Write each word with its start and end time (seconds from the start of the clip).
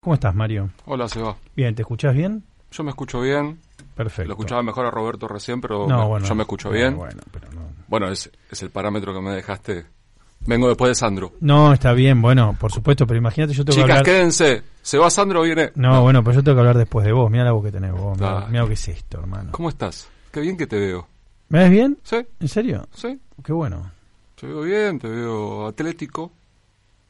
¿Cómo 0.00 0.14
estás, 0.14 0.32
Mario? 0.34 0.70
Hola, 0.86 1.08
Seba. 1.08 1.36
Bien, 1.56 1.74
¿te 1.74 1.82
escuchás 1.82 2.14
bien? 2.14 2.44
Yo 2.70 2.84
me 2.84 2.90
escucho 2.90 3.20
bien. 3.20 3.58
Perfecto. 3.96 4.28
Lo 4.28 4.34
escuchaba 4.34 4.62
mejor 4.62 4.86
a 4.86 4.90
Roberto 4.92 5.26
recién, 5.26 5.60
pero 5.60 5.88
No, 5.88 5.98
me- 6.02 6.06
bueno, 6.06 6.26
yo 6.26 6.34
me 6.36 6.42
escucho 6.42 6.70
bien. 6.70 6.96
Bueno, 6.96 7.20
pero 7.32 7.50
no. 7.52 7.62
Bueno, 7.88 8.08
es, 8.08 8.30
es 8.50 8.62
el 8.62 8.70
parámetro 8.70 9.12
que 9.12 9.20
me 9.20 9.32
dejaste. 9.32 9.86
Vengo 10.46 10.68
después 10.68 10.90
de 10.90 10.94
Sandro. 10.94 11.32
No, 11.40 11.72
está 11.72 11.92
bien, 11.94 12.22
bueno, 12.22 12.56
por 12.60 12.70
supuesto, 12.70 13.08
pero 13.08 13.18
imagínate 13.18 13.52
yo 13.54 13.64
tengo 13.64 13.74
que 13.76 13.82
Chicas, 13.82 13.98
hablar... 13.98 14.04
quédense. 14.04 14.62
Se 14.82 14.98
va 14.98 15.10
Sandro, 15.10 15.42
viene. 15.42 15.72
No, 15.74 16.00
bueno, 16.02 16.22
pero 16.22 16.36
yo 16.36 16.44
tengo 16.44 16.54
que 16.56 16.60
hablar 16.60 16.78
después 16.78 17.04
de 17.04 17.10
vos. 17.12 17.28
Mira 17.28 17.42
la 17.44 17.52
voz 17.52 17.64
que 17.64 17.72
tenés 17.72 17.90
vos. 17.92 18.16
Mira, 18.16 18.38
Ah. 18.38 18.46
mira 18.48 18.60
lo 18.62 18.68
que 18.68 18.74
es 18.74 18.88
esto, 18.88 19.18
hermano. 19.18 19.50
¿Cómo 19.50 19.68
estás? 19.68 20.08
Qué 20.30 20.40
bien 20.40 20.56
que 20.56 20.68
te 20.68 20.78
veo. 20.78 21.08
¿Me 21.48 21.58
ves 21.60 21.70
bien? 21.70 21.98
¿Sí? 22.04 22.16
¿En 22.38 22.48
serio? 22.48 22.86
¿Sí? 22.94 23.18
Qué 23.42 23.52
bueno. 23.52 23.90
Te 24.40 24.46
veo 24.46 24.60
bien, 24.62 25.00
te 25.00 25.08
veo 25.08 25.66
atlético. 25.66 26.30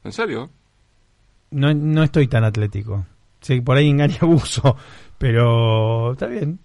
¿En 0.03 0.11
serio? 0.11 0.49
No, 1.51 1.73
no 1.73 2.03
estoy 2.03 2.27
tan 2.27 2.43
atlético. 2.43 3.05
Sí, 3.41 3.61
por 3.61 3.77
ahí 3.77 3.89
engaña 3.89 4.17
abuso, 4.21 4.75
pero 5.17 6.11
está 6.13 6.27
bien. 6.27 6.59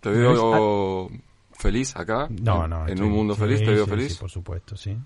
Te 0.00 0.10
¿Me 0.10 0.18
veo 0.18 1.10
feliz 1.52 1.94
acá. 1.96 2.28
No, 2.42 2.66
no. 2.68 2.84
En 2.84 2.90
estoy- 2.94 3.06
un 3.06 3.12
mundo 3.12 3.34
sí, 3.34 3.40
feliz, 3.40 3.58
te 3.60 3.70
veo 3.70 3.84
sí, 3.84 3.90
feliz. 3.90 4.12
sí, 4.12 4.18
por 4.20 4.30
supuesto, 4.30 4.76
sí. 4.76 4.96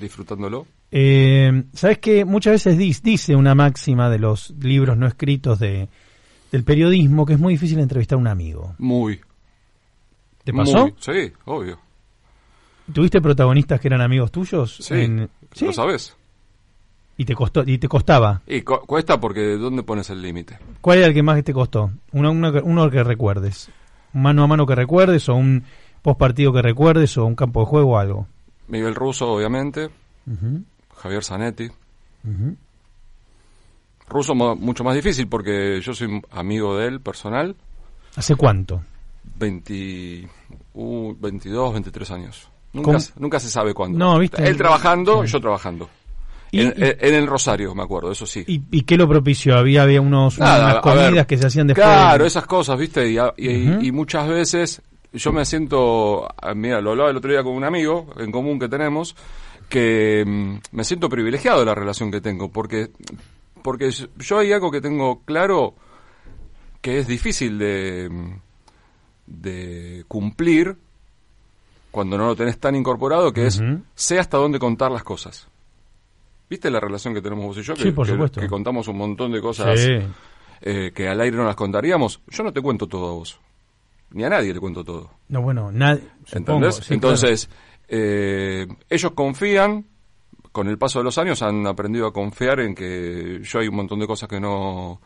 Disfrutándolo. 0.00 0.66
Eh, 0.90 1.64
¿Sabes 1.74 1.98
que 1.98 2.24
Muchas 2.24 2.52
veces 2.64 2.78
dis- 2.78 3.02
dice 3.02 3.34
una 3.36 3.54
máxima 3.54 4.08
de 4.08 4.18
los 4.18 4.50
libros 4.60 4.96
no 4.96 5.06
escritos 5.06 5.58
de, 5.58 5.88
del 6.52 6.64
periodismo 6.64 7.26
que 7.26 7.34
es 7.34 7.38
muy 7.38 7.54
difícil 7.54 7.78
entrevistar 7.78 8.16
a 8.16 8.20
un 8.20 8.26
amigo. 8.28 8.74
Muy. 8.78 9.20
¿Te 10.44 10.52
pasó? 10.52 10.82
Muy. 10.84 10.94
Sí, 10.98 11.32
obvio. 11.44 11.78
¿Tuviste 12.92 13.20
protagonistas 13.20 13.80
que 13.80 13.88
eran 13.88 14.00
amigos 14.00 14.32
tuyos? 14.32 14.76
Sí. 14.80 14.94
En- 14.94 15.28
¿Sí? 15.52 15.66
¿Lo 15.66 15.72
sabes? 15.74 16.16
Y 17.18 17.24
te 17.26 17.34
costó, 17.34 17.62
y 17.66 17.76
te 17.78 17.88
costaba. 17.88 18.40
Y 18.46 18.62
cu- 18.62 18.80
cuesta 18.86 19.20
porque 19.20 19.56
¿dónde 19.58 19.82
pones 19.82 20.08
el 20.08 20.22
límite? 20.22 20.58
¿Cuál 20.80 20.98
era 20.98 21.08
el 21.08 21.14
que 21.14 21.22
más 21.22 21.42
te 21.44 21.52
costó? 21.52 21.90
Uno, 22.12 22.30
uno, 22.30 22.52
que- 22.52 22.60
uno 22.60 22.88
que 22.90 23.02
recuerdes. 23.04 23.68
Un 24.14 24.22
mano 24.22 24.44
a 24.44 24.46
mano 24.46 24.64
que 24.66 24.74
recuerdes, 24.76 25.28
o 25.28 25.34
un 25.34 25.64
post 26.00 26.18
partido 26.18 26.52
que 26.52 26.62
recuerdes, 26.62 27.18
o 27.18 27.26
un 27.26 27.34
campo 27.34 27.60
de 27.60 27.66
juego 27.66 27.90
o 27.94 27.98
algo. 27.98 28.26
Miguel 28.68 28.94
Russo, 28.94 29.28
obviamente. 29.30 29.90
Javier 30.96 31.22
Zanetti. 31.24 31.68
Russo 34.08 34.34
mucho 34.34 34.84
más 34.84 34.94
difícil 34.94 35.28
porque 35.28 35.80
yo 35.82 35.92
soy 35.94 36.22
amigo 36.30 36.76
de 36.78 36.86
él 36.86 37.00
personal. 37.00 37.54
¿Hace 38.16 38.36
cuánto? 38.36 38.82
20, 39.38 40.28
uh, 40.74 41.14
22, 41.20 41.72
23 41.74 42.10
años. 42.12 42.48
Nunca, 42.72 42.98
nunca 43.16 43.40
se 43.40 43.48
sabe 43.50 43.74
cuándo. 43.74 43.98
No, 43.98 44.18
¿viste? 44.18 44.46
Él 44.46 44.56
trabajando, 44.56 45.24
Sí. 45.26 45.32
yo 45.32 45.40
trabajando. 45.40 45.88
¿Y, 46.50 46.60
en, 46.62 46.74
y- 46.76 46.82
en- 46.84 46.96
en 47.00 47.14
el 47.14 47.26
Rosario, 47.26 47.74
me 47.74 47.82
acuerdo, 47.82 48.10
eso 48.12 48.26
sí. 48.26 48.44
y- 48.46 48.62
y 48.70 48.82
qué 48.82 48.96
lo 48.96 49.08
propició? 49.08 49.56
Había, 49.58 49.82
había 49.82 50.00
unos, 50.00 50.38
Nada, 50.38 50.64
unas 50.70 50.82
comidas 50.82 51.12
ver, 51.12 51.26
que 51.26 51.38
se 51.38 51.46
hacían 51.46 51.66
después. 51.66 51.86
Claro, 51.86 52.24
esas 52.24 52.46
cosas, 52.46 52.78
¿viste? 52.78 53.08
Y, 53.10 53.18
Ujú. 53.18 53.82
y 53.82 53.92
muchas 53.92 54.28
veces 54.28 54.80
yo 55.12 55.32
me 55.32 55.44
siento, 55.44 56.26
ah, 56.40 56.54
mira, 56.54 56.80
lo 56.80 56.90
hablaba 56.90 57.10
el 57.10 57.16
otro 57.16 57.30
día 57.30 57.42
con 57.42 57.52
un 57.54 57.64
amigo 57.64 58.08
en 58.18 58.30
común 58.32 58.58
que 58.58 58.68
tenemos, 58.68 59.14
que 59.68 60.24
mm, 60.26 60.54
me 60.72 60.84
siento 60.84 61.08
privilegiado 61.08 61.60
de 61.60 61.66
la 61.66 61.74
relación 61.74 62.10
que 62.10 62.20
tengo, 62.20 62.50
porque, 62.50 62.88
porque 63.62 63.90
yo 63.90 64.38
hay 64.38 64.52
algo 64.52 64.70
que 64.70 64.80
tengo 64.80 65.20
claro 65.24 65.74
que 66.80 66.98
es 66.98 67.06
difícil 67.06 67.58
de, 67.58 68.08
mm, 68.10 68.32
de 69.26 70.04
cumplir 70.08 70.76
cuando 71.90 72.16
no 72.16 72.26
lo 72.26 72.36
tenés 72.36 72.58
tan 72.58 72.74
incorporado, 72.76 73.32
que 73.32 73.46
es 73.46 73.60
sé 73.94 74.18
hasta 74.18 74.36
dónde 74.36 74.58
contar 74.58 74.90
las 74.90 75.02
cosas. 75.02 75.48
¿Viste 76.48 76.70
la 76.70 76.80
relación 76.80 77.12
que 77.14 77.20
tenemos 77.22 77.44
vos 77.44 77.58
y 77.58 77.62
yo? 77.62 77.74
Que, 77.74 77.82
Sí, 77.82 77.90
por 77.92 78.06
supuesto. 78.06 78.40
que 78.40 78.48
contamos 78.48 78.88
un 78.88 78.96
montón 78.98 79.32
de 79.32 79.40
cosas 79.40 79.78
Sí. 79.80 79.98
eh, 80.62 80.92
que 80.94 81.08
al 81.08 81.20
aire 81.20 81.36
no 81.36 81.44
las 81.44 81.56
contaríamos, 81.56 82.20
yo 82.28 82.42
no 82.42 82.52
te 82.52 82.60
cuento 82.62 82.86
todo 82.86 83.08
a 83.08 83.12
vos. 83.12 83.38
Ni 84.10 84.24
a 84.24 84.30
nadie 84.30 84.54
le 84.54 84.60
cuento 84.60 84.82
todo. 84.84 85.10
No, 85.28 85.42
bueno, 85.42 85.70
nadie. 85.70 86.02
¿Entendés? 86.32 86.90
Entonces, 86.90 87.50
eh, 87.88 88.66
ellos 88.88 89.12
confían, 89.12 89.86
con 90.52 90.68
el 90.68 90.78
paso 90.78 90.98
de 91.00 91.04
los 91.04 91.18
años 91.18 91.42
han 91.42 91.66
aprendido 91.66 92.06
a 92.06 92.12
confiar 92.12 92.60
en 92.60 92.74
que 92.74 93.40
yo 93.42 93.58
hay 93.60 93.68
un 93.68 93.76
montón 93.76 93.98
de 94.00 94.06
cosas 94.06 94.28
que 94.28 94.40
no 94.40 95.00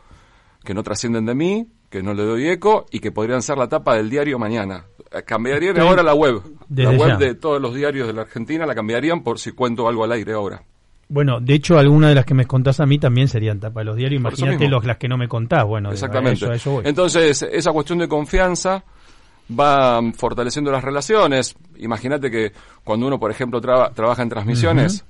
que 0.63 0.73
no 0.73 0.81
trascienden 0.81 1.25
de 1.25 1.35
mí, 1.35 1.67
que 1.89 2.01
no 2.01 2.13
le 2.13 2.23
doy 2.23 2.47
eco 2.47 2.85
y 2.89 2.99
que 3.01 3.11
podrían 3.11 3.41
ser 3.41 3.57
la 3.57 3.67
tapa 3.67 3.97
del 3.97 4.09
diario 4.09 4.39
mañana. 4.39 4.85
Eh, 5.11 5.23
Cambiarían 5.23 5.75
Estoy- 5.75 5.89
ahora 5.89 6.03
la 6.03 6.13
web. 6.13 6.41
La 6.73 6.91
web 6.91 7.09
ya. 7.09 7.17
de 7.17 7.35
todos 7.35 7.61
los 7.61 7.75
diarios 7.75 8.07
de 8.07 8.13
la 8.13 8.21
Argentina 8.21 8.65
la 8.65 8.73
cambiarían 8.73 9.23
por 9.23 9.39
si 9.39 9.51
cuento 9.51 9.89
algo 9.89 10.05
al 10.05 10.13
aire 10.13 10.31
ahora. 10.31 10.63
Bueno, 11.09 11.39
de 11.39 11.53
hecho, 11.53 11.77
algunas 11.77 12.09
de 12.09 12.15
las 12.15 12.25
que 12.25 12.33
me 12.33 12.45
contás 12.45 12.79
a 12.79 12.85
mí 12.85 12.97
también 12.97 13.27
serían 13.27 13.59
tapa 13.59 13.81
de 13.81 13.85
los 13.85 13.95
diarios. 13.95 14.19
Imagínate 14.19 14.67
los, 14.67 14.85
las 14.85 14.97
que 14.97 15.07
no 15.07 15.17
me 15.17 15.27
contás. 15.27 15.63
Bueno, 15.65 15.91
Exactamente. 15.91 16.51
eso-. 16.53 16.81
Entonces, 16.83 17.41
esa 17.43 17.71
cuestión 17.71 17.99
de 17.99 18.07
confianza 18.07 18.83
va 19.59 20.01
fortaleciendo 20.15 20.71
las 20.71 20.83
relaciones. 20.83 21.55
Imagínate 21.77 22.31
que 22.31 22.51
cuando 22.83 23.07
uno, 23.07 23.19
por 23.19 23.29
ejemplo, 23.29 23.59
traba- 23.61 23.91
trabaja 23.91 24.23
en 24.23 24.29
transmisiones, 24.29 25.05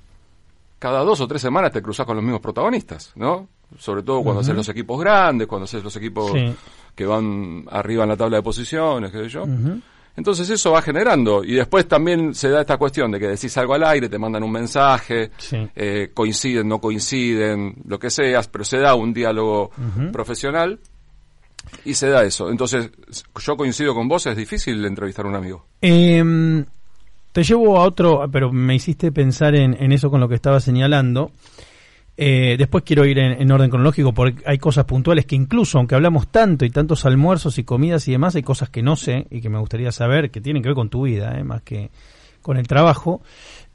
cada 0.80 1.02
dos 1.04 1.22
o 1.22 1.28
tres 1.28 1.42
semanas 1.42 1.72
te 1.72 1.82
cruzas 1.82 2.06
con 2.06 2.16
los 2.16 2.24
mismos 2.26 2.42
protagonistas, 2.42 3.14
¿no? 3.16 3.48
Sobre 3.78 4.04
todo 4.04 4.22
cuando 4.24 4.42
haces 4.42 4.56
los 4.56 4.68
equipos 4.70 5.00
grandes, 5.00 5.48
cuando 5.48 5.64
haces 5.66 5.84
los 5.84 5.96
equipos 5.96 6.32
Sí. 6.32 6.54
que 6.96 7.06
van 7.06 7.66
arriba 7.72 8.04
en 8.04 8.10
la 8.10 8.18
tabla 8.18 8.38
de 8.38 8.44
posiciones, 8.44 9.12
qué 9.12 9.20
sé 9.20 9.30
yo. 9.30 9.46
Entonces 10.16 10.50
eso 10.50 10.72
va 10.72 10.82
generando. 10.82 11.44
Y 11.44 11.54
después 11.54 11.88
también 11.88 12.36
se 12.36 12.50
da 12.50 12.62
esta 12.62 12.78
cuestión 12.78 13.12
de 13.12 13.20
que 13.20 13.28
decís 13.30 13.58
algo 13.58 13.74
al 13.74 13.84
aire, 13.84 14.10
te 14.10 14.20
mandan 14.20 14.44
un 14.44 14.52
mensaje, 14.52 15.32
Sí. 15.38 15.58
eh, 15.76 16.12
coinciden, 16.14 16.68
no 16.68 16.80
coinciden, 16.80 17.76
lo 17.88 17.98
que 17.98 18.10
seas, 18.10 18.48
pero 18.48 18.64
se 18.64 18.78
da 18.78 18.94
un 18.96 19.14
diálogo 19.14 19.72
profesional 20.12 20.80
y 21.86 21.94
se 21.96 22.10
da 22.10 22.24
eso. 22.24 22.50
Entonces, 22.50 22.92
yo 23.44 23.58
coincido 23.58 23.96
con 23.96 24.08
vos, 24.08 24.26
es 24.28 24.36
difícil 24.38 24.86
entrevistar 24.86 25.26
a 25.26 25.30
un 25.30 25.36
amigo. 25.36 25.66
Em, 25.82 26.64
te 27.32 27.44
llevo 27.44 27.80
a 27.80 27.84
otro, 27.86 28.30
pero 28.32 28.52
me 28.52 28.76
hiciste 28.76 29.12
pensar 29.12 29.56
en, 29.56 29.76
en 29.82 29.92
eso 29.92 30.12
con 30.12 30.20
lo 30.20 30.30
que 30.30 30.36
estaba 30.36 30.60
señalando. 30.60 31.32
Eh, 32.16 32.56
después 32.60 32.84
quiero 32.84 33.06
ir 33.06 33.18
en, 33.18 33.42
en 33.42 33.52
orden 33.52 33.72
cronológico 33.72 34.14
porque 34.14 34.44
hay 34.46 34.60
cosas 34.60 34.86
puntuales 34.86 35.26
que 35.26 35.36
incluso, 35.36 35.80
aunque 35.80 35.96
hablamos 35.96 36.28
tanto 36.28 36.64
y 36.64 36.70
tantos 36.70 37.06
almuerzos 37.06 37.58
y 37.58 37.64
comidas 37.64 38.08
y 38.08 38.12
demás, 38.12 38.36
hay 38.36 38.44
cosas 38.44 38.70
que 38.70 38.84
no 38.84 38.96
sé 38.96 39.26
y 39.32 39.42
que 39.42 39.50
me 39.50 39.58
gustaría 39.58 39.92
saber 39.92 40.30
que 40.30 40.40
tienen 40.40 40.62
que 40.62 40.70
ver 40.70 40.76
con 40.76 40.90
tu 40.90 41.04
vida, 41.04 41.38
eh, 41.40 41.44
más 41.44 41.64
que 41.64 41.90
con 42.42 42.58
el 42.58 42.68
trabajo, 42.68 43.22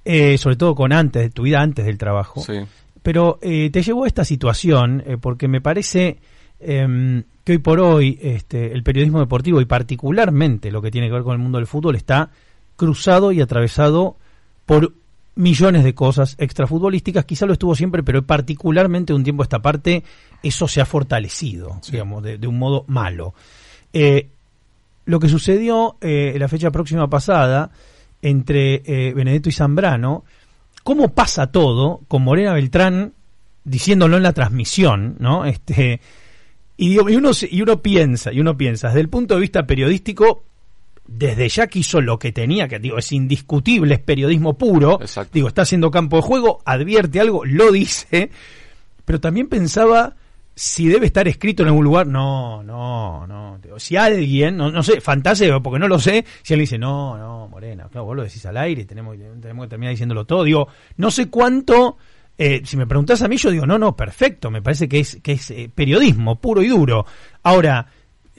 eh, 0.05 0.39
sobre 0.39 0.57
todo 0.57 0.75
con 0.75 0.93
antes, 0.93 1.33
tu 1.33 1.43
vida 1.43 1.61
antes 1.61 1.85
del 1.85 1.99
trabajo. 1.99 2.41
Sí. 2.41 2.61
Pero 3.03 3.39
eh, 3.43 3.71
te 3.73 3.83
llevó 3.83 4.05
a 4.05 4.07
esta 4.07 4.25
situación 4.25 5.03
porque 5.21 5.49
me 5.49 5.61
parece 5.61 6.19
em, 6.61 7.25
que 7.43 7.53
hoy 7.53 7.59
por 7.59 7.81
hoy 7.81 8.19
este, 8.21 8.73
el 8.73 8.83
periodismo 8.83 9.21
deportivo 9.21 9.61
y 9.61 9.65
particularmente 9.65 10.71
lo 10.71 10.83
que 10.83 10.91
tiene 10.91 11.09
que 11.09 11.15
ver 11.15 11.23
con 11.23 11.33
el 11.33 11.39
mundo 11.39 11.59
del 11.59 11.67
fútbol 11.67 11.97
está 11.97 12.31
cruzado 12.77 13.33
y 13.33 13.41
atravesado 13.41 14.17
por 14.67 14.93
millones 15.39 15.85
de 15.85 15.95
cosas 15.95 16.35
extrafutbolísticas. 16.39 17.25
Quizá 17.25 17.47
lo 17.47 17.53
estuvo 17.53 17.75
siempre, 17.75 18.03
pero 18.03 18.27
particularmente 18.27 19.15
un 19.15 19.23
tiempo 19.23 19.43
a 19.43 19.45
esta 19.45 19.63
parte 19.63 20.03
eso 20.43 20.67
se 20.67 20.81
ha 20.81 20.85
fortalecido, 20.85 21.81
digamos, 21.91 22.23
de, 22.25 22.39
de 22.39 22.47
un 22.47 22.59
modo 22.59 22.85
malo. 22.89 23.35
Eh, 23.93 24.29
lo 25.07 25.21
que 25.21 25.29
sucedió 25.29 25.97
eh, 26.01 26.35
la 26.39 26.49
fecha 26.49 26.71
próxima 26.71 27.09
pasada 27.09 27.71
entre 28.21 28.83
eh, 28.85 29.15
Benedetto 29.15 29.49
y 29.49 29.53
Zambrano, 29.53 30.25
cómo 30.83 31.15
pasa 31.15 31.47
todo 31.53 32.01
con 32.09 32.23
Morena 32.23 32.53
Beltrán 32.53 33.13
diciéndolo 33.63 34.17
en 34.17 34.25
la 34.25 34.33
transmisión, 34.33 35.17
¿no? 35.21 35.45
Este 35.45 36.01
y, 36.77 36.89
digo, 36.91 37.09
y 37.09 37.17
uno 37.17 37.31
y 37.49 37.63
uno 37.63 37.81
piensa, 37.81 38.33
y 38.33 38.41
uno 38.41 38.57
piensa, 38.57 38.89
desde 38.89 39.01
el 39.01 39.09
punto 39.09 39.35
de 39.35 39.41
vista 39.41 39.67
periodístico, 39.67 40.43
desde 41.09 41.49
ya 41.49 41.67
que 41.67 41.81
hizo 41.81 42.01
lo 42.03 42.19
que 42.19 42.33
tenía, 42.33 42.69
que 42.69 42.79
digo, 42.79 42.99
es 42.99 43.11
indiscutible, 43.13 43.95
es 43.95 44.01
periodismo 44.01 44.59
puro, 44.59 45.01
Exacto. 45.01 45.31
digo, 45.33 45.49
está 45.49 45.63
haciendo 45.63 45.91
campo 45.91 46.17
de 46.17 46.23
juego, 46.23 46.61
advierte 46.67 47.19
algo, 47.19 47.45
lo 47.47 47.73
dice, 47.73 48.31
pero 49.07 49.19
también 49.19 49.49
pensaba 49.49 50.15
si 50.55 50.87
debe 50.87 51.07
estar 51.07 51.27
escrito 51.27 51.63
en 51.63 51.69
algún 51.69 51.85
lugar, 51.85 52.07
no, 52.07 52.63
no, 52.63 53.27
no, 53.27 53.59
digo, 53.63 53.79
si 53.79 53.97
alguien, 53.97 54.59
no, 54.59 54.71
no 54.71 54.83
sé, 54.83 55.01
fantaseo, 55.01 55.63
porque 55.63 55.79
no 55.79 55.89
lo 55.89 55.99
sé, 55.99 56.27
si 56.43 56.53
alguien 56.53 56.65
dice, 56.65 56.79
no, 56.79 57.17
no, 57.17 57.49
Morena, 57.49 57.89
claro, 57.91 58.05
vos 58.05 58.17
lo 58.17 58.25
decís 58.25 58.45
al 58.45 58.59
aire, 58.59 58.85
tenemos, 58.85 59.17
tenemos 59.41 59.65
que 59.65 59.71
terminar 59.71 59.93
diciéndolo 59.93 60.27
todo, 60.27 60.45
digo, 60.45 60.69
no 60.99 61.11
sé 61.11 61.31
cuánto, 61.31 61.97
eh, 62.37 62.61
si 62.65 62.77
me 62.77 62.87
preguntás 62.87 63.23
a 63.23 63.29
mí, 63.29 63.39
yo 63.39 63.51
digo, 63.51 63.65
no, 63.65 63.79
no, 63.79 63.97
perfecto, 63.97 64.51
me 64.51 64.61
parece 64.61 64.89
que 64.89 65.01
es, 65.01 65.19
que 65.23 65.33
es 65.33 65.51
eh, 65.53 65.71
periodismo 65.75 66.37
puro 66.37 66.63
y 66.63 66.69
duro. 66.69 67.07
Ahora, 67.43 67.87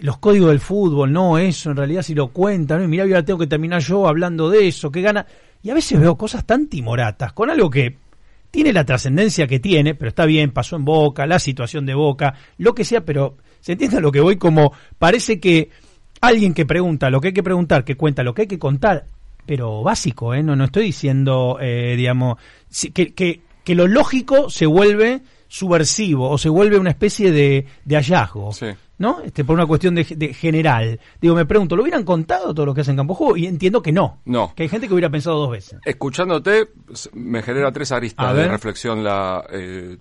los 0.01 0.17
códigos 0.17 0.49
del 0.49 0.59
fútbol, 0.59 1.11
no, 1.11 1.37
eso 1.37 1.71
en 1.71 1.77
realidad 1.77 2.01
si 2.01 2.15
lo 2.15 2.29
cuentan, 2.29 2.79
¿no? 2.79 2.85
y 2.85 2.87
mirá, 2.87 3.03
ahora 3.03 3.23
tengo 3.23 3.39
que 3.39 3.47
terminar 3.47 3.81
yo 3.81 4.07
hablando 4.07 4.49
de 4.49 4.67
eso, 4.67 4.91
que 4.91 5.01
gana. 5.01 5.25
Y 5.61 5.69
a 5.69 5.73
veces 5.73 5.99
veo 5.99 6.17
cosas 6.17 6.45
tan 6.45 6.67
timoratas, 6.67 7.33
con 7.33 7.49
algo 7.49 7.69
que 7.69 7.95
tiene 8.51 8.73
la 8.73 8.85
trascendencia 8.85 9.47
que 9.47 9.59
tiene, 9.59 9.95
pero 9.95 10.09
está 10.09 10.25
bien, 10.25 10.51
pasó 10.51 10.75
en 10.75 10.85
Boca, 10.85 11.27
la 11.27 11.39
situación 11.39 11.85
de 11.85 11.93
Boca, 11.93 12.33
lo 12.57 12.73
que 12.73 12.85
sea, 12.85 13.01
pero 13.01 13.37
se 13.59 13.73
entiende 13.73 13.97
a 13.97 14.01
lo 14.01 14.11
que 14.11 14.21
voy 14.21 14.37
como 14.37 14.73
parece 14.97 15.39
que 15.39 15.69
alguien 16.21 16.53
que 16.53 16.65
pregunta 16.65 17.09
lo 17.09 17.21
que 17.21 17.29
hay 17.29 17.33
que 17.33 17.43
preguntar, 17.43 17.83
que 17.83 17.95
cuenta 17.95 18.23
lo 18.23 18.33
que 18.33 18.43
hay 18.43 18.47
que 18.47 18.59
contar, 18.59 19.05
pero 19.45 19.83
básico, 19.83 20.33
¿eh? 20.33 20.43
No, 20.43 20.55
no 20.55 20.65
estoy 20.65 20.85
diciendo, 20.85 21.57
eh, 21.61 21.95
digamos, 21.97 22.37
que, 22.93 23.13
que, 23.13 23.41
que 23.63 23.75
lo 23.75 23.87
lógico 23.87 24.49
se 24.49 24.65
vuelve 24.65 25.21
subversivo 25.49 26.29
o 26.29 26.37
se 26.37 26.47
vuelve 26.47 26.77
una 26.77 26.91
especie 26.91 27.31
de, 27.33 27.65
de 27.83 27.95
hallazgo. 27.95 28.53
Sí. 28.53 28.67
¿No? 28.99 29.21
Este, 29.21 29.43
por 29.43 29.55
una 29.55 29.65
cuestión 29.65 29.95
de, 29.95 30.03
de 30.03 30.33
general. 30.33 30.99
Digo, 31.21 31.33
me 31.33 31.45
pregunto, 31.45 31.75
¿lo 31.75 31.83
hubieran 31.83 32.03
contado 32.03 32.53
todo 32.53 32.65
lo 32.65 32.73
que 32.73 32.81
hacen 32.81 32.95
Campo 32.95 33.15
Juego? 33.15 33.35
Y 33.37 33.47
entiendo 33.47 33.81
que 33.81 33.91
no. 33.91 34.21
No. 34.25 34.53
Que 34.55 34.63
hay 34.63 34.69
gente 34.69 34.87
que 34.87 34.93
hubiera 34.93 35.09
pensado 35.09 35.39
dos 35.39 35.51
veces. 35.51 35.79
Escuchándote, 35.85 36.69
me 37.13 37.41
genera 37.41 37.71
tres 37.71 37.91
aristas 37.91 38.35
de 38.35 38.47
reflexión 38.47 39.03
la, 39.03 39.43
eh, 39.51 39.97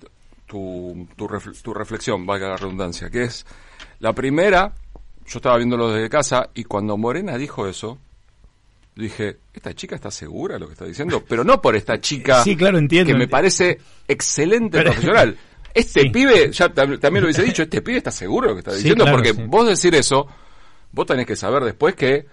tu, 0.47 1.07
tu, 1.17 1.29
tu 1.63 1.75
reflexión, 1.75 2.27
valga 2.27 2.49
la 2.49 2.57
redundancia, 2.57 3.09
que 3.09 3.23
es 3.23 3.47
la 4.01 4.13
primera, 4.13 4.75
yo 5.27 5.39
estaba 5.39 5.57
viéndolo 5.57 5.91
desde 5.91 6.09
casa 6.09 6.51
y 6.55 6.65
cuando 6.65 6.97
Morena 6.97 7.37
dijo 7.39 7.69
eso, 7.69 7.99
dije, 9.03 9.39
¿esta 9.55 9.73
chica 9.75 9.95
está 9.95 10.11
segura 10.11 10.55
de 10.55 10.61
lo 10.61 10.67
que 10.67 10.73
está 10.73 10.85
diciendo? 10.85 11.23
Pero 11.29 11.45
no 11.45 11.61
por 11.61 11.77
esta 11.77 12.01
chica 12.01 12.43
Sí, 12.43 12.57
claro, 12.57 12.79
entiendo. 12.79 13.13
que 13.13 13.19
me 13.19 13.29
parece 13.29 13.79
excelente 14.07 14.79
Pero- 14.79 14.91
profesional. 14.91 15.37
Este 15.75 16.01
Sí. 16.03 16.09
pibe, 16.11 16.51
ya 16.53 16.69
tam- 16.75 16.99
también 16.99 17.23
lo 17.23 17.27
hubiese 17.27 17.43
dicho, 17.43 17.63
este 17.63 17.81
pibe 17.83 17.99
está 17.99 18.11
seguro 18.11 18.47
de 18.47 18.51
lo 18.51 18.55
que 18.57 18.61
está 18.61 18.71
Sí, 18.73 18.79
diciendo, 18.79 19.05
claro, 19.05 19.19
porque 19.19 19.33
vos 19.33 19.67
decir 19.69 19.95
eso, 19.95 20.27
vos 20.93 21.07
tenés 21.07 21.27
que 21.27 21.37
saber 21.37 21.63
después 21.65 21.95
que 21.95 22.27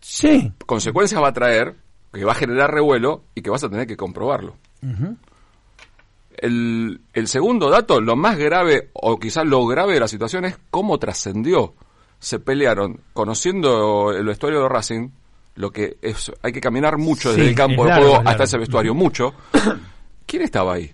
Sí. 0.00 0.52
consecuencias 0.66 1.22
va 1.22 1.28
a 1.28 1.32
traer, 1.32 1.74
que 2.12 2.24
va 2.24 2.32
a 2.32 2.36
generar 2.36 2.72
revuelo 2.72 3.24
y 3.34 3.42
que 3.42 3.50
vas 3.50 3.62
a 3.64 3.68
tener 3.68 3.86
que 3.86 3.96
comprobarlo. 3.96 4.56
El, 6.36 7.00
el 7.14 7.26
segundo 7.28 7.68
dato, 7.68 8.00
lo 8.00 8.14
más 8.16 8.38
grave, 8.38 8.90
o 8.92 9.18
quizás 9.18 9.44
lo 9.44 9.66
grave 9.66 9.94
de 9.94 10.00
la 10.00 10.08
situación, 10.08 10.44
es 10.44 10.56
cómo 10.70 10.98
trascendió. 10.98 11.74
Se 12.20 12.38
pelearon, 12.38 13.00
conociendo 13.12 14.12
el 14.12 14.24
vestuario 14.24 14.62
de 14.62 14.68
Racing, 14.68 15.08
lo 15.58 15.70
que 15.70 15.98
es, 16.02 16.30
hay 16.42 16.52
que 16.52 16.60
caminar 16.60 16.96
mucho 16.98 17.30
desde 17.30 17.42
Sí, 17.42 17.48
el 17.50 17.54
campo 17.54 17.84
de 17.84 17.94
juego 17.94 18.22
hasta 18.24 18.44
ese 18.44 18.58
vestuario, 18.58 18.94
mucho. 18.94 19.34
¿Quién 20.26 20.42
estaba 20.42 20.74
ahí? 20.74 20.92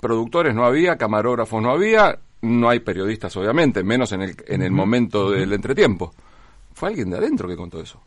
Productores 0.00 0.54
no 0.54 0.64
había, 0.64 0.96
camarógrafos 0.96 1.60
no 1.62 1.70
había, 1.70 2.18
no 2.42 2.68
hay 2.68 2.80
periodistas 2.80 3.36
obviamente, 3.36 3.82
menos 3.82 4.12
en 4.12 4.22
el, 4.22 4.36
en 4.46 4.62
el 4.62 4.70
momento 4.70 5.30
del 5.30 5.52
entretiempo. 5.52 6.14
Fue 6.74 6.90
alguien 6.90 7.10
de 7.10 7.16
adentro 7.18 7.48
que 7.48 7.56
contó 7.56 7.80
eso. 7.80 8.00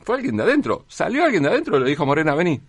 Fue 0.00 0.16
alguien 0.16 0.36
de 0.36 0.42
adentro. 0.44 0.84
Salió 0.88 1.24
alguien 1.24 1.42
de 1.42 1.48
adentro 1.50 1.76
y 1.76 1.80
le 1.80 1.90
dijo 1.90 2.02
a 2.02 2.06
Morena, 2.06 2.34
vení. 2.34 2.60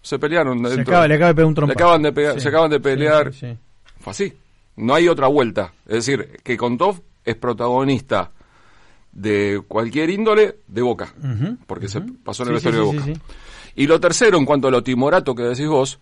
Se 0.00 0.18
pelearon 0.18 0.62
de 0.62 0.68
Se 0.68 0.74
adentro. 0.74 0.94
acaba, 0.94 1.08
le 1.08 1.14
acaba 1.14 1.28
de 1.28 1.34
pegar 1.34 1.48
un. 1.48 1.66
Le 1.68 1.72
acaban 1.72 2.02
de 2.02 2.12
pegar- 2.12 2.40
se 2.40 2.48
acaban 2.48 2.70
de 2.70 2.80
pelear. 2.80 3.32
Sí. 3.34 3.56
Fue 4.00 4.10
así. 4.12 4.32
No 4.76 4.94
hay 4.94 5.08
otra 5.08 5.26
vuelta. 5.26 5.72
Es 5.86 6.06
decir, 6.06 6.40
que 6.42 6.56
Kontov 6.56 7.00
es 7.24 7.34
protagonista 7.36 8.30
de 9.12 9.62
cualquier 9.66 10.10
índole 10.10 10.56
de 10.66 10.82
Boca. 10.82 11.12
Porque 11.66 11.88
se 11.88 12.00
pasó 12.00 12.44
en 12.44 12.50
el 12.50 12.60
sí, 12.60 12.66
vestuario 12.66 12.90
sí, 12.90 12.96
de 12.96 13.12
Boca. 13.12 13.20
sí. 13.20 13.34
Y 13.76 13.86
lo 13.86 14.00
tercero, 14.00 14.38
en 14.38 14.44
cuanto 14.44 14.68
a 14.68 14.70
lo 14.70 14.82
timorato 14.82 15.34
que 15.34 15.44
decís 15.44 15.68
vos, 15.68 16.00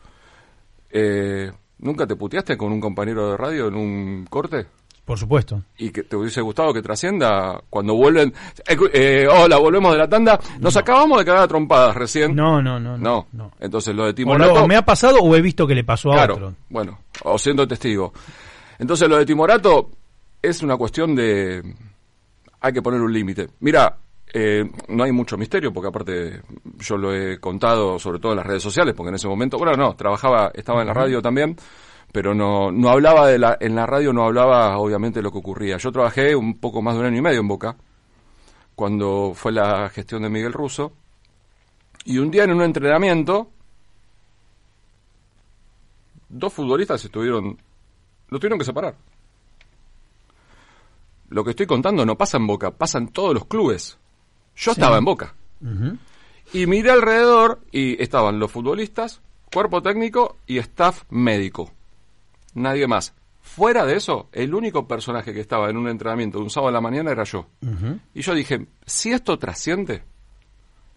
eh, 0.90 1.50
¿nunca 1.78 2.06
te 2.06 2.16
puteaste 2.16 2.56
con 2.56 2.72
un 2.72 2.80
compañero 2.80 3.30
de 3.30 3.36
radio 3.36 3.68
en 3.68 3.74
un 3.74 4.26
corte? 4.30 4.66
Por 5.04 5.18
supuesto. 5.20 5.62
y 5.78 5.90
que 5.90 6.02
te 6.02 6.16
hubiese 6.16 6.40
gustado 6.40 6.74
que 6.74 6.82
trascienda 6.82 7.60
cuando 7.70 7.94
vuelven. 7.94 8.34
Eh, 8.66 8.76
eh, 8.92 9.28
hola, 9.30 9.56
volvemos 9.56 9.92
de 9.92 9.98
la 9.98 10.08
tanda. 10.08 10.40
Nos 10.58 10.76
acabamos 10.76 11.18
de 11.18 11.24
cagar 11.24 11.44
a 11.44 11.48
trompadas 11.48 11.94
recién. 11.94 12.34
No, 12.34 12.60
no, 12.60 12.80
no. 12.80 12.98
No. 12.98 13.28
no. 13.30 13.52
Entonces 13.60 13.94
lo 13.94 14.04
de 14.04 14.14
Timorato. 14.14 14.64
o 14.64 14.66
me 14.66 14.74
ha 14.74 14.84
pasado 14.84 15.20
o 15.20 15.36
he 15.36 15.40
visto 15.40 15.64
que 15.64 15.76
le 15.76 15.84
pasó 15.84 16.12
a 16.12 16.24
otro. 16.24 16.54
bueno, 16.70 16.98
o 17.22 17.38
siendo 17.38 17.68
testigo. 17.68 18.12
Entonces 18.80 19.08
lo 19.08 19.16
de 19.16 19.24
Timorato 19.26 19.90
es 20.42 20.60
una 20.64 20.76
cuestión 20.76 21.14
de. 21.14 21.62
Hay 22.60 22.72
que 22.72 22.82
poner 22.82 23.00
un 23.00 23.12
límite. 23.12 23.48
Mira, 23.60 23.96
eh, 24.32 24.68
no 24.88 25.04
hay 25.04 25.12
mucho 25.12 25.36
misterio, 25.36 25.72
porque 25.72 25.88
aparte 25.88 26.42
yo 26.78 26.96
lo 26.96 27.14
he 27.14 27.38
contado, 27.38 27.98
sobre 27.98 28.18
todo 28.18 28.32
en 28.32 28.36
las 28.36 28.46
redes 28.46 28.62
sociales, 28.62 28.94
porque 28.94 29.10
en 29.10 29.14
ese 29.14 29.28
momento, 29.28 29.56
bueno, 29.58 29.76
no, 29.76 29.94
trabajaba, 29.94 30.50
estaba 30.54 30.80
en 30.80 30.88
la 30.88 30.94
radio 30.94 31.22
también, 31.22 31.56
pero 32.12 32.34
no, 32.34 32.70
no 32.72 32.90
hablaba 32.90 33.28
de 33.28 33.38
la, 33.38 33.56
en 33.60 33.74
la 33.74 33.86
radio 33.86 34.12
no 34.12 34.24
hablaba 34.24 34.78
obviamente 34.78 35.20
de 35.20 35.22
lo 35.22 35.32
que 35.32 35.38
ocurría. 35.38 35.76
Yo 35.76 35.92
trabajé 35.92 36.34
un 36.34 36.58
poco 36.58 36.82
más 36.82 36.94
de 36.94 37.00
un 37.00 37.06
año 37.06 37.18
y 37.18 37.22
medio 37.22 37.40
en 37.40 37.48
Boca, 37.48 37.76
cuando 38.74 39.32
fue 39.34 39.52
la 39.52 39.88
gestión 39.88 40.22
de 40.22 40.28
Miguel 40.28 40.52
Russo, 40.52 40.92
y 42.04 42.18
un 42.18 42.30
día 42.30 42.44
en 42.44 42.52
un 42.52 42.62
entrenamiento, 42.62 43.50
dos 46.28 46.52
futbolistas 46.52 47.04
estuvieron, 47.04 47.56
lo 48.28 48.38
tuvieron 48.38 48.58
que 48.58 48.64
separar. 48.64 48.96
Lo 51.28 51.44
que 51.44 51.50
estoy 51.50 51.66
contando 51.66 52.04
no 52.06 52.16
pasa 52.16 52.36
en 52.36 52.46
Boca, 52.46 52.70
pasa 52.70 52.98
en 52.98 53.08
todos 53.08 53.34
los 53.34 53.46
clubes. 53.46 53.98
Yo 54.56 54.72
estaba 54.72 54.98
en 54.98 55.04
Boca. 55.04 55.34
Y 56.52 56.66
miré 56.66 56.90
alrededor 56.90 57.60
y 57.72 58.00
estaban 58.02 58.38
los 58.38 58.50
futbolistas, 58.50 59.20
cuerpo 59.52 59.82
técnico 59.82 60.36
y 60.46 60.58
staff 60.58 61.02
médico. 61.10 61.72
Nadie 62.54 62.86
más. 62.86 63.14
Fuera 63.40 63.84
de 63.84 63.96
eso, 63.96 64.28
el 64.32 64.54
único 64.54 64.86
personaje 64.86 65.32
que 65.32 65.40
estaba 65.40 65.70
en 65.70 65.76
un 65.76 65.88
entrenamiento 65.88 66.38
de 66.38 66.44
un 66.44 66.50
sábado 66.50 66.68
a 66.68 66.72
la 66.72 66.80
mañana 66.80 67.10
era 67.10 67.24
yo. 67.24 67.46
Y 68.14 68.22
yo 68.22 68.34
dije, 68.34 68.66
si 68.84 69.12
esto 69.12 69.38
trasciende, 69.38 70.02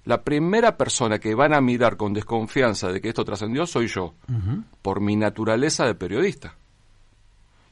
la 0.05 0.23
primera 0.23 0.75
persona 0.75 1.19
que 1.19 1.35
van 1.35 1.53
a 1.53 1.61
mirar 1.61 1.95
con 1.95 2.13
desconfianza 2.13 2.91
de 2.91 3.01
que 3.01 3.09
esto 3.09 3.23
trascendió 3.23 3.65
soy 3.65 3.87
yo, 3.87 4.15
por 4.81 4.99
mi 4.99 5.15
naturaleza 5.15 5.85
de 5.85 5.95
periodista. 5.95 6.55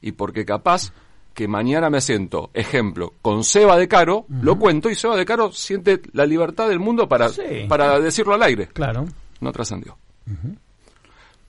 Y 0.01 0.11
porque 0.11 0.45
capaz 0.45 0.93
que 1.37 1.47
mañana 1.47 1.91
me 1.91 2.01
siento, 2.01 2.49
ejemplo, 2.55 3.13
con 3.21 3.43
Seba 3.43 3.77
de 3.77 3.87
Caro, 3.87 4.25
lo 4.41 4.57
cuento 4.57 4.89
y 4.89 4.95
Seba 4.95 5.15
de 5.15 5.23
Caro 5.23 5.51
siente 5.51 6.01
la 6.13 6.25
libertad 6.25 6.67
del 6.67 6.79
mundo 6.79 7.07
para, 7.07 7.29
Sí. 7.29 7.43
para 7.69 7.99
decirlo 7.99 8.33
al 8.33 8.41
aire. 8.41 8.69
Claro. 8.73 9.05
No 9.39 9.51
trascendió. 9.51 9.99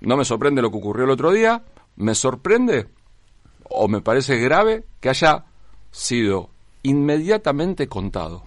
No 0.00 0.16
me 0.18 0.26
sorprende 0.26 0.60
lo 0.60 0.70
que 0.70 0.76
ocurrió 0.76 1.04
el 1.06 1.10
otro 1.10 1.32
día, 1.32 1.62
me 1.96 2.14
sorprende 2.14 2.88
o 3.70 3.88
me 3.88 4.02
parece 4.02 4.36
grave 4.36 4.84
que 5.00 5.08
haya 5.08 5.46
sido 5.90 6.50
inmediatamente 6.82 7.88
contado. 7.88 8.42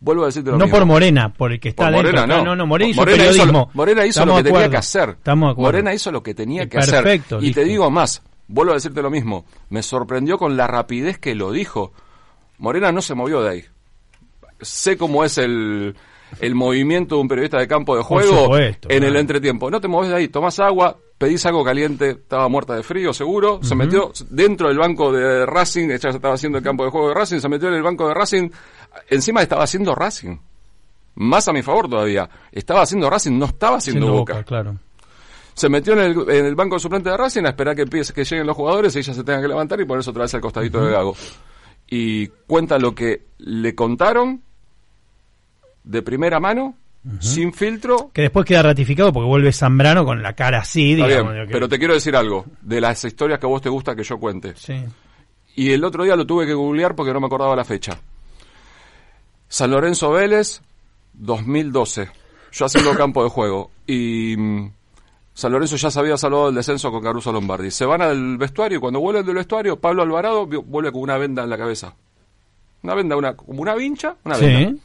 Vuelvo 0.00 0.24
a 0.24 0.26
decirte 0.26 0.50
lo 0.50 0.58
No 0.58 0.64
mismo. 0.64 0.78
por 0.80 0.86
Morena, 0.88 1.32
por 1.32 1.52
el 1.52 1.60
que 1.60 1.68
está 1.68 1.84
Por. 1.84 1.92
Morena, 1.92 2.26
no. 2.26 2.42
no, 2.44 2.56
no, 2.56 2.66
Morena 2.66 2.90
hizo 2.90 3.00
Morena 3.02 3.22
hizo 3.22 3.30
periodismo. 3.34 3.58
lo- 3.60 3.70
Morena 3.74 4.00
hizo 4.04 4.20
Estamos 4.20 4.38
lo 4.38 4.42
que 4.44 4.50
tenía 4.50 4.68
que 4.70 4.76
hacer. 4.78 5.08
Estamos 5.10 5.46
de 5.46 5.52
acuerdo. 5.52 5.68
Morena 5.68 5.94
hizo 5.94 6.10
lo 6.10 6.22
que 6.24 6.34
tenía 6.34 6.68
que 6.68 6.78
hacer. 6.78 7.04
perfecto, 7.04 7.38
Y 7.40 7.52
te 7.52 7.62
digo 7.62 7.88
más, 7.88 8.20
vuelvo 8.48 8.72
a 8.72 8.76
decirte 8.76 9.02
lo 9.02 9.10
mismo. 9.10 9.44
Me 9.68 9.82
sorprendió 9.82 10.38
con 10.38 10.56
la 10.56 10.66
rapidez 10.66 11.18
que 11.18 11.34
lo 11.34 11.52
dijo. 11.52 11.92
Morena 12.58 12.92
no 12.92 13.02
se 13.02 13.14
movió 13.14 13.42
de 13.42 13.50
ahí. 13.50 13.64
Sé 14.60 14.96
cómo 14.96 15.24
es 15.24 15.38
el, 15.38 15.94
el 16.40 16.54
movimiento 16.54 17.16
de 17.16 17.20
un 17.20 17.28
periodista 17.28 17.58
de 17.58 17.68
campo 17.68 17.96
de 17.96 18.02
juego 18.02 18.44
supuesto, 18.44 18.88
en 18.90 19.04
el 19.04 19.16
entretiempo. 19.16 19.70
No 19.70 19.80
te 19.80 19.88
mueves 19.88 20.10
de 20.10 20.16
ahí, 20.16 20.28
tomás 20.28 20.58
agua, 20.58 20.96
pedís 21.18 21.44
algo 21.46 21.64
caliente, 21.64 22.10
estaba 22.10 22.48
muerta 22.48 22.74
de 22.74 22.82
frío, 22.82 23.12
seguro. 23.12 23.60
Se 23.62 23.74
metió 23.74 24.12
dentro 24.30 24.68
del 24.68 24.78
banco 24.78 25.12
de 25.12 25.44
Racing, 25.46 25.90
ella 25.90 26.10
estaba 26.10 26.34
haciendo 26.34 26.58
el 26.58 26.64
campo 26.64 26.84
de 26.84 26.90
juego 26.90 27.08
de 27.08 27.14
Racing, 27.14 27.40
se 27.40 27.48
metió 27.48 27.68
en 27.68 27.74
el 27.74 27.82
banco 27.82 28.08
de 28.08 28.14
Racing. 28.14 28.48
Encima 29.08 29.42
estaba 29.42 29.64
haciendo 29.64 29.94
Racing. 29.94 30.36
Más 31.16 31.48
a 31.48 31.52
mi 31.52 31.62
favor 31.62 31.88
todavía. 31.88 32.28
Estaba 32.52 32.82
haciendo 32.82 33.08
Racing, 33.08 33.38
no 33.38 33.46
estaba 33.46 33.78
haciendo 33.78 34.12
Boca. 34.12 34.34
Boca, 34.34 34.44
claro. 34.44 34.76
Se 35.56 35.68
metió 35.70 35.94
en 35.94 35.98
el, 36.00 36.30
en 36.30 36.44
el 36.46 36.54
banco 36.54 36.76
de 36.76 36.80
suplente 36.80 37.08
de 37.10 37.16
Racing 37.16 37.44
a 37.46 37.48
esperar 37.48 37.74
que, 37.74 37.82
empiece- 37.86 38.12
que 38.12 38.24
lleguen 38.24 38.46
los 38.46 38.54
jugadores 38.54 38.94
y 38.94 38.98
ella 38.98 39.14
se 39.14 39.24
tenga 39.24 39.40
que 39.40 39.48
levantar 39.48 39.80
y 39.80 39.86
ponerse 39.86 40.10
otra 40.10 40.22
vez 40.24 40.34
al 40.34 40.40
costadito 40.42 40.84
de 40.84 40.92
Gago. 40.92 41.16
Y 41.88 42.26
cuenta 42.46 42.78
lo 42.78 42.94
que 42.94 43.22
le 43.38 43.74
contaron 43.74 44.42
de 45.82 46.02
primera 46.02 46.38
mano, 46.40 46.74
sin 47.20 47.52
filtro. 47.54 48.10
Que 48.12 48.22
después 48.22 48.44
queda 48.44 48.62
ratificado 48.64 49.12
porque 49.14 49.28
vuelve 49.28 49.50
Zambrano 49.52 50.04
con 50.04 50.22
la 50.22 50.34
cara 50.34 50.58
así, 50.58 50.94
digamos. 50.94 51.32
bien, 51.32 51.46
que- 51.46 51.52
pero 51.52 51.68
te 51.70 51.78
quiero 51.78 51.94
decir 51.94 52.14
algo 52.16 52.44
de 52.60 52.80
las 52.80 53.02
historias 53.04 53.38
que 53.38 53.46
a 53.46 53.48
vos 53.48 53.62
te 53.62 53.68
gusta 53.70 53.96
que 53.96 54.02
yo 54.02 54.18
cuente. 54.18 54.52
Sí. 54.56 54.84
Y 55.54 55.70
el 55.72 55.82
otro 55.84 56.04
día 56.04 56.16
lo 56.16 56.26
tuve 56.26 56.44
que 56.46 56.52
googlear 56.52 56.94
porque 56.94 57.14
no 57.14 57.20
me 57.20 57.26
acordaba 57.28 57.56
la 57.56 57.64
fecha. 57.64 57.98
San 59.48 59.70
Lorenzo 59.70 60.10
Vélez, 60.10 60.60
2012. 61.14 62.10
Yo 62.52 62.66
haciendo 62.66 62.94
campo 62.96 63.22
de 63.24 63.30
juego. 63.30 63.70
Y 63.86 64.36
mm, 64.36 64.70
San 65.36 65.52
Lorenzo 65.52 65.76
ya 65.76 65.90
se 65.90 66.00
había 66.00 66.16
salvado 66.16 66.46
del 66.46 66.54
descenso 66.54 66.90
con 66.90 67.02
Caruso 67.02 67.30
Lombardi. 67.30 67.70
Se 67.70 67.84
van 67.84 68.00
al 68.00 68.38
vestuario 68.38 68.78
y 68.78 68.80
cuando 68.80 69.00
vuelven 69.00 69.26
del 69.26 69.34
vestuario, 69.34 69.78
Pablo 69.78 70.02
Alvarado 70.02 70.46
vuelve 70.46 70.90
con 70.90 71.02
una 71.02 71.18
venda 71.18 71.44
en 71.44 71.50
la 71.50 71.58
cabeza. 71.58 71.94
Una 72.82 72.94
venda, 72.94 73.16
una, 73.16 73.36
como 73.36 73.60
una 73.60 73.74
vincha, 73.74 74.16
una 74.24 74.38
venda. 74.38 74.70
Sí. 74.70 74.80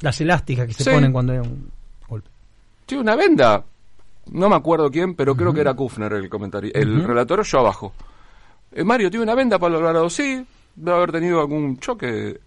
Las 0.00 0.18
elásticas 0.22 0.66
que 0.66 0.72
se 0.72 0.84
Sí. 0.84 0.90
ponen 0.90 1.12
cuando 1.12 1.34
hay 1.34 1.40
un 1.40 1.70
golpe. 2.08 2.30
Sí, 2.86 2.94
una 2.96 3.16
venda. 3.16 3.64
No 4.32 4.48
me 4.48 4.56
acuerdo 4.56 4.90
quién, 4.90 5.14
pero 5.14 5.36
creo 5.36 5.52
que 5.52 5.60
era 5.60 5.74
Kufner 5.74 6.14
el 6.14 6.30
comentario. 6.30 6.70
El 6.74 7.04
relator, 7.04 7.42
yo 7.44 7.58
abajo. 7.58 7.92
Eh, 8.72 8.82
Mario, 8.82 9.10
¿tiene 9.10 9.24
una 9.24 9.34
venda 9.34 9.58
Pablo 9.58 9.76
Alvarado? 9.76 10.08
Sí, 10.08 10.42
debe 10.74 10.96
haber 10.96 11.12
tenido 11.12 11.38
algún 11.40 11.78
choque 11.80 12.40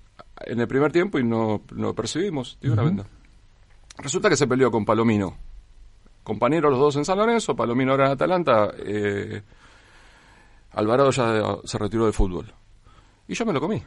en 0.47 0.59
el 0.59 0.67
primer 0.67 0.91
tiempo 0.91 1.19
y 1.19 1.23
no 1.23 1.61
lo 1.75 1.93
percibimos. 1.93 2.57
Tiene 2.59 2.73
una 2.73 2.83
venda. 2.83 3.05
Resulta 3.99 4.29
que 4.29 4.35
se 4.35 4.47
peleó 4.47 4.71
con 4.71 4.83
Palomino. 4.83 5.35
Compañeros 6.23 6.71
los 6.71 6.79
dos 6.79 6.95
en 6.97 7.05
San 7.05 7.17
Lorenzo, 7.17 7.55
Palomino 7.55 7.91
ahora 7.91 8.07
en 8.07 8.11
Atalanta. 8.11 8.71
eh, 8.77 9.41
Alvarado 10.71 11.09
ya 11.11 11.57
se 11.63 11.77
retiró 11.79 12.05
del 12.05 12.13
fútbol. 12.13 12.53
Y 13.27 13.33
yo 13.33 13.45
me 13.45 13.53
lo 13.53 13.59
comí. 13.59 13.81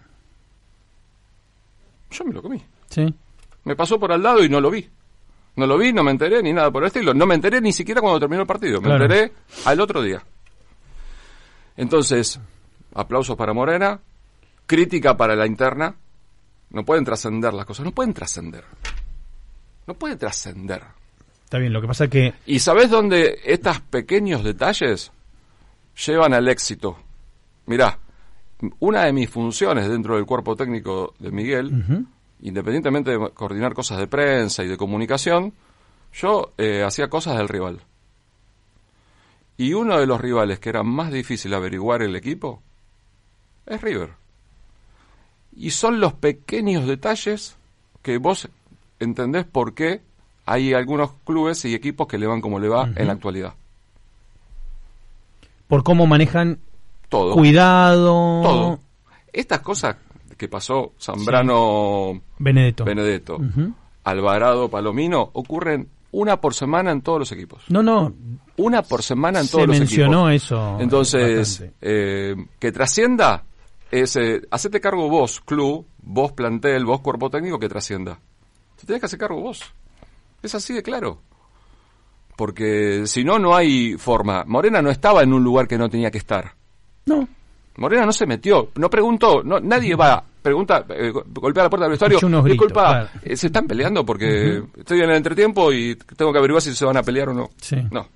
Yo 2.11 2.25
me 2.25 2.33
lo 2.33 2.43
comí. 2.43 2.63
Sí. 2.89 3.15
Me 3.65 3.77
pasó 3.77 3.99
por 3.99 4.13
al 4.13 4.23
lado 4.23 4.43
y 4.45 4.49
no 4.49 4.61
lo 4.61 4.71
vi. 4.71 4.89
No 5.57 5.67
lo 5.67 5.79
vi, 5.79 5.93
no 5.93 6.03
me 6.03 6.11
enteré 6.11 6.43
ni 6.43 6.53
nada 6.53 6.71
por 6.71 6.83
el 6.83 6.89
estilo. 6.89 7.15
No 7.15 7.27
me 7.27 7.35
enteré 7.35 7.61
ni 7.61 7.73
siquiera 7.73 8.01
cuando 8.01 8.19
terminó 8.19 8.43
el 8.43 8.47
partido. 8.49 8.81
Me 8.81 8.89
Claro. 8.89 9.05
enteré 9.05 9.33
al 9.65 9.81
otro 9.81 10.03
día. 10.03 10.23
Entonces, 11.77 12.41
aplausos 12.95 13.37
para 13.37 13.53
Morena, 13.53 14.01
crítica 14.67 15.17
para 15.17 15.35
la 15.37 15.47
interna. 15.47 15.95
No 16.71 16.85
pueden 16.85 17.05
trascender 17.05 17.53
las 17.55 17.67
cosas, 17.67 17.85
no 17.85 17.93
pueden 17.93 18.15
trascender. 18.15 18.65
No 19.87 19.95
pueden 19.95 20.19
trascender. 20.19 20.83
Está 21.53 21.59
bien, 21.59 21.75
lo 21.75 21.83
que 21.83 21.87
pasa 21.87 22.05
es 22.05 22.11
que 22.11 22.33
¿Y 22.47 22.61
sabes 22.61 22.89
dónde 22.89 23.39
estos 23.45 23.79
pequeños 23.81 24.43
detalles 24.43 25.13
llevan 26.07 26.33
al 26.33 26.49
éxito? 26.49 26.97
Mirá, 27.67 27.99
una 28.79 29.05
de 29.05 29.13
mis 29.13 29.29
funciones 29.29 29.87
dentro 29.87 30.17
del 30.17 30.25
cuerpo 30.25 30.57
técnico 30.57 31.13
de 31.19 31.31
Miguel, 31.31 32.07
independientemente 32.41 33.11
de 33.11 33.31
coordinar 33.35 33.75
cosas 33.75 33.99
de 33.99 34.07
prensa 34.07 34.65
y 34.65 34.69
de 34.69 34.79
comunicación, 34.79 35.53
yo 36.15 36.55
eh, 36.57 36.85
hacía 36.85 37.09
cosas 37.09 37.37
del 37.37 37.51
rival. 37.51 37.81
Y 39.59 39.75
uno 39.75 40.01
de 40.01 40.07
los 40.07 40.23
rivales 40.23 40.59
que 40.59 40.71
era 40.71 40.83
más 40.83 41.13
difícil 41.13 41.53
averiguar 41.53 42.01
el 42.01 42.17
equipo 42.17 42.63
es 43.67 43.79
River. 43.83 44.15
Y 45.55 45.69
son 45.69 46.01
los 46.01 46.15
pequeños 46.15 46.87
detalles 46.87 47.59
que 48.01 48.17
vos 48.17 48.49
entendés 49.01 49.45
por 49.45 49.75
qué 49.75 50.01
hay 50.47 50.75
algunos 50.75 51.11
clubes 51.25 51.65
y 51.65 51.75
equipos 51.75 52.07
que 52.07 52.19
le 52.19 52.27
van 52.27 52.41
como 52.41 52.59
le 52.59 52.69
va 52.69 52.89
en 52.97 53.07
la 53.07 53.13
actualidad. 53.13 53.55
por 55.69 55.83
cómo 55.83 56.07
manejan 56.07 56.59
Todo. 57.09 57.35
cuidado, 57.35 58.41
Todo. 58.43 58.81
Estas 59.33 59.61
cosas 59.61 59.97
que 60.37 60.49
pasó 60.49 60.93
Zambrano 61.01 62.21
Benedetto. 62.39 62.85
Benedetto. 62.85 63.39
Alvarado 64.05 64.69
Palomino, 64.69 65.31
ocurren 65.33 65.89
una 66.11 66.41
por 66.41 66.53
semana 66.55 66.91
en 66.91 67.01
todos 67.01 67.21
los 67.21 67.33
equipos. 67.33 67.63
No, 67.69 67.83
no, 67.83 68.13
Una 68.59 68.83
por 68.83 69.03
semana 69.03 69.39
en 69.41 69.47
Se 69.47 69.53
todos 69.53 69.69
los 69.69 69.79
mencionó 69.79 70.29
equipos. 70.29 70.45
eso 70.45 70.77
Entonces, 70.81 71.39
bastante. 71.61 71.75
eh, 71.81 72.37
que 72.59 72.73
trascienda 72.73 73.45
es, 73.91 74.17
eh, 74.17 74.43
hacete 74.51 74.81
cargo 74.81 75.09
vos, 75.09 75.41
club, 75.41 75.87
vos 76.03 76.33
plantel, 76.33 76.85
vos 76.85 77.01
cuerpo 77.01 77.31
técnico, 77.31 77.59
que 77.59 77.69
trascienda. 77.69 78.19
Te 78.79 78.87
tenés 78.87 79.01
que 79.01 79.07
hacer 79.07 79.19
cargo 79.19 79.41
vos. 79.41 79.63
Es 80.43 80.55
así 80.55 80.73
de 80.75 80.83
claro. 80.83 81.21
Porque 82.37 83.03
si 83.07 83.25
no, 83.25 83.39
no 83.39 83.55
hay 83.55 83.95
forma. 83.99 84.45
Morena 84.47 84.81
no 84.83 84.91
estaba 84.91 85.23
en 85.23 85.33
un 85.33 85.45
lugar 85.45 85.69
que 85.69 85.79
no 85.79 85.89
tenía 85.89 86.11
que 86.11 86.19
estar. 86.19 86.53
no. 87.07 87.29
Morena 87.75 88.05
no 88.05 88.13
se 88.13 88.27
metió, 88.27 88.69
no 88.75 88.91
preguntó, 88.91 89.43
no, 89.43 89.59
nadie 89.59 89.95
va, 89.95 90.23
pregunta, 90.43 90.85
eh, 90.91 91.09
go- 91.09 91.25
golpea 91.27 91.63
la 91.65 91.71
puerta 91.71 91.85
del 91.87 91.93
vestuario, 91.93 92.19
Escuché 92.19 92.27
unos 92.27 92.45
gritos, 92.45 92.67
disculpa, 92.67 92.91
claro. 92.91 93.09
eh, 93.23 93.35
se 93.35 93.47
están 93.47 93.67
peleando 93.67 94.05
porque 94.05 94.63
estoy 94.77 94.99
en 95.01 95.09
el 95.09 95.17
entretiempo 95.17 95.73
y 95.73 95.97
tengo 95.97 96.33
que 96.33 96.39
averiguar 96.39 96.61
si 96.61 96.75
se 96.75 96.85
van 96.85 96.99
a 96.99 97.03
pelear 97.03 97.31
o 97.31 97.33
no. 97.33 97.49
Sí. 97.63 97.77
No, 97.91 98.07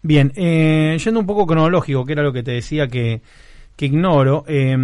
Bien, 0.00 0.32
eh, 0.36 0.96
yendo 1.02 1.20
un 1.20 1.26
poco 1.26 1.46
cronológico, 1.46 2.06
que 2.06 2.12
era 2.12 2.22
lo 2.22 2.32
que 2.32 2.42
te 2.42 2.52
decía 2.52 2.88
que, 2.88 3.20
que 3.76 3.86
ignoro. 3.86 4.44
eh, 4.46 4.74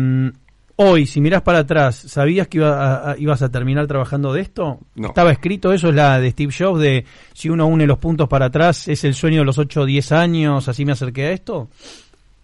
hoy, 0.83 1.07
si 1.07 1.21
mirás 1.21 1.43
para 1.43 1.59
atrás, 1.61 1.95
¿sabías 1.97 2.49
que 2.49 2.59
iba 2.59 2.71
a- 2.71 3.11
a- 3.13 3.19
ibas 3.19 3.43
a 3.43 3.51
terminar 3.51 3.87
trabajando 3.87 4.33
de 4.33 4.41
esto? 4.41 4.79
No. 4.95 5.09
¿Estaba 5.09 5.31
escrito 5.31 5.73
eso? 5.73 5.89
¿Es 5.91 5.95
la 5.95 6.19
de 6.19 6.31
Steve 6.31 6.53
Jobs 6.57 6.81
de 6.81 7.05
si 7.35 7.49
uno 7.51 7.67
une 7.67 7.87
los 7.87 7.99
puntos 7.99 8.29
para 8.29 8.47
atrás, 8.47 8.89
es 8.89 9.05
el 9.05 9.15
sueño 9.15 9.41
de 9.41 9.45
los 9.45 9.59
8 9.59 9.83
o 9.83 9.85
10 9.85 10.13
años, 10.13 10.69
así 10.69 10.85
me 10.85 10.93
acerqué 10.93 11.27
a 11.27 11.33
esto? 11.33 11.69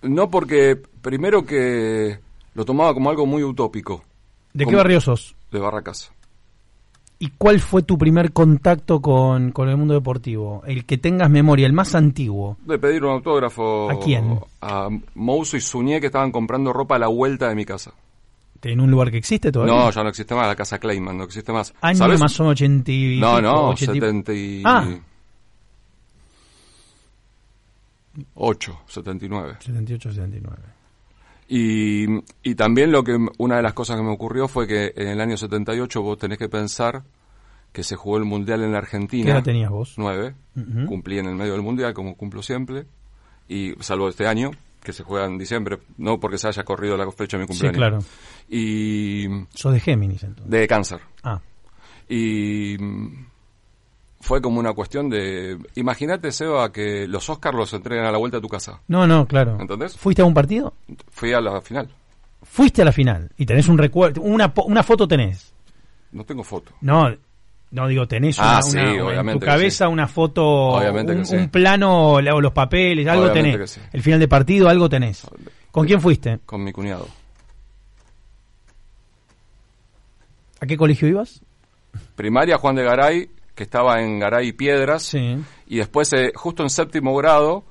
no 0.02 0.31
porque 0.31 0.76
primero 1.02 1.45
que 1.45 2.19
lo 2.55 2.64
tomaba 2.64 2.95
como 2.95 3.11
algo 3.11 3.26
muy 3.26 3.43
utópico, 3.43 4.05
¿De 4.52 4.64
qué 4.66 4.76
barrio 4.76 5.00
sos? 5.00 5.35
de 5.50 5.59
Barracas. 5.59 6.12
¿Y 7.19 7.31
cuál 7.38 7.61
fue 7.61 7.83
tu 7.83 7.97
primer 7.97 8.33
contacto 8.33 9.00
con, 9.00 9.50
con 9.50 9.71
el 9.71 9.76
mundo 9.78 9.95
deportivo? 9.95 10.62
El 10.66 10.85
que 10.85 10.99
tengas 10.99 11.31
memoria, 11.31 11.66
el 11.66 11.73
más 11.73 11.95
antiguo. 11.95 12.59
De 12.66 12.78
pedir 12.78 13.02
un 13.05 13.12
autógrafo 13.12 13.90
¿A 13.90 13.99
quién? 13.99 14.38
A 14.61 14.88
Mouso 15.14 15.57
y 15.57 15.62
Suñé 15.62 15.99
que 15.99 16.07
estaban 16.09 16.31
comprando 16.31 16.75
ropa 16.75 16.97
a 16.97 16.99
la 16.99 17.09
vuelta 17.09 17.49
de 17.49 17.55
mi 17.55 17.64
casa. 17.64 17.93
¿En 18.63 18.81
un 18.81 18.91
lugar 18.91 19.11
que 19.11 19.19
existe 19.19 19.53
todavía? 19.53 19.75
No, 19.75 19.91
ya 19.91 20.03
no 20.03 20.09
existe 20.09 20.35
más, 20.35 20.47
la 20.47 20.57
casa 20.57 20.79
Clayman 20.79 21.17
no 21.17 21.25
existe 21.25 21.53
más. 21.53 21.73
Año 21.81 21.99
¿Sabes? 21.99 22.21
más 22.21 22.39
menos 22.41 22.53
80 22.53 22.91
y 22.93 23.21
No, 23.21 23.41
no, 23.41 23.69
80 23.71 24.33
y- 24.33 24.63
78, 24.63 24.65
Ah. 24.65 24.89
79. 28.87 29.57
78, 29.61 30.11
79. 30.13 30.57
Y, 31.49 32.07
y 32.43 32.55
también 32.57 32.91
lo 32.91 33.05
que 33.05 33.17
una 33.39 33.57
de 33.57 33.63
las 33.63 33.73
cosas 33.75 33.97
que 33.97 34.03
me 34.03 34.11
ocurrió 34.11 34.49
fue 34.49 34.67
que 34.67 34.93
en 34.97 35.09
el 35.09 35.21
año 35.21 35.37
78 35.37 36.03
vos 36.03 36.19
tenés 36.19 36.39
que 36.39 36.49
pensar 36.49 37.05
que 37.73 37.85
se 37.85 37.95
jugó 37.95 38.17
el 38.17 38.25
mundial 38.25 38.65
en 38.65 38.73
la 38.73 38.79
Argentina. 38.79 39.25
¿Qué 39.27 39.31
edad 39.31 39.43
tenías 39.45 39.71
vos? 39.71 39.95
Nueve. 39.97 40.35
Ujú. 40.57 40.87
Cumplí 40.87 41.19
en 41.19 41.27
el 41.27 41.37
medio 41.37 41.53
del 41.53 41.63
mundial 41.63 41.95
como 41.95 42.17
cumplo 42.17 42.43
siempre 42.43 42.87
y 43.49 43.75
salvo 43.81 44.09
este 44.09 44.27
año 44.27 44.51
que 44.87 44.93
se 44.95 45.02
juega 45.02 45.26
en 45.26 45.37
diciembre, 45.37 45.78
no 45.99 46.19
porque 46.19 46.38
se 46.38 46.49
haya 46.49 46.62
corrido 46.64 46.97
la 46.97 47.11
fecha 47.12 47.37
de 47.37 47.43
mi 47.43 47.47
Sí, 47.52 47.61
cumpleaños. 47.64 47.76
claro. 47.76 47.99
Y 48.49 49.26
Sos 49.52 49.73
de 49.75 49.81
Géminis 49.81 50.23
entonces. 50.23 50.50
de 50.50 50.66
cáncer. 50.69 51.00
Ah, 51.23 51.40
Y 52.09 52.76
fue 54.21 54.40
como 54.40 54.59
una 54.61 54.73
cuestión 54.73 55.09
de 55.11 55.59
imagínate 55.75 56.33
Seba 56.33 56.73
que 56.73 57.07
los 57.07 57.28
Oscars 57.28 57.57
los 57.57 57.73
entregan 57.75 58.07
a 58.07 58.12
la 58.12 58.19
vuelta 58.19 58.38
de 58.38 58.43
tu 58.43 58.49
casa. 58.49 58.81
no, 58.88 59.07
no, 59.07 59.26
claro. 59.26 59.59
¿Entendés? 59.61 59.97
¿Fuiste 59.97 60.23
a 60.23 60.25
un 60.25 60.35
partido? 60.35 60.75
Fui 61.11 61.33
a 61.33 61.40
la 61.40 61.61
final. 61.61 61.88
Fuiste 62.43 62.83
a 62.83 62.85
la 62.85 62.93
final 62.93 63.31
y 63.37 63.45
tenés 63.47 63.69
un 63.69 63.76
recuerdo, 63.78 64.21
una, 64.23 64.52
una 64.66 64.83
foto 64.83 65.07
tenés. 65.09 65.52
No 66.12 66.25
tengo 66.25 66.45
foto. 66.45 66.73
No, 66.81 67.12
no 67.76 67.87
digo, 67.88 68.09
tenés 68.09 68.37
Ah, 68.40 68.54
una, 68.54 68.62
sí, 68.62 68.78
una- 68.78 69.21
en 69.33 69.38
tu 69.38 69.45
cabeza 69.47 69.87
una 69.88 70.09
foto, 70.09 70.80
un, 71.14 71.18
que 71.21 71.25
sí. 71.26 71.37
un 71.37 71.49
plano, 71.50 72.21
la- 72.21 72.35
o 72.35 72.40
los 72.40 72.52
papeles, 72.52 73.06
algo 73.06 73.25
Obviamente 73.30 73.52
tenés. 73.59 73.80
El 73.92 74.02
final 74.02 74.18
de 74.18 74.26
partido, 74.28 74.68
algo 74.68 74.88
tenés. 74.88 75.26
¿Con 75.71 75.87
quién 75.87 76.00
fuiste? 76.00 76.38
Con 76.47 76.64
mi 76.64 76.73
cuñado. 76.73 77.06
¿A 80.61 80.66
qué 80.66 80.76
colegio 80.76 81.06
ibas? 81.09 81.42
Primaria 82.14 82.56
Juan 82.59 82.75
de 82.76 82.83
Garay, 82.83 83.30
que 83.54 83.62
estaba 83.62 84.00
en 84.02 84.18
Garay 84.18 84.52
Piedras. 84.52 85.02
Sí. 85.02 85.37
Y 85.66 85.76
después, 85.76 86.12
eh, 86.14 86.33
justo 86.35 86.62
en 86.62 86.71
séptimo 86.71 87.14
grado, 87.14 87.64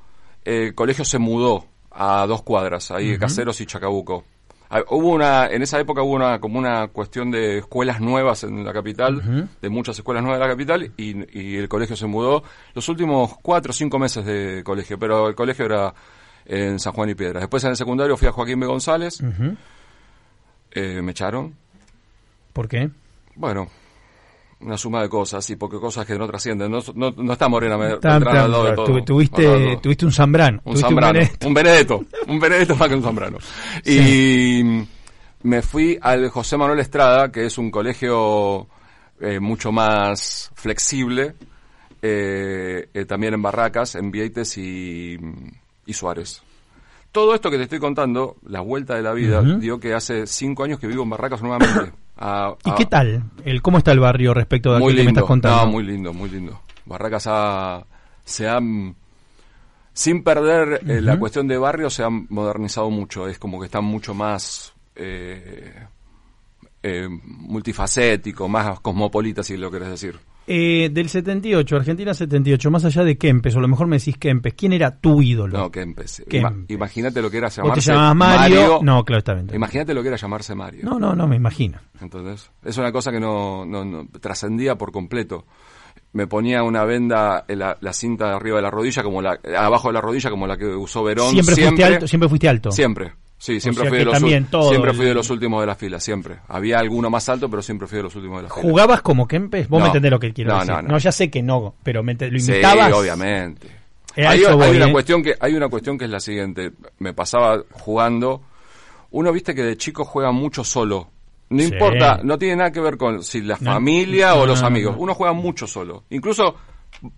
eh, 0.43 0.67
el 0.67 0.75
colegio 0.75 1.03
se 1.03 1.17
mudó 1.17 1.65
a 1.91 2.25
dos 2.27 2.43
cuadras, 2.43 2.91
ahí 2.91 3.17
Caseros 3.17 3.59
y 3.61 3.65
Chacabuco. 3.65 4.23
Ah, 4.69 4.81
Hubo 4.89 5.09
una, 5.13 5.47
en 5.47 5.61
esa 5.61 5.79
época 5.79 6.01
hubo 6.01 6.13
una, 6.13 6.39
como 6.39 6.57
una 6.57 6.87
cuestión 6.87 7.29
de 7.31 7.59
escuelas 7.59 8.01
nuevas 8.01 8.43
en 8.43 8.65
la 8.65 8.73
capital, 8.73 9.47
de 9.61 9.69
muchas 9.69 9.97
escuelas 9.97 10.23
nuevas 10.23 10.39
de 10.39 10.45
la 10.47 10.51
capital, 10.51 10.91
y, 10.97 11.39
y 11.39 11.55
el 11.57 11.69
colegio 11.69 11.95
se 11.95 12.07
mudó 12.07 12.43
los 12.73 12.89
últimos 12.89 13.35
cuatro 13.41 13.69
o 13.71 13.73
cinco 13.73 13.99
meses 13.99 14.25
de 14.25 14.63
colegio, 14.63 14.97
pero 14.97 15.27
el 15.27 15.35
colegio 15.35 15.65
era 15.65 15.93
en 16.45 16.79
San 16.79 16.93
Juan 16.93 17.09
y 17.09 17.15
Piedras. 17.15 17.41
Después 17.41 17.63
en 17.63 17.71
el 17.71 17.75
secundario 17.77 18.17
fui 18.17 18.27
a 18.27 18.31
Joaquín 18.31 18.59
B. 18.59 18.65
González, 18.65 19.21
eh, 20.71 21.01
me 21.01 21.11
echaron, 21.11 21.55
¿Por 22.53 22.67
qué? 22.67 22.89
bueno, 23.35 23.67
una 24.61 24.77
suma 24.77 25.01
de 25.01 25.09
cosas, 25.09 25.47
y 25.49 25.55
porque 25.57 25.77
cosas 25.79 26.05
que 26.05 26.17
no 26.17 26.25
trascienden. 26.27 26.71
No, 26.71 26.79
no, 26.95 27.11
no 27.11 27.33
está 27.33 27.47
Morena 27.49 27.75
al 27.75 28.51
lado 28.51 28.63
de 28.63 28.69
tu- 28.71 28.85
todo. 28.85 29.03
tuviste, 29.03 29.77
tuviste 29.81 30.05
un 30.05 30.11
Zambrano. 30.11 30.61
Un 30.63 30.77
Zambrano, 30.77 31.19
un 31.45 31.53
Benedetto, 31.53 32.05
un 32.27 32.39
Benedetto 32.39 32.75
más 32.75 32.87
que 32.89 32.95
un 32.95 33.03
Zambrano. 33.03 33.37
Y 33.85 34.63
me 35.43 35.61
fui 35.61 35.97
al 36.01 36.29
José 36.29 36.57
Manuel 36.57 36.79
Estrada, 36.79 37.31
que 37.31 37.45
es 37.45 37.57
un 37.57 37.69
colegio 37.69 38.67
eh, 39.19 39.39
mucho 39.39 39.71
más 39.71 40.51
flexible, 40.55 41.35
eh, 42.01 42.87
eh, 42.93 43.05
también 43.05 43.33
en 43.33 43.41
Barracas, 43.41 43.95
en 43.95 44.11
Vieites 44.11 44.57
y, 44.57 45.17
y 45.85 45.93
Suárez. 45.93 46.41
Todo 47.11 47.33
esto 47.33 47.49
que 47.49 47.57
te 47.57 47.63
estoy 47.63 47.79
contando, 47.79 48.35
la 48.47 48.59
vuelta 48.61 48.95
de 48.95 49.01
la 49.01 49.13
vida, 49.13 49.41
Ujú. 49.41 49.55
dio 49.59 49.79
que 49.79 49.93
hace 49.93 50.27
cinco 50.27 50.63
años 50.63 50.79
que 50.79 50.87
vivo 50.87 51.03
en 51.03 51.09
Barracas 51.09 51.41
nuevamente. 51.41 51.91
A- 52.17 52.55
¿Y 52.63 52.71
qué 52.75 52.85
tal? 52.85 53.23
El, 53.43 53.61
¿Cómo 53.61 53.77
está 53.77 53.91
el 53.91 53.99
barrio 53.99 54.33
respecto 54.33 54.71
de 54.71 54.77
aquello 54.77 54.95
que 54.97 55.03
me 55.03 55.09
estás 55.11 55.23
contando? 55.25 55.65
no, 55.65 55.71
muy 55.71 55.83
lindo, 55.83 56.13
muy 56.13 56.29
lindo. 56.29 56.61
Barracas 56.85 57.25
ha, 57.27 57.83
se 58.23 58.47
ha, 58.47 58.59
sin 59.93 60.23
perder 60.23 60.81
eh, 60.87 61.01
la 61.01 61.17
cuestión 61.19 61.47
de 61.47 61.57
barrio, 61.57 61.89
se 61.89 62.03
ha 62.03 62.09
modernizado 62.09 62.89
mucho. 62.89 63.27
Es 63.27 63.39
como 63.39 63.59
que 63.59 63.65
está 63.65 63.81
mucho 63.81 64.13
más 64.13 64.73
eh, 64.95 65.73
eh, 66.83 67.07
multifacético, 67.09 68.47
más 68.47 68.79
cosmopolita, 68.79 69.41
si 69.43 69.57
lo 69.57 69.71
querés 69.71 69.89
decir. 69.89 70.19
Eh, 70.47 70.89
del 70.91 71.09
78, 71.09 71.75
Argentina 71.75 72.13
78, 72.13 72.69
más 72.69 72.85
allá 72.85 73.03
de 73.03 73.17
Kempes, 73.17 73.55
o 73.55 73.59
a 73.59 73.61
lo 73.61 73.67
mejor 73.67 73.87
me 73.87 73.97
decís 73.97 74.17
Kempes, 74.17 74.53
¿quién 74.53 74.73
era 74.73 74.91
tu 74.99 75.21
ídolo? 75.21 75.57
No. 75.57 75.71
Kempes. 75.71 76.23
Ima- 76.29 76.65
Imagínate 76.67 77.21
lo 77.21 77.31
que 77.31 77.37
era 77.37 77.47
¿Vos 77.47 77.53
te 77.55 77.61
llamarse 77.61 77.91
llamabas 77.91 78.15
Mario? 78.15 78.79
No, 78.83 79.03
claro, 79.03 79.19
está 79.19 79.33
bien. 79.33 79.49
Imagínate 79.53 79.93
lo 79.95 80.01
que 80.03 80.09
era 80.09 80.17
llamarse 80.17 80.53
Mario. 80.53 80.81
No, 80.83 80.99
no, 80.99 81.15
no, 81.15 81.27
me 81.27 81.35
imagino. 81.35 81.79
Entonces, 81.99 82.51
es 82.63 82.77
una 82.77 82.91
cosa 82.91 83.11
que 83.11 83.19
no, 83.19 83.65
no, 83.65 83.83
no- 83.83 84.07
trascendía 84.21 84.75
por 84.75 84.91
completo. 84.91 85.45
Me 86.13 86.27
ponía 86.27 86.63
una 86.63 86.85
venda 86.85 87.43
en 87.47 87.59
la, 87.59 87.77
la 87.81 87.91
cinta 87.91 88.29
de 88.29 88.35
arriba 88.35 88.57
de 88.57 88.61
la 88.61 88.71
rodilla, 88.71 89.01
como 89.03 89.21
la, 89.21 89.39
abajo 89.57 89.89
de 89.89 89.93
la 89.95 90.01
rodilla, 90.01 90.29
como 90.29 90.45
la 90.47 90.55
que 90.57 90.65
usó 90.67 91.03
Verón. 91.03 91.31
Siempre, 91.31 91.55
fuiste 91.55 91.83
alto, 91.83 92.07
siempre 92.07 92.29
fuiste 92.29 92.47
alto. 92.49 92.71
Siempre. 92.71 93.11
Sí, 93.37 93.59
siempre, 93.59 93.83
sea 93.83 93.89
fui, 93.89 93.97
de 93.99 94.05
los, 94.05 94.13
también 94.13 94.45
ul- 94.45 94.49
todo 94.49 94.69
siempre 94.69 94.91
el- 94.91 94.97
fui 94.97 95.05
de 95.05 95.13
los 95.13 95.29
últimos 95.29 95.61
de 95.61 95.67
la 95.67 95.75
fila, 95.75 95.99
siempre. 95.99 96.37
Había 96.47 96.79
alguno 96.79 97.09
más 97.09 97.27
alto, 97.29 97.49
pero 97.49 97.61
siempre 97.61 97.85
fui 97.87 97.97
de 97.97 98.03
los 98.03 98.15
últimos 98.15 98.37
de 98.37 98.43
la 98.43 98.49
fila. 98.53 98.61
¿Jugabas 98.61 99.01
como 99.01 99.27
Kempes? 99.27 99.67
Vos 99.67 99.79
No. 99.79 99.83
me 99.85 99.89
entendés 99.89 100.11
lo 100.11 100.19
que 100.19 100.33
quiero 100.33 100.51
No, 100.53 100.59
decir. 100.59 100.73
no, 100.73 100.81
no. 100.83 100.97
ya 100.97 101.11
sé 101.11 101.29
que 101.29 101.43
no, 101.43 101.75
pero 101.83 102.01
me 102.01 102.13
lo 102.13 102.39
Sí, 102.39 102.51
imitabas. 102.51 102.93
obviamente. 102.93 103.67
Eh, 104.15 104.25
hay, 104.25 104.39
eso 104.39 104.51
hay 104.51 104.55
voy, 104.55 104.77
una 104.77 104.87
eh. 104.87 104.91
cuestión 104.93 105.21
que 105.21 105.35
hay 105.39 105.53
una 105.53 105.67
cuestión 105.67 105.97
que 105.97 106.05
es 106.05 106.11
la 106.11 106.21
siguiente. 106.21 106.71
Me 106.99 107.13
pasaba 107.13 107.61
jugando. 107.71 108.41
Uno 109.11 109.31
viste 109.33 109.53
que 109.53 109.63
de 109.63 109.75
chico 109.77 110.05
juega 110.05 110.31
mucho 110.31 110.63
solo. 110.63 111.09
No 111.49 111.59
Sí. 111.61 111.65
importa, 111.73 112.21
no 112.23 112.37
tiene 112.39 112.55
nada 112.55 112.71
que 112.71 112.79
ver 112.79 112.97
con 112.97 113.21
si 113.23 113.41
la 113.41 113.57
familia 113.57 114.35
o 114.35 114.45
los 114.45 114.63
amigos. 114.63 114.95
no. 114.95 115.01
Uno 115.03 115.13
juega 115.13 115.33
mucho 115.33 115.67
solo. 115.67 116.05
Incluso 116.09 116.55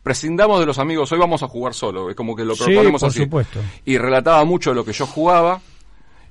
prescindamos 0.04 0.60
de 0.60 0.66
los 0.66 0.80
amigos. 0.80 1.12
Hoy 1.12 1.20
vamos 1.20 1.44
a 1.44 1.48
jugar 1.48 1.74
solo. 1.74 2.10
Es 2.10 2.16
como 2.16 2.36
que 2.36 2.44
lo 2.44 2.56
Sí, 2.56 2.64
proponemos 2.66 3.02
por 3.02 3.10
así. 3.10 3.20
supuesto. 3.20 3.60
Y 3.86 3.98
relataba 3.98 4.44
mucho 4.44 4.74
lo 4.74 4.84
que 4.84 4.92
yo 4.94 5.06
jugaba. 5.06 5.62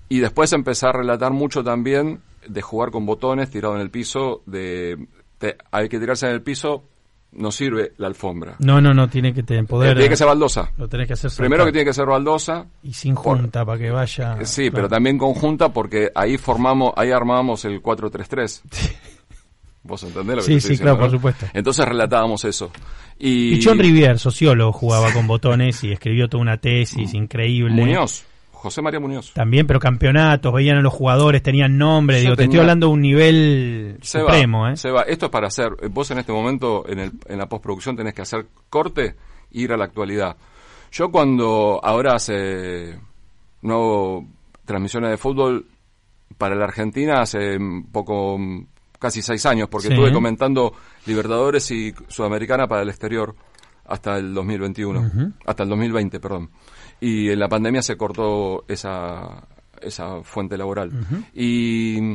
Y 0.09 0.21
después 0.21 0.53
empecé 0.53 0.87
a 0.87 0.93
relatar 0.93 1.33
mucho 1.33 1.65
también 1.65 2.21
de 2.47 2.63
jugar 2.63 2.91
con 2.91 3.07
botones 3.07 3.51
tirado 3.51 3.75
en 3.75 3.81
el 3.81 3.91
piso. 3.91 4.43
De, 4.47 4.97
te- 5.39 5.57
hay 5.71 5.89
que 5.89 5.99
tirarse 5.99 6.27
en 6.27 6.33
el 6.33 6.43
piso. 6.43 6.85
No 7.33 7.51
sirve 7.51 7.93
la 7.99 8.07
alfombra. 8.07 8.55
No, 8.61 8.81
no, 8.81 8.95
no, 8.95 9.09
tiene 9.11 9.35
que 9.35 9.43
tener 9.43 9.65
Eh, 9.65 9.67
poder. 9.67 9.95
tiene 9.95 10.09
que 10.09 10.17
ser 10.17 10.27
baldosa. 10.29 10.71
Lo 10.79 10.89
tenés 10.89 11.07
que 11.09 11.13
hacer 11.15 11.31
Primero 11.37 11.67
que 11.67 11.73
tiene 11.73 11.85
que 11.85 11.93
ser 11.93 12.07
baldosa. 12.07 12.65
Y 12.83 12.93
sin 12.95 13.15
por- 13.15 13.39
junta 13.39 13.65
para 13.65 13.79
que 13.79 13.91
vaya. 13.91 14.39
Eh, 14.41 14.47
Sí, 14.47 14.63
claro. 14.63 14.75
pero 14.75 14.89
también 14.89 15.19
conjunta 15.19 15.69
porque 15.71 16.11
ahí 16.15 16.39
formamos, 16.39 16.93
ahí 16.97 17.11
armábamos 17.11 17.65
el 17.67 17.83
4-3-3. 17.83 18.63
¿Vos 19.83 20.03
entendés 20.03 20.37
lo 20.37 20.43
que 20.43 20.47
Sí, 20.47 20.55
te 20.55 20.61
sí, 20.61 20.73
estoy 20.73 20.77
claro, 20.85 20.97
diciendo, 20.97 20.99
por 20.99 21.11
supuesto. 21.35 21.47
Entonces 21.57 21.85
relatábamos 21.87 22.45
eso. 22.45 22.71
Y, 23.19 23.55
Y 23.55 23.63
John 23.63 23.79
Rivier, 23.79 24.19
sociólogo, 24.19 24.73
jugaba 24.73 25.13
con 25.13 25.27
botones 25.27 25.83
y 25.85 25.93
escribió 25.93 26.29
toda 26.29 26.43
una 26.43 26.57
tesis 26.59 27.13
increíble. 27.15 27.73
Muñoz, 27.75 28.25
José 28.67 28.83
María 28.83 28.99
Muñoz. 28.99 29.33
También, 29.33 29.65
pero 29.67 29.79
campeonatos, 29.79 30.53
veían 30.53 30.77
a 30.79 30.81
los 30.81 30.93
jugadores, 30.93 31.41
tenían 31.41 31.79
nombre. 31.79 32.17
Yo 32.17 32.23
Digo, 32.23 32.37
te 32.37 32.43
estoy 32.45 32.59
hablando 32.59 32.89
de 32.89 32.93
un 32.95 33.01
nivel 33.01 33.99
Seba, 34.03 34.25
supremo, 34.33 34.69
¿eh? 34.69 34.77
Seba, 34.77 35.03
esto 35.03 35.27
es 35.27 35.31
para 35.31 35.47
hacer, 35.47 35.69
eh, 35.83 35.89
vos 35.89 36.11
en 36.11 36.19
este 36.19 36.33
momento 36.33 36.85
en, 36.89 36.99
el, 36.99 37.13
en 37.29 37.39
la 37.39 37.47
postproducción 37.49 37.95
tenés 37.97 38.13
que 38.13 38.23
hacer 38.23 38.47
corte 38.69 39.05
e 39.07 39.15
ir 39.53 39.73
a 39.73 39.77
la 39.77 39.85
actualidad. 39.85 40.37
Yo 40.91 41.11
cuando 41.13 41.79
ahora 41.81 42.15
hace 42.17 42.99
nuevo 43.63 44.27
transmisiones 44.65 45.11
de 45.11 45.17
fútbol 45.17 45.67
para 46.37 46.57
la 46.57 46.65
Argentina 46.65 47.21
hace 47.21 47.57
poco, 47.93 48.37
casi 48.99 49.23
seis 49.23 49.47
años, 49.47 49.69
porque 49.71 49.87
Sí. 49.89 49.93
estuve 49.95 50.13
comentando 50.13 50.73
Libertadores 51.07 51.71
y 51.71 51.95
Sudamericana 52.09 52.67
para 52.67 52.83
el 52.83 52.89
exterior 52.89 53.35
hasta 53.85 54.17
el 54.19 54.35
2021, 54.35 55.33
hasta 55.47 55.63
el 55.63 55.69
2020, 55.69 56.19
perdón. 56.19 56.51
Y 57.01 57.31
en 57.31 57.39
la 57.39 57.49
pandemia 57.49 57.83
se 57.83 57.97
cortó 57.97 58.65
esa, 58.69 59.47
esa 59.81 60.23
fuente 60.23 60.57
laboral. 60.57 60.91
Y 61.35 62.15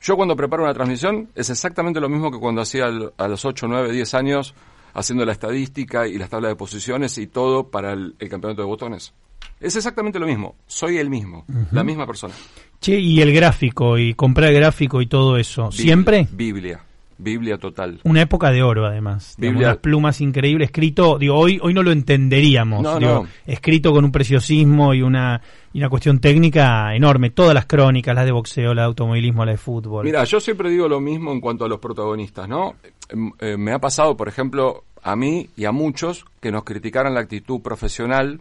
yo 0.00 0.16
cuando 0.16 0.34
preparo 0.36 0.64
una 0.64 0.74
transmisión 0.74 1.28
es 1.34 1.50
exactamente 1.50 2.00
lo 2.00 2.08
mismo 2.08 2.30
que 2.30 2.38
cuando 2.38 2.60
hacía 2.62 2.86
a 3.16 3.28
los 3.28 3.44
8, 3.44 3.66
9, 3.68 3.92
10 3.92 4.14
años 4.14 4.54
haciendo 4.94 5.24
la 5.24 5.32
estadística 5.32 6.08
y 6.08 6.18
las 6.18 6.28
tablas 6.30 6.50
de 6.50 6.56
posiciones 6.56 7.16
y 7.18 7.28
todo 7.28 7.68
para 7.68 7.92
el, 7.92 8.14
el 8.18 8.28
campeonato 8.28 8.62
de 8.62 8.66
botones. 8.66 9.14
Es 9.60 9.76
exactamente 9.76 10.18
lo 10.18 10.26
mismo. 10.26 10.56
Soy 10.66 10.98
el 10.98 11.08
mismo, 11.10 11.44
la 11.70 11.84
misma 11.84 12.06
persona. 12.06 12.34
Che, 12.80 12.98
y 12.98 13.20
el 13.20 13.32
gráfico, 13.32 13.98
y 13.98 14.14
comprar 14.14 14.52
gráfico 14.54 15.00
y 15.02 15.06
todo 15.06 15.36
eso. 15.36 15.68
Biblia- 15.68 15.82
¿Siempre? 15.82 16.28
Biblia. 16.32 16.80
Biblia 17.22 17.58
total. 17.58 18.00
Una 18.04 18.22
época 18.22 18.50
de 18.50 18.62
oro, 18.62 18.86
además. 18.86 19.34
Biblia- 19.38 19.68
unas 19.68 19.76
plumas 19.78 20.20
increíbles, 20.20 20.66
escrito, 20.66 21.18
digo, 21.18 21.36
hoy, 21.36 21.58
hoy 21.62 21.74
no 21.74 21.82
lo 21.82 21.92
entenderíamos. 21.92 22.82
No, 22.82 22.98
digo, 22.98 23.12
no. 23.24 23.28
Escrito 23.46 23.92
con 23.92 24.04
un 24.04 24.12
preciosismo 24.12 24.94
y 24.94 25.02
una, 25.02 25.40
y 25.72 25.78
una 25.78 25.88
cuestión 25.88 26.18
técnica 26.20 26.94
enorme. 26.94 27.30
Todas 27.30 27.54
las 27.54 27.66
crónicas, 27.66 28.14
las 28.14 28.24
de 28.24 28.32
boxeo, 28.32 28.74
la 28.74 28.82
de 28.82 28.86
automovilismo, 28.86 29.44
la 29.44 29.52
de 29.52 29.58
fútbol. 29.58 30.04
Mira, 30.04 30.24
yo 30.24 30.40
siempre 30.40 30.70
digo 30.70 30.88
lo 30.88 31.00
mismo 31.00 31.32
en 31.32 31.40
cuanto 31.40 31.64
a 31.64 31.68
los 31.68 31.78
protagonistas, 31.78 32.48
¿no? 32.48 32.76
Em, 33.08 33.30
eh, 33.40 33.56
me 33.56 33.72
ha 33.72 33.78
pasado, 33.78 34.16
por 34.16 34.28
ejemplo, 34.28 34.84
a 35.02 35.16
mí 35.16 35.48
y 35.56 35.64
a 35.64 35.72
muchos 35.72 36.24
que 36.40 36.50
nos 36.52 36.64
criticaran 36.64 37.14
la 37.14 37.20
actitud 37.20 37.60
profesional 37.60 38.40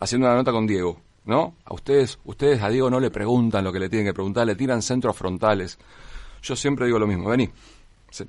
haciendo 0.00 0.26
una 0.26 0.36
nota 0.36 0.52
con 0.52 0.66
Diego, 0.66 1.00
¿no? 1.24 1.54
A 1.64 1.74
ustedes, 1.74 2.18
ustedes 2.24 2.62
a 2.62 2.68
Diego 2.68 2.90
no 2.90 3.00
le 3.00 3.10
preguntan 3.10 3.64
lo 3.64 3.72
que 3.72 3.78
le 3.80 3.88
tienen 3.88 4.06
que 4.06 4.14
preguntar, 4.14 4.46
le 4.46 4.54
tiran 4.54 4.82
centros 4.82 5.16
frontales. 5.16 5.78
Yo 6.42 6.56
siempre 6.56 6.86
digo 6.86 6.98
lo 6.98 7.06
mismo, 7.06 7.28
vení, 7.30 7.48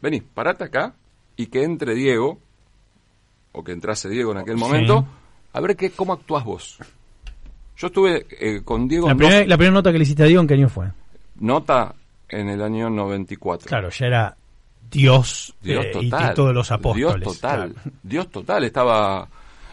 vení, 0.02 0.22
parate 0.22 0.64
acá 0.66 0.94
y 1.36 1.48
que 1.48 1.64
entre 1.64 1.94
Diego, 1.96 2.40
o 3.52 3.64
que 3.64 3.72
entrase 3.72 4.10
Diego 4.10 4.32
en 4.32 4.40
aquel 4.40 4.56
Sí. 4.56 4.60
momento, 4.60 5.06
a 5.54 5.60
ver 5.62 5.76
qué, 5.76 5.92
cómo 5.92 6.14
actuás 6.14 6.44
vos. 6.44 6.78
Yo 7.78 7.88
estuve 7.88 8.26
eh, 8.40 8.62
con 8.64 8.88
Diego 8.88 9.08
la, 9.08 9.16
primera, 9.16 9.46
la 9.46 9.56
primera 9.58 9.74
nota 9.74 9.92
que 9.92 9.98
le 10.00 10.04
hiciste 10.04 10.24
a 10.24 10.26
Diego, 10.26 10.42
¿en 10.42 10.48
qué 10.48 10.54
año 10.56 10.70
fue? 10.70 10.88
nota 11.40 11.94
en 12.30 12.50
el 12.50 12.62
año 12.64 12.90
94. 12.90 13.68
Claro, 13.68 13.90
ya 13.90 14.06
era 14.08 14.38
Dios, 14.90 15.54
Dios 15.62 15.86
eh, 15.86 15.92
y- 16.02 16.10
total. 16.10 16.32
y, 16.32 16.36
todos 16.36 16.54
los 16.56 16.72
apóstoles. 16.72 17.16
Dios 17.22 17.36
total. 17.36 17.74
claro. 17.74 17.92
Dios 18.02 18.30
total. 18.32 18.64
Estaba, 18.64 19.28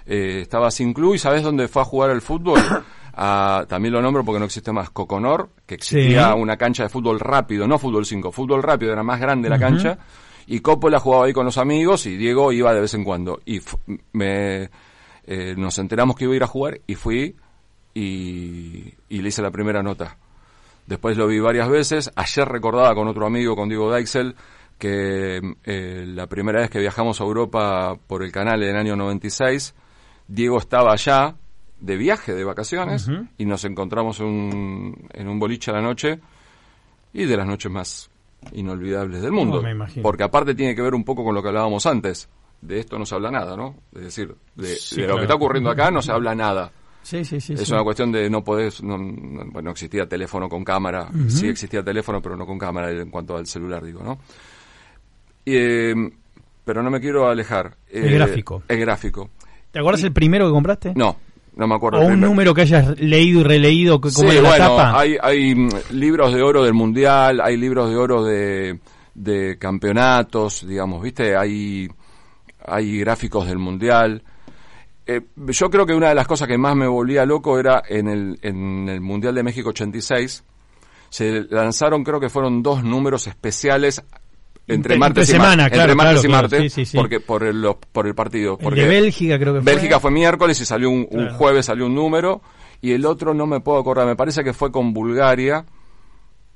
eh, 0.07 0.41
estaba 0.43 0.71
sin 0.71 0.93
club 0.93 1.15
y 1.15 1.19
¿sabes 1.19 1.43
dónde 1.43 1.67
fue 1.69 1.81
a 1.83 1.85
jugar 1.87 2.11
el 2.11 2.21
fútbol? 2.21 2.61
A- 3.17 3.65
también 3.69 3.95
lo 3.95 4.03
nombro 4.03 4.25
porque 4.25 4.39
no 4.39 4.45
existe 4.47 4.73
más. 4.73 4.91
Coconor, 4.91 5.51
que 5.67 5.75
existía 5.77 6.33
Sí. 6.33 6.39
una 6.41 6.57
cancha 6.57 6.83
de 6.85 6.89
fútbol 6.89 7.21
rápido, 7.21 7.67
no 7.67 7.79
fútbol 7.79 8.05
5, 8.07 8.33
fútbol 8.33 8.63
rápido, 8.63 8.93
era 8.93 9.03
más 9.03 9.21
grande 9.21 9.49
la 9.49 9.59
cancha. 9.59 9.99
Y 10.47 10.61
Coppola 10.61 10.99
jugaba 11.01 11.25
ahí 11.27 11.33
con 11.33 11.47
los 11.47 11.57
amigos 11.59 12.05
y 12.07 12.17
Diego 12.17 12.53
iba 12.53 12.73
de 12.75 12.81
vez 12.83 12.93
en 12.95 13.05
cuando. 13.05 13.41
Y 13.47 13.61
me, 14.13 14.69
eh, 15.27 15.55
nos 15.57 15.79
enteramos 15.79 16.17
que 16.17 16.25
iba 16.25 16.35
a 16.35 16.37
ir 16.37 16.43
a 16.43 16.47
jugar 16.47 16.81
y 16.87 16.95
fui 16.97 17.35
y, 17.95 18.93
y 19.09 19.23
le 19.23 19.29
hice 19.29 19.41
la 19.43 19.51
primera 19.51 19.83
nota. 19.83 20.17
Después 20.87 21.17
lo 21.17 21.27
vi 21.27 21.39
varias 21.41 21.69
veces. 21.69 22.11
Ayer 22.15 22.47
recordaba 22.47 22.95
con 22.95 23.09
otro 23.09 23.27
amigo, 23.27 23.57
con 23.57 23.69
Diego 23.69 23.91
Deixel, 23.91 24.35
que 24.79 25.41
eh, 25.65 26.05
la 26.07 26.27
primera 26.27 26.61
vez 26.61 26.69
que 26.69 26.81
viajamos 26.81 27.21
a 27.21 27.25
Europa 27.25 27.97
por 28.07 28.23
el 28.23 28.31
canal 28.33 28.63
en 28.63 28.71
el 28.71 28.77
año 28.77 28.97
96, 28.97 29.75
Diego 30.29 30.59
estaba 30.59 30.93
allá 30.93 31.37
de 31.85 31.97
viaje, 31.97 32.33
de 32.35 32.45
vacaciones, 32.45 33.09
y 33.37 33.45
nos 33.45 33.65
encontramos 33.65 34.21
un- 34.21 35.07
en 35.13 35.29
un 35.29 35.39
boliche 35.39 35.71
a 35.71 35.75
la 35.75 35.83
noche, 35.83 36.19
y 37.13 37.25
de 37.25 37.37
las 37.37 37.47
noches 37.47 37.71
más 37.71 38.11
inolvidables 38.53 39.23
del 39.23 39.33
mundo. 39.33 39.63
Oh. 39.63 40.03
Porque 40.03 40.23
aparte 40.23 40.55
tiene 40.55 40.75
que 40.75 40.83
ver 40.83 40.95
un 40.95 41.05
poco 41.05 41.23
con 41.25 41.35
lo 41.35 41.43
que 41.43 41.49
hablábamos 41.49 41.85
antes. 41.87 42.29
De 42.61 42.79
esto 42.81 42.99
no 42.99 43.05
se 43.05 43.15
habla 43.15 43.31
nada, 43.31 43.57
¿no? 43.57 43.75
Es 43.95 44.03
decir, 44.05 44.35
de, 44.55 44.67
Sí, 44.77 44.97
de 44.97 45.03
lo 45.03 45.07
claro. 45.09 45.17
que 45.19 45.23
está 45.25 45.35
ocurriendo 45.35 45.71
acá 45.71 45.91
no 45.91 46.01
se 46.01 46.13
habla 46.13 46.35
nada. 46.35 46.73
Sí, 47.03 47.23
sí, 47.23 47.39
sí. 47.39 47.53
Es 47.53 47.69
una 47.71 47.83
cuestión 47.85 48.11
de 48.11 48.31
no 48.31 48.43
podés, 48.43 48.83
no, 48.83 48.97
no- 48.97 49.71
existía 49.71 50.07
teléfono 50.09 50.49
con 50.49 50.65
cámara, 50.65 51.11
sí 51.29 51.49
existía 51.49 51.83
teléfono, 51.83 52.23
pero 52.23 52.35
no 52.37 52.47
con 52.47 52.59
cámara 52.59 52.91
en 52.91 53.11
cuanto 53.11 53.37
al 53.37 53.47
celular, 53.47 53.85
digo, 53.85 54.03
¿no? 54.03 54.19
Y, 55.45 55.55
eh, 55.57 55.95
pero 56.65 56.83
no 56.83 56.91
me 56.91 57.01
quiero 57.01 57.29
alejar. 57.29 57.77
El 57.91 58.07
Eh, 58.07 58.15
gráfico. 58.15 58.63
El 58.69 58.81
gráfico. 58.81 59.29
¿Te 59.71 59.79
acuerdas 59.81 60.03
el 60.05 60.13
primero 60.13 60.47
que 60.47 60.53
compraste? 60.53 60.93
No, 60.97 61.17
no 61.57 61.67
me 61.67 61.75
acuerdo. 61.75 62.01
¿O 62.01 62.07
un 62.07 62.21
número 62.21 62.53
que 62.55 62.63
hayas 62.63 62.99
leído 62.99 63.41
y 63.41 63.45
releído 63.45 64.01
como 64.01 64.13
Sí, 64.13 64.27
en 64.27 64.43
la 64.43 64.49
bueno, 64.49 64.65
tapa? 64.77 64.99
hay, 65.01 65.17
hay 65.21 65.55
mm, 65.55 65.69
libros 65.91 66.33
de 66.35 66.43
oro 66.43 66.65
del 66.65 66.75
mundial, 66.75 67.41
hay 67.43 67.57
libros 67.57 67.91
de 67.91 67.97
oro 67.97 68.25
de, 68.25 68.81
de 69.15 69.57
campeonatos, 69.59 70.67
digamos, 70.67 71.03
¿viste? 71.03 71.37
Hay, 71.37 71.89
hay 72.67 72.99
gráficos 72.99 73.47
del 73.47 73.59
mundial. 73.59 74.23
Eh, 75.07 75.21
yo 75.37 75.71
creo 75.71 75.85
que 75.87 75.95
una 75.95 76.09
de 76.09 76.15
las 76.15 76.27
cosas 76.27 76.49
que 76.49 76.57
más 76.59 76.75
me 76.75 76.87
volvía 76.87 77.27
loco 77.27 77.59
era 77.59 77.83
en 77.89 78.09
el, 78.09 78.39
en 78.43 78.89
el 78.89 79.01
Mundial 79.01 79.35
de 79.35 79.43
México 79.43 79.69
86. 79.69 80.43
Se 81.11 81.43
lanzaron, 81.51 82.03
creo 82.03 82.19
que 82.19 82.31
fueron 82.31 82.63
dos 82.63 82.83
números 82.83 83.27
especiales 83.27 84.03
entre 84.67 84.95
Entre- 84.95 84.99
martes 84.99 85.29
entre 85.29 85.37
y, 85.37 85.39
mar- 85.39 85.51
semana, 85.51 85.65
entre 85.65 85.77
claro, 85.79 85.95
martes 85.97 86.13
claro, 86.13 86.25
y 86.27 86.29
claro, 86.31 86.43
martes, 86.49 86.73
sí, 86.73 86.85
sí, 86.85 86.91
sí. 86.93 86.97
porque 86.97 87.21
por 87.21 87.43
el, 87.45 87.61
los- 87.61 87.77
por 87.93 88.07
el 88.07 88.15
partido. 88.15 88.57
El 88.59 88.65
Porque 88.65 88.81
de 88.83 88.89
Bélgica 88.89 89.39
creo 89.39 89.55
que 89.55 89.61
fue. 89.63 89.73
Bélgica 89.73 90.01
fue 90.01 90.11
miércoles 90.11 90.61
y 90.61 90.65
salió 90.65 90.91
un, 90.91 91.07
un 91.11 91.25
Claro. 91.25 91.35
jueves 91.35 91.67
salió 91.67 91.87
un 91.87 91.95
número 91.95 92.41
y 92.81 92.93
el 92.93 93.05
otro 93.07 93.35
no 93.35 93.47
me 93.47 93.61
puedo 93.61 93.79
acordar, 93.79 94.07
me 94.07 94.17
parece 94.17 94.43
que 94.43 94.53
fue 94.53 94.71
con 94.73 94.93
Bulgaria. 94.95 95.65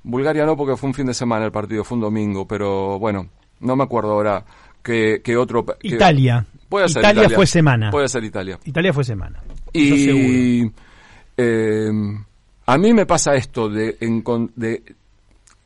Bulgaria 0.02 0.46
no 0.46 0.56
porque 0.56 0.76
fue 0.76 0.88
un 0.88 0.94
fin 0.94 1.06
de 1.06 1.14
semana 1.14 1.44
el 1.44 1.52
partido, 1.52 1.84
fue 1.84 1.96
un 1.96 2.02
domingo, 2.02 2.46
pero 2.46 2.98
bueno, 2.98 3.28
no 3.60 3.76
me 3.76 3.84
acuerdo 3.84 4.12
ahora 4.12 4.44
qué, 4.82 5.20
qué 5.22 5.36
otro... 5.36 5.66
Italia. 5.82 6.46
Puede 6.68 6.88
ser 6.88 7.00
Italia 7.02 7.20
Italia. 7.22 7.36
fue 7.36 7.46
semana. 7.46 7.90
Puede 7.90 8.08
ser 8.08 8.24
Italia. 8.24 8.58
Italia 8.64 8.92
fue 8.92 9.04
semana. 9.04 9.42
Y 9.72 10.62
eh, 11.36 11.90
a 12.66 12.78
mí 12.78 12.92
me 12.94 13.06
pasa 13.06 13.34
esto 13.34 13.68
de, 13.68 13.96
de, 14.56 14.82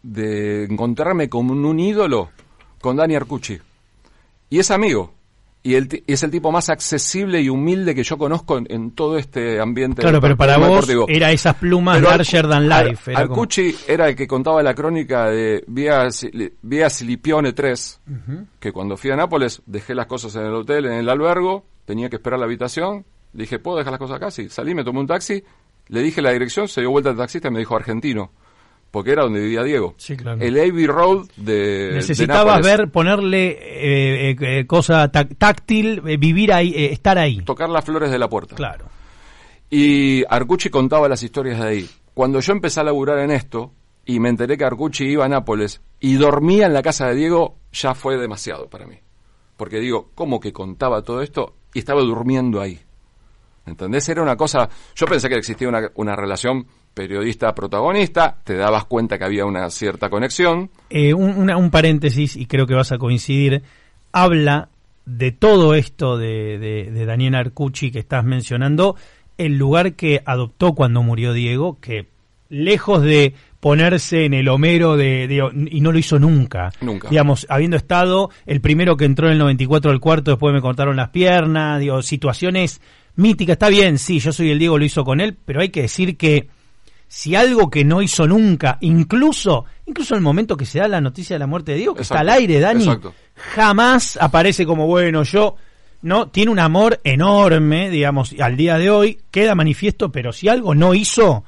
de 0.02 0.64
encontrarme 0.64 1.28
con 1.28 1.50
un 1.50 1.78
ídolo 1.80 2.30
con 2.80 2.96
Dani 2.96 3.14
Arcucci. 3.14 3.58
Y 4.50 4.58
es 4.58 4.70
amigo. 4.70 5.14
Y 5.64 5.74
el 5.76 6.02
es 6.08 6.24
el 6.24 6.32
tipo 6.32 6.50
más 6.50 6.68
accesible 6.70 7.40
y 7.40 7.48
humilde 7.48 7.94
que 7.94 8.02
yo 8.02 8.18
conozco 8.18 8.58
en, 8.58 8.66
en 8.68 8.90
todo 8.90 9.16
este 9.16 9.60
ambiente. 9.60 10.02
Claro, 10.02 10.20
pero 10.20 10.36
para 10.36 10.56
vos 10.58 10.66
deportivo. 10.68 11.06
era 11.08 11.30
esas 11.30 11.54
plumas 11.54 11.98
Pero 11.98 12.10
Ar- 12.10 12.16
larger 12.16 12.48
than 12.48 12.72
Ar- 12.72 12.86
life. 12.88 13.12
como- 13.12 13.18
Arcucci 13.18 13.76
era 13.86 14.08
el 14.08 14.16
que 14.16 14.26
contaba 14.26 14.60
la 14.64 14.74
crónica 14.74 15.26
de 15.30 15.62
Vía, 15.68 16.08
Vía 16.62 16.90
Silipione 16.90 17.52
3, 17.52 18.00
que 18.58 18.72
cuando 18.72 18.96
fui 18.96 19.12
a 19.12 19.16
Nápoles 19.16 19.62
dejé 19.66 19.94
las 19.94 20.06
cosas 20.06 20.34
en 20.34 20.46
el 20.46 20.52
hotel, 20.54 20.86
en 20.86 20.94
el 20.94 21.08
albergo, 21.08 21.64
tenía 21.84 22.10
que 22.10 22.16
esperar 22.16 22.40
la 22.40 22.46
habitación, 22.46 23.04
dije, 23.32 23.60
¿puedo 23.60 23.78
dejar 23.78 23.92
las 23.92 24.00
cosas 24.00 24.16
acá? 24.16 24.32
Sí, 24.32 24.48
salí, 24.48 24.74
me 24.74 24.82
tomé 24.82 24.98
un 24.98 25.06
taxi, 25.06 25.44
Le 25.88 26.00
dije 26.02 26.20
la 26.22 26.30
dirección, 26.32 26.66
se 26.66 26.80
dio 26.80 26.90
vuelta 26.90 27.10
al 27.10 27.16
taxista 27.16 27.46
y 27.48 27.50
me 27.52 27.60
dijo 27.60 27.76
argentino, 27.76 28.32
porque 28.92 29.10
era 29.10 29.22
donde 29.22 29.40
vivía 29.40 29.64
Diego. 29.64 29.94
Sí, 29.96 30.16
claro. 30.16 30.40
El 30.40 30.56
Abbey 30.56 30.86
Road 30.86 31.26
de 31.36 31.92
Necesitabas 31.94 32.62
de 32.62 32.76
ver, 32.76 32.90
ponerle 32.90 33.48
eh, 33.48 34.30
eh, 34.30 34.36
eh, 34.60 34.66
cosa 34.66 35.10
táctil, 35.10 36.02
eh, 36.06 36.18
vivir 36.18 36.52
ahí, 36.52 36.72
eh, 36.76 36.92
estar 36.92 37.18
ahí. 37.18 37.40
tocar 37.40 37.70
las 37.70 37.84
flores 37.84 38.10
de 38.10 38.18
la 38.18 38.28
puerta. 38.28 38.54
Claro. 38.54 38.84
Y 39.70 40.22
Arcucci 40.28 40.68
contaba 40.68 41.08
las 41.08 41.22
historias 41.22 41.58
de 41.58 41.66
ahí. 41.66 41.90
Cuando 42.12 42.40
yo 42.40 42.52
empecé 42.52 42.80
a 42.80 42.84
laburar 42.84 43.18
en 43.20 43.30
esto 43.30 43.72
y 44.04 44.20
me 44.20 44.28
enteré 44.28 44.58
que 44.58 44.64
Arcucci 44.66 45.04
iba 45.06 45.24
a 45.24 45.28
Nápoles 45.28 45.80
y 45.98 46.14
dormía 46.16 46.66
en 46.66 46.74
la 46.74 46.82
casa 46.82 47.08
de 47.08 47.14
Diego, 47.14 47.56
ya 47.72 47.94
fue 47.94 48.18
demasiado 48.18 48.68
para 48.68 48.86
mí. 48.86 48.98
Porque 49.56 49.78
digo, 49.78 50.10
¿cómo 50.14 50.38
que 50.38 50.52
contaba 50.52 51.00
todo 51.00 51.22
esto 51.22 51.56
y 51.72 51.78
estaba 51.78 52.02
durmiendo 52.02 52.60
ahí? 52.60 52.78
¿Entendés? 53.64 54.06
Era 54.10 54.22
una 54.22 54.36
cosa, 54.36 54.68
yo 54.94 55.06
pensé 55.06 55.30
que 55.30 55.36
existía 55.36 55.68
una, 55.68 55.90
una 55.94 56.14
relación 56.14 56.66
periodista-protagonista, 56.94 58.36
te 58.44 58.56
dabas 58.56 58.84
cuenta 58.84 59.18
que 59.18 59.24
había 59.24 59.44
una 59.46 59.68
cierta 59.70 60.10
conexión. 60.10 60.70
Eh, 60.90 61.14
un, 61.14 61.30
una- 61.36 61.56
un 61.56 61.70
paréntesis, 61.70 62.36
y 62.36 62.46
creo 62.46 62.66
que 62.66 62.74
vas 62.74 62.92
a 62.92 62.98
coincidir, 62.98 63.62
habla 64.12 64.68
de 65.04 65.32
todo 65.32 65.74
esto 65.74 66.16
de, 66.16 66.58
de, 66.58 66.90
de 66.90 67.06
Daniel 67.06 67.34
Arcucci 67.34 67.90
que 67.90 67.98
estás 67.98 68.24
mencionando, 68.24 68.96
el 69.38 69.58
lugar 69.58 69.94
que 69.94 70.22
adoptó 70.24 70.74
cuando 70.74 71.02
murió 71.02 71.32
Diego, 71.32 71.78
que 71.80 72.06
lejos 72.48 73.02
de 73.02 73.34
ponerse 73.60 74.24
en 74.24 74.34
el 74.34 74.48
Homero 74.48 74.96
de, 74.96 75.26
de- 75.26 75.68
y 75.70 75.80
no 75.80 75.92
lo 75.92 75.98
hizo 75.98 76.18
nunca. 76.18 76.70
Nunca. 76.80 77.08
Digamos, 77.08 77.46
habiendo 77.48 77.76
estado 77.76 78.30
el 78.46 78.60
primero 78.60 78.96
que 78.96 79.04
entró 79.04 79.26
en 79.28 79.32
el 79.34 79.38
94 79.38 79.90
al 79.90 80.00
cuarto, 80.00 80.32
después 80.32 80.52
me 80.52 80.60
cortaron 80.60 80.96
las 80.96 81.08
piernas, 81.10 81.80
digo, 81.80 82.02
situaciones 82.02 82.80
míticas, 83.16 83.54
está 83.54 83.68
bien, 83.68 83.98
sí, 83.98 84.18
yo 84.20 84.32
soy 84.32 84.50
el 84.50 84.58
Diego, 84.58 84.78
lo 84.78 84.84
hizo 84.84 85.04
con 85.04 85.20
él, 85.20 85.36
pero 85.44 85.60
hay 85.60 85.68
que 85.70 85.82
decir 85.82 86.16
que 86.16 86.48
si 87.14 87.36
algo 87.36 87.68
que 87.68 87.84
no 87.84 88.00
hizo 88.00 88.26
nunca, 88.26 88.78
incluso, 88.80 89.66
incluso 89.84 90.14
en 90.14 90.20
el 90.20 90.24
momento 90.24 90.56
que 90.56 90.64
se 90.64 90.78
da 90.78 90.88
la 90.88 91.02
noticia 91.02 91.34
de 91.34 91.40
la 91.40 91.46
muerte 91.46 91.72
de 91.72 91.76
Diego, 91.76 91.94
que 91.94 92.00
está 92.00 92.20
al 92.20 92.30
aire, 92.30 92.58
Dani, 92.58 92.84
exacto. 92.84 93.12
jamás 93.34 94.16
aparece 94.18 94.64
como, 94.64 94.86
bueno, 94.86 95.22
yo, 95.22 95.56
no, 96.00 96.28
tiene 96.28 96.50
un 96.50 96.58
amor 96.58 97.02
enorme, 97.04 97.90
digamos, 97.90 98.34
al 98.40 98.56
día 98.56 98.78
de 98.78 98.88
hoy, 98.88 99.20
queda 99.30 99.54
manifiesto, 99.54 100.10
pero 100.10 100.32
si 100.32 100.48
algo 100.48 100.74
no 100.74 100.94
hizo, 100.94 101.44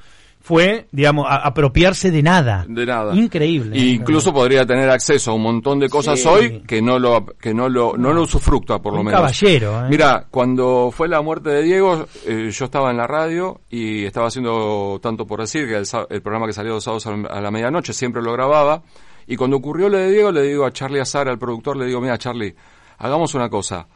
fue, 0.47 0.85
digamos, 0.91 1.25
a- 1.27 1.37
apropiarse 1.37 2.11
de 2.11 2.21
nada. 2.21 2.67
De 2.69 2.85
nada. 2.85 3.15
Increíble. 3.15 3.75
Y 3.79 3.95
incluso 3.95 4.31
podría 4.31 4.63
tener 4.63 4.87
acceso 4.91 5.31
a 5.31 5.33
un 5.33 5.41
montón 5.41 5.79
de 5.79 5.89
cosas 5.89 6.19
Sí. 6.21 6.27
hoy 6.27 6.59
que 6.67 6.83
no 6.83 6.99
lo 6.99 7.25
que 7.25 7.51
no 7.51 7.67
lo 7.67 7.97
no 7.97 8.13
lo 8.13 8.21
usufructa 8.21 8.77
por 8.79 8.93
lo 8.93 8.99
menos. 9.03 9.19
caballero, 9.19 9.83
¿eh? 9.85 9.89
Mira, 9.89 10.27
cuando 10.29 10.91
fue 10.95 11.07
la 11.07 11.23
muerte 11.23 11.49
de 11.49 11.63
Diego, 11.63 12.05
eh, 12.27 12.51
yo 12.51 12.65
estaba 12.65 12.91
en 12.91 12.97
la 12.97 13.07
radio 13.07 13.61
y 13.71 14.05
estaba 14.05 14.27
haciendo 14.27 14.99
tanto 15.01 15.25
por 15.25 15.39
decir 15.41 15.67
que 15.67 15.77
el, 15.77 15.85
el 16.11 16.21
programa 16.21 16.45
que 16.45 16.53
salió 16.53 16.73
los 16.73 16.83
sábados 16.83 17.07
a 17.07 17.41
la- 17.41 17.49
medianoche 17.49 17.91
siempre 17.91 18.21
lo 18.21 18.31
grababa 18.31 18.83
y 19.25 19.35
cuando 19.37 19.57
ocurrió 19.57 19.89
lo 19.89 19.97
de 19.97 20.11
Diego 20.11 20.31
le 20.31 20.43
digo 20.43 20.63
a 20.63 20.71
Charlie 20.71 20.99
Azar, 20.99 21.27
al 21.27 21.39
productor, 21.39 21.75
le 21.75 21.87
digo, 21.87 21.99
mira 22.01 22.19
Charlie, 22.19 22.53
hagamos 22.99 23.33
una 23.33 23.49
cosa. 23.49 23.87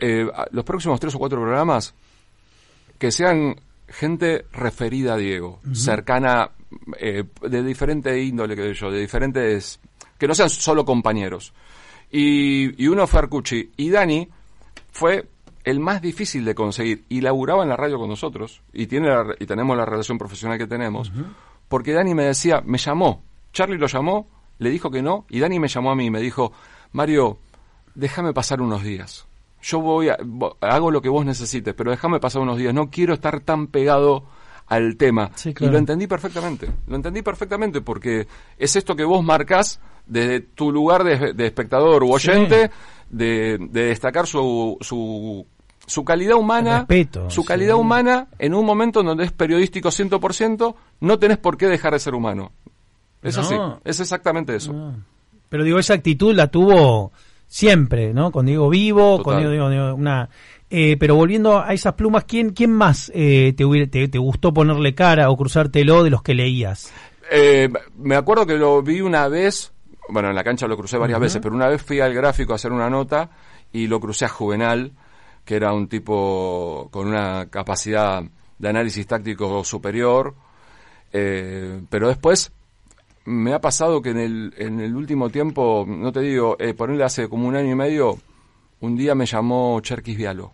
Eh, 0.00 0.26
los 0.50 0.64
próximos 0.64 0.98
tres 0.98 1.14
o 1.14 1.18
cuatro 1.20 1.40
programas 1.40 1.94
que 2.98 3.12
sean 3.12 3.54
gente 3.90 4.46
referida 4.52 5.14
a 5.14 5.16
Diego, 5.16 5.60
cercana, 5.74 6.50
eh, 6.98 7.24
de 7.42 7.62
diferente 7.62 8.22
índole 8.22 8.56
que 8.56 8.72
yo, 8.74 8.90
de 8.90 9.00
diferentes, 9.00 9.80
que 10.18 10.26
no 10.28 10.34
sean 10.34 10.48
solo 10.50 10.84
compañeros. 10.84 11.52
Y, 12.10 12.82
y 12.82 12.88
uno 12.88 13.06
fue 13.06 13.20
Arcucci, 13.20 13.70
y 13.76 13.90
Dani 13.90 14.28
fue 14.90 15.28
el 15.64 15.78
más 15.78 16.00
difícil 16.02 16.44
de 16.44 16.54
conseguir, 16.54 17.04
y 17.08 17.20
laburaba 17.20 17.62
en 17.62 17.68
la 17.68 17.76
radio 17.76 17.98
con 17.98 18.08
nosotros, 18.08 18.62
y, 18.72 18.86
tiene 18.86 19.08
la- 19.08 19.34
y 19.38 19.46
tenemos 19.46 19.76
la 19.76 19.84
relación 19.84 20.18
profesional 20.18 20.56
que 20.58 20.66
tenemos, 20.66 21.12
porque 21.68 21.92
Dani 21.92 22.14
me 22.14 22.24
decía, 22.24 22.62
me 22.64 22.78
llamó, 22.78 23.22
Charlie 23.52 23.78
lo 23.78 23.86
llamó, 23.86 24.28
le 24.58 24.70
dijo 24.70 24.90
que 24.90 25.02
no, 25.02 25.26
y 25.28 25.40
Dani 25.40 25.58
me 25.60 25.68
llamó 25.68 25.90
a 25.90 25.94
mí 25.94 26.06
y 26.06 26.10
me 26.10 26.20
dijo, 26.20 26.52
Mario, 26.92 27.38
déjame 27.94 28.32
pasar 28.32 28.60
unos 28.60 28.82
días. 28.82 29.26
Yo 29.62 29.80
voy 29.80 30.08
a, 30.08 30.16
hago 30.60 30.90
lo 30.90 31.02
que 31.02 31.08
vos 31.08 31.24
necesites, 31.24 31.74
pero 31.74 31.90
déjame 31.90 32.18
pasar 32.20 32.42
unos 32.42 32.56
días. 32.58 32.72
No 32.74 32.90
quiero 32.90 33.14
estar 33.14 33.40
tan 33.40 33.66
pegado 33.66 34.24
al 34.66 34.96
tema. 34.96 35.30
Sí, 35.34 35.50
Y 35.50 35.54
claro. 35.54 35.72
lo 35.72 35.78
entendí 35.78 36.06
perfectamente. 36.06 36.70
Lo 36.86 36.96
entendí 36.96 37.22
perfectamente 37.22 37.80
porque 37.80 38.26
es 38.56 38.76
esto 38.76 38.94
que 38.96 39.04
vos 39.04 39.22
marcas 39.22 39.80
desde 40.06 40.40
tu 40.40 40.72
lugar 40.72 41.04
de, 41.04 41.32
de 41.34 41.46
espectador 41.46 42.02
u 42.04 42.12
oyente, 42.12 42.70
de, 43.10 43.58
de 43.58 43.84
destacar 43.86 44.26
su, 44.26 44.76
su, 44.80 45.46
su 45.86 46.04
calidad 46.04 46.36
humana, 46.36 46.78
Respeto, 46.78 47.28
su 47.30 47.42
sí. 47.42 47.48
calidad 47.48 47.76
humana 47.76 48.28
en 48.38 48.54
un 48.54 48.64
momento 48.64 49.00
en 49.00 49.06
donde 49.06 49.24
es 49.24 49.32
periodístico 49.32 49.88
100%, 49.90 50.74
no 51.00 51.18
tenés 51.18 51.38
por 51.38 51.56
qué 51.56 51.66
dejar 51.66 51.92
de 51.92 51.98
ser 51.98 52.14
humano. 52.14 52.52
Es 53.22 53.36
No. 53.36 53.42
así, 53.42 53.54
es 53.84 54.00
exactamente 54.00 54.54
eso. 54.56 54.94
Pero 55.48 55.64
digo, 55.64 55.78
esa 55.78 55.94
actitud 55.94 56.34
la 56.34 56.46
tuvo 56.46 57.12
siempre, 57.50 58.14
¿no? 58.14 58.30
Con 58.30 58.46
Diego 58.46 58.68
vivo, 58.70 59.16
Total. 59.18 59.24
con 59.24 59.36
Diego, 59.38 59.50
Diego- 59.52 59.70
Diego- 59.70 59.94
una... 59.96 60.28
eh, 60.70 60.96
pero 61.00 61.16
volviendo 61.16 61.58
a 61.60 61.72
esas 61.74 61.94
plumas, 61.94 62.22
¿quién, 62.24 62.50
quién 62.50 62.70
más 62.70 63.10
eh, 63.12 63.52
te, 63.56 63.64
te, 63.88 64.06
te 64.08 64.18
gustó 64.18 64.54
ponerle 64.54 64.94
cara 64.94 65.28
o 65.30 65.36
cruzártelo 65.36 66.04
de 66.04 66.10
los 66.10 66.22
que 66.22 66.34
leías? 66.34 66.92
Eh, 67.28 67.68
me 67.98 68.14
acuerdo 68.14 68.46
que 68.46 68.54
lo 68.56 68.80
vi 68.82 69.00
una 69.00 69.26
vez, 69.26 69.72
bueno, 70.08 70.28
en 70.30 70.36
la 70.36 70.44
cancha 70.44 70.68
lo 70.68 70.76
crucé 70.76 70.96
varias 70.96 71.18
veces, 71.18 71.40
pero 71.42 71.54
una 71.56 71.66
vez 71.68 71.82
fui 71.82 71.98
al 71.98 72.14
gráfico 72.14 72.52
a 72.52 72.56
hacer 72.56 72.70
una 72.70 72.88
nota 72.88 73.30
y 73.72 73.88
lo 73.88 73.98
crucé 74.00 74.26
a 74.26 74.28
Juvenal, 74.28 74.92
que 75.44 75.56
era 75.56 75.72
un 75.72 75.88
tipo 75.88 76.88
con 76.92 77.08
una 77.08 77.46
capacidad 77.50 78.22
de 78.58 78.68
análisis 78.68 79.06
táctico 79.08 79.64
superior, 79.64 80.34
eh, 81.12 81.80
pero 81.90 82.06
después 82.08 82.52
me 83.30 83.54
ha 83.54 83.60
pasado 83.60 84.02
que 84.02 84.10
en 84.10 84.18
el, 84.18 84.54
en 84.56 84.80
el 84.80 84.94
último 84.94 85.30
tiempo, 85.30 85.84
no 85.88 86.12
te 86.12 86.20
digo, 86.20 86.56
eh, 86.58 86.74
ponerle 86.74 87.04
hace 87.04 87.28
como 87.28 87.48
un 87.48 87.56
año 87.56 87.70
y 87.70 87.74
medio, 87.74 88.18
un 88.80 88.96
día 88.96 89.14
me 89.14 89.26
llamó 89.26 89.80
Cherkis 89.80 90.16
Vialo. 90.16 90.52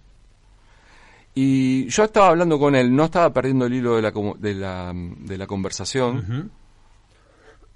Y 1.35 1.87
yo 1.89 2.05
estaba 2.05 2.29
hablando 2.29 2.59
con 2.59 2.75
él, 2.75 2.95
no 2.95 3.05
estaba 3.05 3.33
perdiendo 3.33 3.67
el 3.67 3.75
hilo 3.75 3.97
de 3.97 4.03
la, 4.03 4.13
de 4.39 4.55
la, 4.55 4.93
de 4.95 5.39
la 5.39 5.47
conversación, 5.47 6.51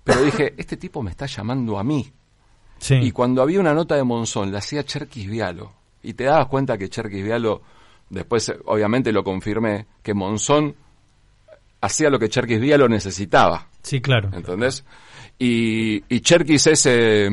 pero 0.05 0.23
dije, 0.23 0.55
este 0.59 0.77
tipo 0.77 1.03
me 1.03 1.11
está 1.11 1.27
llamando 1.27 1.79
a 1.79 1.85
mí. 1.85 2.11
Sí. 2.79 2.95
Y 2.95 3.13
cuando 3.13 3.43
había 3.43 3.61
una 3.61 3.75
nota 3.75 3.97
de 3.97 4.05
Monzón, 4.05 4.53
la 4.53 4.59
hacía 4.59 4.85
Cherkis 4.85 5.29
Vialo. 5.29 5.73
Y 6.03 6.15
te 6.15 6.25
dabas 6.25 6.47
cuenta 6.47 6.79
que 6.79 6.89
Cherkis 6.89 7.23
Vialo, 7.23 7.61
después 8.09 8.49
eh, 8.49 8.59
obviamente 8.65 9.13
lo 9.13 9.23
confirmé, 9.23 9.87
que 10.03 10.15
Monzón 10.15 10.75
hacía 11.83 12.09
lo 12.09 12.19
que 12.19 12.31
Cherkis 12.31 12.61
Vialo 12.61 12.89
necesitaba. 12.89 13.70
Sí, 13.83 14.01
claro. 14.01 14.31
¿Entendés? 14.33 14.85
Y, 15.39 16.03
y 16.15 16.21
Cherkis 16.21 16.67
es, 16.67 16.87
eh, 16.87 17.31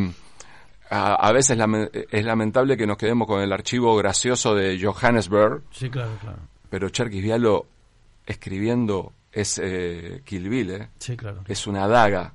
a, 0.89 1.15
a 1.15 1.31
veces 1.31 1.57
lame- 1.57 1.89
es 2.09 2.25
lamentable 2.25 2.77
que 2.77 2.87
nos 2.87 2.97
quedemos 2.97 3.27
con 3.27 3.41
el 3.41 3.51
archivo 3.51 3.95
gracioso 3.97 4.55
de 4.55 4.79
Johannesburg, 4.81 5.63
Sí, 5.71 5.89
claro, 5.89 6.11
claro. 6.21 6.39
pero 6.69 6.89
Cherkis 6.89 7.21
Vialo 7.21 7.65
escribiendo 8.25 9.13
es 9.31 9.59
eh, 9.63 10.21
Kill 10.25 10.49
Bill, 10.49 10.71
¿eh? 10.71 10.89
Sí, 10.99 11.15
claro. 11.17 11.41
es 11.47 11.67
una 11.67 11.87
daga. 11.87 12.33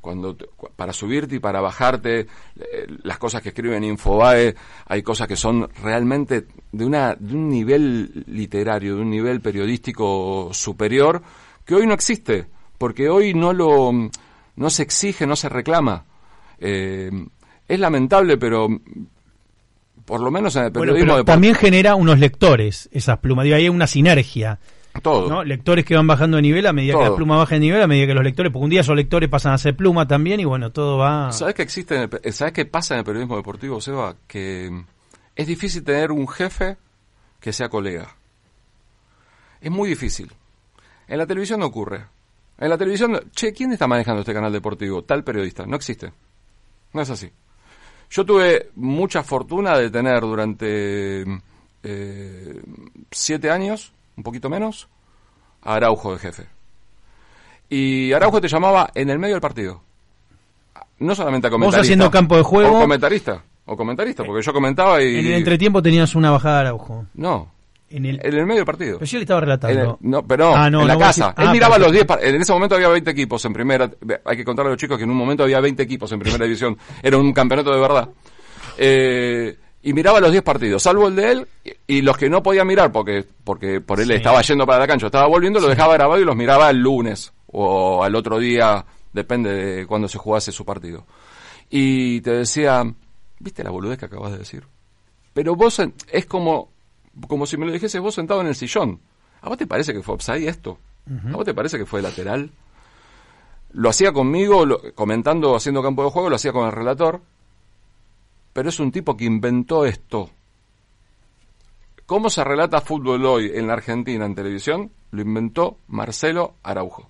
Cuando 0.00 0.34
te- 0.34 0.46
para 0.76 0.94
subirte 0.94 1.36
y 1.36 1.38
para 1.40 1.60
bajarte, 1.60 2.20
eh, 2.20 2.26
las 3.02 3.18
cosas 3.18 3.42
que 3.42 3.50
escribe 3.50 3.76
en 3.76 3.84
Infobae, 3.84 4.54
hay 4.86 5.02
cosas 5.02 5.28
que 5.28 5.36
son 5.36 5.68
realmente 5.82 6.46
de, 6.72 6.84
una, 6.86 7.14
de 7.14 7.34
un 7.34 7.50
nivel 7.50 8.24
literario, 8.28 8.96
de 8.96 9.02
un 9.02 9.10
nivel 9.10 9.42
periodístico 9.42 10.48
superior, 10.52 11.22
que 11.66 11.74
hoy 11.74 11.86
no 11.86 11.92
existe, 11.92 12.46
porque 12.80 13.10
hoy 13.10 13.34
no 13.34 13.52
lo 13.52 13.92
no 14.56 14.70
se 14.70 14.82
exige, 14.82 15.26
no 15.26 15.36
se 15.36 15.50
reclama. 15.50 16.04
Eh, 16.58 17.10
es 17.68 17.78
lamentable, 17.78 18.38
pero 18.38 18.68
por 20.06 20.20
lo 20.22 20.30
menos 20.30 20.56
en 20.56 20.64
el 20.64 20.70
Bueno, 20.70 20.80
periodismo 20.94 21.04
pero 21.12 21.16
deportivo, 21.18 21.34
también 21.34 21.54
genera 21.56 21.94
unos 21.94 22.18
lectores 22.18 22.88
esas 22.90 23.18
plumas. 23.18 23.44
Digo, 23.44 23.56
ahí 23.56 23.64
hay 23.64 23.68
una 23.68 23.86
sinergia. 23.86 24.58
todo. 25.02 25.28
¿no? 25.28 25.44
Lectores 25.44 25.84
que 25.84 25.94
van 25.94 26.06
bajando 26.06 26.36
de 26.38 26.42
nivel 26.42 26.66
a 26.66 26.72
medida 26.72 26.94
que 26.94 27.04
la 27.04 27.14
pluma 27.14 27.36
baja 27.36 27.54
de 27.56 27.60
nivel, 27.60 27.82
a 27.82 27.86
medida 27.86 28.06
que 28.06 28.14
los 28.14 28.24
lectores, 28.24 28.50
porque 28.50 28.64
un 28.64 28.70
día 28.70 28.80
esos 28.80 28.96
lectores 28.96 29.28
pasan 29.28 29.52
a 29.52 29.58
ser 29.58 29.76
pluma 29.76 30.08
también 30.08 30.40
y 30.40 30.44
bueno, 30.46 30.72
todo 30.72 30.96
va... 30.96 31.30
¿Sabes 31.32 31.54
qué 31.54 31.62
existe 31.62 31.94
en 31.96 32.00
el 32.02 32.08
pe- 32.08 32.32
¿Sabes 32.32 32.54
qué 32.54 32.64
pasa 32.64 32.94
en 32.94 33.00
el 33.00 33.04
periodismo 33.04 33.36
deportivo, 33.36 33.78
Seba? 33.80 34.16
Que 34.26 34.70
es 35.36 35.46
difícil 35.46 35.84
tener 35.84 36.10
un 36.12 36.26
jefe 36.26 36.76
que 37.40 37.52
sea 37.52 37.68
colega. 37.68 38.16
Es 39.60 39.70
muy 39.70 39.88
difícil. 39.90 40.32
En 41.06 41.18
la 41.18 41.26
televisión 41.26 41.60
no 41.60 41.66
ocurre. 41.66 42.06
En 42.60 42.68
la 42.68 42.76
televisión, 42.76 43.18
che, 43.34 43.54
¿quién 43.54 43.72
está 43.72 43.86
manejando 43.86 44.20
este 44.20 44.34
canal 44.34 44.52
deportivo? 44.52 45.02
Tal 45.02 45.24
periodista. 45.24 45.64
No 45.64 45.76
existe. 45.76 46.12
No 46.92 47.00
es 47.00 47.08
así. 47.08 47.30
Yo 48.10 48.26
tuve 48.26 48.70
mucha 48.76 49.22
fortuna 49.22 49.78
de 49.78 49.88
tener 49.88 50.20
durante 50.20 51.24
eh, 51.82 52.62
siete 53.10 53.50
años, 53.50 53.92
un 54.16 54.22
poquito 54.22 54.50
menos, 54.50 54.88
a 55.62 55.76
Araujo 55.76 56.12
de 56.12 56.18
jefe. 56.18 56.46
Y 57.70 58.12
Araujo 58.12 58.40
te 58.40 58.48
llamaba 58.48 58.90
en 58.94 59.08
el 59.08 59.18
medio 59.18 59.36
del 59.36 59.40
partido. 59.40 59.80
No 60.98 61.14
solamente 61.14 61.46
a 61.46 61.50
comentarista. 61.50 61.80
haciendo 61.82 62.10
campo 62.10 62.36
de 62.36 62.42
juego. 62.42 62.76
O 62.76 62.80
comentarista. 62.80 63.42
O 63.64 63.76
comentarista, 63.76 64.24
porque 64.24 64.42
yo 64.42 64.52
comentaba 64.52 65.00
y... 65.00 65.18
En 65.18 65.26
el 65.26 65.32
entretiempo 65.34 65.80
tenías 65.80 66.14
una 66.14 66.30
bajada 66.30 66.56
de 66.56 66.60
Araujo. 66.60 67.06
No. 67.14 67.50
En 67.90 68.06
el, 68.06 68.20
En 68.24 68.34
el 68.34 68.46
medio 68.46 68.60
del 68.60 68.64
partido. 68.66 68.98
pero 68.98 69.10
yo 69.10 69.18
le 69.18 69.22
estaba 69.24 69.40
el- 69.40 69.46
relatando. 69.46 69.98
no, 70.02 70.24
pero 70.26 70.54
Ah, 70.54 70.70
no, 70.70 70.82
en 70.82 70.86
la 70.88 70.94
no, 70.94 71.00
casa. 71.00 71.34
Él 71.36 71.48
ah, 71.48 71.52
miraba 71.52 71.76
los 71.78 71.88
perfecto. 71.88 72.14
10. 72.14 72.20
par- 72.20 72.34
En 72.34 72.40
ese 72.40 72.52
momento 72.52 72.74
había 72.76 72.88
20 72.88 73.10
equipos 73.10 73.44
en 73.44 73.52
primera. 73.52 73.90
Hay 74.24 74.36
que 74.36 74.44
contarle 74.44 74.68
a 74.68 74.72
los 74.72 74.80
chicos 74.80 74.96
que 74.96 75.04
en 75.04 75.10
un 75.10 75.16
momento 75.16 75.42
había 75.42 75.60
20 75.60 75.82
equipos 75.82 76.10
en 76.12 76.20
primera 76.20 76.44
división. 76.44 76.78
Era 77.02 77.18
un 77.18 77.32
campeonato 77.32 77.72
de 77.74 77.80
verdad. 77.80 78.08
Eh, 78.78 79.56
y 79.82 79.92
miraba 79.92 80.20
los 80.20 80.30
10 80.30 80.42
partidos, 80.42 80.82
salvo 80.82 81.08
el 81.08 81.16
de 81.16 81.32
él, 81.32 81.46
y, 81.86 82.02
los 82.02 82.16
que 82.16 82.28
no 82.28 82.42
podía 82.42 82.64
mirar 82.64 82.92
porque, 82.92 83.24
porque 83.44 83.80
por 83.80 83.98
él 84.00 84.08
Sí. 84.08 84.12
estaba 84.14 84.42
yendo 84.42 84.66
para 84.66 84.78
la 84.80 84.86
cancha, 84.86 85.06
estaba 85.06 85.26
volviendo, 85.26 85.58
lo 85.58 85.68
dejaba 85.68 85.94
grabado 85.94 86.20
y 86.20 86.24
los 86.24 86.36
miraba 86.36 86.68
el 86.70 86.78
lunes 86.78 87.32
o 87.46 88.04
al 88.04 88.14
otro 88.14 88.38
día, 88.38 88.84
depende 89.12 89.50
de 89.52 89.86
cuándo 89.86 90.06
se 90.06 90.18
jugase 90.18 90.52
su 90.52 90.64
partido. 90.64 91.06
Y 91.70 92.20
te 92.20 92.30
decía, 92.32 92.84
¿viste 93.38 93.64
la 93.64 93.70
boludez 93.70 93.98
que 93.98 94.04
acabas 94.06 94.32
de 94.32 94.38
decir? 94.38 94.64
Pero 95.32 95.56
vos, 95.56 95.78
en- 95.78 95.94
es 96.12 96.26
como, 96.26 96.70
como 97.28 97.46
si 97.46 97.56
me 97.56 97.66
lo 97.66 97.72
dijese 97.72 97.98
vos 97.98 98.14
sentado 98.14 98.40
en 98.40 98.46
el 98.48 98.54
sillón. 98.54 99.00
¿A 99.42 99.48
vos 99.48 99.58
te 99.58 99.66
parece 99.66 99.92
que 99.92 100.02
fue 100.02 100.14
upside 100.14 100.48
esto? 100.48 100.78
¿A 101.32 101.36
vos 101.36 101.44
te 101.44 101.54
parece 101.54 101.78
que 101.78 101.86
fue 101.86 102.02
lateral? 102.02 102.50
Lo 103.72 103.88
hacía 103.88 104.12
conmigo, 104.12 104.64
lo- 104.66 104.94
comentando, 104.94 105.54
haciendo 105.56 105.82
campo 105.82 106.04
de 106.04 106.10
juego, 106.10 106.28
lo 106.30 106.36
hacía 106.36 106.52
con 106.52 106.66
el 106.66 106.72
relator. 106.72 107.20
Pero 108.52 108.68
es 108.68 108.80
un 108.80 108.90
tipo 108.92 109.16
que 109.16 109.24
inventó 109.24 109.86
esto. 109.86 110.28
¿Cómo 112.06 112.28
se 112.30 112.42
relata 112.42 112.80
fútbol 112.80 113.24
hoy 113.24 113.52
en 113.54 113.66
la 113.68 113.74
Argentina 113.74 114.26
en 114.26 114.34
televisión? 114.34 114.90
Lo 115.12 115.22
inventó 115.22 115.78
Marcelo 115.88 116.54
Araujo. 116.62 117.08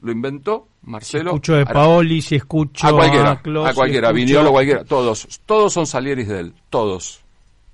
Lo 0.00 0.12
inventó 0.12 0.68
Marcelo 0.82 1.30
escucho 1.30 1.54
de. 1.54 1.66
Paoli, 1.66 2.22
si 2.22 2.36
escucho 2.36 2.86
A 2.86 2.92
cualquiera, 2.92 3.30
a 3.30 3.32
a 3.32 3.70
si 3.70 3.74
cualquiera, 3.76 4.08
escucho- 4.08 4.14
Viñolo, 4.14 4.50
cualquiera, 4.52 4.84
todos, 4.84 5.40
todos 5.46 5.72
son 5.72 5.86
Salieris 5.86 6.28
de 6.28 6.40
él, 6.40 6.54
todos, 6.70 7.20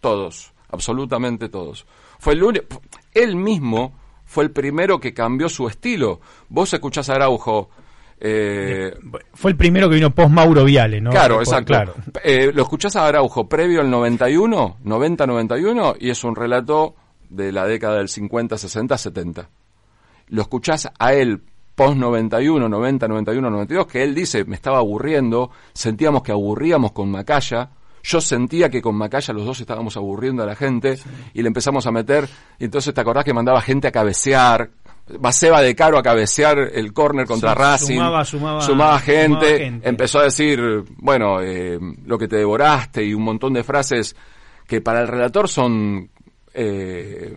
todos, 0.00 0.51
absolutamente 0.72 1.48
todos. 1.48 1.86
Fue 2.18 2.32
el 2.34 2.42
único, 2.42 2.82
él 3.14 3.36
mismo 3.36 3.94
fue 4.24 4.44
el 4.44 4.50
primero 4.50 4.98
que 4.98 5.14
cambió 5.14 5.48
su 5.48 5.68
estilo. 5.68 6.20
Vos 6.48 6.72
escuchás 6.72 7.08
a 7.10 7.14
Araujo, 7.14 7.70
eh, 8.24 8.94
Fue 9.34 9.50
el 9.50 9.56
primero 9.56 9.88
que 9.88 9.96
vino 9.96 10.14
post 10.14 10.30
Mauro 10.30 10.64
Viale, 10.64 11.00
¿no? 11.00 11.10
claro, 11.10 11.40
exacto. 11.40 11.72
Claro. 11.72 11.94
Eh, 12.22 12.52
lo 12.54 12.62
escuchás 12.62 12.94
a 12.94 13.06
Araujo 13.06 13.48
previo 13.48 13.80
al 13.80 13.90
91, 13.90 14.78
90-91, 14.84 15.96
y 15.98 16.10
es 16.10 16.22
un 16.22 16.36
relato 16.36 16.94
de 17.28 17.50
la 17.50 17.66
década 17.66 17.96
del 17.96 18.08
50, 18.08 18.56
60, 18.56 18.96
70. 18.96 19.50
Lo 20.28 20.42
escuchás 20.42 20.88
a 20.98 21.14
él 21.14 21.42
post 21.74 21.96
91, 21.96 22.68
90, 22.68 23.08
91, 23.08 23.50
92, 23.50 23.86
que 23.86 24.04
él 24.04 24.14
dice, 24.14 24.44
me 24.44 24.54
estaba 24.54 24.78
aburriendo, 24.78 25.50
sentíamos 25.72 26.22
que 26.22 26.30
aburríamos 26.30 26.92
con 26.92 27.10
Macaya, 27.10 27.70
yo 28.02 28.20
sentía 28.20 28.68
que 28.68 28.82
con 28.82 28.96
Macaya 28.96 29.32
los 29.34 29.44
dos 29.44 29.60
estábamos 29.60 29.96
aburriendo 29.96 30.42
a 30.42 30.46
la 30.46 30.54
gente, 30.56 30.98
y 31.34 31.42
le 31.42 31.48
empezamos 31.48 31.86
a 31.86 31.92
meter, 31.92 32.28
y 32.58 32.64
entonces 32.64 32.92
te 32.92 33.00
acordás 33.00 33.24
que 33.24 33.32
mandaba 33.34 33.60
gente 33.60 33.88
a 33.88 33.92
cabecear, 33.92 34.70
Baseba 35.18 35.60
de 35.60 35.74
Caro 35.74 35.98
a 35.98 36.02
cabecear 36.02 36.58
el 36.58 36.92
córner 36.92 37.26
contra 37.26 37.54
Sí, 37.54 37.58
Racing, 37.60 37.94
sumaba- 37.96 38.24
sumaba- 38.24 38.60
sumaba 38.60 38.98
gente, 39.00 39.26
sumaba 39.26 39.58
gente. 39.58 39.88
empezó 39.88 40.20
a 40.20 40.24
decir, 40.24 40.60
bueno, 40.96 41.40
eh, 41.40 41.78
lo 42.06 42.16
que 42.18 42.28
te 42.28 42.36
devoraste 42.36 43.04
y 43.04 43.12
un 43.12 43.22
montón 43.24 43.52
de 43.52 43.64
frases 43.64 44.14
que 44.66 44.80
para 44.80 45.00
el 45.00 45.08
relator 45.08 45.48
son 45.48 46.08
eh, 46.54 47.36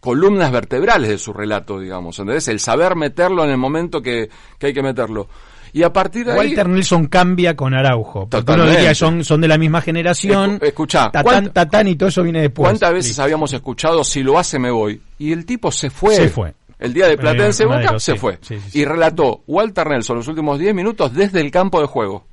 columnas 0.00 0.52
vertebrales 0.52 1.08
de 1.10 1.18
su 1.18 1.32
relato, 1.32 1.78
digamos, 1.80 2.18
¿entendés? 2.18 2.48
El 2.48 2.60
saber 2.60 2.96
meterlo 2.96 3.44
en 3.44 3.50
el 3.50 3.58
momento 3.58 4.00
que, 4.02 4.28
que 4.58 4.66
hay 4.68 4.72
que 4.74 4.82
meterlo. 4.82 5.28
Y 5.76 5.82
a 5.82 5.92
partir 5.92 6.24
de 6.24 6.32
ahí... 6.32 6.38
Walter 6.38 6.70
Nelson 6.70 7.06
cambia 7.06 7.54
con 7.54 7.74
Araujo. 7.74 8.30
Porque 8.30 8.50
uno 8.50 8.64
diría 8.64 8.94
son, 8.94 9.22
son 9.22 9.42
de 9.42 9.48
la 9.48 9.58
misma 9.58 9.82
generación. 9.82 10.58
Escu- 10.58 10.68
escuchá, 10.68 11.04
Tatán, 11.10 11.22
¿cuánta- 11.22 11.52
tatán 11.52 11.88
y 11.88 11.96
todo 11.96 12.08
eso 12.08 12.22
viene 12.22 12.40
después. 12.40 12.64
¿Cuántas 12.66 12.92
veces 12.94 13.08
Listo. 13.10 13.22
habíamos 13.22 13.52
escuchado 13.52 14.02
si 14.02 14.22
lo 14.22 14.38
hace 14.38 14.58
me 14.58 14.70
voy? 14.70 15.02
Y 15.18 15.32
el 15.32 15.44
tipo 15.44 15.70
se 15.70 15.90
fue. 15.90 16.14
Se 16.16 16.30
fue. 16.30 16.54
El 16.78 16.94
día 16.94 17.08
de 17.08 17.18
Platense 17.18 17.64
Boca 17.66 17.76
Madero, 17.76 18.00
se 18.00 18.12
sí, 18.12 18.18
fue. 18.18 18.38
sí, 18.40 18.58
sí, 18.58 18.70
sí. 18.70 18.78
Y 18.80 18.84
relató 18.86 19.42
Walter 19.46 19.86
Nelson 19.86 20.16
los 20.16 20.28
últimos 20.28 20.58
10 20.58 20.74
minutos 20.74 21.12
desde 21.12 21.42
el 21.42 21.50
campo 21.50 21.78
de 21.82 21.86
juego. 21.86 22.24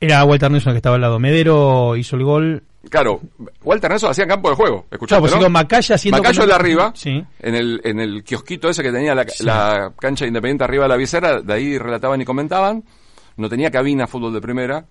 Era 0.00 0.24
Walter 0.24 0.50
Nelson 0.50 0.70
el 0.70 0.74
que 0.74 0.78
estaba 0.78 0.94
al 0.96 1.02
lado. 1.02 1.18
Medero 1.18 1.96
hizo 1.96 2.16
el 2.16 2.24
gol. 2.24 2.62
Claro, 2.88 3.20
Walter 3.62 3.90
Nelson 3.90 4.10
hacía 4.10 4.26
campo 4.26 4.48
de 4.48 4.56
juego. 4.56 4.76
Claro, 4.82 4.88
¿Escuchaste, 4.92 5.20
pues 5.28 5.36
no? 5.42 5.50
Macaya 5.50 5.94
haciendo. 5.96 6.18
Macayo 6.22 6.46
de 6.46 6.52
arriba, 6.54 6.92
Sí. 6.94 7.22
en, 7.40 7.54
el, 7.54 7.80
en 7.84 8.00
el 8.00 8.24
kiosquito 8.24 8.70
ese 8.70 8.82
que 8.82 8.90
tenía 8.90 9.14
la, 9.14 9.26
la 9.40 9.92
cancha 9.98 10.26
independiente 10.26 10.64
arriba 10.64 10.84
de 10.84 10.88
la 10.88 10.96
visera, 10.96 11.40
de 11.42 11.52
ahí 11.52 11.76
relataban 11.78 12.20
y 12.22 12.24
comentaban. 12.24 12.82
No 13.36 13.48
tenía 13.48 13.70
cabina 13.70 14.06
fútbol 14.06 14.32
de 14.32 14.40
primera. 14.40 14.84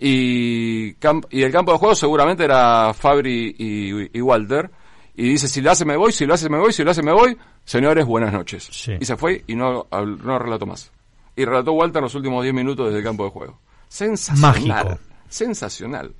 y, 0.00 0.94
cam- 0.94 1.24
y 1.30 1.42
el 1.42 1.52
campo 1.52 1.72
de 1.72 1.78
juego 1.78 1.94
seguramente 1.94 2.44
era 2.44 2.92
Fabri 2.94 3.54
y, 3.58 4.18
y 4.18 4.20
Walter. 4.20 4.70
Y 5.14 5.24
dice, 5.30 5.48
si 5.48 5.60
lo 5.60 5.70
hace 5.70 5.84
me 5.84 5.96
voy, 5.96 6.12
si 6.12 6.24
lo 6.26 6.34
hace 6.34 6.48
me 6.48 6.58
voy, 6.58 6.72
si 6.72 6.82
lo 6.82 6.90
hace 6.90 7.02
me 7.02 7.12
voy. 7.12 7.36
Señores, 7.64 8.06
buenas 8.06 8.32
noches. 8.32 8.68
Sí. 8.72 8.92
Y 9.00 9.04
se 9.04 9.16
fue 9.16 9.44
y 9.46 9.54
no, 9.54 9.86
no 9.90 10.38
relató 10.38 10.66
más. 10.66 10.90
Y 11.36 11.44
relató 11.44 11.72
Walter 11.72 12.02
los 12.02 12.14
últimos 12.14 12.42
10 12.42 12.54
minutos 12.54 12.86
desde 12.86 12.98
el 12.98 13.04
campo 13.04 13.24
de 13.24 13.30
juego. 13.30 13.58
Sensacional. 13.88 14.84
Mágico. 14.86 14.98
Sensacional. 15.28 16.14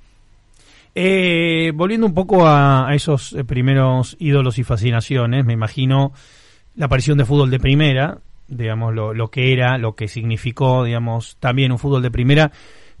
Eh, 0.93 1.71
volviendo 1.73 2.05
un 2.05 2.13
poco 2.13 2.47
a, 2.47 2.89
esos 2.93 3.33
eh, 3.33 3.43
primeros 3.43 4.17
ídolos 4.19 4.57
y 4.59 4.63
fascinaciones, 4.63 5.45
me 5.45 5.53
imagino 5.53 6.11
la 6.75 6.87
aparición 6.87 7.17
de 7.17 7.25
fútbol 7.25 7.49
de 7.49 7.59
primera, 7.59 8.19
digamos, 8.47 8.93
lo, 8.93 9.13
lo 9.13 9.29
que 9.29 9.53
era, 9.53 9.77
lo 9.77 9.95
que 9.95 10.07
significó, 10.07 10.83
digamos, 10.83 11.37
también 11.39 11.71
un 11.71 11.79
fútbol 11.79 12.01
de 12.01 12.11
primera 12.11 12.51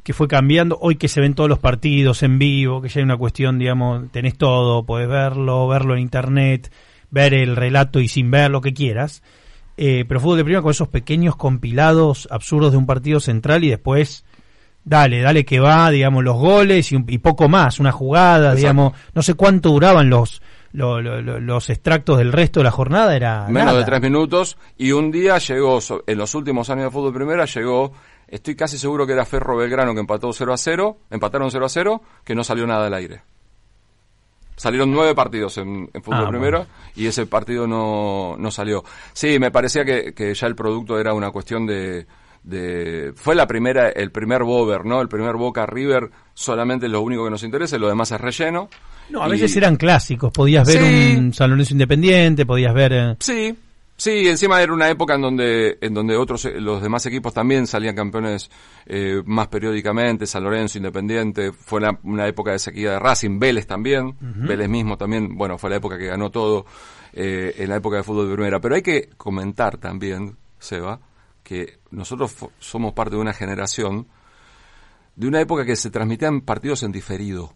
que 0.03 0.13
fue 0.13 0.27
cambiando, 0.27 0.77
hoy 0.81 0.95
que 0.95 1.07
se 1.07 1.21
ven 1.21 1.35
todos 1.35 1.49
los 1.49 1.59
partidos 1.59 2.23
en 2.23 2.39
vivo, 2.39 2.81
que 2.81 2.89
ya 2.89 2.99
hay 2.99 3.03
una 3.03 3.17
cuestión, 3.17 3.59
digamos, 3.59 4.11
tenés 4.11 4.37
todo, 4.37 4.85
podés 4.85 5.07
verlo, 5.07 5.67
verlo 5.67 5.93
en 5.93 6.01
internet, 6.01 6.71
ver 7.11 7.33
el 7.33 7.55
relato 7.55 7.99
y 7.99 8.07
sin 8.07 8.31
ver 8.31 8.49
lo 8.49 8.61
que 8.61 8.73
quieras, 8.73 9.21
eh, 9.77 10.05
pero 10.07 10.19
fútbol 10.19 10.37
de 10.37 10.43
primera 10.43 10.61
con 10.61 10.71
esos 10.71 10.87
pequeños 10.87 11.35
compilados 11.35 12.27
absurdos 12.31 12.71
de 12.71 12.77
un 12.77 12.85
partido 12.85 13.19
central 13.19 13.63
y 13.63 13.69
después 13.69 14.25
dale, 14.83 15.21
dale 15.21 15.45
que 15.45 15.59
va, 15.59 15.89
digamos, 15.91 16.23
los 16.23 16.37
goles 16.37 16.91
y, 16.91 17.17
poco 17.19 17.47
más, 17.49 17.79
una 17.79 17.91
jugada, 17.91 18.53
Exacto. 18.53 18.57
digamos, 18.57 18.93
no 19.13 19.21
sé 19.21 19.33
cuánto 19.35 19.69
duraban 19.69 20.09
los, 20.09 20.41
lo- 20.73 21.01
lo- 21.01 21.21
lo- 21.21 21.39
los 21.39 21.69
extractos 21.69 22.17
del 22.17 22.31
resto 22.31 22.59
de 22.59 22.63
la 22.65 22.71
jornada, 22.71 23.15
era 23.15 23.45
menos 23.47 23.65
nada. 23.67 23.79
de 23.79 23.85
tres 23.85 24.01
minutos 24.01 24.57
y 24.77 24.91
un 24.93 25.11
día 25.11 25.37
llegó 25.37 25.79
en 26.07 26.17
los 26.17 26.33
últimos 26.35 26.69
años 26.69 26.85
de 26.85 26.91
fútbol 26.91 27.13
primera 27.13 27.45
llegó 27.45 27.91
estoy 28.27 28.55
casi 28.55 28.77
seguro 28.77 29.05
que 29.05 29.11
era 29.13 29.25
Ferro 29.25 29.57
Belgrano 29.57 29.93
que 29.93 29.99
empató 29.99 30.31
0 30.31 30.53
a 30.53 30.57
0 30.57 30.97
empataron 31.09 31.51
0 31.51 31.65
a 31.65 31.69
0 31.69 32.01
que 32.23 32.33
no 32.35 32.43
salió 32.45 32.65
nada 32.65 32.87
al 32.87 32.93
aire 32.93 33.21
salieron 34.55 34.91
nueve 34.91 35.15
partidos 35.15 35.57
en, 35.57 35.89
en 35.93 36.03
fútbol 36.03 36.25
Ah, 36.25 36.29
primero 36.29 36.57
bueno. 36.59 36.71
y 36.95 37.07
ese 37.07 37.25
partido 37.25 37.67
no, 37.67 38.35
no 38.37 38.51
salió 38.51 38.83
sí 39.13 39.39
me 39.39 39.51
parecía 39.51 39.83
que, 39.83 40.13
que 40.13 40.33
ya 40.33 40.47
el 40.47 40.55
producto 40.55 40.99
era 40.99 41.13
una 41.13 41.31
cuestión 41.31 41.65
de 41.65 42.05
de 42.43 43.13
fue 43.15 43.35
la 43.35 43.45
primera 43.47 43.89
el 43.89 44.11
primer 44.11 44.43
Bover 44.43 44.83
no 44.85 44.99
el 45.01 45.07
primer 45.07 45.35
Boca 45.35 45.65
River 45.65 46.09
solamente 46.33 46.87
lo 46.87 47.01
único 47.01 47.23
que 47.23 47.29
nos 47.29 47.43
interesa 47.43 47.77
lo 47.77 47.87
demás 47.87 48.11
es 48.11 48.19
relleno 48.19 48.67
No, 49.09 49.21
a 49.23 49.27
Y- 49.27 49.31
veces 49.31 49.55
eran 49.57 49.75
clásicos, 49.75 50.31
podías 50.31 50.67
ver 50.67 50.79
Sí. 50.81 51.15
un 51.17 51.33
San 51.33 51.49
Lorenzo 51.51 51.73
Independiente, 51.73 52.45
podías 52.45 52.73
ver... 52.73 52.93
eh, 52.93 53.15
Sí, 53.19 53.53
sí, 53.97 54.27
encima 54.27 54.61
era 54.61 54.73
una 54.73 54.89
época 54.89 55.15
en 55.15 55.21
donde, 55.21 55.77
en 55.81 55.93
donde 55.93 56.15
otros, 56.15 56.45
eh, 56.45 56.59
los 56.61 56.81
demás 56.81 57.05
equipos 57.05 57.33
también 57.33 57.67
salían 57.67 57.93
campeones 57.95 58.49
eh, 58.87 59.21
más 59.25 59.47
periódicamente, 59.49 60.25
San 60.25 60.43
Lorenzo, 60.43 60.77
Independiente, 60.79 61.51
fue 61.51 61.79
una, 61.79 61.99
una 62.03 62.25
época 62.27 62.51
de 62.53 62.59
sequía 62.59 62.91
de 62.93 62.99
Racing, 62.99 63.37
Vélez 63.37 63.67
también, 63.67 64.15
Vélez 64.19 64.69
mismo 64.69 64.97
también, 64.97 65.35
bueno, 65.37 65.57
fue 65.59 65.69
la 65.69 65.75
época 65.75 65.97
que 65.97 66.07
ganó 66.07 66.31
todo 66.31 66.65
eh, 67.13 67.53
en 67.57 67.69
la 67.69 67.75
época 67.75 67.97
de 67.97 68.03
fútbol 68.03 68.29
de 68.29 68.33
primera. 68.35 68.59
Pero 68.61 68.75
hay 68.75 68.81
que 68.81 69.09
comentar 69.17 69.77
también, 69.77 70.37
Seba, 70.57 70.99
que 71.51 71.79
nosotros 71.89 72.33
somos 72.59 72.93
parte 72.93 73.15
de 73.15 73.21
una 73.21 73.33
generación 73.33 74.07
de 75.17 75.27
una 75.27 75.41
época 75.41 75.65
que 75.65 75.75
se 75.75 75.91
transmitían 75.91 76.39
partidos 76.39 76.81
en 76.83 76.93
diferido 76.93 77.53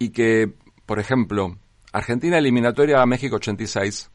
y 0.00 0.08
que, 0.08 0.54
por 0.84 0.98
ejemplo, 0.98 1.56
Argentina 1.92 2.36
eliminatoria 2.36 3.00
a 3.00 3.06
México 3.06 3.36
86, 3.36 4.10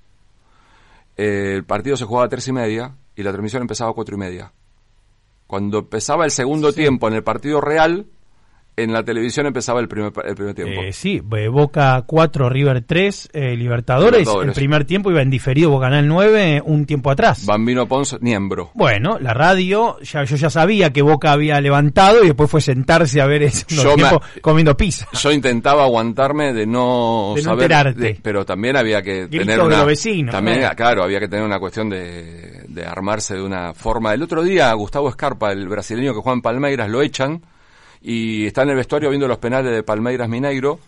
eh, 1.15 1.53
el 1.55 1.63
partido 1.63 1.95
se 1.95 2.03
jugaba 2.03 2.25
a 2.25 2.29
tres 2.29 2.45
y 2.49 2.51
media 2.51 2.97
y 3.15 3.23
la 3.23 3.31
transmisión 3.31 3.61
empezaba 3.61 3.91
a 3.91 3.93
cuatro 3.93 4.17
y 4.17 4.19
media. 4.19 4.51
Cuando 5.47 5.79
empezaba 5.79 6.25
el 6.25 6.31
segundo 6.31 6.73
tiempo 6.73 7.07
en 7.07 7.13
el 7.13 7.23
partido 7.23 7.61
real, 7.61 8.07
en 8.75 8.91
la 8.93 9.03
televisión 9.03 9.45
empezaba 9.45 9.79
el 9.79 9.87
primer, 9.87 10.11
el 10.25 10.35
primer 10.35 10.55
tiempo. 10.55 10.81
eh, 10.81 10.93
sí, 10.93 11.21
eh, 11.37 11.47
Boca 11.47 12.03
4, 12.05 12.49
River 12.49 12.83
3, 12.85 13.29
eh, 13.33 13.55
Libertadores, 13.55 14.11
Libertadores. 14.19 14.47
el 14.49 14.53
primer 14.55 14.85
tiempo 14.85 15.11
iba 15.11 15.21
en 15.21 15.29
diferido 15.29 15.69
Boca 15.69 15.85
Canal 15.87 16.07
9 16.07 16.61
un 16.65 16.85
tiempo 16.85 17.11
atrás. 17.11 17.45
Bambino 17.45 17.87
Pons, 17.87 18.17
Niembro. 18.21 18.71
Bueno, 18.73 19.17
la 19.19 19.33
radio, 19.33 19.99
ya, 20.01 20.23
yo 20.23 20.35
ya 20.35 20.49
sabía 20.49 20.91
que 20.91 21.01
Boca 21.01 21.31
había 21.31 21.59
levantado 21.61 22.23
y 22.23 22.27
después 22.27 22.49
fue 22.49 22.61
sentarse 22.61 23.21
a 23.21 23.25
ver 23.27 23.43
ese 23.43 23.65
Yo 23.67 23.91
me- 23.91 23.95
tiempo 23.95 24.21
comiendo 24.41 24.75
pizza. 24.75 25.07
Yo 25.13 25.31
intentaba 25.31 25.83
aguantarme 25.83 26.53
de 26.53 26.65
no 26.65 27.33
De 27.35 27.41
no 27.41 27.49
saber, 27.49 27.63
enterarte. 27.63 27.99
de- 28.01 28.19
pero 28.21 28.45
también 28.45 28.75
había 28.77 29.01
que 29.01 29.27
tener 29.27 29.59
una, 29.61 29.77
los 29.77 29.85
vecinos, 29.87 30.31
también, 30.33 30.61
claro, 30.75 31.03
había 31.03 31.19
que 31.19 31.27
tener 31.27 31.45
una 31.45 31.59
cuestión 31.59 31.89
de, 31.89 32.63
de 32.67 32.85
armarse 32.85 33.35
de 33.35 33.41
una 33.43 33.73
forma. 33.73 34.13
El 34.13 34.23
otro 34.23 34.43
día 34.43 34.71
Gustavo 34.73 35.09
Escarpa, 35.09 35.51
el 35.51 35.67
brasileño 35.67 36.13
que 36.13 36.21
juega 36.21 36.35
en 36.35 36.41
Palmeiras, 36.41 36.89
lo 36.89 37.01
echan 37.01 37.41
y 38.03 38.45
está 38.45 38.63
en 38.63 38.69
el 38.71 38.75
vestuario 38.75 39.09
viendo 39.09 39.27
los 39.27 39.37
penales 39.39 39.73
de 39.73 39.81
Palmeiras 39.83 40.27
Mineiro 40.29 40.79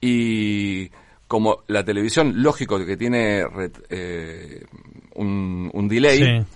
y 0.00 0.90
como 1.26 1.64
la 1.66 1.84
televisión, 1.84 2.34
lógico 2.42 2.84
que 2.84 2.96
tiene 2.96 3.42
eh, 3.90 4.64
un, 5.16 5.70
un 5.72 5.88
delay, 5.88 6.18
Sí. 6.18 6.46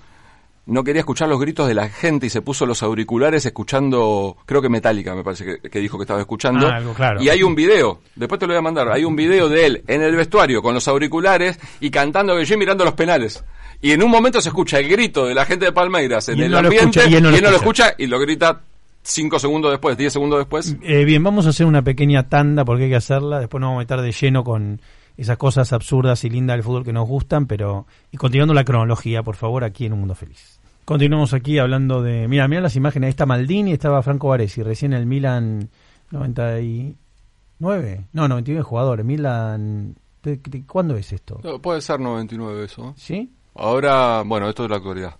no 0.66 0.85
quería 0.85 1.01
escuchar 1.01 1.29
los 1.29 1.40
gritos 1.40 1.66
de 1.68 1.75
la 1.75 1.88
gente 1.88 2.27
y 2.27 2.31
se 2.31 2.40
puso 2.40 2.64
los 2.64 2.83
auriculares 2.83 3.44
escuchando, 3.44 4.37
creo 4.46 4.62
que 4.62 4.68
Metallica 4.70 5.14
me 5.14 5.22
parece 5.25 5.44
que, 5.61 5.70
que 5.70 5.79
dijo 5.81 5.98
que 5.98 6.05
estaba 6.05 6.20
escuchando. 6.20 6.68
Ah, 6.68 6.77
algo 6.77 6.94
claro. 6.94 7.20
Y 7.22 7.29
hay 7.29 7.42
un 7.42 7.55
video, 7.55 8.01
después 8.14 8.38
te 8.38 8.46
lo 8.46 8.53
voy 8.53 8.59
a 8.59 8.62
mandar, 8.62 8.88
hay 8.90 9.05
un 9.05 9.16
video 9.16 9.48
de 9.48 9.66
él 9.66 9.85
en 9.87 10.03
el 10.03 10.14
vestuario 10.16 10.62
con 10.62 10.72
los 10.75 10.87
auriculares 10.88 11.59
y 11.81 11.90
cantando 11.90 12.37
que 12.37 12.44
yo 12.44 12.57
mirando 12.57 12.85
los 12.85 12.94
penales. 12.94 13.44
Y 13.83 13.90
en 13.90 14.03
un 14.03 14.11
momento 14.11 14.40
se 14.40 14.48
escucha 14.51 14.79
el 14.79 14.88
grito 14.88 15.27
de 15.27 15.35
la 15.35 15.44
gente 15.44 15.64
de 15.66 15.72
Palmeiras 15.72 16.29
en 16.29 16.40
el 16.40 16.51
no 16.53 16.59
ambiente 16.59 17.01
escucha, 17.01 17.09
y 17.11 17.14
él 17.16 17.22
no 17.42 17.51
lo 17.51 17.57
escucha 17.57 17.94
y 17.98 18.07
lo 18.07 18.20
grita 18.20 18.61
cinco 19.03 19.38
segundos 19.38 19.71
después, 19.71 19.97
diez 19.97 20.12
segundos 20.12 20.38
después. 20.38 20.77
Eh, 20.83 21.05
bien, 21.05 21.23
vamos 21.23 21.47
a 21.47 21.51
hacer 21.51 21.67
una 21.67 21.83
pequeña 21.83 22.29
tanda 22.29 22.65
porque 22.65 22.85
hay 22.85 22.91
que 22.91 22.97
hacerla. 22.97 23.41
Después 23.41 23.61
nos 23.61 23.69
vamos 23.69 23.81
a 23.81 23.85
meter 23.85 24.01
de 24.01 24.12
lleno 24.12 24.45
con 24.45 24.81
esas 25.17 25.37
cosas 25.37 25.73
absurdas 25.73 26.25
y 26.25 26.31
lindas 26.31 26.57
del 26.57 26.65
fútbol 26.65 26.85
que 26.85 26.93
nos 26.93 27.07
gustan, 27.07 27.47
pero 27.47 27.87
y 28.11 28.17
continuando 28.17 28.55
la 28.55 28.65
cronología, 28.65 29.23
por 29.23 29.37
favor, 29.37 29.62
aquí 29.65 29.85
en 29.87 29.93
Un 29.93 30.01
Mundo 30.01 30.15
Feliz. 30.15 30.59
Continuamos 30.85 31.33
aquí 31.35 31.59
hablando 31.59 32.03
de. 32.03 32.27
Mira, 32.29 32.49
mira 32.49 32.61
las 32.62 32.75
imágenes. 32.77 33.07
Ahí 33.07 33.11
está 33.11 33.27
Maldini, 33.27 33.73
estaba 33.73 34.03
Franco 34.03 34.29
Baresi, 34.29 34.62
recién 34.62 34.93
el 34.93 35.07
Milan 35.07 35.69
99. 36.11 38.05
No, 38.12 38.29
99 38.29 38.62
jugadores. 38.62 39.05
Milan. 39.05 39.95
¿de- 40.23 40.37
de- 40.37 40.65
¿Cuándo 40.67 40.97
es 40.97 41.12
esto? 41.12 41.41
No, 41.43 41.59
puede 41.61 41.81
ser 41.81 41.99
99 42.01 42.65
eso. 42.65 42.95
¿Sí? 42.97 43.31
Ahora, 43.55 44.23
bueno, 44.25 44.49
esto 44.49 44.65
es 44.65 44.71
la 44.71 44.77
actualidad. 44.77 45.15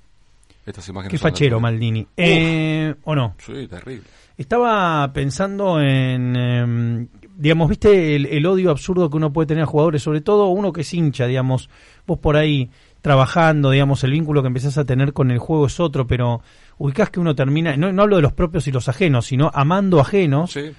Estas 0.67 0.89
imágenes. 0.89 1.11
Qué 1.11 1.19
fachero. 1.19 1.59
Maldini. 1.61 2.07
Eh, 2.17 2.95
¿O 3.05 3.15
no? 3.15 3.35
Sí, 3.39 3.67
terrible. 3.69 4.05
Estaba 4.37 5.13
pensando 5.13 5.81
en, 5.81 6.37
em, 6.37 7.09
digamos, 7.37 7.69
viste 7.69 8.17
el, 8.17 8.27
el 8.27 8.47
odio 8.47 8.71
absurdo 8.71 9.11
que 9.11 9.17
uno 9.17 9.33
puede 9.33 9.47
tener 9.47 9.65
a 9.65 9.67
jugadores, 9.67 10.03
sobre 10.03 10.21
todo 10.21 10.47
uno 10.49 10.73
que 10.73 10.81
es 10.83 10.95
hincha, 10.95 11.27
digamos, 11.27 11.69
vos 12.07 12.19
por 12.19 12.37
ahí 12.37 12.71
trabajando, 13.03 13.71
digamos, 13.71 14.05
el 14.05 14.13
vínculo 14.13 14.43
que 14.43 14.49
empezás 14.49 14.79
a 14.79 14.85
tener 14.85 15.13
con 15.13 15.31
el 15.31 15.39
juego 15.39 15.67
es 15.67 15.81
otro, 15.81 16.07
pero 16.07 16.41
ubicás 16.79 17.11
que 17.11 17.19
uno 17.21 17.35
termina, 17.35 17.77
no, 17.77 17.93
no 17.93 18.03
hablo 18.03 18.17
de 18.17 18.23
los 18.23 18.33
propios 18.33 18.67
y 18.69 18.73
los 18.73 18.89
ajenos, 18.89 19.27
sino 19.27 19.51
amando 19.53 20.01
ajenos 20.01 20.53
Sí. 20.53 20.71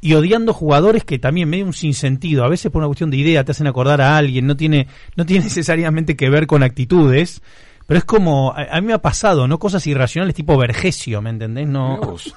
y 0.00 0.14
odiando 0.14 0.52
jugadores 0.54 1.04
que 1.04 1.18
también 1.18 1.48
medio 1.50 1.66
un 1.66 1.74
sinsentido, 1.74 2.42
a 2.44 2.48
veces 2.48 2.72
por 2.72 2.80
una 2.80 2.86
cuestión 2.88 3.10
de 3.10 3.18
idea 3.18 3.44
te 3.44 3.52
hacen 3.52 3.66
acordar 3.66 4.00
a 4.00 4.16
alguien, 4.16 4.46
no 4.46 4.56
tiene, 4.56 4.88
no 5.14 5.26
tiene 5.26 5.44
necesariamente 5.44 6.16
que 6.16 6.30
ver 6.30 6.46
con 6.46 6.62
actitudes, 6.62 7.42
pero 7.88 7.98
es 7.98 8.04
como, 8.04 8.52
a, 8.52 8.64
a 8.76 8.80
mí 8.80 8.86
me 8.86 8.92
ha 8.92 9.02
pasado, 9.02 9.48
¿no? 9.48 9.58
Cosas 9.58 9.84
irracionales 9.88 10.36
tipo 10.36 10.56
Vergesio, 10.56 11.20
¿me 11.20 11.30
entendés? 11.30 11.66
No, 11.66 11.94
Mirá 11.96 12.06
vos. 12.06 12.34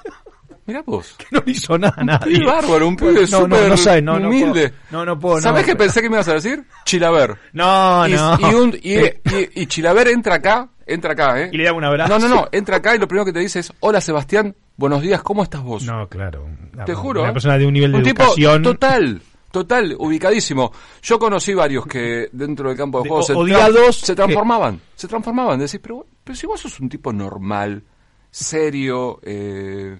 Mirá 0.66 0.82
vos. 0.86 1.16
no 1.30 1.42
le 1.44 1.52
hizo 1.52 1.76
nada 1.78 1.94
a 1.98 2.04
nadie. 2.04 2.38
Qué 2.38 2.44
bárbaro, 2.46 2.88
un 2.88 2.96
pibe 2.96 3.26
no, 3.30 3.46
no, 3.46 3.68
no 3.68 3.76
sabe, 3.76 4.00
no, 4.02 4.18
no 4.18 4.28
humilde. 4.28 4.72
No, 4.90 5.04
no 5.04 5.18
puedo, 5.18 5.36
no. 5.36 5.42
¿Sabés 5.42 5.66
qué 5.66 5.76
pensé 5.76 6.00
que 6.00 6.08
me 6.08 6.16
ibas 6.16 6.28
a 6.28 6.34
decir? 6.34 6.64
Chilaver. 6.84 7.36
No, 7.52 8.08
y, 8.08 8.12
no. 8.12 8.38
y, 8.40 8.54
un- 8.54 8.78
y- 8.82 8.98
y- 8.98 9.62
y 9.62 9.66
Chilaver 9.66 10.08
entra 10.08 10.36
acá, 10.36 10.68
entra 10.86 11.12
acá, 11.12 11.40
¿eh? 11.42 11.50
Y 11.52 11.58
le 11.58 11.64
da 11.64 11.72
un 11.74 11.84
abrazo. 11.84 12.18
No, 12.18 12.18
no, 12.28 12.34
no, 12.34 12.48
entra 12.50 12.76
acá 12.78 12.94
y 12.96 12.98
lo 12.98 13.06
primero 13.06 13.24
que 13.26 13.32
te 13.32 13.40
dice 13.40 13.58
es, 13.60 13.72
hola 13.80 14.00
Sebastián, 14.00 14.54
buenos 14.76 15.02
días, 15.02 15.20
¿cómo 15.22 15.42
estás 15.42 15.62
vos? 15.62 15.84
No, 15.84 16.08
claro. 16.08 16.46
Te 16.86 16.94
juro. 16.94 17.20
Una 17.22 17.30
¿eh? 17.30 17.32
persona 17.34 17.58
de 17.58 17.66
un 17.66 17.72
nivel 17.74 17.92
de 17.92 17.98
Un 17.98 18.04
tipo 18.04 18.22
educación. 18.22 18.62
total, 18.62 19.22
total, 19.52 19.94
ubicadísimo. 19.98 20.72
Yo 21.02 21.18
conocí 21.18 21.54
varios 21.54 21.86
que 21.86 22.28
dentro 22.32 22.68
del 22.68 22.76
campo 22.76 22.98
de 22.98 23.04
De- 23.04 23.08
juego 23.10 23.22
se, 23.22 23.32
odiados 23.34 23.96
se 23.98 24.16
transformaban, 24.16 24.80
se 24.96 25.06
transformaban. 25.06 25.60
Decís, 25.60 25.78
pero, 25.80 26.04
pero 26.24 26.34
si 26.34 26.46
vos 26.46 26.60
sos 26.60 26.80
un 26.80 26.88
tipo 26.88 27.12
normal, 27.12 27.82
serio, 28.30 29.20
eh, 29.22 29.96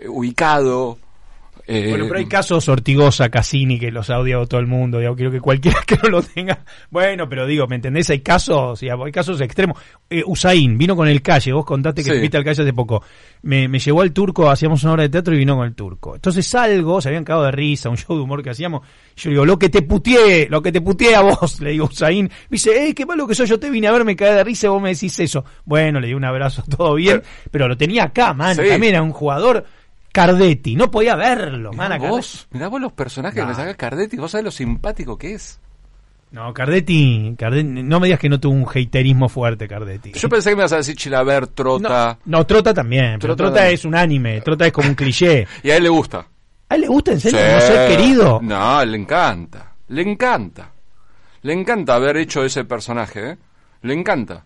eh, 0.00 0.08
ubicado. 0.08 0.98
Eh, 1.68 1.90
Bueno, 1.90 2.06
pero 2.08 2.18
hay 2.18 2.26
casos 2.26 2.68
Ortigosa, 2.68 3.28
Cassini, 3.28 3.78
que 3.78 3.90
los 3.90 4.08
ha 4.10 4.18
odiado 4.18 4.46
todo 4.46 4.58
el 4.60 4.66
mundo. 4.66 4.98
Digo, 4.98 5.14
quiero 5.14 5.30
que 5.30 5.40
cualquiera 5.40 5.78
que 5.86 5.96
no 6.02 6.08
lo 6.08 6.22
tenga. 6.22 6.64
Bueno, 6.90 7.28
pero 7.28 7.46
digo, 7.46 7.66
¿me 7.68 7.76
entendés? 7.76 8.08
Hay 8.10 8.20
casos, 8.20 8.80
digamos, 8.80 9.06
hay 9.06 9.12
casos 9.12 9.40
extremos. 9.40 9.78
Eh, 10.10 10.22
Usain 10.26 10.76
vino 10.78 10.96
con 10.96 11.06
el 11.06 11.20
calle. 11.22 11.52
Vos 11.52 11.64
contaste 11.64 12.02
que 12.02 12.10
Sí. 12.12 12.18
fuiste 12.18 12.36
al 12.38 12.44
calle 12.44 12.62
hace 12.62 12.72
poco. 12.72 13.02
Me, 13.42 13.68
me 13.68 13.78
llevó 13.78 14.00
al 14.02 14.12
turco, 14.12 14.50
hacíamos 14.50 14.82
una 14.82 14.94
obra 14.94 15.02
de 15.04 15.10
teatro 15.10 15.34
y 15.34 15.38
vino 15.38 15.56
con 15.56 15.66
el 15.66 15.74
turco. 15.74 16.14
Entonces 16.14 16.46
salgo, 16.46 17.00
se 17.00 17.08
habían 17.08 17.22
cagado 17.24 17.44
de 17.44 17.52
risa, 17.52 17.88
un 17.90 17.96
show 17.96 18.16
de 18.16 18.22
humor 18.22 18.42
que 18.42 18.50
hacíamos. 18.50 18.80
Yo 19.16 19.30
digo, 19.30 19.44
lo 19.46 19.58
que 19.58 19.68
te 19.68 19.82
puteé, 19.82 20.48
lo 20.50 20.62
que 20.62 20.72
te 20.72 20.80
puteé 20.80 21.14
a 21.14 21.20
vos, 21.20 21.60
le 21.60 21.70
digo 21.72 21.84
a 21.84 21.88
Usain. 21.88 22.24
Me 22.24 22.32
dice, 22.50 22.88
eh, 22.88 22.94
qué 22.94 23.04
malo 23.06 23.26
que 23.26 23.34
soy, 23.34 23.46
yo 23.46 23.60
te 23.60 23.70
vine 23.70 23.86
a 23.88 23.92
ver, 23.92 24.04
me 24.04 24.16
caí 24.16 24.34
de 24.34 24.42
risa 24.42 24.66
y 24.66 24.70
vos 24.70 24.80
me 24.82 24.88
decís 24.94 25.18
eso. 25.20 25.44
Bueno, 25.64 26.00
le 26.00 26.08
di 26.08 26.14
un 26.14 26.24
abrazo, 26.24 26.64
todo 26.76 26.94
bien, 26.94 27.22
pero, 27.50 27.68
lo 27.68 27.76
tenía 27.76 28.04
acá, 28.04 28.32
man. 28.32 28.56
Sí. 28.56 28.62
También 28.68 28.94
era 28.94 29.02
un 29.02 29.12
jugador 29.12 29.64
Cardetti, 30.26 30.74
no 30.76 30.90
podía 30.90 31.16
verlo, 31.16 31.72
man. 31.72 31.88
mirá 31.88 31.98
Cardetti. 31.98 32.10
vos, 32.10 32.48
mirá 32.50 32.68
vos 32.68 32.80
los 32.80 32.92
personajes 32.92 33.40
que 33.40 33.46
me 33.46 33.54
saca 33.54 33.74
Cardetti, 33.74 34.16
vos 34.16 34.30
sabés 34.30 34.44
lo 34.44 34.50
simpático 34.50 35.16
que 35.16 35.34
es. 35.34 35.60
No, 36.30 36.52
Cardetti, 36.52 37.34
Cardetti, 37.38 37.64
no 37.82 38.00
me 38.00 38.06
digas 38.08 38.20
que 38.20 38.28
no 38.28 38.38
tuvo 38.38 38.52
un 38.54 38.66
haterismo 38.68 39.28
fuerte, 39.28 39.66
Cardetti. 39.66 40.12
Yo 40.12 40.28
pensé 40.28 40.50
que 40.50 40.56
me 40.56 40.62
ibas 40.62 40.72
a 40.72 40.76
decir 40.76 40.94
Chilaver, 40.94 41.46
Trota, 41.48 42.18
No, 42.26 42.38
no, 42.38 42.46
Trota 42.46 42.74
también, 42.74 43.18
pero 43.18 43.34
Trota 43.34 43.68
es 43.70 43.84
un 43.84 43.94
anime, 43.94 44.40
Trota 44.42 44.66
es 44.66 44.72
como 44.72 44.88
un 44.88 44.94
cliché. 44.94 45.46
y 45.62 45.70
a 45.70 45.76
él 45.76 45.84
le 45.84 45.88
gusta. 45.88 46.26
¿A 46.68 46.74
él 46.74 46.82
le 46.82 46.88
gusta 46.88 47.12
en 47.12 47.20
serio 47.20 47.38
Sí. 47.38 47.46
no 47.54 47.60
ser 47.62 47.88
querido? 47.96 48.40
No, 48.42 48.84
le 48.84 48.98
encanta. 48.98 49.72
Le 49.88 50.02
encanta. 50.02 50.70
Le 51.42 51.52
encanta 51.54 51.94
haber 51.94 52.18
hecho 52.18 52.44
ese 52.44 52.64
personaje, 52.64 53.30
¿eh? 53.30 53.38
Le 53.82 53.94
encanta. 53.94 54.44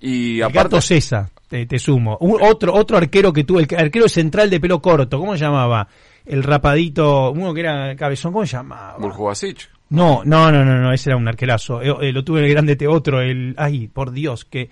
Y 0.00 0.36
El 0.38 0.44
aparte... 0.44 0.58
gato 0.76 0.80
César, 0.80 1.28
te, 1.48 1.66
te 1.66 1.78
sumo. 1.78 2.16
Un- 2.20 2.38
otro, 2.42 2.74
otro 2.74 2.96
arquero 2.96 3.32
que 3.32 3.44
tuvo, 3.44 3.60
el 3.60 3.68
arquero 3.76 4.08
central 4.08 4.48
de 4.50 4.58
pelo 4.60 4.80
corto, 4.80 5.18
¿cómo 5.18 5.34
se 5.36 5.44
llamaba? 5.44 5.86
El 6.24 6.42
rapadito, 6.42 7.30
uno 7.32 7.52
que 7.52 7.60
era 7.60 7.94
cabezón, 7.96 8.32
¿cómo 8.32 8.46
se 8.46 8.56
llamaba? 8.56 8.96
Burjubasic. 8.98 9.68
No, 9.90 10.22
no, 10.24 10.50
no, 10.52 10.64
no, 10.64 10.76
no, 10.78 10.92
ese 10.92 11.10
era 11.10 11.16
un 11.16 11.26
arquerazo. 11.26 11.82
Eh, 11.82 11.94
eh, 12.00 12.12
lo 12.12 12.22
tuve 12.24 12.38
en 12.40 12.44
el 12.46 12.50
grande 12.52 12.76
te 12.76 12.86
otro, 12.86 13.20
el, 13.20 13.54
ay, 13.58 13.88
por 13.88 14.12
Dios, 14.12 14.44
que 14.44 14.70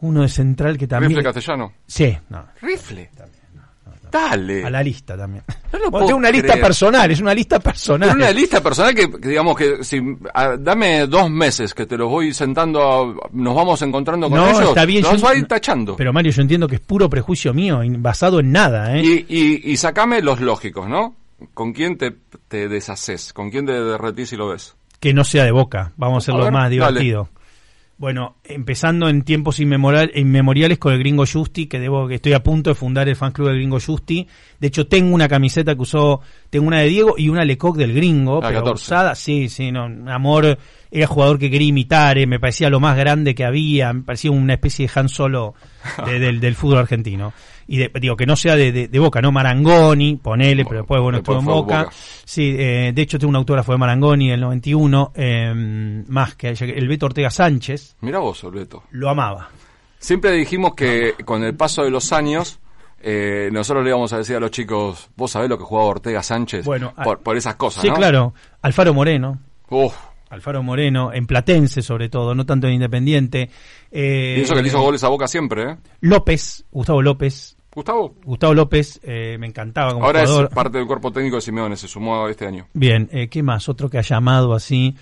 uno 0.00 0.22
de 0.22 0.28
central 0.28 0.76
que 0.76 0.86
también. 0.88 1.10
Rifle 1.10 1.22
castellano. 1.24 1.72
Sí, 1.86 2.16
no, 2.30 2.44
Rifle. 2.60 3.10
Dale. 4.10 4.64
a 4.64 4.70
la 4.70 4.82
lista 4.82 5.16
también. 5.16 5.44
No 5.72 5.78
lo 5.78 5.78
Bueno, 5.78 5.90
puedo 5.90 6.06
tengo 6.06 6.18
una 6.18 6.30
lista 6.30 6.54
personal, 6.56 7.10
es 7.10 7.20
una 7.20 7.34
lista 7.34 7.60
personal. 7.60 8.08
Pero 8.10 8.18
una 8.20 8.30
lista 8.32 8.62
personal 8.62 8.94
que, 8.94 9.10
que 9.10 9.28
digamos 9.28 9.56
que 9.56 9.84
si 9.84 10.00
dame 10.58 11.06
dos 11.06 11.30
meses 11.30 11.72
que 11.74 11.86
te 11.86 11.96
los 11.96 12.08
voy 12.08 12.32
sentando, 12.34 12.82
a- 12.82 13.28
nos 13.32 13.54
vamos 13.54 13.80
encontrando 13.82 14.28
con 14.28 14.38
no, 14.38 14.48
ellos, 14.48 14.68
está 14.68 14.84
bien. 14.84 15.02
los 15.02 15.20
yo- 15.20 15.34
ir 15.34 15.46
tachando. 15.46 15.96
Pero 15.96 16.12
Mario, 16.12 16.32
yo 16.32 16.42
entiendo 16.42 16.66
que 16.68 16.74
es 16.76 16.80
puro 16.80 17.08
prejuicio 17.08 17.54
mío, 17.54 17.80
basado 17.98 18.40
en 18.40 18.52
nada, 18.52 18.96
¿eh? 18.96 19.02
Y, 19.02 19.26
y, 19.28 19.72
y 19.72 19.76
sacame 19.76 20.20
los 20.22 20.40
lógicos, 20.40 20.88
¿no? 20.88 21.14
¿Con 21.54 21.72
quién 21.72 21.96
te, 21.96 22.14
te 22.48 22.68
deshaces? 22.68 23.32
¿Con 23.32 23.50
quién 23.50 23.64
te 23.66 23.72
derretís 23.72 24.32
y 24.32 24.36
lo 24.36 24.48
ves? 24.48 24.74
Que 24.98 25.14
no 25.14 25.24
sea 25.24 25.44
de 25.44 25.52
boca, 25.52 25.92
vamos 25.96 26.16
a 26.16 26.18
hacerlo 26.24 26.42
A 26.42 26.44
ver, 26.44 26.52
más 26.52 26.62
dale. 26.64 26.74
divertido. 26.74 27.28
Bueno, 27.96 28.36
empezando 28.52 29.08
en 29.08 29.22
tiempos 29.22 29.58
inmemorial- 29.60 30.10
inmemoriales 30.14 30.78
con 30.78 30.92
el 30.92 30.98
Gringo 30.98 31.24
Justi, 31.26 31.66
que 31.66 31.78
debo 31.78 32.06
que 32.08 32.16
estoy 32.16 32.32
a 32.32 32.42
punto 32.42 32.70
de 32.70 32.74
fundar 32.74 33.08
el 33.08 33.16
fan 33.16 33.32
club 33.32 33.48
del 33.48 33.56
Gringo 33.56 33.78
Justi. 33.80 34.26
De 34.58 34.66
hecho, 34.68 34.86
tengo 34.86 35.14
una 35.14 35.28
camiseta 35.28 35.74
que 35.74 35.82
usó, 35.82 36.20
tengo 36.50 36.66
una 36.66 36.80
de 36.80 36.88
Diego 36.88 37.14
y 37.16 37.28
una 37.28 37.44
Lecoq 37.44 37.76
del 37.76 37.92
Gringo, 37.94 38.40
La 38.40 38.48
pero 38.48 38.60
14. 38.60 38.82
usada, 38.84 39.14
sí, 39.14 39.48
sí, 39.48 39.72
no, 39.72 39.84
amor, 40.12 40.58
era 40.90 41.06
jugador 41.06 41.38
que 41.38 41.50
quería 41.50 41.68
imitar, 41.68 42.18
eh, 42.18 42.26
me 42.26 42.38
parecía 42.40 42.68
lo 42.68 42.80
más 42.80 42.96
grande 42.96 43.34
que 43.34 43.44
había, 43.44 43.92
me 43.92 44.02
parecía 44.02 44.30
una 44.32 44.54
especie 44.54 44.86
de 44.86 44.92
Han 44.94 45.08
Solo 45.08 45.54
de- 46.04 46.18
del, 46.18 46.40
del 46.40 46.54
fútbol 46.54 46.78
argentino. 46.78 47.32
Y 47.68 47.76
de- 47.76 47.90
digo, 48.00 48.16
que 48.16 48.26
no 48.26 48.34
sea 48.34 48.56
de, 48.56 48.72
de- 48.88 48.98
Boca, 48.98 49.22
¿no? 49.22 49.30
Marangoni, 49.30 50.16
ponele, 50.16 50.64
pero 50.64 50.78
después, 50.80 51.00
bueno, 51.00 51.18
Después 51.18 51.38
estuvo 51.38 51.52
en 51.54 51.60
Boca. 51.60 51.82
Boca. 51.84 51.94
Sí, 52.24 52.56
eh, 52.58 52.90
de 52.92 53.02
hecho 53.02 53.16
tengo 53.18 53.30
un 53.30 53.36
autógrafo 53.36 53.70
de 53.72 53.78
Marangoni 53.78 54.28
del 54.30 54.40
91, 54.40 55.12
eh, 55.14 56.02
más 56.08 56.34
que 56.34 56.48
el 56.48 56.88
Beto 56.88 57.06
Ortega 57.06 57.30
Sánchez, 57.30 57.96
Mira 58.00 58.18
vos, 58.18 58.39
Lo 58.90 59.08
amaba. 59.10 59.48
Siempre 59.98 60.32
dijimos 60.32 60.74
que 60.74 61.14
con 61.24 61.42
el 61.44 61.54
paso 61.54 61.82
de 61.84 61.90
los 61.90 62.12
años, 62.12 62.58
eh, 63.02 63.48
nosotros 63.52 63.84
le 63.84 63.90
íbamos 63.90 64.12
a 64.12 64.18
decir 64.18 64.36
a 64.36 64.40
los 64.40 64.50
chicos, 64.50 65.10
vos 65.16 65.30
sabés 65.30 65.48
lo 65.48 65.58
que 65.58 65.64
jugaba 65.64 65.88
Ortega 65.88 66.22
Sánchez 66.22 66.64
Bueno, 66.64 66.94
por, 67.04 67.20
por 67.20 67.36
esas 67.36 67.56
cosas, 67.56 67.82
Sí, 67.82 67.88
¿no? 67.88 67.94
claro. 67.94 68.34
Alfaro 68.62 68.94
Moreno, 68.94 69.38
Uf, 69.68 69.94
Alfaro 70.30 70.62
Moreno, 70.62 71.12
en 71.12 71.26
Platense 71.26 71.82
sobre 71.82 72.08
todo, 72.08 72.34
no 72.34 72.46
tanto 72.46 72.66
en 72.66 72.74
Independiente. 72.74 73.50
Eh, 73.90 74.36
y 74.38 74.40
eso 74.42 74.54
que 74.54 74.62
le 74.62 74.68
hizo 74.68 74.80
goles 74.80 75.02
a 75.04 75.08
Boca 75.08 75.26
siempre, 75.28 75.70
¿eh? 75.72 75.76
López, 76.00 76.64
Gustavo 76.70 77.02
López, 77.02 77.56
Gustavo. 77.72 78.14
Gustavo 78.24 78.54
López, 78.54 79.00
eh, 79.02 79.36
me 79.38 79.46
encantaba 79.46 79.92
como 79.92 80.04
Ahora 80.06 80.22
jugador. 80.22 80.46
es 80.48 80.54
parte 80.54 80.78
del 80.78 80.86
cuerpo 80.86 81.12
técnico 81.12 81.36
de 81.36 81.42
Simeone, 81.42 81.76
se 81.76 81.88
sumó 81.88 82.26
este 82.28 82.46
año. 82.46 82.66
Bien, 82.72 83.08
eh, 83.12 83.28
¿qué 83.28 83.42
más? 83.42 83.68
Otro 83.68 83.88
que 83.90 83.98
ha 83.98 84.02
llamado 84.02 84.54
así. 84.54 84.96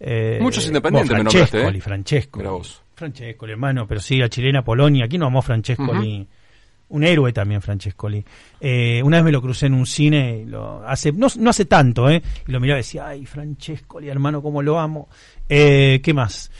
Eh, 0.00 0.38
Muchos 0.40 0.66
independientes 0.66 1.12
me 1.12 1.24
nombraste, 1.24 1.46
Francescoli, 1.46 1.78
¿eh? 1.78 1.82
Francescoli. 1.82 2.42
Mirá 2.42 2.52
vos. 2.52 2.82
Francescoli, 2.94 3.52
hermano, 3.52 3.86
pero 3.86 4.00
sí, 4.00 4.20
a 4.22 4.28
chilena 4.28 4.64
Polonia. 4.64 5.04
Aquí 5.04 5.18
no 5.18 5.26
amó 5.26 5.42
Francescoli. 5.42 6.26
Un 6.88 7.04
héroe 7.04 7.32
también, 7.32 7.62
Francescoli. 7.62 8.24
Eh, 8.60 9.00
una 9.04 9.18
vez 9.18 9.24
me 9.26 9.30
lo 9.30 9.40
crucé 9.40 9.66
en 9.66 9.74
un 9.74 9.86
cine, 9.86 10.44
lo, 10.44 10.84
hace, 10.84 11.12
no, 11.12 11.28
no 11.38 11.50
hace 11.50 11.66
tanto, 11.66 12.10
¿eh? 12.10 12.20
Y 12.48 12.50
lo 12.50 12.58
miraba 12.58 12.78
y 12.78 12.82
decía, 12.82 13.06
ay, 13.06 13.26
Francescoli, 13.26 14.08
hermano, 14.08 14.42
cómo 14.42 14.60
lo 14.60 14.80
amo. 14.80 15.08
Eh, 15.48 16.00
¿Qué 16.02 16.12
más? 16.12 16.50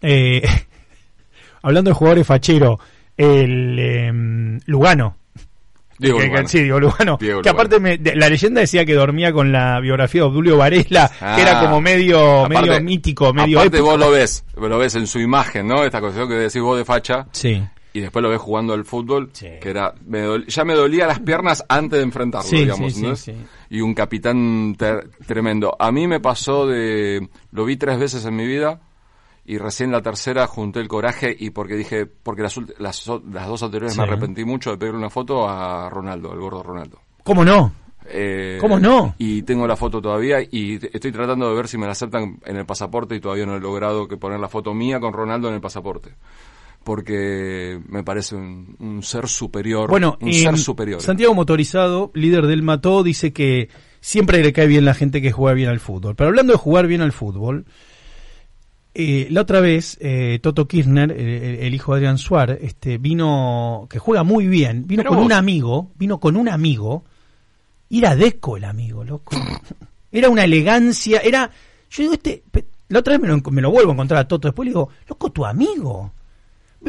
Hablando 1.62 1.90
de 1.90 1.94
jugadores 1.94 2.26
fachero, 2.26 2.80
el 3.16 3.78
em, 3.78 4.60
Lugano. 4.66 5.19
Diego 6.00 6.18
que, 6.18 6.48
sí, 6.48 6.62
Diego 6.62 6.80
Lugano. 6.80 7.16
Diego 7.20 7.42
que 7.42 7.48
aparte 7.48 7.78
me- 7.78 7.98
de- 7.98 8.14
la 8.16 8.28
leyenda 8.28 8.60
decía 8.60 8.84
que 8.84 8.94
dormía 8.94 9.32
con 9.32 9.52
la 9.52 9.78
biografía 9.80 10.22
de 10.22 10.26
Obdulio 10.28 10.56
Varela, 10.56 11.10
Ah. 11.20 11.34
que 11.36 11.42
era 11.42 11.60
como 11.60 11.80
medio, 11.80 12.46
Aparte- 12.46 12.68
medio 12.68 12.80
mítico, 12.82 13.32
medio 13.32 13.58
Aparte 13.58 13.76
épico. 13.78 13.90
vos 13.92 14.00
lo 14.00 14.10
ves, 14.10 14.44
lo 14.56 14.78
ves 14.78 14.94
en 14.94 15.06
su 15.06 15.20
imagen, 15.20 15.68
¿no? 15.68 15.84
Esta 15.84 16.00
cuestión 16.00 16.28
que 16.28 16.34
decís 16.34 16.60
vos 16.62 16.78
de 16.78 16.84
facha. 16.84 17.26
Sí. 17.32 17.62
Y 17.92 17.98
después 18.00 18.22
lo 18.22 18.28
ves 18.30 18.38
jugando 18.40 18.72
al 18.72 18.84
fútbol, 18.84 19.30
Sí. 19.32 19.48
que 19.60 19.68
era, 19.68 19.92
me 20.06 20.20
dol- 20.24 20.46
ya 20.46 20.64
me 20.64 20.74
dolía 20.74 21.06
las 21.08 21.18
piernas 21.18 21.64
antes 21.68 21.98
de 21.98 22.04
enfrentarlo, 22.04 22.48
Sí, 22.48 22.58
digamos, 22.58 22.94
sí, 22.94 23.02
¿no? 23.02 23.16
sí, 23.16 23.32
sí. 23.32 23.38
Y 23.70 23.80
un 23.80 23.94
capitán 23.94 24.76
ter- 24.78 25.10
tremendo. 25.26 25.74
A 25.78 25.90
mí 25.90 26.06
me 26.06 26.20
pasó 26.20 26.66
de, 26.68 27.28
lo 27.50 27.64
vi 27.64 27.76
tres 27.76 27.98
veces 27.98 28.24
en 28.24 28.36
mi 28.36 28.46
vida, 28.46 28.80
y 29.44 29.58
recién 29.58 29.90
la 29.90 30.02
tercera 30.02 30.46
junté 30.46 30.80
el 30.80 30.88
coraje 30.88 31.34
y 31.38 31.50
porque 31.50 31.74
dije, 31.74 32.06
porque 32.06 32.42
las, 32.42 32.56
las, 32.78 33.06
las 33.30 33.48
dos 33.48 33.62
anteriores 33.62 33.96
me 33.96 34.04
arrepentí 34.04 34.44
mucho 34.44 34.70
de 34.70 34.78
pedirle 34.78 34.98
una 34.98 35.10
foto 35.10 35.48
a 35.48 35.88
Ronaldo, 35.90 36.32
al 36.32 36.38
gordo 36.38 36.62
Ronaldo. 36.62 37.00
¿Cómo 37.24 37.44
no? 37.44 37.72
Eh, 38.06 38.58
¿Cómo 38.60 38.78
no? 38.78 39.14
Y 39.18 39.42
tengo 39.42 39.66
la 39.66 39.76
foto 39.76 40.00
todavía 40.00 40.40
y 40.40 40.74
estoy 40.92 41.12
tratando 41.12 41.48
de 41.48 41.54
ver 41.54 41.68
si 41.68 41.78
me 41.78 41.86
la 41.86 41.92
aceptan 41.92 42.38
en 42.44 42.56
el 42.56 42.66
pasaporte 42.66 43.14
y 43.14 43.20
todavía 43.20 43.46
no 43.46 43.56
he 43.56 43.60
logrado 43.60 44.08
que 44.08 44.16
poner 44.16 44.40
la 44.40 44.48
foto 44.48 44.74
mía 44.74 45.00
con 45.00 45.12
Ronaldo 45.12 45.48
en 45.48 45.54
el 45.54 45.60
pasaporte. 45.60 46.14
Porque 46.82 47.78
me 47.88 48.02
parece 48.02 48.36
un, 48.36 48.74
un 48.78 49.02
ser 49.02 49.28
superior. 49.28 49.90
Bueno, 49.90 50.16
un 50.20 50.32
ser 50.32 50.56
superior. 50.56 51.02
Santiago 51.02 51.34
Motorizado, 51.34 52.10
líder 52.14 52.46
del 52.46 52.62
Mató, 52.62 53.02
dice 53.02 53.34
que 53.34 53.68
siempre 54.00 54.42
le 54.42 54.52
cae 54.54 54.66
bien 54.66 54.86
la 54.86 54.94
gente 54.94 55.20
que 55.20 55.30
juega 55.30 55.54
bien 55.54 55.68
al 55.68 55.78
fútbol. 55.78 56.16
Pero 56.16 56.28
hablando 56.28 56.54
de 56.54 56.58
jugar 56.58 56.86
bien 56.86 57.02
al 57.02 57.12
fútbol, 57.12 57.66
eh, 59.00 59.28
la 59.30 59.42
otra 59.42 59.60
vez 59.60 59.96
eh, 60.00 60.38
Toto 60.42 60.68
Kirchner, 60.68 61.10
el, 61.12 61.74
hijo 61.74 61.92
de 61.92 61.98
Adrián 61.98 62.18
Suárez, 62.18 62.58
este, 62.62 62.98
vino, 62.98 63.86
que 63.90 63.98
juega 63.98 64.22
muy 64.22 64.46
bien, 64.46 64.86
vino 64.86 65.00
Pero 65.02 65.10
con 65.10 65.18
vos- 65.18 65.26
un 65.26 65.32
amigo, 65.32 65.90
vino 65.96 66.18
con 66.20 66.36
un 66.36 66.48
amigo, 66.48 67.04
y 67.88 67.98
era 67.98 68.14
Deco 68.14 68.56
el 68.56 68.64
amigo, 68.64 69.04
loco. 69.04 69.36
Era 70.12 70.28
una 70.28 70.44
elegancia, 70.44 71.20
era, 71.20 71.50
yo 71.90 72.02
digo, 72.02 72.14
este, 72.14 72.42
la 72.88 72.98
otra 72.98 73.12
vez 73.16 73.20
me 73.20 73.28
lo, 73.28 73.50
me 73.50 73.62
lo 73.62 73.70
vuelvo 73.70 73.90
a 73.90 73.94
encontrar 73.94 74.20
a 74.20 74.28
Toto, 74.28 74.48
después 74.48 74.66
le 74.66 74.70
digo, 74.70 74.88
loco, 75.08 75.30
tu 75.30 75.44
amigo. 75.44 76.12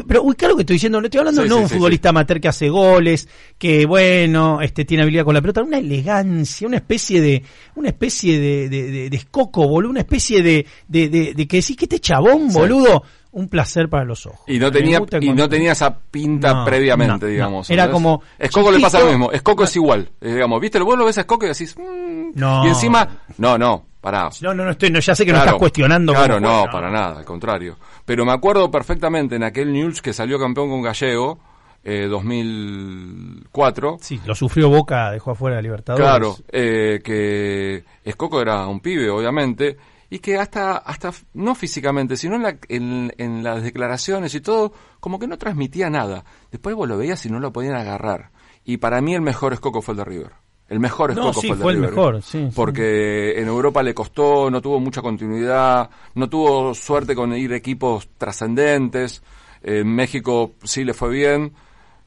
Pero, 0.08 0.22
uy, 0.22 0.34
claro 0.34 0.56
que 0.56 0.62
estoy 0.62 0.76
diciendo, 0.76 1.00
no 1.00 1.06
estoy 1.06 1.18
hablando 1.18 1.42
Sí, 1.42 1.48
no 1.48 1.56
sí, 1.56 1.62
un 1.64 1.68
sí, 1.68 1.74
futbolista 1.74 2.08
amateur 2.08 2.40
que 2.40 2.48
hace 2.48 2.70
goles, 2.70 3.28
que 3.58 3.84
bueno, 3.84 4.60
este 4.62 4.84
tiene 4.86 5.02
habilidad 5.02 5.24
con 5.24 5.34
la 5.34 5.40
pelota, 5.42 5.62
una 5.62 5.78
elegancia, 5.78 6.66
una 6.66 6.78
especie 6.78 7.20
de, 7.20 7.42
una 7.74 7.88
especie 7.90 8.38
de, 8.40 8.68
de, 8.70 8.90
de- 8.90 9.10
de 9.10 9.16
escoco, 9.16 9.68
boludo, 9.68 9.90
una 9.90 10.00
especie 10.00 10.42
de, 10.42 10.66
de, 10.88 11.08
de, 11.10 11.34
de 11.34 11.46
que 11.46 11.58
decís 11.58 11.76
que 11.76 11.84
este 11.84 11.98
chabón, 12.00 12.48
boludo, 12.52 13.02
un 13.32 13.48
placer 13.48 13.88
para 13.90 14.04
los 14.04 14.24
ojos. 14.26 14.40
Y 14.46 14.58
no 14.58 14.70
tenía, 14.72 15.00
y 15.20 15.32
no 15.32 15.48
tenía 15.48 15.72
esa 15.72 15.98
pinta 15.98 16.52
No, 16.54 16.64
previamente, 16.64 17.26
no, 17.26 17.30
digamos. 17.30 17.68
no. 17.68 17.72
Era 17.74 17.90
como 17.90 18.22
Escoco 18.38 18.70
le 18.70 18.80
pasa 18.80 18.98
lo 18.98 19.04
chiquito. 19.06 19.18
mismo. 19.18 19.32
Escoco 19.32 19.64
es 19.64 19.76
igual. 19.76 20.10
eh, 20.20 20.34
digamos, 20.34 20.60
¿viste? 20.60 20.78
Vos 20.80 20.98
lo 20.98 21.04
ves 21.06 21.18
a 21.18 21.22
Escoco 21.22 21.44
y 21.46 21.48
decís. 21.48 21.74
mm, 21.78 22.30
No. 22.34 22.64
Y 22.64 22.68
encima. 22.68 23.20
No, 23.38 23.56
no, 23.58 23.86
pará. 24.02 24.28
No, 24.42 24.52
no, 24.52 24.64
no 24.66 24.70
estoy, 24.72 24.90
no, 24.90 24.98
ya 25.00 25.14
sé 25.14 25.24
que 25.24 25.32
no 25.32 25.38
estás 25.38 25.54
cuestionando. 25.54 26.12
Claro, 26.12 26.38
no, 26.40 26.48
juega, 26.48 26.70
para 26.72 26.90
nada, 26.90 27.18
al 27.20 27.24
contrario. 27.24 27.78
Pero 28.04 28.26
me 28.26 28.32
acuerdo 28.32 28.70
perfectamente 28.70 29.36
en 29.36 29.44
aquel 29.44 29.72
News 29.72 30.02
que 30.02 30.12
salió 30.12 30.38
campeón 30.38 30.68
con 30.68 30.82
Gallego, 30.82 31.38
eh, 31.84 32.06
2004. 32.10 33.98
Sí, 34.00 34.20
lo 34.24 34.34
sufrió 34.34 34.68
Boca, 34.68 35.10
dejó 35.10 35.30
afuera 35.32 35.56
de 35.56 35.62
Libertadores. 35.62 36.04
Claro, 36.06 36.36
eh, 36.50 37.00
que 37.02 37.84
Escoco 38.04 38.40
era 38.40 38.66
un 38.66 38.80
pibe, 38.80 39.10
obviamente, 39.10 39.76
y 40.10 40.18
que 40.18 40.36
hasta, 40.38 40.76
hasta 40.78 41.10
no 41.34 41.54
físicamente, 41.54 42.16
sino 42.16 42.36
en, 42.36 42.42
la- 42.42 42.56
en, 42.68 43.12
en 43.18 43.42
las 43.42 43.62
declaraciones 43.62 44.34
y 44.34 44.40
todo, 44.40 44.72
como 45.00 45.18
que 45.18 45.26
no 45.26 45.38
transmitía 45.38 45.88
nada. 45.90 46.24
Después 46.50 46.74
vos 46.76 46.88
lo 46.88 46.98
veías 46.98 47.24
y 47.26 47.30
no 47.30 47.40
lo 47.40 47.52
podían 47.52 47.74
agarrar. 47.76 48.30
Y 48.64 48.76
para 48.76 49.00
mí 49.00 49.14
el 49.14 49.22
mejor 49.22 49.52
Escoco 49.52 49.82
fue 49.82 49.92
el 49.92 49.98
de 49.98 50.04
River. 50.04 50.30
El 50.72 50.80
mejor 50.80 51.14
No, 51.14 51.34
sí, 51.34 51.48
fue 51.48 51.50
el 51.50 51.58
de 51.58 51.62
fue 51.62 51.72
el 51.72 51.78
River. 51.80 51.90
mejor, 51.90 52.22
sí, 52.22 52.46
sí. 52.46 52.52
Porque 52.56 53.38
en 53.38 53.46
Europa 53.46 53.82
le 53.82 53.92
costó, 53.92 54.50
no 54.50 54.62
tuvo 54.62 54.80
mucha 54.80 55.02
continuidad, 55.02 55.90
no 56.14 56.30
tuvo 56.30 56.74
suerte 56.74 57.14
con 57.14 57.36
ir 57.36 57.52
equipos 57.52 58.08
trascendentes. 58.16 59.22
En 59.62 59.94
México 59.94 60.52
sí 60.64 60.82
le 60.82 60.94
fue 60.94 61.10
bien, 61.10 61.52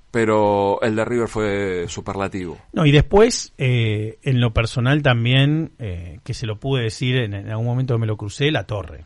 pero 0.09 0.81
el 0.81 0.95
de 0.95 1.05
River 1.05 1.27
fue 1.27 1.85
superlativo. 1.87 2.57
No, 2.73 2.87
y 2.87 2.91
después, 2.91 3.53
eh, 3.59 4.17
en 4.23 4.41
lo 4.41 4.51
personal 4.51 5.03
también, 5.03 5.73
eh, 5.77 6.17
que 6.23 6.33
se 6.33 6.47
lo 6.47 6.59
pude 6.59 6.81
decir 6.81 7.17
en, 7.17 7.35
en 7.35 7.51
algún 7.51 7.67
momento 7.67 7.93
que 7.93 7.99
me 7.99 8.07
lo 8.07 8.17
crucé, 8.17 8.49
la 8.49 8.63
torre. 8.63 9.05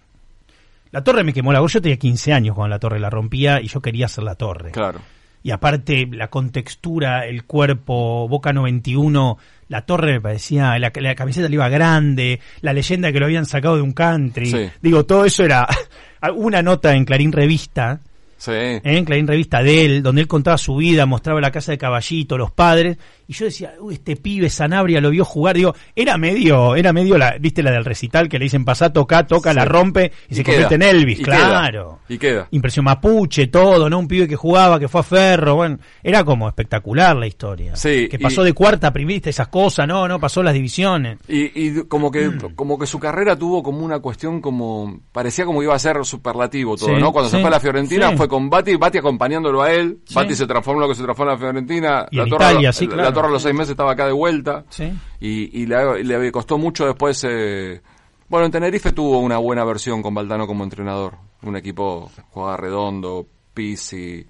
La 0.91 1.03
torre 1.03 1.25
me 1.25 1.33
quemó 1.33 1.51
la 1.51 1.59
voz. 1.59 1.73
Yo 1.73 1.81
tenía 1.81 1.97
15 1.97 2.31
años 2.31 2.55
cuando 2.55 2.69
la 2.69 2.79
torre 2.79 2.97
la 2.97 3.09
rompía 3.09 3.59
y 3.61 3.67
yo 3.67 3.81
quería 3.81 4.05
hacer 4.05 4.23
la 4.23 4.35
torre. 4.35 4.71
Claro. 4.71 5.01
Y 5.41 5.51
aparte, 5.51 6.07
la 6.11 6.29
contextura, 6.29 7.25
el 7.25 7.45
cuerpo, 7.45 8.27
Boca 8.27 8.51
91, 8.51 9.37
la 9.69 9.85
torre 9.85 10.13
me 10.13 10.21
parecía, 10.21 10.77
la, 10.77 10.91
la 10.93 11.15
camiseta 11.15 11.47
le 11.47 11.55
iba 11.55 11.69
grande, 11.69 12.39
la 12.61 12.73
leyenda 12.73 13.11
que 13.11 13.19
lo 13.19 13.25
habían 13.25 13.45
sacado 13.45 13.77
de 13.77 13.81
un 13.81 13.93
country. 13.93 14.47
Sí. 14.47 14.69
Digo, 14.81 15.05
todo 15.05 15.25
eso 15.25 15.43
era 15.43 15.67
una 16.35 16.61
nota 16.61 16.93
en 16.93 17.05
Clarín 17.05 17.31
Revista 17.31 17.99
Sí. 18.39 18.51
¿eh? 18.51 18.81
en 18.83 19.05
Clarín 19.05 19.27
Revista 19.27 19.61
de 19.61 19.85
él, 19.85 20.01
donde 20.01 20.21
él 20.21 20.27
contaba 20.27 20.57
su 20.57 20.75
vida, 20.77 21.05
mostraba 21.05 21.39
la 21.41 21.51
casa 21.51 21.71
de 21.71 21.77
Caballito, 21.77 22.37
los 22.37 22.49
padres, 22.51 22.97
y 23.27 23.33
yo 23.33 23.45
decía, 23.45 23.73
uy, 23.79 23.93
este 23.95 24.15
pibe 24.15 24.49
Sanabria 24.49 24.99
lo 25.01 25.11
vio 25.11 25.23
jugar, 25.23 25.55
digo, 25.55 25.75
era 25.95 26.17
medio, 26.17 26.75
era 26.75 26.91
medio 26.93 27.17
la, 27.17 27.37
viste 27.39 27.61
la 27.61 27.69
del 27.71 27.85
recital 27.85 28.27
que 28.27 28.39
le 28.39 28.45
dicen 28.45 28.65
pasá, 28.65 28.91
toca, 28.91 29.27
toca, 29.27 29.51
Sí. 29.51 29.55
la 29.57 29.65
rompe 29.65 30.11
y, 30.29 30.35
se 30.35 30.43
queda. 30.43 30.53
convierte 30.53 30.75
en 30.75 30.81
Elvis, 30.81 31.19
Y 31.19 31.23
claro. 31.23 31.99
queda. 32.07 32.15
Y 32.15 32.17
queda. 32.17 32.47
Impresión 32.51 32.85
mapuche, 32.85 33.47
todo, 33.47 33.89
¿no? 33.89 33.99
Un 33.99 34.07
pibe 34.07 34.27
que 34.27 34.35
jugaba, 34.35 34.79
que 34.79 34.87
fue 34.87 35.01
a 35.01 35.03
Ferro, 35.03 35.55
bueno, 35.55 35.77
era 36.01 36.23
como 36.23 36.47
espectacular 36.47 37.15
la 37.17 37.27
historia. 37.27 37.75
Sí, 37.75 38.07
Que 38.09 38.15
y- 38.15 38.23
pasó 38.23 38.43
de 38.43 38.53
cuarta 38.53 38.87
a 38.87 38.93
primera, 38.93 39.29
esas 39.29 39.49
cosas, 39.49 39.87
no, 39.87 40.07
no, 40.07 40.19
pasó 40.19 40.41
las 40.41 40.53
divisiones. 40.53 41.17
Y, 41.27 41.67
y 41.67 41.83
como 41.89 42.09
que 42.11 42.29
Mm. 42.29 42.55
como 42.55 42.79
que 42.79 42.85
su 42.87 42.99
carrera 42.99 43.35
tuvo 43.35 43.61
como 43.61 43.79
una 43.83 43.99
cuestión 43.99 44.39
como 44.39 45.01
parecía 45.11 45.43
como 45.45 45.61
iba 45.61 45.75
a 45.75 45.79
ser 45.79 45.97
superlativo 46.05 46.77
todo, 46.77 46.89
Sí, 46.95 47.01
¿no? 47.01 47.11
Cuando 47.11 47.29
se 47.29 47.39
fue 47.39 47.47
a 47.47 47.51
la 47.51 47.59
Fiorentina 47.59 48.11
fue 48.15 48.28
con 48.29 48.49
Bati, 48.49 48.75
Bati 48.77 48.99
acompañándolo 48.99 49.61
a 49.61 49.73
él, 49.73 49.99
Sí. 50.05 50.13
Bati 50.15 50.35
se 50.35 50.47
transformó 50.47 50.79
en 50.81 50.87
lo 50.87 50.93
que 50.93 50.95
se 50.95 51.03
transformó 51.03 51.31
en 51.33 51.35
la 51.37 51.39
Fiorentina, 51.45 52.05
Y 52.11 52.15
la 52.17 52.23
en 52.23 52.29
torre, 52.29 52.45
Italia, 52.51 52.71
sí, 52.71 52.85
la, 52.87 52.93
claro. 52.93 53.09
la 53.09 53.13
torre 53.13 53.27
a 53.27 53.31
los 53.31 53.41
seis 53.41 53.55
meses 53.55 53.71
estaba 53.71 53.91
acá 53.91 54.05
de 54.05 54.13
vuelta 54.13 54.63
Sí. 54.69 54.89
y, 55.19 55.61
y 55.61 55.65
le, 55.65 56.03
le 56.03 56.31
costó 56.31 56.57
mucho 56.57 56.85
después 56.85 57.21
eh, 57.27 57.81
bueno, 58.29 58.45
en 58.45 58.51
Tenerife 58.51 58.91
tuvo 58.93 59.19
una 59.19 59.37
buena 59.39 59.65
versión 59.65 60.01
con 60.03 60.13
Valdano 60.13 60.45
como 60.47 60.63
entrenador, 60.63 61.15
un 61.41 61.55
equipo 61.57 62.11
jugaba 62.29 62.55
redondo, 62.57 63.25
Pisi, 63.55 64.23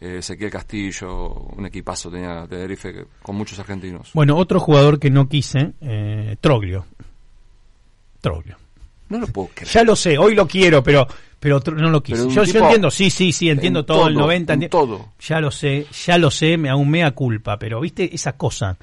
eh, 0.00 0.16
Ezequiel 0.18 0.50
Castillo, 0.50 1.32
un 1.56 1.64
equipazo 1.66 2.10
tenía 2.10 2.46
Tenerife 2.48 3.06
con 3.22 3.36
muchos 3.36 3.56
argentinos. 3.60 4.10
Bueno, 4.12 4.36
otro 4.36 4.58
jugador 4.58 4.98
que 4.98 5.08
no 5.08 5.28
quise, 5.28 5.72
eh, 5.80 6.36
Troglio. 6.40 6.84
Troglio. 8.20 8.56
No 9.08 9.18
lo 9.18 9.26
puedo 9.28 9.48
creer. 9.54 9.70
Ya 9.70 9.84
lo 9.84 9.94
sé, 9.94 10.18
hoy 10.18 10.34
lo 10.34 10.46
quiero, 10.48 10.82
pero 10.82 11.06
pero 11.44 11.58
otro- 11.58 11.74
no 11.76 11.90
lo 11.90 11.98
un 11.98 12.30
Yo, 12.30 12.42
yo 12.44 12.58
entiendo, 12.60 12.90
sí, 12.90 13.10
sí, 13.10 13.30
sí, 13.30 13.50
entiendo 13.50 13.80
en 13.80 13.84
todo, 13.84 14.08
el 14.08 14.14
todo, 14.14 14.22
90. 14.24 14.54
en 14.54 14.60
enti- 14.62 14.70
todo. 14.70 15.10
Ya 15.20 15.40
lo 15.42 15.50
sé, 15.50 15.86
ya 16.06 16.16
lo 16.16 16.30
sé, 16.30 16.56
me 16.56 16.70
aún 16.70 16.88
mea 16.88 17.10
culpa, 17.10 17.58
pero 17.58 17.80
viste 17.82 18.14
esa 18.14 18.32
cosa. 18.38 18.78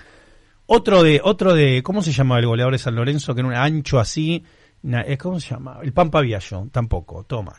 Otro 0.68 1.02
de, 1.02 1.20
otro 1.24 1.56
de, 1.56 1.82
¿cómo 1.82 2.04
se 2.04 2.12
llamaba 2.12 2.40
el 2.40 2.46
goleador 2.46 2.74
de 2.74 2.78
San 2.78 2.94
Lorenzo? 2.94 3.34
Que 3.34 3.42
era 3.42 3.48
un 3.48 3.56
ancho 3.56 4.00
así, 4.00 4.44
na- 4.84 5.02
eh, 5.02 5.18
¿cómo 5.18 5.40
se 5.40 5.50
llama? 5.50 5.80
El 5.82 5.92
Pampa 5.92 6.22
Viallo, 6.22 6.68
tampoco, 6.72 7.24
todo 7.24 7.42
mal. 7.42 7.56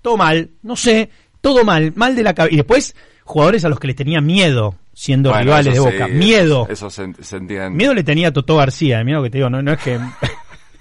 Todo 0.00 0.16
mal, 0.16 0.48
no 0.62 0.76
sé, 0.76 1.10
todo 1.40 1.64
mal, 1.64 1.92
mal 1.96 2.14
de 2.14 2.22
la 2.22 2.32
cabeza. 2.32 2.54
Y 2.54 2.58
después, 2.58 2.94
jugadores 3.24 3.64
a 3.64 3.68
los 3.68 3.80
que 3.80 3.88
le 3.88 3.94
tenía 3.94 4.20
miedo, 4.20 4.76
siendo 4.92 5.30
Bueno, 5.30 5.42
rivales 5.46 5.64
de 5.74 5.80
eso 5.80 5.84
Boca. 5.90 6.06
sí, 6.06 6.12
miedo. 6.12 6.68
Eso 6.70 6.88
se, 6.88 7.12
se 7.20 7.36
entiende. 7.36 7.70
Miedo 7.70 7.94
le 7.94 8.04
tenía 8.04 8.28
a 8.28 8.32
Totó 8.32 8.54
García, 8.58 9.02
miedo 9.02 9.24
que 9.24 9.30
te 9.30 9.38
digo, 9.38 9.50
no, 9.50 9.60
no 9.60 9.72
es 9.72 9.80
que... 9.80 9.98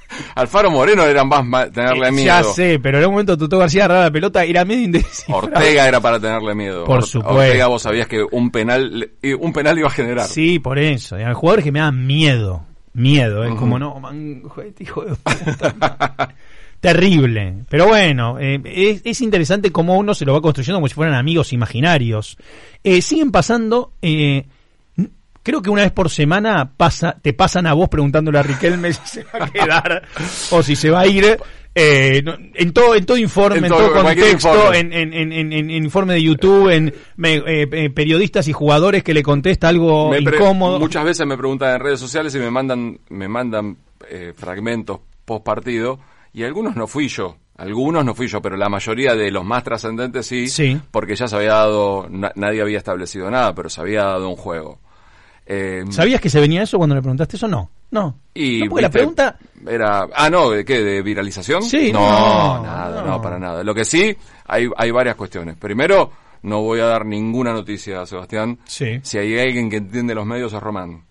Alfaro 0.36 0.72
Moreno 0.72 1.03
era 1.05 1.24
más 1.24 1.72
tenerle 1.72 2.07
Eh, 2.07 2.12
miedo. 2.12 2.26
Ya 2.28 2.43
sé, 2.43 2.80
pero 2.80 2.97
en 2.99 3.05
un 3.05 3.12
momento 3.12 3.38
Totó 3.38 3.57
García 3.60 3.86
agarraba 3.86 4.05
la 4.05 4.12
pelota, 4.12 4.43
era 4.43 4.66
medio 4.66 4.84
indescifrable. 4.84 5.55
Ortega 5.57 5.88
era 5.88 5.99
para 6.01 6.20
tenerle 6.20 6.55
miedo. 6.55 6.84
Por 6.86 6.97
Or- 6.97 7.05
supuesto. 7.05 7.36
Ortega 7.41 7.68
vos 7.68 7.82
sabías 7.82 8.07
que 8.07 8.24
un 8.32 8.51
penal 8.51 9.12
y 9.22 9.34
un 9.34 9.53
penal 9.53 9.78
iba 9.78 9.88
a 9.88 9.91
generar. 9.91 10.28
Sí, 10.28 10.60
por 10.60 10.80
eso. 10.80 11.16
Hay 11.16 11.34
jugadores 11.34 11.66
que 11.66 11.72
me 11.72 11.80
dan 11.80 12.05
miedo. 12.05 12.66
Miedo, 12.93 13.43
es 13.43 13.53
como 13.55 13.78
no, 13.78 13.99
man, 13.99 14.41
este 14.66 14.84
hijo 14.84 15.05
de 15.05 15.16
puta. 15.16 16.36
Terrible. 16.80 17.66
Pero 17.70 17.88
bueno, 17.88 18.38
eh, 18.39 18.60
es, 18.66 19.01
es 19.03 19.22
interesante 19.22 19.72
cómo 19.72 19.97
uno 19.97 20.14
se 20.14 20.26
lo 20.26 20.34
va 20.34 20.41
construyendo 20.41 20.78
como 20.78 20.88
si 20.88 20.93
fueran 20.95 21.16
amigos 21.16 21.51
imaginarios. 21.53 22.38
Eh, 22.84 23.01
siguen 23.01 23.32
pasando, 23.32 23.91
eh, 24.01 24.45
creo 25.43 25.61
que 25.61 25.69
una 25.69 25.83
vez 25.83 25.91
por 25.91 26.09
semana 26.09 26.71
pasa, 26.75 27.15
te 27.21 27.33
pasan 27.33 27.67
a 27.67 27.73
vos 27.73 27.89
preguntándole 27.89 28.39
a 28.39 28.43
Riquelme 28.43 28.93
si 28.93 29.01
se 29.05 29.23
va 29.23 29.45
a 29.45 29.49
quedar 29.49 30.03
o 30.51 30.63
si 30.63 30.75
se 30.75 30.89
va 30.89 31.01
a 31.01 31.07
ir. 31.07 31.37
eh, 31.75 32.23
en 32.55 32.73
todo 32.73 32.95
en 32.95 33.05
todo 33.05 33.17
informe, 33.17 33.59
en, 33.59 33.65
En 33.65 33.69
todo, 33.71 33.93
contexto, 33.93 34.49
informe. 34.49 34.79
en, 34.79 35.71
informe 35.71 36.13
de 36.15 36.23
YouTube, 36.23 36.69
en 36.69 36.93
me- 37.15 37.35
eh, 37.35 37.67
eh, 37.71 37.89
periodistas 37.91 38.47
y 38.47 38.53
jugadores 38.53 39.03
que 39.03 39.13
le 39.13 39.21
contesta 39.23 39.67
algo 39.69 40.09
Me 40.09 40.19
incómodo. 40.19 40.79
Muchas 40.79 41.03
veces 41.05 41.25
me 41.27 41.37
preguntan 41.37 41.75
en 41.75 41.79
redes 41.81 41.99
sociales 41.99 42.33
y 42.35 42.39
me 42.39 42.49
mandan, 42.51 42.99
me 43.09 43.27
mandan 43.27 43.77
eh, 44.09 44.33
fragmentos 44.35 44.99
post 45.25 45.43
partido 45.45 45.99
y 46.33 46.43
algunos 46.43 46.75
no 46.75 46.87
fui 46.87 47.07
yo. 47.07 47.37
Algunos 47.55 48.03
no 48.05 48.15
fui 48.15 48.27
yo, 48.27 48.41
pero 48.41 48.55
la 48.57 48.69
mayoría 48.69 49.15
de 49.15 49.29
los 49.31 49.43
más 49.45 49.63
trascendentes 49.63 50.25
sí, 50.25 50.47
Sí. 50.47 50.79
porque 50.91 51.15
ya 51.15 51.27
se 51.27 51.35
había 51.35 51.49
dado, 51.53 52.07
na- 52.09 52.31
nadie 52.35 52.61
había 52.61 52.77
establecido 52.77 53.29
nada, 53.29 53.53
pero 53.53 53.69
se 53.69 53.81
había 53.81 54.03
dado 54.05 54.27
un 54.29 54.37
juego. 54.37 54.79
Eh, 55.52 55.84
¿Sabías 55.89 56.22
que 56.22 56.30
se 56.30 56.39
venía 56.39 56.62
eso 56.62 56.78
cuando 56.78 56.93
le 56.93 57.02
preguntaste 57.02 57.36
eso? 57.36 57.47
No. 57.47 57.72
No. 57.89 58.20
y, 58.36 58.60
no, 58.60 58.70
porque 58.70 58.82
la 58.84 58.89
pregunta. 58.91 59.36
Era, 59.68 60.08
ah, 60.14 60.30
no, 60.30 60.52
¿de 60.52 60.64
qué? 60.64 60.84
¿De 60.84 61.02
viralización? 61.02 61.64
Sí, 61.64 61.91
no, 61.91 62.02
no, 62.02 62.64
nada, 62.64 63.02
no. 63.02 63.08
no. 63.14 63.22
para 63.22 63.39
nada. 63.39 63.64
Lo 63.64 63.74
que 63.74 63.84
sí, 63.84 64.16
hay, 64.45 64.70
hay 64.78 64.91
varias 64.91 65.16
cuestiones. 65.16 65.58
Primero, 65.58 66.12
no 66.43 66.62
voy 66.62 66.82
a 66.82 66.86
dar 66.86 67.04
ninguna 67.04 67.52
noticia, 67.52 68.06
Sebastián. 68.06 68.60
Sí. 68.66 69.00
Si 69.02 69.18
hay 69.18 69.39
alguien 69.39 69.72
que 69.72 69.78
entiende 69.78 70.14
los 70.14 70.28
medios 70.28 70.54
es 70.54 70.62
Román. 70.62 71.04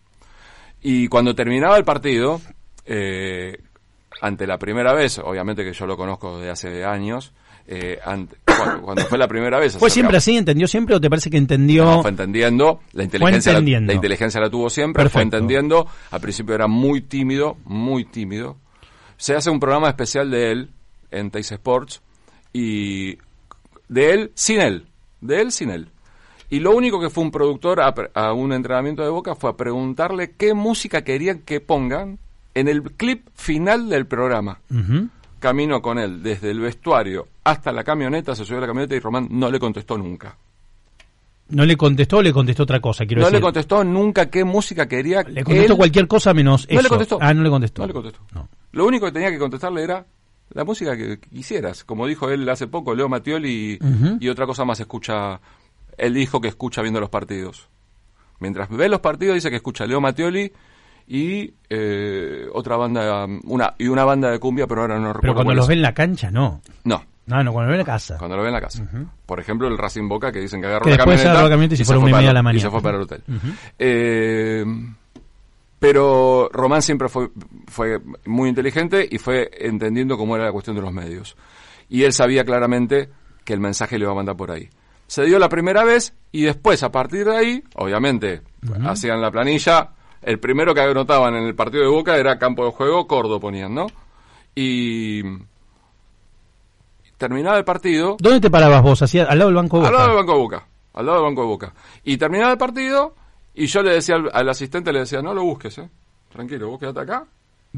Y 0.82 1.08
cuando 1.08 1.34
terminaba 1.34 1.76
el 1.76 1.84
partido, 1.84 2.40
eh, 2.86 3.58
ante 4.20 4.46
la 4.46 4.56
primera 4.56 4.94
vez, 4.94 5.18
obviamente 5.18 5.64
que 5.64 5.72
yo 5.72 5.84
lo 5.84 5.96
conozco 5.96 6.38
desde 6.38 6.50
hace 6.50 6.84
años, 6.84 7.32
eh, 7.68 7.98
ante- 8.04 8.36
cuando, 8.44 8.82
cuando 8.82 9.04
fue 9.04 9.18
la 9.18 9.28
primera 9.28 9.58
vez... 9.58 9.76
¿Fue 9.76 9.88
acercaba- 9.88 9.92
siempre 9.94 10.16
así? 10.16 10.36
¿Entendió 10.36 10.66
siempre 10.66 10.94
o 10.96 11.00
te 11.00 11.08
parece 11.10 11.30
que 11.30 11.36
entendió? 11.36 11.84
no, 11.84 12.00
fue 12.02 12.10
entendiendo, 12.10 12.80
la 12.92 13.04
inteligencia, 13.04 13.52
la- 13.52 13.58
entendiendo. 13.58 13.86
La, 13.92 13.94
inteligencia 13.94 14.40
la 14.40 14.50
tuvo 14.50 14.70
siempre, 14.70 15.08
fue 15.08 15.22
entendiendo, 15.22 15.86
al 16.10 16.20
principio 16.20 16.54
era 16.54 16.66
muy 16.66 17.02
tímido, 17.02 17.56
muy 17.64 18.04
tímido. 18.04 18.56
Se 19.16 19.34
hace 19.36 19.50
un 19.50 19.60
programa 19.60 19.88
especial 19.88 20.30
de 20.30 20.50
él 20.52 20.70
en 21.10 21.30
Teis 21.30 21.52
Sports 21.52 22.00
y 22.52 23.18
de 23.88 24.12
él 24.12 24.32
sin 24.34 24.60
él, 24.60 24.86
de 25.20 25.40
él 25.40 25.52
sin 25.52 25.70
él. 25.70 25.88
Y 26.50 26.60
lo 26.60 26.74
único 26.74 26.98
que 27.00 27.10
fue 27.10 27.22
un 27.24 27.30
productor 27.30 27.80
a, 27.80 27.94
a 28.14 28.32
un 28.32 28.52
entrenamiento 28.54 29.02
de 29.02 29.10
Boca 29.10 29.34
fue 29.34 29.50
a 29.50 29.56
preguntarle 29.56 30.30
qué 30.38 30.54
música 30.54 31.02
querían 31.04 31.40
que 31.40 31.60
pongan 31.60 32.18
en 32.54 32.68
el 32.68 32.82
clip 32.82 33.26
final 33.34 33.88
del 33.90 34.06
programa. 34.06 34.60
Ujú. 34.70 35.08
Caminó 35.38 35.80
con 35.80 35.98
él 35.98 36.22
desde 36.22 36.50
el 36.50 36.60
vestuario 36.60 37.28
hasta 37.44 37.70
la 37.72 37.84
camioneta, 37.84 38.34
se 38.34 38.44
subió 38.44 38.58
a 38.58 38.60
la 38.62 38.66
camioneta 38.66 38.94
y 38.96 39.00
Román 39.00 39.28
no 39.30 39.50
le 39.50 39.58
contestó 39.60 39.96
nunca. 39.96 40.36
¿No 41.50 41.64
le 41.64 41.76
contestó 41.76 42.18
o 42.18 42.22
le 42.22 42.32
contestó 42.32 42.64
otra 42.64 42.80
cosa? 42.80 43.06
Quiero 43.06 43.20
no 43.22 43.26
decir. 43.28 43.38
le 43.38 43.42
contestó 43.42 43.82
nunca 43.84 44.28
qué 44.28 44.44
música 44.44 44.86
quería. 44.86 45.22
Le 45.22 45.44
contestó 45.44 45.72
él. 45.72 45.78
cualquier 45.78 46.06
cosa 46.06 46.34
menos 46.34 46.66
No 46.68 46.74
eso. 46.74 46.82
le 46.82 46.88
contestó. 46.90 47.18
Ah, 47.20 47.32
no 47.32 47.42
le 47.42 47.48
contestó. 47.50 47.82
No 47.82 47.86
le 47.88 47.94
contestó. 47.94 48.20
No. 48.34 48.48
Lo 48.72 48.84
único 48.86 49.06
que 49.06 49.12
tenía 49.12 49.30
que 49.30 49.38
contestarle 49.38 49.82
era 49.82 50.04
la 50.50 50.64
música 50.64 50.94
que 50.96 51.18
quisieras. 51.18 51.84
Como 51.84 52.06
dijo 52.06 52.28
él 52.28 52.46
hace 52.50 52.66
poco, 52.66 52.94
Leo 52.94 53.08
Mattioli, 53.08 53.78
Ujú. 53.80 54.18
y 54.20 54.28
otra 54.28 54.44
cosa 54.44 54.64
más 54.66 54.78
escucha. 54.80 55.40
Él 55.96 56.14
dijo 56.14 56.40
que 56.40 56.48
escucha 56.48 56.82
viendo 56.82 57.00
los 57.00 57.08
partidos. 57.08 57.68
Mientras 58.40 58.68
ve 58.68 58.88
los 58.88 59.00
partidos 59.00 59.34
dice 59.36 59.48
que 59.50 59.56
escucha 59.56 59.86
Leo 59.86 60.00
Mattioli 60.02 60.52
y 61.08 61.54
eh, 61.70 62.46
otra 62.52 62.76
banda, 62.76 63.26
una 63.44 63.74
y 63.78 63.88
una 63.88 64.04
banda 64.04 64.30
de 64.30 64.38
cumbia, 64.38 64.66
pero 64.66 64.82
ahora 64.82 64.98
no 64.98 65.08
recuerdo 65.12 65.20
Pero 65.22 65.34
cuando 65.34 65.54
los 65.54 65.66
ve 65.68 65.74
en 65.74 65.82
la 65.82 65.94
cancha, 65.94 66.30
no. 66.30 66.60
No, 66.84 67.02
No, 67.26 67.42
no, 67.42 67.52
cuando 67.52 67.60
los 67.62 67.68
ve 67.68 67.74
en 67.74 67.78
la 67.78 67.84
casa. 67.84 68.16
cuando 68.18 68.36
lo 68.36 68.42
ve 68.42 68.48
en 68.48 68.54
la 68.54 68.60
casa. 68.60 68.84
Por 69.26 69.40
ejemplo, 69.40 69.68
el 69.68 69.78
Racing 69.78 70.08
Boca 70.08 70.30
que 70.32 70.40
dicen 70.40 70.60
que 70.60 70.66
agarró 70.66 70.84
Que 70.84 70.90
la 70.90 70.96
después 70.96 71.16
camioneta, 71.16 71.30
agarró 71.32 71.48
la 71.48 71.52
camioneta 71.54 71.74
y 71.74 71.76
se 71.78 71.84
fueron 71.84 72.02
fue 72.02 72.08
una 72.08 72.10
y 72.10 72.12
para- 72.12 72.20
media 72.20 72.28
de 72.28 72.34
la 72.34 72.40
Y 72.40 72.42
mañana. 72.44 72.60
se 72.62 72.70
fue 72.70 72.82
para 72.82 72.96
el 72.96 73.02
hotel. 73.02 73.22
Eh, 73.78 74.64
pero 75.78 76.48
Román 76.52 76.82
siempre 76.82 77.08
fue, 77.08 77.30
fue 77.68 78.00
muy 78.26 78.48
inteligente 78.48 79.06
y 79.08 79.18
fue 79.18 79.48
entendiendo 79.60 80.16
cómo 80.18 80.34
era 80.36 80.46
la 80.46 80.52
cuestión 80.52 80.74
de 80.74 80.82
los 80.82 80.92
medios. 80.92 81.36
Y 81.88 82.02
él 82.02 82.12
sabía 82.12 82.44
claramente 82.44 83.08
que 83.44 83.52
el 83.54 83.60
mensaje 83.60 83.96
le 83.98 84.04
iba 84.04 84.12
a 84.12 84.16
mandar 84.16 84.36
por 84.36 84.50
ahí. 84.50 84.68
Se 85.06 85.24
dio 85.24 85.38
la 85.38 85.48
primera 85.48 85.84
vez 85.84 86.14
y 86.32 86.42
después, 86.42 86.82
a 86.82 86.90
partir 86.92 87.24
de 87.24 87.36
ahí, 87.36 87.64
obviamente, 87.76 88.42
hacían 88.84 89.22
la 89.22 89.30
planilla. 89.30 89.90
El 90.22 90.38
primero 90.38 90.74
que 90.74 90.80
anotaban 90.80 91.34
en 91.34 91.44
el 91.44 91.54
partido 91.54 91.82
de 91.84 91.88
Boca 91.90 92.16
era 92.16 92.38
campo 92.38 92.64
de 92.64 92.72
juego, 92.72 93.06
Cordo 93.06 93.38
ponían, 93.40 93.74
¿no? 93.74 93.86
Y 94.54 95.22
terminaba 97.16 97.58
el 97.58 97.64
partido, 97.64 98.16
¿Dónde 98.20 98.40
te 98.40 98.50
parabas 98.50 98.82
vos? 98.82 99.02
¿Hacía, 99.02 99.24
¿Al 99.24 99.38
lado 99.38 99.50
del 99.50 99.56
banco 99.56 99.80
de 99.80 99.86
al 99.86 99.92
Boca? 99.92 99.98
lado 100.02 100.08
del 100.08 100.16
Banco 100.18 100.32
de 100.32 100.38
Boca. 100.38 100.66
Al 100.94 101.06
lado 101.06 101.18
del 101.18 101.26
Banco 101.26 101.40
de 101.42 101.46
Boca. 101.46 101.74
Y 102.04 102.16
terminaba 102.16 102.52
el 102.52 102.58
partido 102.58 103.14
y 103.54 103.66
yo 103.66 103.82
le 103.82 103.92
decía 103.92 104.16
al, 104.16 104.30
al 104.32 104.48
asistente, 104.48 104.92
le 104.92 105.00
decía, 105.00 105.20
no 105.20 105.34
lo 105.34 105.42
busques, 105.42 105.78
¿eh? 105.78 105.88
Tranquilo, 106.32 106.68
vos 106.68 106.78
quedate 106.78 107.00
acá. 107.00 107.24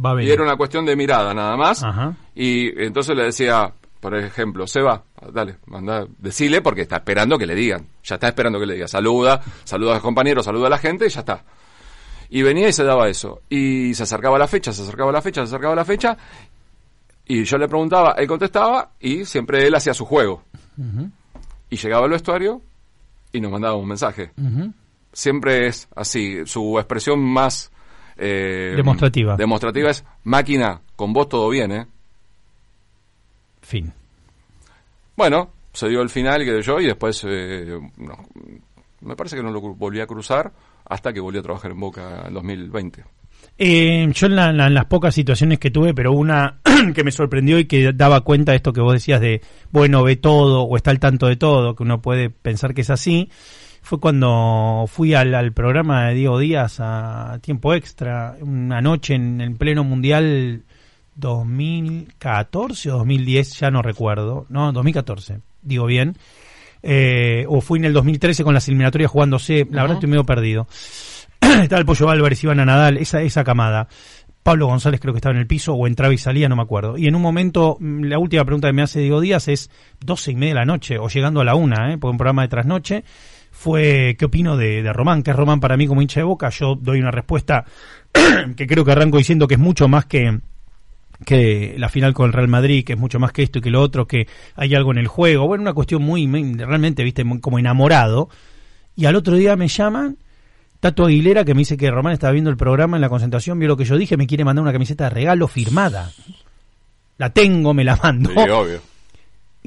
Va 0.05 0.13
a 0.13 0.23
Y 0.23 0.31
era 0.31 0.43
una 0.43 0.57
cuestión 0.57 0.85
de 0.87 0.95
mirada 0.97 1.35
nada 1.35 1.57
más. 1.57 1.83
Ajá. 1.83 2.15
Y 2.35 2.83
entonces 2.83 3.17
le 3.17 3.25
decía, 3.25 3.73
por 4.01 4.15
ejemplo, 4.17 4.67
Seba, 4.67 5.03
dale, 5.33 5.57
manda, 5.67 6.07
decile 6.19 6.61
porque 6.63 6.83
está 6.83 6.97
esperando 6.97 7.39
que 7.39 7.47
le 7.47 7.55
digan. 7.55 7.87
Ya 8.05 8.15
está 8.17 8.29
esperando 8.29 8.59
que 8.59 8.67
le 8.67 8.75
diga. 8.75 8.89
Saluda, 8.89 9.41
saluda 9.65 9.93
a 9.93 9.95
los 9.95 10.03
compañeros, 10.03 10.45
saluda 10.45 10.67
a 10.69 10.71
la 10.71 10.79
gente 10.79 11.07
y 11.07 11.09
ya 11.09 11.21
está. 11.21 11.45
Y 12.31 12.43
venía 12.43 12.69
y 12.69 12.73
se 12.73 12.85
daba 12.85 13.09
eso. 13.09 13.43
Y 13.49 13.93
se 13.95 14.05
acercaba 14.05 14.39
la 14.39 14.47
fecha, 14.47 14.73
se 14.73 14.83
acercaba 14.83 15.11
la 15.13 15.21
fecha, 15.21 15.41
se 15.43 15.49
acercaba 15.55 15.75
la 15.75 15.85
fecha. 15.85 16.17
Y 17.27 17.45
yo 17.45 17.59
le 17.59 17.69
preguntaba, 17.69 18.15
él 18.19 18.27
contestaba 18.27 18.91
y 19.01 19.25
siempre 19.25 19.67
él 19.67 19.75
hacía 19.75 19.95
su 19.95 20.05
juego. 20.05 20.43
Y 21.69 21.77
llegaba 21.77 22.05
al 22.05 22.11
vestuario 22.11 22.63
y 23.33 23.41
nos 23.41 23.51
mandaba 23.51 23.75
un 23.77 23.89
mensaje. 23.89 24.31
Siempre 25.13 25.67
es 25.67 25.89
así. 25.97 26.47
Su 26.47 26.79
expresión 26.79 27.21
más... 27.21 27.71
eh, 28.17 28.75
Demostrativa. 28.77 29.37
Demostrativa 29.37 29.91
es, 29.91 30.05
máquina, 30.25 30.81
con 30.97 31.13
vos 31.13 31.29
todo 31.29 31.49
bien, 31.49 31.73
¿eh? 31.73 31.87
Fin. 33.63 33.93
Bueno, 35.17 35.51
se 35.73 35.89
dio 35.89 36.01
el 36.03 36.11
final, 36.11 36.45
que 36.45 36.63
yo, 36.63 36.81
y 36.81 36.87
después 36.87 37.25
eh, 37.29 37.79
no, 37.99 38.17
me 39.01 39.17
parece 39.17 39.37
que 39.37 39.43
no 39.43 39.51
lo 39.51 39.61
volví 39.61 40.01
a 40.01 40.07
cruzar 40.07 40.53
hasta 40.91 41.13
que 41.13 41.21
volví 41.21 41.39
a 41.39 41.43
trabajar 41.43 41.71
en 41.71 41.81
Boca 41.81 42.25
en 42.27 42.35
2020. 42.35 43.05
Eh, 43.57 44.09
yo 44.15 44.27
en, 44.27 44.37
la- 44.37 44.53
las 44.53 44.85
pocas 44.87 45.15
situaciones 45.15 45.59
que 45.59 45.71
tuve, 45.71 45.95
pero 45.95 46.13
una 46.13 46.59
que 46.95 47.05
me 47.05 47.11
sorprendió 47.13 47.59
y 47.59 47.65
que 47.67 47.93
daba 47.93 48.21
cuenta 48.23 48.53
de 48.53 48.57
esto 48.57 48.73
que 48.73 48.81
vos 48.81 48.93
decías 48.93 49.21
de, 49.21 49.41
bueno, 49.71 50.03
ve 50.03 50.17
todo 50.17 50.63
o 50.63 50.77
está 50.77 50.91
al 50.91 50.99
tanto 51.01 51.27
de 51.27 51.37
todo, 51.37 51.75
que 51.75 51.83
uno 51.83 52.01
puede 52.03 52.29
pensar 52.31 52.75
que 52.75 52.81
es 52.83 52.91
así, 52.91 53.31
fue 53.83 53.99
cuando 54.01 54.85
fui 54.89 55.15
al, 55.15 55.35
al 55.35 55.53
programa 55.53 56.09
de 56.09 56.15
Diego 56.15 56.39
Díaz 56.39 56.79
a 56.81 57.39
tiempo 57.43 57.73
extra, 57.75 58.37
una 58.41 58.81
noche 58.81 59.15
en 59.15 59.41
el 59.41 59.55
pleno 59.57 59.85
mundial 59.85 60.63
2014 61.17 62.91
o 62.93 62.99
2010, 62.99 63.59
ya 63.61 63.71
no 63.71 63.83
recuerdo, 63.83 64.47
no, 64.49 64.73
2014, 64.73 65.41
digo 65.63 65.87
bien. 65.87 66.17
Eh, 66.83 67.45
o 67.49 67.61
fui 67.61 67.79
en 67.79 67.85
el 67.85 67.93
2013 67.93 68.45
con 68.45 68.55
las 68.55 68.67
eliminatorias 68.69 69.11
jugándose, 69.11 69.67
la 69.71 69.83
verdad 69.83 69.97
estoy 69.97 70.11
medio 70.11 70.25
perdido. 70.25 70.67
estaba 71.41 71.81
el 71.81 71.87
Pollo 71.87 72.11
Álvarez, 72.11 72.43
Iván 72.45 72.61
a 72.61 72.65
Nadal, 72.65 72.97
esa, 72.97 73.23
esa 73.23 73.45
camada. 73.45 73.89
Pablo 74.43 74.67
González 74.67 75.01
creo 75.01 75.13
que 75.13 75.19
estaba 75.19 75.35
en 75.35 75.41
el 75.41 75.47
piso 75.47 75.75
o 75.75 75.87
entraba 75.87 76.15
y 76.15 76.19
salía, 76.19 76.49
no 76.49 76.57
me 76.57 76.63
acuerdo. 76.63 76.97
Y 76.97 77.07
en 77.07 77.15
un 77.15 77.23
momento, 77.23 77.77
mm, 77.79 78.05
la 78.05 78.19
última 78.19 78.45
pregunta 78.45 78.69
que 78.69 78.73
me 78.73 78.83
hace 78.83 79.01
Diego 79.01 79.21
Díaz 79.21 79.49
es 79.49 79.71
doce 80.01 80.33
y 80.33 80.37
media 80.37 80.55
de 80.55 80.61
la 80.61 80.65
noche 80.65 80.99
o 80.99 81.09
llegando 81.09 81.41
a 81.41 81.45
la 81.45 81.55
una, 81.55 81.93
¿eh? 81.93 81.99
porque 81.99 82.13
un 82.13 82.19
programa 82.19 82.43
de 82.43 82.49
trasnoche 82.49 83.05
fue 83.51 84.17
¿qué 84.19 84.25
opino 84.25 84.57
de, 84.57 84.83
de 84.83 84.93
Román? 84.93 85.23
¿Qué 85.23 85.33
es 85.33 85.37
Román 85.37 85.61
para 85.61 85.77
mí 85.77 85.87
como 85.87 86.01
hincha 86.01 86.21
de 86.21 86.25
boca? 86.25 86.49
Yo 86.51 86.75
doy 86.75 87.01
una 87.01 87.11
respuesta 87.11 87.65
que 88.57 88.67
creo 88.67 88.85
que 88.85 88.93
arranco 88.93 89.19
diciendo 89.19 89.47
que 89.47 89.55
es 89.55 89.61
mucho 89.61 89.89
más 89.89 90.07
que, 90.07 90.39
que 91.25 91.75
la 91.79 91.89
final 91.89 92.15
con 92.15 92.27
el 92.27 92.33
Real 92.33 92.49
Madrid, 92.49 92.85
que 92.85 92.95
es 92.95 92.99
mucho 92.99 93.19
más 93.19 93.33
que 93.33 93.43
esto 93.43 93.59
y 93.59 93.63
que 93.63 93.71
lo 93.71 93.81
otro, 93.81 94.07
que 94.07 94.27
hay 94.57 94.75
algo 94.75 94.91
en 94.93 94.99
el 94.99 95.07
juego. 95.07 95.47
Bueno, 95.47 95.63
una 95.63 95.75
cuestión 95.75 96.03
muy, 96.03 96.27
realmente, 96.57 97.05
viste, 97.05 97.25
muy- 97.25 97.41
como 97.41 97.59
enamorado. 97.59 98.29
Y 98.97 99.05
al 99.07 99.17
otro 99.17 99.35
día 99.37 99.55
me 99.57 99.69
llaman, 99.69 100.17
Tato 100.81 101.05
Aguilera, 101.05 101.45
que 101.45 101.55
me 101.55 101.59
dice 101.61 101.77
que 101.77 101.91
Román 101.91 102.15
estaba 102.15 102.33
viendo 102.33 102.51
el 102.51 102.57
programa 102.57 102.97
en 102.97 103.03
la 103.03 103.09
concentración, 103.11 103.59
vio 103.59 103.69
lo 103.69 103.77
que 103.77 103.85
yo 103.85 103.99
dije, 103.99 104.17
me 104.17 104.27
quiere 104.27 104.45
mandar 104.45 104.63
una 104.63 104.73
camiseta 104.73 105.05
de 105.05 105.11
regalo 105.11 105.47
firmada. 105.47 106.11
La 107.19 107.31
tengo, 107.31 107.75
me 107.75 107.85
la 107.85 107.97
mando. 107.97 108.31
Sí, 108.31 108.39
obvio. 108.51 108.81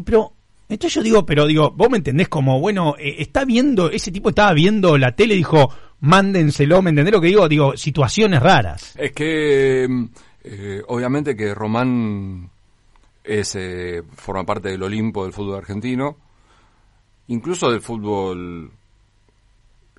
Pero, 0.03 0.33
entonces 0.69 0.95
yo 0.95 1.03
digo, 1.03 1.25
pero 1.25 1.45
digo, 1.45 1.69
vos 1.69 1.89
me 1.89 1.97
entendés 1.97 2.29
como, 2.29 2.59
bueno, 2.59 2.95
eh, 2.97 3.15
está 3.19 3.45
viendo, 3.45 3.91
ese 3.91 4.11
tipo 4.11 4.29
estaba 4.29 4.53
viendo 4.53 4.97
la 4.97 5.11
tele 5.11 5.35
y 5.35 5.37
dijo, 5.37 5.71
mándenselo, 5.99 6.81
¿me 6.81 6.89
entendés 6.89 7.13
lo 7.13 7.21
que 7.21 7.27
digo? 7.27 7.47
Digo, 7.47 7.77
situaciones 7.77 8.41
raras. 8.41 8.95
Es 8.97 9.11
que, 9.11 9.85
mm, 9.87 10.05
eh, 10.43 10.81
obviamente 10.87 11.35
que 11.35 11.53
Román 11.53 12.49
es, 13.23 13.55
eh, 13.55 14.03
forma 14.15 14.45
parte 14.45 14.69
del 14.69 14.83
Olimpo 14.83 15.23
del 15.23 15.33
fútbol 15.33 15.57
argentino, 15.57 16.17
incluso 17.27 17.71
del 17.71 17.81
fútbol 17.81 18.71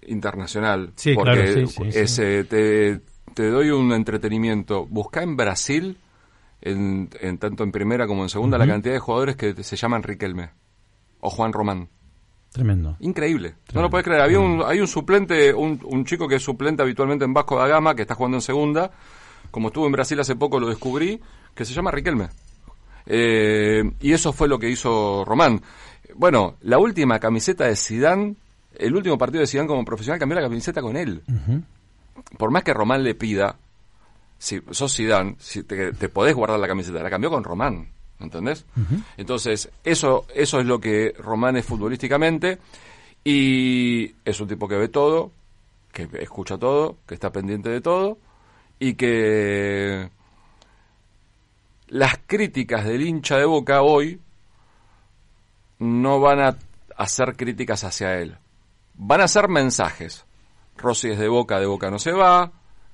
internacional. 0.06 0.92
Sí, 0.96 1.14
porque 1.14 1.32
claro, 1.32 1.66
sí, 1.66 1.66
sí, 1.66 1.98
es, 1.98 2.10
sí. 2.10 2.22
eh, 2.22 2.44
te, 2.44 3.00
te 3.32 3.48
doy 3.48 3.70
un 3.70 3.92
entretenimiento. 3.92 4.86
Busca 4.86 5.22
en 5.22 5.36
Brasil, 5.36 5.98
en, 6.60 7.08
en 7.20 7.38
tanto 7.38 7.64
en 7.64 7.72
primera 7.72 8.06
como 8.06 8.22
en 8.22 8.28
segunda, 8.28 8.58
la 8.58 8.66
cantidad 8.66 8.94
de 8.94 9.00
jugadores 9.00 9.36
que 9.36 9.62
se 9.62 9.76
llaman 9.76 10.02
Riquelme 10.02 10.50
o 11.20 11.30
Juan 11.30 11.52
Román. 11.52 11.88
Tremendo. 12.52 12.96
Increíble. 13.00 13.54
No 13.72 13.82
lo 13.82 13.90
puedes 13.90 14.04
creer. 14.04 14.20
Había 14.20 14.38
un, 14.38 14.62
hay 14.64 14.78
un 14.78 14.86
suplente, 14.86 15.52
un, 15.52 15.80
un 15.84 16.04
chico 16.04 16.28
que 16.28 16.36
es 16.36 16.42
suplente 16.42 16.82
habitualmente 16.82 17.24
en 17.24 17.34
Vasco 17.34 17.58
da 17.58 17.66
Gama, 17.66 17.96
que 17.96 18.02
está 18.02 18.14
jugando 18.14 18.36
en 18.36 18.42
segunda. 18.42 18.92
Como 19.54 19.68
estuvo 19.68 19.86
en 19.86 19.92
Brasil 19.92 20.18
hace 20.18 20.34
poco, 20.34 20.58
lo 20.58 20.66
descubrí, 20.66 21.20
que 21.54 21.64
se 21.64 21.72
llama 21.72 21.92
Riquelme. 21.92 22.28
Eh, 23.06 23.84
y 24.00 24.12
eso 24.12 24.32
fue 24.32 24.48
lo 24.48 24.58
que 24.58 24.68
hizo 24.68 25.24
Román. 25.24 25.62
Bueno, 26.16 26.56
la 26.62 26.78
última 26.78 27.20
camiseta 27.20 27.66
de 27.66 27.76
Sidán, 27.76 28.36
el 28.74 28.96
último 28.96 29.16
partido 29.16 29.42
de 29.42 29.46
Sidán 29.46 29.68
como 29.68 29.84
profesional, 29.84 30.18
cambió 30.18 30.34
la 30.34 30.48
camiseta 30.48 30.82
con 30.82 30.96
él. 30.96 31.22
Por 32.36 32.50
más 32.50 32.64
que 32.64 32.74
Román 32.74 33.04
le 33.04 33.14
pida, 33.14 33.54
si 34.38 34.60
sos 34.72 34.90
Sidán, 34.92 35.36
si 35.38 35.62
te, 35.62 35.92
te 35.92 36.08
podés 36.08 36.34
guardar 36.34 36.58
la 36.58 36.66
camiseta, 36.66 37.00
la 37.00 37.08
cambió 37.08 37.30
con 37.30 37.44
Román. 37.44 37.86
¿Entendés? 38.18 38.66
Entonces, 39.16 39.70
eso, 39.84 40.26
eso 40.34 40.58
es 40.58 40.66
lo 40.66 40.80
que 40.80 41.14
Román 41.16 41.56
es 41.58 41.64
futbolísticamente. 41.64 42.58
Y 43.22 44.16
es 44.24 44.40
un 44.40 44.48
tipo 44.48 44.66
que 44.66 44.78
ve 44.78 44.88
todo, 44.88 45.30
que 45.92 46.08
escucha 46.18 46.58
todo, 46.58 46.96
que 47.06 47.14
está 47.14 47.30
pendiente 47.30 47.68
de 47.68 47.80
todo 47.80 48.18
y 48.78 48.94
que 48.94 50.10
las 51.88 52.18
críticas 52.26 52.84
del 52.84 53.02
hincha 53.02 53.36
de 53.38 53.44
Boca 53.44 53.82
hoy 53.82 54.20
no 55.78 56.20
van 56.20 56.40
a 56.40 56.56
hacer 56.96 57.36
críticas 57.36 57.84
hacia 57.84 58.14
él. 58.18 58.36
Van 58.94 59.20
a 59.20 59.28
ser 59.28 59.48
mensajes. 59.48 60.24
Rossi 60.76 61.10
es 61.10 61.18
de 61.18 61.28
Boca, 61.28 61.60
de 61.60 61.66
Boca 61.66 61.90
no 61.90 61.98
se 61.98 62.12
va, 62.12 62.52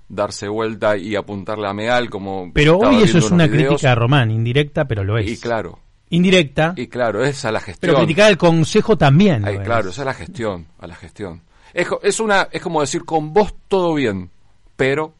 darse 0.08 0.48
vuelta 0.48 0.96
y 0.96 1.16
apuntarle 1.16 1.68
a 1.68 1.72
Meal 1.72 2.10
como... 2.10 2.52
Pero 2.52 2.78
hoy 2.78 3.02
eso 3.02 3.18
es 3.18 3.30
una 3.30 3.46
videos. 3.46 3.68
crítica 3.68 3.92
a 3.92 3.94
Román, 3.94 4.30
indirecta, 4.30 4.86
pero 4.86 5.04
lo 5.04 5.18
es. 5.18 5.30
Y 5.30 5.38
claro, 5.38 5.78
Indirecta, 6.12 6.74
y 6.76 6.88
claro, 6.88 7.24
es 7.24 7.44
a 7.44 7.52
la 7.52 7.60
gestión. 7.60 7.92
pero 7.92 7.98
criticar 7.98 8.26
al 8.26 8.36
consejo 8.36 8.98
también. 8.98 9.44
Ay, 9.44 9.54
lo 9.54 9.60
es. 9.60 9.66
claro, 9.66 9.90
es 9.90 9.98
la 9.98 10.12
gestión, 10.12 10.66
a 10.80 10.88
la 10.88 10.96
gestión. 10.96 11.42
Es, 11.72 11.86
es 12.02 12.18
una, 12.18 12.48
es 12.50 12.60
como 12.60 12.80
decir 12.80 13.04
con 13.04 13.32
vos 13.32 13.54
todo 13.68 13.94
bien, 13.94 14.28
pero 14.76 15.14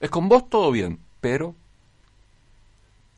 es 0.00 0.10
con 0.10 0.28
vos 0.28 0.48
todo 0.48 0.70
bien, 0.70 0.98
pero 1.20 1.54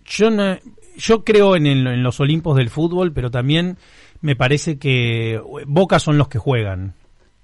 Yo, 0.05 0.31
no- 0.31 0.59
yo 0.97 1.25
creo 1.25 1.55
en, 1.57 1.67
el- 1.67 1.87
en 1.87 2.03
los 2.03 2.19
Olimpos 2.21 2.57
del 2.57 2.69
fútbol, 2.71 3.13
pero 3.13 3.31
también 3.31 3.77
me 4.21 4.35
parece 4.35 4.79
que 4.79 5.41
Boca 5.67 5.99
son 6.01 6.19
los 6.19 6.29
que 6.29 6.39
juegan. 6.39 6.95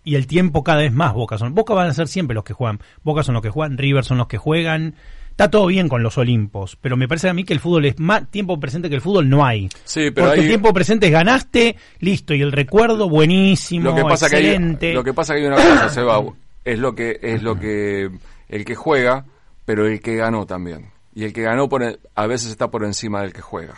Y 0.04 0.14
el 0.16 0.26
tiempo 0.26 0.62
cada 0.64 0.80
vez 0.80 0.92
más 0.92 1.14
Boca 1.14 1.38
son. 1.38 1.54
Boca 1.54 1.74
van 1.74 1.88
a 1.88 1.94
ser 1.94 2.08
siempre 2.08 2.34
los 2.34 2.44
que 2.44 2.54
juegan. 2.54 2.80
Boca 3.02 3.22
son 3.22 3.34
los 3.34 3.42
que 3.42 3.50
juegan, 3.50 3.78
River 3.78 4.04
son 4.04 4.18
los 4.18 4.26
que 4.26 4.38
juegan. 4.38 4.94
Está 5.30 5.50
todo 5.50 5.66
bien 5.66 5.88
con 5.88 6.02
los 6.02 6.16
Olimpos, 6.16 6.78
pero 6.80 6.96
me 6.96 7.06
parece 7.08 7.28
a 7.28 7.34
mí 7.34 7.44
que 7.44 7.52
el 7.52 7.60
fútbol 7.60 7.84
es 7.84 7.98
más 8.00 8.28
tiempo 8.30 8.58
presente 8.58 8.88
que 8.88 8.94
el 8.94 9.00
fútbol 9.02 9.28
no 9.28 9.44
hay. 9.44 9.68
sí, 9.84 10.10
pero 10.10 10.28
Porque 10.28 10.40
hay, 10.40 10.46
el 10.46 10.48
tiempo 10.48 10.72
presente 10.72 11.06
es 11.06 11.12
ganaste, 11.12 11.76
listo, 12.00 12.34
y 12.34 12.40
el 12.40 12.52
recuerdo 12.52 13.08
buenísimo, 13.08 13.90
lo 13.90 13.94
que 13.96 14.02
pasa 14.02 14.30
que 14.30 14.36
hay, 14.36 14.46
excelente. 14.46 14.94
lo 14.94 15.04
que 15.04 15.12
pasa 15.12 15.34
que 15.34 15.40
hay 15.42 15.46
una 15.46 15.56
cosa, 15.56 15.88
Seba, 15.90 16.22
es 16.64 16.78
lo 16.78 16.94
que 16.94 17.18
es 17.22 17.42
lo 17.42 17.58
que 17.60 18.10
el 18.48 18.64
que 18.64 18.74
juega, 18.74 19.24
pero 19.64 19.86
el 19.86 20.00
que 20.00 20.16
ganó 20.16 20.46
también. 20.46 20.90
Y 21.14 21.24
el 21.24 21.32
que 21.32 21.42
ganó 21.42 21.68
por 21.68 21.82
e- 21.82 21.98
a 22.14 22.26
veces 22.26 22.50
está 22.50 22.70
por 22.70 22.84
encima 22.84 23.22
del 23.22 23.32
que 23.32 23.40
juega. 23.40 23.74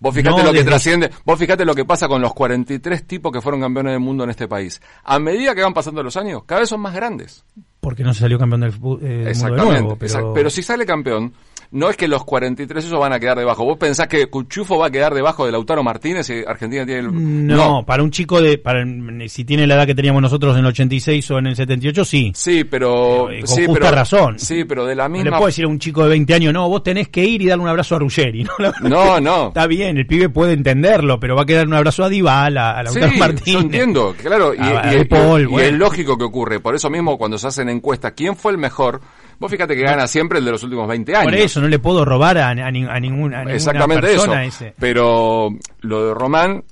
Vos 0.00 0.12
fijate 0.14 0.36
No, 0.38 0.42
lo 0.48 0.52
que 0.52 0.64
trasciende, 0.64 1.10
vos 1.24 1.38
fijate 1.38 1.64
lo 1.64 1.74
que 1.76 1.84
pasa 1.84 2.08
con 2.08 2.20
los 2.20 2.34
43 2.34 3.06
tipos 3.06 3.30
que 3.32 3.40
fueron 3.40 3.60
campeones 3.60 3.92
del 3.92 4.00
mundo 4.00 4.24
en 4.24 4.30
este 4.30 4.48
país. 4.48 4.82
A 5.04 5.20
medida 5.20 5.54
que 5.54 5.62
van 5.62 5.72
pasando 5.74 6.02
los 6.02 6.16
años, 6.16 6.42
cada 6.44 6.60
vez 6.62 6.68
son 6.68 6.80
más 6.80 6.92
grandes. 6.92 7.44
Porque 7.78 8.02
no 8.02 8.12
se 8.12 8.20
salió 8.20 8.36
campeón 8.38 8.62
del, 8.62 8.70
eh, 8.70 8.74
del 8.74 8.80
mundo 8.82 9.06
de 9.06 9.30
Exactamente. 9.30 9.80
nuevo, 9.80 9.96
pero... 9.96 10.12
exact- 10.12 10.32
pero 10.34 10.50
si 10.50 10.62
sale 10.64 10.84
campeón, 10.84 11.32
no 11.72 11.88
es 11.90 11.96
que 11.96 12.06
los 12.06 12.22
43 12.24 12.84
esos 12.84 12.98
van 13.00 13.12
a 13.12 13.18
quedar 13.18 13.38
debajo. 13.38 13.64
¿Vos 13.64 13.78
pensás 13.78 14.06
que 14.06 14.26
Cuchufo 14.26 14.78
va 14.78 14.86
a 14.86 14.90
quedar 14.90 15.14
debajo 15.14 15.46
de 15.46 15.52
Lautaro 15.52 15.82
Martínez 15.82 16.28
y 16.30 16.44
Argentina 16.46 16.84
tiene 16.86 17.00
el... 17.00 17.46
No, 17.46 17.84
para 17.86 18.02
un 18.02 18.10
chico 18.10 18.40
de, 18.40 18.58
para 18.58 18.84
si 19.28 19.44
tiene 19.44 19.66
la 19.66 19.74
edad 19.76 19.86
que 19.86 19.94
teníamos 19.94 20.20
nosotros 20.22 20.54
en 20.54 20.60
el 20.60 20.66
86 20.66 21.30
o 21.30 21.38
en 21.38 21.46
el 21.48 21.56
78, 21.56 22.04
sí. 22.04 22.32
Sí, 22.34 22.64
pero... 22.64 22.82
Pero, 22.82 23.30
eh, 23.30 23.40
con 23.40 23.48
sí, 23.48 23.64
justa 23.66 23.80
pero, 23.86 23.96
razón. 23.96 24.38
Sí, 24.38 24.64
pero 24.64 24.84
de 24.84 24.94
la 24.94 25.08
No 25.08 25.16
le 25.16 25.22
misma... 25.24 25.38
puedo 25.38 25.46
decir 25.46 25.64
a 25.64 25.68
un 25.68 25.78
chico 25.78 26.02
de 26.02 26.10
20 26.10 26.34
años, 26.34 26.52
no, 26.52 26.68
vos 26.68 26.82
tenés 26.82 27.08
que 27.08 27.24
ir 27.24 27.40
y 27.42 27.46
darle 27.46 27.62
un 27.64 27.70
abrazo 27.70 27.96
a 27.96 27.98
Ruggeri. 28.00 28.44
No, 28.58 28.88
No, 28.88 29.20
no. 29.20 29.48
Está 29.48 29.66
bien, 29.66 29.96
el 29.96 30.06
pibe 30.06 30.28
puede 30.28 30.52
entenderlo, 30.52 31.18
pero 31.18 31.34
va 31.36 31.42
a 31.42 31.46
quedar 31.46 31.66
un 31.66 31.74
abrazo 31.74 32.04
a 32.04 32.08
Dybala, 32.08 32.72
a 32.78 32.86
Sí, 32.86 32.98
Lautaro 33.00 33.18
Martínez. 33.18 33.52
yo 33.54 33.60
entiendo, 33.60 34.14
claro, 34.20 34.54
y, 34.54 34.58
A- 34.58 34.88
a 34.88 34.94
y- 34.96 35.04
Paul, 35.04 35.40
y- 35.40 35.44
y 35.44 35.46
bueno. 35.46 35.68
es 35.68 35.74
lógico 35.74 36.18
que 36.18 36.24
ocurre. 36.24 36.60
Por 36.60 36.74
eso 36.74 36.90
mismo, 36.90 37.16
cuando 37.16 37.38
se 37.38 37.46
hacen 37.46 37.68
encuestas, 37.68 38.12
¿quién 38.16 38.36
fue 38.36 38.52
el 38.52 38.58
mejor? 38.58 39.00
Vos 39.42 39.50
fíjate 39.50 39.74
que 39.74 39.82
gana 39.82 40.06
siempre 40.06 40.38
el 40.38 40.44
de 40.44 40.52
los 40.52 40.62
últimos 40.62 40.86
20 40.86 41.16
años. 41.16 41.24
Por 41.24 41.34
eso 41.34 41.60
no 41.60 41.66
le 41.66 41.80
puedo 41.80 42.04
robar 42.04 42.38
a, 42.38 42.46
a 42.46 42.50
a 42.50 42.70
ninguna, 42.70 42.94
a 42.94 43.00
ninguna 43.00 43.52
Exactamente 43.52 44.14
eso. 44.14 44.32
ese. 44.36 44.74
Pero 44.78 45.48
lo 45.80 46.06
de 46.06 46.14
Román 46.14 46.62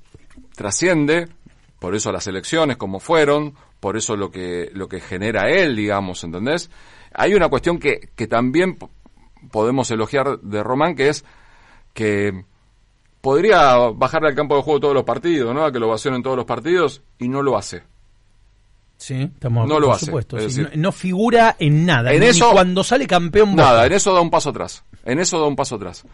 trasciende, 0.54 1.26
por 1.80 1.96
eso 1.96 2.12
las 2.12 2.28
elecciones 2.28 2.76
como 2.76 3.00
fueron, 3.00 3.54
por 3.80 3.96
eso 3.96 4.14
lo 4.16 4.30
que, 4.30 4.70
lo 4.72 4.88
que 4.88 5.00
genera 5.00 5.50
él, 5.50 5.74
digamos, 5.74 6.22
¿entendés? 6.22 6.70
Hay 7.12 7.34
una 7.34 7.48
cuestión 7.48 7.80
que, 7.80 8.08
que 8.14 8.28
también 8.28 8.76
po- 8.76 8.90
podemos 9.50 9.90
elogiar 9.90 10.38
de 10.38 10.62
Román, 10.62 10.94
que 10.94 11.08
es 11.08 11.24
que 11.92 12.44
podría 13.20 13.74
bajarle 13.94 14.28
al 14.28 14.34
campo 14.36 14.54
de 14.56 14.62
juego 14.62 14.78
todos 14.80 14.94
los 14.94 15.02
partidos, 15.04 15.52
¿no? 15.54 15.64
A 15.64 15.72
que 15.72 15.80
lo 15.80 15.88
ovacionen 15.88 16.22
todos 16.22 16.36
los 16.36 16.46
partidos, 16.46 17.02
y 17.18 17.28
no 17.28 17.42
lo 17.42 17.56
hace. 17.58 17.82
Sí, 19.00 19.14
estamos 19.22 19.66
No 19.66 19.80
lo 19.80 19.86
por 19.86 19.96
hace, 19.96 20.06
supuesto. 20.06 20.36
es 20.36 20.52
sí, 20.52 20.60
decir- 20.60 20.76
no, 20.76 20.82
no 20.82 20.92
figura 20.92 21.56
en 21.58 21.86
nada. 21.86 22.12
En 22.12 22.20
ni 22.20 22.26
eso- 22.26 22.50
cuando 22.52 22.84
sale 22.84 23.06
campeón 23.06 23.56
Boca. 23.56 23.62
Nada, 23.62 23.86
en 23.86 23.92
eso 23.92 24.12
da 24.12 24.20
un 24.20 24.28
paso 24.30 24.50
atrás. 24.50 24.84
En 25.06 25.18
eso 25.18 25.40
da 25.40 25.46
un 25.46 25.56
paso 25.56 25.76
atrás. 25.76 26.04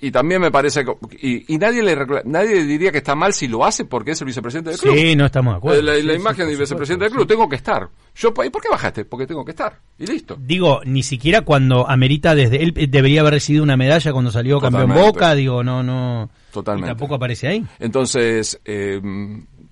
Y 0.00 0.12
también 0.12 0.40
me 0.40 0.52
parece 0.52 0.84
que, 0.84 0.92
y, 1.20 1.52
y 1.52 1.58
nadie 1.58 1.82
le 1.82 1.96
nadie 2.24 2.62
diría 2.64 2.92
que 2.92 2.98
está 2.98 3.16
mal 3.16 3.34
si 3.34 3.48
lo 3.48 3.64
hace 3.66 3.84
porque 3.84 4.12
es 4.12 4.20
el 4.20 4.28
vicepresidente 4.28 4.70
del 4.70 4.78
club. 4.78 4.94
Sí, 4.96 5.16
no 5.16 5.26
estamos 5.26 5.54
de 5.54 5.58
acuerdo. 5.58 5.82
la, 5.82 5.94
la 5.94 5.98
Sí, 6.00 6.08
sí, 6.08 6.14
imagen 6.14 6.36
por 6.36 6.46
del 6.46 6.56
vicepresidente 6.60 7.04
del 7.06 7.10
sí. 7.10 7.16
club, 7.16 7.26
tengo 7.26 7.48
que 7.48 7.56
estar. 7.56 7.88
Yo, 8.14 8.28
¿Y 8.44 8.50
por 8.50 8.62
qué 8.62 8.68
bajaste? 8.70 9.04
Porque 9.04 9.26
tengo 9.26 9.44
que 9.44 9.50
estar. 9.50 9.80
Y 9.98 10.06
listo. 10.06 10.36
Digo, 10.40 10.80
ni 10.84 11.02
siquiera 11.02 11.40
cuando 11.40 11.90
amerita 11.90 12.36
desde 12.36 12.62
él 12.62 12.72
debería 12.88 13.22
haber 13.22 13.32
recibido 13.34 13.64
una 13.64 13.76
medalla 13.76 14.12
cuando 14.12 14.30
salió 14.30 14.60
campeón. 14.60 14.94
Boca, 14.94 15.34
digo, 15.34 15.64
no, 15.64 15.82
no. 15.82 16.30
Totalmente. 16.52 16.86
Y 16.86 16.90
tampoco 16.92 17.16
aparece 17.16 17.48
ahí. 17.48 17.66
Entonces, 17.80 18.60
eh, 18.64 19.00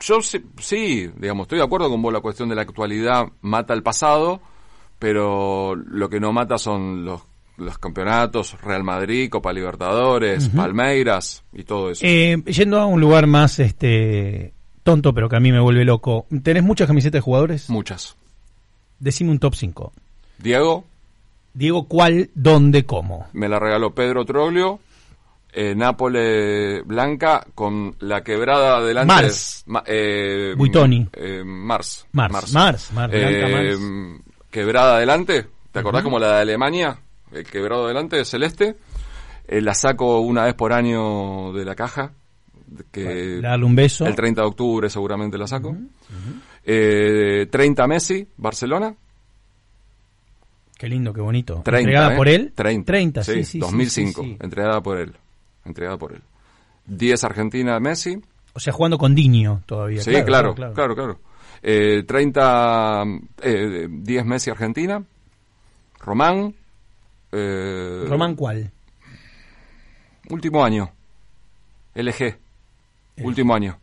yo 0.00 0.20
sí, 0.22 0.44
sí, 0.58 1.10
digamos, 1.16 1.44
estoy 1.44 1.58
de 1.58 1.64
acuerdo 1.64 1.90
con 1.90 2.02
vos, 2.02 2.12
la 2.12 2.20
cuestión 2.20 2.48
de 2.48 2.54
la 2.54 2.62
actualidad 2.62 3.26
mata 3.40 3.74
el 3.74 3.82
pasado, 3.82 4.40
pero 4.98 5.74
lo 5.74 6.08
que 6.08 6.20
no 6.20 6.32
mata 6.32 6.58
son 6.58 7.04
los, 7.04 7.22
los 7.56 7.78
campeonatos, 7.78 8.60
Real 8.62 8.84
Madrid, 8.84 9.30
Copa 9.30 9.52
Libertadores, 9.52 10.48
Palmeiras 10.48 11.44
y 11.52 11.64
todo 11.64 11.90
eso. 11.90 12.04
Eh, 12.04 12.42
yendo 12.46 12.78
a 12.78 12.86
un 12.86 13.00
lugar 13.00 13.26
más 13.26 13.58
este 13.58 14.52
tonto, 14.82 15.12
pero 15.12 15.28
que 15.28 15.36
a 15.36 15.40
mí 15.40 15.52
me 15.52 15.60
vuelve 15.60 15.84
loco. 15.84 16.26
¿Tenés 16.42 16.62
muchas 16.62 16.86
camisetas 16.86 17.18
de 17.18 17.20
jugadores? 17.20 17.68
Muchas. 17.70 18.16
Decime 18.98 19.30
un 19.30 19.38
top 19.38 19.54
5. 19.54 19.92
Diego, 20.38 20.84
Diego, 21.54 21.88
¿cuál, 21.88 22.30
dónde, 22.34 22.84
cómo? 22.84 23.26
me 23.32 23.48
la 23.48 23.58
regaló 23.58 23.94
Pedro 23.94 24.26
Troglio, 24.26 24.78
eh, 25.58 25.74
Nápoles 25.74 26.86
Blanca 26.86 27.46
con 27.54 27.96
la 28.00 28.22
quebrada 28.22 28.82
delante. 28.84 29.14
Mars. 29.14 29.62
Ma- 29.66 29.82
eh, 29.86 30.52
Buitoni. 30.54 31.08
eh, 31.14 31.42
Mars. 31.42 32.06
Mars, 32.12 32.32
Mars, 32.52 32.52
Mars, 32.52 32.90
Blanca, 32.92 33.16
Eh, 33.16 33.76
Mars. 33.78 34.22
Quebrada 34.50 34.96
adelante. 34.96 35.46
¿Te 35.72 35.78
acordás 35.78 36.02
como 36.02 36.18
la 36.18 36.36
de 36.36 36.42
Alemania? 36.42 36.98
El 37.32 37.44
quebrado 37.44 37.86
adelante 37.86 38.22
celeste. 38.26 38.76
Eh, 39.48 39.60
la 39.62 39.74
saco 39.74 40.20
una 40.20 40.44
vez 40.44 40.54
por 40.54 40.72
año 40.74 41.52
de 41.54 41.64
la 41.64 41.74
caja. 41.74 42.12
Que 42.92 43.40
Darle 43.40 43.64
un 43.64 43.76
beso. 43.76 44.04
el 44.06 44.14
30 44.14 44.42
de 44.42 44.46
octubre 44.48 44.90
seguramente 44.90 45.38
la 45.38 45.46
saco. 45.46 45.74
Eh, 46.64 47.46
30 47.50 47.86
Messi, 47.86 48.26
Barcelona. 48.36 48.94
Qué 50.76 50.88
lindo, 50.88 51.12
qué 51.14 51.20
bonito. 51.22 51.62
30, 51.64 51.78
¿Entregada 51.78 52.12
¿eh? 52.12 52.16
por 52.16 52.28
él? 52.28 52.52
30. 52.54 52.84
30, 52.92 53.24
sí, 53.24 53.32
sí. 53.36 53.44
sí, 53.44 53.58
2005, 53.60 54.22
sí, 54.22 54.28
sí. 54.28 54.36
entregada 54.40 54.82
por 54.82 54.98
él. 54.98 55.14
Entregada 55.66 55.98
por 55.98 56.12
él. 56.12 56.22
10 56.86 57.24
Argentina 57.24 57.78
Messi. 57.80 58.18
O 58.54 58.60
sea, 58.60 58.72
jugando 58.72 58.96
con 58.96 59.14
Diño 59.14 59.62
todavía. 59.66 60.00
Sí, 60.00 60.12
claro, 60.24 60.54
claro, 60.54 60.94
claro. 60.94 61.20
Eh, 61.62 62.04
30, 62.06 63.02
eh, 63.42 63.88
10 63.90 64.24
Messi 64.24 64.50
Argentina. 64.50 65.02
Román. 66.00 66.54
eh, 67.32 68.04
¿Román 68.08 68.34
cuál? 68.36 68.70
Último 70.30 70.64
año. 70.64 70.90
LG. 71.94 72.36
Último 73.22 73.54
año. 73.54 73.78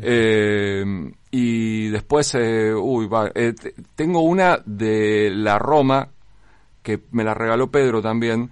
Eh, 0.00 0.84
y 1.30 1.88
después, 1.88 2.34
eh, 2.34 2.74
uy, 2.74 3.06
va, 3.06 3.30
eh, 3.34 3.52
te- 3.54 3.74
tengo 3.94 4.20
una 4.20 4.60
de 4.66 5.30
la 5.32 5.58
Roma 5.58 6.08
que 6.82 7.00
me 7.12 7.24
la 7.24 7.34
regaló 7.34 7.70
Pedro 7.70 8.02
también, 8.02 8.50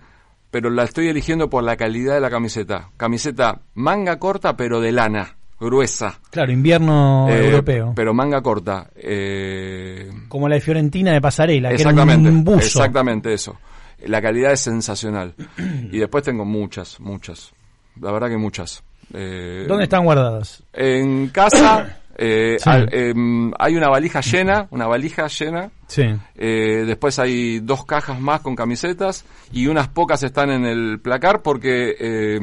pero 0.54 0.70
la 0.70 0.84
estoy 0.84 1.08
eligiendo 1.08 1.50
por 1.50 1.64
la 1.64 1.76
calidad 1.76 2.14
de 2.14 2.20
la 2.20 2.30
camiseta. 2.30 2.88
Camiseta 2.96 3.62
manga 3.74 4.20
corta, 4.20 4.56
pero 4.56 4.80
de 4.80 4.92
lana, 4.92 5.34
gruesa. 5.58 6.20
Claro, 6.30 6.52
invierno 6.52 7.26
Eh, 7.28 7.46
europeo. 7.46 7.92
Pero 7.96 8.14
manga 8.14 8.40
corta. 8.40 8.88
Eh, 8.94 10.08
Como 10.28 10.48
la 10.48 10.54
de 10.54 10.60
Fiorentina 10.60 11.12
de 11.12 11.20
Pasarela, 11.20 11.70
que 11.70 11.74
era 11.74 11.90
exactamente, 11.90 12.28
un 12.28 12.44
buzo. 12.44 12.58
exactamente 12.58 13.32
eso. 13.34 13.58
La 14.06 14.22
calidad 14.22 14.52
es 14.52 14.60
sensacional. 14.60 15.34
y 15.90 15.98
después 15.98 16.22
tengo 16.22 16.44
muchas, 16.44 17.00
muchas. 17.00 17.52
La 18.00 18.12
verdad 18.12 18.28
que 18.28 18.36
muchas. 18.36 18.84
Eh, 19.12 19.64
¿Dónde 19.66 19.84
están 19.84 20.04
guardadas? 20.04 20.62
En 20.72 21.30
casa 21.30 21.98
eh, 22.16 22.56
Sí. 22.58 22.68
al- 22.70 22.88
em, 22.92 23.52
hay 23.58 23.76
una 23.76 23.88
valija 23.88 24.20
llena, 24.20 24.66
una 24.70 24.86
valija 24.86 25.26
llena. 25.28 25.70
Sí. 25.86 26.04
Eh, 26.36 26.84
después 26.86 27.18
hay 27.18 27.60
dos 27.60 27.84
cajas 27.84 28.20
más 28.20 28.40
con 28.40 28.54
camisetas 28.56 29.24
y 29.52 29.66
unas 29.66 29.88
pocas 29.88 30.22
están 30.22 30.50
en 30.50 30.64
el 30.64 31.00
placar 31.00 31.42
porque 31.42 31.94
eh, 31.98 32.40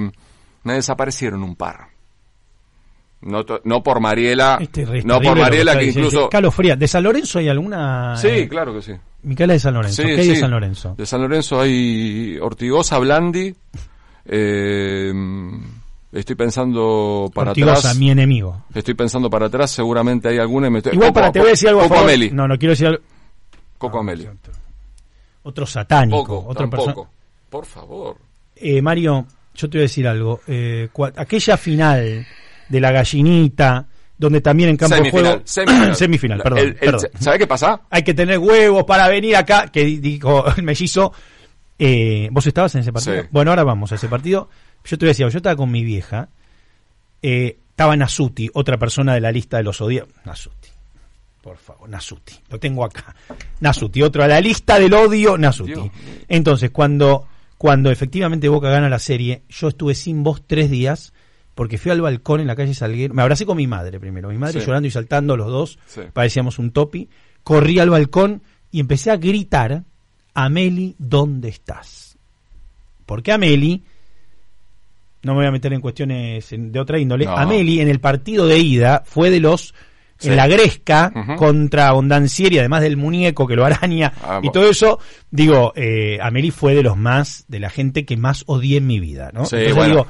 me 0.64 0.74
desaparecieron 0.74 1.44
un 1.44 1.56
par. 1.56 1.88
No, 3.22 3.46
no 3.66 3.84
por 3.84 4.00
Mariela, 4.00 4.58
Este 4.60 4.82
es 4.82 5.06
no 5.06 5.22
por 5.22 5.38
Mariela 5.38 5.78
que 5.78 5.86
incluso... 5.86 6.28
Carlos 6.28 6.56
¿de 6.58 6.88
San 6.88 7.04
Lorenzo 7.04 7.38
hay 7.38 7.50
alguna? 7.50 8.16
Sí, 8.18 8.28
eh, 8.30 8.48
claro 8.48 8.74
que 8.74 8.82
sí. 8.82 8.94
Micaela 9.24 9.54
de 9.54 9.60
San 9.60 9.76
Lorenzo. 9.76 10.02
Sí, 10.02 10.08
¿Qué 10.08 10.22
hay 10.22 10.28
de. 10.30 10.36
San 10.38 10.50
Lorenzo? 10.50 10.96
De 10.98 11.06
San 11.06 11.22
Lorenzo 11.22 11.62
hay 11.62 12.40
Ortigosa, 12.42 12.98
Blandi, 12.98 13.54
eh, 14.26 15.14
Estoy 16.12 16.36
pensando 16.36 17.32
para 17.34 17.52
Ortigosa, 17.52 17.74
atrás. 17.80 17.98
mi 17.98 18.12
enemigo. 18.12 18.66
Estoy 18.74 18.94
pensando 18.96 19.30
para 19.30 19.46
atrás, 19.46 19.72
seguramente 19.72 20.28
hay 20.28 20.40
alguna 20.40 20.68
y 20.68 20.70
me 20.70 20.80
estoy... 20.80 20.94
Igual 20.94 21.10
Coco- 21.10 21.14
para, 21.22 21.32
te 21.32 21.40
voy 21.40 21.48
a 21.48 21.52
decir 21.52 21.70
algo 21.70 21.82
a 21.82 21.84
Coco 21.84 21.96
favor. 21.96 22.10
Ameli. 22.10 22.32
No, 22.32 22.48
no 22.48 22.58
quiero 22.58 22.72
decir 22.72 22.88
algo. 22.88 23.02
Coco 23.78 24.00
Ameli. 24.00 24.28
Otro 25.44 25.66
satánico. 25.66 26.18
Poco, 26.18 26.46
otra 26.50 26.70
persona. 26.70 26.94
tampoco. 26.94 27.10
Por 27.50 27.66
favor. 27.66 28.18
Eh, 28.56 28.82
Mario, 28.82 29.26
yo 29.56 29.70
te 29.70 29.78
voy 29.78 29.82
a 29.82 29.88
decir 29.88 30.08
algo. 30.08 30.42
Eh, 30.48 30.90
cua- 30.94 31.14
aquella 31.16 31.58
final 31.58 32.26
de 32.70 32.80
la 32.80 32.92
gallinita, 32.92 33.88
donde 34.18 34.42
también 34.42 34.70
en 34.70 34.78
campo 34.78 34.96
de 34.98 35.10
juego. 35.10 35.42
semifinal. 35.46 35.96
Semifinal, 35.96 36.38
La- 36.40 36.44
perdón. 36.44 36.60
el- 36.60 36.68
el- 36.68 36.76
perdón. 36.76 37.02
¿Sabe 37.20 37.40
qué 37.40 37.48
pasa? 37.48 37.82
Hay 37.90 38.04
que 38.04 38.14
tener 38.14 38.38
huevos 38.38 38.84
para 38.84 39.08
venir 39.08 39.36
acá, 39.36 39.68
que 39.72 39.84
di- 39.86 39.98
dijo 39.98 40.44
el 40.56 40.64
mellizo. 40.64 41.12
Eh, 41.80 42.30
¿Vos 42.32 42.46
estabas 42.46 42.76
en 42.76 42.82
ese 42.82 42.94
partido? 42.94 43.22
Sí. 43.24 43.28
Bueno, 43.32 43.52
ahora 43.52 43.64
vamos 43.64 43.92
a 43.92 43.96
ese 43.96 44.08
partido. 44.08 44.50
Yo 44.84 44.98
te 44.98 45.06
voy 45.06 45.10
a 45.10 45.12
decir, 45.12 45.24
algo, 45.26 45.34
yo 45.34 45.38
estaba 45.38 45.56
con 45.56 45.72
mi 45.72 45.84
vieja. 45.84 46.30
Eh, 47.22 47.58
estaba 47.70 47.96
Nasuti, 47.96 48.50
otra 48.54 48.78
persona 48.78 49.14
de 49.14 49.22
la 49.22 49.32
lista 49.32 49.58
de 49.58 49.64
los 49.64 49.80
odiados. 49.82 50.10
Nasuti. 50.26 50.70
Por 51.42 51.58
favor, 51.58 51.90
Nasuti. 51.90 52.34
Lo 52.50 52.60
tengo 52.60 52.84
acá. 52.86 53.16
Nasuti, 53.60 54.02
otro 54.04 54.24
a 54.24 54.28
la 54.28 54.40
lista 54.42 54.78
del 54.80 54.94
odio, 54.94 55.38
Nasuti. 55.38 55.74
Dios. 55.74 55.90
Entonces, 56.28 56.70
cuando, 56.72 57.28
cuando 57.58 57.90
efectivamente 57.92 58.48
Boca 58.50 58.70
gana 58.70 58.90
la 58.90 59.00
serie, 59.00 59.42
yo 59.50 59.70
estuve 59.70 59.96
sin 59.96 60.24
voz 60.24 60.44
tres 60.46 60.70
días 60.70 61.14
porque 61.56 61.78
fui 61.78 61.92
al 61.92 62.02
balcón 62.02 62.42
en 62.42 62.48
la 62.48 62.56
calle 62.56 62.74
Salguero. 62.74 63.14
Me 63.14 63.22
abracé 63.24 63.46
con 63.46 63.58
mi 63.58 63.68
madre 63.68 64.00
primero. 64.00 64.30
Mi 64.30 64.38
madre 64.38 64.60
Sí. 64.62 64.66
llorando 64.66 64.88
y 64.88 64.92
saltando 64.92 65.36
los 65.36 65.48
dos. 65.48 65.80
Sí. 65.88 66.02
Parecíamos 66.14 66.60
un 66.60 66.72
topi. 66.72 67.10
Corrí 67.44 67.80
al 67.80 67.90
balcón 67.90 68.42
y 68.72 68.80
empecé 68.80 69.12
a 69.12 69.18
gritar, 69.18 69.84
Ameli, 70.34 70.96
¿dónde 71.00 71.50
estás? 71.50 72.18
Porque 73.06 73.32
Ameli, 73.32 73.84
no 75.24 75.34
me 75.34 75.40
voy 75.40 75.46
a 75.48 75.52
meter 75.52 75.74
en 75.74 75.82
cuestiones 75.82 76.48
de 76.52 76.80
otra 76.80 77.00
índole, 77.00 77.26
No. 77.26 77.38
Ameli 77.38 77.80
en 77.82 77.88
el 77.90 78.00
partido 78.00 78.48
de 78.48 78.60
ida 78.60 79.04
fue 79.06 79.30
de 79.30 79.40
los 79.40 79.74
Sí. 80.18 80.30
en 80.30 80.36
la 80.36 80.48
Gresca 80.48 81.12
Ujú. 81.16 81.36
contra 81.36 81.96
Ondancieri, 81.96 82.60
además 82.60 82.84
del 82.84 82.96
muñeco 82.96 83.48
que 83.48 83.56
lo 83.56 83.66
araña 83.66 84.14
Ah, 84.24 84.40
y 84.44 84.52
todo 84.52 84.70
eso, 84.70 85.00
digo, 85.32 85.74
eh, 85.76 86.20
Ameli 86.22 86.52
fue 86.52 86.76
de 86.76 86.84
los 86.84 86.96
más, 86.96 87.44
de 87.48 87.60
la 87.60 87.72
gente 87.72 88.06
que 88.06 88.18
más 88.18 88.44
odié 88.46 88.78
en 88.78 88.86
mi 88.86 89.00
vida, 89.00 89.32
¿no? 89.34 89.46
Sí, 89.46 89.56
Entonces 89.56 89.76
bueno. 89.76 89.90
digo, 89.96 90.08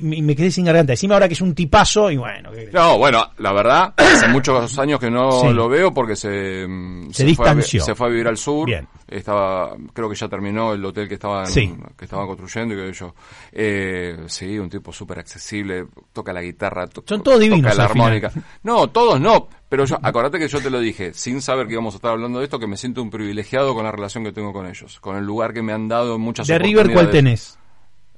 me, 0.00 0.34
quedé 0.34 0.50
sin 0.50 0.64
garganta. 0.64 0.92
Encima 0.94 1.14
ahora 1.14 1.28
que 1.28 1.34
es 1.34 1.40
un 1.40 1.54
tipazo 1.54 2.10
y 2.10 2.16
bueno, 2.16 2.50
que- 2.52 2.70
No, 2.72 2.98
bueno, 2.98 3.30
la 3.38 3.52
verdad, 3.52 3.94
hace 3.96 4.28
muchos 4.28 4.78
años 4.78 4.98
que 4.98 5.10
no 5.10 5.40
Sí. 5.40 5.48
lo 5.52 5.68
veo 5.68 5.92
porque 5.92 6.16
se, 6.16 6.66
Se 7.10 7.34
fue 7.34 7.48
a 7.48 7.54
distanció. 7.54 7.84
se 7.84 7.94
fue 7.94 8.06
a 8.06 8.10
vivir 8.10 8.26
al 8.28 8.36
sur. 8.36 8.66
Bien. 8.66 8.86
Estaba, 9.06 9.76
creo 9.92 10.08
que 10.08 10.16
ya 10.16 10.28
terminó 10.28 10.72
el 10.72 10.84
hotel 10.84 11.06
que 11.06 11.14
estaban, 11.14 11.46
Sí. 11.46 11.72
que 11.96 12.04
estaban 12.06 12.26
construyendo 12.26 12.74
y 12.74 12.78
que 12.78 12.92
yo. 12.92 13.14
Eh, 13.52 14.16
sí, 14.26 14.58
un 14.58 14.68
tipo 14.70 14.92
súper 14.92 15.18
accesible, 15.20 15.86
toca 16.12 16.32
la 16.32 16.40
guitarra, 16.42 16.86
to- 16.86 17.04
Son 17.06 17.22
todos 17.22 17.38
divinos 17.38 17.70
toca 17.70 17.82
la 17.82 17.88
final. 17.90 18.06
armónica. 18.06 18.32
No, 18.62 18.88
todos 18.88 19.20
no, 19.20 19.48
pero 19.68 19.84
yo, 19.84 19.96
acordate 20.02 20.38
que 20.38 20.48
yo 20.48 20.60
te 20.60 20.70
lo 20.70 20.80
dije, 20.80 21.12
sin 21.14 21.40
saber 21.42 21.66
que 21.66 21.74
íbamos 21.74 21.94
a 21.94 21.96
estar 21.98 22.10
hablando 22.12 22.38
de 22.38 22.44
esto, 22.46 22.58
que 22.58 22.66
me 22.66 22.76
siento 22.76 23.02
un 23.02 23.10
privilegiado 23.10 23.74
con 23.74 23.84
la 23.84 23.92
relación 23.92 24.24
que 24.24 24.32
tengo 24.32 24.52
con 24.52 24.66
ellos, 24.66 24.98
con 25.00 25.16
el 25.16 25.24
lugar 25.24 25.52
que 25.52 25.62
me 25.62 25.72
han 25.72 25.86
dado 25.86 26.14
en 26.16 26.20
muchas 26.22 26.46
de 26.46 26.58
River, 26.58 26.92
¿cuál 26.92 27.10
tenés? 27.10 27.58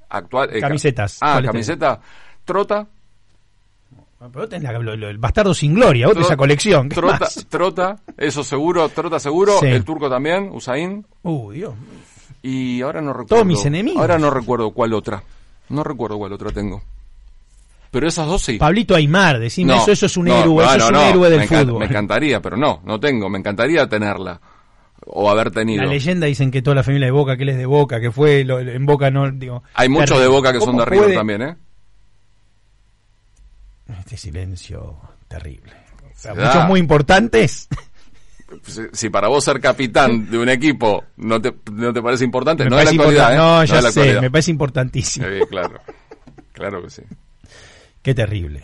Actual, 0.08 0.50
eh, 0.52 0.60
ca- 0.60 0.68
Camisetas, 0.68 1.18
Ah, 1.20 1.32
¿cuáles 1.34 1.50
camiseta. 1.50 2.00
Trota, 2.44 2.86
Ah, 4.18 4.28
Pero 4.32 4.48
tenés 4.48 4.62
la- 4.72 4.78
lo- 4.78 4.96
lo- 4.96 5.08
el 5.10 5.18
bastardo 5.18 5.52
sin 5.52 5.74
gloria, 5.74 6.06
tenés 6.06 6.14
Trota- 6.20 6.26
esa 6.28 6.36
colección. 6.38 6.88
¿qué 6.88 6.94
Trota, 6.94 7.18
más? 7.20 7.46
trota, 7.50 7.96
eso 8.16 8.42
seguro, 8.42 8.88
Trota 8.88 9.20
seguro, 9.20 9.58
Sí. 9.60 9.66
el 9.66 9.84
turco 9.84 10.08
también, 10.08 10.48
Usain. 10.52 11.04
Uy, 11.22 11.56
Dios. 11.56 11.74
Y 12.42 12.80
ahora 12.80 13.02
no 13.02 13.12
recuerdo. 13.12 13.28
Todos 13.28 13.46
mis 13.46 13.64
enemigos. 13.66 14.00
Ahora 14.00 14.18
no 14.18 14.30
recuerdo 14.30 14.70
cuál 14.70 14.94
otra. 14.94 15.22
No 15.68 15.84
recuerdo 15.84 16.16
cuál 16.16 16.32
otra 16.32 16.50
tengo. 16.50 16.82
Pero 17.90 18.08
esas 18.08 18.26
dos 18.26 18.40
sí. 18.42 18.56
Pablito 18.56 18.94
Aymar, 18.94 19.38
decime 19.38 19.74
No, 19.74 19.82
eso, 19.82 19.92
eso 19.92 20.06
es 20.06 20.16
un 20.16 20.24
no, 20.26 20.34
héroe, 20.38 20.64
no, 20.64 20.72
eso 20.74 20.76
es 20.84 20.90
un 20.90 20.96
héroe 20.96 21.30
del 21.30 21.40
me 21.40 21.46
fútbol. 21.46 21.78
Me 21.80 21.84
encantaría, 21.86 22.40
pero 22.40 22.56
no, 22.56 22.80
no 22.84 22.98
tengo. 22.98 23.28
Me 23.28 23.38
encantaría 23.38 23.86
tenerla. 23.86 24.40
O 25.08 25.30
haber 25.30 25.50
tenido. 25.52 25.84
La 25.84 25.88
leyenda 25.90 26.26
dicen 26.26 26.50
que 26.50 26.62
toda 26.62 26.74
la 26.74 26.82
familia 26.82 27.06
de 27.06 27.12
Boca, 27.12 27.36
que 27.36 27.44
él 27.44 27.50
es 27.50 27.56
de 27.56 27.66
Boca, 27.66 28.00
que 28.00 28.10
fue 28.10 28.42
lo- 28.44 28.58
en 28.58 28.84
Boca 28.86 29.10
no, 29.10 29.30
digo. 29.30 29.62
Hay 29.74 29.88
muchos 29.88 30.18
de 30.20 30.26
Boca 30.26 30.52
que 30.52 30.58
son 30.58 30.70
¿Cómo 30.70 30.80
de 30.80 30.86
River 30.86 31.04
puede- 31.04 31.16
también, 31.16 31.42
¿eh? 31.42 31.56
Este 34.00 34.16
silencio 34.16 34.96
terrible. 35.28 35.72
O 36.04 36.18
sea, 36.18 36.34
muchos 36.34 36.64
muy 36.66 36.80
importantes. 36.80 37.68
Si, 38.64 38.82
si 38.92 39.10
para 39.10 39.28
vos 39.28 39.44
ser 39.44 39.60
capitán 39.60 40.30
de 40.30 40.38
un 40.38 40.48
equipo 40.48 41.04
no 41.16 41.40
te, 41.40 41.52
no 41.72 41.92
te 41.92 42.00
parece 42.02 42.24
importante, 42.24 42.64
Me 42.64 42.70
no 42.70 42.78
es 42.78 42.84
la 42.84 42.90
actualidad, 42.90 43.32
¿eh? 43.32 43.36
No, 43.36 43.64
ya 43.64 43.74
la 43.76 43.80
sé, 43.82 43.88
actualidad. 44.00 44.20
me 44.22 44.30
parece 44.30 44.50
importantísimo. 44.50 45.26
Sí, 45.26 45.40
claro. 45.48 45.80
Claro 46.52 46.82
que 46.82 46.90
sí. 46.90 47.02
Qué 48.02 48.14
terrible. 48.14 48.60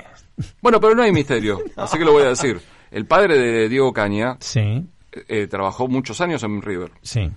Bueno, 0.60 0.80
pero 0.80 0.94
no 0.94 1.02
hay 1.02 1.12
misterio, 1.12 1.60
así 1.76 1.98
que 1.98 2.04
lo 2.04 2.12
voy 2.12 2.24
a 2.24 2.28
decir. 2.30 2.60
El 2.90 3.06
padre 3.06 3.38
de 3.38 3.68
Diego 3.68 3.92
Caña 3.92 4.36
Sí, 4.40 4.86
eh, 5.28 5.46
trabajó 5.46 5.88
muchos 5.88 6.20
años 6.20 6.42
en 6.42 6.60
River. 6.62 6.90
sí. 7.02 7.30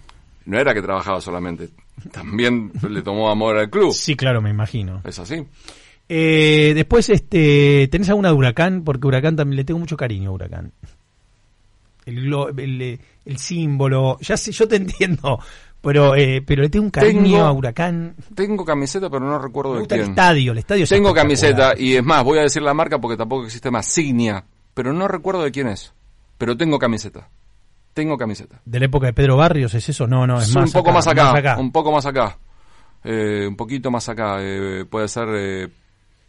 No 0.47 0.59
era 0.59 0.75
que 0.75 0.81
trabajaba 0.83 1.19
solamente, 1.21 1.69
también 2.11 2.71
le 2.87 3.01
tomó 3.01 3.31
amor 3.31 3.57
al 3.57 3.67
club. 3.71 3.91
Sí, 3.93 4.15
claro, 4.15 4.43
me 4.43 4.51
imagino. 4.51 5.01
Es 5.03 5.17
así. 5.17 5.43
Eh, 6.07 6.73
después, 6.75 7.09
este, 7.09 7.87
¿tenés 7.91 8.09
alguna 8.09 8.29
de 8.29 8.35
Huracán? 8.35 8.83
Porque 8.83 9.07
Huracán 9.07 9.35
también 9.35 9.57
le 9.57 9.63
tengo 9.63 9.79
mucho 9.79 9.97
cariño 9.97 10.29
a 10.29 10.33
Huracán. 10.33 10.71
El, 12.05 12.31
eh, 12.81 12.99
el 13.25 13.37
símbolo, 13.39 14.19
ya 14.21 14.37
sé, 14.37 14.51
yo 14.51 14.67
te 14.67 14.75
entiendo, 14.75 15.39
pero, 15.81 16.15
eh, 16.15 16.43
pero 16.45 16.61
le 16.61 16.69
tengo 16.69 16.85
un 16.85 16.91
cariño 16.91 17.23
Tengo- 17.23 17.41
a 17.43 17.51
Huracán. 17.51 18.15
Tengo 18.35 18.63
camiseta, 18.63 19.09
pero 19.09 19.25
no 19.25 19.39
recuerdo 19.39 19.71
Me 19.71 19.75
de 19.77 19.81
gusta 19.81 19.95
el 19.95 20.01
quién. 20.01 20.11
estadio, 20.11 20.51
el 20.51 20.57
estadio 20.59 20.83
es 20.83 20.89
Tengo 20.91 21.11
camiseta 21.13 21.73
y 21.75 21.95
es 21.95 22.03
más, 22.03 22.23
voy 22.23 22.37
a 22.37 22.43
decir 22.43 22.61
la 22.61 22.75
marca 22.75 22.99
porque 22.99 23.17
tampoco 23.17 23.45
existe 23.45 23.71
más. 23.71 23.87
Signia, 23.87 24.45
pero 24.75 24.93
no 24.93 25.07
recuerdo 25.07 25.41
de 25.43 25.51
quién 25.51 25.69
es. 25.69 25.91
Pero 26.37 26.55
tengo 26.55 26.77
camiseta. 26.77 27.29
Tengo 27.95 28.17
camiseta. 28.17 28.61
¿De 28.65 28.77
la 28.79 28.85
época 28.87 29.07
de 29.07 29.13
Pedro 29.13 29.37
Barrios 29.37 29.73
es 29.73 29.87
eso? 29.89 30.05
No, 30.05 30.27
no, 30.27 30.37
es 30.37 30.49
Es 30.49 30.55
más 30.55 30.65
un 30.67 30.73
poco 30.73 30.89
acá, 30.89 30.95
más 30.97 31.07
acá, 31.07 31.31
acá. 31.37 31.57
un 31.57 31.71
poco 31.71 31.91
más 31.93 32.05
acá. 32.05 32.37
Eh, 33.05 33.45
un 33.47 33.55
poquito 33.55 33.89
más 33.89 34.07
acá. 34.09 34.35
eh, 34.41 34.83
puede 34.89 35.07
ser. 35.07 35.27
eh, 35.33 35.69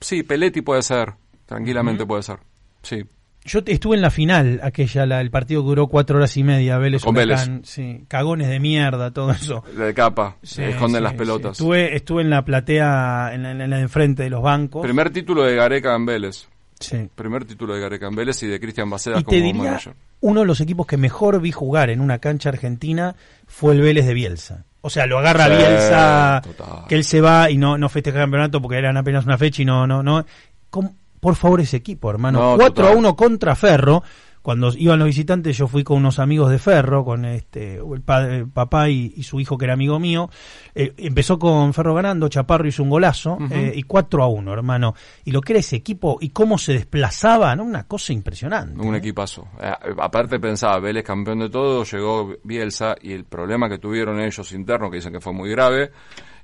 sí, 0.01 0.23
Peletti 0.23 0.62
puede 0.62 0.81
ser. 0.83 1.12
Tranquilamente 1.45 2.07
puede 2.07 2.23
ser. 2.23 2.39
Sí. 2.83 3.05
Yo 3.45 3.61
estuve 3.67 3.97
en 3.97 4.03
la 4.03 4.11
final, 4.11 4.61
aquella, 4.62 5.07
la, 5.07 5.21
el 5.21 5.31
partido 5.31 5.62
que 5.62 5.67
duró 5.69 5.87
cuatro 5.89 6.19
horas 6.19 6.37
y 6.37 6.43
media, 6.45 6.79
Vélez 6.79 7.03
Con 7.05 7.17
Huracán, 7.17 7.62
sí, 7.64 8.05
cagones 8.09 8.49
de 8.49 8.59
mierda, 8.61 9.12
todo 9.12 9.31
eso. 9.33 9.62
La 9.77 9.85
de 9.87 9.95
capa. 9.95 10.37
Sí, 10.43 10.62
esconden 10.62 11.01
sí, 11.01 11.05
las 11.05 11.14
pelotas. 11.14 11.53
Estuve, 11.53 11.95
estuve 11.97 12.23
en 12.23 12.31
la 12.31 12.45
platea, 12.45 13.31
en 13.35 13.43
la, 13.45 13.51
en 13.53 13.71
la 13.71 13.77
de 13.77 13.83
enfrente 13.83 14.23
de 14.25 14.31
los 14.31 14.43
bancos. 14.43 14.83
Primer 14.83 15.11
título 15.11 15.43
de 15.45 15.55
Gareca 15.57 15.95
en 15.95 16.07
Vélez. 16.07 16.49
Sí. 16.81 17.09
Primer 17.14 17.45
título 17.45 17.74
de 17.74 17.81
Gareca 17.81 18.07
en 18.07 18.14
Vélez 18.14 18.43
y 18.43 18.47
de 18.49 18.61
Cristian 18.61 18.91
Bacedas 18.91 19.20
Y 19.20 19.24
como 19.24 19.37
te 19.37 19.43
diría, 19.43 19.62
manager. 19.62 19.95
uno 20.20 20.41
de 20.41 20.47
los 20.47 20.61
equipos 20.61 20.87
que 20.87 20.97
mejor 20.97 21.41
vi 21.41 21.51
jugar 21.53 21.89
en 21.91 22.01
una 22.01 22.18
cancha 22.18 22.51
argentina 22.51 23.16
fue 23.47 23.74
el 23.74 23.81
Vélez 23.81 24.07
de 24.07 24.14
Bielsa. 24.14 24.64
O 24.83 24.91
sea, 24.91 25.07
lo 25.07 25.18
agarra 25.18 25.47
Sí, 25.47 25.53
Bielsa, 25.57 26.43
total. 26.45 26.85
que 26.89 26.95
él 26.97 27.05
se 27.05 27.20
va 27.20 27.51
y 27.51 27.57
no, 27.59 27.77
no 27.79 27.89
festeja 27.89 28.18
el 28.18 28.24
campeonato 28.24 28.61
porque 28.62 28.79
eran 28.79 28.97
apenas 28.97 29.24
una 29.24 29.39
fecha 29.39 29.62
y 29.62 29.64
no, 29.64 29.87
no, 29.87 30.03
no. 30.03 30.24
¿Cómo? 30.70 30.95
Por 31.18 31.35
favor, 31.35 31.61
ese 31.61 31.79
equipo, 31.79 32.11
hermano. 32.11 32.39
No, 32.53 32.57
4 32.57 32.64
a 32.85 32.89
total. 32.89 32.99
1 32.99 33.16
contra 33.16 33.57
Ferro. 33.57 34.05
Cuando 34.47 34.70
iban 34.78 35.01
los 35.01 35.07
visitantes, 35.07 35.57
yo 35.57 35.66
fui 35.66 35.82
con 35.82 35.97
unos 35.97 36.20
amigos 36.20 36.53
de 36.53 36.61
Ferro, 36.61 37.05
con 37.05 37.24
este 37.24 37.78
el, 37.78 38.01
padre, 38.03 38.36
el 38.36 38.49
papá 38.49 38.88
y, 38.88 39.12
y 39.16 39.24
su 39.24 39.40
hijo 39.40 39.59
que 39.59 39.64
era 39.64 39.74
amigo 39.74 39.99
mío. 39.99 40.30
Eh, 40.72 40.94
empezó 40.99 41.36
con 41.36 41.74
Ferro 41.74 41.94
ganando, 41.94 42.28
Chaparro 42.28 42.68
hizo 42.68 42.84
un 42.84 42.90
golazo, 42.90 43.38
eh, 43.51 43.72
y 43.74 43.82
4 43.82 44.22
a 44.22 44.28
1, 44.28 44.53
hermano. 44.53 44.94
Y 45.24 45.32
lo 45.32 45.40
que 45.40 45.55
era 45.55 45.59
ese 45.59 45.74
equipo 45.74 46.18
y 46.20 46.28
cómo 46.28 46.59
se 46.59 46.74
desplazaba, 46.74 47.57
¿no? 47.57 47.64
Una 47.64 47.88
cosa 47.88 48.12
impresionante. 48.12 48.80
Un 48.80 48.94
¿eh? 48.94 48.99
equipazo. 48.99 49.49
Eh, 49.61 49.68
aparte 49.99 50.38
pensaba, 50.38 50.78
Vélez 50.78 51.03
campeón 51.03 51.40
de 51.40 51.51
todo, 51.51 51.82
llegó 51.82 52.36
Bielsa 52.44 52.94
y 53.03 53.14
el 53.14 53.24
problema 53.24 53.68
que 53.68 53.78
tuvieron 53.78 54.20
ellos 54.20 54.53
internos, 54.53 54.90
que 54.90 54.99
dicen 54.99 55.12
que 55.12 55.20
fue 55.20 55.32
muy 55.32 55.51
grave, 55.51 55.90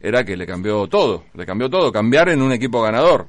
era 0.01 0.25
que 0.25 0.37
le 0.37 0.45
cambió 0.45 0.89
todo. 0.89 1.27
Le 1.35 1.47
cambió 1.47 1.71
todo. 1.71 1.93
Cambiar 1.93 2.31
en 2.31 2.43
un 2.43 2.51
equipo 2.51 2.83
ganador. 2.83 3.29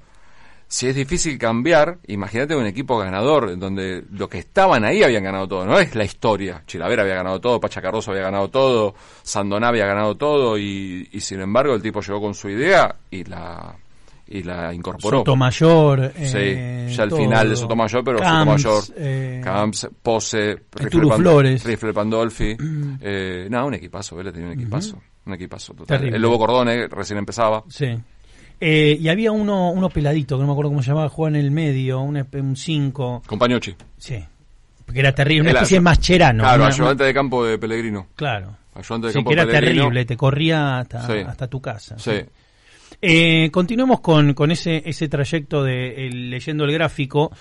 Si 0.68 0.88
es 0.88 0.96
difícil 0.96 1.38
cambiar, 1.38 2.00
imagínate 2.08 2.56
un 2.56 2.66
equipo 2.66 2.98
ganador, 2.98 3.58
donde 3.60 4.04
los 4.12 4.28
que 4.28 4.40
estaban 4.40 4.84
ahí 4.84 5.04
habían 5.04 5.24
ganado 5.24 5.48
todo. 5.48 5.66
No 5.66 5.78
es 5.80 5.94
la 5.94 6.04
historia. 6.04 6.64
Chilavera 6.66 7.04
había 7.04 7.16
ganado 7.16 7.40
todo, 7.40 7.60
Pachacarroso 7.60 8.12
había 8.12 8.24
ganado 8.24 8.50
todo, 8.50 8.96
Sandoná 9.22 9.68
había 9.68 9.86
ganado 9.86 10.16
todo, 10.18 10.58
y, 10.58 11.08
y 11.12 11.20
sin 11.20 11.42
embargo 11.42 11.76
el 11.76 11.82
tipo 11.82 12.02
llegó 12.02 12.20
con 12.22 12.34
su 12.34 12.50
idea 12.50 12.96
y 13.12 13.24
la, 13.26 13.76
y 14.28 14.42
la 14.42 14.74
incorporó. 14.74 15.20
Sotomayor. 15.20 16.12
eh, 16.16 16.88
Sí, 16.90 16.96
ya 16.96 17.04
al 17.04 17.12
final 17.12 17.50
de 17.50 17.56
Sotomayor, 17.56 18.04
pero 18.04 18.20
Camps, 18.20 18.62
Sotomayor, 18.64 18.84
eh, 18.98 19.42
Camps, 19.44 19.90
Pose, 20.02 20.58
Pan- 20.70 21.20
Flores. 21.20 21.64
Rifle 21.66 21.94
Pandolfi, 21.94 22.58
eh, 23.02 23.48
no, 23.50 23.68
un 23.68 23.76
equipazo, 23.76 24.16
Vélez 24.16 24.34
tenía 24.34 24.48
un 24.50 24.54
equipazo, 24.56 25.00
un 25.26 25.34
equipazo 25.34 25.74
total. 25.74 25.98
Terrible. 26.00 26.16
El 26.16 26.22
Lobo 26.24 26.40
Cordone 26.40 26.88
recién 26.88 27.20
empezaba, 27.20 27.64
Sí. 27.70 27.96
Eh, 28.60 28.98
y 29.00 29.10
había 29.10 29.32
uno, 29.32 29.72
uno 29.72 29.90
peladito, 29.90 30.38
que 30.38 30.42
no 30.42 30.48
me 30.48 30.54
acuerdo 30.54 30.70
cómo 30.72 30.82
se 30.84 30.90
llamaba, 30.90 31.10
jugaba 31.10 31.38
en 31.38 31.44
el 31.44 31.52
medio, 31.52 32.00
un 32.02 32.56
5. 32.56 33.24
con 33.26 33.40
Pañocchi. 33.40 33.76
Sí. 33.98 34.24
Porque 34.86 35.00
era 35.00 35.14
terrible, 35.14 35.50
una 35.50 35.60
especie 35.60 35.78
de 35.78 35.82
mascherano. 35.82 36.44
claro, 36.44 36.64
una- 36.64 36.68
ayudante 36.74 37.04
de 37.04 37.14
campo 37.14 37.46
de 37.46 37.58
Pellegrino. 37.58 38.08
Claro. 38.16 38.56
Ayudante 38.76 39.08
de 39.08 39.14
Sí, 39.14 39.18
campo 39.20 39.30
que 39.30 39.34
era 39.34 39.46
Pellegrino. 39.46 39.82
terrible, 39.84 40.06
te 40.06 40.18
corría 40.18 40.80
hasta, 40.80 41.06
Sí. 41.08 41.14
hasta 41.26 41.48
tu 41.48 41.62
casa. 41.62 41.98
Sí. 42.00 42.12
Eh, 43.02 43.50
continuemos 43.52 44.00
con, 44.00 44.34
con 44.34 44.52
ese, 44.52 44.82
ese 44.86 45.08
trayecto 45.10 45.64
de 45.64 46.08
el- 46.08 46.30
leyendo 46.30 46.64
el 46.64 46.72
gráfico. 46.72 47.32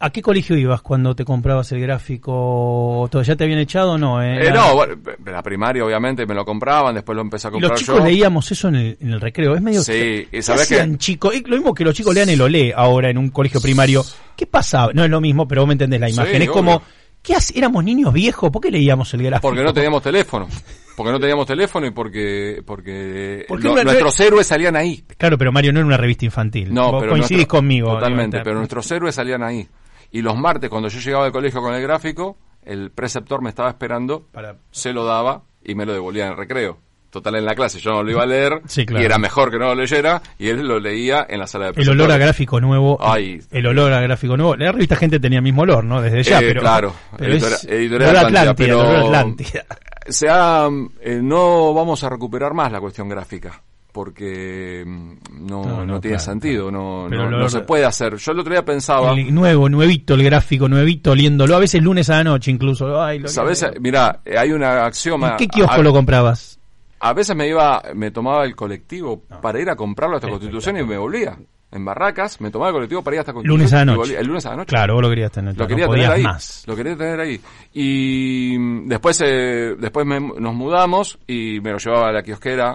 ¿A 0.00 0.10
qué 0.10 0.20
colegio 0.20 0.56
ibas 0.56 0.82
cuando 0.82 1.14
te 1.14 1.24
comprabas 1.24 1.70
el 1.72 1.80
gráfico? 1.80 3.08
¿Todo- 3.10 3.22
¿Ya 3.22 3.36
te 3.36 3.44
habían 3.44 3.60
echado 3.60 3.92
o 3.92 3.98
no? 3.98 4.22
Eh, 4.22 4.46
Era- 4.48 4.54
no, 4.54 4.74
bueno, 4.74 4.94
la 5.24 5.42
primaria 5.42 5.84
obviamente 5.84 6.26
me 6.26 6.34
lo 6.34 6.44
compraban, 6.44 6.94
después 6.94 7.16
lo 7.16 7.22
empecé 7.22 7.48
a 7.48 7.50
comprar 7.52 7.70
los 7.72 7.80
chicos 7.80 7.98
yo. 8.00 8.04
leíamos 8.04 8.50
eso 8.52 8.68
en 8.68 8.74
el, 8.74 8.98
en 9.00 9.10
el 9.12 9.20
recreo. 9.20 9.54
Es 9.54 9.62
medio. 9.62 9.82
Sí, 9.82 9.92
y 9.92 10.24
¿Qué 10.26 10.42
sabés 10.42 10.68
que- 10.68 10.98
chicos? 10.98 11.32
Lo 11.46 11.56
mismo 11.56 11.72
que 11.74 11.84
los 11.84 11.94
chicos 11.94 12.14
lean 12.14 12.28
el 12.28 12.40
olé 12.40 12.72
ahora 12.76 13.08
en 13.08 13.16
un 13.18 13.30
colegio 13.30 13.60
primario. 13.60 14.04
¿Qué 14.36 14.46
pasaba? 14.46 14.92
No 14.92 15.04
es 15.04 15.10
lo 15.10 15.20
mismo, 15.20 15.48
pero 15.48 15.62
vos 15.62 15.68
me 15.68 15.74
entendés 15.74 16.00
la 16.00 16.08
Sí, 16.08 16.14
imagen. 16.14 16.34
es 16.42 16.48
obvio. 16.48 16.52
como. 16.52 16.82
¿Qué 17.22 17.34
hace? 17.34 17.56
¿Éramos 17.56 17.82
niños 17.82 18.12
viejos? 18.12 18.50
¿Por 18.50 18.60
qué 18.60 18.70
leíamos 18.70 19.14
el 19.14 19.22
gráfico? 19.22 19.48
Porque 19.48 19.62
no 19.64 19.72
teníamos 19.72 20.02
teléfono. 20.02 20.46
Porque 20.94 21.10
no 21.10 21.18
teníamos 21.18 21.46
teléfono 21.46 21.86
y 21.86 21.90
porque 21.90 22.62
porque, 22.66 23.46
nuestros 23.48 24.20
héroes 24.20 24.46
salían 24.46 24.76
ahí. 24.76 25.02
Claro, 25.16 25.38
pero 25.38 25.50
Mario 25.50 25.72
no 25.72 25.78
era 25.80 25.86
una 25.86 25.96
revista 25.96 26.26
infantil. 26.26 26.72
No, 26.74 26.92
Vos 26.92 27.00
pero 27.00 27.12
coincidís 27.12 27.38
nuestro- 27.38 27.58
conmigo. 27.58 27.94
Totalmente, 27.94 28.40
pero 28.44 28.56
nuestros 28.58 28.88
héroes 28.92 29.14
salían 29.14 29.42
ahí. 29.42 29.66
Y 30.14 30.22
los 30.22 30.36
martes, 30.36 30.70
cuando 30.70 30.88
yo 30.88 31.00
llegaba 31.00 31.26
al 31.26 31.32
colegio 31.32 31.60
con 31.60 31.74
el 31.74 31.82
gráfico, 31.82 32.36
el 32.64 32.92
preceptor 32.92 33.42
me 33.42 33.48
estaba 33.48 33.68
esperando, 33.68 34.28
Para- 34.30 34.56
se 34.70 34.92
lo 34.92 35.04
daba 35.04 35.42
y 35.64 35.74
me 35.74 35.84
lo 35.84 35.92
devolvía 35.92 36.26
en 36.26 36.30
el 36.32 36.36
recreo. 36.38 36.78
Total, 37.10 37.34
en 37.34 37.44
la 37.44 37.54
clase 37.56 37.80
yo 37.80 37.90
no 37.90 38.02
lo 38.04 38.10
iba 38.12 38.22
a 38.22 38.26
leer 38.26 38.60
Sí, 38.66 38.86
claro. 38.86 39.02
y 39.02 39.06
era 39.06 39.18
mejor 39.18 39.50
que 39.50 39.58
no 39.58 39.66
lo 39.66 39.74
leyera 39.74 40.22
y 40.38 40.48
él 40.50 40.66
lo 40.66 40.78
leía 40.78 41.26
en 41.28 41.40
la 41.40 41.46
sala 41.48 41.64
de 41.64 41.68
El 41.70 41.74
preceptores. 41.74 42.04
olor 42.04 42.12
a 42.14 42.18
gráfico 42.18 42.60
nuevo. 42.60 42.96
Ay. 43.00 43.40
El 43.50 43.66
olor 43.66 43.92
a 43.92 44.00
gráfico 44.02 44.36
nuevo. 44.36 44.54
La 44.56 44.70
revista 44.72 44.94
Gente 44.96 45.18
tenía 45.18 45.38
el 45.38 45.44
mismo 45.44 45.62
olor, 45.62 45.84
¿no? 45.84 46.00
Desde 46.00 46.22
ya, 46.22 46.38
Eh, 46.40 46.44
pero. 46.46 46.60
claro, 46.60 46.94
pero 47.16 47.32
editora- 47.32 47.54
es- 47.56 47.64
editorial 47.64 48.10
olor 48.10 48.16
Atlántida, 48.26 48.40
Atlántida, 48.40 48.66
pero- 48.66 48.80
olor 48.80 48.96
a 48.96 49.00
Atlántida. 49.00 49.64
Se 50.08 50.28
ha, 50.28 50.68
eh, 51.02 51.20
no 51.22 51.74
vamos 51.74 52.02
a 52.04 52.08
recuperar 52.08 52.52
más 52.54 52.70
la 52.72 52.80
cuestión 52.80 53.08
gráfica 53.08 53.62
porque 53.94 54.82
mm, 54.84 55.12
no, 55.46 55.62
No, 55.62 55.76
no, 55.78 55.86
no, 55.86 56.00
tiene 56.00 56.16
claro, 56.16 56.32
sentido, 56.32 56.70
no, 56.70 57.08
lo- 57.08 57.48
se 57.48 57.60
puede 57.60 57.84
hacer. 57.84 58.16
Yo 58.16 58.32
el 58.32 58.40
otro 58.40 58.52
día 58.52 58.64
pensaba, 58.64 59.12
El 59.12 59.32
nuevo, 59.32 59.68
nuevito, 59.68 60.14
el 60.14 60.24
gráfico, 60.24 60.68
nuevito, 60.68 61.12
oliéndolo. 61.12 61.54
A 61.54 61.60
veces 61.60 61.80
lunes 61.80 62.10
a 62.10 62.16
la 62.16 62.24
noche 62.24 62.50
incluso. 62.50 63.00
Ay, 63.00 63.20
lo 63.20 63.28
¿sabes? 63.28 63.62
eh, 63.62 64.36
hay 64.36 64.50
una 64.50 64.84
axioma. 64.84 65.30
¿En 65.30 65.36
qué 65.36 65.46
kiosco 65.48 65.76
a, 65.76 65.82
lo 65.82 65.92
comprabas? 65.92 66.58
a 66.98 67.12
veces 67.12 67.36
me 67.36 67.46
iba, 67.48 67.80
me 67.94 68.10
tomaba 68.10 68.44
el 68.44 68.56
colectivo 68.56 69.22
para 69.40 69.60
ir 69.60 69.70
a 69.70 69.76
comprarlo 69.76 70.16
hasta 70.16 70.28
Constitución 70.28 70.76
y 70.78 70.82
me 70.82 70.98
volvía. 70.98 71.38
En 71.70 71.84
Barracas, 71.84 72.40
me 72.40 72.50
tomaba 72.50 72.70
el 72.70 72.74
colectivo 72.74 73.02
para 73.02 73.16
ir 73.16 73.20
hasta 73.20 73.32
Constitución. 73.32 73.58
Lunes 73.58 73.72
a 73.72 73.76
la 73.76 73.84
noche. 73.84 73.98
volvía. 73.98 74.18
El 74.20 74.26
lunes 74.26 74.46
a 74.46 74.50
la 74.50 74.56
noche. 74.56 74.68
Claro, 74.70 74.94
vos 74.94 75.02
lo 75.02 75.08
querías 75.10 75.30
tener. 75.32 75.56
Lo 75.56 75.66
quería 75.68 75.88
tener 75.88 76.10
ahí. 76.10 76.22
más. 76.22 76.64
Lo 76.66 76.74
quería 76.76 76.96
tener 76.96 77.20
ahí. 77.20 77.40
Y 77.72 78.56
mm, 78.58 78.88
después, 78.88 79.20
eh, 79.24 79.74
después 79.78 80.04
me- 80.06 80.20
nos 80.20 80.54
mudamos 80.54 81.18
y 81.28 81.60
me 81.60 81.72
lo 81.72 81.78
llevaba 81.78 82.08
a 82.08 82.12
la 82.12 82.22
kiosquera 82.22 82.74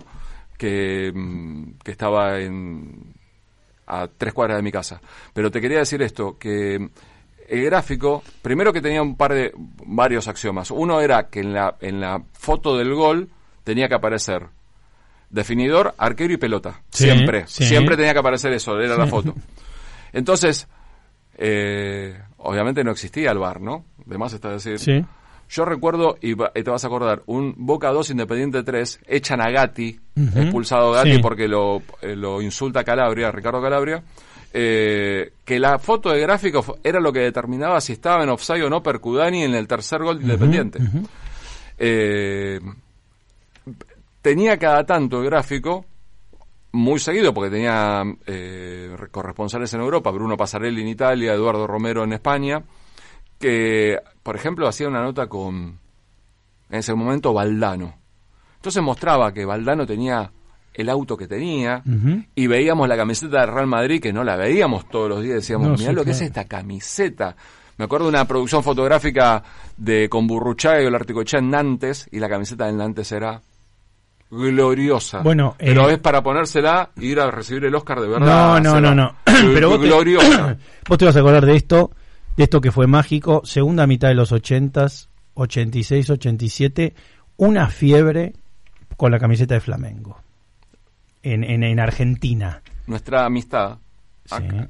que, 0.59 1.11
mm, 1.15 1.79
que 1.83 1.91
estaba 1.91 2.39
en, 2.39 3.15
a 3.87 4.07
tres 4.07 4.33
cuadras 4.33 4.57
de 4.57 4.63
mi 4.63 4.71
casa. 4.71 5.01
Pero 5.33 5.49
te 5.49 5.61
quería 5.61 5.79
decir 5.79 6.01
esto, 6.03 6.37
que 6.37 6.89
el 7.47 7.63
gráfico, 7.63 8.21
primero 8.43 8.71
que 8.71 8.81
tenía 8.81 9.01
un 9.01 9.15
par 9.15 9.33
de, 9.33 9.51
varios 9.85 10.27
axiomas. 10.27 10.69
Uno 10.69 11.01
era 11.01 11.29
que 11.29 11.39
en 11.39 11.53
la, 11.53 11.77
en 11.79 11.99
la 11.99 12.21
foto 12.33 12.77
del 12.77 12.93
gol 12.93 13.29
tenía 13.63 13.87
que 13.87 13.95
aparecer 13.95 14.47
definidor, 15.29 15.95
arquero 15.97 16.33
y 16.33 16.37
pelota. 16.37 16.81
Sí, 16.89 17.05
siempre, 17.05 17.47
sí. 17.47 17.65
siempre 17.65 17.95
tenía 17.95 18.13
que 18.13 18.19
aparecer 18.19 18.51
eso, 18.51 18.79
era 18.79 18.97
la 18.97 19.07
foto. 19.07 19.33
Entonces, 20.11 20.67
eh, 21.37 22.19
obviamente 22.37 22.83
no 22.83 22.91
existía 22.91 23.31
el 23.31 23.37
bar, 23.37 23.61
¿no? 23.61 23.85
De 24.05 24.17
más 24.17 24.33
está 24.33 24.49
decir. 24.49 25.05
Yo 25.49 25.65
recuerdo, 25.65 26.17
y, 26.21 26.35
te 26.35 26.69
vas 26.69 26.83
a 26.83 26.87
acordar, 26.87 27.23
un 27.25 27.55
Boca 27.57 27.89
2 27.91 28.11
Independiente 28.11 28.61
3, 28.61 28.99
echan 29.07 29.41
a 29.41 29.49
Gatti, 29.49 29.99
Ujú. 30.15 30.39
expulsado 30.39 30.91
Gatti 30.91 31.13
Sí. 31.15 31.19
porque 31.19 31.47
lo, 31.47 31.81
eh, 32.01 32.15
lo 32.15 32.39
insulta 32.41 32.83
Calabria, 32.83 33.31
Ricardo 33.31 33.59
Calabria, 33.61 34.03
eh, 34.53 35.31
que 35.43 35.59
la 35.59 35.79
foto 35.79 36.09
de 36.11 36.19
gráfico 36.21 36.77
era 36.83 36.99
lo 36.99 37.11
que 37.11 37.19
determinaba 37.21 37.81
si 37.81 37.93
estaba 37.93 38.23
en 38.23 38.29
offside 38.29 38.63
o 38.63 38.69
no 38.69 38.83
Percudani 38.83 39.43
en 39.43 39.55
el 39.55 39.67
tercer 39.67 40.03
gol 40.03 40.17
de 40.19 40.23
Independiente. 40.25 40.79
Eh, 41.77 42.59
tenía 44.21 44.57
cada 44.57 44.85
tanto 44.85 45.19
el 45.19 45.25
gráfico 45.25 45.85
muy 46.71 46.99
seguido 46.99 47.33
porque 47.33 47.49
tenía 47.49 48.03
eh, 48.27 48.91
corresponsales 49.11 49.73
en 49.73 49.81
Europa, 49.81 50.11
Bruno 50.11 50.37
Pasarelli 50.37 50.81
en 50.81 50.89
Italia, 50.89 51.33
Eduardo 51.33 51.65
Romero 51.65 52.03
en 52.03 52.13
España, 52.13 52.61
que, 53.39 53.97
por 54.23 54.35
ejemplo, 54.35 54.67
hacía 54.67 54.87
una 54.87 55.01
nota 55.01 55.27
con, 55.27 55.79
en 56.69 56.79
ese 56.79 56.93
momento, 56.93 57.33
Valdano. 57.33 57.95
Entonces 58.57 58.83
mostraba 58.83 59.33
que 59.33 59.45
Valdano 59.45 59.85
tenía 59.85 60.29
el 60.73 60.89
auto 60.89 61.17
que 61.17 61.27
tenía 61.27 61.81
y 62.35 62.47
veíamos 62.47 62.87
la 62.87 62.95
camiseta 62.97 63.41
del 63.41 63.53
Real 63.53 63.67
Madrid, 63.67 64.01
que 64.01 64.13
no 64.13 64.23
la 64.23 64.35
veíamos 64.35 64.87
todos 64.89 65.09
los 65.09 65.21
días, 65.23 65.35
decíamos, 65.35 65.67
No, 65.69 65.73
mirá 65.77 65.89
sí, 65.89 65.95
lo 65.95 66.03
que 66.05 66.11
es 66.11 66.21
esta 66.21 66.45
camiseta. 66.45 67.35
Me 67.77 67.85
acuerdo 67.85 68.05
de 68.07 68.09
una 68.09 68.25
producción 68.25 68.61
fotográfica 68.61 69.41
de 69.77 70.09
con 70.09 70.27
Burruchaga 70.27 70.81
y 70.81 70.85
Olarticochea 70.85 71.39
en 71.39 71.49
Nantes, 71.49 72.07
y 72.11 72.19
la 72.19 72.27
camiseta 72.29 72.65
del 72.65 72.75
Nantes 72.77 73.09
era 73.13 73.41
gloriosa. 74.29 75.19
Bueno, 75.21 75.55
pero 75.57 75.89
eh, 75.89 75.93
es 75.93 75.99
para 75.99 76.21
ponérsela 76.21 76.91
y 76.97 77.07
ir 77.07 77.19
a 77.19 77.31
recibir 77.31 77.65
el 77.65 77.75
Oscar 77.75 77.99
de 78.01 78.07
No, 78.07 78.13
verdad. 78.13 78.61
no, 78.61 78.75
Seba. 78.75 78.81
no, 78.81 78.95
no. 78.95 79.15
Pero 79.53 79.69
vos 79.69 79.81
te, 79.81 79.89
vos 80.87 80.97
te 80.97 81.05
vas 81.05 81.15
a 81.15 81.19
acordar 81.19 81.45
de 81.45 81.55
esto, 81.55 81.91
de 82.39 82.45
esto 82.45 82.61
que 82.61 82.71
fue 82.71 82.87
mágico, 82.87 83.41
segunda 83.43 83.85
mitad 83.85 84.07
de 84.07 84.13
los 84.15 84.31
ochentas, 84.31 85.09
86, 85.33 86.09
87, 86.09 86.93
una 87.35 87.67
fiebre 87.67 88.31
con 88.95 89.11
la 89.11 89.19
camiseta 89.19 89.55
de 89.55 89.59
Flamengo. 89.59 90.17
En, 91.21 91.43
en, 91.43 91.63
en 91.63 91.81
Argentina. 91.81 92.61
Nuestra 92.87 93.25
amistad 93.25 93.77
Sí. 94.23 94.35
ha- 94.35 94.69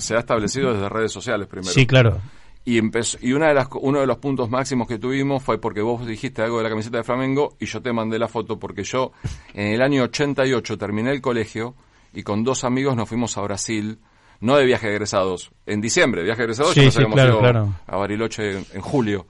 se 0.00 0.16
ha 0.16 0.18
establecido 0.18 0.72
desde 0.72 0.88
redes 0.88 1.12
sociales 1.12 1.46
primero. 1.46 1.70
Sí, 1.72 1.86
claro. 1.86 2.18
Y 2.64 2.78
empezó, 2.78 3.18
y 3.20 3.34
una 3.34 3.46
de 3.48 3.54
las, 3.54 3.68
uno 3.80 4.00
de 4.00 4.06
los 4.08 4.18
puntos 4.18 4.50
máximos 4.50 4.88
que 4.88 4.98
tuvimos 4.98 5.44
fue 5.44 5.60
porque 5.60 5.82
vos 5.82 6.04
dijiste 6.06 6.42
algo 6.42 6.56
de 6.56 6.64
la 6.64 6.70
camiseta 6.70 6.96
de 6.96 7.04
Flamengo 7.04 7.56
y 7.60 7.66
yo 7.66 7.80
te 7.82 7.92
mandé 7.92 8.18
la 8.18 8.26
foto 8.26 8.58
porque 8.58 8.82
yo 8.82 9.12
en 9.54 9.74
el 9.74 9.80
año 9.82 10.02
88 10.02 10.76
terminé 10.76 11.12
el 11.12 11.20
colegio 11.20 11.76
y 12.12 12.24
con 12.24 12.42
dos 12.42 12.64
amigos 12.64 12.96
nos 12.96 13.08
fuimos 13.08 13.36
a 13.38 13.42
Brasil, 13.42 13.98
no 14.40 14.56
de 14.56 14.64
viaje 14.64 14.86
de 14.88 14.94
egresados, 14.94 15.50
en 15.66 15.80
diciembre, 15.80 16.22
viaje 16.22 16.38
de 16.38 16.44
egresados, 16.44 16.72
Sí, 16.74 16.80
ya 16.80 16.84
nos 16.86 16.94
sí, 16.94 16.98
habíamos 16.98 17.14
claro, 17.16 17.30
ido 17.32 17.40
claro. 17.40 17.74
a 17.86 17.96
Bariloche 17.96 18.58
en, 18.58 18.66
en 18.74 18.80
julio. 18.80 19.26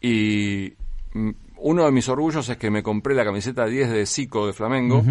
Y 0.00 0.74
uno 1.56 1.84
de 1.84 1.92
mis 1.92 2.08
orgullos 2.08 2.48
es 2.48 2.56
que 2.56 2.70
me 2.70 2.82
compré 2.82 3.14
la 3.14 3.24
camiseta 3.24 3.66
10 3.66 3.90
de 3.90 4.06
Zico 4.06 4.46
de 4.46 4.52
Flamengo, 4.52 5.02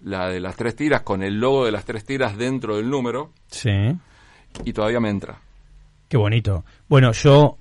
la 0.00 0.28
de 0.28 0.40
las 0.40 0.56
tres 0.56 0.74
tiras, 0.74 1.02
con 1.02 1.22
el 1.22 1.38
logo 1.38 1.64
de 1.64 1.72
las 1.72 1.84
tres 1.84 2.04
tiras 2.04 2.36
dentro 2.36 2.76
del 2.76 2.90
número, 2.90 3.30
Sí. 3.48 3.70
y 4.64 4.72
todavía 4.72 4.98
me 5.00 5.10
entra. 5.10 5.38
Qué 6.08 6.16
bonito. 6.16 6.64
Bueno, 6.88 7.12
yo 7.12 7.58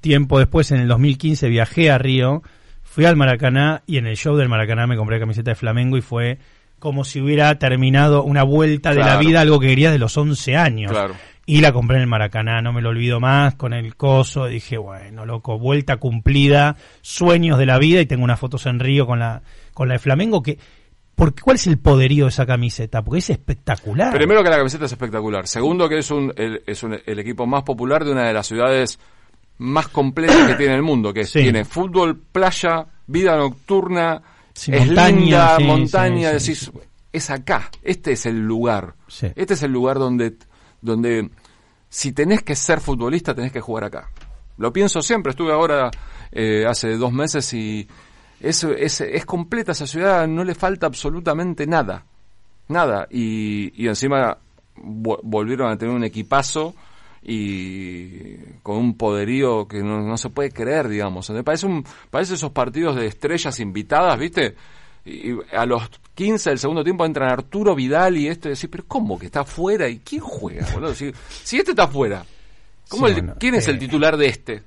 tiempo 0.00 0.38
después, 0.38 0.70
en 0.72 0.80
el 0.80 0.88
2015, 0.88 1.48
viajé 1.48 1.90
a 1.90 1.98
Río, 1.98 2.42
fui 2.82 3.04
al 3.04 3.16
Maracaná 3.16 3.82
y 3.86 3.98
en 3.98 4.06
el 4.06 4.16
show 4.16 4.36
del 4.36 4.48
Maracaná 4.48 4.86
me 4.86 4.96
compré 4.96 5.16
la 5.16 5.20
camiseta 5.20 5.50
de 5.50 5.54
Flamengo 5.54 5.96
y 5.98 6.00
fue 6.00 6.38
como 6.82 7.04
si 7.04 7.20
hubiera 7.20 7.56
terminado 7.60 8.24
una 8.24 8.42
vuelta 8.42 8.90
de 8.90 8.96
la 8.98 9.16
vida, 9.18 9.40
algo 9.40 9.60
que 9.60 9.68
quería 9.68 9.92
de 9.92 9.98
los 10.00 10.16
11 10.16 10.56
años. 10.56 10.90
Claro. 10.90 11.14
Y 11.46 11.60
la 11.60 11.72
compré 11.72 11.96
en 11.98 12.02
el 12.02 12.08
Maracaná, 12.08 12.60
no 12.60 12.72
me 12.72 12.82
lo 12.82 12.88
olvido 12.88 13.20
más, 13.20 13.54
con 13.54 13.72
el 13.72 13.94
coso, 13.94 14.46
dije, 14.46 14.78
bueno, 14.78 15.24
loco, 15.24 15.60
vuelta 15.60 15.98
cumplida, 15.98 16.74
sueños 17.02 17.56
de 17.58 17.66
la 17.66 17.78
vida 17.78 18.00
y 18.00 18.06
tengo 18.06 18.24
unas 18.24 18.40
fotos 18.40 18.66
en 18.66 18.80
Río 18.80 19.06
con 19.06 19.20
la, 19.20 19.42
con 19.72 19.86
la 19.86 19.94
de 19.94 19.98
Flamengo 20.00 20.42
que... 20.42 20.58
Porque, 21.14 21.40
¿Cuál 21.42 21.54
es 21.56 21.66
el 21.68 21.78
poderío 21.78 22.24
de 22.24 22.30
esa 22.30 22.46
camiseta? 22.46 23.02
Porque 23.04 23.18
es 23.20 23.30
espectacular. 23.30 24.12
Primero 24.12 24.42
que 24.42 24.50
la 24.50 24.56
camiseta 24.56 24.86
es 24.86 24.92
espectacular. 24.92 25.46
Segundo 25.46 25.88
que 25.88 25.98
es, 25.98 26.10
un, 26.10 26.32
el, 26.36 26.62
es 26.66 26.82
un- 26.82 26.98
el 27.06 27.18
equipo 27.20 27.46
más 27.46 27.62
popular 27.62 28.04
de 28.04 28.10
una 28.12 28.26
de 28.26 28.32
las 28.32 28.46
ciudades 28.48 28.98
más 29.58 29.86
completas 29.88 30.48
que 30.48 30.54
tiene 30.54 30.74
el 30.74 30.82
mundo, 30.82 31.12
que 31.12 31.24
Sí. 31.24 31.40
tiene 31.42 31.64
fútbol, 31.64 32.18
playa, 32.18 32.86
vida 33.06 33.36
nocturna, 33.36 34.22
Sí, 34.54 34.72
es 34.74 34.86
montaña, 34.86 35.18
linda, 35.18 35.56
sí, 35.58 35.64
montaña, 35.64 36.38
sí, 36.38 36.52
decís, 36.52 36.72
es 37.12 37.30
acá, 37.30 37.70
este 37.82 38.12
es 38.12 38.26
el 38.26 38.40
lugar. 38.40 38.94
Este 39.34 39.54
es 39.54 39.62
el 39.62 39.72
lugar 39.72 39.98
donde, 39.98 40.36
donde 40.80 41.30
si 41.88 42.12
tenés 42.12 42.42
que 42.42 42.54
ser 42.56 42.80
futbolista, 42.80 43.34
tenés 43.34 43.52
que 43.52 43.60
jugar 43.60 43.84
acá. 43.84 44.10
Lo 44.58 44.72
pienso 44.72 45.02
siempre, 45.02 45.30
estuve 45.30 45.52
ahora 45.52 45.90
eh, 46.30 46.64
hace 46.68 46.96
dos 46.96 47.12
meses 47.12 47.52
y 47.54 47.86
es, 48.40 48.64
es, 48.64 49.00
es 49.00 49.24
completa 49.24 49.72
esa 49.72 49.86
ciudad, 49.86 50.26
no 50.28 50.44
le 50.44 50.54
falta 50.54 50.86
absolutamente 50.86 51.66
nada. 51.66 52.04
Nada. 52.68 53.06
Y, 53.10 53.72
y 53.82 53.88
encima 53.88 54.36
vo- 54.76 55.20
volvieron 55.22 55.70
a 55.70 55.76
tener 55.76 55.94
un 55.94 56.04
equipazo 56.04 56.74
y 57.22 58.36
con 58.62 58.76
un 58.76 58.96
poderío 58.96 59.66
que 59.68 59.82
no, 59.82 60.00
no 60.02 60.16
se 60.16 60.30
puede 60.30 60.50
creer, 60.50 60.88
digamos. 60.88 61.30
Me 61.30 61.42
parece, 61.44 61.66
un, 61.66 61.84
parece 62.10 62.34
esos 62.34 62.50
partidos 62.52 62.96
de 62.96 63.06
estrellas 63.06 63.58
invitadas, 63.60 64.18
¿viste? 64.18 64.54
Y 65.04 65.32
a 65.54 65.66
los 65.66 65.82
15 66.14 66.50
del 66.50 66.58
segundo 66.58 66.84
tiempo 66.84 67.04
entran 67.04 67.30
Arturo 67.30 67.74
Vidal 67.74 68.16
y 68.16 68.28
esto 68.28 68.48
y 68.48 68.52
decís, 68.52 68.68
pero 68.70 68.84
¿cómo 68.86 69.18
que 69.18 69.26
está 69.26 69.40
afuera? 69.40 69.88
¿Y 69.88 69.98
quién 69.98 70.20
juega, 70.20 70.66
boludo? 70.72 70.94
Si, 70.94 71.12
si 71.42 71.58
este 71.58 71.72
está 71.72 71.84
afuera, 71.84 72.24
¿cómo 72.88 73.06
Sí, 73.06 73.12
el- 73.14 73.18
bueno, 73.20 73.36
¿quién 73.38 73.54
es 73.56 73.66
eh, 73.66 73.72
el 73.72 73.78
titular 73.78 74.16
de 74.16 74.26
este? 74.26 74.62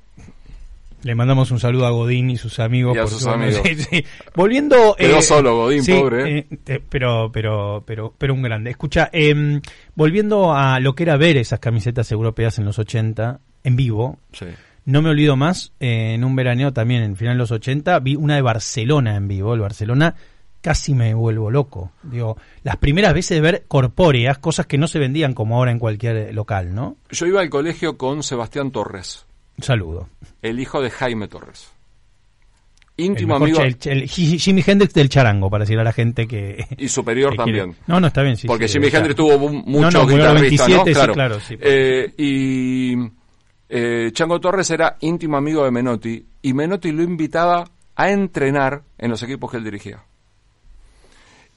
Le 1.05 1.13
mandamos 1.13 1.51
un 1.51 1.59
saludo 1.59 1.85
a 1.85 1.91
Godín 1.91 2.31
y 2.31 2.37
sus 2.37 2.57
amigos. 2.59 2.95
Y 2.95 2.99
a 2.99 3.05
sus 3.05 3.21
su- 3.21 3.29
amigos. 3.29 3.61
Sí, 3.63 3.75
sí. 3.75 4.05
Volviendo. 4.33 4.95
Quedó 4.97 5.21
solo 5.21 5.55
Godín, 5.55 5.85
pobre, 5.85 6.39
eh, 6.39 6.47
eh, 6.65 6.79
pero, 6.89 7.29
pero, 7.31 7.83
pero, 7.85 8.11
pero 8.17 8.33
un 8.33 8.41
grande. 8.41 8.71
Escucha, 8.71 9.11
em, 9.13 9.61
volviendo 9.93 10.53
a 10.55 10.79
lo 10.79 10.95
que 10.95 11.03
era 11.03 11.15
ver 11.15 11.37
esas 11.37 11.59
camisetas 11.59 12.11
europeas 12.11 12.57
en 12.57 12.65
los 12.65 12.79
80, 12.79 13.39
en 13.63 13.75
vivo, 13.75 14.17
Sí. 14.31 14.47
no 14.85 15.03
me 15.03 15.11
olvido 15.11 15.35
más, 15.35 15.73
eh, 15.79 16.15
en 16.15 16.23
un 16.23 16.35
veraneo 16.35 16.73
también 16.73 17.03
en 17.03 17.15
final 17.15 17.35
de 17.35 17.39
los 17.39 17.51
80, 17.51 17.99
vi 17.99 18.15
una 18.15 18.33
de 18.33 18.41
Barcelona 18.41 19.15
en 19.15 19.27
vivo. 19.27 19.53
El 19.53 19.59
Barcelona 19.61 20.15
casi 20.61 20.95
me 20.95 21.13
vuelvo 21.13 21.51
loco. 21.51 21.91
Digo, 22.01 22.35
las 22.63 22.77
primeras 22.77 23.13
veces 23.13 23.37
de 23.37 23.41
ver 23.41 23.65
corpóreas, 23.67 24.39
cosas 24.39 24.65
que 24.65 24.79
no 24.79 24.87
se 24.87 24.97
vendían 24.97 25.35
como 25.35 25.57
ahora 25.57 25.69
en 25.71 25.77
cualquier 25.77 26.33
local, 26.33 26.73
¿no? 26.73 26.97
Yo 27.11 27.27
iba 27.27 27.41
al 27.41 27.51
colegio 27.51 27.95
con 27.95 28.23
Sebastián 28.23 28.71
Torres, 28.71 29.27
saludo. 29.61 30.09
el 30.41 30.59
hijo 30.59 30.81
de 30.81 30.89
Jaime 30.89 31.27
Torres. 31.27 31.71
Íntimo 32.97 33.35
amigo 33.35 33.59
el- 33.61 33.77
el 33.83 34.03
Ji- 34.07 34.39
Jimi 34.39 34.63
Hendrix 34.65 34.93
del 34.93 35.09
charango, 35.09 35.49
para 35.49 35.63
decir 35.65 35.77
a 35.77 35.83
la 35.83 35.91
gente 35.91 36.27
que... 36.27 36.65
y 36.77 36.87
superior 36.87 37.31
que 37.31 37.43
quiere- 37.43 37.59
también. 37.59 37.77
No, 37.87 37.99
no, 37.99 38.07
está 38.07 38.21
bien, 38.21 38.37
sí. 38.37 38.47
Porque 38.47 38.67
sí, 38.69 38.75
Jimi 38.79 38.87
Hendrix 38.87 39.15
tuvo 39.17 39.37
mu- 39.37 39.63
muchos 39.65 39.93
no, 39.93 40.03
murió 40.03 40.29
a 40.29 40.33
los 40.33 40.41
guitarristas, 40.43 40.67
27, 40.67 40.77
¿no? 40.77 40.85
sí, 40.85 40.93
Claro. 40.93 41.13
claro, 41.13 41.39
sí. 41.41 41.57
Eh, 41.59 42.13
y 42.17 42.95
eh, 43.67 44.11
Chango 44.13 44.39
Torres 44.39 44.69
era 44.71 44.95
íntimo 45.01 45.35
amigo 45.35 45.65
de 45.65 45.71
Menotti 45.71 46.25
y 46.41 46.53
Menotti 46.53 46.91
lo 46.93 47.03
invitaba 47.03 47.69
a 47.95 48.09
entrenar 48.11 48.83
en 48.97 49.09
los 49.09 49.21
equipos 49.23 49.51
que 49.51 49.57
él 49.57 49.63
dirigía. 49.65 50.01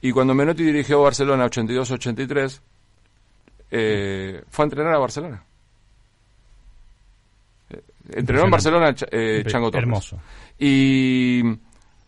Y 0.00 0.10
cuando 0.12 0.34
Menotti 0.34 0.64
dirigió 0.64 1.02
Barcelona 1.02 1.46
82-83, 1.46 2.60
eh, 3.70 4.42
fue 4.48 4.62
a 4.64 4.66
entrenar 4.66 4.94
a 4.94 4.98
Barcelona. 4.98 5.44
Entrenó 8.10 8.44
en 8.44 8.50
Barcelona 8.50 8.94
eh, 9.10 9.44
Chango 9.46 9.70
Torres. 9.70 9.84
Hermoso. 9.84 10.18
Y 10.58 11.42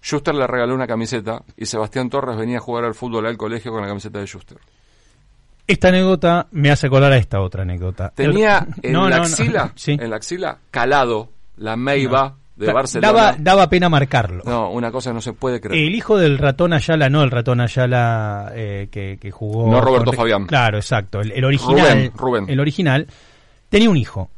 Schuster 0.03 0.35
le 0.35 0.47
regaló 0.47 0.75
una 0.75 0.87
camiseta 0.87 1.43
y 1.57 1.67
Sebastián 1.67 2.09
Torres 2.11 2.37
venía 2.37 2.59
a 2.59 2.61
jugar 2.61 2.85
al 2.85 2.95
fútbol 2.95 3.27
al 3.27 3.37
colegio 3.37 3.71
con 3.73 3.83
la 3.83 3.89
camiseta 3.89 4.19
de 4.19 4.27
Schuster. 4.27 4.59
Esta 5.67 5.89
anécdota 5.89 6.49
me 6.51 6.71
hace 6.71 6.89
acordar 6.89 7.13
a 7.13 7.17
esta 7.17 7.41
otra 7.41 7.63
anécdota. 7.63 8.11
Tenía 8.15 8.67
en 8.83 8.93
No, 8.93 9.09
la 9.09 9.17
no, 9.19 9.23
no. 9.23 9.29
axila, 9.29 9.73
Sí. 9.77 9.93
en 9.93 10.11
la 10.11 10.17
axila 10.17 10.59
calado 10.71 11.29
la 11.59 11.77
Meiba 11.77 12.37
de 12.57 12.73
Barcelona. 12.73 13.13
Daba, 13.13 13.37
daba 13.39 13.69
pena 13.69 13.89
marcarlo. 13.89 14.43
No, 14.45 14.71
una 14.71 14.91
cosa 14.91 15.13
no 15.13 15.21
se 15.21 15.33
puede 15.33 15.61
creer. 15.61 15.83
El 15.87 15.95
hijo 15.95 16.19
del 16.19 16.39
ratón 16.39 16.73
Ayala, 16.73 17.09
no 17.09 17.23
el 17.23 17.31
ratón 17.31 17.61
Ayala 17.61 18.51
eh, 18.55 18.89
que, 18.91 19.17
que 19.21 19.31
jugó. 19.31 19.71
No 19.71 19.81
Roberto 19.81 20.07
con- 20.07 20.17
Fabián. 20.17 20.47
Claro, 20.47 20.79
exacto. 20.79 21.21
El, 21.21 21.31
el 21.33 21.45
original. 21.45 21.87
Rubén, 21.87 22.13
Rubén. 22.17 22.45
El 22.51 22.59
original. 22.61 23.07
Tenía 23.69 23.89
un 23.91 23.97
hijo. 23.97 24.29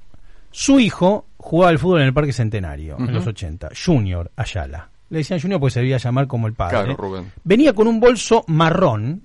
Su 0.50 0.78
hijo 0.80 1.24
jugaba 1.42 1.70
al 1.70 1.78
fútbol 1.78 2.00
en 2.00 2.06
el 2.06 2.14
Parque 2.14 2.32
Centenario 2.32 2.96
en 2.98 3.12
los 3.12 3.26
80. 3.26 3.68
Junior 3.84 4.30
Ayala. 4.36 4.88
Le 5.10 5.18
decían 5.18 5.40
Junior 5.40 5.60
porque 5.60 5.72
se 5.74 5.80
debía 5.80 5.98
llamar 5.98 6.26
como 6.26 6.46
el 6.46 6.54
padre. 6.54 6.78
Claro, 6.78 6.96
Rubén. 6.96 7.30
Venía 7.44 7.74
con 7.74 7.86
un 7.86 8.00
bolso 8.00 8.44
marrón. 8.46 9.22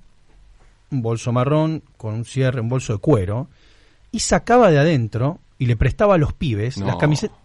Un 0.90 1.02
bolso 1.02 1.32
marrón 1.32 1.82
con 1.96 2.14
un 2.14 2.24
cierre, 2.24 2.60
un 2.60 2.68
bolso 2.68 2.92
de 2.94 2.98
cuero. 2.98 3.48
Y 4.10 4.20
sacaba 4.20 4.70
de 4.70 4.78
adentro 4.78 5.38
y 5.58 5.66
le 5.66 5.76
prestaba 5.76 6.14
a 6.16 6.18
los 6.18 6.32
pibes 6.34 6.76
No. 6.78 6.86
las 6.86 6.96
camisetas. 6.96 7.36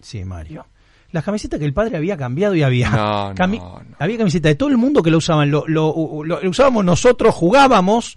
Sí, 0.00 0.24
Mario. 0.24 0.64
Las 1.12 1.24
camisetas 1.24 1.58
que 1.58 1.64
el 1.66 1.72
padre 1.74 1.96
había 1.96 2.16
cambiado 2.16 2.54
y 2.54 2.62
había. 2.62 2.90
No, 2.90 3.34
cami- 3.34 3.58
no, 3.58 3.80
no. 3.80 3.96
Había 3.98 4.18
camisetas 4.18 4.50
de 4.50 4.54
todo 4.56 4.68
el 4.68 4.76
mundo 4.78 5.02
que 5.02 5.10
lo 5.10 5.18
usaban. 5.18 5.50
Lo, 5.50 5.64
lo- 5.66 6.22
lo- 6.24 6.40
lo 6.42 6.48
usábamos 6.50 6.84
nosotros, 6.84 7.34
jugábamos. 7.34 8.16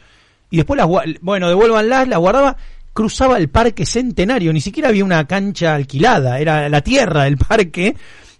Y 0.50 0.58
después 0.58 0.78
las. 0.78 0.88
Bueno, 1.22 1.48
devuélvanlas, 1.50 2.08
las 2.08 2.20
guardaba. 2.20 2.56
Cruzaba 2.94 3.38
el 3.38 3.50
parque 3.50 3.86
centenario. 3.86 4.54
Ni 4.54 4.62
siquiera 4.62 4.90
había 4.90 5.04
una 5.04 5.26
cancha 5.26 5.74
alquilada. 5.76 6.40
Era 6.40 6.70
la 6.70 6.82
tierra 6.82 7.24
del 7.24 7.38
parque. 7.38 7.96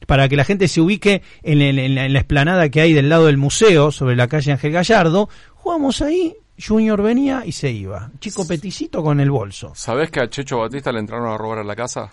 Para 0.08 0.28
que 0.28 0.36
la 0.36 0.44
gente 0.44 0.68
se 0.68 0.82
ubique 0.82 1.22
en, 1.44 1.60
la, 1.60 1.66
en 1.82 2.14
la 2.14 2.20
explanada 2.20 2.68
que 2.70 2.82
hay 2.82 2.92
del 2.92 3.08
lado 3.08 3.28
del 3.28 3.38
museo, 3.38 3.90
sobre 3.90 4.18
la 4.18 4.28
calle 4.28 4.52
Ángel 4.52 4.74
Gallardo. 4.74 5.30
Jugamos 5.56 6.02
ahí. 6.02 6.36
Junior 6.62 7.02
venía 7.02 7.44
y 7.46 7.52
se 7.54 7.72
iba. 7.72 8.12
Chico 8.20 8.46
peticito 8.46 9.02
con 9.02 9.20
el 9.20 9.32
bolso. 9.32 9.72
¿Sabés 9.76 10.12
que 10.12 10.20
a 10.20 10.30
Checho 10.30 10.60
Batista 10.60 10.92
le 10.92 11.00
entraron 11.00 11.32
a 11.32 11.38
robar 11.38 11.60
a 11.60 11.64
la 11.64 11.76
casa? 11.76 12.12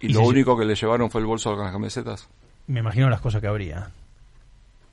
Y, 0.00 0.06
Y 0.06 0.12
lo 0.12 0.20
único 0.20 0.56
que 0.58 0.64
le 0.64 0.74
llevaron 0.74 1.10
fue 1.10 1.20
el 1.22 1.26
bolso 1.26 1.54
con 1.54 1.64
las 1.64 1.72
camisetas. 1.72 2.28
Me 2.66 2.80
imagino 2.80 3.08
las 3.08 3.20
cosas 3.20 3.40
que 3.40 3.46
habría. 3.48 3.90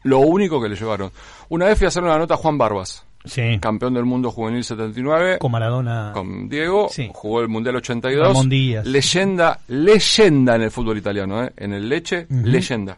Lo 0.04 0.20
único 0.20 0.62
que 0.62 0.70
le 0.70 0.76
llevaron. 0.76 1.12
Una 1.50 1.66
vez 1.66 1.78
fui 1.78 1.86
a 1.86 1.90
hacer 1.90 2.04
una 2.04 2.18
nota 2.18 2.34
a 2.34 2.38
Juan 2.38 2.58
Barbas, 2.58 3.06
Sí. 3.26 3.58
campeón 3.62 3.94
del 3.94 4.06
mundo 4.06 4.32
juvenil 4.32 4.64
79. 4.64 5.38
Con 5.40 5.52
Maradona. 5.52 6.12
con 6.14 6.50
Diego, 6.50 6.90
Sí. 6.90 7.10
jugó 7.14 7.42
el 7.42 7.48
Mundial 7.48 7.76
82. 7.78 8.28
Ramón 8.28 8.50
Díaz. 8.50 8.86
Leyenda, 8.86 9.60
leyenda 9.68 10.56
en 10.56 10.64
el 10.64 10.72
fútbol 10.72 10.98
italiano, 10.98 11.44
¿eh? 11.44 11.54
En 11.58 11.74
el 11.74 11.88
Leche, 11.88 12.28
leyenda. 12.30 12.98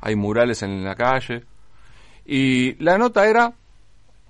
Hay 0.00 0.16
murales 0.16 0.62
en 0.62 0.84
la 0.84 0.94
calle. 0.94 1.44
Y 2.24 2.74
la 2.82 2.96
nota 2.98 3.26
era 3.28 3.52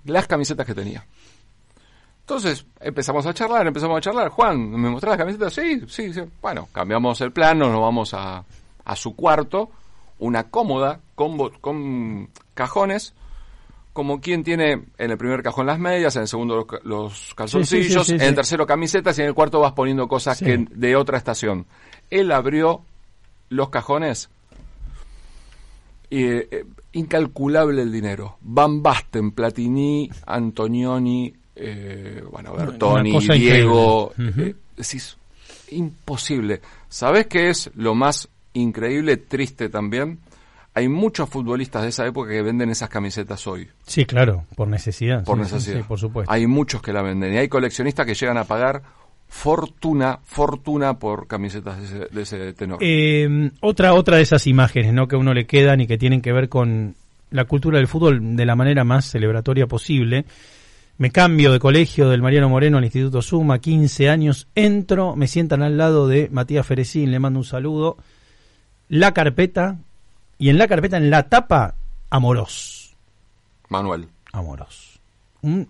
las 0.07 0.27
camisetas 0.27 0.67
que 0.67 0.75
tenía. 0.75 1.05
Entonces 2.21 2.67
empezamos 2.81 3.25
a 3.27 3.33
charlar, 3.33 3.67
empezamos 3.67 3.97
a 3.97 4.01
charlar. 4.01 4.29
Juan, 4.29 4.71
¿me 4.71 4.91
mostrás 4.91 5.13
las 5.13 5.19
camisetas? 5.19 5.53
Sí, 5.55 5.81
sí, 5.89 6.13
sí. 6.13 6.21
Bueno, 6.43 6.69
cambiamos 6.73 7.21
el 7.23 7.33
plano, 7.33 7.71
nos 7.71 7.81
vamos 7.81 8.13
a, 8.15 8.45
a 8.85 8.97
su 8.97 9.15
cuarto. 9.17 9.71
Una 10.19 10.45
cómoda 10.51 11.01
con, 11.15 11.37
con 11.61 12.29
cajones 12.55 13.15
como 13.99 14.21
quien 14.21 14.45
tiene 14.45 14.75
en 14.97 15.11
el 15.11 15.19
primer 15.19 15.43
cajón 15.43 15.67
las 15.67 15.81
medias, 15.81 16.15
en 16.15 16.23
el 16.23 16.29
segundo 16.29 16.55
los, 16.55 16.67
ca- 16.67 16.79
los 16.85 17.35
calzoncillos, 17.35 18.07
sí, 18.07 18.13
sí, 18.13 18.15
en 18.15 18.21
el 18.29 18.35
tercero 18.37 18.65
camisetas 18.65 19.19
y 19.19 19.23
en 19.23 19.27
el 19.27 19.35
cuarto 19.35 19.59
vas 19.59 19.73
poniendo 19.73 20.07
cosas 20.07 20.39
que 20.39 20.55
de 20.71 20.95
otra 20.95 21.19
estación. 21.19 21.67
Él 22.09 22.31
abrió 22.31 22.83
los 23.49 23.71
cajones 23.71 24.29
y 26.11 26.23
eh, 26.25 26.65
incalculable 26.93 27.83
el 27.83 27.91
dinero. 27.91 28.37
Van 28.41 28.83
Basten, 28.85 29.33
Platini, 29.33 30.09
Antonioni, 30.27 31.35
eh, 31.57 32.23
bueno, 32.31 32.55
Bertoni, 32.55 33.11
Diego. 33.41 34.13
eh, 34.39 34.55
decís, 34.77 35.17
imposible. 35.71 36.61
¿Sabés 36.89 37.27
qué 37.27 37.51
es 37.51 37.69
lo 37.75 37.97
más 37.97 38.29
increíble, 38.53 39.17
triste 39.17 39.69
también? 39.69 40.21
Hay 40.79 40.89
muchos 40.89 41.29
futbolistas 41.29 41.83
de 41.83 41.89
esa 41.89 42.07
época 42.07 42.31
que 42.31 42.43
venden 42.43 42.71
esas 42.71 42.89
camisetas 42.89 43.47
hoy, 43.47 43.69
Sí, 43.87 44.05
claro, 44.05 44.45
por 44.55 44.69
necesidad. 44.69 45.25
por 45.25 45.37
Sí, 45.37 45.43
necesidad. 45.43 45.79
sí, 45.79 45.85
por 45.87 45.99
supuesto. 45.99 46.33
Hay 46.33 46.47
muchos 46.47 46.81
que 46.83 46.93
la 46.93 47.03
venden 47.03 47.35
y 47.35 47.37
hay 47.39 47.49
coleccionistas 47.49 48.07
que 48.07 48.15
llegan 48.15 48.39
a 48.39 48.45
pagar 48.45 48.83
fortuna, 49.27 50.19
fortuna 50.25 50.99
por 50.99 51.27
camisetas 51.27 51.79
de 51.79 51.85
ese, 51.85 52.15
de 52.15 52.23
ese 52.23 52.53
tenor. 52.55 52.79
Eh, 52.81 53.51
otra, 53.61 53.95
otra 53.95 54.17
de 54.17 54.23
esas 54.23 54.47
imágenes 54.47 54.93
¿no? 54.93 55.07
que 55.07 55.17
a 55.17 55.19
uno 55.19 55.35
le 55.35 55.47
quedan 55.47 55.81
y 55.81 55.87
que 55.87 55.99
tienen 55.99 56.23
que 56.23 56.33
ver 56.33 56.49
con 56.49 56.95
la 57.31 57.45
cultura 57.45 57.79
del 57.79 57.89
fútbol 57.89 58.37
de 58.37 58.47
la 58.47 58.57
manera 58.57 58.85
más 58.85 59.11
celebratoria 59.11 59.67
posible. 59.67 60.25
Me 60.97 61.11
cambio 61.11 61.53
de 61.53 61.59
colegio 61.61 62.09
del 62.09 62.23
Mariano 62.23 62.49
Moreno 62.49 62.79
al 62.79 62.85
Instituto 62.85 63.23
Suma, 63.23 63.59
15 63.61 64.09
años, 64.09 64.49
entro, 64.55 65.15
me 65.15 65.29
sientan 65.29 65.63
al 65.63 65.77
lado 65.77 66.09
de 66.09 66.29
Matías 66.33 66.67
Ferecín, 66.67 67.11
le 67.13 67.21
mando 67.21 67.39
un 67.39 67.45
saludo, 67.45 67.99
la 68.89 69.13
carpeta, 69.13 69.77
y 70.39 70.49
en 70.51 70.59
la 70.59 70.69
carpeta, 70.69 70.97
en 70.97 71.11
la 71.11 71.29
tapa, 71.29 71.75
Amorós. 72.11 72.95
Manuel. 73.69 74.09
Amoros. 74.33 75.01
Un, 75.43 75.69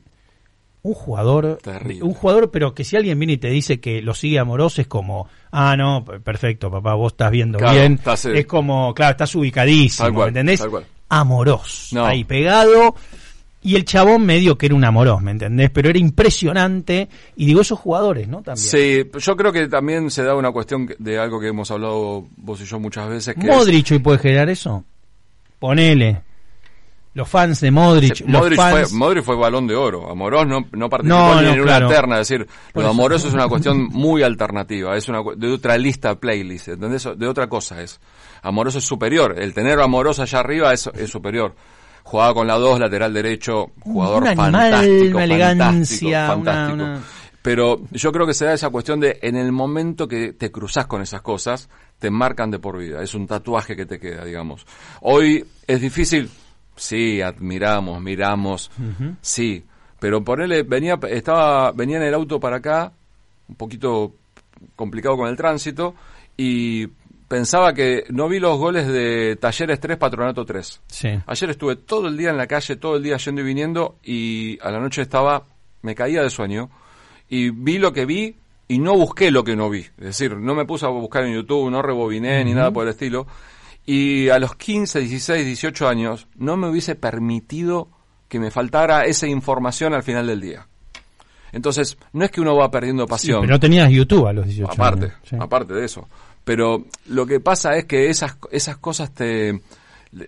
un 0.83 0.95
jugador, 0.95 1.59
Terrible. 1.62 2.03
un 2.05 2.14
jugador, 2.14 2.51
pero 2.51 2.75
que 2.75 2.85
si 2.85 2.97
alguien 2.97 3.19
viene 3.19 3.35
y 3.35 3.39
te 3.39 3.49
dice 3.49 3.81
que 3.81 4.01
lo 4.03 4.14
sigue 4.14 4.39
Amoros 4.39 4.79
es 4.79 4.87
como, 4.87 5.29
ah, 5.51 5.77
no, 5.77 6.05
perfecto, 6.05 6.71
papá, 6.71 6.95
vos 6.95 7.12
estás 7.12 7.31
viendo 7.31 7.59
Claro, 7.59 7.79
bien. 7.79 7.95
estás, 7.95 8.25
eh, 8.27 8.39
es 8.41 8.47
como, 8.47 8.95
claro, 8.95 9.12
estás 9.12 9.35
ubicadísimo, 9.35 10.12
cual, 10.14 10.33
¿me 10.33 10.41
entendés? 10.41 10.62
Amorós, 11.09 11.89
No. 11.93 12.05
ahí 12.05 12.25
pegado. 12.25 12.95
Y 13.61 13.75
el 13.75 13.85
chabón 13.85 14.25
medio 14.25 14.57
que 14.57 14.67
era 14.67 14.75
un 14.75 14.85
amorós, 14.85 15.21
¿me 15.21 15.33
entendés? 15.33 15.71
Pero 15.71 15.91
era 15.91 15.99
impresionante. 15.99 17.09
Y 17.37 17.47
digo, 17.47 17.61
esos 17.61 17.79
jugadores, 17.79 18.29
¿no? 18.29 18.43
También. 18.43 18.57
Sí, 18.69 19.05
yo 19.19 19.37
creo 19.37 19.53
que 19.53 19.67
también 19.67 20.11
se 20.11 20.23
da 20.23 20.37
una 20.37 20.53
cuestión 20.53 20.89
de 20.99 21.19
algo 21.19 21.41
que 21.41 21.49
hemos 21.49 21.71
hablado 21.71 22.27
vos 22.37 22.61
y 22.61 22.65
yo 22.65 22.79
muchas 22.79 23.09
veces. 23.09 23.35
Que 23.35 23.47
Modric 23.49 23.91
hoy 23.91 23.99
puede 23.99 24.19
generar 24.19 24.49
eso. 24.49 24.85
Ponele. 25.59 26.23
Los 27.15 27.29
fans 27.29 27.61
de 27.61 27.73
Modric. 27.73 28.21
Los 28.21 28.29
Modric, 28.29 28.57
fans... 28.57 28.91
fue, 28.91 28.99
Modric 28.99 29.25
fue 29.25 29.35
balón 29.35 29.67
de 29.67 29.75
oro. 29.75 30.09
Amorós 30.09 30.47
no, 30.47 30.65
no 30.71 30.89
participó 30.89 31.19
No, 31.19 31.41
ni 31.41 31.49
no, 31.49 31.55
en 31.55 31.63
claro. 31.65 31.87
una 31.87 31.95
terna. 31.97 32.21
Es 32.21 32.29
decir, 32.29 32.47
Por 32.73 32.85
lo. 32.85 32.91
Amorós 32.91 33.25
es 33.25 33.35
una 33.35 33.49
cuestión 33.49 33.89
muy 33.89 34.23
alternativa. 34.23 34.97
Es 34.97 35.09
una 35.09 35.19
de 35.37 35.53
otra 35.53 35.77
lista 35.79 36.15
playlist. 36.15 36.69
¿Entendés? 36.69 37.09
De 37.17 37.27
otra 37.27 37.49
cosa 37.49 37.83
es. 37.83 37.99
Amorós 38.43 38.77
es 38.77 38.85
superior. 38.85 39.35
El 39.37 39.53
tener 39.53 39.81
a 39.81 39.85
Amorós 39.85 40.21
allá 40.21 40.39
arriba 40.39 40.73
es, 40.73 40.89
es 40.95 41.11
superior. 41.11 41.57
Jugaba 42.09 42.33
con 42.33 42.47
la 42.47 42.55
2, 42.55 42.81
lateral 42.81 43.13
derecho, 43.13 43.73
jugador 43.81 44.23
Un 44.23 44.29
animal, 44.29 44.53
fantástico, 44.71 45.17
una 45.17 45.25
elegancia, 45.25 46.27
fantástico, 46.27 46.45
fantástico. 46.45 46.75
una- 46.85 47.03
Pero 47.43 47.81
yo 47.93 48.13
creo 48.13 48.27
que 48.27 48.33
se 48.33 48.47
da 48.47 48.55
esa 48.55 48.71
cuestión 48.71 48.99
de 48.99 49.19
en 49.21 49.37
el 49.37 49.53
momento 49.53 50.09
que 50.09 50.33
te 50.33 50.51
cruzas 50.51 50.87
con 50.87 51.03
esas 51.03 51.21
cosas, 51.21 51.69
te 51.99 52.11
marcan 52.11 52.51
de 52.51 52.59
por 52.59 52.79
vida. 52.79 53.03
Es 53.03 53.15
un 53.15 53.27
tatuaje 53.27 53.77
que 53.77 53.85
te 53.85 53.99
queda, 54.01 54.25
digamos. 54.25 54.67
Hoy 55.03 55.45
es 55.67 55.81
difícil, 55.83 56.31
sí, 56.77 57.21
admiramos, 57.21 58.01
miramos, 58.01 58.71
sí. 59.21 59.65
Pero 60.01 60.25
ponele, 60.25 60.63
venía, 60.63 60.99
estaba, 61.11 61.73
venía 61.73 61.99
en 61.99 62.05
el 62.05 62.15
auto 62.15 62.41
para 62.41 62.57
acá, 62.57 62.91
un 63.49 63.55
poquito 63.57 64.15
complicado 64.77 65.17
con 65.19 65.29
el 65.29 65.37
tránsito, 65.37 65.95
y 66.37 66.87
pensaba 67.29 67.72
que 67.74 68.05
no 68.11 68.29
vi 68.29 68.39
los 68.41 68.59
goles 68.59 68.87
de 68.89 69.37
Talleres 69.37 69.79
3, 69.81 69.97
Patronato 69.99 70.45
3. 70.45 70.81
Sí. 70.87 71.09
Ayer 71.26 71.51
estuve 71.51 71.76
todo 71.76 72.09
el 72.09 72.16
día 72.16 72.31
en 72.31 72.37
la 72.37 72.47
calle, 72.47 72.76
todo 72.76 72.97
el 72.97 73.03
día 73.03 73.16
yendo 73.18 73.41
y 73.43 73.45
viniendo 73.45 73.97
y 74.03 74.59
a 74.62 74.70
la 74.70 74.81
noche 74.81 75.03
estaba, 75.03 75.45
me 75.83 75.95
caía 75.95 76.22
de 76.22 76.31
sueño 76.31 76.70
y 77.29 77.51
vi 77.51 77.79
lo 77.79 77.93
que 77.93 78.07
vi 78.07 78.37
y 78.66 78.79
no 78.79 78.95
busqué 78.95 79.31
lo 79.31 79.45
que 79.45 79.57
no 79.57 79.70
vi. 79.70 79.81
Es 79.99 80.05
decir, 80.18 80.37
no 80.37 80.55
me 80.55 80.64
puse 80.64 80.87
a 80.87 80.89
buscar 80.89 81.24
en 81.24 81.35
YouTube, 81.35 81.70
no 81.70 81.83
rebobiné 81.83 82.45
ni 82.45 82.55
nada 82.55 82.70
por 82.70 82.85
el 82.85 82.91
estilo. 82.91 83.26
Y 83.87 84.29
a 84.29 84.39
los 84.39 84.55
15, 84.57 85.01
16, 85.01 85.47
18 85.47 85.89
años 85.89 86.26
no 86.37 86.57
me 86.57 86.68
hubiese 86.68 86.95
permitido 86.95 87.89
que 88.29 88.39
me 88.39 88.51
faltara 88.51 89.07
esa 89.07 89.26
información 89.26 89.95
al 89.95 90.03
final 90.03 90.26
del 90.26 90.41
día. 90.43 90.66
Entonces, 91.53 91.97
no 92.12 92.26
es 92.26 92.31
que 92.31 92.43
uno 92.43 92.55
va 92.57 92.70
perdiendo 92.70 93.05
Sí, 93.05 93.11
pasión. 93.11 93.41
pero 93.41 93.55
no 93.55 93.61
tenías 93.61 93.91
YouTube 93.91 94.26
a 94.26 94.35
los 94.35 94.45
18 94.45 94.70
aparte, 94.70 95.07
años. 95.07 95.16
Sí. 95.24 95.37
aparte 95.41 95.72
de 95.72 95.85
eso. 95.87 96.07
Pero 96.49 96.86
lo 97.09 97.26
que 97.26 97.40
pasa 97.40 97.76
es 97.76 97.84
que 97.84 98.09
esas, 98.09 98.38
esas 98.51 98.78
cosas 98.78 99.12
te, 99.12 99.61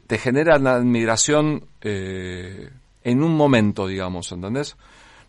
te 0.06 0.18
generan 0.18 0.66
admiración 0.66 1.64
eh, 1.80 2.68
en 3.02 3.22
un 3.22 3.34
momento, 3.34 3.86
digamos, 3.86 4.30
¿entendés? 4.30 4.76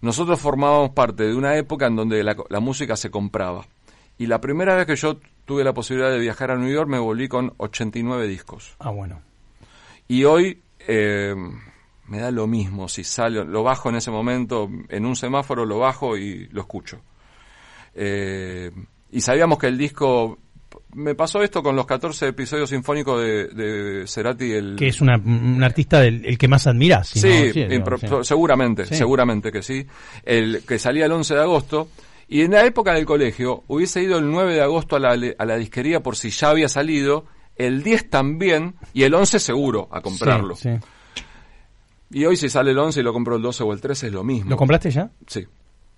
Nosotros 0.01 0.37
formábamos 0.41 0.89
parte 0.89 1.23
de 1.23 1.33
una 1.33 1.55
época 1.55 1.87
en 1.87 1.95
donde 1.95 2.21
la, 2.25 2.35
la 2.49 2.59
música 2.59 2.97
se 2.97 3.09
compraba. 3.09 3.65
Y 4.17 4.27
la 4.27 4.41
primera 4.41 4.75
vez 4.75 4.85
que 4.85 4.97
yo 4.97 5.17
tuve 5.45 5.63
la 5.63 5.73
posibilidad 5.73 6.11
de 6.11 6.19
viajar 6.19 6.51
a 6.51 6.57
New 6.57 6.69
York 6.69 6.89
me 6.89 6.99
volví 6.99 7.29
con 7.29 7.53
89 7.55 8.27
discos. 8.27 8.75
Ah, 8.79 8.89
bueno. 8.89 9.21
Y 10.09 10.25
hoy 10.25 10.61
eh, 10.79 11.33
me 12.07 12.19
da 12.19 12.31
lo 12.31 12.47
mismo 12.47 12.89
si 12.89 13.05
sale, 13.05 13.45
lo 13.45 13.63
bajo 13.63 13.87
en 13.87 13.95
ese 13.95 14.11
momento, 14.11 14.69
en 14.89 15.05
un 15.05 15.15
semáforo 15.15 15.65
lo 15.65 15.79
bajo 15.79 16.17
y 16.17 16.47
lo 16.47 16.59
escucho. 16.59 16.99
Eh, 17.95 18.71
y 19.09 19.21
sabíamos 19.21 19.57
que 19.57 19.67
el 19.67 19.77
disco... 19.77 20.37
Me 20.93 21.15
pasó 21.15 21.41
esto 21.41 21.63
con 21.63 21.75
los 21.75 21.85
14 21.85 22.27
episodios 22.27 22.69
sinfónicos 22.69 23.21
de, 23.21 23.47
de 23.47 24.07
Cerati. 24.07 24.51
El, 24.51 24.75
Que 24.75 24.87
es 24.87 24.99
una, 25.01 25.17
un 25.17 25.63
artista 25.63 25.99
del 26.01 26.25
el 26.25 26.37
que 26.37 26.47
más 26.47 26.67
admirás. 26.67 27.07
si 27.09 27.19
Sí, 27.21 27.27
no, 27.27 27.73
impro- 27.75 27.99
digo, 27.99 28.23
sí. 28.23 28.27
seguramente, 28.27 28.85
Sí. 28.85 28.95
seguramente 28.95 29.51
que 29.51 29.61
sí. 29.61 29.85
El 30.25 30.63
que 30.67 30.77
salía 30.79 31.05
el 31.05 31.11
11 31.11 31.33
de 31.35 31.41
agosto. 31.41 31.87
Y 32.27 32.41
en 32.41 32.51
la 32.51 32.65
época 32.65 32.93
del 32.93 33.05
colegio 33.05 33.63
hubiese 33.67 34.01
ido 34.01 34.17
el 34.17 34.29
9 34.31 34.53
de 34.53 34.61
agosto 34.61 34.95
a 34.95 34.99
la, 34.99 35.11
a 35.37 35.45
la 35.45 35.55
disquería 35.57 36.01
por 36.01 36.15
si 36.15 36.29
ya 36.29 36.49
había 36.49 36.69
salido, 36.69 37.25
el 37.57 37.83
10 37.83 38.09
también 38.09 38.75
y 38.93 39.03
el 39.03 39.13
11 39.13 39.39
seguro 39.39 39.89
a 39.91 40.01
comprarlo. 40.01 40.55
Y 42.09 42.25
hoy 42.25 42.35
si 42.35 42.49
sale 42.49 42.71
el 42.71 42.77
11 42.79 42.99
y 42.99 43.03
lo 43.03 43.13
compro 43.13 43.35
el 43.37 43.41
12 43.41 43.63
o 43.63 43.71
el 43.73 43.79
13 43.81 44.07
es 44.07 44.13
lo 44.13 44.23
mismo. 44.23 44.49
¿Lo 44.49 44.57
compraste 44.57 44.91
ya? 44.91 45.09
Sí, 45.27 45.45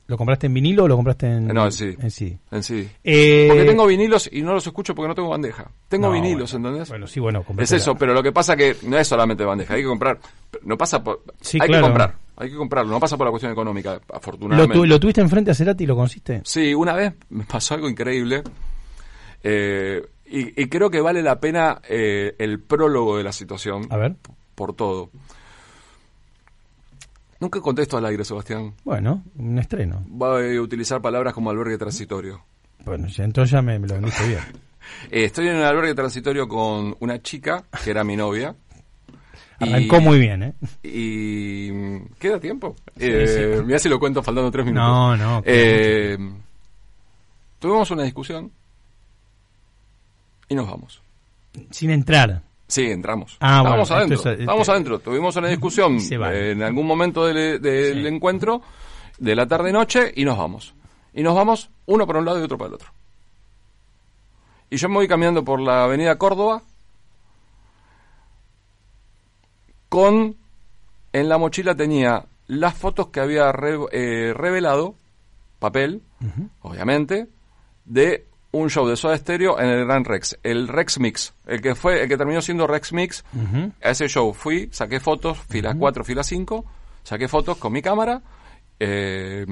¿Lo 0.08 0.18
compraste 0.18 0.48
en 0.48 0.54
vinilo 0.54 0.84
o 0.84 0.88
lo 0.88 0.96
compraste 0.98 1.28
en, 1.28 1.48
No, 1.48 1.64
en 1.66 1.72
CD. 1.72 1.98
en 2.02 2.12
CD? 2.12 2.38
en. 2.52 2.62
Eh, 3.06 3.46
Porque 3.50 3.64
tengo 3.64 3.88
vinilos 3.88 4.30
y 4.32 4.42
no 4.42 4.54
los 4.54 4.68
escucho 4.68 4.94
porque 4.94 5.08
no 5.08 5.16
tengo 5.16 5.30
bandeja. 5.30 5.72
Tengo 5.88 6.08
no, 6.08 6.14
vinilos, 6.14 6.52
bueno, 6.52 6.68
¿entendés? 6.68 6.90
Bueno, 6.90 7.08
sí, 7.08 7.20
bueno, 7.22 7.46
es 7.58 7.72
eso, 7.72 7.94
la- 7.94 8.00
pero 8.00 8.14
lo 8.14 8.22
que 8.22 8.32
pasa 8.34 8.56
que 8.58 8.76
no 8.84 8.98
es 8.98 9.08
solamente 9.08 9.46
bandeja, 9.46 9.76
hay 9.76 9.82
que 9.82 9.88
comprar. 9.88 10.20
No 10.64 10.78
pasa 10.78 11.02
por... 11.02 11.24
Sí, 11.40 11.58
hay 11.62 11.68
claro. 11.70 11.84
que 11.84 11.88
comprar, 11.90 12.16
hay 12.36 12.50
que 12.50 12.56
comprarlo, 12.58 12.92
no 12.92 13.00
pasa 13.00 13.16
por 13.18 13.28
la 13.28 13.32
cuestión 13.32 13.54
económica, 13.54 13.94
¿Lo, 14.10 14.16
afortunadamente. 14.16 14.74
tu- 14.76 14.86
¿Lo 14.86 15.00
tuviste 15.00 15.22
enfrente 15.22 15.52
a 15.52 15.56
Cerati 15.56 15.86
y 15.86 15.88
lo 15.88 15.96
consiste? 15.96 16.42
Sí, 16.44 16.74
una 16.74 16.94
vez 16.94 17.14
me 17.30 17.46
pasó 17.46 17.74
algo 17.76 17.88
increíble. 17.88 18.44
eh, 19.44 20.06
y, 20.26 20.62
y 20.64 20.68
creo 20.68 20.90
que 20.90 21.00
vale 21.02 21.22
la 21.22 21.40
pena 21.40 21.80
eh, 21.88 22.36
el 22.40 22.60
prólogo 22.60 23.18
de 23.18 23.24
la 23.24 23.32
situación. 23.32 23.88
A 23.90 23.98
ver. 23.98 24.16
Por 24.56 24.74
todo. 24.76 25.10
Nunca 27.44 27.60
contesto 27.60 27.98
al 27.98 28.06
aire, 28.06 28.24
Sebastián. 28.24 28.74
Bueno, 28.86 29.22
un 29.36 29.60
estreno. 29.60 30.02
Voy 30.08 30.56
a 30.56 30.62
utilizar 30.62 31.02
palabras 31.02 31.34
como 31.34 31.50
albergue 31.50 31.78
transitorio. 31.78 32.42
Bueno, 32.86 33.08
entonces 33.18 33.52
ya 33.52 33.62
me, 33.62 33.78
me 33.80 33.86
lo 33.88 33.96
vendiste 33.96 34.26
bien. 34.28 34.40
Eh, 35.12 35.26
estoy 35.26 35.48
en 35.48 35.56
el 35.56 35.64
albergue 35.64 35.94
transitorio 35.96 36.46
con 36.48 36.96
una 37.02 37.22
chica 37.22 37.64
que 37.84 37.90
era 37.92 38.04
mi 38.06 38.16
novia. 38.18 38.54
Y- 39.60 39.70
Arrancó 39.70 40.00
muy 40.02 40.20
bien, 40.20 40.44
¿eh? 40.44 40.54
Y. 40.84 41.70
mm, 41.72 42.06
¿Queda 42.20 42.38
tiempo? 42.40 42.76
Sí, 42.98 43.06
Eh, 43.08 43.56
sí. 43.60 43.64
Mirá 43.66 43.80
si 43.80 43.88
lo 43.90 43.98
cuento 44.00 44.22
faltando 44.24 44.50
tres 44.52 44.66
minutos. 44.66 44.86
No, 44.88 45.16
no, 45.18 45.42
Eh, 45.46 46.18
tuvimos 47.60 47.92
una 47.92 48.04
discusión 48.04 48.52
y 50.50 50.56
nos 50.56 50.68
vamos. 50.70 51.02
Sin 51.72 51.90
entrar. 51.90 52.42
Sí, 52.74 52.90
entramos. 52.90 53.38
Ah, 53.40 53.58
Estábamos 53.60 53.88
bueno, 53.90 53.96
adentro. 54.00 54.16
esto 54.18 54.32
es- 54.32 54.40
Estábamos 54.40 54.70
adentro. 54.70 55.00
Tuvimos 55.00 55.36
una 55.36 55.48
discusión 55.48 55.98
eh, 56.00 56.52
en 56.54 56.64
algún 56.64 56.88
momento 56.88 57.24
del, 57.26 57.62
del 57.62 58.02
Sí. 58.02 58.08
encuentro, 58.08 58.62
de 59.20 59.36
la 59.36 59.46
tarde-noche, 59.48 60.12
y 60.16 60.26
nos 60.26 60.38
vamos. 60.40 60.74
Y 61.14 61.22
nos 61.22 61.36
vamos 61.36 61.70
uno 61.86 62.08
para 62.08 62.18
un 62.18 62.26
lado 62.26 62.40
y 62.40 62.44
otro 62.44 62.58
para 62.58 62.70
el 62.70 62.74
otro. 62.74 62.90
Y 64.72 64.78
yo 64.78 64.90
me 64.90 64.96
voy 64.96 65.08
caminando 65.08 65.44
por 65.46 65.60
la 65.62 65.84
avenida 65.84 66.18
Córdoba 66.18 66.64
con... 69.90 70.36
En 71.16 71.30
la 71.30 71.38
mochila 71.38 71.76
tenía 71.76 72.26
las 72.48 72.74
fotos 72.74 73.10
que 73.10 73.20
había 73.20 73.52
re- 73.52 73.78
eh, 73.92 74.34
revelado, 74.36 74.96
papel, 75.60 76.02
obviamente, 76.64 77.28
de 77.86 78.26
un 78.54 78.70
show 78.70 78.88
de 78.88 78.96
Soda 78.96 79.18
Stereo 79.18 79.60
en 79.60 79.68
el 79.68 79.86
Gran 79.86 80.06
Rex, 80.06 80.38
el 80.44 80.68
Rex 80.68 81.00
Mix, 81.00 81.34
el 81.48 81.62
que 81.62 81.76
fue, 81.76 82.04
el 82.04 82.08
que 82.08 82.16
terminó 82.18 82.42
siendo 82.42 82.66
Rex 82.68 82.94
Mix. 82.94 83.26
A 83.84 83.90
ese 83.90 84.08
show 84.08 84.34
fui, 84.34 84.70
saqué 84.72 85.00
fotos, 85.00 85.38
fila 85.50 85.76
4, 85.78 86.04
fila 86.04 86.24
5, 86.24 86.66
saqué 87.04 87.28
fotos 87.28 87.58
con 87.58 87.74
mi 87.74 87.82
cámara 87.82 88.22
eh, 88.80 89.46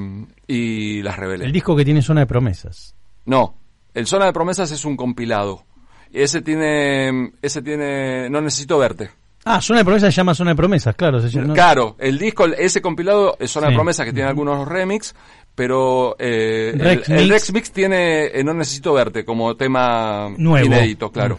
y 0.47 1.01
las 1.01 1.17
revelé. 1.17 1.45
El 1.45 1.51
disco 1.51 1.75
que 1.75 1.85
tiene 1.85 2.01
zona 2.01 2.21
de 2.21 2.27
promesas. 2.27 2.95
No, 3.25 3.55
el 3.93 4.07
Zona 4.07 4.25
de 4.25 4.33
Promesas 4.33 4.71
es 4.71 4.85
un 4.85 4.95
compilado. 4.97 5.65
Y 6.11 6.21
ese 6.21 6.41
tiene, 6.41 7.31
ese 7.41 7.61
tiene, 7.61 8.29
no 8.29 8.41
necesito 8.41 8.77
verte. 8.77 9.09
Ah, 9.45 9.59
zona 9.61 9.79
de 9.79 9.85
promesas 9.85 10.13
se 10.13 10.17
llama 10.17 10.35
zona 10.35 10.51
de 10.51 10.55
promesas, 10.55 10.95
claro. 10.95 11.19
se 11.19 11.29
llama- 11.29 11.53
Claro, 11.55 11.95
el 11.97 12.19
disco, 12.19 12.45
ese 12.45 12.79
compilado 12.81 13.37
es 13.39 13.49
Zona 13.49 13.67
Sí. 13.67 13.71
de 13.73 13.77
Promesas 13.77 14.05
que 14.05 14.13
tiene 14.13 14.29
algunos 14.29 14.67
remix, 14.67 15.15
pero 15.55 16.15
eh, 16.19 16.71
el- 16.73 16.79
Rex 16.79 17.09
el, 17.09 17.15
Mix. 17.17 17.29
Rex 17.29 17.53
Mix 17.53 17.71
tiene 17.71 18.25
eh, 18.27 18.43
No 18.43 18.53
Necesito 18.53 18.93
Verte 18.93 19.25
como 19.25 19.55
tema 19.55 20.29
Nuevo. 20.37 20.65
inédito, 20.65 21.11
claro. 21.11 21.37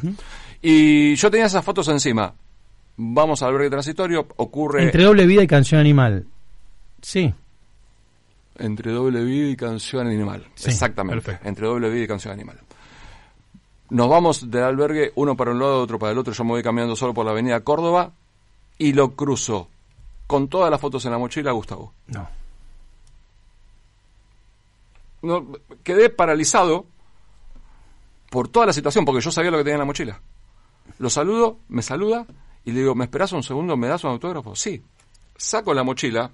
Y 0.60 1.14
yo 1.16 1.30
tenía 1.30 1.46
esas 1.46 1.64
fotos 1.64 1.88
encima. 1.88 2.32
Vamos 2.96 3.42
al 3.42 3.48
albergue 3.50 3.70
transitorio, 3.70 4.26
ocurre 4.36 4.82
Entre 4.84 5.02
doble 5.02 5.26
vida 5.26 5.42
y 5.42 5.46
canción 5.46 5.80
animal. 5.80 6.26
Sí. 7.00 7.32
entre 8.58 8.92
doble 8.92 9.24
vida 9.24 9.48
y 9.48 9.56
canción 9.56 10.06
animal. 10.06 10.46
Sí, 10.54 10.70
Exactamente, 10.70 11.22
perfecto. 11.22 11.48
entre 11.48 11.66
doble 11.66 11.90
vida 11.90 12.04
y 12.04 12.06
canción 12.06 12.32
animal. 12.34 12.58
Nos 13.90 14.08
vamos 14.08 14.50
del 14.50 14.62
albergue, 14.62 15.12
uno 15.16 15.36
para 15.36 15.50
un 15.50 15.58
lado, 15.58 15.80
otro 15.82 15.98
para 15.98 16.12
el 16.12 16.18
otro. 16.18 16.32
Yo 16.32 16.44
me 16.44 16.50
voy 16.50 16.62
caminando 16.62 16.94
solo 16.96 17.12
por 17.12 17.24
la 17.24 17.32
avenida 17.32 17.60
Córdoba 17.60 18.12
y 18.78 18.92
lo 18.92 19.12
cruzo 19.16 19.68
con 20.26 20.48
todas 20.48 20.70
las 20.70 20.80
fotos 20.80 21.04
en 21.06 21.12
la 21.12 21.18
mochila 21.18 21.50
Gustavo. 21.52 21.92
No. 22.06 22.28
No, 25.22 25.46
quedé 25.82 26.10
paralizado 26.10 26.86
por 28.30 28.48
toda 28.48 28.66
la 28.66 28.72
situación, 28.72 29.04
porque 29.04 29.20
yo 29.20 29.30
sabía 29.30 29.50
lo 29.50 29.58
que 29.58 29.64
tenía 29.64 29.74
en 29.74 29.80
la 29.80 29.86
mochila. 29.86 30.20
Lo 30.98 31.10
saludo, 31.10 31.58
me 31.68 31.82
saluda 31.82 32.26
y 32.64 32.72
le 32.72 32.80
digo, 32.80 32.94
¿me 32.94 33.04
esperas 33.04 33.32
un 33.32 33.42
segundo? 33.42 33.76
¿Me 33.76 33.88
das 33.88 34.04
un 34.04 34.10
autógrafo? 34.10 34.54
Sí. 34.54 34.82
Saco 35.36 35.74
la 35.74 35.82
mochila, 35.82 36.30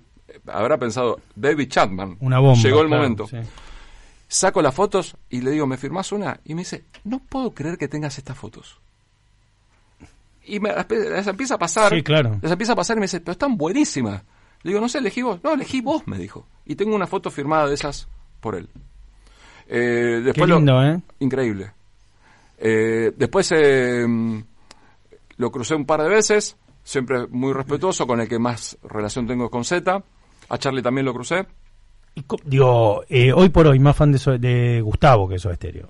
habrá 0.46 0.78
pensado, 0.78 1.20
David 1.34 1.68
Chapman. 1.68 2.16
Una 2.20 2.38
bomba. 2.38 2.60
Llegó 2.62 2.80
el 2.80 2.88
claro, 2.88 3.02
momento. 3.02 3.26
sí. 3.26 3.36
Saco 4.30 4.60
las 4.60 4.74
fotos 4.74 5.16
y 5.30 5.40
le 5.40 5.52
digo, 5.52 5.66
¿me 5.66 5.78
firmás 5.78 6.12
una? 6.12 6.38
Y 6.44 6.54
me 6.54 6.60
dice, 6.60 6.84
no 7.04 7.18
puedo 7.18 7.54
creer 7.54 7.78
que 7.78 7.88
tengas 7.88 8.18
estas 8.18 8.36
fotos. 8.36 8.78
Y 10.44 10.60
me 10.60 10.70
las 10.70 11.26
empieza 11.26 11.54
a 11.54 11.58
pasar. 11.58 11.94
Sí, 11.94 12.02
claro. 12.02 12.38
Las 12.42 12.52
empieza 12.52 12.74
a 12.74 12.76
pasar 12.76 12.98
y 12.98 13.00
me 13.00 13.04
dice, 13.04 13.20
pero 13.20 13.32
están 13.32 13.56
buenísimas. 13.56 14.22
Le 14.62 14.70
digo, 14.70 14.80
no 14.80 14.88
sé, 14.88 14.98
elegí 14.98 15.22
vos. 15.22 15.40
No, 15.42 15.54
elegí 15.54 15.80
vos, 15.80 16.06
me 16.06 16.18
dijo. 16.18 16.46
Y 16.66 16.74
tengo 16.74 16.94
una 16.94 17.06
foto 17.06 17.30
firmada 17.30 17.68
de 17.68 17.74
esas 17.74 18.08
por 18.40 18.54
él. 18.54 18.68
Eh, 19.68 20.16
Qué 20.18 20.20
después 20.22 20.48
lo- 20.48 20.56
lindo, 20.56 20.82
¿eh? 20.82 21.00
Increíble. 21.20 21.70
Eh, 22.58 23.12
después 23.16 23.52
eh, 23.54 24.04
mm, 24.06 24.40
lo 25.36 25.50
crucé 25.52 25.74
un 25.74 25.84
par 25.86 26.02
de 26.02 26.08
veces, 26.08 26.56
siempre 26.82 27.26
muy 27.28 27.52
respetuoso, 27.52 28.06
con 28.06 28.20
el 28.20 28.28
que 28.28 28.38
más 28.38 28.76
relación 28.82 29.26
tengo 29.26 29.50
con 29.50 29.64
Z. 29.64 30.02
A 30.48 30.58
Charlie 30.58 30.82
también 30.82 31.04
lo 31.04 31.12
crucé. 31.14 31.46
Y 32.14 32.24
digo, 32.44 33.04
eh, 33.08 33.32
hoy 33.32 33.50
por 33.50 33.66
hoy 33.66 33.78
más 33.78 33.94
fan 33.96 34.10
de, 34.10 34.18
So- 34.18 34.38
de 34.38 34.80
Gustavo 34.80 35.28
que 35.28 35.38
Soda 35.38 35.54
Stereo. 35.54 35.88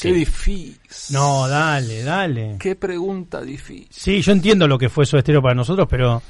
Qué 0.00 0.12
difícil. 0.12 0.78
No, 1.16 1.48
dale, 1.48 2.02
dale. 2.02 2.56
Qué 2.58 2.74
pregunta 2.76 3.40
difícil. 3.42 3.86
Sí, 3.90 4.20
yo 4.20 4.32
entiendo 4.32 4.66
lo 4.66 4.76
que 4.78 4.88
fue 4.88 5.06
Soda 5.06 5.22
Stereo 5.22 5.40
para 5.42 5.54
nosotros, 5.54 5.86
pero 5.88 6.20
Qué 6.20 6.24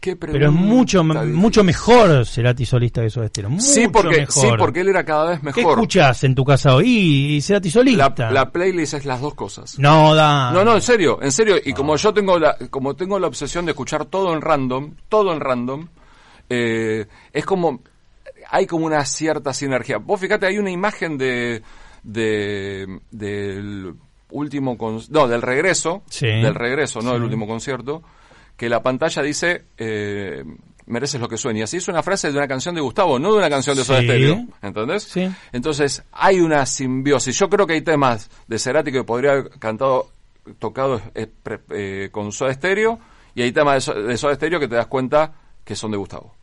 pero 0.00 0.46
es 0.46 0.52
mucho 0.52 1.02
mucho 1.02 1.64
mejor 1.64 2.24
Cerati 2.26 2.64
solista 2.64 3.02
que 3.02 3.10
Soda 3.10 3.28
Stereo. 3.28 3.50
Mucho 3.50 3.64
Sí 3.64 3.88
porque, 3.88 4.18
mejor. 4.20 4.32
sí, 4.32 4.48
porque 4.58 4.80
él 4.80 4.88
era 4.88 5.04
cada 5.04 5.30
vez 5.30 5.40
¿Qué 5.40 5.46
mejor. 5.46 5.72
escuchás 5.72 6.24
en 6.24 6.34
tu 6.34 6.44
casa 6.44 6.74
hoy? 6.74 6.88
Y 7.36 7.40
Cerati 7.42 7.70
solista. 7.70 8.30
la 8.30 8.50
playlist 8.50 8.94
es 8.94 9.04
las 9.04 9.20
dos 9.20 9.34
cosas. 9.34 9.78
No, 9.78 10.14
da. 10.14 10.52
No, 10.52 10.64
no, 10.64 10.74
en 10.74 10.80
serio, 10.82 11.18
en 11.22 11.32
serio. 11.32 11.56
Y 11.64 11.72
como 11.72 11.96
yo 11.96 12.12
tengo 12.14 12.38
la, 12.38 12.56
como 12.70 12.94
tengo 12.94 13.18
la 13.18 13.26
obsesión 13.26 13.64
de 13.66 13.72
escuchar 13.72 14.04
todo 14.06 14.32
en 14.34 14.40
random, 14.40 14.94
todo 15.08 15.32
en 15.32 15.40
random, 15.40 15.88
eh, 16.48 17.06
es 17.32 17.44
como, 17.44 17.80
hay 18.50 18.66
como 18.66 18.86
una 18.86 19.04
cierta 19.04 19.52
sinergia. 19.52 19.98
Vos 19.98 20.20
fíjate, 20.20 20.46
hay 20.46 20.58
una 20.58 20.70
imagen 20.70 21.18
de, 21.18 21.62
de, 22.02 23.00
del 23.10 23.94
último 24.30 24.76
con, 24.76 25.00
no 25.10 25.26
del 25.26 25.42
regreso 25.42 26.02
Sí. 26.10 26.26
del 26.26 26.54
regreso 26.54 27.00
no 27.00 27.08
Sí. 27.10 27.14
del 27.14 27.22
último 27.22 27.46
concierto 27.46 28.02
que 28.58 28.68
la 28.68 28.82
pantalla 28.82 29.22
dice 29.22 29.64
eh, 29.78 30.44
mereces 30.86 31.18
lo 31.20 31.28
que 31.28 31.38
sueñas 31.38 31.72
y 31.72 31.78
es 31.78 31.88
una 31.88 32.02
frase 32.02 32.30
de 32.30 32.36
una 32.36 32.46
canción 32.48 32.74
de 32.74 32.80
Gustavo 32.82 33.18
no 33.18 33.32
de 33.32 33.38
una 33.38 33.48
canción 33.48 33.74
de 33.76 33.84
Soda 33.84 34.00
Sí. 34.00 34.04
Stereo 34.06 34.44
¿entendés? 34.60 35.02
Sí. 35.04 35.30
entonces 35.52 36.02
hay 36.12 36.40
una 36.40 36.66
simbiosis 36.66 37.38
yo 37.38 37.48
creo 37.48 37.66
que 37.66 37.72
hay 37.74 37.82
temas 37.82 38.28
de 38.46 38.58
Cerati 38.58 38.92
que 38.92 39.04
podría 39.04 39.30
haber 39.32 39.50
cantado 39.58 40.10
tocado 40.58 41.00
eh, 41.14 41.26
pre- 41.42 41.60
eh, 41.70 42.08
con 42.10 42.32
Soda 42.32 42.52
Stereo 42.52 42.98
y 43.34 43.42
hay 43.42 43.52
temas 43.52 43.74
de, 43.76 43.80
So- 43.80 43.94
de 44.02 44.16
Soda 44.18 44.34
Stereo 44.34 44.58
que 44.60 44.68
te 44.68 44.74
das 44.74 44.86
cuenta 44.88 45.32
que 45.64 45.74
son 45.76 45.90
de 45.92 45.96
Gustavo 45.96 46.34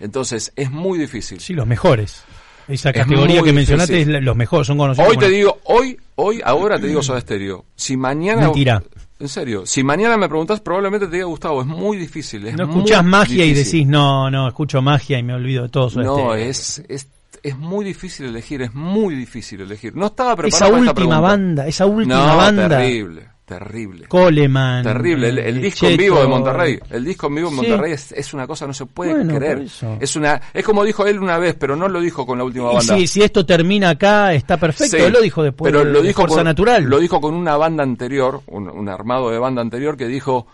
entonces 0.00 0.52
es 0.56 0.70
muy 0.70 0.98
difícil 0.98 1.40
Sí, 1.40 1.54
los 1.54 1.66
mejores. 1.66 2.22
Esa 2.68 2.90
Es 2.90 2.96
categoría 2.96 3.42
que 3.42 3.52
mencionaste 3.52 4.00
es 4.02 4.08
la- 4.08 4.20
los 4.20 4.36
mejores, 4.36 4.66
son 4.66 4.76
conocidos. 4.76 5.08
Hoy 5.08 5.16
te 5.16 5.28
digo, 5.30 5.58
hoy, 5.64 5.98
hoy, 6.16 6.40
ahora 6.44 6.78
te 6.78 6.86
digo 6.86 7.02
Soda 7.02 7.18
Stereo. 7.20 7.64
Si 7.74 7.96
mañana... 7.96 8.42
Mentira. 8.42 8.82
En 9.20 9.28
serio, 9.28 9.66
si 9.66 9.82
mañana 9.82 10.16
me 10.16 10.28
preguntas, 10.28 10.60
probablemente 10.60 11.06
te 11.08 11.14
diga 11.16 11.26
Gustavo, 11.26 11.60
es 11.60 11.66
muy 11.66 11.96
difícil. 11.96 12.46
Es 12.46 12.56
No 12.56 12.66
muy 12.66 12.76
escuchás 12.76 13.04
magia 13.04 13.44
y 13.44 13.52
decís, 13.52 13.84
no, 13.86 14.30
no, 14.30 14.46
escucho 14.46 14.80
magia 14.80 15.18
y 15.18 15.22
me 15.24 15.34
olvido 15.34 15.64
de 15.64 15.68
todo. 15.70 15.90
Soda 15.90 16.04
No, 16.04 16.34
es, 16.34 16.82
es, 16.88 17.08
es 17.42 17.58
muy 17.58 17.84
difícil 17.84 18.26
elegir, 18.26 18.62
es 18.62 18.74
muy 18.74 19.16
difícil 19.16 19.60
elegir. 19.60 19.96
No 19.96 20.06
estaba 20.06 20.36
preparado 20.36 20.76
Esa 20.76 20.78
para 20.78 20.90
última 20.92 21.20
banda, 21.20 21.66
esa 21.66 21.86
última 21.86 22.26
no, 22.28 22.36
banda. 22.36 22.68
terrible, 22.68 23.28
terrible. 23.48 24.06
Coleman. 24.06 24.84
Terrible, 24.84 25.30
el, 25.30 25.38
el 25.38 25.56
eh, 25.56 25.60
disco 25.60 25.86
en 25.86 25.96
vivo 25.96 26.20
de 26.20 26.26
Monterrey, 26.28 26.78
el 26.90 27.04
disco 27.04 27.26
en 27.26 27.34
vivo 27.34 27.48
en 27.48 27.54
Sí. 27.54 27.60
Monterrey 27.66 27.92
es, 27.92 28.12
es 28.12 28.34
una 28.34 28.46
cosa 28.46 28.66
no 28.66 28.72
se 28.74 28.86
puede 28.86 29.14
Bueno, 29.14 29.34
creer. 29.34 29.66
Es 29.98 30.14
una, 30.16 30.40
es 30.54 30.64
como 30.64 30.84
dijo 30.84 31.06
él 31.06 31.18
una 31.18 31.38
vez, 31.38 31.56
pero 31.58 31.74
no 31.74 31.88
lo 31.88 32.00
dijo 32.00 32.24
con 32.26 32.38
la 32.38 32.44
última 32.44 32.70
Y 32.70 32.76
banda. 32.76 32.96
si, 32.96 33.06
si 33.08 33.22
esto 33.22 33.44
termina 33.44 33.90
acá, 33.90 34.32
está 34.34 34.56
perfecto. 34.58 34.96
Sí, 34.96 35.02
Él 35.02 35.12
lo 35.12 35.20
dijo 35.20 35.42
después 35.42 35.72
pero 35.72 35.84
de, 35.84 35.92
lo 35.92 36.02
de 36.02 36.08
dijo 36.08 36.26
con, 36.26 36.44
Natural. 36.44 36.84
Lo 36.84 36.98
dijo 37.00 37.20
con 37.20 37.34
una 37.34 37.56
banda 37.56 37.82
anterior, 37.82 38.42
un, 38.46 38.68
un 38.68 38.88
armado 38.88 39.30
de 39.30 39.38
banda 39.38 39.62
anterior 39.62 39.96
que 39.96 40.06
dijo, 40.06 40.46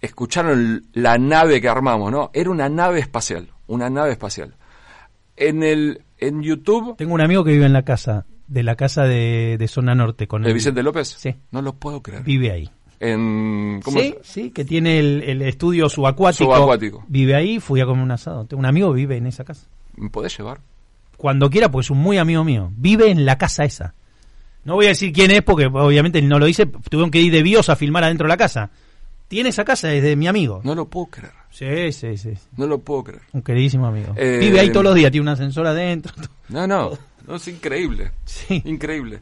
escucharon 0.00 0.84
la 0.92 1.18
nave 1.18 1.60
que 1.60 1.68
armamos, 1.68 2.10
¿no? 2.12 2.30
Era 2.32 2.50
una 2.50 2.68
nave 2.68 3.00
espacial, 3.00 3.48
una 3.66 3.90
nave 3.90 4.12
espacial. 4.12 4.54
En 5.36 5.62
el 5.62 6.02
en 6.18 6.42
YouTube 6.42 6.96
Tengo 6.96 7.14
un 7.14 7.20
amigo 7.20 7.42
que 7.44 7.50
vive 7.50 7.66
en 7.66 7.72
la 7.72 7.82
casa, 7.82 8.24
de 8.46 8.62
la 8.62 8.76
casa 8.76 9.04
de, 9.04 9.56
de 9.58 9.68
Zona 9.68 9.94
Norte 9.94 10.26
con 10.26 10.42
de 10.42 10.48
él. 10.48 10.54
Vicente 10.54 10.82
López, 10.82 11.08
Sí. 11.08 11.34
no 11.50 11.62
lo 11.62 11.74
puedo 11.74 12.02
creer. 12.02 12.22
Vive 12.22 12.50
ahí. 12.52 12.70
En 13.00 13.80
¿cómo 13.84 14.00
Sí, 14.00 14.14
es? 14.20 14.26
sí, 14.26 14.50
que 14.50 14.64
tiene 14.64 14.98
el, 14.98 15.22
el 15.22 15.42
estudio 15.42 15.88
subacuático. 15.88 16.44
Subacuático. 16.44 17.04
Vive 17.08 17.34
ahí, 17.34 17.58
fui 17.60 17.80
a 17.80 17.86
comer 17.86 18.02
un 18.04 18.10
asado. 18.12 18.46
Un 18.52 18.66
amigo 18.66 18.92
vive 18.92 19.16
en 19.16 19.26
esa 19.26 19.44
casa. 19.44 19.66
¿Me 19.96 20.08
podés 20.10 20.36
llevar? 20.38 20.60
Cuando 21.16 21.50
quiera, 21.50 21.70
porque 21.70 21.84
es 21.86 21.90
un 21.90 21.98
muy 21.98 22.18
amigo 22.18 22.44
mío. 22.44 22.70
Vive 22.76 23.10
en 23.10 23.24
la 23.26 23.36
casa 23.38 23.64
esa. 23.64 23.94
No 24.64 24.74
voy 24.74 24.86
a 24.86 24.90
decir 24.90 25.12
quién 25.12 25.30
es, 25.30 25.42
porque 25.42 25.66
obviamente 25.66 26.20
no 26.22 26.38
lo 26.38 26.46
dice. 26.46 26.66
Tuvieron 26.66 27.10
que 27.10 27.20
ir 27.20 27.32
de 27.32 27.42
bios 27.42 27.68
a 27.68 27.76
filmar 27.76 28.04
adentro 28.04 28.24
de 28.26 28.30
la 28.30 28.36
casa. 28.36 28.70
Tiene 29.28 29.50
esa 29.50 29.64
casa, 29.64 29.92
es 29.92 30.02
de 30.02 30.16
mi 30.16 30.26
amigo. 30.26 30.60
No 30.64 30.74
lo 30.74 30.86
puedo 30.88 31.06
creer. 31.06 31.32
Sí, 31.50 31.92
sí, 31.92 32.16
sí. 32.16 32.32
No 32.56 32.66
lo 32.66 32.78
puedo 32.78 33.04
creer. 33.04 33.22
Un 33.32 33.42
queridísimo 33.42 33.86
amigo. 33.86 34.12
Eh, 34.16 34.38
Vive 34.40 34.60
ahí 34.60 34.70
todos 34.70 34.84
los 34.84 34.94
días, 34.94 35.10
tiene 35.10 35.22
un 35.22 35.28
ascensor 35.28 35.66
adentro. 35.66 36.14
No, 36.48 36.66
no, 36.66 36.90
no 37.26 37.36
es 37.36 37.48
increíble. 37.48 38.12
Sí. 38.24 38.62
Increíble. 38.64 39.20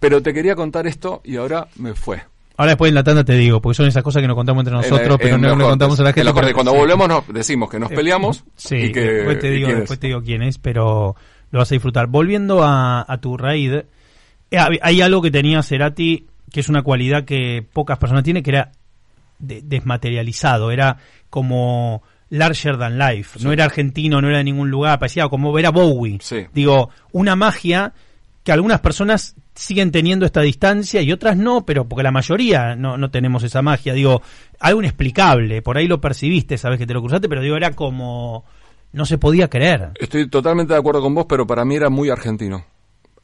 Pero 0.00 0.22
te 0.22 0.32
quería 0.34 0.54
contar 0.54 0.86
esto 0.86 1.20
y 1.24 1.36
ahora 1.36 1.66
me 1.76 1.94
fue. 1.94 2.22
Ahora 2.56 2.72
después 2.72 2.88
en 2.90 2.94
la 2.94 3.02
tanda 3.02 3.24
te 3.24 3.34
digo, 3.34 3.60
porque 3.60 3.74
son 3.76 3.86
esas 3.88 4.02
cosas 4.02 4.22
que 4.22 4.28
nos 4.28 4.36
contamos 4.36 4.60
entre 4.62 4.74
nosotros, 4.74 5.10
En- 5.12 5.18
pero 5.18 5.34
en 5.36 5.40
no 5.42 5.56
le 5.56 5.64
contamos 5.64 5.98
a 5.98 6.02
la 6.04 6.10
En 6.10 6.14
gente. 6.14 6.32
pero- 6.34 6.52
Cuando 6.54 6.72
sí. 6.72 6.78
volvemos 6.78 7.08
nos 7.08 7.28
decimos 7.28 7.68
que 7.70 7.78
nos 7.80 7.90
peleamos. 7.90 8.44
Sí, 8.54 8.76
y 8.76 8.92
que, 8.92 9.00
después, 9.00 9.38
te 9.40 9.50
digo, 9.50 9.66
quién 9.66 9.76
es. 9.76 9.80
después 9.80 9.98
te 9.98 10.06
digo 10.06 10.22
quién 10.22 10.42
es, 10.42 10.58
pero 10.58 11.16
lo 11.50 11.58
vas 11.58 11.70
a 11.72 11.74
disfrutar. 11.74 12.06
Volviendo 12.06 12.62
a, 12.62 13.04
a 13.08 13.18
tu 13.18 13.36
raid, 13.36 13.72
eh, 14.50 14.58
hay 14.82 15.00
algo 15.00 15.20
que 15.22 15.30
tenía 15.32 15.62
Cerati, 15.62 16.26
que 16.52 16.60
es 16.60 16.68
una 16.68 16.82
cualidad 16.82 17.24
que 17.24 17.66
pocas 17.72 17.98
personas 17.98 18.22
tienen, 18.22 18.42
que 18.44 18.50
era 18.50 18.70
de- 19.40 19.62
desmaterializado, 19.62 20.70
era 20.70 20.98
como 21.30 22.02
larger 22.30 22.78
than 22.78 22.98
life. 22.98 23.38
No 23.42 23.52
era 23.52 23.64
argentino, 23.64 24.20
no 24.20 24.28
era 24.28 24.38
de 24.38 24.44
ningún 24.44 24.70
lugar, 24.70 24.98
parecía 24.98 25.28
como 25.28 25.52
ver 25.52 25.66
a 25.66 25.70
Bowie. 25.70 26.18
Sí. 26.20 26.46
Digo, 26.52 26.90
una 27.12 27.36
magia 27.36 27.92
que 28.42 28.52
algunas 28.52 28.80
personas 28.80 29.34
siguen 29.54 29.90
teniendo 29.90 30.26
esta 30.26 30.42
distancia 30.42 31.00
y 31.00 31.12
otras 31.12 31.36
no, 31.36 31.64
pero 31.64 31.88
porque 31.88 32.02
la 32.02 32.10
mayoría 32.10 32.76
no, 32.76 32.98
no 32.98 33.10
tenemos 33.10 33.42
esa 33.42 33.62
magia. 33.62 33.94
Digo, 33.94 34.20
algo 34.60 34.80
inexplicable, 34.80 35.62
por 35.62 35.78
ahí 35.78 35.86
lo 35.86 36.00
percibiste, 36.00 36.58
sabes 36.58 36.78
que 36.78 36.86
te 36.86 36.94
lo 36.94 37.00
cruzaste, 37.00 37.28
pero 37.28 37.40
digo, 37.40 37.56
era 37.56 37.72
como... 37.72 38.44
No 38.92 39.04
se 39.06 39.18
podía 39.18 39.48
creer. 39.48 39.90
Estoy 39.98 40.28
totalmente 40.28 40.72
de 40.72 40.78
acuerdo 40.78 41.02
con 41.02 41.16
vos, 41.16 41.26
pero 41.28 41.48
para 41.48 41.64
mí 41.64 41.74
era 41.74 41.90
muy 41.90 42.10
argentino. 42.10 42.64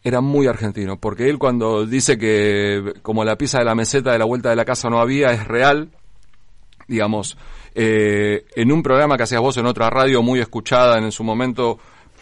Era 0.03 0.21
muy 0.21 0.49
argentino, 0.49 0.99
porque 0.99 1.29
él 1.29 1.39
cuando 1.39 1.87
dice 1.87 2.19
que 2.19 2.95
como 3.03 3.25
la 3.25 3.37
pizza 3.37 3.59
de 3.59 3.67
la 3.67 3.77
meseta 3.77 4.11
de 4.11 4.19
la 4.19 4.25
vuelta 4.25 4.51
de 4.51 4.57
la 4.57 4.65
casa 4.65 4.91
no 4.91 4.99
había, 4.99 5.31
es 5.31 5.47
real, 5.47 5.91
digamos, 6.89 7.37
eh, 7.75 8.45
en 8.57 8.73
un 8.73 8.83
programa 8.83 9.17
que 9.17 9.23
hacías 9.25 9.41
vos 9.41 9.57
en 9.57 9.67
otra 9.67 9.91
radio 9.91 10.23
muy 10.23 10.41
escuchada 10.41 10.99
en 10.99 11.11
su 11.13 11.23
momento, 11.25 11.79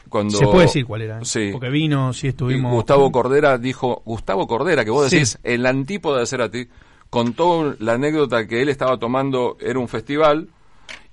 cuando... 0.08 0.38
Se 0.38 0.44
puede 0.46 0.62
decir 0.66 0.84
cuál 0.86 1.02
era. 1.02 1.18
¿eh? 1.18 1.24
Sí. 1.24 1.50
Porque 1.52 1.68
vino, 1.70 2.12
sí 2.12 2.26
Y 2.26 2.30
estuvimos... 2.30 2.72
Gustavo 2.72 3.10
Cordera 3.12 3.58
dijo, 3.58 4.02
Gustavo 4.04 4.46
Cordera, 4.46 4.84
que 4.84 4.90
vos 4.90 5.08
Sí. 5.08 5.16
decís, 5.16 5.38
el 5.42 5.64
antípoda 5.66 6.20
de 6.20 6.26
Cerati, 6.26 6.68
contó 7.10 7.74
la 7.78 7.94
anécdota 7.94 8.46
que 8.46 8.60
él 8.62 8.68
estaba 8.68 8.98
tomando, 8.98 9.56
era 9.60 9.78
un 9.78 9.88
festival, 9.88 10.48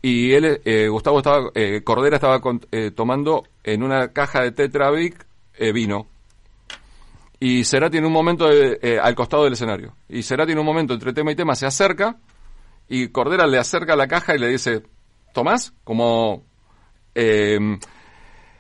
y 0.02 0.34
él, 0.34 0.62
eh, 0.66 0.88
Gustavo 0.88 1.18
estaba, 1.20 1.50
eh, 1.56 1.82
Cordera 1.84 2.18
estaba 2.18 2.40
con- 2.42 2.62
eh, 2.72 2.92
tomando 2.94 3.44
en 3.64 3.82
una 3.84 4.10
caja 4.14 4.42
de 4.42 4.52
Tetrabric 4.52 5.26
eh, 5.58 5.72
vino. 5.72 6.08
Y 7.40 7.64
Cerati 7.66 7.98
en 7.98 8.06
un 8.06 8.14
momento 8.14 8.50
eh, 8.52 8.80
eh, 8.82 9.00
al 9.02 9.14
costado 9.16 9.44
del 9.44 9.54
escenario. 9.54 9.94
Y 10.10 10.24
Cerati 10.24 10.52
en 10.54 10.60
un 10.60 10.66
momento 10.66 10.94
entre 10.94 11.12
tema 11.14 11.32
y 11.32 11.36
tema 11.36 11.54
se 11.56 11.66
acerca 11.66 12.18
y 12.88 13.10
Cordera 13.10 13.48
le 13.48 13.58
acerca 13.58 13.96
la 13.96 14.08
caja 14.08 14.36
y 14.36 14.40
le 14.40 14.50
dice, 14.50 14.84
¿Tomás? 15.34 15.74
Como 15.84 16.44
eh, 17.14 17.60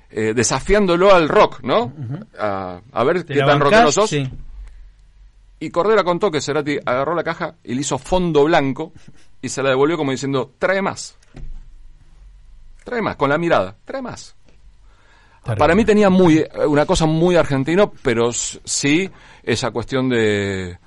eh, 0.09 0.33
desafiándolo 0.33 1.13
al 1.13 1.29
rock, 1.29 1.61
¿no? 1.63 1.93
a, 2.37 2.81
a 2.91 3.03
ver 3.03 3.23
¿Te 3.23 3.33
qué 3.33 3.39
tan 3.39 3.59
bancás? 3.59 3.63
rockero 3.63 3.91
sos. 3.91 4.09
Sí. 4.09 4.29
Y 5.59 5.69
Cordera 5.69 6.03
contó 6.03 6.29
que 6.29 6.41
Cerati 6.41 6.77
agarró 6.85 7.15
la 7.15 7.23
caja 7.23 7.55
y 7.63 7.73
le 7.75 7.81
hizo 7.81 7.97
fondo 7.97 8.43
blanco 8.43 8.91
y 9.41 9.49
se 9.49 9.63
la 9.63 9.69
devolvió 9.69 9.97
como 9.97 10.11
diciendo, 10.11 10.53
trae 10.59 10.81
más. 10.81 11.17
Trae 12.83 13.01
más, 13.01 13.15
con 13.15 13.29
la 13.29 13.37
mirada, 13.37 13.75
trae 13.85 14.01
más. 14.01 14.35
Terrible. 15.43 15.59
Para 15.59 15.75
mí 15.75 15.85
tenía 15.85 16.09
muy 16.09 16.39
eh, 16.39 16.49
una 16.67 16.85
cosa 16.85 17.05
muy 17.05 17.35
argentino, 17.35 17.91
pero 18.01 18.31
sí 18.33 19.09
esa 19.43 19.71
cuestión 19.71 20.09
de 20.09 20.77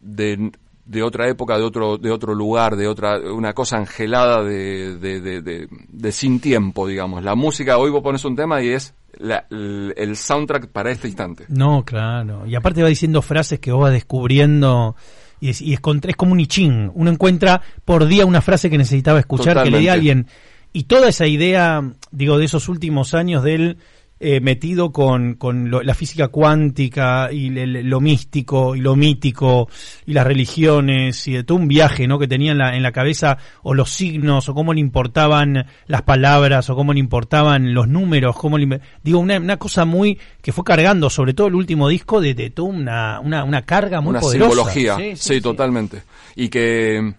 de, 0.00 0.50
de 0.84 1.02
otra 1.02 1.28
época, 1.28 1.56
de 1.58 1.64
otro 1.64 1.96
de 1.98 2.10
otro 2.10 2.34
lugar, 2.34 2.76
de 2.76 2.88
otra 2.88 3.18
una 3.18 3.52
cosa 3.52 3.76
angelada 3.76 4.42
de, 4.42 4.96
de, 4.96 5.20
de, 5.20 5.40
de- 5.42 5.68
de 5.70 6.12
sin 6.12 6.40
tiempo, 6.40 6.86
digamos. 6.86 7.22
La 7.22 7.34
música 7.34 7.78
hoy 7.78 7.90
vos 7.90 8.02
pones 8.02 8.24
un 8.24 8.34
tema 8.36 8.62
y 8.62 8.68
es 8.70 8.94
la- 9.18 9.46
el, 9.50 9.94
el 9.96 10.16
soundtrack 10.16 10.68
para 10.68 10.90
este 10.90 11.06
instante. 11.08 11.44
No, 11.48 11.84
claro. 11.84 12.46
Y 12.46 12.54
aparte 12.56 12.82
va 12.82 12.88
diciendo 12.88 13.22
frases 13.22 13.60
que 13.60 13.70
vos 13.72 13.82
vas 13.82 13.92
descubriendo 13.92 14.96
y 15.40 15.50
es, 15.50 15.60
y 15.60 15.72
es, 15.74 15.80
como 15.80 16.32
un 16.32 16.40
I 16.40 16.46
Ching. 16.46 16.90
Uno 16.94 17.10
encuentra 17.10 17.62
por 17.84 18.06
día 18.06 18.26
una 18.26 18.40
frase 18.40 18.70
que 18.70 18.78
necesitaba 18.78 19.18
escuchar, 19.18 19.62
que 19.62 19.70
le 19.70 19.78
di 19.78 19.88
a 19.88 19.92
alguien. 19.94 20.26
Y 20.72 20.84
toda 20.84 21.08
esa 21.08 21.26
idea, 21.26 21.82
digo, 22.10 22.38
de 22.38 22.44
esos 22.46 22.68
últimos 22.68 23.12
años 23.14 23.42
de 23.42 23.54
él 23.54 23.78
eh, 24.24 24.40
metido 24.40 24.92
con, 24.92 25.34
con 25.34 25.68
lo- 25.68 25.82
la 25.82 25.94
física 25.94 26.28
cuántica 26.28 27.30
y 27.32 27.50
le- 27.50 27.66
le- 27.66 27.82
lo 27.82 28.00
místico 28.00 28.76
y 28.76 28.80
lo 28.80 28.94
mítico 28.94 29.68
y 30.06 30.12
las 30.12 30.24
religiones 30.26 31.26
y 31.26 31.32
de 31.32 31.42
todo 31.42 31.58
un 31.58 31.66
viaje 31.66 32.06
¿no? 32.06 32.20
que 32.20 32.28
tenía 32.28 32.52
en 32.52 32.58
la, 32.58 32.76
en 32.76 32.82
la 32.84 32.92
cabeza 32.92 33.38
o 33.64 33.74
los 33.74 33.90
signos 33.90 34.48
o 34.48 34.54
cómo 34.54 34.72
le 34.74 34.80
importaban 34.80 35.66
las 35.88 36.02
palabras 36.02 36.70
o 36.70 36.76
cómo 36.76 36.92
le 36.92 37.00
importaban 37.00 37.74
los 37.74 37.88
números, 37.88 38.36
cómo 38.36 38.58
le, 38.58 38.80
digo, 39.02 39.18
una, 39.18 39.38
una 39.38 39.56
cosa 39.56 39.84
muy 39.84 40.18
que 40.40 40.52
fue 40.52 40.62
cargando, 40.62 41.10
sobre 41.10 41.34
todo 41.34 41.48
el 41.48 41.54
último 41.56 41.88
disco, 41.88 42.20
de, 42.20 42.34
de 42.34 42.50
toda 42.50 42.68
una, 42.68 43.18
una, 43.20 43.42
una 43.42 43.62
carga 43.62 44.00
muy 44.00 44.10
una 44.10 44.20
poderosa. 44.20 44.50
simbología, 44.50 44.96
Sí, 44.96 45.02
sí, 45.02 45.16
sí, 45.16 45.34
sí. 45.34 45.40
totalmente. 45.40 46.02
Y 46.36 46.48
que 46.48 47.12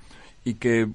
y 0.45 0.53
que 0.55 0.87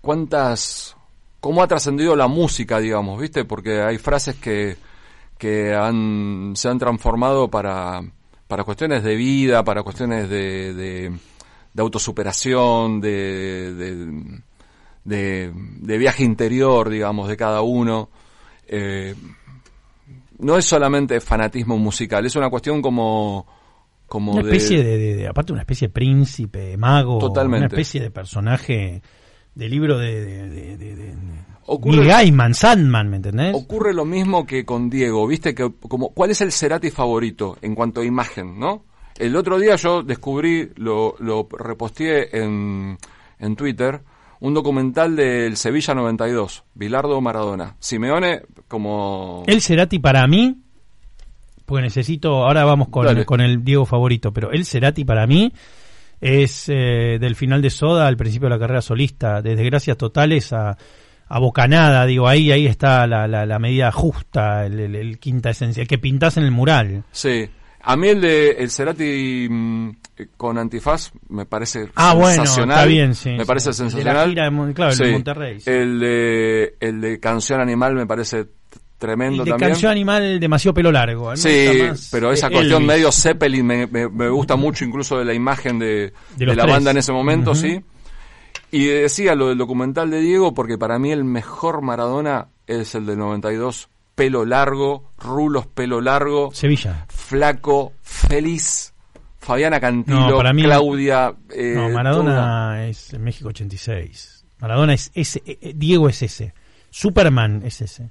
cuántas 0.00 0.96
cómo 1.40 1.62
ha 1.62 1.68
trascendido 1.68 2.14
la 2.16 2.28
música, 2.28 2.78
digamos, 2.78 3.20
¿viste? 3.20 3.44
Porque 3.44 3.80
hay 3.80 3.98
frases 3.98 4.36
que 4.36 4.76
que 5.42 5.74
han 5.74 6.52
se 6.54 6.68
han 6.68 6.78
transformado 6.78 7.48
para 7.50 8.00
para 8.46 8.62
cuestiones 8.62 9.02
de 9.02 9.16
vida, 9.16 9.64
para 9.64 9.82
cuestiones 9.82 10.28
de 10.28 10.72
de, 10.72 11.10
de 11.74 11.82
autosuperación, 11.82 13.00
de, 13.00 13.74
de 15.04 15.98
viaje 15.98 16.22
interior, 16.22 16.88
digamos, 16.88 17.28
de 17.28 17.36
cada 17.36 17.62
uno. 17.62 18.08
Eh, 18.68 19.16
no 20.38 20.56
es 20.56 20.64
solamente 20.64 21.20
fanatismo 21.20 21.76
musical, 21.76 22.24
es 22.24 22.36
una 22.36 22.48
cuestión 22.48 22.80
como 22.80 23.46
como 24.06 24.32
Una 24.32 24.42
especie 24.42 24.84
de- 24.84 25.26
aparte 25.26 25.52
una 25.52 25.62
especie 25.62 25.88
de 25.88 25.92
príncipe, 25.94 26.76
mago, 26.76 27.18
Totalmente. 27.18 27.66
una 27.66 27.66
especie 27.66 28.00
de 28.00 28.10
personaje 28.12 29.02
de 29.54 29.68
libro 29.68 29.98
de, 29.98 30.24
de, 30.24 30.48
de, 30.48 30.76
de- 30.76 30.96
de- 30.96 31.12
Ocurre- 31.66 31.96
Neil 31.98 32.08
Gaiman, 32.08 32.54
Sandman, 32.54 33.08
¿me 33.08 33.16
entendés? 33.16 33.54
Ocurre 33.54 33.94
lo 33.94 34.04
mismo 34.04 34.44
que 34.44 34.64
con 34.64 34.90
Diego, 34.90 35.26
¿viste? 35.26 35.54
que 35.54 35.70
como 35.88 36.08
¿Cuál 36.10 36.30
es 36.32 36.40
el 36.40 36.50
Cerati 36.52 36.90
favorito 36.90 37.56
en 37.62 37.74
cuanto 37.74 38.00
a 38.00 38.04
imagen, 38.04 38.58
no? 38.58 38.84
El 39.16 39.36
otro 39.36 39.58
día 39.58 39.76
yo 39.76 40.02
descubrí, 40.02 40.70
lo, 40.76 41.14
lo 41.20 41.46
reposteé 41.56 42.36
en, 42.42 42.98
en 43.38 43.56
Twitter, 43.56 44.00
un 44.40 44.54
documental 44.54 45.14
del 45.14 45.56
Sevilla 45.56 45.94
92, 45.94 46.64
Bilardo 46.74 47.20
Maradona. 47.20 47.76
Simeone 47.78 48.42
como... 48.66 49.44
El 49.46 49.60
Cerati 49.60 50.00
para 50.00 50.26
mí, 50.26 50.58
porque 51.64 51.82
necesito, 51.82 52.44
ahora 52.44 52.64
vamos 52.64 52.88
con, 52.88 53.06
Dale. 53.06 53.24
con 53.24 53.40
el 53.40 53.62
Diego 53.62 53.86
favorito, 53.86 54.32
pero 54.32 54.50
el 54.50 54.64
Cerati 54.64 55.04
para 55.04 55.26
mí 55.28 55.52
es 56.22 56.68
eh, 56.68 57.18
del 57.20 57.34
final 57.36 57.60
de 57.60 57.68
Soda 57.68 58.06
al 58.06 58.16
principio 58.16 58.48
de 58.48 58.54
la 58.54 58.58
carrera 58.60 58.80
solista, 58.80 59.42
de 59.42 59.56
desgracias 59.56 59.96
totales 59.96 60.52
a, 60.52 60.76
a 61.28 61.38
bocanada, 61.40 62.06
digo, 62.06 62.28
ahí 62.28 62.52
ahí 62.52 62.66
está 62.66 63.06
la, 63.08 63.26
la, 63.26 63.44
la 63.44 63.58
medida 63.58 63.90
justa, 63.90 64.64
el, 64.64 64.78
el- 64.80 64.94
el 64.94 65.18
quinta 65.18 65.50
esencia, 65.50 65.80
el 65.82 65.88
que 65.88 65.98
pintás 65.98 66.36
en 66.36 66.44
el 66.44 66.52
mural. 66.52 67.02
Sí. 67.10 67.50
A 67.84 67.96
mí 67.96 68.06
el 68.08 68.20
de 68.20 68.50
el 68.52 68.70
Cerati 68.70 69.48
mm, 69.50 69.90
con 70.36 70.56
antifaz 70.56 71.10
me 71.28 71.44
parece 71.46 71.88
Ah, 71.96 72.14
bueno, 72.14 72.36
sensacional. 72.44 72.76
está 72.78 72.86
bien, 72.86 73.14
sí, 73.16 73.30
Me 73.30 73.40
sí. 73.40 73.44
parece 73.44 73.70
El 73.70 73.76
de 73.76 73.82
la 73.82 73.90
sensacional. 73.90 74.28
gira 74.28 74.50
de 74.50 74.74
claro, 74.74 74.92
el 74.92 74.98
de. 74.98 75.10
Monterrey. 75.12 75.58
El 75.66 75.98
de 75.98 76.74
el 76.78 77.00
de 77.00 77.18
Canción 77.18 77.60
Animal 77.60 77.94
me 77.96 78.06
parece 78.06 78.46
tremendo 79.02 79.42
Y 79.42 79.46
de 79.46 79.50
también. 79.50 79.70
canción 79.72 79.90
animal 79.92 80.38
demasiado 80.40 80.72
pelo 80.74 80.92
largo. 80.92 81.36
Sí, 81.36 81.66
pero 82.12 82.30
esa 82.32 82.46
eh, 82.46 82.52
cuestión 82.52 82.82
Elvis. 82.82 82.86
medio 82.96 83.10
Zeppelin 83.12 83.66
me, 83.66 83.86
me- 83.88 84.08
me 84.08 84.28
gusta 84.28 84.54
mucho, 84.56 84.84
incluso 84.84 85.18
de 85.18 85.24
la 85.24 85.34
imagen 85.34 85.78
de, 85.80 86.12
de 86.36 86.46
la 86.46 86.54
tres. 86.62 86.66
banda 86.74 86.90
en 86.92 86.98
ese 86.98 87.12
momento, 87.12 87.54
sí. 87.54 87.80
Y 88.70 88.86
decía 88.86 89.34
lo 89.34 89.48
del 89.48 89.58
documental 89.58 90.10
de 90.10 90.20
Diego, 90.20 90.54
porque 90.54 90.78
para 90.78 90.98
mí 90.98 91.10
el 91.10 91.24
mejor 91.24 91.82
Maradona 91.82 92.48
es 92.66 92.94
el 92.94 93.04
del 93.04 93.18
92, 93.18 93.88
pelo 94.14 94.44
largo, 94.46 95.10
rulos, 95.18 95.66
pelo 95.66 96.00
largo, 96.00 96.50
Sevilla. 96.54 97.04
flaco, 97.08 97.92
feliz. 98.02 98.94
Fabiana 99.40 99.80
Cantilo, 99.80 100.30
No, 100.30 100.36
para 100.36 100.52
mí- 100.52 100.62
Claudia. 100.62 101.34
eh, 101.50 101.72
No, 101.74 101.88
Maradona 101.90 102.86
es 102.86 103.12
México 103.18 103.48
86. 103.48 104.44
Maradona 104.60 104.94
es 104.94 105.10
ese. 105.14 105.42
eh, 105.44 105.58
eh, 105.60 105.72
Diego 105.74 106.08
es 106.08 106.22
ese. 106.22 106.54
Superman 106.90 107.62
es 107.64 107.80
ese. 107.80 108.10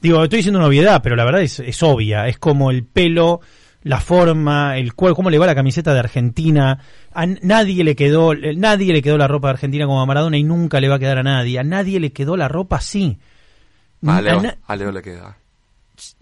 Digo, 0.00 0.22
estoy 0.24 0.38
diciendo 0.38 0.58
una 0.58 0.68
obviedad, 0.68 1.00
pero 1.02 1.16
la 1.16 1.24
verdad 1.24 1.42
es, 1.42 1.60
es 1.60 1.82
obvia. 1.82 2.26
Es 2.26 2.38
como 2.38 2.70
el 2.70 2.84
pelo, 2.84 3.40
la 3.82 4.00
forma, 4.00 4.76
el 4.78 4.94
cuerpo, 4.94 5.16
cómo 5.16 5.30
le 5.30 5.38
va 5.38 5.46
la 5.46 5.54
camiseta 5.54 5.92
de 5.92 5.98
Argentina. 6.00 6.78
A 7.12 7.26
nadie 7.26 7.84
le 7.84 7.94
quedó, 7.96 8.32
eh, 8.32 8.54
nadie 8.56 8.92
le 8.92 9.02
quedó 9.02 9.18
la 9.18 9.28
ropa 9.28 9.48
de 9.48 9.52
Argentina 9.54 9.84
como 9.86 10.00
a 10.00 10.06
Maradona 10.06 10.38
y 10.38 10.44
nunca 10.44 10.80
le 10.80 10.88
va 10.88 10.94
a 10.96 10.98
quedar 10.98 11.18
a 11.18 11.22
nadie. 11.22 11.58
A 11.58 11.64
nadie 11.64 12.00
le 12.00 12.12
quedó 12.12 12.36
la 12.36 12.48
ropa 12.48 12.76
así. 12.76 13.18
A 14.06 14.20
Leo, 14.22 14.42
a 14.66 14.76
Leo 14.76 14.90
le 14.92 15.02
queda. 15.02 15.36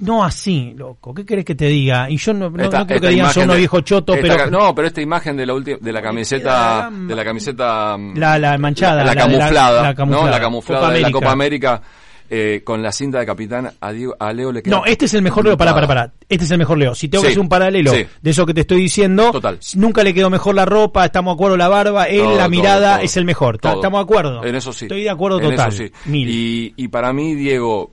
no 0.01 0.25
así, 0.25 0.75
loco. 0.77 1.15
¿Qué 1.15 1.25
querés 1.25 1.45
que 1.45 1.55
te 1.55 1.67
diga? 1.67 2.11
Y 2.11 2.17
yo 2.17 2.35
no, 2.35 2.51
no, 2.51 2.65
Esta- 2.65 2.81
no 2.81 2.87
creo 2.89 3.01
que 3.01 3.07
digan 3.11 3.19
imagen 3.27 3.35
son 3.35 3.43
unos 3.45 3.55
de- 3.55 3.61
viejos 3.61 3.85
chotos, 3.85 4.17
esta 4.17 4.37
pero 4.37 4.51
no, 4.51 4.75
pero 4.75 4.89
esta 4.89 5.01
imagen 5.01 5.37
de 5.37 5.47
la 5.47 5.55
última 5.55 5.79
de 5.81 5.93
la 5.93 6.03
camiseta 6.03 6.91
de 6.93 7.15
la 7.15 7.25
camiseta 7.25 7.97
La- 8.17 8.39
la 8.41 8.59
manchada, 8.59 8.97
la, 8.97 9.05
la 9.05 9.11
de 9.11 9.15
la- 9.15 9.23
camuflada, 9.23 9.83
la 9.85 9.95
camuflada. 9.95 10.25
¿no? 10.27 10.31
La 10.33 10.41
camuflada 10.41 10.81
Copa 10.83 10.93
de 10.95 11.01
la. 11.03 11.11
Copa 11.13 11.31
América 11.31 11.83
eh, 12.31 12.63
con 12.65 12.83
la 12.83 12.93
cinta 12.93 13.19
de 13.19 13.27
capitán 13.27 13.71
a, 13.81 13.93
Diego- 13.93 14.17
a 14.19 14.33
Leo 14.33 14.53
le 14.53 14.63
queda 14.63 14.77
No, 14.77 14.85
este 14.85 15.07
es 15.07 15.15
el 15.15 15.23
mejor 15.23 15.45
Leo. 15.45 15.57
Para, 15.57 15.73
para, 15.75 15.87
brutal. 15.87 16.11
para. 16.11 16.25
Este 16.29 16.45
es 16.45 16.51
el 16.51 16.59
mejor 16.59 16.79
Leo. 16.79 16.95
Si 16.95 17.09
tengo 17.09 17.23
Sí, 17.23 17.27
que 17.29 17.33
hacer 17.33 17.41
un 17.41 17.49
paralelo 17.49 17.93
sí. 17.93 18.07
de 18.21 18.31
eso 18.31 18.45
que 18.47 18.55
te 18.55 18.61
estoy 18.63 18.81
diciendo, 18.81 19.31
Total. 19.33 19.59
nunca 19.77 20.03
le 20.05 20.13
quedó 20.15 20.29
mejor 20.31 20.55
la 20.55 20.65
ropa, 20.67 21.05
estamos 21.05 21.33
de 21.33 21.35
acuerdo 21.37 21.57
la 21.57 21.69
barba, 21.69 22.05
él 22.05 22.21
Todo, 22.23 22.37
la 22.37 22.49
mirada 22.49 22.97
todo. 22.97 23.05
es 23.05 23.17
el 23.17 23.25
mejor. 23.25 23.59
¿Ta- 23.59 23.71
Todo. 23.71 23.81
¿Estamos 23.81 23.99
de 24.01 24.03
acuerdo? 24.03 24.45
En 24.45 24.55
eso 24.55 24.73
sí. 24.73 24.85
Estoy 24.87 25.03
de 25.05 25.11
acuerdo 25.11 25.41
En 25.41 25.51
total. 25.51 25.69
eso 25.69 25.85
sí. 25.85 25.93
Mil. 26.07 26.29
Y, 26.29 26.75
y 26.77 26.89
para 26.89 27.13
mí 27.13 27.35
Diego, 27.35 27.93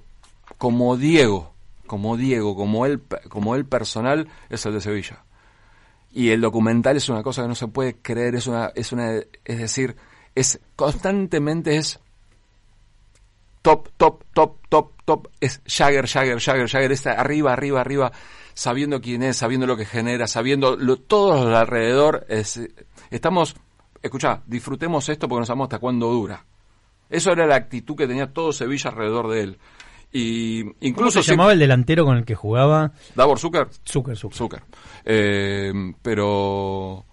como 0.57 0.98
Diego, 0.98 1.53
como 1.88 2.18
Diego, 2.18 2.56
como 2.56 2.86
él, 2.86 3.02
como 3.30 3.56
él 3.56 3.66
personal, 3.66 4.28
es 4.49 4.66
el 4.66 4.74
de 4.74 4.82
Sevilla. 4.82 5.24
Y 6.12 6.30
el 6.30 6.41
documental 6.41 6.95
es 6.98 7.10
una 7.10 7.24
cosa 7.24 7.41
que 7.41 7.48
no 7.49 7.56
se 7.56 7.68
puede 7.68 7.98
creer, 8.02 8.36
es 8.36 8.48
una, 8.48 8.72
es 8.74 8.91
una, 8.91 9.16
es 9.44 9.57
decir, 9.60 9.95
es 10.34 10.60
constantemente 10.76 11.76
es 11.78 11.99
top, 13.66 13.90
top, 13.98 14.24
top, 14.32 14.58
top, 14.70 14.92
top, 15.06 15.28
es 15.42 15.60
Jagger, 15.66 16.06
Jagger, 16.06 16.40
Jagger, 16.40 16.70
Jagger, 16.70 16.92
está 16.92 17.14
arriba, 17.14 17.52
arriba, 17.52 17.82
arriba, 17.82 18.12
sabiendo 18.54 19.02
quién 19.02 19.24
es, 19.24 19.38
sabiendo 19.38 19.66
lo 19.66 19.76
que 19.76 19.86
genera, 19.86 20.28
sabiendo 20.28 20.76
lo, 20.76 20.98
todo 20.98 21.50
lo 21.50 21.58
alrededor, 21.58 22.28
es, 22.30 22.62
estamos, 23.10 23.56
escucha, 24.04 24.44
disfrutemos 24.46 25.10
esto 25.10 25.28
porque 25.28 25.40
no 25.40 25.46
sabemos 25.48 25.66
hasta 25.66 25.80
cuándo 25.80 26.12
dura. 26.12 26.46
Eso 27.10 27.32
era 27.32 27.48
la 27.48 27.56
actitud 27.56 27.96
que 27.96 28.06
tenía 28.06 28.32
todo 28.32 28.54
Sevilla 28.54 28.92
alrededor 28.92 29.30
de 29.30 29.42
él. 29.42 29.58
Y 30.12 30.64
¿Cómo 30.64 30.76
incluso 30.82 31.24
se 31.24 31.32
llamaba 31.32 31.54
el 31.54 31.60
delantero 31.60 32.06
con 32.06 32.18
el 32.18 32.24
que 32.26 32.36
jugaba? 32.36 32.92
Davor 33.16 33.40
Zucker, 33.40 33.68
Zucker, 33.84 34.16
Zucker. 34.16 34.38
Zucker. 34.38 34.64
Eh, 35.04 35.74
pero 36.04 37.04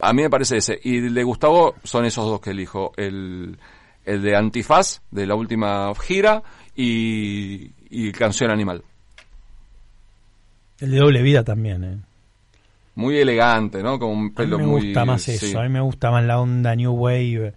a 0.00 0.12
mí 0.12 0.22
me 0.22 0.30
parece 0.30 0.56
ese. 0.56 0.78
Y 0.82 1.00
de 1.00 1.22
Gustavo 1.22 1.76
son 1.84 2.04
esos 2.04 2.26
dos 2.26 2.40
que 2.40 2.50
elijo. 2.50 2.92
El, 2.96 3.58
el 4.10 4.22
de 4.22 4.36
Antifaz, 4.36 5.00
de 5.10 5.26
la 5.26 5.34
última 5.34 5.92
gira, 6.00 6.42
y, 6.76 7.70
y 7.90 8.12
Canción 8.12 8.50
Animal. 8.50 8.82
El 10.80 10.90
de 10.92 10.98
doble 10.98 11.22
vida 11.22 11.44
también, 11.44 11.84
¿eh? 11.84 11.98
Muy 12.94 13.18
elegante, 13.18 13.82
¿no? 13.82 13.98
Con 13.98 14.10
un 14.10 14.18
A 14.18 14.22
mí 14.22 14.30
pelo 14.30 14.58
me 14.58 14.66
muy... 14.66 14.86
gusta 14.86 15.04
más 15.04 15.22
sí. 15.22 15.32
eso, 15.32 15.60
a 15.60 15.62
mí 15.62 15.68
me 15.68 15.80
gusta 15.80 16.10
más 16.10 16.24
la 16.24 16.40
onda 16.40 16.74
New 16.74 16.92
Wave. 16.92 17.52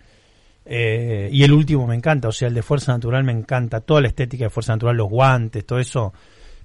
eh, 0.65 1.29
y 1.31 1.43
el 1.43 1.51
último 1.53 1.87
me 1.87 1.95
encanta, 1.95 2.27
o 2.27 2.31
sea, 2.31 2.47
el 2.49 2.53
de 2.53 2.61
Fuerza 2.61 2.93
Natural 2.93 3.23
me 3.23 3.31
encanta, 3.33 3.81
toda 3.81 4.01
la 4.01 4.07
estética 4.09 4.45
de 4.45 4.49
Fuerza 4.49 4.73
Natural, 4.73 4.95
los 4.95 5.09
guantes, 5.09 5.65
todo 5.65 5.79
eso 5.79 6.13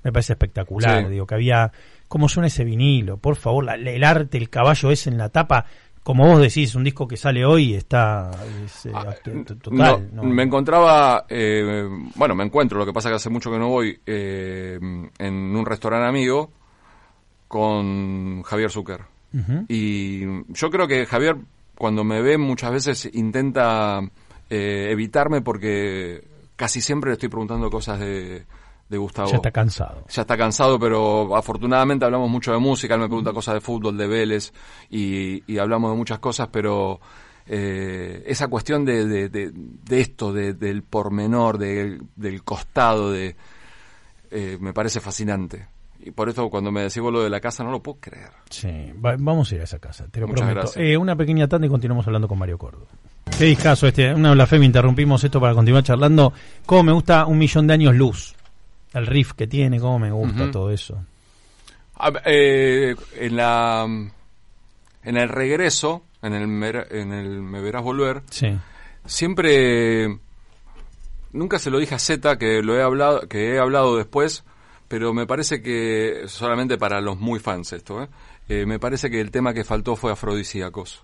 me 0.04 0.12
parece 0.12 0.34
espectacular. 0.34 1.04
Sí. 1.04 1.10
Digo, 1.10 1.26
que 1.26 1.34
había, 1.34 1.72
¿cómo 2.06 2.28
suena 2.28 2.46
ese 2.48 2.62
vinilo? 2.64 3.16
Por 3.16 3.36
favor, 3.36 3.64
la- 3.64 3.74
el 3.74 4.04
arte, 4.04 4.38
el 4.38 4.50
caballo 4.50 4.90
ese 4.90 5.10
en 5.10 5.18
la 5.18 5.28
tapa, 5.30 5.64
como 6.08 6.26
vos 6.26 6.40
decís, 6.40 6.74
un 6.74 6.84
disco 6.84 7.06
que 7.06 7.18
sale 7.18 7.44
hoy 7.44 7.74
está 7.74 8.30
es, 8.64 8.86
eh, 8.86 8.92
Ah, 8.94 9.14
no, 9.26 9.44
total. 9.44 10.08
¿no? 10.10 10.22
Me 10.22 10.42
encontraba, 10.42 11.26
eh, 11.28 11.86
bueno, 12.14 12.34
me 12.34 12.44
encuentro, 12.44 12.78
lo 12.78 12.86
que 12.86 12.94
pasa 12.94 13.10
que 13.10 13.16
hace 13.16 13.28
mucho 13.28 13.50
que 13.50 13.58
no 13.58 13.68
voy, 13.68 14.00
eh, 14.06 14.78
en 15.18 15.34
un 15.34 15.66
restaurante 15.66 16.08
amigo 16.08 16.50
con 17.46 18.42
Javier 18.42 18.70
Zucker. 18.70 19.02
Y 19.68 20.22
yo 20.50 20.70
creo 20.70 20.88
que 20.88 21.04
Javier, 21.04 21.36
cuando 21.76 22.04
me 22.04 22.22
ve, 22.22 22.38
muchas 22.38 22.72
veces 22.72 23.10
intenta 23.12 24.00
eh, 24.48 24.88
evitarme 24.90 25.42
porque 25.42 26.24
casi 26.56 26.80
siempre 26.80 27.10
le 27.10 27.16
estoy 27.16 27.28
preguntando 27.28 27.68
cosas 27.68 28.00
de, 28.00 28.46
de 28.88 28.96
Gustavo. 28.98 29.28
Ya 29.30 29.36
está 29.36 29.50
cansado. 29.50 30.04
Ya 30.08 30.22
está 30.22 30.36
cansado, 30.36 30.78
pero 30.78 31.36
afortunadamente 31.36 32.04
hablamos 32.04 32.30
mucho 32.30 32.52
de 32.52 32.58
música. 32.58 32.94
Él 32.94 33.00
me 33.00 33.06
pregunta 33.08 33.32
cosas 33.32 33.54
de 33.54 33.60
fútbol, 33.60 33.96
de 33.96 34.06
Vélez, 34.06 34.52
y, 34.90 35.42
y 35.52 35.58
hablamos 35.58 35.90
de 35.90 35.96
muchas 35.96 36.18
cosas, 36.20 36.48
pero 36.50 37.00
eh, 37.46 38.22
esa 38.26 38.48
cuestión 38.48 38.84
de, 38.84 39.06
de, 39.06 39.28
de- 39.28 39.52
de 39.54 40.00
esto, 40.00 40.32
de- 40.32 40.54
del 40.54 40.82
pormenor, 40.82 41.58
de- 41.58 42.00
del 42.16 42.42
costado, 42.44 43.10
de 43.12 43.36
eh, 44.30 44.58
me 44.60 44.72
parece 44.72 45.00
fascinante. 45.00 45.66
Y 46.00 46.10
por 46.12 46.28
eso 46.28 46.48
cuando 46.48 46.70
me 46.70 46.82
decís 46.82 46.98
lo 47.02 47.22
de 47.22 47.28
la 47.28 47.40
casa 47.40 47.64
no 47.64 47.70
lo 47.70 47.82
puedo 47.82 47.98
creer. 48.00 48.30
Sí, 48.50 48.68
va- 49.04 49.16
vamos 49.18 49.50
a 49.50 49.54
ir 49.56 49.60
a 49.62 49.64
esa 49.64 49.78
casa, 49.78 50.06
te 50.10 50.20
lo 50.20 50.28
Muchas 50.28 50.40
prometo. 50.46 50.60
gracias. 50.60 50.84
Eh, 50.84 50.96
una 50.96 51.16
pequeña 51.16 51.48
tanda 51.48 51.66
y 51.66 51.70
continuamos 51.70 52.06
hablando 52.06 52.28
con 52.28 52.38
Mario 52.38 52.56
Córdoba. 52.56 52.86
Qué 53.36 53.44
discazo 53.44 53.86
este, 53.86 54.14
una 54.14 54.32
blasfemia, 54.32 54.66
interrumpimos 54.66 55.22
esto 55.24 55.40
para 55.40 55.54
continuar 55.54 55.82
charlando. 55.82 56.32
Cómo 56.66 56.82
me 56.84 56.92
gusta 56.92 57.26
un 57.26 57.36
millón 57.38 57.66
de 57.66 57.74
años 57.74 57.94
luz. 57.94 58.34
El 58.94 59.06
riff 59.06 59.32
que 59.32 59.46
tiene, 59.46 59.78
cómo 59.80 59.98
me 59.98 60.10
gusta 60.10 60.50
todo 60.50 60.70
eso. 60.70 61.04
Ah, 61.96 62.12
eh, 62.24 62.94
en 63.16 63.36
la 63.36 63.84
en 63.84 65.16
el 65.16 65.28
regreso, 65.28 66.04
en 66.22 66.32
el, 66.34 66.46
mer- 66.48 66.88
en 66.90 67.12
el 67.12 67.42
Me 67.42 67.60
Verás 67.60 67.82
Volver, 67.82 68.22
Sí. 68.30 68.56
siempre 69.06 70.18
nunca 71.32 71.58
se 71.58 71.70
lo 71.70 71.78
dije 71.78 71.94
a 71.94 71.98
Z 71.98 72.38
que 72.38 72.62
lo 72.62 72.76
he 72.76 72.82
hablado 72.82 73.28
que 73.28 73.54
he 73.54 73.58
hablado 73.58 73.96
después 73.96 74.44
pero 74.88 75.12
me 75.12 75.26
parece 75.26 75.60
que 75.60 76.22
solamente 76.26 76.78
para 76.78 77.00
los 77.00 77.18
muy 77.18 77.38
fans 77.40 77.72
esto 77.74 78.02
¿eh? 78.02 78.08
Eh, 78.48 78.64
me 78.66 78.78
parece 78.78 79.10
que 79.10 79.20
el 79.20 79.30
tema 79.30 79.52
que 79.52 79.62
faltó 79.64 79.94
fue 79.96 80.10
Afrodisíacos 80.12 81.02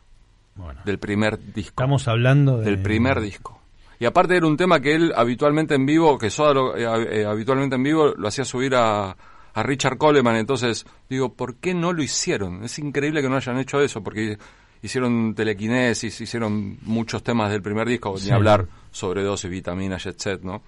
Bueno, 0.55 0.81
del 0.85 0.99
primer 0.99 1.39
disco 1.53 1.71
estamos 1.83 2.09
hablando 2.09 2.59
de... 2.59 2.65
del 2.67 2.81
primer 2.83 3.21
disco 3.21 3.61
y 3.99 4.05
aparte 4.07 4.37
era 4.37 4.47
un 4.47 4.57
tema 4.57 4.81
que 4.81 4.95
él 4.95 5.13
habitualmente 5.17 5.75
en 5.75 5.87
vivo 5.87 6.19
que 6.19 6.31
Soda 6.31 6.53
lo- 6.55 6.77
eh, 6.77 7.21
eh, 7.21 7.25
habitualmente 7.25 7.77
en 7.77 7.83
vivo 7.83 8.15
lo 8.17 8.29
hacía 8.29 8.45
subir 8.45 8.75
a 8.75 9.17
a 9.57 9.63
Richard 9.63 9.99
Coleman 9.99 10.37
entonces 10.37 10.85
digo 11.09 11.33
¿por 11.35 11.57
qué 11.57 11.75
no 11.75 11.93
lo 11.93 12.03
hicieron? 12.03 12.65
es 12.65 12.79
increíble 12.79 13.23
que 13.23 13.29
no 13.29 13.37
hayan 13.37 13.59
hecho 13.59 13.81
eso 13.81 14.03
porque 14.03 14.37
hicieron 14.83 15.35
telequinesis 15.35 16.21
hicieron 16.21 16.77
muchos 16.83 17.23
temas 17.23 17.51
del 17.51 17.63
primer 17.63 17.89
disco 17.89 18.19
Sí. 18.19 18.27
ni 18.27 18.33
hablar 18.33 18.67
sobredosis, 18.91 19.49
vitaminas, 19.51 20.03
jet 20.05 20.19
set, 20.21 20.43
¿no? 20.43 20.63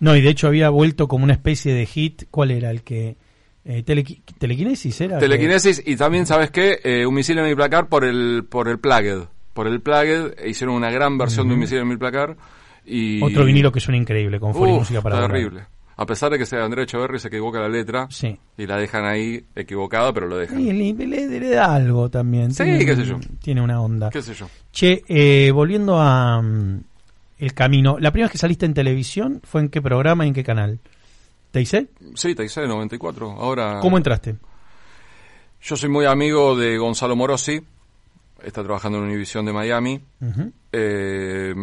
No, 0.00 0.16
y 0.16 0.20
de 0.20 0.30
hecho 0.30 0.48
había 0.48 0.68
vuelto 0.70 1.06
como 1.06 1.22
una 1.24 1.32
especie 1.34 1.72
de 1.74 1.86
hit. 1.86 2.24
¿Cuál 2.30 2.50
era 2.50 2.70
el 2.70 2.82
que...? 2.82 3.16
Eh, 3.64 3.84
telequi- 3.86 4.20
telequinesis 4.38 5.00
era. 5.00 5.18
Telequinesis 5.20 5.80
y 5.86 5.94
también, 5.94 6.26
¿sabes 6.26 6.50
qué? 6.50 6.80
Eh, 6.82 7.06
un 7.06 7.14
misil 7.14 7.38
en 7.38 7.44
mi 7.46 7.54
placar 7.54 7.88
por 7.88 8.04
el, 8.04 8.44
por 8.48 8.66
el 8.68 8.80
Plugged. 8.80 9.28
Por 9.52 9.66
el 9.66 9.80
Plugged 9.80 10.34
e 10.38 10.48
hicieron 10.50 10.74
una 10.76 10.90
gran 10.90 11.18
versión 11.18 11.48
de 11.48 11.54
un 11.54 11.60
misil 11.60 11.78
en 11.78 11.88
mi 11.88 11.96
placar 11.96 12.36
y... 12.86 13.22
Otro 13.22 13.44
vinilo 13.44 13.70
que 13.70 13.80
suena 13.80 13.98
increíble, 13.98 14.40
con 14.40 14.54
Foro 14.54 14.70
y 14.70 14.72
Uf, 14.72 14.78
música 14.80 15.02
para 15.02 15.26
terrible. 15.26 15.66
A 15.96 16.06
pesar 16.06 16.30
de 16.32 16.38
que 16.38 16.46
sea 16.46 16.64
Andrés 16.64 16.84
Echeverri 16.84 17.18
se 17.18 17.28
equivoca 17.28 17.60
la 17.60 17.68
letra 17.68 18.06
Sí. 18.10 18.36
y 18.56 18.66
la 18.66 18.78
dejan 18.78 19.04
ahí 19.04 19.44
equivocada, 19.54 20.12
pero 20.12 20.26
lo 20.26 20.36
dejan. 20.38 20.58
Y 20.58 20.72
le, 20.72 21.06
le- 21.06 21.28
le 21.40 21.50
da 21.50 21.74
algo 21.74 22.08
también. 22.08 22.50
Sí, 22.52 22.64
Tiene- 22.64 22.84
qué 22.86 22.96
sé 22.96 23.04
yo. 23.04 23.20
Tiene 23.42 23.60
una 23.60 23.80
onda. 23.80 24.08
¿Qué 24.10 24.22
sé 24.22 24.32
yo? 24.34 24.48
Che, 24.72 25.04
eh, 25.06 25.50
volviendo 25.52 26.00
a 26.00 26.40
mm, 26.40 26.80
el 27.40 27.54
camino. 27.54 27.98
¿La 28.00 28.10
primera 28.10 28.26
vez 28.28 28.32
que 28.32 28.38
saliste 28.38 28.64
en 28.64 28.72
televisión 28.74 29.42
fue 29.44 29.60
en 29.60 29.68
qué 29.68 29.82
programa 29.82 30.24
y 30.24 30.28
en 30.28 30.34
qué 30.34 30.42
canal? 30.42 30.80
¿Te 31.50 31.60
hice? 31.60 31.88
Sí, 32.14 32.34
te 32.34 32.44
hice 32.46 32.66
94. 32.66 33.30
Ahora. 33.32 33.78
¿Cómo 33.80 33.98
entraste? 33.98 34.36
Yo 35.60 35.76
soy 35.76 35.90
muy 35.90 36.06
amigo 36.06 36.56
de 36.56 36.78
Gonzalo 36.78 37.14
Morosi. 37.14 37.60
Está 38.44 38.62
trabajando 38.62 38.98
en 38.98 39.04
Univision 39.04 39.44
de 39.44 39.52
Miami. 39.52 40.00
Eh, 40.72 41.54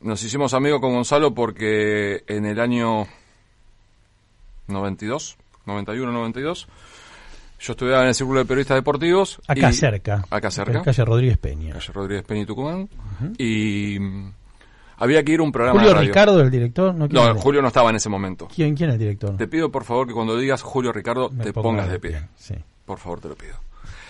nos 0.00 0.22
hicimos 0.22 0.54
amigos 0.54 0.80
con 0.80 0.92
Gonzalo 0.92 1.34
porque 1.34 2.22
en 2.26 2.46
el 2.46 2.60
año 2.60 3.06
92, 4.68 5.36
91, 5.66 6.12
92, 6.12 6.68
yo 7.60 7.72
estudiaba 7.72 8.02
en 8.02 8.08
el 8.08 8.14
Círculo 8.14 8.40
de 8.40 8.44
Periodistas 8.44 8.76
Deportivos. 8.76 9.40
Acá 9.46 9.70
y- 9.70 9.72
cerca. 9.72 10.24
Acá 10.30 10.50
cerca. 10.50 10.82
Calle 10.82 11.04
Rodríguez 11.04 11.38
Peña. 11.38 11.72
Calle 11.72 11.92
Rodríguez 11.92 12.24
Peña 12.24 12.42
y 12.42 12.46
Tucumán. 12.46 12.88
Y 13.38 13.98
mm, 13.98 14.32
había 14.98 15.22
que 15.22 15.32
ir 15.32 15.40
a 15.40 15.42
un 15.42 15.52
programa 15.52 15.78
Julio 15.80 15.88
de 15.90 15.94
radio. 15.94 16.08
Ricardo, 16.08 16.40
el 16.40 16.50
director. 16.50 16.94
No, 16.94 17.08
¿quién 17.08 17.22
No? 17.24 17.34
Julio 17.40 17.62
no 17.62 17.68
estaba 17.68 17.90
en 17.90 17.96
ese 17.96 18.08
momento. 18.08 18.48
¿Quién, 18.54 18.74
quién 18.76 18.90
es 18.90 18.94
el 18.94 18.98
director? 19.00 19.36
Te 19.36 19.48
pido 19.48 19.70
por 19.70 19.84
favor 19.84 20.06
que 20.06 20.12
cuando 20.12 20.36
digas 20.36 20.62
Julio 20.62 20.92
Ricardo 20.92 21.30
Me 21.30 21.44
te 21.44 21.52
ponga 21.52 21.68
pongas 21.82 21.90
de 21.90 21.98
pie. 22.00 22.22
Sí. 22.36 22.54
Por 22.84 22.98
favor, 22.98 23.20
te 23.20 23.28
lo 23.28 23.34
pido. 23.36 23.54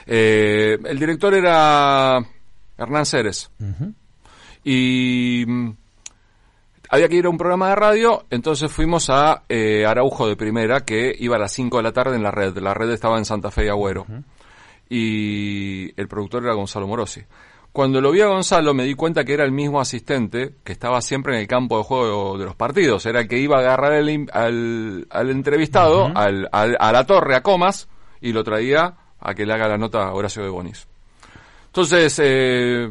Eh, 0.06 0.78
el 0.84 0.98
director 0.98 1.34
era 1.34 2.18
Hernán 2.76 3.06
Ceres. 3.06 3.50
Y 4.64 5.44
mm, 5.46 5.70
había 6.90 7.08
que 7.08 7.16
ir 7.16 7.26
a 7.26 7.30
un 7.30 7.38
programa 7.38 7.68
de 7.70 7.74
radio, 7.76 8.24
entonces 8.30 8.70
fuimos 8.70 9.10
a 9.10 9.42
eh, 9.48 9.84
Araujo 9.86 10.26
de 10.28 10.36
Primera, 10.36 10.80
que 10.84 11.14
iba 11.18 11.36
a 11.36 11.38
las 11.38 11.52
5 11.52 11.76
de 11.78 11.82
la 11.82 11.92
tarde 11.92 12.16
en 12.16 12.22
la 12.22 12.30
red. 12.30 12.56
La 12.58 12.74
red 12.74 12.90
estaba 12.90 13.18
en 13.18 13.24
Santa 13.24 13.50
Fe 13.50 13.66
y 13.66 13.68
Agüero. 13.68 14.06
Y 14.88 15.98
el 16.00 16.08
productor 16.08 16.44
era 16.44 16.54
Gonzalo 16.54 16.86
Morosi. 16.86 17.22
Cuando 17.72 18.00
lo 18.00 18.12
vi 18.12 18.20
a 18.20 18.26
Gonzalo 18.28 18.72
me 18.72 18.84
di 18.84 18.94
cuenta 18.94 19.24
que 19.24 19.34
era 19.34 19.44
el 19.44 19.50
mismo 19.50 19.80
asistente 19.80 20.54
que 20.62 20.70
estaba 20.72 21.00
siempre 21.00 21.34
en 21.34 21.40
el 21.40 21.48
campo 21.48 21.76
de 21.78 21.82
juego 21.84 22.38
de 22.38 22.44
los 22.44 22.54
partidos. 22.54 23.04
Era 23.06 23.20
el 23.22 23.28
que 23.28 23.38
iba 23.38 23.56
a 23.56 23.60
agarrar 23.60 23.94
el 23.94 24.28
al, 24.32 25.06
al 25.10 25.30
entrevistado, 25.30 26.06
al- 26.14 26.48
al- 26.52 26.76
a 26.78 26.92
la 26.92 27.04
torre, 27.04 27.34
a 27.34 27.42
Comas, 27.42 27.88
y 28.20 28.32
lo 28.32 28.44
traía 28.44 28.94
a 29.24 29.34
que 29.34 29.44
le 29.44 29.52
haga 29.54 29.66
la 29.66 29.78
nota 29.78 30.06
a 30.06 30.14
Horacio 30.14 30.42
de 30.42 30.50
Bonis. 30.50 30.86
Entonces, 31.66 32.20
eh, 32.22 32.88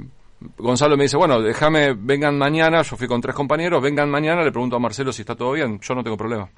Gonzalo 0.58 0.98
me 0.98 1.04
dice, 1.04 1.16
bueno, 1.16 1.42
déjame, 1.42 1.94
vengan 1.94 2.38
mañana, 2.38 2.82
yo 2.82 2.98
fui 2.98 3.08
con 3.08 3.22
tres 3.22 3.36
compañeros, 3.36 3.82
vengan 3.82 4.10
mañana, 4.10 4.44
le 4.44 4.52
pregunto 4.52 4.76
a 4.76 4.80
Marcelo 4.80 5.14
si 5.14 5.22
está 5.22 5.36
todo 5.36 5.54
bien, 5.54 5.80
yo 5.80 5.96
no 5.96 6.04
tengo 6.04 6.18
problema. 6.18 6.50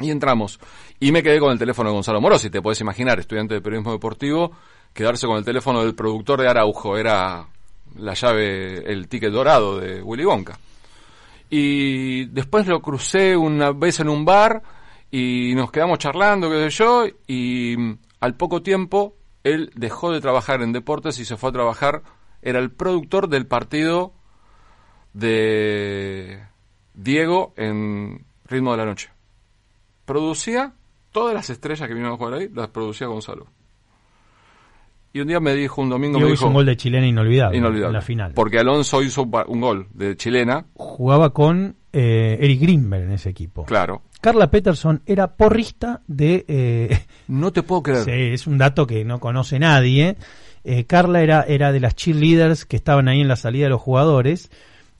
Y 0.00 0.10
entramos. 0.10 0.60
Y 1.00 1.12
me 1.12 1.22
quedé 1.22 1.38
con 1.38 1.52
el 1.52 1.58
teléfono 1.58 1.88
de 1.88 1.94
Gonzalo 1.94 2.20
Morosi, 2.20 2.50
te 2.50 2.60
puedes 2.60 2.80
imaginar, 2.80 3.18
estudiante 3.18 3.54
de 3.54 3.62
periodismo 3.62 3.92
deportivo, 3.92 4.52
quedarse 4.92 5.26
con 5.26 5.38
el 5.38 5.44
teléfono 5.44 5.82
del 5.82 5.94
productor 5.94 6.42
de 6.42 6.48
Araujo, 6.48 6.98
era 6.98 7.46
la 7.96 8.14
llave, 8.14 8.92
el 8.92 9.08
ticket 9.08 9.32
dorado 9.32 9.78
de 9.78 10.02
Willy 10.02 10.24
Wonka. 10.24 10.58
Y 11.48 12.26
después 12.26 12.66
lo 12.66 12.82
crucé 12.82 13.36
una 13.36 13.70
vez 13.70 14.00
en 14.00 14.08
un 14.08 14.24
bar 14.24 14.62
y 15.10 15.54
nos 15.54 15.70
quedamos 15.70 15.98
charlando, 15.98 16.50
qué 16.50 16.68
sé 16.68 16.70
yo, 16.70 17.04
y 17.26 17.76
al 18.20 18.34
poco 18.36 18.62
tiempo 18.62 19.16
él 19.44 19.70
dejó 19.74 20.12
de 20.12 20.20
trabajar 20.20 20.62
en 20.62 20.72
deportes 20.72 21.18
y 21.20 21.24
se 21.24 21.36
fue 21.36 21.50
a 21.50 21.52
trabajar, 21.52 22.02
era 22.42 22.58
el 22.58 22.70
productor 22.72 23.28
del 23.28 23.46
partido 23.46 24.12
de 25.12 26.42
Diego 26.94 27.54
en 27.56 28.24
Ritmo 28.44 28.72
de 28.72 28.76
la 28.78 28.84
Noche. 28.86 29.10
Producía 30.04 30.74
todas 31.12 31.34
las 31.34 31.48
estrellas 31.50 31.86
que 31.86 31.94
vinieron 31.94 32.14
a 32.14 32.18
jugar 32.18 32.34
ahí, 32.34 32.48
las 32.52 32.68
producía 32.68 33.06
Gonzalo. 33.06 33.46
Y 35.12 35.20
un 35.20 35.28
día 35.28 35.40
me 35.40 35.54
dijo, 35.54 35.80
un 35.80 35.88
domingo 35.88 36.18
Y 36.18 36.20
me 36.20 36.24
hoy 36.26 36.32
dijo... 36.32 36.42
hizo 36.42 36.48
un 36.48 36.54
gol 36.54 36.66
de 36.66 36.76
chilena 36.76 37.06
inolvidable, 37.06 37.56
inolvidable. 37.56 37.86
en 37.86 37.92
la 37.94 38.02
final. 38.02 38.32
Porque 38.34 38.58
Alonso 38.58 39.02
hizo 39.02 39.22
un 39.22 39.60
gol 39.60 39.86
de 39.94 40.16
chilena, 40.16 40.66
Jugaba 40.74 41.30
con 41.30 41.76
eh, 41.92 42.36
Eric 42.40 42.60
Grimberg 42.60 43.04
en 43.04 43.12
ese 43.12 43.30
equipo. 43.30 43.64
claro. 43.64 44.02
Carla 44.26 44.50
Peterson 44.50 45.02
era 45.06 45.36
porrista 45.36 46.00
de... 46.08 46.44
eh, 46.48 46.98
No 47.28 47.52
te 47.52 47.62
puedo 47.62 47.82
creer. 47.84 48.08
Es 48.34 48.48
un 48.48 48.58
dato 48.58 48.84
que 48.86 49.04
no 49.04 49.20
conoce 49.20 49.60
nadie. 49.60 50.16
Eh, 50.64 50.82
Carla 50.84 51.22
era, 51.22 51.42
era 51.42 51.70
de 51.70 51.78
las 51.78 51.94
cheerleaders 51.94 52.64
que 52.66 52.74
estaban 52.74 53.06
ahí 53.06 53.20
en 53.20 53.28
la 53.28 53.36
salida 53.36 53.66
de 53.66 53.70
los 53.70 53.80
jugadores. 53.80 54.50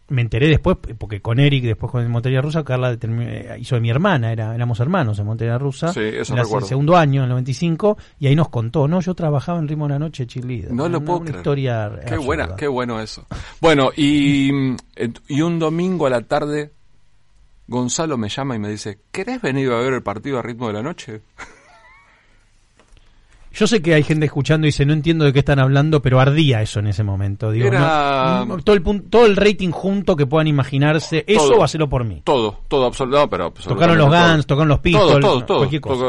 Me 0.08 0.22
enteré 0.22 0.46
después, 0.46 0.76
porque 0.98 1.20
con 1.20 1.40
Eric, 1.40 1.64
después 1.64 1.90
con 1.90 2.08
Montería 2.08 2.40
Rusa, 2.40 2.62
Carla 2.62 2.92
eh, 3.02 3.56
hizo 3.58 3.74
de 3.74 3.80
mi 3.80 3.90
hermana, 3.90 4.30
era, 4.30 4.54
éramos 4.54 4.78
hermanos 4.78 5.18
en 5.18 5.26
Montería 5.26 5.58
Rusa. 5.58 5.92
Sí, 5.92 5.98
eso 6.00 6.32
en 6.34 6.38
el 6.38 6.46
segundo 6.64 6.96
año, 6.96 7.22
en 7.22 7.24
el 7.24 7.30
95, 7.30 7.98
y 8.20 8.28
ahí 8.28 8.36
nos 8.36 8.48
contó, 8.48 8.86
no, 8.86 9.00
yo 9.00 9.14
trabajaba 9.16 9.58
en 9.58 9.66
Ritmo 9.66 9.88
de 9.88 9.94
la 9.94 9.98
Noche 9.98 10.24
cheerleader. 10.28 10.70
No 10.72 10.88
lo 10.88 10.98
Una- 10.98 11.04
puedo 11.04 11.18
una 11.18 11.24
creer. 11.26 11.40
historia 11.40 11.90
Qué 11.90 12.00
absurda. 12.14 12.24
buena, 12.24 12.54
qué 12.54 12.68
bueno 12.68 13.00
eso. 13.00 13.26
Bueno, 13.60 13.90
y, 13.96 14.52
y 15.26 15.40
un 15.42 15.58
domingo 15.58 16.06
a 16.06 16.10
la 16.10 16.20
tarde, 16.20 16.70
Gonzalo 17.68 18.16
me 18.16 18.28
llama 18.28 18.54
y 18.54 18.58
me 18.58 18.68
dice, 18.70 18.98
¿querés 19.10 19.42
venir 19.42 19.70
a 19.72 19.76
ver 19.78 19.92
el 19.94 20.02
partido 20.02 20.38
a 20.38 20.42
ritmo 20.42 20.68
de 20.68 20.72
la 20.74 20.82
noche? 20.82 21.20
Yo 23.52 23.66
sé 23.66 23.80
que 23.80 23.94
hay 23.94 24.02
gente 24.02 24.26
escuchando 24.26 24.66
y 24.66 24.68
dice, 24.68 24.84
no 24.84 24.92
entiendo 24.92 25.24
de 25.24 25.32
qué 25.32 25.38
están 25.38 25.58
hablando, 25.58 26.02
pero 26.02 26.20
ardía 26.20 26.60
eso 26.60 26.78
en 26.80 26.88
ese 26.88 27.02
momento. 27.02 27.50
Digo, 27.50 27.68
Era- 27.68 28.44
no, 28.46 28.58
todo, 28.58 28.76
el 28.76 28.82
todo 29.08 29.24
el 29.24 29.34
rating 29.34 29.70
junto 29.70 30.14
que 30.14 30.26
puedan 30.26 30.46
imaginarse, 30.46 31.24
eso 31.26 31.48
Todo. 31.48 31.60
o 31.60 31.64
hacerlo 31.64 31.88
por 31.88 32.04
mí. 32.04 32.20
Todo, 32.22 32.60
todo, 32.68 32.84
absolutamente. 32.84 33.30
Pero 33.30 33.50
Tocaron 33.50 33.96
los 33.96 34.06
absolutamente 34.08 34.34
Guns, 34.34 34.46
tocaron 34.46 34.68
los 34.68 34.76
todo. 34.76 34.82
Pistols, 34.82 35.10
Todo, 35.12 35.20
todo, 35.20 35.44
todo. 35.46 35.58
cualquier 35.58 35.80
cosa. 35.80 36.04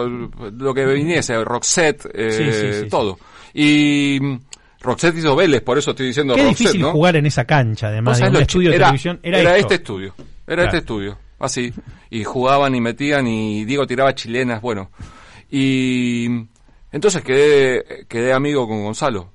Lo 0.57 0.73
que 0.73 0.85
viniese, 0.87 1.41
Roxette, 1.45 2.05
eh, 2.13 2.31
Sí, 2.31 2.51
sí, 2.51 2.81
sí, 2.83 2.89
todo. 2.89 3.17
Y 3.53 4.19
mm, 4.21 4.39
Roxette 4.81 5.15
hizo 5.17 5.33
Vélez, 5.33 5.61
por 5.61 5.77
eso 5.77 5.91
estoy 5.91 6.07
diciendo 6.07 6.35
Qué 6.35 6.43
Roxette, 6.43 6.59
difícil 6.59 6.81
¿no? 6.81 6.91
jugar 6.91 7.15
en 7.15 7.27
esa 7.27 7.45
cancha, 7.45 7.87
además 7.87 8.19
de 8.19 8.27
un 8.27 8.35
estudio 8.35 8.69
de 8.71 8.75
era, 8.75 8.87
televisión. 8.87 9.19
Era, 9.23 9.55
este 9.55 9.75
estudio. 9.75 10.13
Era 10.45 10.55
Claro. 10.55 10.63
este 10.65 10.77
estudio. 10.79 11.17
Así. 11.39 11.73
Y 12.09 12.23
jugaban 12.23 12.73
y 12.75 12.81
metían 12.81 13.27
y 13.27 13.65
Diego 13.65 13.85
tiraba 13.87 14.15
chilenas, 14.15 14.61
bueno. 14.61 14.89
Y 15.51 16.27
entonces 16.91 17.21
quedé, 17.23 18.05
quedé 18.07 18.33
amigo 18.33 18.67
con 18.67 18.83
Gonzalo. 18.83 19.29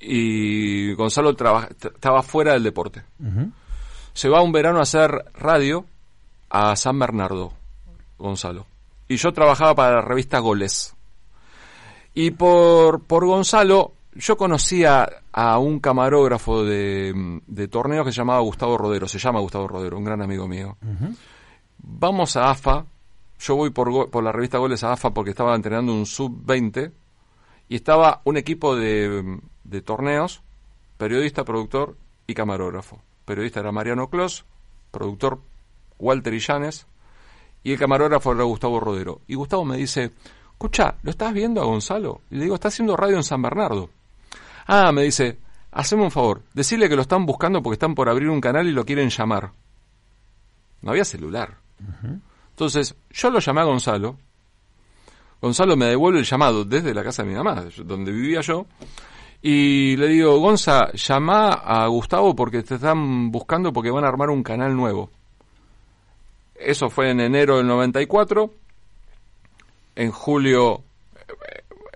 Y 0.00 0.92
Gonzalo 0.94 1.34
traba- 1.34 1.68
estaba 1.80 2.22
fuera 2.22 2.52
del 2.52 2.62
deporte. 2.62 3.02
Se 4.14 4.28
va 4.28 4.42
un 4.42 4.52
verano 4.52 4.78
a 4.78 4.82
hacer 4.82 5.10
radio 5.34 5.84
a 6.50 6.74
San 6.76 6.98
Bernardo, 6.98 7.52
Gonzalo. 8.16 8.66
Y 9.08 9.16
yo 9.16 9.32
trabajaba 9.32 9.74
para 9.74 9.96
la 9.96 10.00
revista 10.02 10.38
Goles. 10.38 10.94
Y 12.14 12.30
por, 12.32 13.02
por 13.04 13.26
Gonzalo, 13.26 13.92
yo 14.14 14.36
conocía 14.36 15.08
a 15.32 15.58
un 15.58 15.80
camarógrafo 15.80 16.64
de, 16.64 17.40
de 17.46 17.68
torneos 17.68 18.04
que 18.04 18.12
se 18.12 18.18
llamaba 18.18 18.40
Gustavo 18.40 18.76
Rodero. 18.76 19.06
Se 19.06 19.18
llama 19.18 19.40
Gustavo 19.40 19.68
Rodero, 19.68 19.98
un 19.98 20.04
gran 20.04 20.22
amigo 20.22 20.48
mío. 20.48 20.76
Vamos 21.78 22.36
a 22.36 22.50
AFA. 22.50 22.86
Yo 23.38 23.54
voy 23.54 23.70
por 23.70 24.22
la 24.22 24.32
revista 24.32 24.58
Goles 24.58 24.82
a 24.82 24.92
AFA 24.92 25.10
porque 25.10 25.30
estaba 25.30 25.54
entrenando 25.54 25.92
un 25.92 26.06
sub-20 26.06 26.92
y 27.68 27.76
estaba 27.76 28.20
un 28.24 28.36
equipo 28.36 28.74
de, 28.74 29.40
de 29.62 29.82
torneos, 29.82 30.42
periodista, 30.96 31.44
productor 31.44 31.96
y 32.26 32.34
camarógrafo. 32.34 33.00
Periodista 33.24 33.60
era 33.60 33.70
Mariano 33.70 34.10
Clos, 34.10 34.44
productor 34.90 35.40
Walter 35.98 36.34
Illanes 36.34 36.86
y 37.62 37.72
el 37.72 37.78
camarógrafo 37.78 38.32
era 38.32 38.44
Gustavo 38.44 38.80
Rodero. 38.80 39.20
Y 39.26 39.34
Gustavo 39.34 39.64
me 39.64 39.76
dice, 39.76 40.12
escucha, 40.50 40.96
¿lo 41.02 41.10
estás 41.10 41.32
viendo 41.32 41.60
a 41.60 41.66
Gonzalo? 41.66 42.22
Y 42.30 42.36
le 42.36 42.44
digo, 42.44 42.54
está 42.54 42.68
haciendo 42.68 42.96
radio 42.96 43.16
en 43.16 43.22
San 43.22 43.42
Bernardo. 43.42 43.90
Ah, 44.70 44.92
me 44.92 45.02
dice, 45.02 45.38
haceme 45.72 46.02
un 46.02 46.10
favor, 46.10 46.42
decirle 46.52 46.90
que 46.90 46.94
lo 46.94 47.02
están 47.02 47.24
buscando 47.24 47.62
porque 47.62 47.74
están 47.74 47.94
por 47.94 48.10
abrir 48.10 48.28
un 48.28 48.40
canal 48.40 48.68
y 48.68 48.72
lo 48.72 48.84
quieren 48.84 49.08
llamar. 49.08 49.50
No 50.82 50.90
había 50.90 51.06
celular. 51.06 51.56
Entonces, 52.50 52.94
yo 53.10 53.30
lo 53.30 53.38
llamé 53.38 53.62
a 53.62 53.64
Gonzalo. 53.64 54.18
Gonzalo 55.40 55.74
me 55.74 55.86
devuelve 55.86 56.18
el 56.18 56.26
llamado 56.26 56.66
desde 56.66 56.92
la 56.92 57.02
casa 57.02 57.22
de 57.22 57.30
mi 57.30 57.34
mamá, 57.34 57.64
donde 57.84 58.12
vivía 58.12 58.42
yo. 58.42 58.66
Y 59.40 59.96
le 59.96 60.08
digo, 60.08 60.38
Gonza, 60.38 60.92
llama 60.92 61.52
a 61.52 61.86
Gustavo 61.86 62.36
porque 62.36 62.62
te 62.62 62.74
están 62.74 63.30
buscando 63.30 63.72
porque 63.72 63.90
van 63.90 64.04
a 64.04 64.08
armar 64.08 64.28
un 64.28 64.42
canal 64.42 64.76
nuevo. 64.76 65.10
Eso 66.54 66.90
fue 66.90 67.10
en 67.10 67.20
enero 67.20 67.56
del 67.56 67.68
94. 67.68 68.52
En 69.94 70.10
julio, 70.10 70.82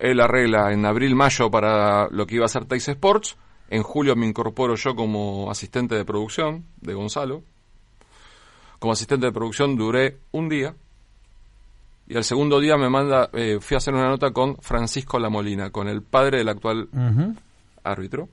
él 0.02 0.20
arregla 0.20 0.72
en 0.72 0.84
abril, 0.84 1.14
mayo 1.14 1.50
para 1.50 2.08
lo 2.10 2.26
que 2.26 2.34
iba 2.34 2.44
a 2.44 2.48
ser 2.48 2.64
Teis 2.64 2.88
Sports. 2.88 3.36
En 3.70 3.82
julio 3.82 4.16
me 4.16 4.26
incorporo 4.26 4.74
yo 4.74 4.94
como 4.96 5.48
asistente 5.50 5.94
de 5.94 6.04
producción 6.04 6.64
de 6.80 6.92
Gonzalo. 6.94 7.42
Como 8.80 8.92
asistente 8.92 9.26
de 9.26 9.32
producción 9.32 9.76
duré 9.76 10.18
un 10.32 10.48
día. 10.48 10.74
Y 12.08 12.16
al 12.16 12.24
segundo 12.24 12.58
día 12.60 12.76
me 12.76 12.90
manda, 12.90 13.30
eh, 13.32 13.58
fui 13.60 13.76
a 13.76 13.78
hacer 13.78 13.94
una 13.94 14.08
nota 14.08 14.32
con 14.32 14.56
Francisco 14.56 15.18
La 15.20 15.30
Molina, 15.30 15.70
con 15.70 15.88
el 15.88 16.02
padre 16.02 16.38
del 16.38 16.48
actual 16.48 16.88
árbitro. 17.84 18.28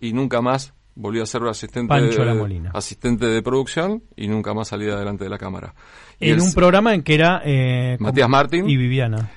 Y 0.00 0.12
nunca 0.12 0.40
más 0.40 0.72
volví 0.94 1.20
a 1.20 1.26
ser 1.26 1.42
asistente, 1.42 1.92
de, 1.92 2.24
La 2.24 2.34
Molina. 2.34 2.70
asistente 2.72 3.26
de 3.26 3.42
producción 3.42 4.02
y 4.16 4.28
nunca 4.28 4.54
más 4.54 4.68
salí 4.68 4.88
adelante 4.88 5.24
de 5.24 5.30
la 5.30 5.38
cámara. 5.38 5.74
Y 6.20 6.28
En 6.28 6.34
el- 6.36 6.40
un 6.40 6.52
programa 6.54 6.94
en 6.94 7.02
que 7.02 7.14
era... 7.14 7.42
eh, 7.44 7.96
Matías 7.98 8.28
Martín. 8.28 8.68
Y 8.70 8.76
Viviana. 8.76 9.28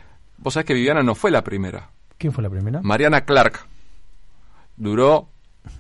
Vos 0.46 0.54
sabés 0.54 0.66
que 0.68 0.76
Viviana 0.76 1.02
no 1.02 1.16
fue 1.16 1.32
la 1.32 1.44
primera. 1.44 1.90
¿Quién 2.20 2.32
fue 2.32 2.44
la 2.44 2.50
primera? 2.52 2.80
Mariana 2.84 3.22
Clark. 3.26 3.66
Duró 4.78 5.30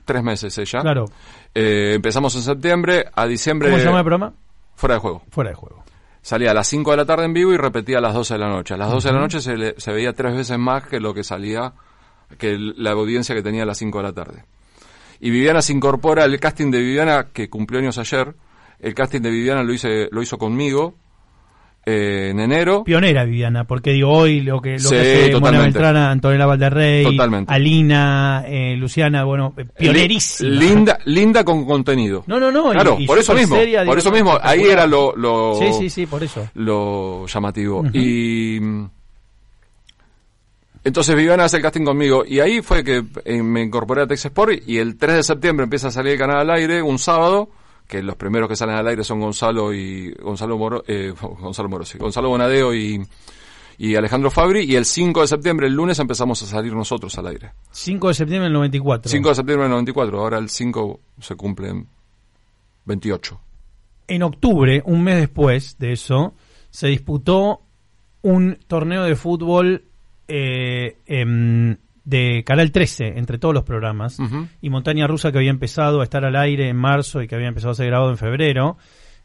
tres 0.05 0.23
meses 0.23 0.57
ella. 0.57 0.81
Claro. 0.81 1.05
Eh, 1.53 1.93
empezamos 1.95 2.35
en 2.35 2.41
septiembre, 2.41 3.05
a 3.13 3.27
diciembre... 3.27 3.69
¿Cómo 3.69 3.79
se 3.79 3.85
llama 3.85 3.99
el 3.99 4.03
programa? 4.05 4.33
Fuera 4.75 4.95
de 4.95 4.99
juego. 5.01 5.23
Fuera 5.29 5.49
de 5.51 5.55
juego. 5.55 5.83
Salía 6.21 6.51
a 6.51 6.53
las 6.55 6.67
5 6.67 6.91
de 6.91 6.97
la 6.97 7.05
tarde 7.05 7.25
en 7.25 7.33
vivo 7.33 7.53
y 7.53 7.57
repetía 7.57 7.99
a 7.99 8.01
las 8.01 8.13
12 8.15 8.33
de 8.33 8.39
la 8.39 8.49
noche. 8.49 8.73
A 8.73 8.77
las 8.77 8.89
12 8.89 9.07
de 9.07 9.13
la 9.13 9.19
noche 9.19 9.39
se, 9.39 9.55
le- 9.55 9.75
se 9.79 9.93
veía 9.93 10.13
tres 10.13 10.35
veces 10.35 10.57
más 10.57 10.87
que 10.87 10.99
lo 10.99 11.13
que 11.13 11.23
salía, 11.23 11.73
que 12.39 12.57
la 12.57 12.91
audiencia 12.91 13.35
que 13.35 13.43
tenía 13.43 13.63
a 13.63 13.65
las 13.67 13.77
5 13.77 13.99
de 13.99 14.03
la 14.03 14.13
tarde. 14.13 14.45
Y 15.19 15.29
Viviana 15.29 15.61
se 15.61 15.73
incorpora, 15.73 16.23
el 16.25 16.39
casting 16.39 16.71
de 16.71 16.79
Viviana, 16.79 17.27
que 17.31 17.49
cumplió 17.49 17.79
años 17.79 17.99
ayer, 17.99 18.33
el 18.79 18.95
casting 18.95 19.21
de 19.21 19.29
Viviana 19.29 19.61
lo, 19.63 19.71
hice, 19.71 20.09
lo 20.11 20.21
hizo 20.23 20.37
conmigo 20.39 20.95
eh, 21.85 22.29
en 22.31 22.39
enero. 22.39 22.83
Pionera 22.83 23.23
Viviana, 23.25 23.63
porque 23.65 23.91
digo, 23.91 24.09
hoy 24.09 24.41
lo 24.41 24.59
que, 24.61 24.73
lo 24.73 24.79
Sí, 24.79 24.89
que 24.95 25.31
hace. 25.35 25.39
Beltrán, 25.39 25.95
Antonella 25.97 26.45
Valderrey, 26.47 27.03
Totalmente. 27.03 27.53
Alina, 27.53 28.43
eh, 28.47 28.75
Luciana, 28.75 29.23
bueno, 29.23 29.53
eh, 29.57 29.65
pionerísima. 29.77 30.49
Li- 30.49 30.57
Linda, 30.69 30.97
linda 31.05 31.43
con 31.43 31.65
contenido. 31.65 32.23
No, 32.27 32.39
no, 32.39 32.51
no. 32.51 32.69
y- 32.69 32.73
Claro, 32.73 32.97
y 32.99 33.05
por 33.05 33.17
eso 33.19 33.33
súper 33.33 33.41
mismo. 33.43 33.55
seria, 33.57 33.79
por 33.79 33.85
digo, 33.95 33.97
eso 33.99 34.09
no, 34.09 34.15
mismo. 34.15 34.39
Ahí 34.41 34.63
era 34.63 34.87
lo, 34.87 35.15
lo, 35.15 35.59
Sí, 35.59 35.73
sí, 35.79 35.89
sí, 35.89 36.05
por 36.07 36.23
eso. 36.23 36.47
lo 36.55 37.27
llamativo. 37.27 37.83
Y 37.93 38.59
mm, 38.59 38.85
entonces 40.83 41.15
Viviana 41.15 41.45
hace 41.45 41.57
el 41.57 41.63
casting 41.63 41.83
conmigo 41.83 42.23
y 42.27 42.39
ahí 42.39 42.61
fue 42.61 42.83
que 42.83 43.03
eh, 43.25 43.41
me 43.41 43.61
incorporé 43.63 44.03
a 44.03 44.07
Texas 44.07 44.25
Sport 44.31 44.53
y 44.67 44.77
el 44.77 44.97
3 44.97 45.15
de 45.17 45.23
septiembre 45.23 45.63
empieza 45.63 45.87
a 45.87 45.91
salir 45.91 46.13
el 46.13 46.19
canal 46.19 46.37
al 46.41 46.49
aire 46.51 46.81
un 46.81 46.99
sábado 46.99 47.49
que 47.87 48.01
los 48.01 48.15
primeros 48.15 48.49
que 48.49 48.55
salen 48.55 48.75
al 48.75 48.87
aire 48.87 49.03
son 49.03 49.19
Gonzalo 49.19 49.73
y 49.73 50.11
Gonzalo 50.13 50.57
Moro, 50.57 50.83
eh, 50.87 51.13
Gonzalo 51.39 51.69
Moro, 51.69 51.85
sí, 51.85 51.97
Gonzalo 51.97 52.29
Bonadeo 52.29 52.73
y, 52.73 53.05
y 53.77 53.95
Alejandro 53.95 54.31
Fabri 54.31 54.63
y 54.63 54.75
el 54.75 54.85
5 54.85 55.21
de 55.21 55.27
septiembre, 55.27 55.67
el 55.67 55.73
lunes 55.73 55.99
empezamos 55.99 56.41
a 56.43 56.45
salir 56.45 56.73
nosotros 56.73 57.17
al 57.17 57.27
aire. 57.27 57.51
5 57.71 58.07
de 58.07 58.13
septiembre 58.13 58.45
del 58.45 58.53
94. 58.53 59.11
5 59.11 59.29
de 59.29 59.35
septiembre 59.35 59.63
del 59.63 59.71
94, 59.71 60.19
ahora 60.19 60.37
el 60.37 60.49
5 60.49 60.99
se 61.19 61.35
cumplen 61.35 61.87
28. 62.85 63.39
En 64.07 64.23
octubre, 64.23 64.81
un 64.85 65.03
mes 65.03 65.17
después 65.17 65.77
de 65.79 65.93
eso, 65.93 66.33
se 66.69 66.87
disputó 66.87 67.61
un 68.21 68.57
torneo 68.67 69.03
de 69.03 69.15
fútbol 69.15 69.85
eh, 70.27 70.97
em, 71.05 71.77
de 72.05 72.43
Canal 72.45 72.71
13 72.71 73.17
entre 73.17 73.37
todos 73.39 73.53
los 73.53 73.63
programas. 73.63 74.17
Y 74.61 74.69
Montaña 74.69 75.07
Rusa, 75.07 75.31
que 75.31 75.39
había 75.39 75.49
empezado 75.49 76.01
a 76.01 76.03
estar 76.03 76.23
al 76.23 76.35
aire 76.35 76.69
en 76.69 76.77
marzo 76.77 77.21
y 77.21 77.27
que 77.27 77.35
había 77.35 77.47
empezado 77.47 77.71
a 77.71 77.75
ser 77.75 77.87
grabado 77.87 78.11
en 78.11 78.17
febrero, 78.17 78.77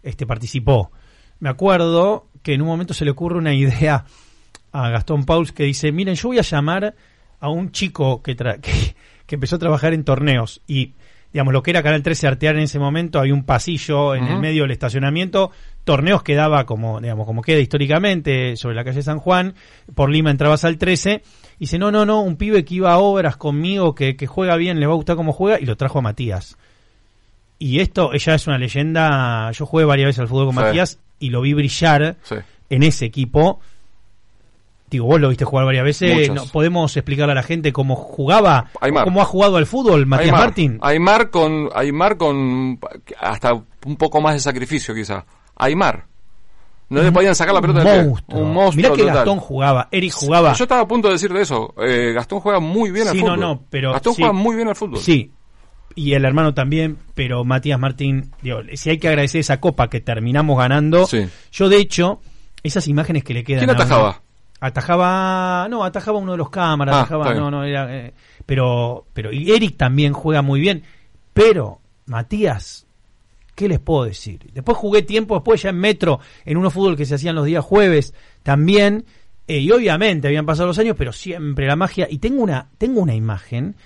este 0.03 0.27
participó. 0.27 0.91
Me 1.39 1.49
acuerdo 1.51 2.27
que 2.43 2.55
en 2.55 2.63
un 2.63 2.69
momento 2.69 2.95
se 2.95 3.05
le 3.05 3.11
ocurre 3.13 3.39
una 3.39 3.55
idea 3.55 4.05
a 4.73 4.89
Gastón 4.89 5.25
Pauls 5.25 5.53
que 5.53 5.65
dice, 5.65 5.93
miren, 5.93 6.15
yo 6.15 6.29
voy 6.29 6.39
a 6.39 6.43
llamar 6.43 6.95
a 7.39 7.49
un 7.51 7.71
chico 7.71 8.23
que, 8.23 8.37
tra- 8.37 8.61
que, 8.63 8.95
que 9.27 9.35
empezó 9.35 9.57
a 9.57 9.59
trabajar 9.59 9.93
en 9.93 10.05
torneos 10.05 10.63
y, 10.67 10.95
digamos, 11.33 11.53
lo 11.53 11.63
que 11.63 11.71
era 11.71 11.83
Canal 11.83 12.03
13 12.03 12.27
Artear 12.27 12.57
en 12.57 12.63
ese 12.63 12.79
momento, 12.79 13.19
había 13.21 13.35
un 13.35 13.45
pasillo 13.45 14.15
en 14.15 14.25
el 14.25 14.39
medio 14.39 14.63
del 14.63 14.73
estacionamiento, 14.73 15.51
torneos 15.85 16.23
quedaba 16.23 16.67
como, 16.67 17.01
digamos, 17.01 17.27
como 17.27 17.43
queda 17.43 17.61
históricamente 17.61 18.57
sobre 18.57 18.75
la 18.75 18.85
calle 18.85 19.03
San 19.03 19.19
Juan, 19.19 19.55
por 19.95 20.11
Lima 20.11 20.31
entrabas 20.31 20.65
al 20.65 20.77
13, 20.79 21.23
y 21.57 21.59
dice, 21.61 21.79
no, 21.79 21.91
no, 21.93 22.05
no, 22.05 22.21
un 22.23 22.37
pibe 22.37 22.65
que 22.65 22.75
iba 22.77 22.93
a 22.93 22.99
obras 22.99 23.37
conmigo, 23.37 23.95
que, 23.95 24.17
que 24.17 24.27
juega 24.27 24.57
bien, 24.57 24.81
le 24.81 24.87
va 24.87 24.93
a 24.93 24.97
gustar 24.97 25.17
cómo 25.17 25.33
juega, 25.33 25.61
y 25.61 25.67
lo 25.67 25.77
trajo 25.77 26.01
a 26.01 26.03
Matías. 26.03 26.57
Y 27.59 27.81
esto, 27.81 28.13
ella 28.15 28.35
es 28.35 28.47
una 28.47 28.59
leyenda, 28.59 29.51
yo 29.53 29.67
jugué 29.67 29.85
varias 29.85 30.07
veces 30.09 30.21
al 30.21 30.29
fútbol 30.29 30.47
con 30.47 30.55
Sí. 30.55 30.61
Matías 30.63 30.99
y 31.19 31.31
lo 31.31 31.43
vi 31.43 31.53
brillar 31.53 32.17
Sí. 32.23 32.37
en 32.71 32.83
ese 32.83 33.05
equipo. 33.05 33.61
Digo, 34.91 35.07
vos 35.07 35.21
lo 35.21 35.29
viste 35.29 35.45
jugar 35.45 35.67
varias 35.67 35.85
veces. 35.85 36.31
No, 36.33 36.47
¿Podemos 36.47 36.97
explicarle 36.97 37.33
a 37.33 37.37
la 37.37 37.43
gente 37.45 37.73
cómo 37.73 37.95
jugaba, 37.95 38.71
Aymar. 38.81 39.05
cómo 39.05 39.23
ha 39.23 39.25
jugado 39.25 39.57
al 39.57 39.67
fútbol 39.67 40.05
Matías 40.07 40.27
Aymar, 40.31 40.41
Martín? 40.47 40.79
Aymar 40.83 41.31
con, 41.31 41.69
Aymar 41.75 42.17
con 42.17 42.79
hasta 43.21 43.53
un 43.55 43.97
poco 43.97 44.21
más 44.21 44.35
de 44.35 44.41
sacrificio 44.41 44.95
quizá. 44.95 45.25
Aymar. 45.57 46.07
No 46.89 47.03
le 47.05 47.13
podían 47.13 47.37
sacar 47.37 47.55
la 47.55 47.61
pelota 47.61 47.85
del 47.85 48.01
pie. 48.01 48.09
monstruo. 48.09 48.41
Un 48.43 48.53
monstruo 48.53 48.83
Mirá 48.83 48.91
que 48.97 49.03
total. 49.03 49.15
Gastón 49.15 49.39
jugaba, 49.39 49.89
Eric 49.93 50.13
jugaba. 50.13 50.53
Yo 50.55 50.65
estaba 50.65 50.81
a 50.81 50.89
punto 50.89 51.07
de 51.07 51.15
decir 51.15 51.33
de 51.33 51.43
eso. 51.43 51.73
Eh, 51.81 52.13
Gastón 52.13 52.41
juega 52.41 52.59
muy 52.59 52.91
bien 52.91 53.07
al 53.07 53.15
Sí, 53.15 53.21
no, 53.21 53.27
fútbol. 53.27 53.41
no, 53.41 53.63
pero 53.71 53.93
Gastón 53.93 54.15
sí. 54.15 54.23
juega 54.23 54.33
muy 54.33 54.57
bien 54.57 54.67
al 54.67 54.75
fútbol. 54.75 54.99
Sí, 54.99 55.31
y 55.95 56.15
el 56.15 56.25
hermano 56.25 56.53
también, 56.53 56.99
pero 57.15 57.45
Matías 57.45 57.79
Martín, 57.79 58.33
digo, 58.43 58.59
si 58.75 58.91
hay 58.91 58.99
que 58.99 59.07
agradecer 59.07 59.41
esa 59.41 59.61
copa 59.61 59.89
que 59.89 60.01
terminamos 60.01 60.59
ganando. 60.59 61.07
Sí. 61.07 61.29
Yo, 61.53 61.69
de 61.69 61.77
hecho, 61.77 62.21
esas 62.65 62.89
imágenes 62.89 63.23
que 63.23 63.35
le 63.35 63.45
quedan. 63.45 63.61
¿Quién 63.61 63.71
atajaba? 63.71 64.23
Atajaba, 64.61 65.67
no, 65.71 65.83
atajaba 65.85 66.19
uno 66.19 66.33
de 66.33 66.39
los 66.39 66.51
cámaras, 66.51 66.95
Ah, 66.95 67.01
atajaba, 67.01 67.33
no, 67.35 67.51
no, 67.51 67.65
era, 67.65 67.97
eh, 67.97 68.13
pero, 68.45 69.07
pero, 69.15 69.33
y 69.33 69.51
Eric 69.53 69.79
también 69.79 70.13
juega 70.13 70.43
muy 70.43 70.61
bien, 70.61 70.83
pero, 71.33 71.81
Matías, 72.05 72.87
¿qué 73.55 73.69
les 73.69 73.81
puedo 73.81 74.05
decir? 74.05 74.51
Después 74.53 74.77
jugué 74.77 75.03
tiempo, 75.03 75.35
después 75.35 75.63
ya 75.63 75.71
en 75.71 75.79
Metro, 75.79 76.21
en 76.45 76.59
unos 76.59 76.75
fútbol 76.75 76.97
que 76.97 77.07
se 77.07 77.15
hacían 77.15 77.37
los 77.37 77.47
días 77.47 77.65
jueves, 77.65 78.13
también, 78.43 79.07
eh, 79.49 79.61
y 79.61 79.71
obviamente 79.71 80.29
habían 80.29 80.45
pasado 80.45 80.67
los 80.67 80.79
años, 80.79 80.97
pero 80.99 81.13
siempre 81.13 81.67
la 81.67 81.77
magia, 81.77 82.07
y 82.11 82.19
tengo 82.19 82.43
una, 82.43 82.69
tengo 82.77 83.01
una 83.01 83.15
imagen 83.15 83.77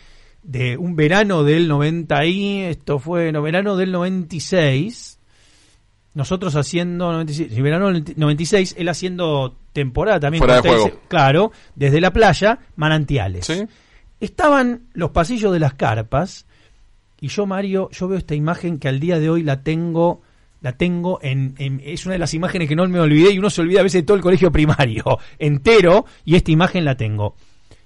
de 0.42 0.76
un 0.76 0.96
verano 0.96 1.44
del 1.44 1.68
90 1.68 2.24
y, 2.26 2.60
esto 2.62 2.98
fue, 2.98 3.30
no, 3.32 3.42
verano 3.42 3.76
del 3.76 3.92
96, 3.92 5.13
nosotros 6.14 6.54
haciendo 6.56 7.10
96, 7.12 7.52
sí, 7.52 7.60
verano 7.62 7.92
del 7.92 8.04
96, 8.16 8.76
él 8.78 8.88
haciendo 8.88 9.56
temporada 9.72 10.20
también 10.20 10.38
Fuera 10.40 10.56
de 10.56 10.62
con 10.62 10.70
juego. 10.70 10.86
Telce- 10.88 10.98
claro, 11.08 11.52
desde 11.74 12.00
la 12.00 12.12
playa, 12.12 12.58
manantiales. 12.76 13.46
¿Sí? 13.46 13.64
Estaban 14.20 14.82
los 14.94 15.10
pasillos 15.10 15.52
de 15.52 15.58
las 15.58 15.74
carpas 15.74 16.46
y 17.20 17.28
yo 17.28 17.46
Mario, 17.46 17.90
yo 17.92 18.08
veo 18.08 18.18
esta 18.18 18.34
imagen 18.34 18.78
que 18.78 18.88
al 18.88 19.00
día 19.00 19.18
de 19.18 19.28
hoy 19.30 19.42
la 19.42 19.62
tengo 19.62 20.22
la 20.60 20.72
tengo 20.72 21.18
en, 21.20 21.54
en- 21.58 21.82
es 21.84 22.06
una 22.06 22.14
de 22.14 22.18
las 22.20 22.32
imágenes 22.32 22.68
que 22.68 22.74
no 22.76 22.88
me 22.88 22.98
olvidé 22.98 23.32
y 23.32 23.38
uno 23.38 23.50
se 23.50 23.60
olvida 23.60 23.80
a 23.80 23.82
veces 23.82 24.00
de 24.00 24.06
todo 24.06 24.16
el 24.16 24.22
colegio 24.22 24.50
primario 24.50 25.04
entero 25.38 26.06
y 26.24 26.36
esta 26.36 26.52
imagen 26.52 26.86
la 26.86 26.96
tengo. 26.96 27.34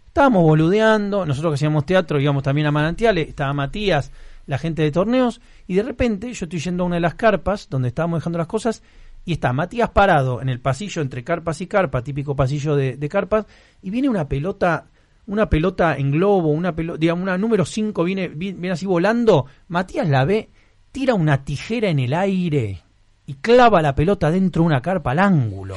Estábamos 0.07 0.43
boludeando, 0.45 1.27
nosotros 1.27 1.53
que 1.53 1.55
hacíamos 1.57 1.87
teatro 1.87 2.21
íbamos 2.21 2.43
también 2.45 2.67
a 2.69 2.71
Manantiales, 2.73 3.29
estaba 3.29 3.53
Matías, 3.53 4.13
la 4.49 4.59
gente 4.59 4.83
de 4.83 4.91
torneos, 4.91 5.41
y 5.69 5.75
de 5.75 5.85
repente 5.85 6.33
yo 6.33 6.47
estoy 6.47 6.59
yendo 6.59 6.83
a 6.83 6.87
una 6.87 6.97
de 6.97 7.01
las 7.01 7.15
carpas 7.15 7.69
donde 7.71 7.89
estábamos 7.89 8.19
dejando 8.19 8.39
las 8.39 8.49
cosas, 8.49 8.83
y 9.25 9.35
está 9.35 9.53
Matías 9.53 9.91
parado 9.91 10.43
en 10.43 10.49
el 10.49 10.59
pasillo 10.59 11.03
entre 11.03 11.23
carpas 11.23 11.61
y 11.61 11.67
carpa, 11.67 12.03
típico 12.03 12.35
pasillo 12.35 12.75
de, 12.75 12.97
de 12.97 13.09
carpas, 13.09 13.47
y 13.83 13.91
viene 13.91 14.09
una 14.09 14.27
pelota, 14.27 14.87
una 15.27 15.49
pelota 15.49 15.97
en 15.97 16.11
globo, 16.11 16.49
una 16.49 16.75
pelota, 16.75 16.99
digamos, 16.99 17.23
una 17.23 17.39
número 17.39 17.65
5 17.65 18.03
viene, 18.05 18.29
viene, 18.29 18.59
viene 18.59 18.73
así 18.73 18.87
volando, 18.87 19.45
Matías 19.69 20.09
la 20.09 20.25
ve, 20.25 20.49
tira 20.91 21.15
una 21.15 21.45
tijera 21.45 21.91
en 21.91 21.99
el 21.99 22.15
aire 22.15 22.83
y 23.27 23.35
clava 23.35 23.83
la 23.83 23.95
pelota 23.95 24.31
dentro 24.31 24.63
de 24.63 24.67
una 24.67 24.81
carpa 24.81 25.11
al 25.11 25.19
ángulo. 25.19 25.77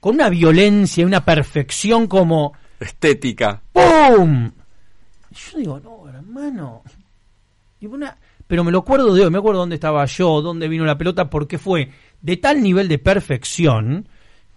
Con 0.00 0.16
una 0.16 0.28
violencia 0.28 1.02
y 1.02 1.04
una 1.04 1.24
perfección 1.24 2.08
como 2.08 2.54
Estética. 2.80 3.62
¡Pum! 3.72 4.50
Y 5.30 5.34
Yo 5.34 5.58
digo, 5.58 5.80
no, 5.80 6.08
hermano. 6.08 6.82
Y 7.82 7.86
una- 7.86 8.16
Pero 8.46 8.64
me 8.64 8.70
lo 8.72 8.78
acuerdo 8.78 9.12
de 9.14 9.24
hoy, 9.24 9.30
me 9.30 9.38
acuerdo 9.38 9.60
dónde 9.60 9.74
estaba 9.76 10.04
yo, 10.04 10.40
dónde 10.42 10.68
vino 10.68 10.84
la 10.84 10.96
pelota, 10.98 11.28
porque 11.30 11.58
fue 11.58 11.88
de 12.20 12.36
tal 12.36 12.62
nivel 12.62 12.86
de 12.88 12.98
perfección, 12.98 14.06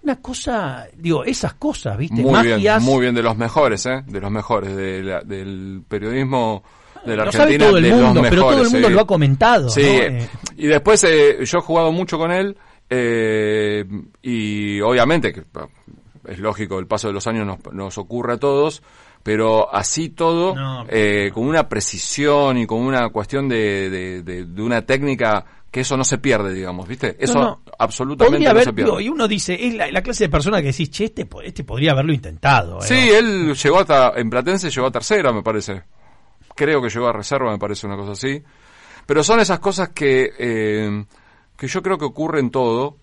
una 0.04 0.22
cosa, 0.22 0.86
digo, 0.98 1.24
esas 1.24 1.54
cosas, 1.56 1.98
¿viste? 1.98 2.22
Muy 2.22 2.32
Magias. 2.32 2.60
bien, 2.60 2.84
muy 2.84 3.02
bien, 3.02 3.16
de 3.16 3.24
los 3.24 3.36
mejores, 3.38 3.86
¿eh? 3.88 4.04
De 4.06 4.20
los 4.22 4.30
mejores, 4.32 4.76
de 4.76 5.02
la- 5.04 5.22
del 5.22 5.82
periodismo 5.88 6.64
de 7.06 7.16
la 7.16 7.26
lo 7.26 7.32
sabe 7.32 7.44
Argentina. 7.56 7.66
todo 7.68 7.78
el 7.78 7.84
de 7.84 7.90
mundo, 7.92 8.22
los 8.22 8.30
pero 8.30 8.42
todo 8.42 8.50
el 8.52 8.56
mejores, 8.58 8.72
mundo 8.74 8.90
lo 8.90 9.00
ha 9.02 9.08
comentado. 9.08 9.70
Sí, 9.70 9.82
¿no? 9.82 9.88
eh, 9.88 10.30
y 10.58 10.68
después 10.68 11.04
eh, 11.06 11.38
yo 11.46 11.58
he 11.58 11.62
jugado 11.62 11.92
mucho 11.92 12.18
con 12.18 12.32
él 12.32 12.56
eh, 12.90 13.86
y 14.22 14.82
obviamente 14.82 15.32
que 15.34 15.44
es 16.28 16.40
lógico, 16.40 16.80
el 16.80 16.88
paso 16.88 17.08
de 17.08 17.14
los 17.14 17.26
años 17.28 17.46
nos, 17.46 17.74
nos 17.74 17.98
ocurre 17.98 18.34
a 18.34 18.38
todos, 18.38 18.82
pero 19.26 19.74
así 19.74 20.10
todo, 20.10 20.54
No. 20.56 20.86
eh, 20.88 21.32
con 21.34 21.48
una 21.48 21.68
precisión 21.68 22.60
y 22.60 22.68
con 22.68 22.82
una 22.82 23.10
cuestión 23.10 23.50
de, 23.50 23.90
de, 23.90 24.22
de- 24.22 24.46
de 24.46 24.62
una 24.62 24.84
técnica 24.84 25.44
que 25.72 25.80
eso 25.82 25.98
no 25.98 26.04
se 26.04 26.20
pierde, 26.20 26.54
digamos, 26.54 26.88
¿viste? 26.88 27.18
Eso 27.20 27.34
no, 27.34 27.42
no. 27.44 27.62
absolutamente 27.80 28.34
Podría 28.36 28.50
no 28.50 28.52
haber, 28.52 28.64
se 28.66 28.74
pierde. 28.74 28.92
digo, 28.92 29.02
y 29.02 29.10
uno 29.10 29.28
dice, 29.28 29.58
es 29.60 29.74
la, 29.74 29.90
la 29.92 30.04
clase 30.04 30.26
de 30.26 30.30
persona 30.30 30.62
que 30.62 30.68
decís, 30.68 30.92
che, 30.92 31.06
este, 31.06 31.28
este 31.44 31.64
podría 31.64 31.94
haberlo 31.94 32.14
intentado. 32.14 32.78
¿eh? 32.78 32.84
Sí, 32.88 33.10
él 33.10 33.56
llegó 33.56 33.80
hasta, 33.80 34.12
en 34.16 34.30
Platense 34.30 34.70
llegó 34.70 34.86
a 34.88 34.92
tercera, 34.92 35.34
me 35.34 35.42
parece. 35.42 35.82
Creo 36.56 36.80
que 36.82 36.90
llegó 36.90 37.08
a 37.08 37.14
reserva, 37.14 37.52
me 37.52 37.58
parece 37.58 37.88
una 37.88 37.98
cosa 37.98 38.12
así. 38.12 38.42
Pero 39.08 39.24
son 39.24 39.40
esas 39.40 39.58
cosas 39.60 39.90
que, 39.90 40.32
eh, 40.38 41.04
que 41.58 41.68
yo 41.68 41.82
creo 41.82 41.98
que 41.98 42.06
ocurren 42.06 42.52
todo. 42.52 42.98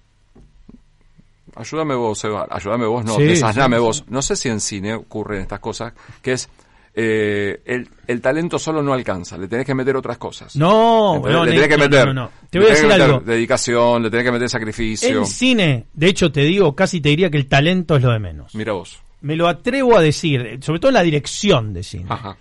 Ayúdame 1.56 1.94
vos, 1.94 2.24
Eva. 2.24 2.46
Ayúdame 2.50 2.86
vos, 2.86 3.04
no, 3.04 3.16
Sí, 3.16 3.24
desazname 3.24 3.76
sí, 3.76 3.82
vos. 3.82 4.04
No 4.08 4.22
sé 4.22 4.36
si 4.36 4.48
en 4.48 4.60
cine 4.60 4.94
ocurren 4.94 5.42
estas 5.42 5.60
cosas, 5.60 5.92
que 6.22 6.32
es 6.32 6.48
eh, 6.94 7.62
el, 7.64 7.88
el 8.06 8.20
talento 8.20 8.58
solo 8.58 8.82
no 8.82 8.92
alcanza, 8.92 9.38
le 9.38 9.48
tenés 9.48 9.64
que 9.64 9.74
meter 9.74 9.96
otras 9.96 10.18
cosas. 10.18 10.54
No, 10.56 11.16
¿Entendés? 11.16 11.32
no, 11.38 11.44
le 11.44 11.52
tenés 11.52 11.68
que 11.68 11.78
meter. 11.78 12.06
no, 12.08 12.14
no, 12.14 12.22
no. 12.22 12.30
Te 12.50 12.58
voy 12.58 12.68
a 12.68 12.70
decir 12.70 12.92
algo. 12.92 13.20
Dedicación, 13.20 14.02
le 14.02 14.10
tenés 14.10 14.26
que 14.26 14.32
meter 14.32 14.48
sacrificio. 14.48 15.18
En 15.18 15.26
cine, 15.26 15.86
de 15.94 16.06
hecho 16.08 16.30
te 16.30 16.42
digo, 16.42 16.74
casi 16.74 17.00
te 17.00 17.08
diría 17.08 17.30
que 17.30 17.38
el 17.38 17.46
talento 17.48 17.96
es 17.96 18.02
lo 18.02 18.10
de 18.10 18.18
menos. 18.18 18.54
Mira 18.54 18.72
vos. 18.72 19.00
Me 19.22 19.36
lo 19.36 19.48
atrevo 19.48 19.96
a 19.96 20.02
decir, 20.02 20.58
sobre 20.62 20.80
todo 20.80 20.90
en 20.90 20.94
la 20.94 21.02
dirección 21.02 21.72
de 21.72 21.82
cine. 21.82 22.06
Ajá. 22.08 22.36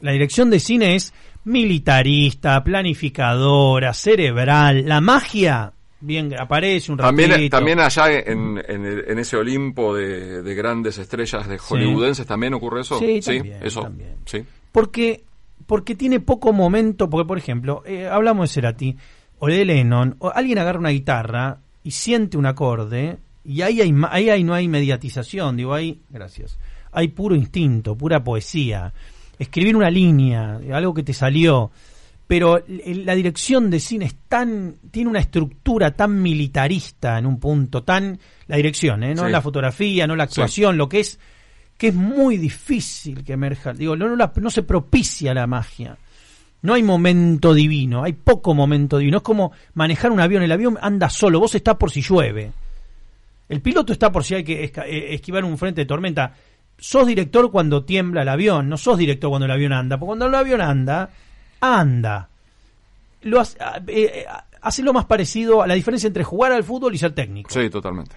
La 0.00 0.12
dirección 0.12 0.50
de 0.50 0.60
cine 0.60 0.94
es 0.96 1.12
militarista, 1.44 2.62
planificadora, 2.62 3.92
cerebral. 3.94 4.86
La 4.86 5.00
magia, 5.00 5.72
bien, 6.04 6.34
aparece 6.38 6.92
un 6.92 6.98
ratito. 6.98 7.22
También, 7.22 7.50
también 7.50 7.80
allá 7.80 8.12
en, 8.12 8.62
en, 8.66 9.18
ese 9.18 9.36
Olimpo 9.36 9.94
de, 9.94 10.42
de 10.42 10.54
grandes 10.54 10.98
estrellas 10.98 11.48
de 11.48 11.58
hollywoodenses 11.58 12.26
también 12.26 12.54
ocurre 12.54 12.82
eso. 12.82 12.98
Sí, 12.98 13.20
también, 13.20 13.62
eso. 13.62 13.82
también. 13.82 14.16
Sí. 14.24 14.44
Porque, 14.70 15.24
porque 15.66 15.94
tiene 15.94 16.20
poco 16.20 16.52
momento, 16.52 17.08
porque 17.08 17.26
por 17.26 17.38
ejemplo, 17.38 17.82
eh, 17.86 18.06
hablamos 18.06 18.48
de 18.48 18.54
Cerati 18.54 18.96
o 19.38 19.48
de 19.48 19.64
Lennon, 19.64 20.16
o 20.18 20.30
alguien 20.30 20.58
agarra 20.58 20.78
una 20.78 20.90
guitarra 20.90 21.58
y 21.82 21.90
siente 21.90 22.36
un 22.36 22.46
acorde 22.46 23.18
y 23.44 23.62
ahí, 23.62 23.80
hay, 23.80 23.94
ahí, 24.10 24.30
ahí 24.30 24.44
no 24.44 24.54
hay 24.54 24.68
mediatización, 24.68 25.56
digo, 25.56 25.74
ahí, 25.74 26.00
gracias, 26.08 26.58
hay 26.92 27.08
puro 27.08 27.34
instinto, 27.34 27.96
pura 27.96 28.24
poesía, 28.24 28.92
escribir 29.38 29.76
una 29.76 29.90
línea, 29.90 30.60
algo 30.72 30.94
que 30.94 31.02
te 31.02 31.12
salió, 31.12 31.70
pero 32.26 32.62
la 32.66 33.14
dirección 33.14 33.70
de 33.70 33.80
cine 33.80 34.06
es 34.06 34.14
tan, 34.28 34.76
tiene 34.90 35.10
una 35.10 35.20
estructura 35.20 35.90
tan 35.92 36.20
militarista 36.22 37.18
en 37.18 37.26
un 37.26 37.38
punto, 37.38 37.82
tan, 37.82 38.18
la 38.46 38.56
dirección, 38.56 39.02
¿eh? 39.04 39.14
no 39.14 39.26
Sí. 39.26 39.30
la 39.32 39.42
fotografía, 39.42 40.06
no 40.06 40.16
la 40.16 40.24
actuación, 40.24 40.76
lo 40.78 40.88
que 40.88 41.00
es 41.00 41.18
que 41.76 41.88
es 41.88 41.94
muy 41.94 42.36
difícil 42.38 43.24
que 43.24 43.32
emerja. 43.32 43.72
Digo, 43.72 43.96
no, 43.96 44.08
no, 44.08 44.16
la- 44.16 44.32
no 44.36 44.48
se 44.50 44.62
propicia 44.62 45.34
la 45.34 45.46
magia. 45.46 45.96
No 46.62 46.72
hay 46.74 46.82
momento 46.82 47.52
divino, 47.52 48.04
hay 48.04 48.12
poco 48.14 48.54
momento 48.54 48.96
divino. 48.98 49.18
Es 49.18 49.22
como 49.24 49.52
manejar 49.74 50.10
un 50.12 50.20
avión. 50.20 50.42
El 50.42 50.52
avión 50.52 50.78
anda 50.80 51.10
solo, 51.10 51.40
vos 51.40 51.54
estás 51.54 51.76
por 51.76 51.90
si 51.90 52.00
llueve. 52.00 52.52
El 53.48 53.60
piloto 53.60 53.92
está 53.92 54.10
por 54.10 54.24
si 54.24 54.34
hay 54.36 54.44
que 54.44 54.64
eh, 54.64 55.14
esquivar 55.14 55.44
un 55.44 55.58
frente 55.58 55.82
de 55.82 55.86
tormenta. 55.86 56.32
Sos 56.78 57.06
director 57.06 57.50
cuando 57.50 57.84
tiembla 57.84 58.22
el 58.22 58.28
avión, 58.28 58.68
no 58.68 58.76
sos 58.78 58.96
director 58.96 59.28
cuando 59.28 59.44
el 59.44 59.50
avión 59.52 59.72
anda. 59.72 59.98
Porque 59.98 60.06
cuando 60.08 60.26
el 60.26 60.34
avión 60.34 60.60
anda, 60.62 61.10
anda. 61.72 62.28
Lo 63.22 63.40
hace, 63.40 63.56
ah, 63.60 63.80
eh, 63.86 64.12
eh, 64.14 64.26
hace 64.60 64.82
lo 64.82 64.92
más 64.92 65.06
parecido 65.06 65.62
a 65.62 65.66
la 65.66 65.74
diferencia 65.74 66.06
entre 66.06 66.24
jugar 66.24 66.52
al 66.52 66.64
fútbol 66.64 66.94
y 66.94 66.98
ser 66.98 67.14
técnico. 67.14 67.50
Sí, 67.50 67.70
totalmente. 67.70 68.16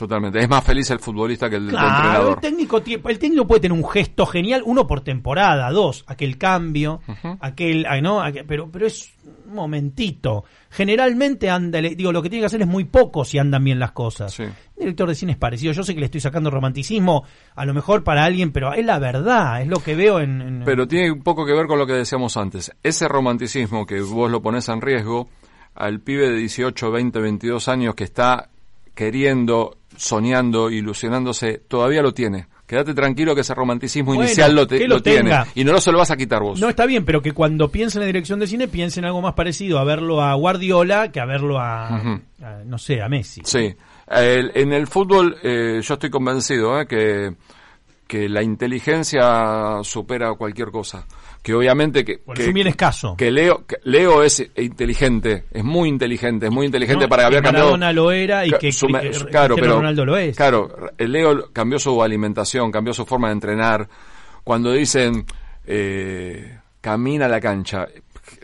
Totalmente. 0.00 0.38
Es 0.40 0.48
más 0.48 0.64
feliz 0.64 0.90
el 0.90 0.98
futbolista 0.98 1.48
que 1.50 1.56
el 1.56 1.68
Claro, 1.68 1.88
entrenador. 1.88 2.32
el 2.34 2.40
técnico, 2.40 2.82
el 3.08 3.18
técnico 3.18 3.46
puede 3.46 3.60
tener 3.60 3.76
un 3.78 3.86
gesto 3.88 4.24
genial, 4.26 4.62
uno 4.64 4.86
por 4.86 5.02
temporada, 5.02 5.70
dos, 5.70 6.04
aquel 6.08 6.38
cambio, 6.38 7.00
Ujú. 7.06 7.36
aquel, 7.40 7.86
ay, 7.88 8.00
no, 8.02 8.20
aquel- 8.22 8.44
pero, 8.46 8.70
pero 8.70 8.86
es 8.86 9.12
un 9.46 9.54
momentito. 9.54 10.44
Generalmente 10.70 11.50
anda, 11.50 11.80
digo, 11.80 12.12
lo 12.12 12.22
que 12.22 12.30
tiene 12.30 12.40
que 12.42 12.46
hacer 12.46 12.62
es 12.62 12.66
muy 12.68 12.84
poco 12.84 13.24
si 13.24 13.38
andan 13.38 13.62
bien 13.62 13.78
las 13.78 13.92
cosas. 13.92 14.32
Sí. 14.32 14.44
El 14.44 14.52
director 14.78 15.08
de 15.08 15.14
cine 15.14 15.32
es 15.32 15.38
parecido. 15.38 15.72
Yo 15.72 15.82
sé 15.84 15.92
que 15.92 16.00
le 16.00 16.06
estoy 16.06 16.20
sacando 16.20 16.50
romanticismo, 16.50 17.24
a 17.54 17.66
lo 17.66 17.74
mejor 17.74 18.02
para 18.02 18.24
alguien, 18.24 18.52
pero 18.52 18.72
es 18.72 18.86
la 18.86 18.98
verdad, 18.98 19.60
es 19.60 19.68
lo 19.68 19.80
que 19.80 19.94
veo 19.94 20.20
en. 20.20 20.40
en- 20.40 20.62
Pero 20.64 20.88
tiene 20.88 21.10
un 21.12 21.22
poco 21.22 21.44
que 21.44 21.52
ver 21.52 21.66
con 21.66 21.78
lo 21.78 21.86
que 21.86 21.92
decíamos 21.92 22.36
antes. 22.38 22.72
Ese 22.82 23.06
romanticismo 23.06 23.84
que 23.84 24.00
vos 24.00 24.30
lo 24.30 24.40
pones 24.40 24.66
en 24.70 24.80
riesgo, 24.80 25.28
al 25.74 26.00
pibe 26.00 26.30
de 26.30 26.36
18, 26.36 26.90
20, 26.90 27.20
22 27.20 27.68
años 27.68 27.94
que 27.94 28.04
está 28.04 28.48
queriendo, 28.94 29.76
soñando, 30.00 30.70
ilusionándose, 30.70 31.58
todavía 31.68 32.00
lo 32.02 32.12
tiene. 32.14 32.46
Quédate 32.66 32.94
tranquilo 32.94 33.34
que 33.34 33.40
ese 33.42 33.52
romanticismo 33.54 34.14
Bueno, 34.14 34.22
inicial 34.22 34.54
lo, 34.54 34.66
te- 34.66 34.80
lo 34.86 34.94
lo 34.96 35.02
tiene. 35.02 35.30
Y 35.56 35.64
no 35.64 35.72
lo 35.72 35.80
se 35.80 35.90
lo 35.92 35.98
vas 35.98 36.10
a 36.10 36.16
quitar 36.16 36.40
vos. 36.40 36.58
No 36.60 36.68
está 36.68 36.86
bien, 36.86 37.04
pero 37.04 37.20
que 37.20 37.32
cuando 37.32 37.68
piensen 37.70 38.00
en 38.02 38.08
dirección 38.08 38.38
de 38.38 38.46
cine 38.46 38.68
piensen 38.68 39.04
algo 39.04 39.20
más 39.20 39.34
parecido 39.34 39.78
a 39.78 39.84
verlo 39.84 40.22
a 40.22 40.34
Guardiola 40.34 41.10
que 41.12 41.20
a 41.20 41.26
verlo 41.26 41.58
a, 41.58 42.20
no 42.64 42.78
sé, 42.78 43.02
a 43.02 43.08
Messi. 43.08 43.42
Sí. 43.44 43.74
El- 44.08 44.52
en 44.54 44.72
el 44.72 44.86
fútbol 44.86 45.36
eh, 45.42 45.80
yo 45.82 45.94
estoy 45.94 46.10
convencido 46.10 46.80
eh, 46.80 46.86
que, 46.86 47.34
que 48.06 48.28
la 48.28 48.42
inteligencia 48.42 49.80
supera 49.82 50.32
cualquier 50.34 50.70
cosa. 50.70 51.06
Que 51.42 51.54
obviamente 51.54 52.04
que... 52.04 52.20
Que- 52.34 52.48
un 52.48 52.52
bien 52.54 52.66
escaso. 52.66 53.16
que 53.16 53.30
Leo, 53.30 53.64
que 53.66 53.76
Leo 53.84 54.22
es 54.22 54.46
inteligente, 54.56 55.44
es 55.50 55.64
muy 55.64 55.88
inteligente, 55.88 56.46
es 56.46 56.52
muy 56.52 56.66
inteligente 56.66 57.04
No, 57.04 57.08
para 57.08 57.22
que 57.22 57.26
haber 57.28 57.42
cambiado. 57.42 57.66
Maradona 57.68 57.92
lo 57.94 58.12
era 58.12 58.46
y 58.46 58.50
que 58.52 58.70
su 58.72 58.86
Cristiano 58.88 59.30
claro, 59.30 59.54
pero, 59.56 59.76
Ronaldo 59.76 60.04
lo 60.04 60.16
es. 60.18 60.36
Claro, 60.36 60.68
el 60.98 61.12
Leo 61.12 61.50
cambió 61.52 61.78
su 61.78 62.02
alimentación, 62.02 62.70
cambió 62.70 62.92
su 62.92 63.06
forma 63.06 63.28
de 63.28 63.32
entrenar. 63.34 63.88
Cuando 64.44 64.70
dicen 64.72 65.24
eh, 65.66 66.58
camina 66.80 67.24
a 67.26 67.28
la 67.28 67.40
cancha, 67.40 67.86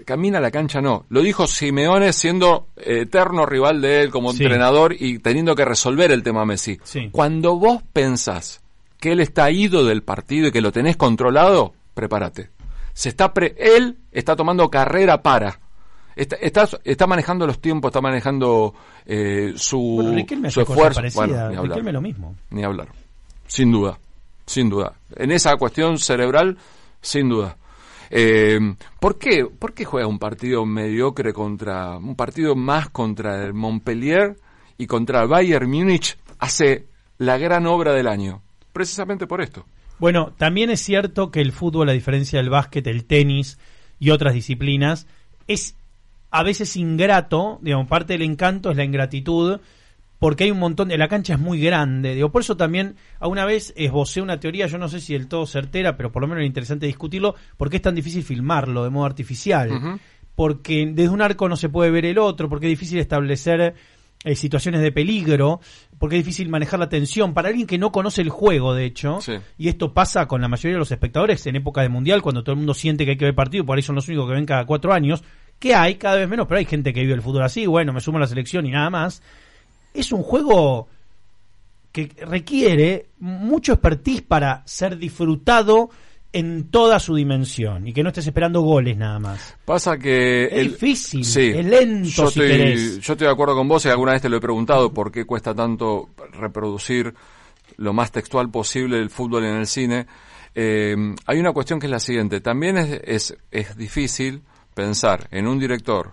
camina 0.04 0.38
a 0.38 0.40
la 0.40 0.50
cancha 0.50 0.80
no. 0.80 1.04
Lo 1.10 1.20
dijo 1.20 1.46
Simeone 1.46 2.12
siendo 2.12 2.68
eterno 2.76 3.44
rival 3.46 3.80
de 3.82 4.02
él 4.02 4.10
como 4.10 4.32
Sí. 4.32 4.42
entrenador 4.42 4.94
y 4.98 5.18
teniendo 5.18 5.54
que 5.54 5.64
resolver 5.64 6.10
el 6.12 6.22
tema 6.22 6.44
Messi. 6.46 6.78
Sí. 6.82 7.08
Cuando 7.12 7.56
vos 7.56 7.82
pensás 7.92 8.62
que 9.00 9.12
él 9.12 9.20
está 9.20 9.50
ido 9.50 9.84
del 9.84 10.02
partido 10.02 10.48
y 10.48 10.52
que 10.52 10.60
lo 10.62 10.72
tenés 10.72 10.96
controlado, 10.96 11.74
prepárate. 11.94 12.50
Se 12.96 13.10
está 13.10 13.34
pre- 13.34 13.54
él 13.58 13.98
está 14.10 14.34
tomando 14.34 14.70
carrera 14.70 15.20
para. 15.20 15.60
Está, 16.16 16.36
está, 16.36 16.66
está 16.82 17.06
manejando 17.06 17.46
los 17.46 17.60
tiempos, 17.60 17.90
está 17.90 18.00
manejando 18.00 18.74
eh, 19.04 19.52
su, 19.56 20.00
Bueno, 20.02 20.50
su 20.50 20.62
esfuerzo. 20.62 21.02
Bueno, 21.14 21.50
ni 21.50 21.56
hablar. 21.56 21.92
Lo 21.92 22.00
mismo. 22.00 22.34
Ni 22.48 22.64
hablar. 22.64 22.88
Sin 23.46 23.70
duda. 23.70 23.98
Sin 24.46 24.70
duda. 24.70 24.94
En 25.14 25.30
esa 25.30 25.54
cuestión 25.56 25.98
cerebral, 25.98 26.56
sin 27.02 27.28
duda. 27.28 27.58
Eh, 28.08 28.58
¿por, 28.98 29.18
qué, 29.18 29.44
¿Por 29.44 29.74
qué 29.74 29.84
juega 29.84 30.06
un 30.06 30.18
partido 30.18 30.64
mediocre 30.64 31.34
contra. 31.34 31.98
un 31.98 32.16
partido 32.16 32.56
más 32.56 32.88
contra 32.88 33.44
el 33.44 33.52
Montpellier 33.52 34.38
y 34.78 34.86
contra 34.86 35.20
el 35.20 35.28
Bayern 35.28 35.68
Múnich 35.70 36.16
hace 36.38 36.86
la 37.18 37.36
gran 37.36 37.66
obra 37.66 37.92
del 37.92 38.08
año? 38.08 38.40
Precisamente 38.72 39.26
por 39.26 39.42
esto. 39.42 39.66
Bueno, 39.98 40.32
también 40.36 40.70
es 40.70 40.80
cierto 40.80 41.30
que 41.30 41.40
el 41.40 41.52
fútbol, 41.52 41.88
a 41.88 41.92
diferencia 41.92 42.38
del 42.38 42.50
básquet, 42.50 42.86
el 42.86 43.04
tenis 43.04 43.58
y 43.98 44.10
otras 44.10 44.34
disciplinas, 44.34 45.06
es 45.46 45.74
a 46.30 46.42
veces 46.42 46.76
ingrato, 46.76 47.58
digamos, 47.62 47.88
parte 47.88 48.12
del 48.12 48.22
encanto 48.22 48.70
es 48.70 48.76
la 48.76 48.84
ingratitud, 48.84 49.60
porque 50.18 50.44
hay 50.44 50.50
un 50.50 50.58
montón 50.58 50.88
de... 50.88 50.98
La 50.98 51.08
cancha 51.08 51.34
es 51.34 51.40
muy 51.40 51.60
grande, 51.60 52.14
digo, 52.14 52.30
por 52.30 52.42
eso 52.42 52.56
también 52.56 52.96
a 53.20 53.28
una 53.28 53.44
vez 53.44 53.72
esbocé 53.76 54.20
una 54.20 54.40
teoría, 54.40 54.66
yo 54.66 54.76
no 54.78 54.88
sé 54.88 55.00
si 55.00 55.14
del 55.14 55.28
todo 55.28 55.46
certera, 55.46 55.96
pero 55.96 56.12
por 56.12 56.22
lo 56.22 56.28
menos 56.28 56.40
era 56.40 56.46
interesante 56.46 56.86
discutirlo, 56.86 57.34
porque 57.56 57.76
es 57.76 57.82
tan 57.82 57.94
difícil 57.94 58.22
filmarlo 58.22 58.84
de 58.84 58.90
modo 58.90 59.06
artificial, 59.06 59.98
porque 60.34 60.90
desde 60.92 61.10
un 61.10 61.22
arco 61.22 61.48
no 61.48 61.56
se 61.56 61.68
puede 61.68 61.90
ver 61.90 62.04
el 62.04 62.18
otro, 62.18 62.48
porque 62.48 62.66
es 62.66 62.70
difícil 62.70 62.98
establecer 62.98 63.74
eh, 64.26 64.34
situaciones 64.34 64.82
de 64.82 64.90
peligro, 64.90 65.60
porque 65.98 66.18
es 66.18 66.24
difícil 66.24 66.48
manejar 66.48 66.80
la 66.80 66.88
tensión. 66.88 67.32
Para 67.32 67.48
alguien 67.48 67.66
que 67.66 67.78
no 67.78 67.92
conoce 67.92 68.20
el 68.22 68.28
juego, 68.28 68.74
de 68.74 68.84
hecho, 68.84 69.20
Sí. 69.20 69.34
y 69.56 69.68
esto 69.68 69.94
pasa 69.94 70.26
con 70.26 70.40
la 70.40 70.48
mayoría 70.48 70.74
de 70.74 70.80
los 70.80 70.90
espectadores 70.90 71.46
en 71.46 71.54
época 71.54 71.80
de 71.82 71.88
mundial, 71.88 72.22
cuando 72.22 72.42
todo 72.42 72.52
el 72.54 72.58
mundo 72.58 72.74
siente 72.74 73.04
que 73.04 73.12
hay 73.12 73.16
que 73.16 73.24
ver 73.24 73.34
partido, 73.36 73.64
por 73.64 73.76
ahí 73.76 73.82
son 73.82 73.94
los 73.94 74.08
únicos 74.08 74.26
que 74.26 74.34
ven 74.34 74.44
cada 74.44 74.66
cuatro 74.66 74.92
años, 74.92 75.22
que 75.60 75.74
hay 75.76 75.94
cada 75.94 76.16
vez 76.16 76.28
menos, 76.28 76.46
pero 76.48 76.58
hay 76.58 76.64
gente 76.64 76.92
que 76.92 77.00
vive 77.02 77.14
el 77.14 77.22
fútbol 77.22 77.44
así, 77.44 77.66
bueno, 77.66 77.92
me 77.92 78.00
sumo 78.00 78.18
a 78.18 78.22
la 78.22 78.26
selección 78.26 78.66
y 78.66 78.70
nada 78.72 78.90
más. 78.90 79.22
Es 79.94 80.10
un 80.10 80.22
juego 80.24 80.88
que 81.92 82.10
requiere 82.26 83.06
mucho 83.20 83.72
expertise 83.74 84.22
para 84.22 84.62
ser 84.66 84.98
disfrutado 84.98 85.88
en 86.38 86.70
toda 86.70 86.98
su 87.00 87.14
dimensión 87.14 87.86
y 87.86 87.92
que 87.92 88.02
no 88.02 88.08
estés 88.10 88.26
esperando 88.26 88.60
goles 88.60 88.96
nada 88.96 89.18
más. 89.18 89.56
Pasa 89.64 89.96
que... 89.98 90.44
Es 90.46 90.52
el- 90.52 90.68
difícil, 90.72 91.24
Sí. 91.24 91.52
es 91.54 91.64
lento 91.64 92.08
yo 92.08 92.30
si 92.30 92.40
estoy, 92.40 92.48
querés. 92.48 92.98
Yo 93.00 93.12
estoy 93.14 93.26
de 93.26 93.32
acuerdo 93.32 93.54
con 93.54 93.68
vos 93.68 93.84
y 93.84 93.88
alguna 93.88 94.12
vez 94.12 94.22
te 94.22 94.28
lo 94.28 94.36
he 94.36 94.40
preguntado 94.40 94.92
por 94.92 95.10
qué 95.12 95.24
cuesta 95.24 95.54
tanto 95.54 96.08
reproducir 96.32 97.14
lo 97.78 97.92
más 97.92 98.10
textual 98.12 98.50
posible 98.50 98.98
el 98.98 99.10
fútbol 99.10 99.44
en 99.44 99.56
el 99.56 99.66
cine. 99.66 100.06
Eh, 100.54 100.96
hay 101.26 101.38
una 101.38 101.52
cuestión 101.52 101.78
que 101.78 101.86
es 101.86 101.90
la 101.90 102.00
siguiente. 102.00 102.40
También 102.40 102.78
es, 102.78 103.00
es, 103.04 103.36
es 103.50 103.76
difícil 103.76 104.42
pensar 104.74 105.28
en 105.30 105.46
un 105.46 105.58
director, 105.58 106.12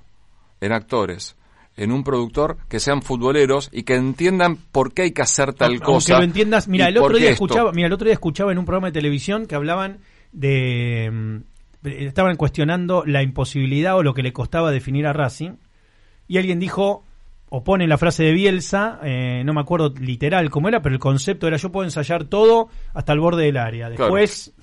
en 0.59 0.73
actores, 0.73 1.35
en 1.75 1.91
un 1.91 2.03
productor 2.03 2.57
que 2.69 2.79
sean 2.79 3.01
futboleros 3.01 3.69
y 3.71 3.83
que 3.83 3.95
entiendan 3.95 4.57
por 4.71 4.93
qué 4.93 5.03
hay 5.03 5.11
que 5.11 5.21
hacer 5.21 5.53
tal 5.53 5.71
Aunque 5.71 5.85
cosa. 5.85 6.17
lo 6.17 6.23
entiendas, 6.23 6.67
mira, 6.67 6.87
el 6.87 6.97
otro 6.97 7.17
día 7.17 7.31
esto. 7.31 7.45
escuchaba, 7.45 7.71
mira, 7.71 7.87
el 7.87 7.93
otro 7.93 8.05
día 8.05 8.13
escuchaba 8.13 8.51
en 8.51 8.57
un 8.59 8.65
programa 8.65 8.87
de 8.87 8.93
televisión 8.93 9.47
que 9.47 9.55
hablaban 9.55 9.99
de 10.33 11.09
mm, 11.11 11.87
estaban 11.87 12.35
cuestionando 12.35 13.03
la 13.05 13.23
imposibilidad 13.23 13.95
o 13.95 14.03
lo 14.03 14.13
que 14.13 14.23
le 14.23 14.33
costaba 14.33 14.71
definir 14.71 15.07
a 15.07 15.13
Racing 15.13 15.53
y 16.27 16.37
alguien 16.37 16.59
dijo 16.59 17.05
o 17.49 17.63
pone 17.63 17.87
la 17.87 17.99
frase 17.99 18.23
de 18.23 18.31
Bielsa, 18.31 18.99
eh, 19.03 19.43
no 19.45 19.53
me 19.53 19.61
acuerdo 19.61 19.93
literal 19.99 20.49
cómo 20.49 20.69
era, 20.69 20.81
pero 20.81 20.95
el 20.95 20.99
concepto 20.99 21.47
era 21.47 21.57
yo 21.57 21.71
puedo 21.71 21.85
ensayar 21.85 22.23
todo 22.23 22.69
hasta 22.93 23.13
el 23.13 23.19
borde 23.19 23.45
del 23.45 23.57
área. 23.57 23.89
Después 23.89 24.53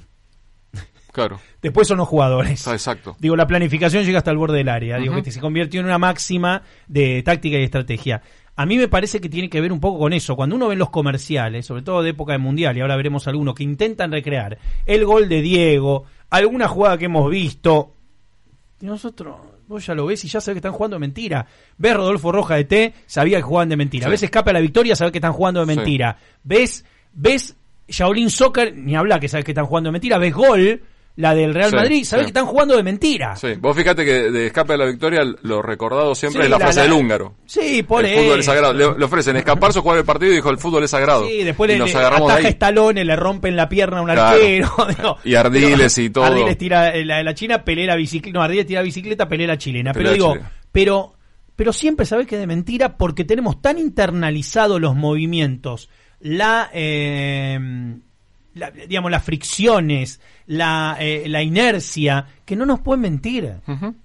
Claro, 1.12 1.40
después 1.60 1.88
son 1.88 1.98
los 1.98 2.08
jugadores. 2.08 2.66
Ah, 2.68 2.72
exacto. 2.72 3.16
Digo, 3.18 3.34
la 3.36 3.46
planificación 3.46 4.04
llega 4.04 4.18
hasta 4.18 4.30
el 4.30 4.36
borde 4.36 4.58
del 4.58 4.68
área. 4.68 4.96
Digo, 4.98 5.20
que 5.22 5.32
se 5.32 5.40
convirtió 5.40 5.80
en 5.80 5.86
una 5.86 5.98
máxima 5.98 6.62
de 6.86 7.22
táctica 7.22 7.58
y 7.58 7.64
estrategia. 7.64 8.22
A 8.60 8.66
mí 8.66 8.76
me 8.76 8.88
parece 8.88 9.22
que 9.22 9.30
tiene 9.30 9.48
que 9.48 9.58
ver 9.58 9.72
un 9.72 9.80
poco 9.80 9.98
con 10.00 10.12
eso. 10.12 10.36
Cuando 10.36 10.54
uno 10.54 10.68
ve 10.68 10.76
los 10.76 10.90
comerciales, 10.90 11.64
sobre 11.64 11.80
todo 11.80 12.02
de 12.02 12.10
época 12.10 12.32
de 12.32 12.38
mundial, 12.38 12.76
y 12.76 12.80
ahora 12.82 12.94
veremos 12.94 13.26
algunos 13.26 13.54
que 13.54 13.62
intentan 13.64 14.12
recrear 14.12 14.58
el 14.84 15.06
gol 15.06 15.30
de 15.30 15.40
Diego, 15.40 16.04
alguna 16.28 16.68
jugada 16.68 16.98
que 16.98 17.06
hemos 17.06 17.30
visto, 17.30 17.94
y 18.82 18.84
nosotros, 18.84 19.34
vos 19.66 19.86
ya 19.86 19.94
lo 19.94 20.04
ves 20.04 20.22
y 20.26 20.28
ya 20.28 20.42
sabés 20.42 20.56
que 20.56 20.58
están 20.58 20.72
jugando 20.72 20.96
de 20.96 21.00
mentira. 21.00 21.46
Ves 21.78 21.96
Rodolfo 21.96 22.32
Roja 22.32 22.56
de 22.56 22.64
T, 22.64 22.94
sabía 23.06 23.38
que 23.38 23.42
jugaban 23.44 23.70
de 23.70 23.78
mentira. 23.78 24.04
Sí. 24.04 24.10
Ves 24.10 24.22
Escape 24.24 24.50
a 24.50 24.52
la 24.52 24.60
Victoria, 24.60 24.94
sabés 24.94 25.12
que 25.12 25.18
están 25.18 25.32
jugando 25.32 25.64
de 25.64 25.72
Sí. 25.72 25.76
mentira. 25.78 26.18
Ves, 26.44 26.84
ves 27.14 27.56
Shaolin 27.88 28.28
Soccer, 28.28 28.76
ni 28.76 28.94
habla 28.94 29.18
que 29.18 29.28
sabés 29.28 29.46
que 29.46 29.52
están 29.52 29.64
jugando 29.64 29.88
de 29.88 29.92
mentira. 29.92 30.18
Ves 30.18 30.34
Gol, 30.34 30.82
la 31.20 31.34
del 31.34 31.54
Real 31.54 31.70
Sí, 31.70 31.76
Madrid, 31.76 32.04
sabés 32.04 32.24
sí. 32.24 32.26
que 32.32 32.38
están 32.38 32.46
jugando 32.46 32.76
de 32.76 32.82
mentira. 32.82 33.36
Sí, 33.36 33.48
vos 33.60 33.76
fíjate 33.76 34.04
que 34.04 34.30
de 34.30 34.46
escape 34.46 34.72
de 34.72 34.78
la 34.78 34.86
victoria 34.86 35.20
lo 35.42 35.62
recordado 35.62 36.14
siempre 36.14 36.42
Sí, 36.42 36.44
es 36.46 36.50
la, 36.50 36.58
la- 36.58 36.64
frase 36.64 36.78
la- 36.80 36.84
del 36.84 36.92
húngaro. 36.94 37.34
Sí, 37.46 37.82
por 37.82 38.04
el 38.04 38.18
fútbol 38.18 38.40
es 38.40 38.46
sagrado. 38.46 38.72
Le, 38.74 38.98
le 38.98 39.04
ofrecen 39.04 39.36
escaparse 39.36 39.78
o 39.78 39.82
jugar 39.82 39.98
el 39.98 40.04
partido 40.04 40.32
y 40.32 40.36
dijo 40.36 40.50
el 40.50 40.58
fútbol 40.58 40.82
es 40.84 40.90
sagrado. 40.90 41.26
Sí, 41.28 41.44
después 41.44 41.70
y 41.70 41.74
le, 41.74 41.78
nos 41.78 41.94
agarramos 41.94 42.28
de 42.28 42.34
ataja 42.34 42.48
estalones, 42.48 43.06
le 43.06 43.16
rompen 43.16 43.54
la 43.56 43.68
pierna 43.68 43.98
a 43.98 44.00
un 44.02 44.06
Claro. 44.08 44.22
arquero. 44.36 44.70
digo, 44.96 45.16
Y 45.24 45.34
Ardiles 45.34 45.98
y 45.98 46.10
todo. 46.10 46.24
Ardiles 46.24 46.58
tira 46.58 46.90
eh, 46.90 47.04
la, 47.04 47.22
la 47.22 47.34
China, 47.34 47.64
pelea 47.64 47.94
bicicleta. 47.96 48.38
No, 48.38 48.42
Ardiles 48.42 48.66
tira 48.66 48.82
bicicleta, 48.82 49.28
pelea 49.28 49.46
la 49.48 49.58
chilena. 49.58 49.92
Pelea 49.92 50.12
pero 50.12 50.14
digo, 50.14 50.32
chilena. 50.34 50.52
pero, 50.72 51.14
pero 51.56 51.72
siempre 51.72 52.06
sabés 52.06 52.26
que 52.26 52.36
es 52.36 52.40
de 52.40 52.46
mentira 52.46 52.96
porque 52.96 53.24
tenemos 53.24 53.60
tan 53.60 53.78
internalizados 53.78 54.80
los 54.80 54.94
movimientos, 54.96 55.88
la, 56.20 56.70
eh, 56.72 57.58
la- 58.60 58.70
digamos, 58.70 59.10
las 59.10 59.24
fricciones, 59.24 60.20
la, 60.46 60.96
eh, 61.00 61.24
la 61.28 61.42
inercia, 61.42 62.26
que 62.44 62.54
no 62.56 62.64
nos 62.66 62.80
pueden 62.80 63.00
mentir. 63.00 63.54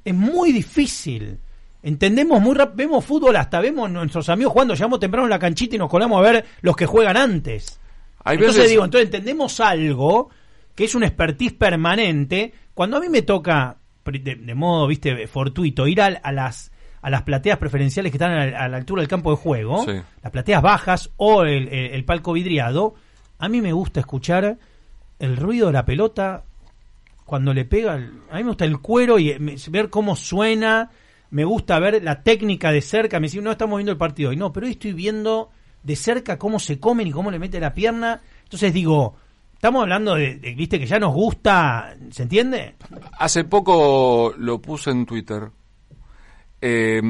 Es 0.03 0.14
muy 0.15 0.52
difícil. 0.52 1.40
Entendemos 1.84 2.41
muy 2.41 2.56
rápido, 2.56 2.77
vemos 2.77 3.06
fútbol, 3.06 3.36
hasta 3.36 3.60
vemos 3.61 3.91
nuestros 3.91 4.27
amigos 4.30 4.53
jugando, 4.53 4.73
llegamos 4.73 4.99
temprano 4.99 5.27
a 5.27 5.30
la 5.30 5.38
canchita 5.38 5.76
y 5.76 5.77
nos 5.77 5.90
colamos 5.90 6.18
a 6.18 6.22
ver 6.32 6.45
los 6.61 6.76
que 6.76 6.88
juegan 6.88 7.15
antes. 7.18 7.80
Hay 8.23 8.36
entonces 8.38 8.57
veces- 8.57 8.72
digo, 8.72 8.84
entonces 8.86 9.06
entendemos 9.06 9.60
algo 9.60 10.30
que 10.73 10.86
es 10.86 10.95
un 10.95 11.03
expertise 11.03 11.53
permanente. 11.53 12.53
Cuando 12.73 12.98
a 12.98 12.99
mí 12.99 13.07
me 13.10 13.22
toca, 13.22 13.77
de, 14.03 14.19
de 14.36 14.56
modo, 14.56 14.88
viste, 14.88 15.27
fortuito, 15.27 15.86
ir 15.88 16.02
al- 16.02 16.19
a, 16.23 16.32
las 16.32 16.72
a 17.03 17.10
las 17.11 17.22
plateas 17.22 17.60
preferenciales 17.60 18.11
que 18.11 18.18
están 18.18 18.32
a 18.32 18.45
la, 18.48 18.60
a 18.61 18.68
la 18.68 18.77
altura 18.77 19.02
del 19.03 19.07
campo 19.07 19.30
de 19.30 19.38
juego, 19.38 19.86
Sí. 19.86 19.91
las 20.23 20.32
plateas 20.32 20.64
bajas 20.64 21.11
o 21.18 21.44
el, 21.44 21.68
el- 21.68 21.91
el 21.94 22.03
palco 22.03 22.34
vidriado, 22.34 22.95
a 23.39 23.49
mí 23.49 23.61
me 23.61 23.73
gusta 23.73 23.99
escuchar 23.99 24.57
el 25.19 25.37
ruido 25.37 25.67
de 25.67 25.73
la 25.73 25.85
pelota 25.85 26.43
cuando 27.25 27.53
le 27.53 27.65
pega. 27.65 27.93
a 27.93 27.97
mí 27.97 28.43
me 28.43 28.43
gusta 28.43 28.65
el 28.65 28.79
cuero 28.79 29.19
y 29.19 29.29
eh, 29.31 29.57
ver 29.69 29.89
cómo 29.89 30.15
suena. 30.15 30.91
Me 31.31 31.43
gusta 31.43 31.79
ver 31.79 32.03
la 32.03 32.21
técnica 32.23 32.71
de 32.71 32.81
cerca. 32.81 33.19
Me 33.19 33.27
dicen, 33.27 33.43
no 33.43 33.51
estamos 33.51 33.77
viendo 33.77 33.91
el 33.91 33.97
partido 33.97 34.29
hoy. 34.29 34.37
No, 34.37 34.53
pero 34.53 34.67
hoy 34.67 34.73
estoy 34.73 34.93
viendo 34.93 35.49
de 35.83 35.95
cerca 35.95 36.37
cómo 36.37 36.59
se 36.59 36.79
comen 36.79 37.07
y 37.07 37.11
cómo 37.11 37.31
le 37.31 37.39
mete 37.39 37.59
la 37.59 37.73
pierna. 37.73 38.21
Entonces 38.43 38.73
digo, 38.73 39.15
estamos 39.53 39.81
hablando 39.81 40.15
de, 40.15 40.35
de, 40.35 40.53
viste, 40.53 40.79
que 40.79 40.85
ya 40.85 40.99
nos 40.99 41.13
gusta, 41.13 41.95
¿se 42.11 42.23
entiende? 42.23 42.75
Hace 43.17 43.43
poco 43.43 44.33
lo 44.37 44.61
puse 44.61 44.91
en 44.91 45.05
Twitter. 45.05 45.49
Eh, 46.61 47.01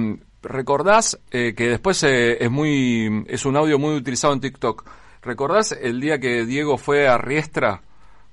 ¿Recordás 0.42 1.20
eh, 1.32 1.54
que 1.56 1.70
después 1.70 2.04
eh, 2.04 2.44
es 2.44 2.52
muy 2.52 3.24
es 3.28 3.46
un 3.46 3.56
audio 3.56 3.80
muy 3.80 3.96
utilizado 3.96 4.34
en 4.34 4.42
TikTok? 4.42 4.86
¿Recordás 5.26 5.72
el 5.72 6.00
día 6.00 6.20
que 6.20 6.46
Diego 6.46 6.78
fue 6.78 7.08
a 7.08 7.18
Riestra 7.18 7.82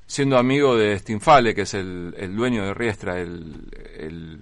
siendo 0.06 0.36
amigo 0.38 0.76
de 0.76 0.98
Stinfale, 0.98 1.54
que 1.54 1.62
es 1.62 1.72
el, 1.74 2.14
el 2.18 2.36
dueño 2.36 2.64
de 2.66 2.74
Riestra, 2.74 3.18
el, 3.18 3.66
el, 3.98 4.40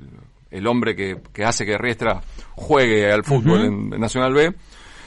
el 0.50 0.66
hombre 0.66 0.96
que, 0.96 1.18
que 1.32 1.44
hace 1.44 1.64
que 1.64 1.78
Riestra 1.78 2.20
juegue 2.56 3.10
al 3.12 3.22
fútbol 3.24 3.60
en, 3.64 3.94
en 3.94 4.00
Nacional 4.00 4.34
B, 4.34 4.52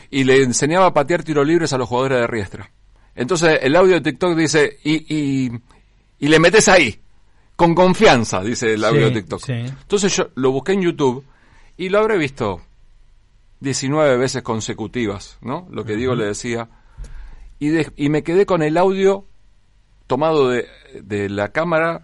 y 0.09 0.23
le 0.23 0.41
enseñaba 0.43 0.85
a 0.87 0.93
patear 0.93 1.23
tiros 1.23 1.45
libres 1.45 1.73
a 1.73 1.77
los 1.77 1.89
jugadores 1.89 2.19
de 2.21 2.27
Riestra. 2.27 2.71
Entonces 3.15 3.59
el 3.61 3.75
audio 3.75 3.95
de 3.95 4.01
TikTok 4.01 4.37
dice, 4.37 4.77
y, 4.85 5.13
y, 5.13 5.51
y 6.19 6.27
le 6.29 6.39
metes 6.39 6.69
ahí, 6.69 6.97
con 7.57 7.75
confianza, 7.75 8.41
dice 8.41 8.73
el 8.73 8.85
audio 8.85 9.07
Sí, 9.09 9.13
de 9.13 9.19
TikTok. 9.21 9.41
sí. 9.45 9.53
Entonces 9.53 10.15
yo 10.15 10.29
lo 10.35 10.51
busqué 10.51 10.71
en 10.73 10.81
YouTube 10.83 11.25
y 11.75 11.89
lo 11.89 11.99
habré 11.99 12.17
visto 12.17 12.61
19 13.59 14.17
veces 14.17 14.41
consecutivas, 14.43 15.37
¿no? 15.41 15.67
Lo 15.71 15.83
que 15.83 15.95
Diego 15.95 16.15
le 16.15 16.25
decía. 16.27 16.69
Y, 17.63 17.69
de- 17.69 17.91
y 17.95 18.09
me 18.09 18.23
quedé 18.23 18.45
con 18.45 18.61
el 18.61 18.75
audio 18.77 19.25
tomado 20.07 20.49
de, 20.49 20.67
de 21.01 21.29
la 21.29 21.49
cámara 21.49 22.01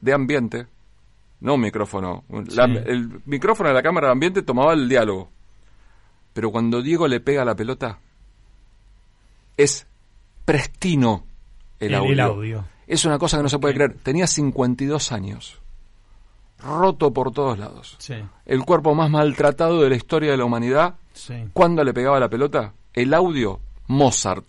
de 0.00 0.12
ambiente, 0.12 0.66
no 1.40 1.54
un 1.54 1.60
micrófono. 1.62 2.24
La- 2.28 2.66
Sí. 2.66 2.74
el 2.86 3.20
micrófono 3.24 3.70
de 3.70 3.74
la 3.74 3.82
cámara 3.82 4.08
de 4.08 4.12
ambiente 4.12 4.42
tomaba 4.42 4.74
el 4.74 4.88
diálogo. 4.88 5.30
Pero 6.34 6.50
cuando 6.50 6.82
Diego 6.82 7.08
le 7.08 7.20
pega 7.20 7.44
la 7.44 7.54
pelota, 7.54 7.98
es 9.56 9.86
prestino 10.44 11.24
el, 11.80 11.88
El- 11.88 11.94
audio. 11.94 12.12
el 12.12 12.20
audio. 12.20 12.64
Es 12.86 13.04
una 13.04 13.18
cosa 13.18 13.36
que 13.38 13.42
no 13.44 13.48
se 13.48 13.58
puede 13.58 13.74
creer. 13.74 13.94
Tenía 14.02 14.26
52 14.26 15.12
años. 15.12 15.58
Roto 16.62 17.12
por 17.12 17.32
todos 17.32 17.58
lados. 17.58 17.96
Sí, 17.98 18.14
El 18.46 18.64
cuerpo 18.64 18.94
más 18.94 19.10
maltratado 19.10 19.80
de 19.82 19.88
la 19.90 19.96
historia 19.96 20.30
de 20.32 20.36
la 20.36 20.44
humanidad. 20.44 20.96
sí. 21.14 21.34
¿Cuándo 21.52 21.82
le 21.84 21.92
pegaba 21.94 22.20
la 22.20 22.28
pelota? 22.28 22.74
El 22.92 23.14
audio, 23.14 23.60
Mozart. 23.92 24.44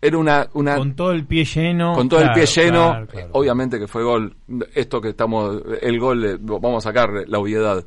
Era 0.00 0.16
una... 0.16 0.48
una 0.54 0.76
Con 0.76 0.94
todo 0.94 1.10
el 1.10 1.26
pie 1.26 1.44
lleno. 1.44 1.94
con 1.94 2.08
todo 2.08 2.20
el 2.20 2.32
pie 2.32 2.46
lleno, 2.46 2.90
claro, 2.90 3.06
claro. 3.08 3.28
obviamente 3.32 3.78
que 3.78 3.88
fue 3.88 4.04
gol. 4.04 4.36
Esto 4.74 5.00
que 5.00 5.08
estamos, 5.10 5.60
el 5.82 5.98
gol, 5.98 6.24
eh, 6.24 6.36
vamos 6.40 6.84
a 6.84 6.88
sacar 6.88 7.10
la 7.26 7.38
obviedad. 7.38 7.84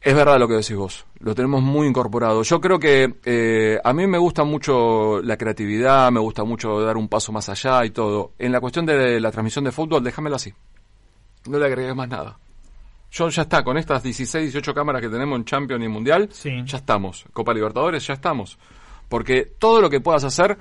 Es 0.00 0.14
verdad 0.14 0.38
lo 0.38 0.46
que 0.46 0.54
decís 0.54 0.76
vos, 0.76 1.06
lo 1.20 1.34
tenemos 1.34 1.62
muy 1.62 1.88
incorporado. 1.88 2.42
Yo 2.42 2.60
creo 2.60 2.78
que 2.78 3.14
eh, 3.24 3.80
a 3.82 3.92
mí 3.92 4.06
me 4.06 4.18
gusta 4.18 4.44
mucho 4.44 5.20
la 5.22 5.36
creatividad, 5.36 6.12
me 6.12 6.20
gusta 6.20 6.44
mucho 6.44 6.80
dar 6.80 6.96
un 6.96 7.08
paso 7.08 7.32
más 7.32 7.48
allá 7.48 7.84
y 7.84 7.90
todo. 7.90 8.32
En 8.38 8.52
la 8.52 8.60
cuestión 8.60 8.86
de 8.86 9.18
la 9.18 9.32
transmisión 9.32 9.64
de 9.64 9.72
fútbol, 9.72 10.04
déjamelo 10.04 10.36
así. 10.36 10.52
No 11.48 11.58
le 11.58 11.66
agregues 11.66 11.96
más 11.96 12.08
nada. 12.08 12.38
Yo 13.16 13.28
ya 13.30 13.42
está, 13.42 13.64
con 13.64 13.78
estas 13.78 14.02
16, 14.02 14.52
18 14.52 14.74
cámaras 14.74 15.00
que 15.00 15.08
tenemos 15.08 15.38
en 15.38 15.44
Champions 15.46 15.82
y 15.84 15.88
Mundial, 15.88 16.28
Sí. 16.30 16.50
ya 16.66 16.76
estamos. 16.78 17.24
Copa 17.32 17.54
Libertadores, 17.54 18.06
ya 18.06 18.14
estamos. 18.14 18.58
Porque 19.08 19.52
todo 19.58 19.80
lo 19.80 19.88
que 19.88 20.00
puedas 20.00 20.24
hacer, 20.24 20.58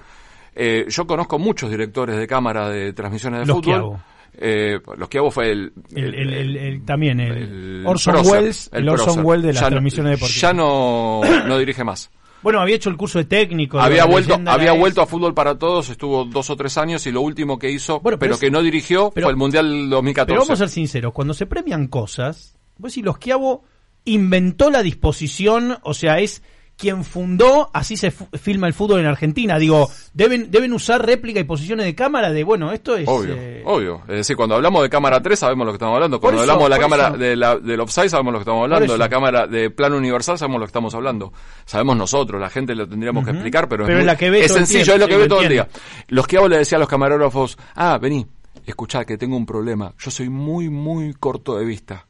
eh, 0.56 0.86
yo 0.88 1.06
conozco 1.06 1.38
muchos 1.38 1.70
directores 1.70 2.18
de 2.18 2.28
cámara 2.28 2.70
de 2.70 2.94
transmisiones 2.94 3.42
de 3.42 3.46
Los 3.48 3.58
fútbol. 3.58 3.98
Eh, 4.38 4.80
los 4.98 5.08
que 5.10 5.18
hago 5.18 5.32
fue 5.32 5.50
el, 5.52 5.74
El, 5.94 6.14
el- 6.14 6.34
el- 6.34 6.58
el- 6.58 6.86
también 6.86 7.20
el, 7.20 7.84
Orson 7.86 8.16
Welles, 8.26 8.70
el, 8.74 8.88
Orson. 8.90 9.26
Welles 9.26 9.44
de 9.48 9.54
las 9.54 9.62
Ya 9.62 9.70
transmisiones 9.70 10.12
deportivas. 10.14 10.42
Ya 10.42 10.54
no, 10.54 11.22
no 11.48 11.58
dirige 11.58 11.84
más. 11.84 12.10
Bueno, 12.46 12.60
había 12.62 12.76
hecho 12.76 12.92
el 12.92 12.96
curso 12.96 13.18
de 13.18 13.26
técnico. 13.26 13.80
había 13.80 14.06
vuelto, 14.06 14.38
había 14.46 14.74
vuelto 14.74 15.02
a 15.02 15.08
fútbol 15.08 15.34
para 15.34 15.58
todos, 15.58 15.90
estuvo 15.90 16.26
dos 16.26 16.48
o 16.52 16.56
tres 16.56 16.78
años 16.78 17.04
y 17.08 17.12
lo 17.12 17.22
último 17.22 17.58
que 17.58 17.72
hizo, 17.72 18.00
Bueno, 18.02 18.20
pero 18.20 18.20
pero, 18.20 18.34
es- 18.36 18.40
que 18.40 18.52
no 18.52 18.62
dirigió, 18.62 19.10
pero- 19.10 19.26
fue 19.26 19.32
el 19.32 19.38
Mundial 19.38 19.90
2014. 19.90 20.28
Pero 20.36 20.42
vamos 20.42 20.52
a 20.52 20.56
ser 20.56 20.70
sinceros, 20.70 21.12
cuando 21.12 21.34
se 21.34 21.48
premian 21.48 21.88
cosas, 21.88 22.56
vos 22.78 22.92
decís, 22.92 23.04
los 23.04 23.18
Quiavo 23.18 23.64
inventó 24.04 24.70
la 24.70 24.84
disposición, 24.84 25.80
o 25.82 25.96
sea, 25.96 26.20
es 26.20 26.44
quien 26.78 27.04
fundó, 27.06 27.70
así 27.74 27.96
se 27.96 28.12
filma 28.12 28.68
el 28.68 28.74
fútbol 28.74 29.00
en 29.00 29.06
Argentina. 29.06 29.58
Digo, 29.58 29.90
deben, 30.14 30.52
deben 30.52 30.74
usar 30.74 31.06
réplica 31.06 31.40
y 31.40 31.46
posiciones 31.46 31.86
de 31.86 31.96
cámara 31.96 32.32
de, 32.32 32.44
bueno, 32.44 32.72
esto 32.72 32.98
es... 32.98 33.08
Obvio, 33.08 33.34
eh, 33.38 33.64
obvio. 33.66 34.02
Es 34.08 34.18
decir, 34.18 34.36
cuando 34.36 34.56
hablamos 34.56 34.84
de 34.84 34.90
cámara 34.90 35.22
3 35.22 35.40
sabemos 35.40 35.66
lo 35.66 35.72
que 35.72 35.78
estamos 35.78 35.96
hablando. 35.96 36.20
Cuando 36.20 36.44
eso, 36.44 36.52
hablamos 36.52 36.70
de 36.70 36.76
la 36.76 36.80
cámara 36.80 37.08
eso. 37.10 37.18
de 37.18 37.36
la, 37.36 37.56
del 37.58 37.80
offside 37.80 38.10
sabemos 38.10 38.34
lo 38.34 38.40
que 38.40 38.44
estamos 38.44 38.64
hablando. 38.64 38.94
De 38.94 39.00
la 39.00 39.10
cámara 39.10 39.48
de 39.48 39.70
plano 39.70 39.98
universal 39.98 40.38
sabemos 40.38 40.60
lo 40.60 40.66
que 40.66 40.70
estamos 40.70 40.94
hablando. 40.96 41.34
Sabemos 41.66 41.96
nosotros, 41.96 42.42
la 42.42 42.50
gente 42.50 42.76
lo 42.76 42.88
tendríamos 42.88 43.24
que 43.24 43.32
explicar, 43.32 43.70
pero, 43.70 43.86
Pero 43.86 44.00
es, 44.00 44.06
la 44.06 44.18
que 44.18 44.30
ve 44.30 44.48
sencillo, 44.50 44.84
tiempo, 44.84 44.94
es 44.94 45.00
lo 45.00 45.08
que 45.08 45.14
lo 45.14 45.20
ve 45.20 45.28
todo 45.28 45.42
el 45.42 45.50
día. 45.50 45.68
Los 46.10 46.28
que 46.28 46.38
hago 46.38 46.50
le 46.50 46.58
decía 46.58 46.78
a 46.78 46.80
los 46.80 46.90
camarógrafos, 46.90 47.58
ah, 47.76 47.98
vení, 48.02 48.26
escuchá 48.66 49.06
que 49.06 49.18
tengo 49.18 49.38
un 49.38 49.46
problema. 49.46 49.94
Yo 49.98 50.12
soy 50.12 50.30
muy, 50.30 50.70
muy 50.70 51.14
corto 51.14 51.58
de 51.58 51.66
vista. 51.66 52.06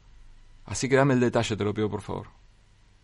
Así 0.64 0.88
que 0.88 0.96
dame 0.96 1.14
el 1.14 1.20
detalle, 1.20 1.56
te 1.56 1.64
lo 1.64 1.72
pido 1.72 1.88
por 1.88 2.02
favor. 2.02 2.35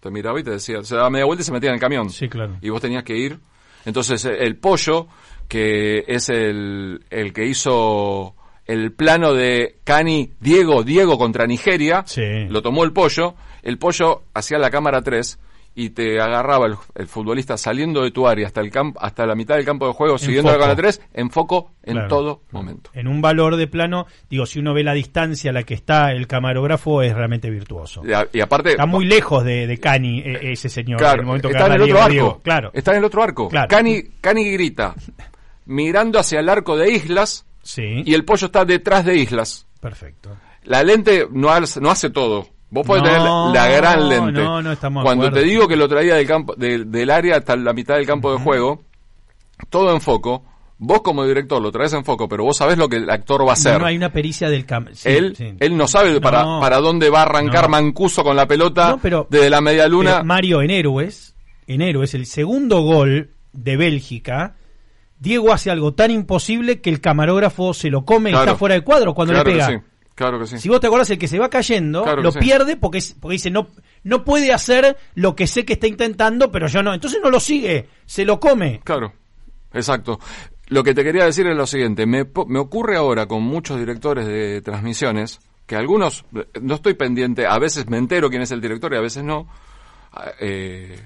Te 0.03 0.11
miraba 0.11 0.41
y 0.41 0.43
te 0.43 0.51
decía, 0.51 0.83
se 0.83 0.97
daba 0.97 1.11
media 1.11 1.25
vuelta 1.27 1.43
y 1.43 1.45
se 1.45 1.53
metía 1.53 1.69
en 1.71 1.75
el 1.77 1.81
camión 1.81 2.11
Sí, 2.11 2.29
claro. 2.29 2.57
y 2.61 2.69
vos 2.71 2.81
tenías 2.83 3.05
que 3.05 3.17
ir. 3.17 3.39
Entonces 3.85 4.25
eh, 4.25 4.37
el 4.41 4.57
pollo, 4.57 5.07
que 5.49 6.05
es 6.09 6.29
el, 6.29 7.05
el 7.09 7.33
que 7.33 7.47
hizo 7.47 8.35
el 8.67 8.93
plano 8.93 9.33
de 9.33 9.77
Cani 9.85 10.33
Diego, 10.41 10.83
Diego 10.83 11.19
contra 11.19 11.47
Nigeria, 11.47 12.03
Sí. 12.07 12.47
lo 12.49 12.63
tomó 12.63 12.83
el 12.83 12.93
pollo, 12.93 13.35
el 13.63 13.79
pollo 13.79 14.23
hacía 14.35 14.59
la 14.59 14.71
cámara 14.71 15.03
3 15.03 15.39
y 15.75 15.91
te 15.91 16.21
agarraba 16.21 16.67
el, 16.67 16.77
el 16.95 17.07
futbolista 17.07 17.57
saliendo 17.57 18.03
de 18.03 18.11
tu 18.11 18.29
área 18.29 18.47
hasta 18.47 18.61
el 18.61 18.71
campo, 18.71 19.01
hasta 19.03 19.25
la 19.27 19.35
mitad 19.35 19.55
del 19.57 19.65
campo 19.65 19.87
de 19.87 19.95
juego, 19.95 20.19
siguiendo 20.19 20.51
la 20.53 20.59
cámara 20.59 20.77
3, 20.77 21.01
en 21.15 21.31
foco 21.31 21.73
en 21.83 21.95
Claro, 21.95 22.09
todo 22.09 22.43
momento. 22.51 22.91
En 22.93 23.09
un 23.09 23.23
valor 23.23 23.57
de 23.57 23.67
plano, 23.67 24.07
digo, 24.29 24.45
si 24.45 24.59
uno 24.59 24.75
ve 24.75 24.85
la 24.85 24.93
distancia 24.93 25.51
a 25.51 25.55
la 25.55 25.63
que 25.63 25.75
está 25.75 26.13
el 26.13 26.27
camarógrafo, 26.27 27.01
es 27.03 27.15
realmente 27.15 27.49
virtuoso. 27.49 28.03
Y, 28.07 28.13
a- 28.13 28.29
y 28.33 28.41
aparte, 28.41 28.71
Está 28.73 28.85
muy 28.87 29.07
lejos 29.07 29.45
de, 29.45 29.67
de 29.67 29.79
Cani, 29.79 30.21
eh, 30.21 30.53
ese 30.53 30.69
señor. 30.69 30.93
en 30.93 30.99
Claro, 30.99 31.21
el 31.21 31.27
momento 31.27 31.49
que 31.49 31.55
está 31.55 31.67
en 31.67 31.73
el 31.73 31.81
otro 31.83 31.87
Diego, 31.87 32.01
arco. 32.01 32.13
Diego. 32.13 32.41
Claro. 32.43 32.71
Está 32.75 32.91
en 32.93 32.99
el 32.99 33.05
otro 33.05 33.23
arco. 33.23 33.49
Claro. 33.49 33.69
Cani, 33.69 34.03
Cani 34.21 34.51
grita, 34.51 34.95
mirando 35.67 36.19
hacia 36.19 36.41
el 36.41 36.49
arco 36.49 36.77
de 36.77 36.93
Islas, 36.93 37.47
Sí. 37.63 38.03
y 38.05 38.15
el 38.15 38.25
pollo 38.25 38.47
está 38.47 38.65
detrás 38.65 39.05
de 39.05 39.17
Islas. 39.17 39.67
Perfecto. 39.81 40.37
La 40.65 40.83
lente 40.83 41.27
no 41.31 41.51
hace, 41.51 41.81
no 41.81 41.91
hace 41.91 42.11
todo. 42.11 42.47
Vos 42.73 42.87
podés 42.87 43.03
No, 43.03 43.53
tener 43.53 43.63
la, 43.63 43.77
gran 43.77 44.09
lente. 44.09 44.41
no, 44.43 44.63
no 44.63 44.73
estamos 44.73 45.03
de 45.03 45.07
Cuando 45.07 45.31
te 45.31 45.43
digo 45.43 45.69
que 45.69 45.77
lo 45.77 45.87
traía 45.89 46.15
del 46.15 46.27
campo, 46.27 46.55
del- 46.57 46.91
del 46.91 47.11
área 47.11 47.37
hasta 47.37 47.55
la 47.55 47.73
mitad 47.75 47.97
del 47.97 48.07
campo 48.07 48.33
de 48.33 48.39
juego, 48.39 48.83
todo 49.69 49.93
en 49.93 50.01
foco. 50.01 50.43
Vos 50.79 51.03
como 51.03 51.25
director 51.25 51.61
lo 51.63 51.71
traes 51.71 51.93
en 51.93 52.03
foco, 52.05 52.29
pero 52.29 52.43
vos 52.45 52.57
sabés 52.57 52.77
lo 52.79 52.89
que 52.89 52.97
el 52.97 53.09
actor 53.11 53.45
va 53.47 53.51
a 53.51 53.53
hacer. 53.53 53.79
No 53.79 53.87
hay 53.87 53.97
una 53.97 54.11
pericia 54.11 54.49
del 54.51 54.65
campo. 54.67 54.91
él, 55.05 55.57
él 55.61 55.77
no 55.77 55.87
sabe 55.87 56.19
para, 56.21 56.45
para 56.61 56.79
dónde 56.79 57.09
va 57.11 57.21
a 57.21 57.23
arrancar. 57.23 57.69
Mancuso 57.69 58.25
con 58.25 58.35
la 58.35 58.47
pelota 58.49 58.89
No, 58.93 58.99
pero- 58.99 59.27
desde 59.31 59.51
la 59.51 59.61
media 59.61 59.87
luna. 59.87 60.23
Mario, 60.25 60.61
en 60.63 60.71
Héroes, 60.71 61.37
en 61.67 61.83
Héroes, 61.83 62.15
el 62.15 62.27
segundo 62.27 62.81
gol 62.81 63.31
de 63.53 63.77
Bélgica, 63.77 64.57
Diego 65.21 65.53
hace 65.53 65.71
algo 65.71 65.93
tan 65.93 66.11
imposible 66.11 66.81
que 66.81 66.91
el 66.91 67.01
camarógrafo 67.01 67.75
se 67.75 67.89
lo 67.91 68.05
come 68.05 68.31
y 68.31 68.33
Claro. 68.33 68.47
está 68.53 68.59
fuera 68.59 68.75
de 68.75 68.81
cuadro 68.81 69.15
cuando 69.15 69.35
claro 69.35 69.51
le 69.51 69.57
pega. 69.57 69.83
Claro 70.15 70.39
que 70.39 70.47
sí. 70.47 70.59
Si 70.59 70.69
vos 70.69 70.81
te 70.81 70.87
acordás, 70.87 71.11
el 71.11 71.19
que 71.19 71.29
se 71.29 71.39
va 71.39 71.49
cayendo 71.51 72.03
Claro 72.05 72.23
lo 72.23 72.33
sí. 72.33 72.39
pierde 72.39 72.77
porque, 72.77 72.99
es- 72.99 73.15
porque 73.19 73.35
dice 73.35 73.51
no, 73.51 73.69
no 74.05 74.25
puede 74.25 74.53
hacer 74.53 74.97
lo 75.15 75.35
que 75.37 75.47
sé 75.47 75.65
que 75.65 75.75
está 75.75 75.87
intentando, 75.87 76.51
pero 76.51 76.67
yo 76.69 76.83
no. 76.83 76.93
Entonces 76.95 77.21
no 77.23 77.31
lo 77.31 77.41
sigue, 77.41 77.89
se 78.07 78.25
lo 78.25 78.39
come. 78.41 78.81
Claro, 78.85 79.13
exacto. 79.73 80.19
Lo 80.69 80.83
que 80.83 80.95
te 80.95 81.05
quería 81.05 81.25
decir 81.27 81.47
es 81.47 81.57
lo 81.57 81.67
siguiente, 81.67 82.07
me, 82.07 82.25
me 82.47 82.59
ocurre 82.59 82.97
ahora 82.97 83.27
con 83.27 83.43
muchos 83.43 83.79
directores 83.79 84.27
de 84.27 84.63
transmisiones, 84.63 85.39
que 85.67 85.77
algunos, 85.77 86.25
no 86.61 86.75
estoy 86.75 86.95
pendiente, 86.95 87.47
a 87.47 87.59
veces 87.59 87.89
me 87.89 87.99
entero 87.99 88.31
quién 88.31 88.43
es 88.43 88.51
el 88.53 88.61
director 88.61 88.93
y 88.93 88.97
a 88.97 89.01
veces 89.01 89.23
no, 89.23 89.49
ah, 90.13 90.31
eh, 90.41 90.99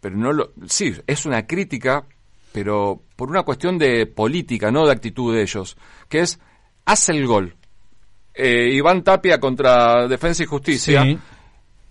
pero 0.00 0.16
no 0.16 0.32
lo, 0.32 0.52
sí, 0.68 0.94
es 1.06 1.26
una 1.26 1.46
crítica, 1.46 2.04
pero 2.52 3.02
por 3.16 3.28
una 3.28 3.42
cuestión 3.42 3.76
de 3.78 4.06
política, 4.06 4.70
no 4.70 4.86
de 4.86 4.92
actitud 4.92 5.34
de 5.34 5.42
ellos, 5.42 5.76
que 6.08 6.20
es, 6.20 6.38
hace 6.84 7.12
el 7.12 7.26
gol. 7.26 7.56
Eh, 8.34 8.70
Iván 8.72 9.02
Tapia 9.04 9.38
contra 9.38 10.06
Defensa 10.08 10.42
y 10.42 10.46
Justicia, 10.46 11.02
Sí. 11.02 11.18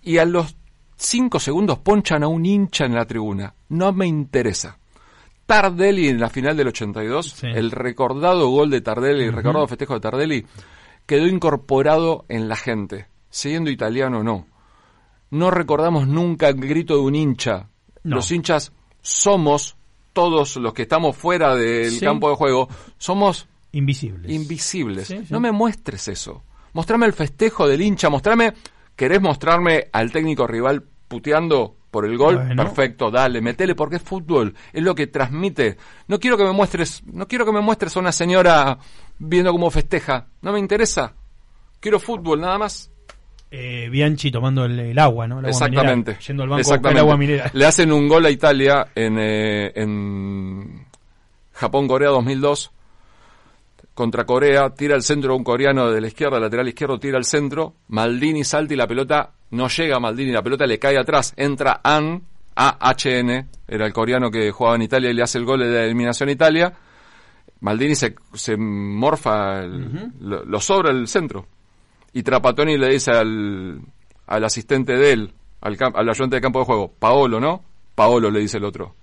y 0.02 0.18
a 0.18 0.24
los 0.24 0.56
cinco 0.96 1.38
segundos 1.40 1.78
ponchan 1.78 2.22
a 2.24 2.28
un 2.28 2.44
hincha 2.44 2.84
en 2.84 2.94
la 2.94 3.04
tribuna. 3.06 3.54
No 3.68 3.92
me 3.92 4.06
interesa. 4.06 4.78
Tardelli 5.46 6.08
en 6.08 6.20
la 6.20 6.30
final 6.30 6.56
del 6.56 6.68
82, 6.68 7.26
Sí. 7.30 7.46
el 7.46 7.70
recordado 7.70 8.48
gol 8.48 8.70
de 8.70 8.80
Tardelli, 8.80 9.24
el 9.24 9.32
recordado 9.32 9.66
festejo 9.66 9.94
de 9.94 10.00
Tardelli, 10.00 10.46
quedó 11.06 11.26
incorporado 11.26 12.24
en 12.28 12.48
la 12.48 12.56
gente, 12.56 13.06
siendo 13.28 13.70
italiano 13.70 14.20
o 14.20 14.22
no. 14.22 14.46
No 15.30 15.50
recordamos 15.50 16.06
nunca 16.06 16.48
el 16.48 16.56
grito 16.56 16.94
de 16.94 17.00
un 17.00 17.14
hincha. 17.14 17.68
No. 18.04 18.16
Los 18.16 18.30
hinchas 18.30 18.72
somos, 19.00 19.76
todos 20.12 20.56
los 20.56 20.72
que 20.74 20.82
estamos 20.82 21.16
fuera 21.16 21.54
del 21.56 21.90
Sí. 21.92 22.00
campo 22.04 22.28
de 22.30 22.36
juego, 22.36 22.68
somos 22.98 23.48
Invisibles. 23.72 24.30
invisibles. 24.30 25.06
Sí, 25.08 25.18
sí. 25.18 25.26
No 25.30 25.40
me 25.40 25.50
muestres 25.50 26.08
eso. 26.08 26.42
Mostrame 26.74 27.06
el 27.06 27.12
festejo 27.12 27.66
del 27.66 27.80
hincha, 27.82 28.08
mostrame, 28.10 28.52
¿querés 28.96 29.20
mostrarme 29.20 29.88
al 29.92 30.10
técnico 30.12 30.46
rival 30.46 30.84
puteando 31.08 31.76
por 31.90 32.06
el 32.06 32.16
gol? 32.16 32.36
Bueno. 32.36 32.62
Perfecto, 32.64 33.10
dale, 33.10 33.40
metele 33.40 33.74
porque 33.74 33.96
es 33.96 34.02
fútbol, 34.02 34.54
es 34.72 34.82
lo 34.82 34.94
que 34.94 35.06
transmite. 35.06 35.76
No 36.08 36.18
quiero 36.18 36.36
que 36.36 36.44
me 36.44 36.52
muestres, 36.52 37.02
no 37.06 37.26
quiero 37.28 37.44
que 37.44 37.52
me 37.52 37.60
muestres 37.60 37.96
a 37.96 38.00
una 38.00 38.12
señora 38.12 38.78
viendo 39.18 39.52
cómo 39.52 39.70
festeja, 39.70 40.26
no 40.42 40.52
me 40.52 40.58
interesa. 40.58 41.14
Quiero 41.80 41.98
fútbol 41.98 42.40
nada 42.40 42.58
más. 42.58 42.90
Eh, 43.50 43.88
Bianchi 43.90 44.30
tomando 44.30 44.64
el, 44.64 44.78
el 44.80 44.98
agua, 44.98 45.26
¿no? 45.26 45.40
El 45.40 45.44
agua 45.44 45.50
Exactamente. 45.50 46.12
mineral, 46.12 46.26
yendo 46.26 46.42
al 46.42 46.48
banco 46.48 46.60
Exactamente. 46.60 46.98
el 46.98 46.98
agua 47.00 47.16
mineral. 47.18 47.50
Le 47.52 47.66
hacen 47.66 47.92
un 47.92 48.08
gol 48.08 48.24
a 48.24 48.30
Italia 48.30 48.88
en, 48.94 49.18
eh, 49.18 49.72
en 49.74 50.86
Japón-Corea 51.52 52.08
2002 52.10 52.72
contra 53.94 54.24
Corea, 54.24 54.70
tira 54.70 54.94
el 54.96 55.02
centro 55.02 55.36
un 55.36 55.44
coreano 55.44 55.90
de 55.90 56.00
la 56.00 56.06
izquierda, 56.06 56.40
lateral 56.40 56.68
izquierdo, 56.68 56.98
tira 56.98 57.18
el 57.18 57.24
centro, 57.24 57.74
Maldini 57.88 58.42
salta 58.44 58.72
y 58.74 58.76
la 58.76 58.86
pelota 58.86 59.32
no 59.50 59.68
llega 59.68 59.96
a 59.96 60.00
Maldini, 60.00 60.32
la 60.32 60.42
pelota 60.42 60.66
le 60.66 60.78
cae 60.78 60.96
atrás, 60.98 61.34
entra 61.36 61.80
An, 61.84 62.22
A-H-N, 62.56 63.46
era 63.68 63.86
el 63.86 63.92
coreano 63.92 64.30
que 64.30 64.50
jugaba 64.50 64.76
en 64.76 64.82
Italia 64.82 65.10
y 65.10 65.14
le 65.14 65.22
hace 65.22 65.38
el 65.38 65.44
gol 65.44 65.60
de 65.60 65.70
la 65.70 65.84
eliminación 65.84 66.28
a 66.28 66.32
Italia, 66.32 66.72
Maldini 67.60 67.94
se, 67.94 68.14
se 68.34 68.56
morfa, 68.56 69.60
el- 69.60 70.10
lo, 70.20 70.44
lo 70.44 70.60
sobra 70.60 70.90
el 70.90 71.06
centro, 71.06 71.46
y 72.12 72.22
Trapatoni 72.22 72.76
le 72.78 72.88
dice 72.88 73.10
al, 73.12 73.80
al 74.26 74.44
asistente 74.44 74.96
de 74.96 75.12
él, 75.12 75.32
al, 75.60 75.76
al 75.94 76.08
ayudante 76.08 76.36
de 76.36 76.42
campo 76.42 76.58
de 76.60 76.64
juego, 76.64 76.92
Paolo, 76.98 77.38
¿no? 77.40 77.62
Paolo 77.94 78.30
le 78.30 78.40
dice 78.40 78.56
el 78.56 78.64
otro. 78.64 78.94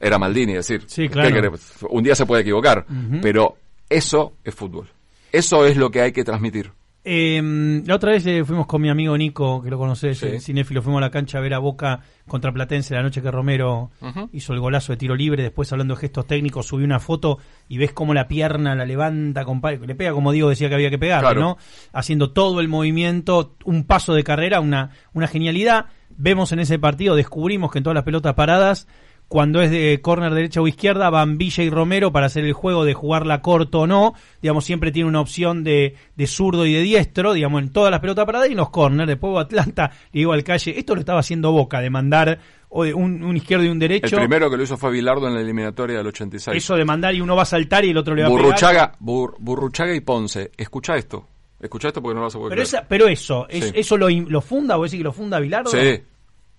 Era 0.00 0.18
Maldini, 0.18 0.52
es 0.54 0.66
decir, 0.66 0.84
Sí, 0.88 1.02
¿qué 1.02 1.10
claro. 1.10 1.52
un 1.90 2.02
día 2.02 2.14
se 2.14 2.24
puede 2.26 2.42
equivocar, 2.42 2.86
pero 3.20 3.56
eso 3.88 4.32
es 4.42 4.54
fútbol. 4.54 4.88
Eso 5.30 5.66
es 5.66 5.76
lo 5.76 5.90
que 5.90 6.00
hay 6.00 6.12
que 6.12 6.24
transmitir. 6.24 6.72
Eh, 7.02 7.82
la 7.86 7.94
otra 7.94 8.12
vez 8.12 8.26
eh, 8.26 8.44
fuimos 8.44 8.66
con 8.66 8.82
mi 8.82 8.90
amigo 8.90 9.16
Nico, 9.16 9.62
que 9.62 9.70
lo 9.70 9.78
conocés, 9.78 10.18
Sí. 10.18 10.26
el 10.26 10.40
cinéfilo, 10.42 10.82
fuimos 10.82 10.98
a 10.98 11.06
la 11.06 11.10
cancha 11.10 11.38
a 11.38 11.40
ver 11.40 11.54
a 11.54 11.58
Boca 11.58 12.00
contra 12.26 12.52
Platense 12.52 12.94
la 12.94 13.02
noche 13.02 13.22
que 13.22 13.30
Romero 13.30 13.90
hizo 14.32 14.52
el 14.52 14.60
golazo 14.60 14.92
de 14.92 14.98
tiro 14.98 15.16
libre, 15.16 15.42
después 15.42 15.72
hablando 15.72 15.94
de 15.94 16.00
gestos 16.00 16.26
técnicos, 16.26 16.66
subí 16.66 16.84
una 16.84 17.00
foto 17.00 17.38
y 17.68 17.78
ves 17.78 17.92
cómo 17.94 18.12
la 18.12 18.28
pierna 18.28 18.74
la 18.74 18.84
levanta, 18.84 19.44
compadre, 19.46 19.78
le 19.86 19.94
pega 19.94 20.12
como 20.12 20.30
Diego 20.30 20.50
decía 20.50 20.68
que 20.68 20.74
había 20.74 20.90
que 20.90 20.98
Claro. 20.98 21.40
¿no? 21.40 21.56
Haciendo 21.94 22.32
todo 22.32 22.60
el 22.60 22.68
movimiento, 22.68 23.54
un 23.64 23.84
paso 23.84 24.12
de 24.14 24.22
carrera, 24.22 24.60
una, 24.60 24.90
una 25.14 25.26
genialidad. 25.26 25.86
Vemos 26.10 26.52
en 26.52 26.58
ese 26.58 26.78
partido, 26.78 27.16
descubrimos 27.16 27.72
que 27.72 27.78
en 27.78 27.84
todas 27.84 27.94
las 27.94 28.04
pelotas 28.04 28.34
paradas, 28.34 28.86
cuando 29.30 29.62
es 29.62 29.70
de 29.70 30.00
córner 30.02 30.34
derecha 30.34 30.60
o 30.60 30.66
izquierda, 30.66 31.08
van 31.08 31.38
Villa 31.38 31.62
y 31.62 31.70
Romero 31.70 32.10
para 32.10 32.26
hacer 32.26 32.44
el 32.44 32.52
juego 32.52 32.84
de 32.84 32.94
jugarla 32.94 33.40
corto 33.42 33.82
o 33.82 33.86
no. 33.86 34.14
Digamos, 34.42 34.64
siempre 34.64 34.90
tiene 34.90 35.08
una 35.08 35.20
opción 35.20 35.62
de, 35.62 35.94
de 36.16 36.26
zurdo 36.26 36.66
y 36.66 36.72
de 36.72 36.80
diestro, 36.80 37.32
digamos, 37.32 37.62
en 37.62 37.72
todas 37.72 37.92
las 37.92 38.00
pelotas 38.00 38.26
paradas 38.26 38.48
y 38.48 38.52
en 38.52 38.56
los 38.58 38.70
corners. 38.70 39.06
Después 39.06 39.38
Atlanta, 39.38 39.92
le 40.12 40.18
digo 40.18 40.32
al 40.32 40.42
calle, 40.42 40.76
esto 40.76 40.94
lo 40.96 41.00
estaba 41.00 41.20
haciendo 41.20 41.52
Boca, 41.52 41.80
de 41.80 41.90
mandar 41.90 42.40
o 42.70 42.82
de 42.82 42.92
un, 42.92 43.22
un 43.22 43.36
izquierdo 43.36 43.64
y 43.64 43.68
un 43.68 43.74
El 43.74 43.78
derecho. 43.78 44.16
primero 44.16 44.50
que 44.50 44.56
lo 44.56 44.64
hizo 44.64 44.76
fue 44.76 44.90
Bilardo 44.90 45.28
en 45.28 45.34
la 45.34 45.40
eliminatoria 45.42 45.98
del 45.98 46.08
86. 46.08 46.56
Eso 46.56 46.74
de 46.74 46.84
mandar 46.84 47.14
y 47.14 47.20
uno 47.20 47.36
va 47.36 47.42
a 47.42 47.46
saltar 47.46 47.84
y 47.84 47.90
el 47.90 47.98
otro 47.98 48.16
le 48.16 48.22
va 48.22 48.28
a 48.28 48.30
pegar. 48.32 48.44
Burruchaga, 48.44 48.92
Bur- 49.00 49.36
Burruchaga 49.38 49.94
y 49.94 50.00
Ponce. 50.00 50.50
Escucha 50.56 50.96
esto. 50.96 51.24
Escucha 51.60 51.86
esto 51.86 52.02
porque 52.02 52.14
no 52.14 52.20
lo 52.22 52.26
vas 52.26 52.34
a 52.34 52.38
poder 52.38 52.50
Pero, 52.50 52.62
esa, 52.62 52.84
pero 52.88 53.06
eso, 53.06 53.46
es- 53.48 53.66
Sí. 53.66 53.72
¿eso 53.76 53.96
lo, 53.96 54.40
funda? 54.40 54.74
¿Vos 54.74 54.90
decís 54.90 54.98
que 55.00 55.04
lo 55.04 55.12
funda 55.12 55.38
Bilardo? 55.38 55.70
Sí, 55.70 56.00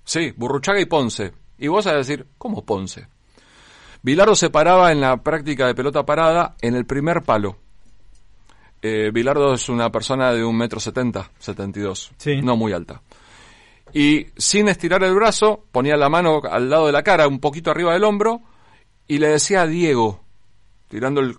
sí, 0.05 0.31
Burruchaga 0.37 0.79
y 0.79 0.85
Ponce. 0.85 1.33
Y 1.61 1.67
vos 1.67 1.85
vas 1.85 1.93
a 1.93 1.97
decir, 1.97 2.25
¿cómo 2.39 2.65
Ponce? 2.65 3.07
Bilardo 4.01 4.35
se 4.35 4.49
paraba 4.49 4.91
en 4.91 4.99
la 4.99 5.17
práctica 5.17 5.67
de 5.67 5.75
pelota 5.75 6.03
parada 6.03 6.55
en 6.59 6.75
el 6.75 6.85
primer 6.87 7.21
palo. 7.21 7.55
Eh, 8.81 9.11
Bilardo 9.13 9.53
es 9.53 9.69
una 9.69 9.91
persona 9.91 10.33
de 10.33 10.43
un 10.43 10.57
metro 10.57 10.79
setenta, 10.79 11.29
setenta 11.37 11.79
y 11.79 11.83
dos, 11.83 12.11
Sí. 12.17 12.41
no 12.41 12.57
muy 12.57 12.73
alta. 12.73 13.03
Y 13.93 14.25
sin 14.37 14.69
estirar 14.69 15.03
el 15.03 15.13
brazo, 15.13 15.65
ponía 15.71 15.95
la 15.97 16.09
mano 16.09 16.41
al 16.49 16.67
lado 16.67 16.87
de 16.87 16.93
la 16.93 17.03
cara, 17.03 17.27
un 17.27 17.39
poquito 17.39 17.69
arriba 17.69 17.93
del 17.93 18.05
hombro, 18.05 18.41
y 19.07 19.19
le 19.19 19.27
decía 19.27 19.61
a 19.61 19.67
Diego, 19.67 20.19
tirando 20.87 21.21
el 21.21 21.37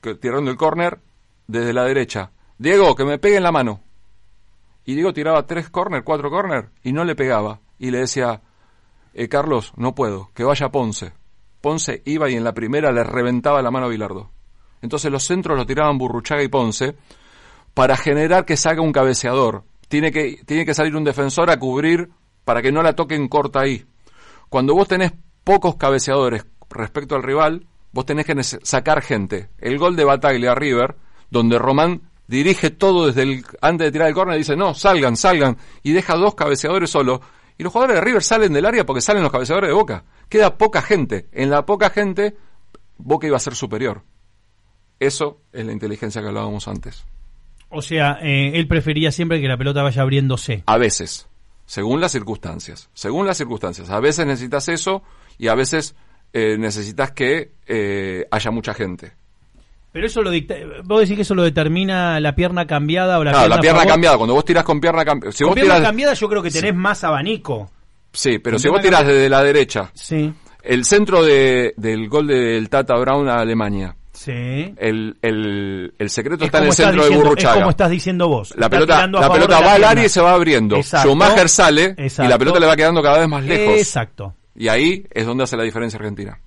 que- 0.00 0.14
tirando 0.14 0.48
el 0.48 0.56
córner 0.56 1.00
desde 1.48 1.72
la 1.72 1.82
derecha, 1.84 2.30
Diego, 2.56 2.94
que 2.94 3.04
me 3.04 3.18
pegue 3.18 3.38
en 3.38 3.42
la 3.42 3.50
mano. 3.50 3.80
Y 4.84 4.94
Diego 4.94 5.12
tiraba 5.12 5.44
tres 5.44 5.70
corner, 5.70 6.04
cuatro 6.04 6.30
corner, 6.30 6.68
y 6.84 6.92
no 6.92 7.02
le 7.04 7.16
pegaba. 7.16 7.58
Y 7.80 7.90
le 7.90 7.98
decía, 7.98 8.42
eh, 9.14 9.28
Carlos, 9.28 9.72
no 9.76 9.94
puedo, 9.94 10.30
que 10.34 10.44
vaya 10.44 10.70
Ponce. 10.70 11.12
Ponce 11.60 12.02
iba 12.06 12.30
y 12.30 12.36
en 12.36 12.44
la 12.44 12.54
primera 12.54 12.92
le 12.92 13.04
reventaba 13.04 13.62
la 13.62 13.70
mano 13.70 13.86
a 13.86 13.88
Bilardo. 13.90 14.30
Entonces 14.82 15.10
los 15.10 15.24
centros 15.24 15.58
lo 15.58 15.66
tiraban 15.66 15.98
Burruchaga 15.98 16.42
y 16.42 16.48
Ponce 16.48 16.96
para 17.74 17.96
generar 17.96 18.44
que 18.44 18.56
salga 18.56 18.82
un 18.82 18.92
cabeceador. 18.92 19.64
Tiene 19.88 20.10
que, 20.10 20.40
tiene 20.46 20.64
que 20.64 20.74
salir 20.74 20.96
un 20.96 21.04
defensor 21.04 21.50
a 21.50 21.58
cubrir 21.58 22.10
para 22.44 22.62
que 22.62 22.72
no 22.72 22.82
la 22.82 22.94
toquen 22.94 23.28
corta 23.28 23.60
ahí. 23.60 23.84
Cuando 24.48 24.74
vos 24.74 24.88
tenés 24.88 25.12
pocos 25.44 25.76
cabeceadores 25.76 26.46
respecto 26.70 27.14
al 27.14 27.22
rival, 27.22 27.66
vos 27.92 28.06
tenés 28.06 28.26
que 28.26 28.42
sacar 28.42 29.02
gente. 29.02 29.50
El 29.58 29.78
gol 29.78 29.96
de 29.96 30.04
Bataglia 30.04 30.52
a 30.52 30.54
River, 30.54 30.96
donde 31.30 31.58
Román 31.58 32.02
dirige 32.26 32.70
todo 32.70 33.06
desde 33.06 33.22
el 33.22 33.44
antes 33.60 33.86
de 33.86 33.92
tirar 33.92 34.08
el 34.08 34.14
córner 34.14 34.38
dice, 34.38 34.56
"No, 34.56 34.72
salgan, 34.74 35.16
salgan" 35.16 35.56
y 35.82 35.92
deja 35.92 36.14
dos 36.14 36.34
cabeceadores 36.34 36.90
solo. 36.90 37.20
Y 37.60 37.62
los 37.62 37.74
jugadores 37.74 37.96
de 37.96 38.00
River 38.00 38.22
salen 38.22 38.54
del 38.54 38.64
área 38.64 38.86
porque 38.86 39.02
salen 39.02 39.22
los 39.22 39.30
cabeceadores 39.30 39.68
de 39.68 39.74
Boca. 39.74 40.02
Queda 40.30 40.56
poca 40.56 40.80
gente. 40.80 41.28
En 41.30 41.50
la 41.50 41.66
poca 41.66 41.90
gente 41.90 42.34
Boca 42.96 43.26
iba 43.26 43.36
a 43.36 43.40
ser 43.40 43.54
superior. 43.54 44.02
Eso 44.98 45.42
es 45.52 45.66
la 45.66 45.72
inteligencia 45.72 46.22
que 46.22 46.28
hablábamos 46.28 46.68
antes. 46.68 47.04
O 47.68 47.82
sea, 47.82 48.18
eh, 48.22 48.52
él 48.54 48.66
prefería 48.66 49.12
siempre 49.12 49.42
que 49.42 49.46
la 49.46 49.58
pelota 49.58 49.82
vaya 49.82 50.00
abriéndose. 50.00 50.62
A 50.64 50.78
veces, 50.78 51.28
según 51.66 52.00
las 52.00 52.12
circunstancias. 52.12 52.88
Según 52.94 53.26
las 53.26 53.36
circunstancias. 53.36 53.90
A 53.90 54.00
veces 54.00 54.24
necesitas 54.24 54.66
eso 54.68 55.02
y 55.36 55.48
a 55.48 55.54
veces 55.54 55.94
eh, 56.32 56.56
necesitas 56.58 57.12
que 57.12 57.52
eh, 57.66 58.26
haya 58.30 58.50
mucha 58.50 58.72
gente. 58.72 59.12
Pero 59.92 60.06
eso 60.06 60.22
lo 60.22 60.30
dicta, 60.30 60.54
vos 60.84 61.00
decís 61.00 61.16
que 61.16 61.22
eso 61.22 61.34
lo 61.34 61.42
determina 61.42 62.20
la 62.20 62.34
pierna 62.34 62.66
cambiada 62.66 63.18
o 63.18 63.24
la 63.24 63.32
Claro, 63.32 63.44
pierna, 63.46 63.56
la 63.56 63.60
pierna 63.62 63.86
cambiada. 63.86 64.16
Cuando 64.16 64.34
vos 64.34 64.44
tiras 64.44 64.64
con 64.64 64.80
pierna 64.80 65.04
cambiada. 65.04 65.32
Si 65.32 65.42
Con 65.42 65.50
vos 65.50 65.54
pierna 65.56 65.74
tirás, 65.74 65.88
cambiada 65.88 66.14
yo 66.14 66.28
creo 66.28 66.42
que 66.42 66.50
tenés 66.50 66.74
más 66.74 67.02
abanico. 67.02 67.70
sí, 68.12 68.38
pero 68.38 68.54
con 68.54 68.60
si 68.60 68.68
vos 68.68 68.80
tirás 68.80 69.06
desde 69.06 69.28
la 69.28 69.42
derecha, 69.42 69.90
Sí. 69.94 70.32
el 70.62 70.84
centro 70.84 71.24
de, 71.24 71.74
del 71.76 72.08
gol 72.08 72.28
del 72.28 72.68
Tata 72.68 72.94
Brown 72.96 73.28
a 73.28 73.40
Alemania, 73.40 73.96
Sí. 74.12 74.32
El, 74.76 75.16
el, 75.22 75.94
el 75.98 76.10
secreto 76.10 76.44
Es 76.44 76.48
está 76.48 76.58
en 76.58 76.64
el 76.66 76.72
centro 76.74 77.04
de 77.04 77.16
Burruchaga. 77.16 77.54
Es 77.54 77.58
como 77.60 77.70
estás 77.70 77.90
diciendo 77.90 78.28
vos. 78.28 78.52
La 78.54 78.68
pelota, 78.68 79.06
la 79.06 79.32
pelota 79.32 79.60
va 79.60 79.72
al 79.72 79.84
área 79.84 80.04
y 80.04 80.08
se 80.10 80.20
va 80.20 80.34
abriendo. 80.34 80.76
Exacto. 80.76 81.08
Schumacher 81.08 81.48
sale 81.48 81.94
y 81.96 82.28
la 82.28 82.36
pelota 82.36 82.60
le 82.60 82.66
va 82.66 82.76
quedando 82.76 83.02
cada 83.02 83.18
vez 83.20 83.28
más 83.28 83.42
lejos. 83.44 83.76
Exacto. 83.78 84.34
Y 84.54 84.68
ahí 84.68 85.06
es 85.10 85.24
donde 85.24 85.44
hace 85.44 85.56
la 85.56 85.62
diferencia 85.62 85.96
Argentina. 85.98 86.38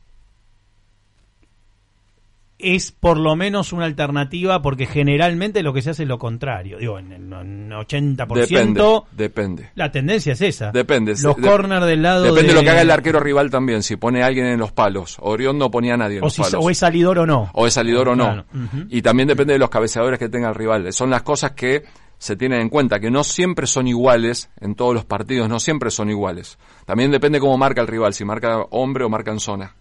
Es 2.63 2.91
por 2.91 3.17
lo 3.17 3.35
menos 3.35 3.73
una 3.73 3.85
alternativa 3.85 4.61
porque 4.61 4.85
generalmente 4.85 5.61
lo 5.63 5.73
que 5.73 5.81
se 5.81 5.89
hace 5.91 6.03
es 6.03 6.09
lo 6.09 6.17
contrario. 6.17 6.77
Digo, 6.79 6.97
en 6.99 7.11
el 7.11 7.33
en 7.33 7.69
80% 7.71 8.27
Depende. 8.47 8.83
Depende. 9.11 9.69
la 9.75 9.91
tendencia 9.91 10.33
es 10.33 10.41
esa. 10.41 10.71
Depende. 10.71 11.11
Los 11.21 11.35
De- 11.35 11.41
corners 11.47 11.85
del 11.85 12.01
lado 12.01 12.23
Depende 12.23 12.41
de 12.43 12.47
de 12.49 12.53
lo 12.55 12.61
que 12.61 12.69
haga 12.69 12.81
el 12.81 12.91
arquero 12.91 13.19
rival 13.19 13.49
también. 13.49 13.83
Si 13.83 13.95
pone 13.97 14.23
a 14.23 14.27
alguien 14.27 14.45
en 14.45 14.59
los 14.59 14.71
palos. 14.71 15.17
Orión 15.19 15.57
no 15.57 15.69
ponía 15.71 15.95
a 15.95 15.97
nadie 15.97 16.17
en 16.17 16.23
O, 16.23 16.25
los 16.27 16.33
si, 16.33 16.41
palos. 16.41 16.63
o 16.65 16.69
es 16.69 16.77
salidor 16.77 17.19
o 17.19 17.25
no. 17.25 17.49
o 17.53 17.67
es 17.67 17.73
salidor 17.73 18.09
o 18.09 18.15
no. 18.15 18.25
Claro. 18.25 18.45
Y 18.89 19.01
también 19.01 19.27
depende 19.27 19.53
de 19.53 19.59
los 19.59 19.69
cabeceadores 19.69 20.17
que 20.19 20.29
tenga 20.29 20.49
el 20.49 20.55
rival. 20.55 20.91
Son 20.93 21.09
las 21.09 21.23
cosas 21.23 21.51
que 21.51 21.83
se 22.17 22.37
tienen 22.37 22.61
en 22.61 22.69
cuenta, 22.69 23.01
que 23.01 23.11
no 23.11 23.23
siempre 23.25 23.67
son 23.67 23.85
iguales 23.87 24.49
en 24.61 24.75
todos 24.75 24.93
los 24.93 25.03
partidos, 25.03 25.49
no 25.49 25.59
siempre 25.59 25.91
son 25.91 26.09
iguales. 26.09 26.57
También 26.85 27.11
depende 27.11 27.39
cómo 27.41 27.57
marca 27.57 27.81
el 27.81 27.87
rival, 27.87 28.13
si 28.13 28.23
marca 28.23 28.59
hombre 28.69 29.03
o 29.03 29.09
marca 29.09 29.31
en 29.31 29.39
zona. 29.41 29.75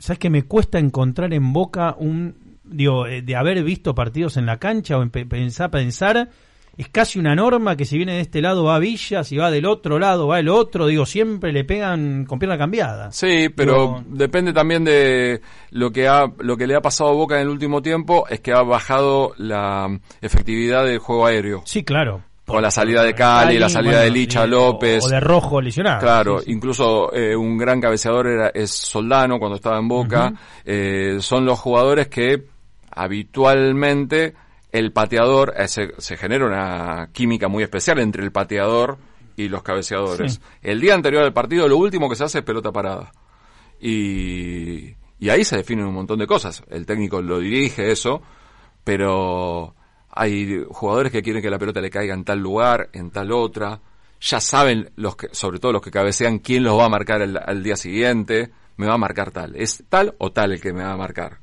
¿Sabes 0.00 0.18
que 0.18 0.30
me 0.30 0.42
cuesta 0.42 0.78
encontrar 0.80 1.32
en 1.32 1.52
Boca 1.52 1.94
un. 1.96 2.58
Digo, 2.64 3.06
eh, 3.06 3.22
de 3.22 3.36
haber 3.36 3.62
visto 3.62 3.94
partidos 3.94 4.36
en 4.36 4.46
la 4.46 4.58
cancha 4.58 4.96
o 4.98 5.02
en 5.02 5.10
pe- 5.10 5.26
pensar, 5.26 5.70
pensar. 5.70 6.28
Es 6.76 6.88
casi 6.88 7.18
una 7.18 7.34
norma 7.34 7.76
que 7.76 7.84
si 7.84 7.96
viene 7.98 8.14
de 8.14 8.20
este 8.20 8.40
lado 8.40 8.64
va 8.64 8.76
a 8.76 8.78
Villa, 8.78 9.22
si 9.22 9.36
va 9.36 9.50
del 9.50 9.66
otro 9.66 9.98
lado 9.98 10.28
va 10.28 10.38
el 10.38 10.48
otro. 10.48 10.86
Digo, 10.86 11.04
siempre 11.04 11.52
le 11.52 11.64
pegan 11.64 12.24
con 12.24 12.38
pierna 12.38 12.56
cambiada. 12.56 13.12
Sí, 13.12 13.50
pero 13.54 13.72
Digo, 13.74 14.04
depende 14.06 14.52
también 14.54 14.84
de 14.84 15.42
lo 15.70 15.90
que 15.90 16.08
ha, 16.08 16.32
lo 16.38 16.56
que 16.56 16.66
le 16.66 16.76
ha 16.76 16.80
pasado 16.80 17.10
a 17.10 17.14
Boca 17.14 17.34
en 17.36 17.42
el 17.42 17.48
último 17.48 17.82
tiempo, 17.82 18.26
es 18.30 18.40
que 18.40 18.52
ha 18.52 18.62
bajado 18.62 19.34
la 19.36 20.00
efectividad 20.22 20.86
del 20.86 20.98
juego 21.00 21.26
aéreo. 21.26 21.62
Sí, 21.66 21.82
claro. 21.84 22.22
Con 22.50 22.62
la 22.62 22.70
salida 22.70 23.02
de 23.02 23.14
Cali, 23.14 23.58
la 23.58 23.68
salida 23.68 24.00
de 24.00 24.10
Licha 24.10 24.46
y- 24.46 24.50
López. 24.50 25.04
O 25.04 25.08
de 25.08 25.20
Rojo 25.20 25.60
lesionado. 25.60 26.00
Claro, 26.00 26.38
Sí, 26.40 26.46
sí. 26.46 26.52
incluso 26.52 27.12
eh, 27.14 27.34
un 27.36 27.56
gran 27.58 27.80
cabeceador 27.80 28.26
era, 28.26 28.48
es 28.54 28.70
Soldano 28.70 29.38
cuando 29.38 29.56
estaba 29.56 29.78
en 29.78 29.88
Boca. 29.88 30.32
Eh, 30.64 31.16
son 31.20 31.44
los 31.44 31.58
jugadores 31.58 32.08
que 32.08 32.44
habitualmente 32.90 34.34
el 34.72 34.92
pateador, 34.92 35.54
eh, 35.56 35.66
se, 35.68 35.92
se 35.98 36.16
genera 36.16 36.46
una 36.46 37.08
química 37.12 37.48
muy 37.48 37.62
especial 37.62 37.98
entre 37.98 38.22
el 38.22 38.30
pateador 38.32 38.98
y 39.36 39.48
los 39.48 39.62
cabeceadores. 39.62 40.34
Sí. 40.34 40.40
El 40.62 40.80
día 40.80 40.94
anterior 40.94 41.22
al 41.24 41.32
partido 41.32 41.66
lo 41.66 41.76
último 41.76 42.08
que 42.08 42.16
se 42.16 42.24
hace 42.24 42.38
es 42.38 42.44
pelota 42.44 42.70
parada. 42.72 43.10
Y, 43.80 44.94
y 45.18 45.28
ahí 45.30 45.42
se 45.44 45.56
definen 45.56 45.86
un 45.86 45.94
montón 45.94 46.18
de 46.18 46.26
cosas. 46.26 46.62
El 46.68 46.86
técnico 46.86 47.20
lo 47.22 47.38
dirige 47.38 47.90
eso, 47.90 48.22
pero 48.84 49.74
hay 50.10 50.64
jugadores 50.68 51.12
que 51.12 51.22
quieren 51.22 51.42
que 51.42 51.50
la 51.50 51.58
pelota 51.58 51.80
le 51.80 51.90
caiga 51.90 52.14
en 52.14 52.24
tal 52.24 52.40
lugar, 52.40 52.90
en 52.92 53.10
tal 53.10 53.32
otra. 53.32 53.80
Ya 54.20 54.40
saben, 54.40 54.90
los 54.96 55.16
que, 55.16 55.28
sobre 55.32 55.58
todo 55.58 55.72
los 55.72 55.82
que 55.82 55.90
cabecean, 55.90 56.40
quién 56.40 56.64
los 56.64 56.78
va 56.78 56.86
a 56.86 56.90
marcar 56.90 57.22
al 57.22 57.62
día 57.62 57.76
siguiente. 57.76 58.50
Me 58.76 58.86
va 58.86 58.94
a 58.94 58.98
marcar 58.98 59.30
tal. 59.30 59.56
Es 59.56 59.84
tal 59.88 60.14
o 60.18 60.32
tal 60.32 60.52
el 60.52 60.60
que 60.60 60.72
me 60.72 60.82
va 60.82 60.92
a 60.92 60.96
marcar. 60.96 61.38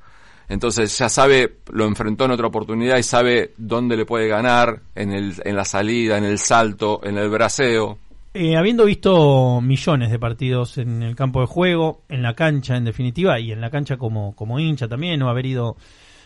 Entonces 0.49 0.98
ya 0.98 1.10
sabe, 1.10 1.57
lo 1.72 1.85
enfrentó 1.85 2.26
en 2.26 2.31
otra 2.31 2.48
oportunidad 2.48 2.98
y 2.98 3.03
sabe 3.03 3.53
dónde 3.57 3.98
le 3.98 4.06
puede 4.06 4.27
ganar, 4.27 4.81
en, 4.95 5.11
el, 5.11 5.34
en 5.44 5.56
la 5.56 5.65
salida, 5.65 6.18
en 6.18 6.23
el 6.23 6.39
salto, 6.39 7.02
en 7.03 7.18
el 7.18 7.30
braceo. 7.30 7.98
Eh, 8.34 8.56
habiendo 8.56 8.85
visto 8.85 9.60
millones 9.61 10.11
de 10.11 10.19
partidos 10.19 10.77
en 10.77 11.02
el 11.02 11.15
campo 11.15 11.41
de 11.41 11.48
juego, 11.48 12.03
en 12.07 12.22
la 12.22 12.34
cancha 12.34 12.77
en 12.77 12.85
definitiva, 12.85 13.39
y 13.39 13.52
en 13.52 13.60
la 13.60 13.69
cancha 13.69 13.98
como, 13.98 14.35
como 14.35 14.60
hincha 14.60 14.88
también, 14.88 15.22
o 15.22 15.30
haber 15.30 15.48
ido 15.48 15.76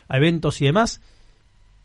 a 0.07 0.17
eventos 0.17 0.61
y 0.61 0.65
demás, 0.65 1.01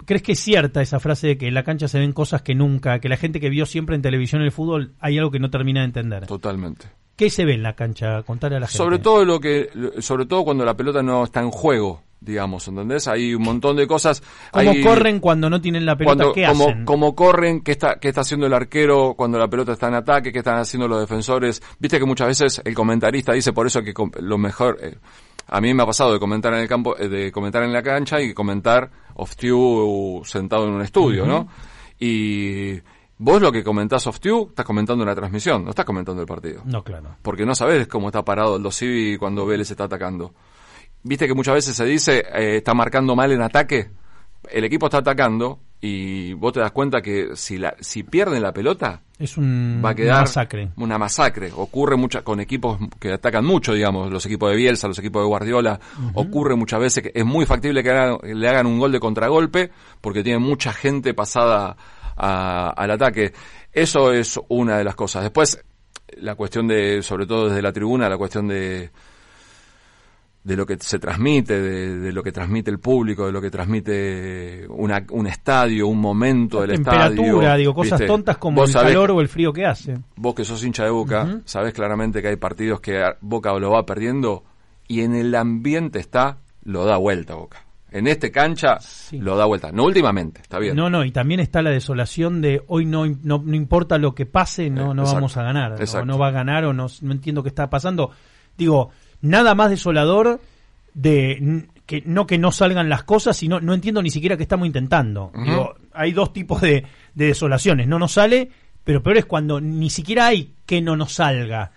¿crees 0.04 0.22
que 0.22 0.32
es 0.32 0.40
cierta 0.40 0.82
esa 0.82 1.00
frase 1.00 1.26
de 1.28 1.38
que 1.38 1.48
en 1.48 1.54
la 1.54 1.62
cancha 1.64 1.88
se 1.88 1.98
ven 1.98 2.12
cosas 2.12 2.42
que 2.42 2.54
nunca, 2.54 2.98
que 3.00 3.08
la 3.08 3.16
gente 3.16 3.40
que 3.40 3.50
vio 3.50 3.66
siempre 3.66 3.96
en 3.96 4.02
televisión 4.02 4.42
el 4.42 4.52
fútbol, 4.52 4.92
hay 5.00 5.18
algo 5.18 5.30
que 5.30 5.38
no 5.38 5.50
termina 5.50 5.80
de 5.80 5.86
entender? 5.86 6.26
Totalmente. 6.26 6.86
¿Qué 7.16 7.30
se 7.30 7.46
ve 7.46 7.54
en 7.54 7.62
la 7.62 7.74
cancha? 7.74 8.22
Contarle 8.24 8.58
a 8.58 8.60
la 8.60 8.66
gente. 8.66 8.76
Sobre 8.76 8.98
todo 8.98 9.24
lo 9.24 9.40
que, 9.40 9.70
sobre 10.00 10.26
todo 10.26 10.44
cuando 10.44 10.64
la 10.66 10.76
pelota 10.76 11.02
no 11.02 11.24
está 11.24 11.40
en 11.40 11.50
juego, 11.50 12.02
digamos, 12.20 12.68
¿entendés? 12.68 13.08
Hay 13.08 13.34
un 13.34 13.42
montón 13.42 13.76
de 13.76 13.86
cosas. 13.86 14.22
¿Cómo 14.50 14.70
hay- 14.70 14.82
corren 14.82 15.18
cuando 15.20 15.48
no 15.48 15.60
tienen 15.60 15.86
la 15.86 15.96
pelota? 15.96 16.16
cuando, 16.16 16.32
¿Qué 16.34 16.46
cómo, 16.46 16.64
hacen? 16.64 16.84
cómo 16.84 17.14
corren, 17.14 17.60
qué 17.62 17.72
está, 17.72 17.98
qué 17.98 18.08
está 18.08 18.20
haciendo 18.20 18.46
el 18.46 18.52
arquero 18.52 19.14
cuando 19.16 19.38
la 19.38 19.48
pelota 19.48 19.72
está 19.72 19.88
en 19.88 19.94
ataque, 19.94 20.30
qué 20.30 20.40
están 20.40 20.58
haciendo 20.58 20.88
los 20.88 21.00
defensores. 21.00 21.62
Viste 21.78 21.98
que 21.98 22.04
muchas 22.04 22.28
veces 22.28 22.60
el 22.64 22.74
comentarista 22.74 23.32
dice 23.32 23.54
por 23.54 23.66
eso 23.66 23.82
que 23.82 23.94
lo 24.20 24.36
mejor, 24.36 24.76
eh, 24.82 24.96
a 25.48 25.60
mí 25.60 25.72
me 25.74 25.82
ha 25.82 25.86
pasado 25.86 26.12
de 26.12 26.18
comentar 26.18 26.52
en 26.54 26.60
el 26.60 26.68
campo, 26.68 26.96
eh, 26.98 27.08
de 27.08 27.32
comentar 27.32 27.62
en 27.62 27.72
la 27.72 27.82
cancha 27.82 28.20
y 28.20 28.34
comentar 28.34 28.90
off 29.14 29.34
view 29.40 30.22
sentado 30.24 30.66
en 30.66 30.72
un 30.74 30.82
estudio, 30.82 31.26
¿no? 31.26 31.48
Y 31.98 32.80
vos 33.18 33.40
lo 33.40 33.52
que 33.52 33.62
comentás 33.64 34.06
off 34.06 34.18
estás 34.24 34.66
comentando 34.66 35.02
una 35.02 35.14
transmisión, 35.14 35.64
no 35.64 35.70
estás 35.70 35.84
comentando 35.84 36.20
el 36.20 36.28
partido 36.28 36.62
No, 36.64 36.82
claro. 36.82 37.16
porque 37.22 37.46
no 37.46 37.54
sabes 37.54 37.86
cómo 37.86 38.08
está 38.08 38.24
parado 38.24 38.56
el 38.56 38.62
Dosivi 38.62 39.16
cuando 39.16 39.46
Vélez 39.46 39.70
está 39.70 39.84
atacando. 39.84 40.34
Viste 41.02 41.28
que 41.28 41.34
muchas 41.34 41.54
veces 41.54 41.76
se 41.76 41.84
dice, 41.84 42.24
eh, 42.34 42.56
está 42.56 42.74
marcando 42.74 43.14
mal 43.14 43.30
en 43.30 43.40
ataque, 43.40 43.90
el 44.50 44.64
equipo 44.64 44.86
está 44.86 44.98
atacando 44.98 45.60
y 45.80 46.32
vos 46.32 46.52
te 46.52 46.60
das 46.60 46.72
cuenta 46.72 47.02
que 47.02 47.30
si, 47.34 47.58
la, 47.58 47.74
si 47.80 48.02
pierden 48.02 48.42
la 48.42 48.52
pelota, 48.52 49.02
Es 49.18 49.36
un, 49.36 49.82
va 49.84 49.90
a 49.90 49.94
quedar 49.94 50.14
una 50.14 50.20
masacre. 50.22 50.68
una 50.76 50.98
masacre. 50.98 51.50
Ocurre 51.54 51.96
mucha, 51.96 52.22
con 52.22 52.40
equipos 52.40 52.78
que 52.98 53.12
atacan 53.12 53.44
mucho, 53.44 53.72
digamos, 53.74 54.10
los 54.10 54.24
equipos 54.26 54.50
de 54.50 54.56
Bielsa, 54.56 54.88
los 54.88 54.98
equipos 54.98 55.22
de 55.22 55.26
Guardiola. 55.28 55.78
Ocurre 56.14 56.56
muchas 56.56 56.80
veces 56.80 57.02
que 57.04 57.12
es 57.14 57.24
muy 57.24 57.44
factible 57.44 57.82
que 57.82 57.90
hagan- 57.90 58.18
le 58.22 58.48
hagan 58.48 58.66
un 58.66 58.78
gol 58.78 58.90
de 58.92 59.00
contragolpe 59.00 59.70
porque 60.00 60.22
tienen 60.22 60.42
mucha 60.42 60.72
gente 60.72 61.12
pasada 61.14 61.76
a- 62.16 62.70
al 62.70 62.90
ataque. 62.90 63.32
Eso 63.72 64.12
es 64.12 64.40
una 64.48 64.78
de 64.78 64.84
las 64.84 64.94
cosas. 64.94 65.22
Después, 65.22 65.62
la 66.16 66.34
cuestión 66.34 66.66
de, 66.66 67.02
sobre 67.02 67.26
todo 67.26 67.48
desde 67.48 67.60
la 67.62 67.72
tribuna, 67.72 68.08
la 68.08 68.16
cuestión 68.16 68.48
de 68.48 68.90
de 70.46 70.56
lo 70.56 70.64
que 70.64 70.76
se 70.78 71.00
transmite, 71.00 71.60
de, 71.60 71.98
de 71.98 72.12
lo 72.12 72.22
que 72.22 72.30
transmite 72.30 72.70
el 72.70 72.78
público, 72.78 73.26
de 73.26 73.32
lo 73.32 73.40
que 73.40 73.50
transmite 73.50 74.64
una, 74.68 75.04
un 75.10 75.26
estadio, 75.26 75.88
un 75.88 75.98
momento 76.00 76.60
del 76.60 76.70
estadio. 76.70 77.08
Temperatura, 77.16 77.56
digo, 77.56 77.74
cosas 77.74 77.98
¿viste? 77.98 78.06
tontas 78.06 78.36
como 78.38 78.62
el 78.62 78.70
sabés 78.70 78.92
calor 78.92 79.10
o 79.10 79.20
el 79.20 79.26
frío 79.28 79.52
que 79.52 79.66
hace. 79.66 79.98
vos 80.14 80.34
que 80.36 80.44
sos 80.44 80.62
hincha 80.64 80.84
de 80.84 80.90
Boca, 80.90 81.24
Ujú. 81.24 81.42
sabés 81.46 81.74
claramente 81.74 82.22
que 82.22 82.28
hay 82.28 82.36
partidos 82.36 82.80
que 82.80 83.02
Boca 83.20 83.52
lo 83.58 83.72
va 83.72 83.84
perdiendo 83.84 84.44
y 84.86 85.00
en 85.00 85.16
el 85.16 85.34
ambiente 85.34 85.98
está, 85.98 86.38
lo 86.62 86.84
da 86.84 86.96
vuelta 86.96 87.34
Boca. 87.34 87.64
En 87.90 88.06
este 88.06 88.30
cancha 88.30 88.78
Sí. 88.80 89.18
lo 89.18 89.36
da 89.36 89.46
vuelta. 89.46 89.72
No 89.72 89.82
últimamente, 89.84 90.42
está 90.42 90.60
bien. 90.60 90.76
No, 90.76 90.88
no, 90.88 91.04
y 91.04 91.10
también 91.10 91.40
está 91.40 91.60
la 91.60 91.70
desolación 91.70 92.40
de 92.40 92.62
hoy 92.68 92.84
no, 92.84 93.04
no, 93.06 93.42
no 93.44 93.56
importa 93.56 93.98
lo 93.98 94.14
que 94.14 94.26
pase, 94.26 94.70
no, 94.70 94.92
Eh, 94.92 94.94
no 94.94 95.02
exacto, 95.02 95.14
vamos 95.16 95.36
a 95.38 95.42
ganar. 95.42 96.06
No 96.06 96.18
va 96.18 96.28
a 96.28 96.30
ganar 96.30 96.64
o 96.66 96.72
no, 96.72 96.86
no 97.00 97.12
entiendo 97.12 97.42
qué 97.42 97.48
está 97.48 97.68
pasando. 97.68 98.10
Digo, 98.56 98.90
nada 99.26 99.54
más 99.54 99.70
desolador 99.70 100.40
de 100.94 101.66
que 101.84 102.02
no 102.06 102.26
que 102.26 102.38
no 102.38 102.50
salgan 102.52 102.88
las 102.88 103.04
cosas, 103.04 103.36
sino 103.36 103.60
no 103.60 103.74
entiendo 103.74 104.02
ni 104.02 104.10
siquiera 104.10 104.36
qué 104.36 104.42
estamos 104.42 104.66
intentando. 104.66 105.30
Digo, 105.44 105.74
hay 105.92 106.12
dos 106.12 106.32
tipos 106.32 106.60
de, 106.60 106.84
de 107.14 107.26
desolaciones. 107.26 107.86
No 107.86 107.98
nos 107.98 108.12
sale, 108.12 108.50
pero 108.82 109.02
peor 109.02 109.18
es 109.18 109.26
cuando 109.26 109.60
ni 109.60 109.90
siquiera 109.90 110.26
hay 110.26 110.52
que 110.64 110.80
no 110.80 110.96
nos 110.96 111.12
salga. 111.14 111.72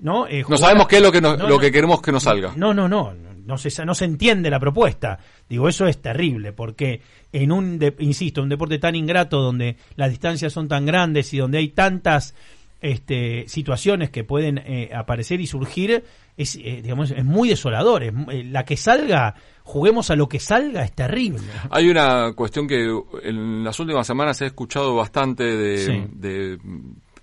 ¿No? 0.00 0.26
Eh, 0.28 0.44
No 0.48 0.56
sabemos 0.58 0.86
qué 0.86 0.96
es 0.96 1.02
lo 1.02 1.10
que, 1.10 1.20
nos- 1.20 1.38
No, 1.38 1.44
lo 1.48 1.54
no. 1.56 1.58
que 1.60 1.72
queremos 1.72 2.00
que 2.02 2.12
nos 2.12 2.22
salga. 2.22 2.52
No, 2.56 2.72
no, 2.72 2.88
no, 2.88 3.14
no, 3.14 3.32
no 3.44 3.58
se, 3.58 3.84
no 3.84 3.94
se 3.94 4.04
entiende 4.04 4.48
la 4.50 4.60
propuesta. 4.60 5.18
Digo, 5.48 5.68
eso 5.68 5.86
es 5.88 6.00
terrible, 6.00 6.52
porque 6.52 7.00
en 7.32 7.50
un, 7.50 7.78
de- 7.80 7.96
insisto, 7.98 8.42
un 8.42 8.48
deporte 8.48 8.78
tan 8.78 8.94
ingrato 8.94 9.40
donde 9.40 9.76
las 9.96 10.10
distancias 10.10 10.52
son 10.52 10.68
tan 10.68 10.86
grandes 10.86 11.32
y 11.34 11.38
donde 11.38 11.58
hay 11.58 11.68
tantas 11.70 12.34
este, 12.80 13.44
situaciones 13.48 14.10
que 14.10 14.24
pueden 14.24 14.58
eh, 14.58 14.90
aparecer 14.94 15.40
y 15.40 15.46
surgir, 15.46 16.04
es, 16.36 16.56
eh, 16.56 16.80
digamos, 16.82 17.10
es 17.10 17.24
muy 17.24 17.48
desolador. 17.48 18.04
Es 18.04 18.12
eh, 18.30 18.44
la 18.44 18.64
que 18.64 18.76
salga, 18.76 19.34
juguemos 19.62 20.10
a 20.10 20.16
lo 20.16 20.28
que 20.28 20.38
salga, 20.38 20.84
es 20.84 20.92
terrible. 20.92 21.40
Hay 21.70 21.88
una 21.88 22.32
cuestión 22.34 22.66
que 22.66 22.88
en 23.22 23.64
las 23.64 23.78
últimas 23.80 24.06
semanas 24.06 24.40
he 24.42 24.46
escuchado 24.46 24.94
bastante 24.94 25.44
de, 25.44 25.78
Sí. 25.78 26.04
de, 26.12 26.58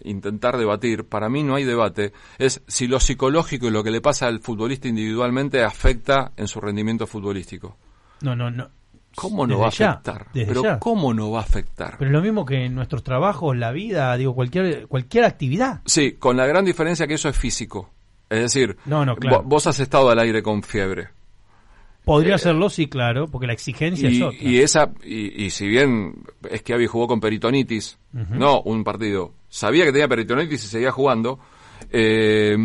intentar 0.04 0.58
debatir. 0.58 1.06
Para 1.06 1.30
mí 1.30 1.44
no 1.44 1.56
hay 1.56 1.64
debate. 1.64 2.14
Es 2.38 2.62
si 2.68 2.88
lo 2.88 3.00
psicológico 3.00 3.68
y 3.68 3.72
lo 3.72 3.84
que 3.84 3.92
le 3.92 4.02
pasa 4.02 4.28
al 4.28 4.40
futbolista 4.40 4.88
individualmente 4.88 5.64
afecta 5.64 6.32
en 6.38 6.48
su 6.48 6.62
rendimiento 6.62 7.08
futbolístico. 7.08 7.78
No, 8.22 8.36
no, 8.36 8.50
no. 8.52 8.70
¿Cómo 9.16 9.48
no 9.48 9.54
Desde 9.56 9.62
va 9.62 9.68
a 9.68 9.72
ya, 9.72 9.92
afectar? 9.92 10.28
desde 10.34 10.48
Pero 10.48 10.64
ya. 10.64 10.80
¿cómo 10.80 11.14
no 11.14 11.32
va 11.32 11.40
a 11.40 11.44
afectar? 11.44 11.96
Pero 11.98 12.10
es 12.10 12.14
lo 12.14 12.22
mismo 12.22 12.46
que 12.46 12.66
en 12.66 12.76
nuestros 12.76 13.04
trabajos, 13.04 13.56
la 13.58 13.72
vida, 13.72 14.16
digo, 14.18 14.36
cualquier, 14.36 14.88
cualquier 14.88 15.24
actividad. 15.26 15.82
Sí, 15.86 16.14
con 16.14 16.38
la 16.38 16.46
gran 16.46 16.66
diferencia 16.66 17.08
que 17.08 17.14
eso 17.16 17.30
es 17.30 17.38
físico. 17.38 17.90
Es 18.30 18.40
decir, 18.40 18.76
No, 18.86 19.06
no, 19.06 19.16
claro. 19.16 19.40
vo- 19.40 19.44
vos 19.46 19.68
has 19.68 19.80
estado 19.80 20.10
al 20.10 20.20
aire 20.20 20.42
con 20.44 20.62
fiebre. 20.64 21.10
Podría 22.04 22.38
serlo, 22.38 22.70
sí, 22.70 22.88
claro, 22.88 23.28
porque 23.28 23.48
la 23.48 23.54
exigencia 23.54 24.08
Eh, 24.10 24.12
Y, 24.12 24.18
es 24.18 24.22
otra. 24.24 24.38
y 24.50 24.60
esa 24.60 24.92
y, 25.04 25.46
y 25.46 25.50
si 25.50 25.68
bien 25.68 26.24
Schiavi 26.56 26.86
jugó 26.86 27.08
con 27.08 27.20
peritonitis, 27.20 27.98
no 28.12 28.62
un 28.62 28.84
partido, 28.84 29.34
sabía 29.50 29.86
que 29.86 29.92
tenía 29.92 30.08
peritonitis 30.08 30.64
y 30.66 30.68
seguía 30.68 30.92
jugando, 30.92 31.40
eh, 31.92 32.56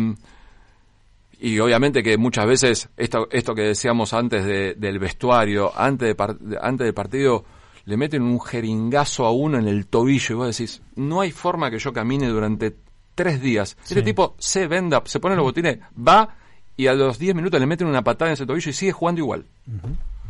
y 1.41 1.59
obviamente 1.59 2.03
que 2.03 2.17
muchas 2.17 2.45
veces 2.45 2.89
esto, 2.97 3.27
esto 3.31 3.53
que 3.55 3.63
decíamos 3.63 4.13
antes 4.13 4.45
de- 4.45 4.75
del 4.75 4.99
vestuario, 4.99 5.71
antes, 5.75 6.07
de 6.09 6.15
par- 6.15 6.37
antes 6.61 6.85
del 6.85 6.93
partido, 6.93 7.43
le 7.85 7.97
meten 7.97 8.21
un 8.21 8.39
jeringazo 8.39 9.25
a 9.25 9.31
uno 9.31 9.57
en 9.57 9.67
el 9.67 9.87
tobillo 9.87 10.35
y 10.35 10.37
vos 10.37 10.55
decís, 10.57 10.81
no 10.95 11.19
hay 11.21 11.31
forma 11.31 11.71
que 11.71 11.79
yo 11.79 11.91
camine 11.91 12.27
durante 12.27 12.75
tres 13.15 13.41
días. 13.41 13.75
Este 13.83 14.01
tipo 14.03 14.35
se 14.39 14.67
venda, 14.67 15.01
se 15.05 15.19
pone 15.19 15.35
los 15.35 15.43
botines, 15.43 15.79
va 15.97 16.35
y 16.77 16.87
a 16.87 16.93
los 16.93 17.17
10 17.19 17.35
minutos 17.35 17.59
le 17.59 17.65
meten 17.65 17.87
una 17.87 18.03
patada 18.03 18.29
en 18.29 18.33
ese 18.33 18.45
tobillo 18.45 18.69
y 18.69 18.73
sigue 18.73 18.91
jugando 18.91 19.19
igual. 19.19 19.45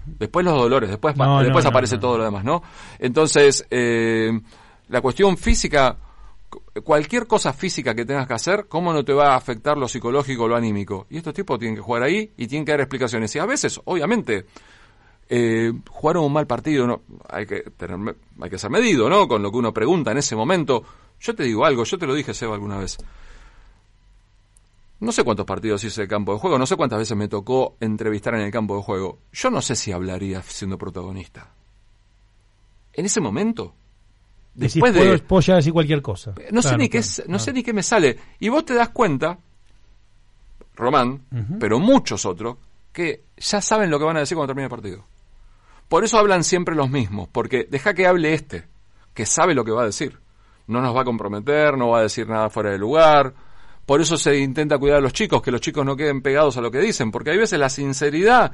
Después 0.05 0.43
los 0.45 0.55
dolores, 0.55 0.89
después, 0.89 1.15
No, 1.15 1.41
después 1.43 1.63
no, 1.63 1.69
aparece 1.69 1.95
no. 1.95 2.01
todo 2.01 2.17
lo 2.17 2.23
demás, 2.23 2.43
¿no? 2.43 2.63
Entonces, 2.99 3.65
eh, 3.69 4.31
la 4.89 5.01
cuestión 5.01 5.37
física, 5.37 5.95
cualquier 6.83 7.27
cosa 7.27 7.51
física 7.51 7.93
que 7.93 8.05
tengas 8.05 8.27
que 8.27 8.33
hacer, 8.33 8.67
¿cómo 8.67 8.93
no 8.93 9.03
te 9.03 9.13
va 9.13 9.33
a 9.33 9.35
afectar 9.35 9.77
lo 9.77 9.87
psicológico 9.87 10.43
o 10.43 10.47
lo 10.47 10.55
anímico? 10.55 11.05
Y 11.09 11.17
estos 11.17 11.33
tipos 11.33 11.59
tienen 11.59 11.75
que 11.75 11.81
jugar 11.81 12.03
ahí 12.03 12.31
y 12.37 12.47
tienen 12.47 12.65
que 12.65 12.71
dar 12.71 12.81
explicaciones. 12.81 13.35
Y 13.35 13.39
a 13.39 13.45
veces, 13.45 13.81
obviamente, 13.83 14.45
eh, 15.27 15.73
jugaron 15.89 16.25
un 16.25 16.33
mal 16.33 16.47
partido, 16.47 16.87
¿no? 16.87 17.01
hay, 17.29 17.45
que 17.45 17.61
tener, 17.77 18.15
hay 18.39 18.49
que 18.49 18.57
ser 18.57 18.69
medido, 18.69 19.09
¿no? 19.09 19.27
Con 19.27 19.41
lo 19.41 19.51
que 19.51 19.57
uno 19.57 19.73
pregunta 19.73 20.11
en 20.11 20.17
ese 20.17 20.35
momento. 20.35 20.83
Yo 21.19 21.35
te 21.35 21.43
digo 21.43 21.65
algo, 21.65 21.83
yo 21.83 21.97
te 21.97 22.07
lo 22.07 22.13
dije, 22.13 22.33
Seba, 22.33 22.53
alguna 22.53 22.77
vez. 22.77 22.97
No 25.01 25.11
sé 25.11 25.23
cuántos 25.23 25.45
partidos 25.45 25.83
hice 25.83 26.01
de 26.01 26.07
campo 26.07 26.33
de 26.33 26.39
juego, 26.39 26.59
no 26.59 26.65
sé 26.65 26.75
cuántas 26.75 26.99
veces 26.99 27.17
me 27.17 27.27
tocó 27.27 27.75
entrevistar 27.79 28.35
en 28.35 28.41
el 28.41 28.51
campo 28.51 28.75
de 28.75 28.83
juego. 28.83 29.19
Yo 29.33 29.49
no 29.49 29.61
sé 29.61 29.75
si 29.75 29.91
hablaría 29.91 30.41
siendo 30.43 30.77
protagonista. 30.77 31.49
En 32.93 33.05
ese 33.05 33.19
momento, 33.19 33.73
después 34.53 34.93
de... 34.93 35.19
puedo 35.19 35.41
llegar 35.41 35.55
a 35.55 35.57
decir 35.57 35.73
cualquier 35.73 36.01
cosa. 36.01 36.33
No 36.51 36.61
sé 36.61 36.69
Claro, 36.69 36.77
ni 36.77 36.89
qué 36.89 37.01
claro, 37.01 37.31
no 37.31 37.39
sé 37.39 37.53
ni 37.53 37.63
qué 37.63 37.73
me 37.73 37.83
sale. 37.83 38.17
Y 38.39 38.49
vos 38.49 38.65
te 38.65 38.73
das 38.73 38.89
cuenta, 38.89 39.37
Román, 40.75 41.21
pero 41.59 41.79
muchos 41.79 42.25
otros, 42.25 42.57
que 42.91 43.23
ya 43.37 43.61
saben 43.61 43.89
lo 43.89 43.99
que 43.99 44.05
van 44.05 44.17
a 44.17 44.21
decir 44.21 44.35
cuando 44.35 44.53
termine 44.53 44.65
el 44.65 44.69
partido. 44.69 45.05
Por 45.87 46.03
eso 46.03 46.17
hablan 46.17 46.43
siempre 46.43 46.75
los 46.75 46.89
mismos, 46.89 47.27
porque 47.29 47.67
deja 47.69 47.93
que 47.93 48.07
hable 48.07 48.33
este, 48.33 48.65
que 49.13 49.25
sabe 49.25 49.53
lo 49.53 49.65
que 49.65 49.71
va 49.71 49.83
a 49.83 49.85
decir. 49.85 50.19
No 50.67 50.81
nos 50.81 50.95
va 50.95 51.01
a 51.01 51.05
comprometer, 51.05 51.77
no 51.77 51.89
va 51.89 51.99
a 51.99 52.03
decir 52.03 52.29
nada 52.29 52.49
fuera 52.49 52.71
de 52.71 52.77
lugar. 52.77 53.33
Por 53.85 53.99
eso 53.99 54.15
se 54.15 54.37
intenta 54.37 54.77
cuidar 54.77 54.99
a 54.99 55.01
los 55.01 55.11
chicos, 55.11 55.41
que 55.41 55.51
los 55.51 55.59
chicos 55.59 55.85
no 55.85 55.97
queden 55.97 56.21
pegados 56.21 56.55
a 56.55 56.61
lo 56.61 56.71
que 56.71 56.79
dicen, 56.79 57.11
porque 57.11 57.31
hay 57.31 57.37
veces 57.37 57.59
la 57.59 57.67
sinceridad 57.67 58.53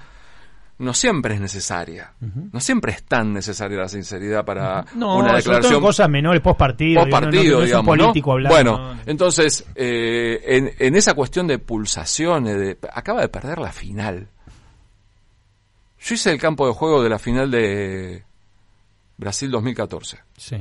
no 0.80 0.94
siempre 0.94 1.34
es 1.36 1.42
necesaria. 1.42 2.14
No 2.52 2.60
siempre 2.60 2.92
es 2.92 3.04
tan 3.04 3.34
necesaria 3.34 3.78
la 3.80 3.88
sinceridad 3.88 4.46
para 4.46 4.86
No, 4.96 5.18
una 5.18 5.36
declaración 5.36 5.82
cosas 5.82 6.08
menores, 6.10 6.42
post 6.42 6.58
partido. 6.60 7.02
post 7.02 7.12
partido, 7.12 7.44
no, 7.44 7.48
es 7.50 7.54
un 7.62 7.66
digamos, 7.66 7.98
¿no? 7.98 8.04
político 8.04 8.32
hablando. 8.34 8.56
Bueno, 8.56 8.78
no, 8.78 8.94
no. 8.96 9.02
entonces, 9.08 9.66
eh, 9.76 10.40
en, 10.46 10.72
en 10.78 10.96
esa 10.96 11.14
cuestión 11.16 11.48
de 11.48 11.58
pulsaciones, 11.60 12.58
de, 12.60 12.78
acaba 12.94 13.22
de 13.22 13.30
perder 13.30 13.58
la 13.60 13.72
final. 13.72 14.28
Yo 16.00 16.14
hice 16.16 16.32
el 16.32 16.40
campo 16.40 16.68
de 16.68 16.74
juego 16.74 17.02
de 17.02 17.10
la 17.10 17.18
final 17.18 17.50
de 17.50 18.24
Brasil 19.18 19.50
2014. 19.50 20.20
Sí. 20.38 20.58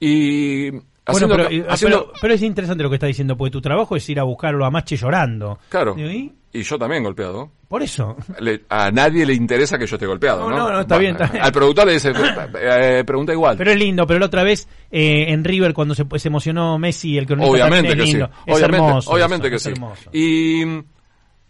Y 0.00 0.70
Bueno, 0.70 0.84
haciendo, 1.06 1.36
pero, 1.36 1.50
eh, 1.50 1.66
haciendo- 1.68 2.06
pero, 2.08 2.12
pero 2.20 2.34
es 2.34 2.42
interesante 2.42 2.82
lo 2.82 2.88
que 2.90 2.96
está 2.96 3.06
diciendo, 3.06 3.36
porque 3.36 3.50
tu 3.52 3.60
trabajo 3.60 3.96
es 3.96 4.08
ir 4.08 4.20
a 4.20 4.24
buscarlo 4.24 4.64
a 4.64 4.70
Mache 4.70 4.96
llorando. 4.96 5.58
claro, 5.68 5.96
¿Y? 5.98 6.32
Y 6.52 6.62
yo 6.62 6.78
también 6.78 7.02
golpeado. 7.02 7.50
Por 7.68 7.82
eso. 7.82 8.16
Le- 8.40 8.62
a 8.70 8.90
nadie 8.90 9.26
le 9.26 9.34
interesa 9.34 9.78
que 9.78 9.86
yo 9.86 9.96
esté 9.96 10.06
golpeado, 10.06 10.48
No, 10.48 10.50
¿no? 10.50 10.56
no, 10.68 10.72
no, 10.72 10.80
está 10.80 10.96
bien, 10.98 11.12
está 11.12 11.26
bien. 11.26 11.44
Al 11.44 11.52
productor 11.52 11.86
le 11.86 11.92
dice, 11.94 12.12
eh, 12.60 13.04
pregunta 13.06 13.32
igual. 13.32 13.56
Pero 13.58 13.70
es 13.72 13.78
lindo, 13.78 14.06
pero 14.06 14.18
la 14.20 14.26
otra 14.26 14.42
vez 14.42 14.66
eh, 14.90 15.26
en 15.28 15.44
River 15.44 15.74
cuando 15.74 15.94
se, 15.94 16.04
se 16.18 16.28
emocionó 16.28 16.78
Messi, 16.78 17.18
el 17.18 17.26
cronista 17.26 17.50
Obviamente 17.52 17.94
que 17.94 18.02
es 18.02 18.08
sí. 18.08 18.12
lindo. 18.16 18.30
Es 18.46 18.56
Obviamente, 18.56 18.86
hermoso 18.86 19.10
obviamente 19.10 19.46
eso, 19.46 19.50
que 19.50 19.56
es 19.56 19.62
sí. 19.62 19.70
hermoso. 19.70 20.10
Y 20.12 20.64
mm, 20.64 20.84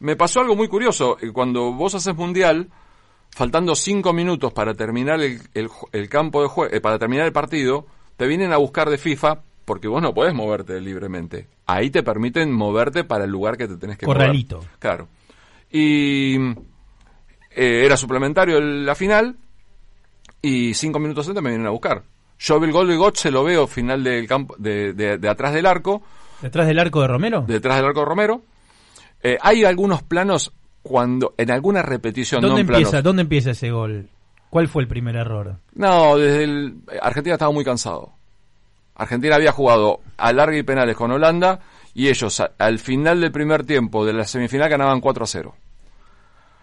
me 0.01 0.16
pasó 0.16 0.41
algo 0.41 0.57
muy 0.57 0.66
curioso. 0.69 1.16
eh, 1.20 1.31
Cuando 1.33 1.73
vos 1.73 1.95
haces 1.95 2.15
mundial, 2.16 2.69
faltando 3.31 3.77
cinco 3.77 4.12
minutos 4.12 4.53
para 4.53 4.75
terminar 4.75 5.20
el, 5.20 5.41
el 5.55 5.69
ju- 5.69 5.89
el 5.93 6.09
campo 6.09 6.43
de 6.43 6.49
juego, 6.49 6.81
para 6.81 6.99
terminar 6.99 7.27
el 7.27 7.33
partido, 7.33 7.87
te 8.16 8.27
vienen 8.27 8.53
a 8.53 8.57
buscar 8.57 8.91
de 8.91 8.99
FIFA 8.99 9.43
porque 9.69 9.86
vos 9.86 10.03
no 10.03 10.12
podés 10.15 10.35
moverte 10.35 10.81
libremente. 10.81 11.47
Ahí 11.66 11.90
te 11.90 12.03
permiten 12.03 12.51
moverte 12.51 13.05
para 13.05 13.24
el 13.24 13.31
lugar 13.31 13.57
que 13.59 13.69
te 13.69 13.77
tenés 13.77 13.99
que 13.99 14.07
Corralito. 14.07 14.57
mover. 14.57 14.70
Claro. 14.81 15.09
Y 15.70 16.36
eh, 17.51 17.82
era 17.85 17.97
suplementario 17.97 18.59
el- 18.59 18.86
la 18.86 18.95
final 18.95 19.36
y 20.43 20.73
cinco 20.74 20.99
minutos 20.99 21.28
antes 21.28 21.43
me 21.43 21.51
vienen 21.51 21.66
a 21.66 21.70
buscar. 21.70 22.03
Yo 22.39 22.57
el 22.57 22.73
gol 22.73 22.89
de 22.89 22.97
Gotch 22.97 23.19
se 23.19 23.31
lo 23.31 23.45
veo 23.45 23.66
final 23.66 24.03
del 24.03 24.27
campo, 24.27 24.55
de, 24.59 24.93
de- 24.95 25.19
de 25.19 25.28
atrás 25.28 25.53
del 25.53 25.66
arco, 25.66 26.03
¿Detrás 26.40 26.66
del 26.69 26.78
arco 26.78 27.01
de 27.03 27.09
Romero? 27.09 27.45
detrás 27.47 27.77
del 27.77 27.85
arco 27.86 28.01
de 28.01 28.07
Romero. 28.07 28.43
Eh, 29.23 29.36
hay 29.43 29.65
algunos 29.65 30.03
planos 30.05 30.53
cuando, 30.82 31.35
en 31.36 31.51
alguna 31.51 31.82
repetición, 31.82 32.40
no 32.40 32.49
¿Dónde 32.49 32.65
planos. 32.65 32.86
empieza, 32.89 33.03
¿Dónde 33.03 33.23
empieza 33.23 33.51
ese 33.51 33.70
gol? 33.70 34.09
¿Cuál 34.49 34.69
fue 34.69 34.82
el 34.82 34.89
primer 34.89 35.16
error? 35.16 35.57
No, 35.74 36.16
desde 36.16 36.45
el, 36.45 36.77
Argentina 37.03 37.35
estaba 37.35 37.53
muy 37.53 37.65
cansado. 37.65 38.12
Argentina 38.99 39.37
había 39.37 39.53
jugado 39.53 40.01
a 40.19 40.33
larga 40.33 40.57
y 40.59 40.62
penales 40.62 40.95
con 40.97 41.11
Holanda 41.11 41.61
y 41.95 42.09
ellos 42.09 42.39
a- 42.41 42.51
al 42.59 42.79
final 42.79 43.20
del 43.20 43.33
primer 43.33 43.65
tiempo 43.65 44.05
de 44.05 44.12
la 44.12 44.25
semifinal 44.25 44.69
ganaban 44.69 45.01
4 45.01 45.25
a 45.25 45.27
0. 45.27 45.55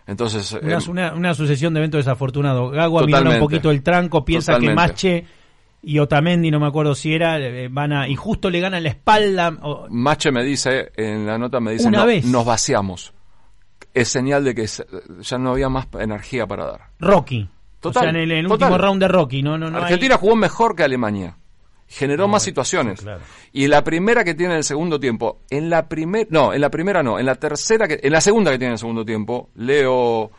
Entonces, 0.08 0.54
Una, 0.62 0.74
eh, 0.78 0.80
una, 0.88 1.14
una 1.14 1.34
sucesión 1.34 1.74
de 1.74 1.80
eventos 1.80 2.00
desafortunados. 2.06 2.72
Gago 2.72 3.02
minora 3.06 3.32
un 3.32 3.40
poquito 3.40 3.72
el 3.72 3.82
tranco, 3.82 4.24
piensa 4.24 4.60
que. 4.60 4.74
Mache 4.74 5.26
y 5.82 5.98
Otamendi, 6.00 6.52
no 6.52 6.60
me 6.60 6.68
acuerdo 6.68 6.94
si 6.94 7.14
era, 7.14 7.40
eh, 7.40 7.70
van 7.72 7.92
a, 7.94 8.08
y 8.08 8.16
justo 8.16 8.50
le 8.50 8.60
ganan 8.60 8.84
la 8.84 8.90
espalda. 8.90 9.52
o- 9.64 9.88
Mache 9.90 10.32
me 10.32 10.44
dice, 10.44 10.92
en 10.96 11.26
la 11.26 11.38
nota 11.40 11.60
me 11.60 11.72
dice, 11.72 11.88
Una 11.88 12.00
"No, 12.00 12.06
vez. 12.06 12.26
nos 12.26 12.46
vaciamos. 12.46 13.14
Es 13.94 14.10
señal 14.10 14.44
de 14.44 14.54
que 14.54 14.68
ya 15.22 15.38
no 15.38 15.52
había 15.52 15.70
más 15.70 15.88
energía 16.00 16.46
para 16.46 16.66
dar. 16.66 16.82
Rocky. 17.00 17.50
Total, 17.80 18.00
o 18.02 18.04
sea, 18.04 18.10
en 18.10 18.16
el, 18.18 18.32
en 18.32 18.38
el 18.40 18.48
total. 18.48 18.70
último 18.74 18.78
round 18.86 19.02
de 19.02 19.08
Rocky. 19.08 19.42
No, 19.42 19.58
no, 19.58 19.70
no 19.72 19.78
hay- 19.78 19.84
Argentina 19.86 20.18
jugó 20.18 20.36
mejor 20.36 20.76
que 20.76 20.84
Alemania. 20.84 21.38
Generó 21.88 22.28
más 22.28 22.44
situaciones. 22.44 23.02
claro. 23.02 23.22
Y 23.52 23.68
la 23.68 23.84
primera 23.84 24.24
que 24.24 24.34
tiene 24.34 24.54
en 24.54 24.58
el 24.58 24.64
segundo 24.64 25.00
tiempo, 25.00 25.42
en 25.50 25.70
la 25.70 25.88
primera, 25.88 26.28
no, 26.32 26.54
en 26.54 26.62
la 26.62 26.70
primera 26.70 27.04
no, 27.04 27.20
en 27.20 27.26
la 27.26 27.36
tercera 27.36 27.88
que, 27.88 28.00
en 28.02 28.12
la 28.12 28.22
segunda 28.22 28.52
que 28.52 28.58
tiene 28.58 28.70
en 28.70 28.74
el 28.74 28.80
segundo 28.80 29.06
tiempo, 29.06 29.50
Leo, 29.56 30.32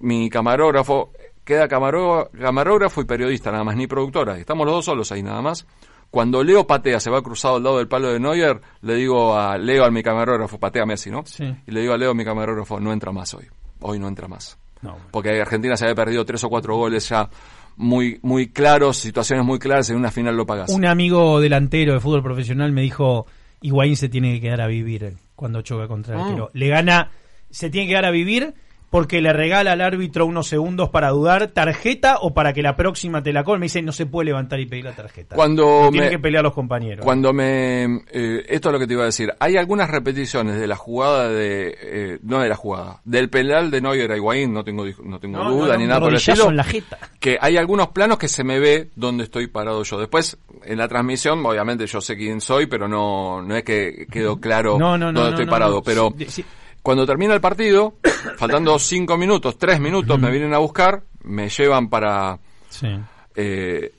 mi 0.00 0.30
camarógrafo, 0.30 1.12
queda 1.44 1.68
camaró- 1.68 2.30
camarógrafo 2.30 3.00
y 3.00 3.04
periodista 3.04 3.50
nada 3.50 3.64
más, 3.64 3.76
ni 3.76 3.86
productora. 3.86 4.38
Estamos 4.38 4.64
los 4.66 4.76
dos 4.76 4.84
solos 4.84 5.10
ahí 5.12 5.22
nada 5.22 5.42
más. 5.42 5.66
Cuando 6.10 6.44
Leo 6.44 6.64
patea, 6.64 7.00
se 7.00 7.10
va 7.10 7.20
cruzado 7.22 7.56
al 7.56 7.64
lado 7.64 7.78
del 7.78 7.88
palo 7.88 8.12
de 8.12 8.20
Neuer, 8.20 8.60
le 8.82 8.94
digo 8.94 9.36
a 9.36 9.58
Leo, 9.58 9.84
a 9.84 9.90
mi 9.90 10.00
camarógrafo, 10.02 10.58
patea 10.60 10.86
Messi, 10.86 11.10
¿no? 11.10 11.22
Sí. 11.26 11.44
Y 11.66 11.70
le 11.72 11.80
digo 11.80 11.92
a 11.92 11.96
Leo, 11.98 12.14
mi 12.14 12.24
camarógrafo, 12.24 12.78
no 12.78 12.92
entra 12.92 13.10
más 13.10 13.34
hoy. 13.34 13.46
Hoy 13.80 13.98
no 13.98 14.06
entra 14.06 14.28
más 14.28 14.56
No, 14.80 14.96
porque 15.10 15.40
Argentina 15.40 15.76
se 15.76 15.84
había 15.84 15.96
perdido 15.96 16.24
tres 16.24 16.42
o 16.44 16.48
cuatro 16.48 16.76
goles 16.76 17.08
ya 17.08 17.28
muy 17.76 18.18
muy 18.22 18.48
claros, 18.48 18.96
situaciones 18.98 19.44
muy 19.44 19.58
claras, 19.58 19.90
en 19.90 19.96
una 19.96 20.10
final 20.10 20.36
lo 20.36 20.46
pagas. 20.46 20.70
Un 20.70 20.86
amigo 20.86 21.40
delantero 21.40 21.94
de 21.94 22.00
fútbol 22.00 22.22
profesional 22.22 22.72
me 22.72 22.82
dijo, 22.82 23.26
Higuaín 23.60 23.96
se 23.96 24.08
tiene 24.08 24.34
que 24.34 24.40
quedar 24.40 24.60
a 24.60 24.66
vivir 24.66 25.14
cuando 25.34 25.62
choca 25.62 25.88
contra 25.88 26.14
el 26.14 26.20
Ah. 26.20 26.24
arquero. 26.26 26.50
Le 26.54 26.68
gana, 26.68 27.10
se 27.50 27.70
tiene 27.70 27.86
que 27.86 27.92
quedar 27.92 28.04
a 28.06 28.10
vivir 28.10 28.54
porque 28.94 29.20
le 29.20 29.32
regala 29.32 29.72
al 29.72 29.80
árbitro 29.80 30.24
unos 30.24 30.46
segundos 30.46 30.88
para 30.90 31.08
dudar, 31.10 31.48
tarjeta 31.48 32.18
o 32.20 32.32
para 32.32 32.52
que 32.52 32.62
la 32.62 32.76
próxima 32.76 33.24
te 33.24 33.32
la 33.32 33.42
col. 33.42 33.58
Me 33.58 33.64
dice, 33.64 33.82
no 33.82 33.90
se 33.90 34.06
puede 34.06 34.26
levantar 34.26 34.60
y 34.60 34.66
pedir 34.66 34.84
la 34.84 34.92
tarjeta. 34.92 35.34
Cuando 35.34 35.88
Tienen 35.90 36.10
me- 36.10 36.10
que 36.10 36.18
pelear 36.20 36.44
los 36.44 36.52
compañeros. 36.52 37.04
Cuando 37.04 37.32
me... 37.32 37.86
eh, 38.12 38.44
esto 38.48 38.68
es 38.68 38.72
lo 38.72 38.78
que 38.78 38.86
te 38.86 38.92
iba 38.92 39.02
a 39.02 39.06
decir. 39.06 39.32
Hay 39.40 39.56
algunas 39.56 39.90
repeticiones 39.90 40.60
de 40.60 40.68
la 40.68 40.76
jugada 40.76 41.28
de... 41.28 41.76
eh, 41.82 42.18
no 42.22 42.38
de 42.38 42.48
la 42.48 42.54
jugada. 42.54 43.00
Del 43.04 43.28
penal 43.30 43.72
de 43.72 43.80
Neuer 43.80 44.12
a 44.12 44.16
Higuaín, 44.16 44.52
no 44.52 44.62
tengo, 44.62 44.84
no 45.02 45.18
tengo 45.18 45.38
No, 45.42 45.50
duda 45.50 45.66
no, 45.66 45.72
no, 45.72 45.78
ni 45.80 45.86
nada 45.88 45.98
por 45.98 46.10
el 46.10 46.14
estilo. 46.14 46.50
en 46.50 46.56
la 46.56 46.62
jeta. 46.62 46.96
Que 47.18 47.36
hay 47.40 47.56
algunos 47.56 47.88
planos 47.88 48.16
que 48.16 48.28
se 48.28 48.44
me 48.44 48.60
ve 48.60 48.90
donde 48.94 49.24
estoy 49.24 49.48
parado 49.48 49.82
yo. 49.82 49.98
Después, 49.98 50.38
en 50.64 50.78
la 50.78 50.86
transmisión, 50.86 51.44
obviamente 51.44 51.84
yo 51.88 52.00
sé 52.00 52.16
quién 52.16 52.40
soy, 52.40 52.66
pero 52.66 52.86
no, 52.86 53.42
no 53.42 53.56
es 53.56 53.64
que 53.64 54.06
quedó 54.08 54.38
claro 54.40 54.78
No, 54.78 54.96
no, 54.96 55.10
no, 55.10 55.18
dónde 55.18 55.20
no, 55.22 55.28
estoy 55.30 55.46
parado. 55.46 55.82
Pero 55.82 56.14
Sí, 56.16 56.26
sí. 56.28 56.44
Cuando 56.84 57.04
termina 57.06 57.34
el 57.34 57.40
partido, 57.40 57.94
faltando 58.36 58.78
cinco 58.78 59.16
minutos, 59.16 59.58
tres 59.58 59.80
minutos, 59.80 60.20
me 60.20 60.30
vienen 60.30 60.54
a 60.54 60.58
buscar, 60.58 61.02
me 61.24 61.48
llevan 61.48 61.88
para... 61.88 62.38
Sí. 62.68 62.88
eh, 63.34 63.92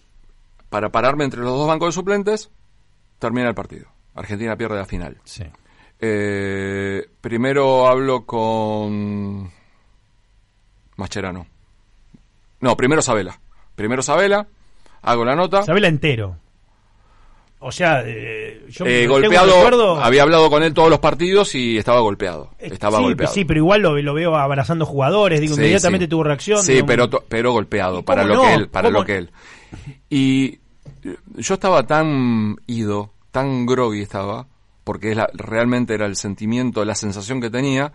para 0.69 0.89
pararme 0.89 1.23
entre 1.23 1.39
los 1.41 1.57
dos 1.57 1.67
bancos 1.67 1.87
de 1.89 1.91
suplentes, 1.93 2.51
termina 3.19 3.49
el 3.49 3.55
partido. 3.55 3.87
Argentina 4.13 4.55
pierde 4.55 4.75
la 4.77 4.85
final. 4.85 5.17
Sí. 5.23 5.43
Eh, 5.99 7.07
primero 7.21 7.87
hablo 7.87 8.25
con 8.25 9.49
Mascherano. 10.97 11.47
No, 12.59 12.77
primero 12.77 13.01
Sabela. 13.01 13.39
Primero 13.75 14.01
Sabela, 14.01 14.47
hago 15.01 15.25
la 15.25 15.35
nota. 15.35 15.63
Sabela 15.63 15.87
entero. 15.87 16.37
O 17.59 17.71
sea, 17.71 18.03
eh, 18.05 18.65
yo 18.69 18.85
Eh, 18.85 19.07
golpeado, 19.07 19.47
recuerdo- 19.55 20.03
había 20.03 20.21
hablado 20.23 20.49
con 20.51 20.61
él 20.61 20.73
todos 20.73 20.89
los 20.89 20.99
partidos 20.99 21.55
y 21.55 21.77
estaba 21.77 21.99
golpeado. 22.01 22.51
Eh, 22.59 22.69
Estaba 22.73 22.97
sí, 22.97 23.03
golpeado. 23.03 23.33
Sí, 23.33 23.45
pero 23.45 23.59
igual 23.59 23.81
lo, 23.81 23.97
lo 23.99 24.13
veo 24.13 24.35
abrazando 24.35 24.85
jugadores. 24.85 25.41
Digo, 25.41 25.55
Sí, 25.55 25.61
inmediatamente 25.61 26.05
sí. 26.05 26.09
tuvo 26.09 26.23
reacción. 26.25 26.61
Sí, 26.61 26.83
pero, 26.85 27.09
golpeado, 27.51 27.99
¿Y 27.99 28.03
para 28.03 28.23
lo 28.23 28.35
no? 28.35 28.41
que 28.43 28.53
él, 28.53 28.69
para 28.69 28.89
¿Cómo 28.89 28.99
lo 28.99 29.05
que 29.05 29.17
él. 29.17 29.31
Y 30.09 30.45
eh, 31.03 31.17
yo 31.37 31.53
estaba 31.55 31.87
tan 31.87 32.57
ido, 32.67 33.11
tan 33.31 33.65
groggy 33.65 34.01
estaba, 34.01 34.45
porque 34.83 35.11
es 35.11 35.17
la- 35.17 35.29
realmente 35.33 35.95
era 35.95 36.05
el 36.05 36.17
sentimiento, 36.17 36.85
la 36.85 36.93
sensación 36.93 37.41
que 37.41 37.49
tenía, 37.49 37.91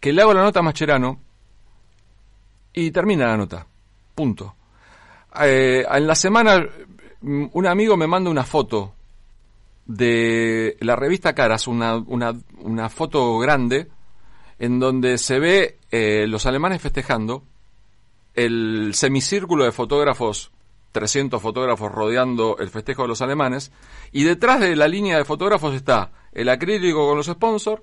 que 0.00 0.12
le 0.12 0.22
hago 0.22 0.34
la 0.34 0.42
nota 0.42 0.60
a 0.60 0.62
Mascherano 0.62 1.20
y 2.72 2.90
termina 2.90 3.26
la 3.28 3.36
nota. 3.36 3.66
Punto. 4.14 4.54
Eh, 5.42 5.84
en 5.88 6.06
la 6.06 6.14
semana, 6.14 6.66
un 7.22 7.66
amigo 7.66 7.96
me 7.96 8.06
manda 8.06 8.30
una 8.30 8.44
foto 8.44 8.94
de 9.86 10.76
la 10.80 10.96
revista 10.96 11.34
Caras, 11.34 11.66
una, 11.66 11.96
una, 11.96 12.34
una 12.58 12.88
foto 12.88 13.38
grande, 13.38 13.88
en 14.58 14.78
donde 14.80 15.18
se 15.18 15.38
ve 15.38 15.78
eh, 15.90 16.26
los 16.26 16.46
alemanes 16.46 16.82
festejando, 16.82 17.44
el 18.34 18.92
semicírculo 18.94 19.64
de 19.64 19.72
fotógrafos, 19.72 20.50
300 20.92 21.40
fotógrafos 21.40 21.90
rodeando 21.92 22.56
el 22.58 22.68
festejo 22.68 23.02
de 23.02 23.08
los 23.08 23.22
alemanes, 23.22 23.70
y 24.12 24.24
detrás 24.24 24.60
de 24.60 24.74
la 24.76 24.88
línea 24.88 25.16
de 25.16 25.24
fotógrafos 25.24 25.74
está 25.74 26.10
el 26.32 26.48
acrílico 26.48 27.06
con 27.06 27.16
los 27.16 27.26
sponsors, 27.26 27.82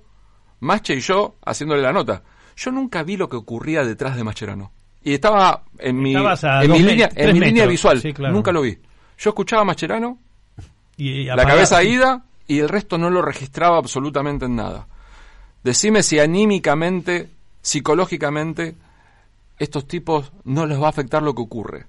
Masche 0.60 0.96
y 0.96 1.00
yo 1.02 1.36
haciéndole 1.46 1.82
la 1.82 1.92
nota. 1.92 2.24
Yo 2.56 2.72
nunca 2.72 3.04
vi 3.04 3.18
lo 3.18 3.28
que 3.28 3.36
ocurría 3.36 3.84
detrás 3.84 4.16
de 4.16 4.24
Mascherano. 4.24 4.72
Y 5.04 5.16
estaba 5.16 5.64
en 5.80 6.02
mi, 6.02 6.16
en 6.16 6.72
mi 6.72 6.80
línea, 6.80 7.10
en 7.14 7.34
mi 7.34 7.40
línea 7.42 7.66
visual. 7.66 8.00
Sí, 8.00 8.14
claro. 8.14 8.34
Nunca 8.34 8.54
lo 8.54 8.62
vi. 8.62 8.78
Yo 9.18 9.30
escuchaba 9.30 9.62
a 9.62 9.66
Mascherano, 9.66 10.20
Y, 10.98 11.26
la 11.26 11.46
cabeza 11.46 11.84
ida 11.84 12.24
y 12.48 12.60
el 12.60 12.70
resto 12.70 12.98
no 12.98 13.10
lo 13.10 13.22
registraba 13.22 13.78
absolutamente 13.78 14.46
en 14.46 14.56
nada. 14.56 14.88
Decime 15.64 16.04
si 16.04 16.20
anímicamente, 16.20 17.30
psicológicamente, 17.62 18.76
estos 19.58 19.88
tipos 19.88 20.32
no 20.44 20.66
les 20.66 20.82
va 20.82 20.88
a 20.88 20.90
afectar 20.90 21.24
lo 21.24 21.34
que 21.34 21.42
ocurre. 21.42 21.86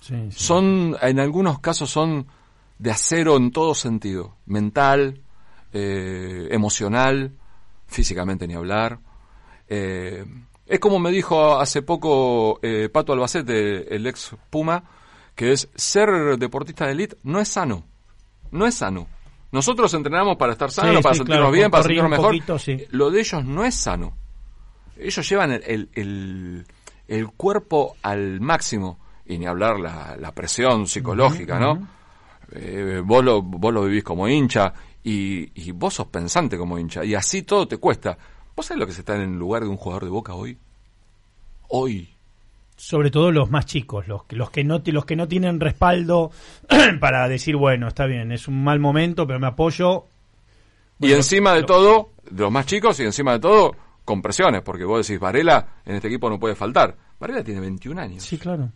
Sí, 0.00 0.14
sí. 0.30 0.44
Son, 0.44 0.96
en 1.00 1.20
algunos 1.20 1.60
casos 1.60 1.90
son 1.90 2.26
de 2.78 2.90
acero 2.90 3.36
en 3.36 3.52
todo 3.52 3.74
sentido, 3.74 4.36
mental, 4.46 5.20
eh, 5.72 6.48
emocional, 6.50 7.32
físicamente 7.86 8.46
ni 8.46 8.54
hablar. 8.54 8.98
Eh, 9.68 10.24
es 10.66 10.80
como 10.80 10.98
me 10.98 11.10
dijo 11.10 11.56
hace 11.60 11.82
poco 11.82 12.58
eh, 12.62 12.88
Pato 12.92 13.12
Albacete, 13.12 13.94
el 13.94 14.06
ex 14.06 14.34
Puma, 14.50 14.82
que 15.34 15.52
es 15.52 15.68
ser 15.74 16.36
deportista 16.38 16.86
de 16.86 16.92
élite 16.92 17.16
no 17.22 17.40
es 17.40 17.48
sano, 17.48 17.84
no 18.50 18.66
es 18.66 18.74
sano. 18.74 19.06
Nosotros 19.50 19.92
entrenamos 19.94 20.36
para 20.36 20.52
estar 20.52 20.70
sanos, 20.70 20.96
Sí, 20.96 21.02
para 21.02 21.14
sí, 21.14 21.18
sentirnos 21.18 21.40
claro, 21.42 21.52
bien, 21.52 21.70
para 21.70 21.82
sentirnos 21.82 22.10
mejor. 22.10 22.26
poquito, 22.26 22.58
sí. 22.58 22.86
Lo 22.90 23.10
de 23.10 23.20
ellos 23.20 23.44
no 23.44 23.64
es 23.64 23.74
sano. 23.74 24.16
Ellos 24.96 25.28
llevan 25.28 25.52
el, 25.52 25.62
el, 25.66 25.88
el- 25.94 26.66
el 27.08 27.28
cuerpo 27.28 27.96
al 28.02 28.40
máximo. 28.40 28.98
Y 29.26 29.38
ni 29.38 29.46
hablar 29.46 29.78
la, 29.78 30.16
la 30.18 30.32
presión 30.32 30.86
psicológica, 30.86 31.58
¿no? 31.58 31.86
Eh, 32.52 33.00
vos, 33.04 33.24
lo, 33.24 33.40
vos 33.42 33.72
lo 33.72 33.84
vivís 33.84 34.02
como 34.04 34.26
hincha 34.28 34.72
y, 35.04 35.50
y 35.62 35.70
vos 35.72 35.94
sos 35.94 36.06
pensante 36.08 36.56
como 36.58 36.78
hincha. 36.78 37.04
Y 37.04 37.14
así 37.14 37.42
todo 37.42 37.68
te 37.68 37.76
cuesta. 37.78 38.16
¿Vos 38.56 38.66
sabés 38.66 38.80
lo 38.80 38.86
que 38.86 38.92
se 38.92 39.00
está 39.00 39.14
en 39.16 39.22
el 39.22 39.38
lugar 39.38 39.62
de 39.62 39.68
un 39.68 39.76
jugador 39.76 40.04
de 40.04 40.10
boca 40.10 40.34
hoy? 40.34 40.58
Hoy. 41.68 42.11
Sobre 42.84 43.12
todo 43.12 43.30
los 43.30 43.48
más 43.48 43.64
chicos, 43.66 44.08
los, 44.08 44.24
que- 44.24 44.34
los 44.34 44.50
que 44.50 44.64
no 44.64 44.82
los 44.84 45.04
que 45.04 45.14
no 45.14 45.28
tienen 45.28 45.60
respaldo 45.60 46.32
para 47.00 47.28
decir, 47.28 47.54
bueno, 47.54 47.86
está 47.86 48.06
bien, 48.06 48.32
es 48.32 48.48
un 48.48 48.64
mal 48.64 48.80
momento, 48.80 49.24
pero 49.24 49.38
me 49.38 49.46
apoyo. 49.46 50.06
y 50.98 51.12
encima 51.12 51.54
de 51.54 51.62
todo, 51.62 52.10
de 52.28 52.42
los 52.42 52.50
más 52.50 52.66
chicos 52.66 52.98
y 52.98 53.04
encima 53.04 53.34
de 53.34 53.38
todo, 53.38 53.76
con 54.04 54.20
presiones. 54.20 54.62
Porque 54.62 54.84
vos 54.84 55.06
decís, 55.06 55.20
Varela 55.20 55.64
en 55.84 55.94
este 55.94 56.08
equipo 56.08 56.28
no 56.28 56.40
puede 56.40 56.56
faltar. 56.56 56.96
Varela 57.20 57.44
tiene 57.44 57.60
21 57.60 58.00
años. 58.00 58.24
Sí, 58.24 58.36
claro. 58.36 58.68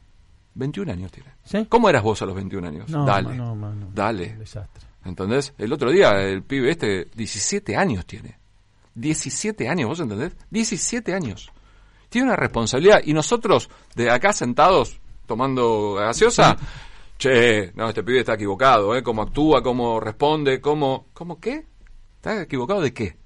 21 0.55 0.93
años 0.93 1.11
tiene. 1.11 1.31
¿Sí? 1.45 1.67
¿Cómo 1.69 1.91
eras 1.91 2.05
vos 2.05 2.23
a 2.23 2.27
los 2.27 2.37
21 2.37 2.69
años? 2.69 2.89
No, 2.89 3.05
Dale. 3.05 3.35
no, 3.35 3.57
no, 3.57 3.75
no. 3.75 3.89
Dale. 3.93 4.35
Un 4.35 4.39
desastre. 4.39 4.85
¿Entendés? 5.05 5.53
El 5.59 5.73
otro 5.73 5.91
día 5.91 6.11
el 6.23 6.45
pibe 6.45 6.71
este, 6.71 7.09
17 7.17 7.77
años 7.77 8.07
tiene. 8.07 8.39
17 8.95 9.69
años, 9.69 9.89
¿vos 9.89 9.99
entendés? 10.01 10.37
17 10.51 11.13
años. 11.13 11.51
Tiene 12.17 12.29
una 12.29 12.37
responsabilidad 12.37 13.03
y 13.05 13.13
nosotros 13.13 13.69
de 13.95 14.11
acá 14.11 14.33
sentados 14.33 14.99
tomando 15.27 15.97
gaseosa, 15.97 16.57
che, 17.19 17.73
no, 17.75 17.91
este 17.91 18.03
pibe 18.03 18.21
está 18.21 18.33
equivocado, 18.33 18.97
¿eh? 18.97 19.03
Cómo 19.03 19.21
actúa, 19.21 19.63
cómo 19.63 20.01
responde, 20.01 20.59
cómo... 20.59 21.09
¿Cómo 21.13 21.39
qué? 21.39 21.67
¿Está 22.15 22.41
equivocado 22.41 22.81
de 22.81 22.95
qué? 22.95 23.19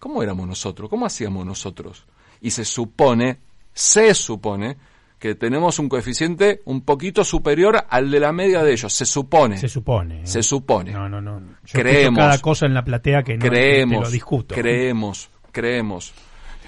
¿Cómo 0.00 0.20
éramos 0.20 0.48
nosotros? 0.48 0.90
¿Cómo 0.90 1.06
hacíamos 1.06 1.46
nosotros? 1.46 2.06
Y 2.40 2.50
se 2.50 2.64
supone, 2.64 3.38
se 3.72 4.14
supone, 4.14 4.78
que 5.20 5.36
tenemos 5.36 5.78
un 5.78 5.88
coeficiente 5.88 6.62
un 6.64 6.80
poquito 6.80 7.22
superior 7.22 7.86
al 7.88 8.10
de 8.10 8.18
la 8.18 8.32
media 8.32 8.64
de 8.64 8.72
ellos. 8.72 8.92
Se 8.92 9.06
supone. 9.06 9.58
Se 9.58 9.68
supone. 9.68 10.22
¿eh? 10.22 10.26
Se 10.26 10.42
supone. 10.42 10.90
No, 10.90 11.08
no, 11.08 11.20
no. 11.20 11.40
Yo 11.64 11.78
Creemos. 11.78 12.18
cada 12.18 12.40
cosa 12.40 12.66
en 12.66 12.74
la 12.74 12.82
platea 12.82 13.22
que 13.22 13.34
no 13.36 13.42
te 13.44 13.48
creemos, 13.48 14.02
lo 14.02 14.10
discuto. 14.10 14.56
creemos, 14.56 15.30
creemos. 15.52 16.12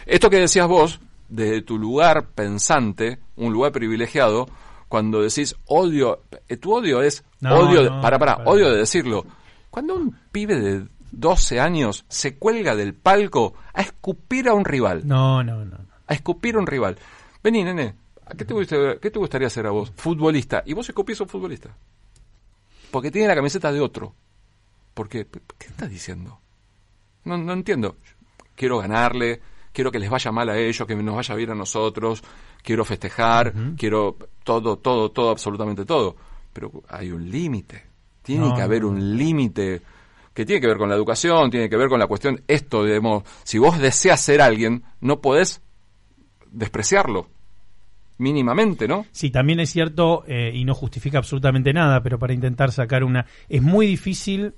Esto 0.09 0.31
que 0.31 0.39
decías 0.39 0.67
vos, 0.67 1.01
de 1.29 1.63
tu 1.63 1.79
lugar 1.79 2.29
pensante, 2.31 3.19
un 3.37 3.53
lugar 3.53 3.73
privilegiado, 3.73 4.49
cuando 4.89 5.23
decís 5.23 5.55
odio, 5.67 6.23
eh, 6.49 6.57
tu 6.57 6.73
odio 6.75 7.03
es 7.03 7.25
No, 7.41 7.59
odio, 7.59 7.83
no, 7.91 8.01
para, 8.01 8.19
para, 8.19 8.37
para. 8.39 8.51
odio 8.51 8.71
de 8.71 8.79
decirlo. 8.79 9.27
Cuando 9.71 9.95
un 9.95 10.17
pibe 10.33 10.59
de 10.59 10.89
12 11.13 11.61
años 11.61 12.05
se 12.09 12.37
cuelga 12.37 12.75
del 12.75 12.95
palco 12.95 13.55
a 13.75 13.83
escupir 13.83 14.49
a 14.49 14.55
un 14.55 14.65
rival, 14.65 15.07
No, 15.07 15.43
no, 15.45 15.65
no. 15.65 15.77
no. 15.79 15.85
a 16.07 16.15
escupir 16.15 16.57
a 16.57 16.59
un 16.59 16.67
rival. 16.67 16.99
Vení, 17.43 17.63
nene, 17.65 17.95
¿a 18.25 18.35
¿qué 18.35 18.45
te, 18.45 18.55
gustaría, 18.55 18.99
¿qué 18.99 19.11
te 19.11 19.19
gustaría 19.19 19.51
ser 19.51 19.67
a 19.67 19.71
vos? 19.71 19.93
Futbolista. 19.95 20.63
Y 20.67 20.73
vos 20.73 20.89
escupís 20.89 21.21
a 21.21 21.25
un 21.25 21.29
futbolista. 21.29 21.77
Porque 22.91 23.11
tiene 23.11 23.29
la 23.29 23.35
camiseta 23.35 23.71
de 23.71 23.81
otro. 23.81 24.15
¿Por 24.95 25.09
qué? 25.09 25.27
¿Qué 25.59 25.67
estás 25.67 25.91
diciendo? 25.91 26.41
No, 27.25 27.37
no 27.37 27.53
entiendo. 27.53 27.97
Quiero 28.57 28.79
ganarle, 28.79 29.41
quiero 29.73 29.91
que 29.91 29.99
les 29.99 30.11
vaya 30.11 30.33
mal 30.33 30.49
a 30.49 30.59
ellos, 30.59 30.87
que 30.87 30.95
nos 30.97 31.15
vaya 31.17 31.35
bien 31.35 31.51
a 31.51 31.55
nosotros, 31.55 32.23
quiero 32.63 32.85
festejar, 32.85 33.53
quiero 33.77 34.17
todo, 34.45 34.79
todo, 34.79 35.11
todo, 35.11 35.31
absolutamente 35.31 35.85
todo. 35.85 36.17
Pero 36.53 36.83
hay 36.89 37.11
un 37.11 37.31
límite. 37.31 37.85
Tiene 38.23 38.49
No, 38.49 38.55
que 38.55 38.63
haber 38.63 38.85
un 38.85 39.17
límite 39.17 39.81
que 40.35 40.45
tiene 40.47 40.61
que 40.61 40.67
ver 40.69 40.77
con 40.79 40.89
la 40.89 40.95
educación, 40.95 41.51
tiene 41.51 41.69
que 41.69 41.77
ver 41.77 41.89
con 41.89 41.99
la 41.99 42.07
cuestión, 42.07 42.43
esto, 42.47 42.85
digamos, 42.85 43.25
si 43.43 43.59
vos 43.59 43.79
deseas 43.79 44.21
ser 44.21 44.41
alguien, 44.41 44.85
no 45.01 45.21
podés 45.21 45.63
despreciarlo, 46.51 47.29
mínimamente, 48.19 48.87
¿no? 48.87 49.07
Sí, 49.13 49.31
también 49.31 49.61
es 49.61 49.71
cierto, 49.71 50.25
eh, 50.27 50.53
y 50.55 50.65
no 50.65 50.75
justifica 50.75 51.19
absolutamente 51.19 51.73
nada, 51.73 52.03
pero 52.03 52.19
para 52.19 52.35
intentar 52.35 52.71
sacar 52.73 53.03
una... 53.05 53.27
Es 53.49 53.63
muy 53.63 53.87
difícil 53.87 54.55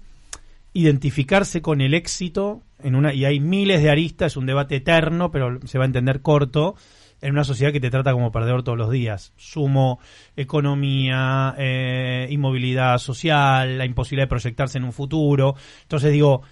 identificarse 0.72 1.62
con 1.62 1.80
el 1.80 1.94
éxito 1.94 2.62
en 2.82 2.94
una 2.94 3.12
y 3.14 3.24
hay 3.24 3.40
miles 3.40 3.82
de 3.82 3.90
aristas, 3.90 4.32
es 4.32 4.36
un 4.36 4.46
debate 4.46 4.76
eterno, 4.76 5.30
pero 5.30 5.58
se 5.66 5.78
va 5.78 5.84
a 5.84 5.86
entender 5.86 6.20
corto 6.22 6.74
en 7.22 7.32
una 7.32 7.44
sociedad 7.44 7.72
que 7.72 7.80
te 7.80 7.90
trata 7.90 8.12
como 8.12 8.32
perdedor 8.32 8.62
todos 8.62 8.78
los 8.78 8.90
días. 8.90 9.32
Sumo 9.36 10.00
economía, 10.36 11.54
eh, 11.58 12.26
inmovilidad 12.30 12.98
social, 12.98 13.78
la 13.78 13.84
imposibilidad 13.84 14.24
de 14.24 14.30
proyectarse 14.30 14.78
en 14.78 14.84
un 14.84 14.92
futuro. 14.92 15.54
Entonces 15.82 16.12
digo, 16.12 16.42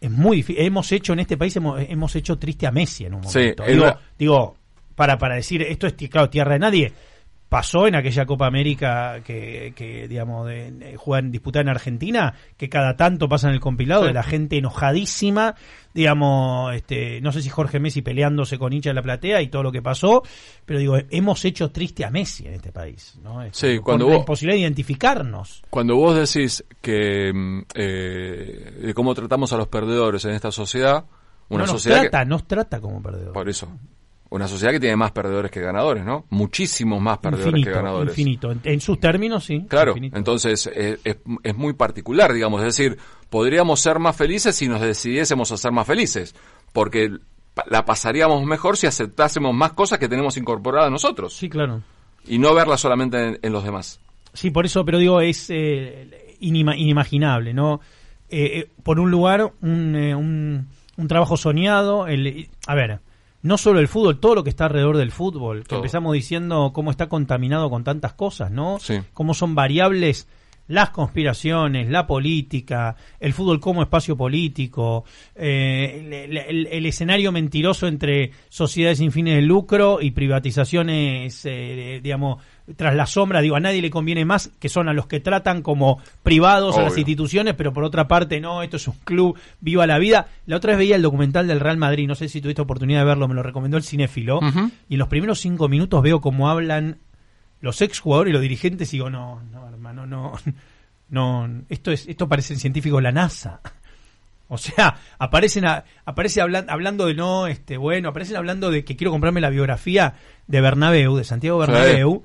es 0.00 0.10
muy 0.10 0.38
difícil. 0.38 0.64
Hemos 0.64 0.90
hecho 0.92 1.12
en 1.12 1.20
este 1.20 1.36
país, 1.36 1.56
hemos, 1.56 1.80
hemos 1.80 2.14
hecho 2.16 2.38
triste 2.38 2.66
a 2.66 2.72
Messi 2.72 3.04
en 3.04 3.14
un 3.14 3.24
Sí, 3.24 3.38
momento. 3.38 3.62
es 3.64 3.72
digo, 3.74 3.94
digo, 4.18 4.56
para, 4.94 5.18
para 5.18 5.36
decir, 5.36 5.62
esto 5.62 5.86
es, 5.86 5.94
claro, 6.10 6.28
tierra 6.30 6.52
de 6.54 6.58
nadie. 6.58 6.92
Pasó 7.48 7.86
en 7.86 7.94
aquella 7.94 8.26
Copa 8.26 8.46
América 8.46 9.20
que, 9.24 9.72
que 9.74 10.06
digamos, 10.06 10.46
de, 10.46 10.70
de 10.70 10.96
juegan, 10.96 11.30
disputada 11.30 11.62
en 11.62 11.68
Argentina, 11.70 12.34
que 12.58 12.68
cada 12.68 12.94
tanto 12.96 13.26
pasa 13.26 13.48
en 13.48 13.54
el 13.54 13.60
compilado 13.60 14.02
Sí. 14.02 14.08
de 14.08 14.12
la 14.14 14.22
gente 14.22 14.58
enojadísima, 14.58 15.54
digamos, 15.94 16.74
este, 16.74 17.20
no 17.22 17.32
sé 17.32 17.40
si 17.40 17.48
Jorge 17.48 17.80
Messi 17.80 18.02
peleándose 18.02 18.58
con 18.58 18.72
hincha 18.74 18.90
de 18.90 18.94
la 18.94 19.02
platea 19.02 19.40
y 19.40 19.48
todo 19.48 19.62
lo 19.62 19.72
que 19.72 19.80
pasó, 19.80 20.22
pero 20.66 20.78
digo, 20.78 20.98
hemos 21.10 21.42
hecho 21.46 21.70
triste 21.70 22.04
a 22.04 22.10
Messi 22.10 22.46
en 22.46 22.52
este 22.54 22.70
país, 22.70 23.18
¿no? 23.22 23.40
Sí, 23.52 23.76
por 23.76 23.84
cuando 23.84 24.04
la 24.06 24.12
vos- 24.12 24.20
imposibilidad 24.20 24.56
de 24.56 24.60
identificarnos. 24.62 25.62
Cuando 25.70 25.96
vos 25.96 26.16
decís 26.16 26.62
que 26.82 27.32
mm, 27.34 27.60
eh, 27.74 28.72
de 28.82 28.94
cómo 28.94 29.14
tratamos 29.14 29.52
a 29.52 29.56
los 29.56 29.68
perdedores 29.68 30.24
en 30.26 30.32
esta 30.32 30.50
sociedad, 30.52 31.04
una 31.48 31.60
no 31.64 31.64
nos 31.64 31.70
sociedad 31.70 32.02
que- 32.02 32.10
trata, 32.10 32.24
nos 32.26 32.46
trata 32.46 32.78
como 32.80 33.02
perdedor. 33.02 33.32
por 33.32 33.48
eso, 33.48 33.68
una 34.30 34.46
sociedad 34.46 34.72
que 34.72 34.80
tiene 34.80 34.96
más 34.96 35.12
perdedores 35.12 35.50
que 35.50 35.60
ganadores, 35.60 36.04
¿no? 36.04 36.26
Muchísimos 36.30 37.00
más 37.00 37.18
perdedores 37.18 37.46
Infinito, 37.48 37.70
que 37.70 37.74
ganadores. 37.76 38.10
infinito. 38.18 38.52
En, 38.52 38.60
en 38.64 38.80
sus 38.80 39.00
términos, 39.00 39.44
sí. 39.44 39.64
Claro, 39.68 39.92
infinito. 39.92 40.16
entonces 40.18 40.70
eh, 40.74 40.98
es, 41.04 41.16
es 41.42 41.56
muy 41.56 41.72
particular, 41.72 42.32
digamos, 42.32 42.60
es 42.60 42.76
decir, 42.76 42.98
podríamos 43.30 43.80
ser 43.80 43.98
más 43.98 44.14
felices 44.16 44.54
si 44.56 44.68
nos 44.68 44.80
decidiésemos 44.80 45.50
a 45.52 45.56
ser 45.56 45.72
más 45.72 45.86
felices, 45.86 46.34
porque 46.72 47.10
la 47.70 47.84
pasaríamos 47.84 48.44
mejor 48.44 48.76
si 48.76 48.86
aceptásemos 48.86 49.54
más 49.54 49.72
cosas 49.72 49.98
que 49.98 50.08
tenemos 50.08 50.36
incorporadas 50.36 50.90
nosotros 50.92 51.34
Sí, 51.34 51.48
claro. 51.48 51.82
y 52.26 52.38
no 52.38 52.54
verlas 52.54 52.80
solamente 52.80 53.16
en, 53.28 53.38
en 53.42 53.52
los 53.52 53.64
demás. 53.64 53.98
Sí, 54.34 54.50
por 54.50 54.66
eso, 54.66 54.84
pero 54.84 54.98
digo, 54.98 55.20
es 55.22 55.46
eh, 55.50 56.36
inima- 56.40 56.76
inimaginable, 56.76 57.54
¿no? 57.54 57.80
Eh, 58.28 58.68
por 58.82 59.00
un 59.00 59.10
lugar, 59.10 59.52
un, 59.62 59.96
eh, 59.96 60.14
un, 60.14 60.68
un 60.98 61.08
trabajo 61.08 61.36
soñado, 61.38 62.06
el, 62.06 62.48
a 62.66 62.74
ver, 62.74 63.00
no 63.48 63.58
solo 63.58 63.80
el 63.80 63.88
fútbol, 63.88 64.20
todo 64.20 64.36
lo 64.36 64.44
que 64.44 64.50
está 64.50 64.66
alrededor 64.66 64.96
del 64.98 65.10
fútbol, 65.10 65.64
que 65.64 65.74
empezamos 65.76 66.12
diciendo 66.12 66.70
cómo 66.72 66.90
está 66.92 67.08
contaminado 67.08 67.68
con 67.70 67.82
tantas 67.82 68.12
cosas, 68.12 68.50
¿no? 68.52 68.78
Sí. 68.78 68.98
Cómo 69.14 69.34
son 69.34 69.54
variables 69.56 70.28
las 70.68 70.90
conspiraciones, 70.90 71.88
la 71.88 72.06
política, 72.06 72.94
el 73.20 73.32
fútbol 73.32 73.58
como 73.58 73.80
espacio 73.80 74.18
político, 74.18 75.04
eh, 75.34 76.26
el, 76.28 76.36
el- 76.36 76.66
el 76.66 76.84
escenario 76.86 77.32
mentiroso 77.32 77.86
entre 77.86 78.32
sociedades 78.50 78.98
sin 78.98 79.10
fines 79.10 79.36
de 79.36 79.42
lucro 79.42 79.98
y 80.02 80.10
privatizaciones, 80.10 81.40
eh, 81.46 82.00
digamos, 82.02 82.42
tras 82.76 82.94
la 82.94 83.06
sombra, 83.06 83.40
digo, 83.40 83.56
a 83.56 83.60
nadie 83.60 83.80
le 83.80 83.90
conviene 83.90 84.24
más 84.24 84.50
que 84.58 84.68
son 84.68 84.88
a 84.88 84.92
los 84.92 85.06
que 85.06 85.20
tratan 85.20 85.62
como 85.62 85.98
privados 86.22 86.76
a 86.76 86.82
las 86.82 86.98
instituciones, 86.98 87.54
pero 87.54 87.72
por 87.72 87.84
otra 87.84 88.06
parte, 88.08 88.40
no, 88.40 88.62
esto 88.62 88.76
es 88.76 88.86
un 88.88 88.94
club, 89.04 89.38
viva 89.60 89.86
la 89.86 89.98
vida. 89.98 90.28
La 90.46 90.56
otra 90.56 90.70
vez 90.72 90.78
veía 90.78 90.96
el 90.96 91.02
documental 91.02 91.46
del 91.48 91.60
Real 91.60 91.76
Madrid, 91.78 92.06
no 92.06 92.14
sé 92.14 92.28
si 92.28 92.40
tuviste 92.40 92.60
oportunidad 92.62 93.00
de 93.00 93.06
verlo, 93.06 93.26
me 93.28 93.34
lo 93.34 93.42
recomendó 93.42 93.76
el 93.76 93.82
cinéfilo, 93.84 94.40
y 94.88 94.94
en 94.94 94.98
los 94.98 95.08
primeros 95.08 95.40
cinco 95.40 95.68
minutos 95.68 96.02
veo 96.02 96.20
cómo 96.20 96.48
hablan 96.50 96.98
los 97.60 97.80
exjugadores 97.82 98.30
y 98.30 98.32
los 98.34 98.42
dirigentes 98.42 98.92
y 98.92 98.98
digo, 98.98 99.10
no, 99.10 99.40
no, 99.50 99.66
hermano, 99.68 100.06
no, 100.06 100.32
no, 101.08 101.48
esto 101.68 101.90
es, 101.90 102.06
esto 102.08 102.28
parece 102.28 102.54
en 102.54 102.60
científico 102.60 103.00
la 103.00 103.12
NASA. 103.12 103.60
O 104.50 104.56
sea, 104.56 104.96
aparecen 105.18 105.66
a- 105.66 105.84
aparece 106.06 106.40
hablan- 106.40 106.64
hablando 106.70 107.04
de 107.04 107.12
no, 107.14 107.46
este, 107.48 107.76
bueno, 107.76 108.08
aparecen 108.08 108.34
hablando 108.36 108.70
de 108.70 108.82
que 108.82 108.96
quiero 108.96 109.10
comprarme 109.10 109.42
la 109.42 109.50
biografía 109.50 110.14
de 110.46 110.60
Bernabéu, 110.62 111.16
de 111.16 111.24
Santiago 111.24 111.58
Sí. 111.66 112.18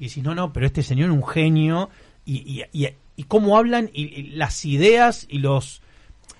Y 0.00 0.08
si 0.08 0.20
no, 0.22 0.34
no, 0.34 0.52
pero 0.52 0.66
este 0.66 0.82
señor 0.82 1.10
es 1.10 1.14
un 1.16 1.24
genio, 1.26 1.90
y, 2.24 2.62
y, 2.72 2.84
y, 2.84 2.88
y 3.16 3.24
cómo 3.24 3.56
hablan, 3.58 3.88
y, 3.92 4.06
y 4.06 4.22
las 4.30 4.64
ideas 4.64 5.26
y 5.28 5.38
los... 5.38 5.82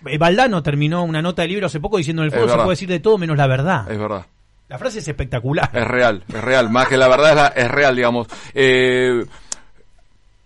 eh, 0.07 0.19
Valdano 0.19 0.63
terminó 0.63 1.05
una 1.05 1.21
nota 1.23 1.43
de 1.43 1.49
libro 1.49 1.67
hace 1.67 1.79
poco 1.79 1.99
diciendo 1.99 2.23
en 2.23 2.27
el 2.27 2.33
fútbol 2.33 2.49
se 2.51 2.57
puede 2.57 2.71
decir 2.71 2.89
de 2.89 3.01
todo 3.01 3.19
menos 3.19 3.37
la 3.37 3.47
verdad. 3.47 3.89
Es 3.91 3.99
verdad. 3.99 4.27
La 4.69 4.79
frase 4.79 5.01
es 5.01 5.07
espectacular. 5.09 5.69
Es 5.75 5.87
real, 5.87 6.25
es 6.29 6.41
real. 6.43 6.71
Más 6.71 6.89
que 6.89 6.97
la 6.97 7.09
verdad 7.09 7.31
es, 7.31 7.37
la- 7.37 7.47
es 7.49 7.71
real, 7.71 7.95
digamos. 7.97 8.27
Eh, 8.55 9.25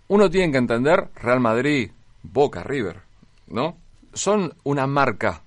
uno 0.09 0.28
tiene 0.31 0.51
que 0.53 0.59
entender 0.59 1.09
Real 1.23 1.41
Madrid, 1.41 1.91
Boca, 2.23 2.62
River, 2.62 2.97
¿no? 3.49 3.77
Son 4.12 4.53
una 4.65 4.86
marca 4.86 5.43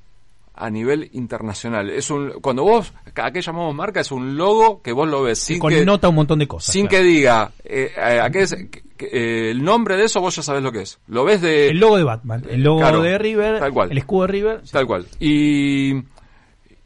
a 0.58 0.70
nivel 0.70 1.10
internacional. 1.14 1.90
Es 1.90 2.10
un 2.10 2.32
cuando 2.42 2.64
vos 2.64 2.94
a 3.16 3.32
qué 3.32 3.42
llamamos 3.42 3.74
marca 3.76 4.00
es 4.00 4.12
un 4.12 4.36
logo 4.38 4.82
que 4.82 4.92
vos 4.92 5.08
lo 5.08 5.24
ves 5.24 5.40
sin 5.40 5.56
que 5.58 5.80
connota 5.80 6.10
un 6.10 6.16
montón 6.16 6.40
de 6.40 6.48
cosas. 6.48 6.74
sin 6.74 6.88
claro. 6.88 7.04
que 7.04 7.10
diga 7.10 7.52
eh, 7.64 7.92
a 8.22 8.30
qué 8.30 8.42
es 8.42 8.54
eh, 8.54 9.52
el 9.52 9.64
nombre 9.64 9.96
de 9.96 10.06
eso 10.06 10.22
vos 10.22 10.36
ya 10.36 10.42
sabés 10.42 10.64
lo 10.64 10.72
que 10.72 10.82
es. 10.82 11.00
Lo 11.08 11.24
ves 11.24 11.42
de 11.42 11.70
El 11.70 11.80
logo 11.80 11.98
de 11.98 12.04
Batman, 12.04 12.44
el 12.50 12.64
logo 12.64 12.80
Claro, 12.80 13.02
de 13.02 13.18
River, 13.18 13.60
tal 13.60 13.74
cual. 13.74 13.92
el 13.92 13.98
escudo 13.98 14.22
de 14.24 14.28
River. 14.28 14.62
Tal 14.72 14.88
cual. 14.88 15.08
Y, 15.20 16.04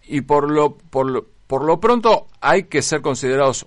y 0.07 0.22
por, 0.22 0.52
lo, 0.52 0.76
por, 0.76 1.10
lo, 1.10 1.26
por 1.48 1.64
lo 1.64 1.80
pronto 1.80 2.27
hay 2.41 2.64
que 2.64 2.81
ser 2.81 3.02
considerados 3.02 3.65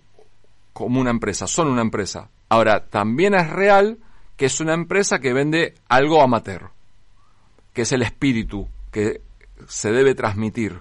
como 0.73 1.01
una 1.01 1.11
empresa, 1.11 1.47
son 1.47 1.69
una 1.69 1.83
empresa. 1.83 2.31
Ahora, 2.49 2.87
también 2.87 3.35
es 3.35 3.49
real 3.49 3.99
que 4.37 4.47
es 4.47 4.61
una 4.61 4.75
empresa 4.75 5.21
que 5.21 5.33
vende 5.33 5.75
algo 5.89 6.21
amateur, 6.21 6.71
que 7.73 7.83
es 7.83 7.93
el 7.93 8.03
espíritu 8.03 8.69
que 8.91 9.23
se 9.69 9.93
debe 9.93 10.15
transmitir. 10.15 10.81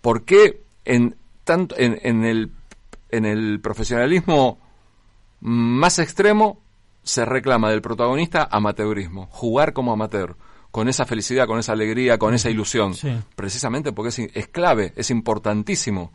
¿Por 0.00 0.24
qué 0.24 0.62
en, 0.84 1.16
tanto, 1.44 1.74
en, 1.78 1.98
en, 2.02 2.24
el, 2.24 2.50
en 3.10 3.24
el 3.26 3.60
profesionalismo 3.60 4.58
más 5.40 5.98
extremo 5.98 6.60
se 7.02 7.24
reclama 7.24 7.70
del 7.70 7.80
protagonista 7.82 8.48
amateurismo, 8.50 9.26
jugar 9.30 9.72
como 9.72 9.92
amateur, 9.92 10.36
con 10.70 10.88
esa 10.88 11.04
felicidad, 11.04 11.46
con 11.46 11.58
esa 11.58 11.72
alegría, 11.72 12.18
con 12.18 12.34
esa 12.34 12.50
ilusión, 12.50 12.94
Sí. 12.94 13.10
precisamente 13.34 13.92
porque 13.92 14.10
es, 14.10 14.18
es 14.34 14.48
clave, 14.48 14.92
es 14.96 15.10
importantísimo, 15.10 16.12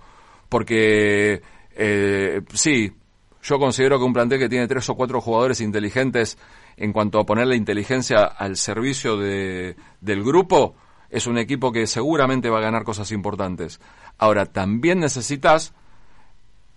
porque 0.48 1.41
eh, 1.76 2.41
sí, 2.53 2.94
yo 3.44 3.60
considero 3.60 3.98
que 3.98 4.06
un 4.06 4.14
plantel 4.14 4.40
que 4.40 4.49
tiene 4.49 4.68
tres 4.68 4.88
o 4.90 4.95
cuatro 4.95 5.20
jugadores 5.20 5.60
inteligentes 5.60 6.38
en 6.78 6.94
cuanto 6.94 7.20
a 7.20 7.26
poner 7.26 7.48
la 7.48 7.56
inteligencia 7.56 8.24
al 8.24 8.56
servicio 8.56 9.18
de, 9.18 9.76
del 10.02 10.24
grupo, 10.24 10.76
es 11.16 11.28
un 11.28 11.38
equipo 11.38 11.72
que 11.72 11.88
seguramente 11.88 12.50
va 12.50 12.58
a 12.58 12.62
ganar 12.62 12.84
cosas 12.84 13.10
importantes. 13.14 13.80
Ahora, 14.18 14.46
también 14.46 15.00
necesitas 15.00 15.74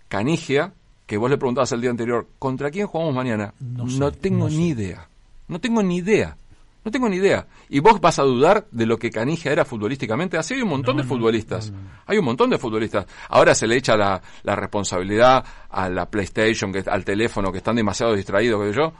Canigia, 0.06 0.74
que 1.06 1.16
vos 1.16 1.28
le 1.28 1.38
preguntabas 1.38 1.72
el 1.72 1.80
día 1.80 1.90
anterior, 1.90 2.28
¿contra 2.38 2.70
quién 2.70 2.86
jugamos 2.86 3.16
mañana? 3.16 3.52
No 3.58 3.88
sé, 3.88 4.16
tengo 4.18 4.48
no 4.48 4.54
ni 4.54 4.68
idea. 4.68 5.08
No 5.48 5.60
tengo 5.60 5.82
ni 5.82 5.96
idea. 5.96 6.36
No 6.84 6.92
tengo 6.92 7.08
ni 7.08 7.16
idea. 7.16 7.48
Y 7.68 7.80
vos 7.80 8.00
vas 8.00 8.20
a 8.20 8.22
dudar 8.22 8.68
de 8.70 8.86
lo 8.86 8.96
que 8.96 9.10
Canigia 9.10 9.50
era 9.50 9.64
futbolísticamente. 9.64 10.38
Así 10.38 10.54
hay 10.54 10.62
un 10.62 10.68
montón 10.68 10.96
de 10.98 11.02
futbolistas. 11.02 11.72
Hay 12.06 12.18
un 12.18 12.24
montón 12.24 12.48
de 12.48 12.58
futbolistas. 12.58 13.06
Ahora 13.30 13.56
se 13.56 13.66
le 13.66 13.76
echa 13.76 13.96
la, 13.96 14.22
la 14.44 14.54
responsabilidad 14.54 15.44
a 15.68 15.88
la 15.88 16.08
PlayStation, 16.08 16.72
que, 16.72 16.84
al 16.88 17.04
teléfono, 17.04 17.50
que 17.50 17.58
están 17.58 17.74
demasiado 17.74 18.14
distraídos, 18.14 18.62
que 18.62 18.72
yo. 18.72 18.92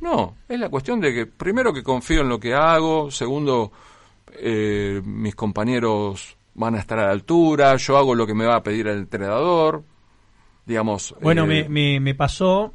No, 0.00 0.36
es 0.48 0.60
la 0.60 0.68
cuestión 0.68 1.00
de 1.00 1.12
que, 1.12 1.26
primero, 1.26 1.72
que 1.72 1.82
confío 1.82 2.20
en 2.20 2.28
lo 2.28 2.38
que 2.38 2.54
hago. 2.54 3.10
Segundo, 3.10 3.72
eh, 4.38 5.00
mis 5.04 5.34
compañeros 5.34 6.36
van 6.54 6.74
a 6.74 6.78
estar 6.78 6.98
a 6.98 7.06
la 7.06 7.12
altura. 7.12 7.76
Yo 7.76 7.96
hago 7.96 8.14
lo 8.14 8.26
que 8.26 8.34
me 8.34 8.46
va 8.46 8.56
a 8.56 8.62
pedir 8.62 8.86
el 8.88 8.98
entrenador. 8.98 9.82
Digamos. 10.66 11.14
Bueno, 11.20 11.44
eh, 11.44 11.46
me, 11.46 11.68
me, 11.68 12.00
me 12.00 12.14
pasó 12.14 12.72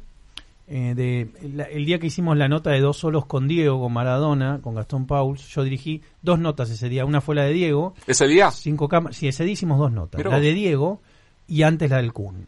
eh, 0.68 0.94
de 0.94 1.30
la- 1.54 1.64
el 1.64 1.84
día 1.84 1.98
que 1.98 2.06
hicimos 2.06 2.36
la 2.36 2.46
nota 2.48 2.70
de 2.70 2.78
dos 2.80 2.98
solos 2.98 3.26
con 3.26 3.48
Diego, 3.48 3.80
con 3.80 3.92
Maradona, 3.92 4.60
con 4.62 4.74
Gastón 4.76 5.06
Pauls, 5.06 5.48
yo 5.48 5.64
dirigí 5.64 6.00
dos 6.22 6.38
notas 6.38 6.70
ese 6.70 6.88
día. 6.88 7.04
Una 7.04 7.20
fue 7.20 7.34
la 7.34 7.42
de 7.44 7.52
Diego, 7.52 7.94
Ese 8.06 8.28
día. 8.28 8.50
cinco 8.52 8.88
cámaras. 8.88 9.16
Sí, 9.16 9.26
ese 9.26 9.42
día 9.44 9.54
hicimos 9.54 9.78
dos 9.78 9.90
notas. 9.90 10.24
La 10.24 10.38
de 10.38 10.52
Diego 10.54 11.00
y 11.48 11.62
antes 11.62 11.90
la 11.90 11.96
del 11.96 12.12
Kun. 12.12 12.46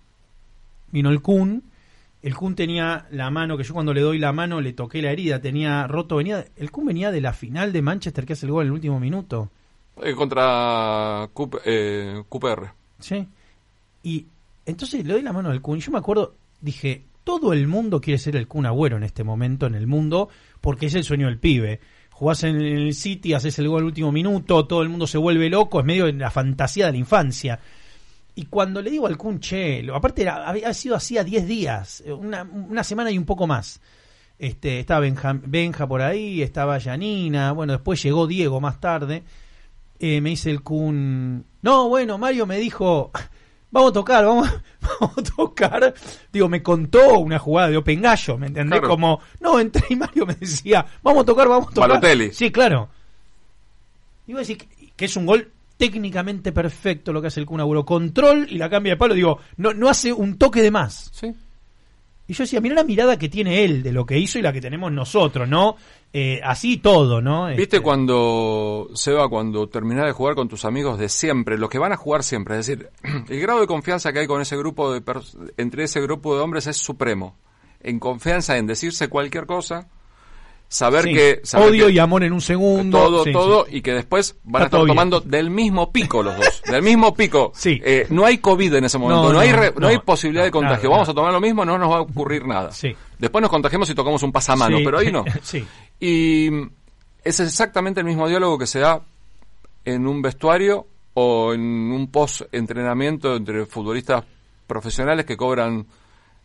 Vino 0.93 1.11
el 1.11 1.21
Kun. 1.23 1.65
El 2.23 2.37
Kun 2.37 2.55
tenía 2.55 3.07
la 3.11 3.31
mano, 3.31 3.57
que 3.57 3.65
yo 3.65 3.75
cuando 3.75 3.93
le 3.93 4.01
doy 4.01 4.19
la 4.19 4.33
mano 4.33 4.61
le 4.61 4.73
toqué 4.73 5.03
la 5.03 5.11
herida, 5.11 5.41
tenía 5.41 5.87
roto, 5.89 6.17
venía, 6.17 6.45
el 6.57 6.71
Kun 6.71 6.87
venía 6.87 7.11
de 7.11 7.21
la 7.21 7.33
final 7.33 7.73
de 7.73 7.83
Manchester 7.83 8.25
que 8.25 8.35
hace 8.35 8.47
el 8.47 8.53
gol 8.53 8.63
en 8.63 8.69
el 8.69 8.73
último 8.75 9.01
minuto. 9.01 9.51
eh, 10.03 10.15
contra 10.15 11.29
Cup- 11.35 11.61
eh, 11.65 12.23
QPR. 12.29 12.71
¿Sí? 13.01 13.27
Y 14.05 14.27
entonces 14.65 15.05
le 15.05 15.13
doy 15.15 15.23
la 15.23 15.33
mano 15.33 15.51
al 15.51 15.61
Kun. 15.61 15.79
Y 15.79 15.81
yo 15.81 15.91
me 15.93 15.99
acuerdo, 15.99 16.35
dije, 16.61 17.05
todo 17.25 17.53
el 17.53 17.67
mundo 17.69 18.01
quiere 18.01 18.19
ser 18.19 18.37
el 18.37 18.47
Kun 18.49 18.67
Agüero 18.67 18.97
en 18.97 19.03
este 19.03 19.25
momento 19.25 19.67
en 19.67 19.75
el 19.75 19.87
mundo, 19.87 20.29
porque 20.61 20.87
es 20.87 20.95
el 20.95 21.05
sueño 21.05 21.27
del 21.27 21.39
pibe. 21.39 21.81
Jugás 22.11 22.45
en 22.45 22.57
el 22.61 22.95
City, 22.95 23.35
haces 23.35 23.59
el 23.59 23.69
gol 23.69 23.81
al 23.81 23.87
último 23.87 24.13
minuto, 24.13 24.65
todo 24.67 24.83
el 24.83 24.89
mundo 24.89 25.07
se 25.09 25.19
vuelve 25.19 25.51
loco, 25.51 25.81
es 25.81 25.87
medio 25.87 26.07
de 26.07 26.13
la 26.13 26.31
fantasía 26.31 26.87
de 26.87 26.93
la 26.93 26.99
infancia. 26.99 27.59
Y 28.35 28.47
cuando 28.47 28.81
le 28.81 28.91
digo 28.91 29.07
al 29.07 29.17
Kun, 29.19 29.41
che, 29.41 29.83
lo- 29.83 29.95
aparte 29.95 30.23
era- 30.23 30.49
había 30.49 30.73
sido 30.73 30.97
así 30.97 31.19
a 31.19 31.25
10 31.25 31.47
días, 31.47 32.03
eh, 32.07 32.13
una, 32.13 32.43
una 32.43 32.83
semana 32.85 33.11
y 33.11 33.19
un 33.19 33.25
poco 33.27 33.47
más. 33.47 33.81
Este, 34.39 34.81
estaba 34.81 35.01
Benja, 35.01 35.35
Benja 35.35 35.87
por 35.87 36.01
ahí, 36.03 36.43
estaba 36.43 36.81
Janina, 36.81 37.53
bueno, 37.53 37.75
después 37.75 38.03
llegó 38.03 38.27
Diego 38.27 38.61
más 38.61 38.81
tarde. 38.81 39.23
Eh, 40.01 40.21
me 40.21 40.31
dice 40.31 40.51
el 40.51 40.63
Kun, 40.63 41.45
no, 41.63 41.89
bueno, 41.89 42.19
Mario 42.19 42.45
me 42.47 42.57
dijo, 42.59 43.13
vamos 43.71 43.91
a 43.91 43.93
tocar, 43.93 44.25
vamos, 44.25 44.49
vamos 45.01 45.19
a 45.19 45.23
tocar. 45.23 45.95
Digo, 46.33 46.49
me 46.49 46.63
contó 46.63 47.19
una 47.21 47.39
jugada 47.39 47.69
de 47.69 47.77
Open 47.77 48.01
Gallo, 48.03 48.37
¿me 48.39 48.47
entendés? 48.49 48.81
Claro. 48.81 48.95
Como, 48.95 49.21
no, 49.41 49.61
entré 49.61 49.85
y 49.91 49.97
Mario 49.97 50.27
me 50.27 50.35
decía, 50.35 50.85
vamos 51.03 51.23
a 51.23 51.27
tocar, 51.27 51.47
vamos 51.49 51.69
a 51.71 51.75
tocar. 51.75 51.89
Balotelli. 51.91 52.33
Sí, 52.33 52.51
claro. 52.51 52.89
Iba 54.27 54.39
a 54.39 54.41
decir 54.41 54.59
que, 54.59 54.93
que 54.97 55.05
es 55.05 55.17
un 55.17 55.27
gol 55.27 55.51
técnicamente 55.83 56.53
perfecto 56.53 57.13
lo 57.13 57.21
que 57.21 57.27
hace 57.27 57.41
el 57.41 57.47
Kun 57.47 57.59
Agüero. 57.59 57.85
Control 57.85 58.47
y 58.49 58.57
la 58.57 58.71
cambia 58.71 58.93
de 58.93 58.97
palo, 58.97 59.15
digo, 59.15 59.41
no, 59.57 59.75
no 59.75 59.89
hace 59.89 60.13
un 60.13 60.39
toque 60.39 60.63
de 60.63 60.71
más. 60.71 61.11
Sí. 61.13 61.35
Y 62.29 62.35
yo 62.35 62.45
decía, 62.45 62.61
mira 62.61 62.77
la 62.77 62.85
mirada 62.85 63.19
que 63.19 63.29
tiene 63.29 63.65
él 63.65 63.83
de 63.83 63.91
lo 63.91 64.07
que 64.07 64.17
hizo 64.17 64.39
y 64.39 64.43
la 64.43 64.53
que 64.53 64.61
tenemos 64.61 64.93
nosotros, 64.93 65.49
¿no? 65.49 65.75
Eh, 66.13 66.41
así 66.45 66.77
todo, 66.77 67.21
¿no? 67.21 67.49
¿Viste 67.49 67.63
Este, 67.63 67.81
cuando, 67.81 68.91
Seba, 68.95 69.29
cuando 69.29 69.69
terminás 69.69 70.07
de 70.07 70.13
jugar 70.13 70.37
con 70.37 70.47
tus 70.47 70.65
amigos 70.65 71.01
de 71.01 71.09
siempre, 71.09 71.59
los 71.59 71.69
que 71.69 71.81
van 71.81 71.93
a 71.93 71.97
jugar 71.97 72.23
siempre? 72.23 72.61
Es 72.61 72.65
decir, 72.69 72.89
el 73.29 73.41
grado 73.41 73.59
de 73.59 73.67
confianza 73.67 74.13
que 74.13 74.21
hay 74.21 74.29
con 74.29 74.41
ese 74.41 74.57
grupo 74.57 74.93
de 74.93 75.03
entre 75.57 75.83
ese 75.83 76.01
grupo 76.01 76.37
de 76.37 76.43
hombres 76.43 76.69
es 76.69 76.77
supremo. 76.77 77.35
En 77.81 77.99
confianza 77.99 78.57
en 78.57 78.69
decirse 78.69 79.09
cualquier 79.09 79.47
cosa, 79.47 79.89
saber 80.73 81.05
sí, 81.05 81.13
que... 81.13 81.41
Saber 81.45 81.69
odio 81.69 81.87
que 81.87 81.93
y 81.93 81.99
amor 81.99 82.25
en 82.25 82.33
un 82.33 82.41
segundo. 82.41 82.99
todo, 82.99 83.25
sí, 83.25 83.33
todo, 83.33 83.67
sí. 83.67 83.77
y 83.77 83.83
que 83.83 83.93
después 83.93 84.37
van 84.43 84.63
a 84.63 84.65
estar 84.67 84.81
bien. 84.81 84.89
tomando 84.89 85.21
del 85.21 85.51
mismo 85.51 85.93
pico 85.93 86.23
los 86.23 86.35
dos. 86.35 86.63
del 86.71 86.83
mismo 86.83 87.15
pico. 87.15 87.53
Sí. 87.55 87.79
Eh, 87.85 88.07
no 88.09 88.25
hay 88.25 88.39
COVID 88.39 88.75
en 88.77 88.85
ese 88.87 88.97
momento, 88.97 89.25
No, 89.25 89.33
no, 89.35 89.41
hay, 89.41 89.51
no, 89.51 89.57
re- 89.59 89.73
no 89.75 89.81
no, 89.81 89.89
hay 89.89 89.99
posibilidad 89.99 90.45
de 90.45 90.51
contagio. 90.51 90.89
Vamos 90.89 91.09
a 91.11 91.15
tomar 91.15 91.31
lo 91.31 91.41
mismo, 91.41 91.65
no 91.67 91.77
nos 91.77 91.91
va 91.91 91.97
a 91.99 92.01
ocurrir 92.01 92.47
nada. 92.47 92.73
Sí. 92.73 92.97
Después 93.19 93.43
nos 93.43 93.51
contagiamos 93.51 93.91
y 93.91 93.95
tocamos 93.95 94.23
un 94.23 94.33
pasamano, 94.33 94.79
pero 94.83 94.99
ahí 94.99 95.13
no. 95.13 95.25
sí. 95.43 95.63
Y 96.01 96.49
es 97.23 97.39
exactamente 97.39 98.01
el 98.01 98.07
mismo 98.07 98.27
diálogo 98.27 98.57
que 98.57 98.67
se 98.67 98.81
da 98.81 99.03
en 99.85 100.07
un 100.07 100.23
vestuario 100.23 100.87
o 101.13 101.53
en 101.53 101.61
un 101.61 102.11
post-entrenamiento 102.11 103.37
entre 103.37 103.67
futbolistas 103.67 104.25
profesionales 104.67 105.27
que 105.27 105.37
cobran 105.37 105.87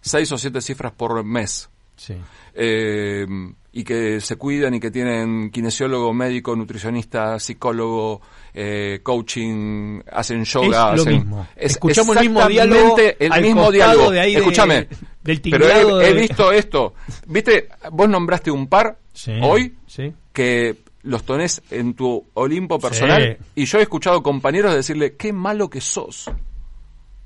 seis 0.02 0.30
o 0.34 0.38
siete 0.38 0.60
cifras 0.60 0.92
por 0.92 1.24
mes. 1.24 1.70
Sí. 1.98 2.16
Eh, 2.54 3.26
y 3.74 3.84
que 3.84 4.20
se 4.22 4.36
cuidan 4.38 4.74
y 4.74 4.80
que 4.80 4.90
tienen 4.90 5.52
kinesiólogo, 5.52 6.14
médico, 6.14 6.56
nutricionista, 6.56 7.38
psicólogo, 7.40 8.22
eh, 8.54 9.02
coaching, 9.04 10.00
hacen 10.12 10.44
yoga. 10.46 10.68
Es 10.68 10.72
lo 10.98 11.02
hacen- 11.04 11.14
mismo. 11.16 11.48
es 11.56 11.72
Escuchamos 11.74 12.16
el 12.18 12.24
mismo 12.24 12.48
diálogo 12.48 12.96
el 12.98 13.32
al 13.32 13.42
mismo 13.42 13.62
costado 13.66 13.72
diálogo. 13.72 14.12
de 14.12 14.20
ahí 14.20 14.34
de- 14.34 14.40
Escúchame, 14.40 14.88
Del 15.24 15.42
Pero 15.42 15.68
he, 15.68 16.08
he 16.10 16.14
de- 16.14 16.22
visto 16.22 16.52
esto. 16.54 16.94
¿Viste? 17.28 17.68
Vos 17.92 18.08
nombraste 18.08 18.50
un 18.50 18.68
par 18.68 18.98
Sí, 19.14 19.34
hoy 19.44 19.76
sí. 19.86 20.14
que 20.32 20.78
los 21.04 21.24
tenés 21.24 21.62
en 21.70 21.94
tu 21.96 22.26
Olimpo 22.34 22.80
personal 22.80 23.38
y 23.54 23.66
yo 23.66 23.78
he 23.80 23.82
escuchado 23.82 24.24
compañeros 24.24 24.74
decirle, 24.74 25.16
qué 25.18 25.34
malo 25.34 25.70
que 25.70 25.82
sos. 25.82 26.32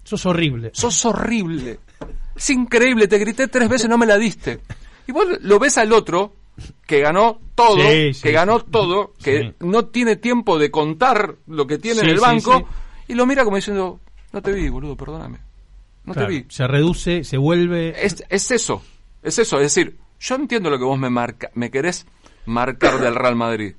Sos 0.04 0.26
horrible. 0.26 0.72
Sos 0.74 1.06
horrible. 1.06 1.80
Es 2.42 2.50
increíble, 2.50 3.08
te 3.08 3.20
grité 3.20 3.48
tres 3.48 3.70
veces, 3.70 3.88
no 3.88 4.00
me 4.00 4.08
la 4.08 4.18
diste. 4.18 4.62
Y 5.08 5.12
vos 5.12 5.28
lo 5.42 5.60
ves 5.60 5.78
al 5.78 5.94
otro 5.94 6.34
que 6.88 7.00
ganó 7.00 7.40
todo, 7.54 7.78
Sí, 7.78 8.16
sí, 8.16 8.24
que 8.24 8.32
ganó 8.32 8.60
todo, 8.60 9.14
que 9.24 9.40
Sí. 9.42 9.54
no 9.60 9.86
tiene 9.86 10.16
tiempo 10.16 10.58
de 10.58 10.72
contar 10.72 11.36
lo 11.46 11.68
que 11.68 11.78
tiene 11.78 12.02
en 12.02 12.10
el 12.10 12.20
banco 12.20 12.68
y 13.08 13.14
lo 13.14 13.28
mira 13.28 13.44
como 13.44 13.58
diciendo, 13.58 14.00
no 14.34 14.42
te 14.42 14.52
vi, 14.54 14.70
boludo, 14.70 14.96
perdóname. 14.98 15.38
No 16.04 16.14
Claro, 16.14 16.30
te 16.30 16.34
vi. 16.34 16.46
Se 16.50 16.66
reduce, 16.66 17.24
se 17.24 17.38
vuelve. 17.38 17.94
Es, 18.04 18.24
es 18.28 18.50
eso, 18.50 18.82
es 19.22 19.38
eso, 19.38 19.58
es 19.58 19.76
decir, 19.76 20.00
yo 20.20 20.34
entiendo 20.36 20.72
lo 20.72 20.80
que 20.80 20.84
vos 20.86 20.98
me 20.98 21.12
marca, 21.12 21.52
me 21.54 21.70
querés 21.70 22.08
marcar 22.48 23.00
del 23.00 23.14
Real 23.14 23.36
Madrid, 23.36 23.76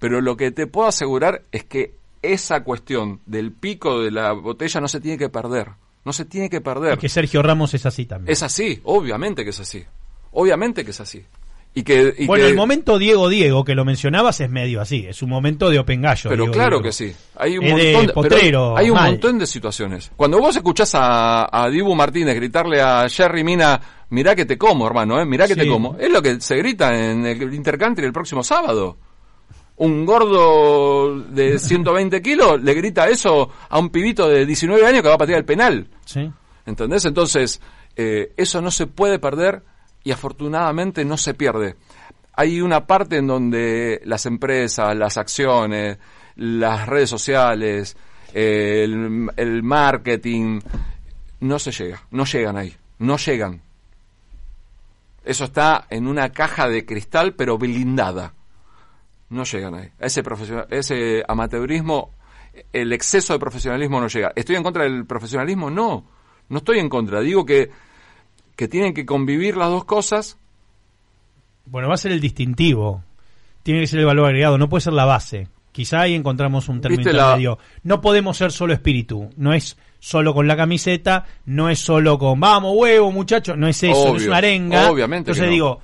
pero 0.00 0.20
lo 0.20 0.36
que 0.36 0.50
te 0.50 0.66
puedo 0.66 0.88
asegurar 0.88 1.42
es 1.52 1.62
que 1.62 1.94
esa 2.22 2.64
cuestión 2.64 3.20
del 3.26 3.52
pico 3.52 4.00
de 4.00 4.10
la 4.10 4.32
botella 4.32 4.80
no 4.80 4.88
se 4.88 5.00
tiene 5.00 5.16
que 5.16 5.28
perder, 5.28 5.68
no 6.04 6.12
se 6.12 6.24
tiene 6.24 6.48
que 6.50 6.60
perder. 6.60 6.94
y 6.94 6.96
que 6.98 7.08
Sergio 7.08 7.42
Ramos 7.42 7.74
es 7.74 7.84
así 7.86 8.06
también. 8.06 8.32
Es 8.32 8.42
así, 8.42 8.80
obviamente 8.84 9.44
que 9.44 9.50
es 9.50 9.60
así, 9.60 9.84
obviamente 10.32 10.84
que 10.84 10.90
es 10.92 11.00
así. 11.00 11.24
Y 11.72 11.84
que, 11.84 12.12
y 12.18 12.26
bueno, 12.26 12.42
que- 12.44 12.50
el 12.50 12.56
momento 12.56 12.98
Diego 12.98 13.28
Diego, 13.28 13.64
que 13.64 13.76
lo 13.76 13.84
mencionabas, 13.84 14.40
es 14.40 14.50
medio 14.50 14.80
así. 14.80 15.06
Es 15.06 15.22
un 15.22 15.30
momento 15.30 15.70
de 15.70 15.78
Open 15.78 16.02
Gallo. 16.02 16.28
Pero 16.28 16.42
Diego 16.42 16.52
claro 16.52 16.70
Diego. 16.78 16.82
que 16.82 16.92
sí. 16.92 17.14
Hay 17.36 17.58
un 17.58 17.64
Es 17.64 17.92
montón 17.94 18.06
de, 18.08 18.12
potrero, 18.12 18.76
hay 18.76 18.90
un 18.90 18.96
mal. 18.96 19.12
montón 19.12 19.38
de 19.38 19.46
situaciones. 19.46 20.10
Cuando 20.16 20.40
vos 20.40 20.56
escuchás 20.56 20.96
a, 20.96 21.48
a 21.64 21.68
Dibu 21.70 21.94
Martínez 21.94 22.34
gritarle 22.34 22.80
a 22.80 23.08
Jerry 23.08 23.44
Mina, 23.44 23.80
mirá 24.08 24.34
que 24.34 24.46
te 24.46 24.58
como, 24.58 24.84
hermano, 24.84 25.20
eh, 25.20 25.24
mirá 25.24 25.46
que 25.46 25.54
Sí. 25.54 25.60
te 25.60 25.68
como, 25.68 25.96
es 25.96 26.10
lo 26.10 26.20
que 26.20 26.40
se 26.40 26.56
grita 26.56 26.92
en 26.92 27.24
el 27.24 27.54
Intercountry 27.54 28.04
el 28.04 28.12
próximo 28.12 28.42
sábado. 28.42 28.96
Un 29.80 30.04
gordo 30.04 31.18
de 31.20 31.58
120 31.58 32.20
kilos 32.20 32.62
le 32.62 32.74
grita 32.74 33.08
eso 33.08 33.50
a 33.68 33.78
un 33.78 33.88
pibito 33.88 34.28
de 34.28 34.44
19 34.44 34.86
años 34.86 35.00
que 35.00 35.08
va 35.08 35.14
a 35.14 35.18
patear 35.18 35.38
el 35.38 35.46
penal. 35.46 35.88
Sí. 36.04 36.30
¿Entendés? 36.66 37.06
Entonces, 37.06 37.62
eh, 37.96 38.34
eso 38.36 38.60
no 38.60 38.70
se 38.70 38.86
puede 38.86 39.18
perder 39.18 39.62
y 40.04 40.10
afortunadamente 40.10 41.02
no 41.06 41.16
se 41.16 41.32
pierde. 41.32 41.76
Hay 42.34 42.60
una 42.60 42.86
parte 42.86 43.16
en 43.16 43.26
donde 43.26 44.02
las 44.04 44.26
empresas, 44.26 44.94
las 44.94 45.16
acciones, 45.16 45.96
las 46.36 46.86
redes 46.86 47.08
sociales, 47.08 47.96
eh, 48.34 48.82
el, 48.84 49.30
el 49.36 49.62
marketing, 49.62 50.60
no 51.40 51.58
se 51.58 51.72
llega, 51.72 52.02
no 52.10 52.26
llegan 52.26 52.58
ahí, 52.58 52.76
no 52.98 53.16
llegan. 53.16 53.62
Eso 55.24 55.44
está 55.44 55.86
en 55.88 56.06
una 56.06 56.32
caja 56.32 56.68
de 56.68 56.84
cristal 56.84 57.32
pero 57.34 57.56
blindada. 57.56 58.34
No 59.30 59.44
llegan 59.44 59.74
ahí. 59.74 59.88
Ese, 59.98 60.22
ese 60.70 61.22
amateurismo, 61.26 62.10
el 62.72 62.92
exceso 62.92 63.32
de 63.32 63.38
profesionalismo 63.38 64.00
no 64.00 64.08
llega. 64.08 64.32
¿Estoy 64.34 64.56
en 64.56 64.62
contra 64.62 64.82
del 64.84 65.06
profesionalismo? 65.06 65.70
No, 65.70 66.04
no 66.48 66.58
estoy 66.58 66.78
en 66.80 66.88
contra. 66.88 67.20
Digo 67.20 67.46
que, 67.46 67.70
que 68.56 68.68
tienen 68.68 68.92
que 68.92 69.06
convivir 69.06 69.56
las 69.56 69.68
dos 69.70 69.84
cosas. 69.84 70.36
Bueno, 71.66 71.88
va 71.88 71.94
a 71.94 71.98
ser 71.98 72.12
el 72.12 72.20
distintivo. 72.20 73.04
Tiene 73.62 73.80
que 73.80 73.86
ser 73.86 74.00
el 74.00 74.06
valor 74.06 74.26
agregado, 74.26 74.58
no 74.58 74.68
puede 74.68 74.80
ser 74.80 74.94
la 74.94 75.04
base. 75.04 75.48
Quizá 75.72 76.00
ahí 76.00 76.14
encontramos 76.14 76.68
un 76.68 76.80
término 76.80 76.98
¿Viste 76.98 77.12
la- 77.12 77.22
intermedio. 77.24 77.58
No 77.84 78.00
podemos 78.00 78.36
ser 78.36 78.50
solo 78.50 78.72
espíritu. 78.72 79.30
No 79.36 79.52
es 79.52 79.76
solo 80.00 80.34
con 80.34 80.48
la 80.48 80.56
camiseta, 80.56 81.26
no 81.44 81.68
es 81.68 81.78
solo 81.78 82.18
con 82.18 82.40
vamos, 82.40 82.74
huevo, 82.76 83.12
muchachos. 83.12 83.56
No 83.56 83.68
es 83.68 83.80
eso, 83.84 84.08
no 84.12 84.16
es 84.16 84.26
una 84.26 84.38
arenga. 84.38 84.90
obviamente 84.90 85.30
Entonces 85.30 85.44
no. 85.46 85.52
digo, 85.52 85.80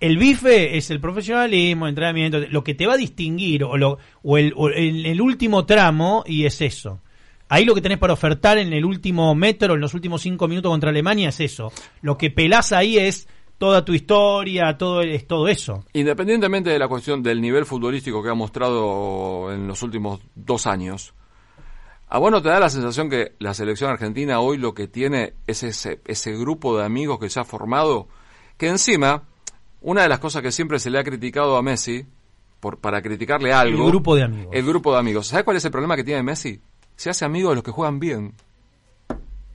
el 0.00 0.16
bife 0.16 0.78
es 0.78 0.90
el 0.90 0.98
profesionalismo, 0.98 1.86
el 1.86 1.90
entrenamiento. 1.90 2.38
Lo 2.50 2.64
que 2.64 2.74
te 2.74 2.86
va 2.86 2.94
a 2.94 2.96
distinguir, 2.96 3.64
o, 3.64 3.76
lo, 3.76 3.98
el, 4.34 5.20
último 5.20 5.66
tramo, 5.66 6.24
y 6.26 6.46
es 6.46 6.60
eso. 6.62 7.00
Ahí 7.50 7.64
lo 7.64 7.74
que 7.74 7.82
tenés 7.82 7.98
para 7.98 8.14
ofertar 8.14 8.58
en 8.58 8.72
el 8.72 8.84
último 8.84 9.34
metro, 9.34 9.74
en 9.74 9.80
los 9.80 9.92
últimos 9.92 10.22
cinco 10.22 10.48
minutos 10.48 10.70
contra 10.70 10.90
Alemania, 10.90 11.28
es 11.28 11.40
eso. 11.40 11.70
Lo 12.00 12.16
que 12.16 12.30
pelás 12.30 12.72
ahí 12.72 12.96
es 12.96 13.28
toda 13.58 13.84
tu 13.84 13.92
historia, 13.92 14.78
todo 14.78 15.02
es 15.02 15.26
todo 15.26 15.48
eso. 15.48 15.84
Independientemente 15.92 16.70
de 16.70 16.78
la 16.78 16.88
cuestión 16.88 17.22
del 17.22 17.40
nivel 17.40 17.66
futbolístico 17.66 18.22
que 18.22 18.30
ha 18.30 18.34
mostrado 18.34 19.52
en 19.52 19.66
los 19.66 19.82
últimos 19.82 20.20
dos 20.34 20.66
años, 20.66 21.12
¿a 22.08 22.18
vos 22.18 22.30
no 22.30 22.40
te 22.40 22.48
da 22.48 22.58
la 22.58 22.70
sensación 22.70 23.10
que 23.10 23.32
la 23.38 23.52
selección 23.52 23.90
argentina 23.90 24.40
hoy 24.40 24.56
lo 24.56 24.72
que 24.72 24.88
tiene 24.88 25.34
es 25.46 25.62
ese, 25.62 26.00
ese 26.06 26.32
grupo 26.38 26.78
de 26.78 26.86
amigos 26.86 27.18
que 27.18 27.28
se 27.28 27.40
ha 27.40 27.44
formado? 27.44 28.08
Que 28.56 28.68
encima, 28.68 29.24
una 29.80 30.02
de 30.02 30.08
las 30.08 30.18
cosas 30.18 30.42
que 30.42 30.52
siempre 30.52 30.78
se 30.78 30.90
le 30.90 30.98
ha 30.98 31.04
criticado 31.04 31.56
a 31.56 31.62
Messi, 31.62 32.06
por, 32.60 32.78
para 32.78 33.00
criticarle 33.00 33.52
algo... 33.52 33.84
El 33.84 33.90
grupo 33.90 34.14
de 34.16 34.24
amigos. 34.24 34.48
El 34.52 34.66
grupo 34.66 34.92
de 34.92 34.98
amigos. 34.98 35.26
¿Sabes 35.28 35.44
cuál 35.44 35.56
es 35.56 35.64
el 35.64 35.70
problema 35.70 35.96
que 35.96 36.04
tiene 36.04 36.22
Messi? 36.22 36.60
Se 36.96 37.10
hace 37.10 37.24
amigo 37.24 37.50
de 37.50 37.56
los 37.56 37.64
que 37.64 37.70
juegan 37.70 37.98
bien. 37.98 38.34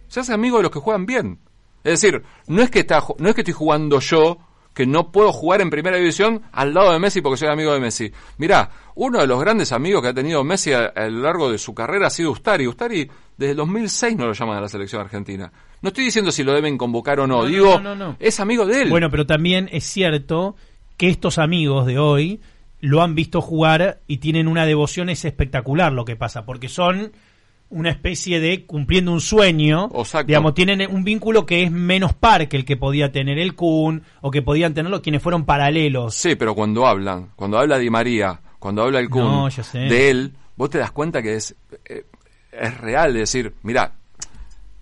Se 0.08 0.20
hace 0.20 0.34
amigo 0.34 0.58
de 0.58 0.64
los 0.64 0.72
que 0.72 0.80
juegan 0.80 1.06
bien. 1.06 1.40
Es 1.84 2.02
decir, 2.02 2.24
no 2.48 2.64
es 2.64 2.72
que 2.72 2.80
está, 2.80 3.04
no 3.20 3.30
es 3.30 3.36
que 3.36 3.42
estoy 3.42 3.54
jugando 3.54 4.00
yo, 4.00 4.40
que 4.76 4.86
no 4.86 5.12
puedo 5.12 5.32
jugar 5.32 5.62
en 5.62 5.72
primera 5.72 5.98
división 5.98 6.42
al 6.52 6.74
lado 6.74 6.92
de 6.92 7.00
Messi 7.00 7.22
porque 7.22 7.38
soy 7.38 7.48
amigo 7.48 7.74
de 7.74 7.80
Messi. 7.80 8.12
Mirá, 8.38 8.70
uno 8.94 9.20
de 9.22 9.26
los 9.26 9.40
grandes 9.40 9.72
amigos 9.72 10.04
que 10.04 10.10
ha 10.10 10.14
tenido 10.14 10.44
Messi 10.44 10.74
a, 10.74 10.88
a 10.88 11.08
lo 11.08 11.22
largo 11.22 11.50
de 11.50 11.58
su 11.58 11.74
carrera 11.74 12.08
ha 12.08 12.10
sido 12.12 12.30
Ustari. 12.32 12.68
Ustari 12.68 13.10
desde 13.38 13.52
el 13.52 13.58
2006 13.58 14.18
no 14.18 14.26
lo 14.28 14.34
llaman 14.34 14.58
a 14.58 14.62
la 14.62 14.68
selección 14.68 15.02
argentina. 15.02 15.52
No 15.82 15.88
estoy 15.90 16.04
diciendo 16.04 16.32
si 16.32 16.44
lo 16.44 16.54
deben 16.54 16.78
convocar 16.78 17.20
o 17.22 17.26
no, 17.28 17.42
No, 17.44 17.46
digo, 17.46 17.80
no, 17.80 17.96
no, 17.96 17.96
no. 17.96 18.16
es 18.20 18.40
amigo 18.40 18.66
de 18.66 18.84
él. 18.84 18.90
Bueno, 18.90 19.10
pero 19.10 19.26
también 19.26 19.70
es 19.72 19.86
cierto 19.86 20.56
que 20.98 21.10
estos 21.10 21.38
amigos 21.38 21.86
de 21.86 21.98
hoy 21.98 22.42
lo 22.82 23.02
han 23.02 23.16
visto 23.16 23.42
jugar 23.42 24.02
y 24.08 24.18
tienen 24.18 24.48
una 24.48 24.66
devoción, 24.66 25.10
es 25.10 25.24
espectacular 25.26 25.92
lo 25.94 26.06
que 26.06 26.16
pasa, 26.18 26.46
porque 26.46 26.68
son 26.70 27.14
una 27.70 27.90
especie 27.90 28.40
de 28.40 28.66
cumpliendo 28.66 29.12
un 29.12 29.22
sueño, 29.22 29.90
Exacto. 29.96 30.28
digamos, 30.28 30.54
tienen 30.54 30.90
un 30.90 31.04
vínculo 31.04 31.46
que 31.46 31.64
es 31.64 31.72
menos 31.72 32.14
par 32.14 32.48
que 32.48 32.58
el 32.58 32.66
que 32.66 32.78
podía 32.78 33.12
tener 33.12 33.38
el 33.40 33.56
Kun 33.56 34.04
o 34.22 34.32
que 34.32 34.42
podían 34.42 34.74
tenerlo 34.74 35.02
quienes 35.02 35.22
fueron 35.22 35.46
paralelos. 35.46 36.16
Sí, 36.16 36.36
pero 36.36 36.56
cuando 36.56 36.86
hablan, 36.88 37.32
cuando 37.36 37.58
habla 37.58 37.78
Di 37.78 37.90
María, 37.90 38.40
cuando 38.60 38.84
habla 38.84 39.00
el 39.00 39.10
Kun 39.10 39.24
No, 39.24 39.50
de 39.74 40.10
él, 40.10 40.34
vos 40.56 40.70
te 40.70 40.78
das 40.78 40.92
cuenta 40.92 41.22
que 41.22 41.36
es, 41.36 41.56
eh, 41.86 42.06
es 42.52 42.78
real. 42.78 43.14
Decir, 43.14 43.54
mira, 43.64 43.94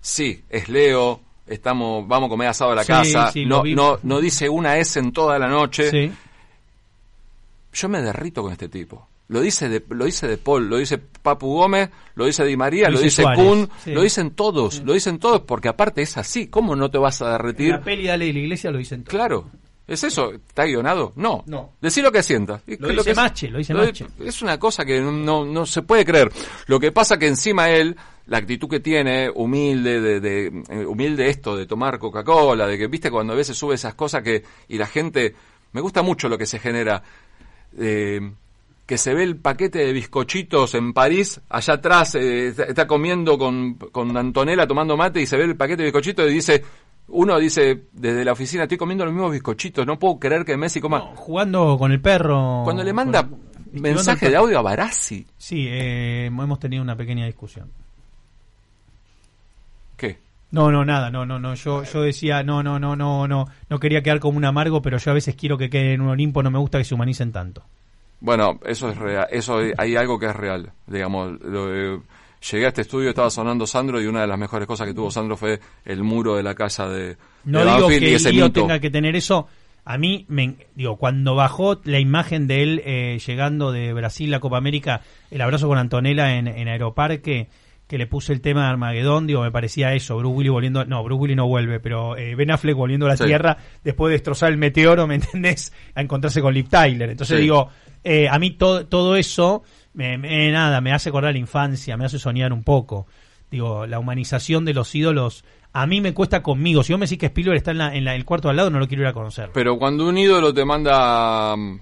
sí, 0.00 0.42
es 0.50 0.68
Leo, 0.68 1.20
estamos, 1.46 2.06
vamos 2.06 2.28
a 2.28 2.30
comer 2.30 2.48
asado 2.48 2.72
a 2.72 2.76
la 2.76 2.84
Sí, 2.84 2.92
casa, 2.92 3.32
sí, 3.32 3.44
no, 3.46 3.64
no, 3.64 3.98
no 4.02 4.20
dice 4.20 4.48
una 4.48 4.76
S 4.78 4.98
en 5.00 5.12
toda 5.12 5.38
la 5.38 5.48
noche. 5.48 5.90
Sí. 5.90 6.12
Yo 7.72 7.88
me 7.88 8.00
derrito 8.00 8.42
con 8.42 8.52
este 8.52 8.68
tipo. 8.68 9.08
Lo 9.28 9.40
dice 9.40 9.68
de, 9.70 9.82
lo 9.88 10.04
dice 10.04 10.28
de 10.28 10.36
Paul, 10.36 10.68
lo 10.68 10.76
dice 10.76 10.98
Papu 10.98 11.54
Gómez, 11.54 11.88
lo 12.14 12.26
dice 12.26 12.44
Di 12.44 12.56
María, 12.58 12.88
Lo 12.90 12.96
lo, 12.96 13.00
dice 13.00 13.22
Suárez, 13.22 13.42
Kun, 13.42 13.68
sí. 13.82 13.92
lo 13.92 14.02
dicen 14.02 14.32
todos, 14.32 14.82
lo 14.84 14.92
dicen 14.92 15.18
todos, 15.18 15.40
porque 15.42 15.68
aparte 15.68 16.02
es 16.02 16.16
así. 16.18 16.48
¿Cómo 16.48 16.76
no 16.76 16.90
te 16.90 16.98
vas 16.98 17.22
a 17.22 17.32
derretir? 17.32 17.70
La 17.70 17.80
peli 17.82 18.06
Dale 18.06 18.26
de 18.26 18.32
la 18.34 18.38
Iglesia 18.40 18.70
lo 18.70 18.76
dicen 18.78 19.02
todos. 19.02 19.14
Claro. 19.14 19.50
¿Es 19.86 20.02
eso? 20.04 20.32
¿Está 20.32 20.64
guionado? 20.64 21.12
No. 21.16 21.42
No. 21.46 21.72
Decí 21.80 22.00
lo 22.02 22.10
que 22.12 22.22
sientas. 22.22 22.62
Y 22.66 22.76
Lo 22.78 22.88
dice 22.88 23.04
que- 23.04 23.14
Mache, 23.14 23.48
lo 23.50 23.58
dice 23.58 23.74
Mache. 23.74 24.06
Es 24.20 24.40
una 24.42 24.58
cosa 24.58 24.84
que 24.84 24.98
no, 25.00 25.44
no 25.44 25.66
se 25.66 25.82
puede 25.82 26.04
creer. 26.06 26.30
Lo 26.68 26.80
que 26.80 26.90
pasa 26.92 27.18
que 27.18 27.26
encima 27.26 27.68
él, 27.70 27.94
la 28.26 28.38
actitud 28.38 28.66
que 28.68 28.80
tiene, 28.80 29.28
humilde, 29.34 30.00
de, 30.00 30.20
de- 30.20 30.62
eh, 30.70 30.86
humilde 30.86 31.28
esto 31.28 31.54
de 31.56 31.66
tomar 31.66 31.98
Coca-Cola, 31.98 32.66
de 32.66 32.78
que, 32.78 32.86
viste, 32.86 33.10
cuando 33.10 33.34
a 33.34 33.36
veces 33.36 33.56
sube 33.58 33.74
esas 33.74 33.94
cosas 33.94 34.22
que, 34.22 34.42
y 34.68 34.78
la 34.78 34.86
gente, 34.86 35.34
me 35.72 35.82
gusta 35.82 36.00
mucho 36.02 36.30
lo 36.30 36.38
que 36.38 36.46
se 36.46 36.58
genera, 36.58 37.02
eh, 37.78 38.20
que 38.86 38.98
se 38.98 39.14
ve 39.14 39.22
el 39.22 39.36
paquete 39.36 39.78
de 39.78 39.92
bizcochitos 39.92 40.74
en 40.74 40.92
París, 40.92 41.40
allá 41.48 41.74
atrás, 41.74 42.14
eh, 42.16 42.48
está, 42.48 42.64
está 42.64 42.86
comiendo 42.86 43.38
con, 43.38 43.74
con 43.74 44.16
Antonella 44.16 44.66
tomando 44.66 44.96
mate 44.96 45.22
y 45.22 45.26
se 45.26 45.36
ve 45.36 45.44
el 45.44 45.56
paquete 45.56 45.82
de 45.82 45.86
bizcochitos 45.86 46.30
y 46.30 46.34
dice, 46.34 46.62
uno 47.08 47.38
dice 47.38 47.84
desde 47.92 48.24
la 48.24 48.32
oficina, 48.32 48.64
estoy 48.64 48.78
comiendo 48.78 49.04
los 49.04 49.14
mismos 49.14 49.32
bizcochitos, 49.32 49.86
no 49.86 49.98
puedo 49.98 50.18
creer 50.18 50.44
que 50.44 50.56
Messi 50.56 50.80
coma... 50.80 50.98
No, 50.98 51.16
jugando 51.16 51.78
con 51.78 51.92
el 51.92 52.00
perro. 52.00 52.62
Cuando 52.64 52.82
le 52.82 52.92
manda 52.92 53.26
mensaje 53.72 54.28
de 54.28 54.36
audio 54.36 54.58
a 54.58 54.62
Barassi, 54.62 55.26
Sí, 55.36 55.66
eh, 55.68 56.26
hemos 56.26 56.60
tenido 56.60 56.82
una 56.82 56.96
pequeña 56.96 57.26
discusión. 57.26 57.70
¿qué? 59.96 60.18
No, 60.50 60.70
no, 60.70 60.84
nada, 60.84 61.10
no, 61.10 61.24
no, 61.24 61.38
no. 61.38 61.54
Yo, 61.54 61.84
yo 61.84 62.02
decía, 62.02 62.42
no, 62.42 62.62
no, 62.62 62.78
no, 62.78 62.94
no, 62.96 63.26
no, 63.26 63.46
no 63.68 63.80
quería 63.80 64.02
quedar 64.02 64.20
como 64.20 64.36
un 64.36 64.44
amargo, 64.44 64.82
pero 64.82 64.98
yo 64.98 65.10
a 65.10 65.14
veces 65.14 65.34
quiero 65.34 65.56
que 65.56 65.70
quede 65.70 65.94
en 65.94 66.02
un 66.02 66.08
Olimpo, 66.08 66.42
no 66.42 66.50
me 66.50 66.58
gusta 66.58 66.78
que 66.78 66.84
se 66.84 66.94
humanicen 66.94 67.32
tanto. 67.32 67.64
Bueno, 68.24 68.58
eso 68.64 68.88
es 68.88 68.96
real, 68.96 69.26
eso 69.30 69.60
hay 69.76 69.96
algo 69.96 70.18
que 70.18 70.24
es 70.26 70.34
real, 70.34 70.72
digamos. 70.86 71.38
lo 71.42 71.66
de- 71.66 72.00
llegué 72.50 72.64
a 72.64 72.68
este 72.68 72.80
estudio, 72.80 73.10
estaba 73.10 73.28
sonando 73.28 73.66
Sandro 73.66 74.00
y 74.00 74.06
una 74.06 74.22
de 74.22 74.26
las 74.26 74.38
mejores 74.38 74.66
cosas 74.66 74.86
que 74.86 74.94
tuvo 74.94 75.10
Sandro 75.10 75.36
fue 75.36 75.60
el 75.84 76.02
muro 76.02 76.34
de 76.36 76.42
la 76.42 76.54
casa 76.54 76.88
de, 76.88 77.16
No 77.44 77.58
de 77.64 77.74
digo 77.74 77.88
que 77.88 77.96
el 78.16 78.34
lío 78.34 78.50
tenga 78.50 78.78
que 78.78 78.88
tener 78.90 79.14
eso. 79.14 79.46
A 79.84 79.98
mí, 79.98 80.24
me, 80.28 80.56
digo, 80.74 80.96
cuando 80.96 81.34
bajó 81.34 81.82
la 81.84 81.98
imagen 82.00 82.46
de 82.46 82.62
él 82.62 82.82
eh, 82.86 83.18
llegando 83.26 83.72
de 83.72 83.92
Brasil 83.92 84.32
a 84.32 84.40
Copa 84.40 84.56
América, 84.56 85.02
el 85.30 85.42
abrazo 85.42 85.68
con 85.68 85.76
Antonella 85.76 86.36
en, 86.38 86.48
en 86.48 86.68
Aeroparque, 86.68 87.48
que 87.86 87.98
le 87.98 88.06
puse 88.06 88.32
el 88.32 88.40
tema 88.40 88.62
de 88.64 88.68
Armagedón, 88.70 89.26
digo, 89.26 89.42
me 89.42 89.50
parecía 89.52 89.92
eso, 89.92 90.16
Bruce 90.16 90.34
Willis 90.36 90.52
volviendo, 90.52 90.86
no, 90.86 91.04
Bruce 91.04 91.20
Willis 91.20 91.36
no 91.36 91.46
vuelve, 91.46 91.80
pero 91.80 92.16
eh, 92.16 92.34
Ben 92.34 92.50
Affleck 92.50 92.74
volviendo 92.76 93.04
a 93.04 93.10
la 93.10 93.16
Sí. 93.18 93.24
Tierra 93.24 93.58
después 93.82 94.08
de 94.08 94.14
destrozar 94.14 94.50
el 94.50 94.56
meteoro, 94.56 95.06
¿me 95.06 95.16
entendés? 95.16 95.70
A 95.94 96.00
encontrarse 96.00 96.40
con 96.40 96.54
Liv 96.54 96.66
Tyler. 96.70 97.10
Entonces 97.10 97.36
Sí. 97.36 97.42
digo, 97.42 97.68
eh, 98.04 98.28
a 98.28 98.38
mí 98.38 98.50
todo 98.52 98.86
todo 98.86 99.16
eso, 99.16 99.62
me, 99.94 100.16
me- 100.18 100.50
nada, 100.52 100.80
me 100.80 100.92
hace 100.92 101.08
acordar 101.08 101.32
la 101.32 101.38
infancia, 101.38 101.96
me 101.96 102.04
hace 102.04 102.18
soñar 102.18 102.52
un 102.52 102.62
poco. 102.62 103.06
Digo, 103.50 103.86
la 103.86 103.98
humanización 103.98 104.64
de 104.64 104.74
los 104.74 104.94
ídolos, 104.94 105.44
a 105.72 105.86
mí 105.86 106.00
me 106.00 106.12
cuesta 106.14 106.42
conmigo. 106.42 106.82
Si 106.82 106.92
vos 106.92 107.00
me 107.00 107.06
decís 107.06 107.18
que 107.18 107.26
Spielberg 107.26 107.56
está 107.56 107.70
en, 107.72 107.78
la- 107.78 107.94
en 107.94 108.04
la- 108.04 108.14
el 108.14 108.24
cuarto 108.24 108.48
al 108.48 108.56
lado, 108.56 108.70
no 108.70 108.78
lo 108.78 108.86
quiero 108.88 109.02
ir 109.02 109.08
a 109.08 109.12
conocer. 109.12 109.50
Pero 109.52 109.78
cuando 109.78 110.06
un 110.08 110.16
ídolo 110.18 110.52
te 110.52 110.64
manda 110.64 111.56
mm, 111.56 111.78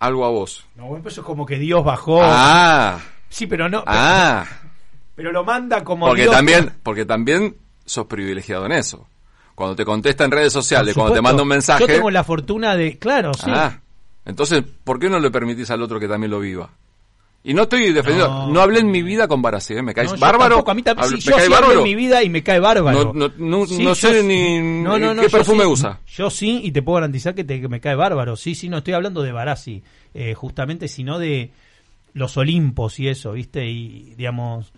algo 0.00 0.24
a 0.24 0.30
vos. 0.30 0.64
No, 0.76 0.86
bueno, 0.86 1.08
eso 1.08 1.20
es 1.20 1.26
como 1.26 1.46
que 1.46 1.58
Dios 1.58 1.84
bajó. 1.84 2.20
Ah, 2.22 3.00
Sí, 3.28 3.46
pero 3.46 3.68
no. 3.68 3.82
ah. 3.86 4.44
Pero 5.14 5.30
lo 5.32 5.44
manda 5.44 5.84
como 5.84 6.06
Porque 6.06 6.22
Dios. 6.22 6.34
también, 6.34 6.72
porque 6.82 7.04
también 7.04 7.56
sos 7.84 8.06
privilegiado 8.06 8.66
en 8.66 8.72
eso. 8.72 9.06
Cuando 9.54 9.76
te 9.76 9.84
contesta 9.84 10.24
en 10.24 10.30
redes 10.30 10.52
sociales, 10.52 10.94
cuando 10.94 11.14
te 11.14 11.20
manda 11.22 11.42
un 11.42 11.48
mensaje. 11.48 11.80
Yo 11.80 11.86
tengo 11.86 12.10
la 12.10 12.24
fortuna 12.24 12.74
de. 12.74 12.98
Claro, 12.98 13.32
sí. 13.34 13.50
Ah, 13.52 13.78
entonces, 14.24 14.62
¿por 14.84 14.98
qué 14.98 15.08
no 15.08 15.18
le 15.18 15.30
permitís 15.30 15.70
al 15.70 15.82
otro 15.82 15.98
que 16.00 16.08
también 16.08 16.30
lo 16.30 16.40
viva? 16.40 16.70
Y 17.44 17.54
no 17.54 17.62
estoy 17.62 17.92
defendiendo, 17.92 18.28
no, 18.46 18.52
No. 18.52 18.60
hablé 18.60 18.78
en 18.78 18.90
mi 18.92 19.02
vida 19.02 19.26
con 19.26 19.42
Barassi, 19.42 19.74
¿eh? 19.74 19.82
me 19.82 19.92
caes 19.94 20.12
No, 20.12 20.18
bárbaro. 20.18 20.50
tampoco, 20.54 20.70
a 20.70 20.74
mí 20.74 20.82
también. 20.82 21.08
Sí, 21.08 21.14
¿Me 21.16 21.20
yo 21.22 21.32
cae 21.36 21.44
sí 21.46 21.50
bárbaro? 21.50 21.78
en 21.78 21.82
mi 21.82 21.94
vida 21.96 22.22
y 22.22 22.30
me 22.30 22.42
cae 22.44 22.60
bárbaro. 22.60 23.12
No, 23.12 23.32
no, 23.36 23.66
Sí, 23.66 23.94
sé 23.96 24.22
ni 24.22 24.84
qué 25.20 25.28
perfume 25.28 25.64
sí. 25.64 25.70
usa. 25.70 25.98
Yo 26.06 26.30
sí, 26.30 26.60
y 26.62 26.70
te 26.70 26.82
puedo 26.82 26.94
garantizar 26.96 27.34
que, 27.34 27.42
te, 27.42 27.60
que 27.60 27.66
me 27.68 27.80
cae 27.80 27.96
bárbaro. 27.96 28.36
Sí, 28.36 28.54
sí, 28.54 28.68
no 28.68 28.78
estoy 28.78 28.94
hablando 28.94 29.22
de 29.24 29.32
Barassi, 29.32 29.82
eh, 30.14 30.34
justamente, 30.34 30.86
sino 30.86 31.18
de 31.18 31.50
los 32.14 32.36
Olimpos 32.36 33.00
y 33.00 33.08
eso, 33.08 33.32
¿viste? 33.32 33.66
Y, 33.68 34.14
digamos, 34.16 34.72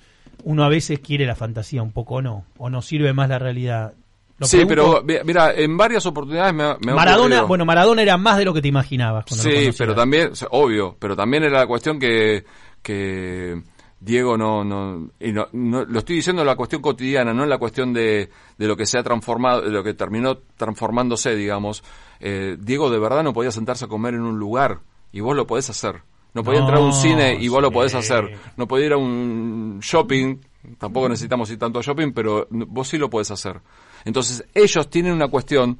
uno 0.44 0.64
a 0.64 0.68
veces 0.70 1.00
quiere 1.00 1.26
la 1.26 1.34
fantasía 1.36 1.82
un 1.82 1.92
poco 1.92 2.14
o 2.14 2.22
no, 2.22 2.46
o 2.56 2.70
no 2.70 2.80
sirve 2.80 3.12
más 3.12 3.28
la 3.28 3.38
realidad. 3.38 3.92
Lo 4.38 4.46
Sí, 4.46 4.64
pregunto- 4.64 5.02
pero 5.06 5.24
mira, 5.24 5.52
en 5.54 5.76
varias 5.76 6.04
oportunidades 6.06 6.52
me, 6.52 6.64
ha- 6.64 6.76
me 6.80 6.92
Maradona, 6.92 7.22
ocurrido. 7.36 7.46
bueno, 7.46 7.64
Maradona 7.64 8.02
era 8.02 8.16
más 8.16 8.36
de 8.36 8.44
lo 8.44 8.52
que 8.52 8.60
te 8.60 8.68
imaginabas. 8.68 9.24
Sí, 9.28 9.70
pero 9.78 9.94
también, 9.94 10.32
o 10.32 10.34
sea, 10.34 10.48
obvio, 10.50 10.96
pero 10.98 11.14
también 11.14 11.44
era 11.44 11.60
la 11.60 11.66
cuestión 11.68 11.98
que, 12.00 12.44
que 12.82 13.62
Diego 14.00 14.36
no, 14.36 14.64
no, 14.64 15.08
y 15.20 15.32
no, 15.32 15.46
no- 15.52 15.84
lo 15.84 15.98
estoy 16.00 16.16
diciendo 16.16 16.42
en 16.42 16.46
la 16.46 16.56
cuestión 16.56 16.82
cotidiana, 16.82 17.32
no 17.32 17.44
en 17.44 17.48
la 17.48 17.58
cuestión 17.58 17.92
de, 17.92 18.28
de 18.58 18.66
lo 18.66 18.76
que 18.76 18.86
se 18.86 18.98
ha 18.98 19.02
transformado, 19.02 19.62
de 19.62 19.70
lo 19.70 19.82
que 19.84 19.94
terminó 19.94 20.38
transformándose, 20.56 21.34
digamos. 21.36 21.84
Eh, 22.20 22.56
Diego 22.60 22.90
de 22.90 22.98
verdad 22.98 23.22
no 23.22 23.32
podía 23.32 23.50
sentarse 23.52 23.84
a 23.84 23.88
comer 23.88 24.14
en 24.14 24.22
un 24.22 24.38
lugar, 24.38 24.80
y 25.12 25.20
vos 25.20 25.36
lo 25.36 25.46
podés 25.46 25.70
hacer. 25.70 26.02
No 26.34 26.42
podía 26.42 26.58
No, 26.58 26.66
entrar 26.66 26.82
a 26.82 26.84
un 26.84 26.92
cine 26.92 27.36
y 27.40 27.46
vos 27.46 27.62
lo 27.62 27.70
podés 27.70 27.94
hacer. 27.94 28.36
No 28.56 28.66
podía 28.66 28.86
ir 28.86 28.92
a 28.94 28.96
un 28.96 29.78
shopping, 29.80 30.38
tampoco 30.78 31.08
necesitamos 31.08 31.48
ir 31.50 31.58
tanto 31.60 31.78
a 31.78 31.82
shopping, 31.82 32.10
pero 32.12 32.48
vos 32.50 32.88
sí 32.88 32.98
lo 32.98 33.08
podés 33.08 33.30
hacer. 33.30 33.60
Entonces, 34.04 34.44
ellos 34.54 34.88
tienen 34.90 35.12
una 35.12 35.28
cuestión 35.28 35.78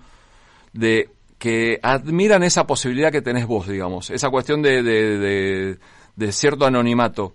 de 0.72 1.10
que 1.38 1.78
admiran 1.82 2.42
esa 2.42 2.66
posibilidad 2.66 3.12
que 3.12 3.20
tenés 3.22 3.46
vos, 3.46 3.68
digamos, 3.68 4.10
esa 4.10 4.30
cuestión 4.30 4.62
de, 4.62 4.82
de, 4.82 5.18
de- 5.18 5.78
de 6.16 6.32
cierto 6.32 6.64
anonimato, 6.64 7.34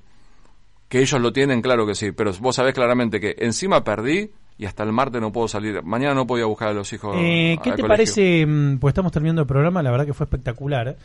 que 0.88 1.00
ellos 1.02 1.20
lo 1.22 1.32
tienen, 1.34 1.62
claro 1.62 1.86
que 1.86 1.94
sí, 1.96 2.12
pero 2.12 2.32
vos 2.40 2.56
sabés 2.56 2.74
claramente 2.74 3.20
que 3.20 3.36
encima 3.40 3.84
perdí 3.84 4.32
y 4.58 4.66
hasta 4.66 4.84
el 4.84 4.92
martes 4.92 5.22
no 5.22 5.32
puedo 5.32 5.48
salir, 5.48 5.84
mañana 5.84 6.16
no 6.16 6.26
podía 6.26 6.46
buscar 6.46 6.70
a 6.70 6.74
los 6.74 6.92
hijos. 6.94 7.16
Eh, 7.18 7.58
¿Qué 7.64 7.72
te 7.72 7.82
colegio. 7.82 7.88
parece? 7.88 8.46
mm, 8.46 8.80
Pues 8.80 8.92
estamos 8.94 9.12
terminando 9.12 9.42
el 9.42 9.48
programa, 9.48 9.84
la 9.84 9.92
verdad 9.92 10.06
que 10.06 10.14
fue 10.14 10.24
espectacular. 10.26 10.98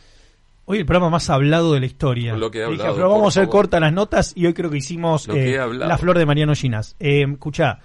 Hoy 0.66 0.78
el 0.78 0.86
programa 0.86 1.10
más 1.10 1.28
hablado 1.28 1.74
de 1.74 1.80
la 1.80 1.86
historia. 1.86 2.34
Lo 2.36 2.50
que 2.50 2.62
he 2.62 2.68
Dije, 2.70 2.84
pero 2.94 3.10
vamos 3.10 3.36
a 3.36 3.40
hacer 3.40 3.50
cortas 3.50 3.80
las 3.82 3.92
notas 3.92 4.32
y 4.34 4.46
hoy 4.46 4.54
creo 4.54 4.70
que 4.70 4.78
hicimos 4.78 5.26
que 5.26 5.54
eh, 5.56 5.68
la 5.74 5.98
flor 5.98 6.16
de 6.16 6.24
Mariano 6.24 6.54
Ginas. 6.54 6.96
Eh, 6.98 7.26
escuchá, 7.30 7.80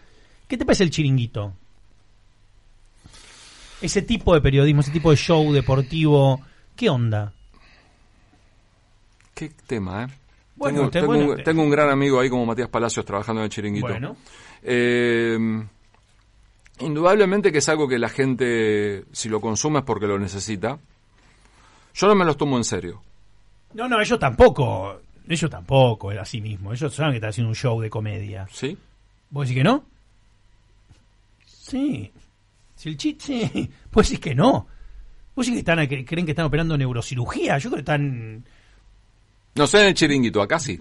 ¿qué 0.47 0.57
te 0.57 0.65
parece 0.65 0.85
el 0.85 0.91
chiringuito? 0.91 1.53
Ese 3.81 4.01
tipo 4.01 4.34
de 4.34 4.41
periodismo, 4.41 4.81
ese 4.81 4.91
tipo 4.91 5.10
de 5.11 5.18
show 5.18 5.51
deportivo, 5.53 6.41
¿qué 6.76 6.89
onda? 6.89 7.31
Qué 9.34 9.49
tema, 9.68 10.03
¿eh? 10.03 10.07
Bueno, 10.56 10.76
tengo, 10.76 10.85
usted- 10.88 10.99
tengo 10.99 11.07
bueno, 11.07 11.23
un, 11.26 11.30
usted- 11.31 11.43
tengo 11.45 11.64
un 11.64 11.69
gran 11.69 11.89
amigo 11.89 12.19
ahí 12.19 12.30
como 12.30 12.45
Matías 12.45 12.68
Palacios 12.69 13.06
trabajando 13.06 13.41
en 13.41 13.45
el 13.45 13.49
chiringuito. 13.49 13.88
Bueno, 13.88 14.18
Eh, 14.61 15.38
indudablemente 16.80 17.51
que 17.51 17.60
es 17.60 17.69
algo 17.69 17.88
que 17.88 17.97
la 17.97 18.10
gente, 18.10 19.06
si 19.14 19.30
lo 19.30 19.39
consume 19.39 19.80
es 19.80 19.85
porque 19.85 20.07
lo 20.07 20.19
necesita. 20.19 20.77
Yo 21.93 22.07
no 22.07 22.15
me 22.15 22.26
los 22.26 22.35
tomo 22.38 22.57
en 22.57 22.64
serio. 22.65 23.01
no, 23.73 23.88
no, 23.88 24.01
ellos 24.01 24.19
tampoco, 24.19 24.99
ellos 25.27 25.49
tampoco, 25.49 26.11
era 26.11 26.23
así 26.23 26.41
mismo. 26.41 26.73
Ellos 26.73 26.93
saben 26.93 27.11
que 27.14 27.18
están 27.18 27.30
haciendo 27.30 27.49
un 27.49 27.56
show 27.56 27.80
de 27.80 27.89
comedia. 27.89 28.47
¿Sí? 28.51 28.77
¿Vos 29.30 29.47
decís 29.47 29.60
que 29.60 29.64
no? 29.64 29.85
Sí. 31.45 32.11
Si 32.80 32.88
el 32.88 32.95
chiste, 32.95 33.49
sí. 33.53 33.69
Vos 33.91 34.07
decís 34.07 34.22
que 34.22 34.34
no. 34.34 34.68
Vos 35.35 35.45
decís 35.45 35.51
que 35.53 35.60
están, 35.60 35.85
que 35.88 36.06
creen 36.06 36.26
que 36.26 36.31
están 36.31 36.45
operando 36.45 36.77
neurocirugía. 36.77 37.57
Yo 37.57 37.69
creo 37.69 37.77
que 37.77 37.81
están. 37.81 38.45
No 39.56 39.68
sé 39.68 39.81
en 39.81 39.88
el 39.88 39.93
chiringuito, 39.95 40.41
acá 40.41 40.60
sí. 40.60 40.80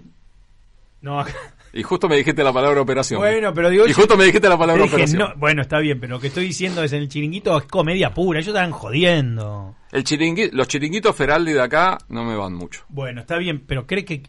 No, 1.01 1.25
Y 1.73 1.83
justo 1.83 2.07
me 2.09 2.15
dijiste 2.17 2.43
la 2.43 2.51
palabra 2.53 2.81
operación. 2.81 3.19
bueno, 3.19 3.53
pero 3.53 3.69
digo. 3.69 3.85
y 3.87 3.93
justo 3.93 4.15
me 4.17 4.23
dijiste 4.25 4.47
la 4.49 4.57
palabra 4.57 4.83
dije, 4.83 4.95
operación. 4.95 5.19
no, 5.19 5.35
bueno, 5.35 5.61
está 5.61 5.79
bien, 5.79 5.99
pero 5.99 6.15
lo 6.15 6.19
que 6.21 6.27
estoy 6.27 6.45
diciendo 6.45 6.83
es 6.83 6.91
en 6.93 7.01
el 7.01 7.09
chiringuito 7.09 7.57
es 7.57 7.65
comedia 7.65 8.13
pura. 8.13 8.39
Ellos 8.39 8.55
están 8.55 8.71
jodiendo. 8.71 9.75
El 9.91 10.03
chiringui- 10.03 10.51
los 10.51 10.67
chiringuitos 10.67 11.15
Feraldi 11.15 11.51
de 11.53 11.61
acá 11.61 11.97
no 12.09 12.23
me 12.23 12.35
van 12.35 12.53
mucho. 12.53 12.83
Bueno, 12.89 13.21
está 13.21 13.37
bien, 13.37 13.59
pero 13.65 13.85
cree 13.85 14.05
que. 14.05 14.23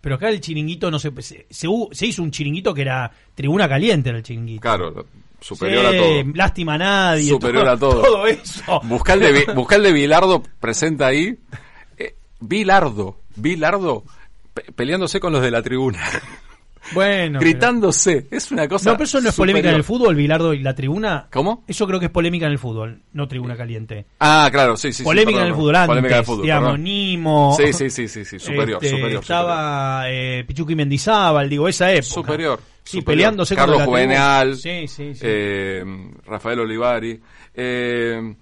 Pero 0.00 0.16
acá 0.16 0.28
el 0.28 0.40
chiringuito 0.40 0.90
no 0.90 0.98
se. 0.98 1.10
Se, 1.22 1.46
se 1.50 2.06
hizo 2.06 2.22
un 2.22 2.30
chiringuito 2.30 2.74
que 2.74 2.82
era 2.82 3.10
tribuna 3.34 3.68
caliente, 3.68 4.08
era 4.10 4.18
el 4.18 4.24
chiringuito. 4.24 4.60
Claro, 4.60 5.06
superior 5.40 5.90
Sí, 5.90 5.96
a 5.96 6.00
todo. 6.00 6.32
Lástima 6.34 6.74
a 6.74 6.78
nadie. 6.78 7.28
Superior 7.30 7.68
a 7.68 7.76
todo. 7.78 8.02
Todo 8.02 8.26
eso. 8.26 8.80
Busca 8.84 9.14
el 9.14 9.20
de, 9.20 9.52
busca 9.54 9.76
el 9.76 9.82
de 9.82 9.92
Bilardo, 9.92 10.42
presenta 10.60 11.06
ahí. 11.06 11.36
Eh, 11.98 12.14
Bilardo, 12.40 13.18
Bilardo, 13.36 14.04
pe- 14.54 14.64
peleándose 14.74 15.20
con 15.20 15.32
los 15.32 15.42
de 15.42 15.50
la 15.50 15.62
tribuna. 15.62 16.00
Bueno. 16.94 17.38
pero- 17.38 17.50
gritándose. 17.50 18.26
Es 18.30 18.50
una 18.52 18.68
cosa. 18.68 18.90
No, 18.90 18.96
pero 18.96 19.04
eso 19.04 19.20
no 19.20 19.28
es 19.30 19.34
polémica 19.34 19.68
en 19.70 19.74
superior. 19.74 19.78
el 19.80 19.84
fútbol, 19.84 20.14
Bilardo 20.14 20.54
y 20.54 20.60
la 20.60 20.74
tribuna. 20.74 21.26
¿Cómo? 21.32 21.64
Eso 21.66 21.86
creo 21.86 21.98
que 21.98 22.06
es 22.06 22.12
polémica 22.12 22.46
en 22.46 22.52
el 22.52 22.58
fútbol, 22.58 23.00
no 23.12 23.26
tribuna 23.28 23.56
caliente. 23.56 24.06
Ah, 24.20 24.48
claro, 24.52 24.76
sí, 24.76 24.88
sí. 24.92 24.98
sí, 24.98 25.04
polémica 25.04 25.38
perdón, 25.38 25.42
en 25.42 25.48
el 25.48 25.54
fútbol 25.54 25.76
antes, 25.76 25.88
Polémica 25.88 26.14
en 26.14 26.18
el 26.20 26.24
fútbol, 26.26 26.42
digamos, 26.42 26.68
perdón. 26.68 26.84
Nimo. 26.84 27.56
Sí, 27.58 27.72
sí, 27.72 27.90
sí, 27.90 28.08
sí, 28.08 28.24
sí, 28.24 28.38
superior, 28.38 28.78
este, 28.82 28.96
superior. 28.96 29.20
Estaba 29.22 30.04
eh, 30.10 30.44
Pichuqui 30.46 30.74
Mendizábal, 30.76 31.48
digo, 31.48 31.68
esa 31.68 31.90
época. 31.92 32.02
Superior. 32.14 32.60
Sí, 32.86 32.98
superior. 32.98 33.04
peleándose 33.04 33.54
Carlos. 33.56 33.82
Juvenal. 33.82 34.56
Sí, 34.56 34.86
sí, 34.88 35.14
sí. 35.14 35.20
eh, 35.22 35.84
Rafael 36.24 36.60
Olivari. 36.60 37.20
Eh, 37.54 38.34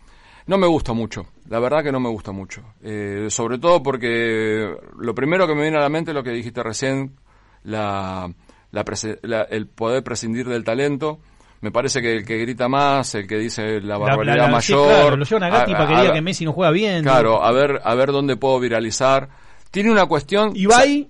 no 0.46 0.58
me 0.58 0.66
gusta 0.66 0.92
mucho. 0.92 1.26
La 1.48 1.58
verdad 1.58 1.82
que 1.82 1.90
no 1.92 2.00
me 2.00 2.08
gusta 2.10 2.32
mucho. 2.32 2.62
Eh, 2.82 3.26
sobre 3.30 3.58
todo 3.58 3.82
porque 3.82 4.70
lo 4.98 5.14
primero 5.14 5.46
que 5.46 5.54
me 5.54 5.62
viene 5.62 5.78
a 5.78 5.80
la 5.80 5.88
mente 5.88 6.10
es 6.10 6.14
lo 6.14 6.22
que 6.22 6.30
dijiste 6.30 6.62
recién, 6.62 7.16
la, 7.62 8.30
la 8.70 8.84
la- 9.22 9.42
el 9.42 9.66
poder 9.66 10.02
prescindir 10.02 10.46
del 10.48 10.64
talento. 10.64 11.20
Me 11.60 11.70
parece 11.70 12.02
que 12.02 12.12
el 12.16 12.26
que 12.26 12.36
grita 12.36 12.68
más, 12.68 13.14
el 13.14 13.26
que 13.26 13.38
dice 13.38 13.80
la 13.80 13.96
barbaridad 13.96 14.50
mayor. 14.50 14.86
claro, 14.86 15.16
lo 15.16 15.24
llevan 15.24 15.42
a 15.44 15.48
Gatti 15.48 15.72
a- 15.72 15.76
para 15.78 15.88
que 15.88 15.94
a- 15.94 16.00
diga 16.02 16.12
que 16.12 16.20
Messi 16.20 16.44
no 16.44 16.52
juega 16.52 16.70
bien. 16.72 17.02
Claro, 17.02 17.42
a 17.42 17.50
ver, 17.52 17.80
a 17.82 17.94
ver 17.94 18.12
dónde 18.12 18.36
puedo 18.36 18.60
viralizar. 18.60 19.30
Tiene 19.70 19.90
una 19.90 20.04
cuestión. 20.04 20.52
Ibai, 20.54 21.08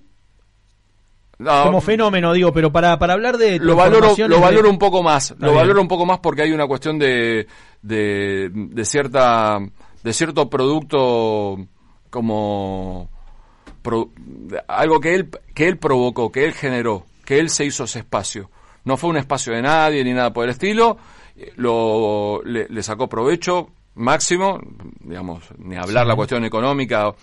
No, 1.37 1.63
como 1.65 1.81
fenómeno, 1.81 2.31
digo, 2.33 2.53
pero 2.53 2.71
para, 2.71 2.97
para 2.97 3.13
hablar 3.13 3.37
de. 3.37 3.59
lo 3.59 3.75
valoro, 3.75 4.15
lo 4.17 4.35
de- 4.35 4.41
valoro 4.41 4.69
un 4.69 4.77
poco 4.79 5.03
más. 5.03 5.31
Lo 5.31 5.47
bien. 5.47 5.55
valoro 5.55 5.81
un 5.81 5.87
poco 5.87 6.05
más 6.05 6.19
porque 6.19 6.43
hay 6.43 6.51
una 6.53 6.65
cuestión 6.67 6.97
de, 6.97 7.45
de, 7.81 8.49
de 8.53 8.85
cierta, 8.85 9.57
de 10.03 10.13
cierto 10.13 10.49
producto 10.49 11.57
como 12.09 13.09
pro- 13.81 14.09
algo 14.67 14.99
que 14.99 15.15
él, 15.15 15.29
que 15.53 15.67
él 15.67 15.77
provocó, 15.77 16.31
que 16.31 16.45
él 16.45 16.53
generó, 16.53 17.05
que 17.25 17.39
él 17.39 17.49
se 17.49 17.65
hizo 17.65 17.83
ese 17.83 17.99
espacio. 17.99 18.49
No 18.85 18.97
fue 18.97 19.09
un 19.09 19.17
espacio 19.17 19.53
de 19.53 19.61
nadie 19.61 20.03
ni 20.03 20.13
nada 20.13 20.31
por 20.31 20.45
el 20.45 20.51
estilo. 20.51 20.97
Lo, 21.57 22.41
le, 22.45 22.67
le 22.69 22.83
sacó 22.83 23.09
provecho 23.09 23.69
máximo, 23.95 24.59
digamos, 25.01 25.43
ni 25.57 25.75
hablar 25.75 26.07
la 26.07 26.15
cuestión 26.15 26.45
económica, 26.45 27.13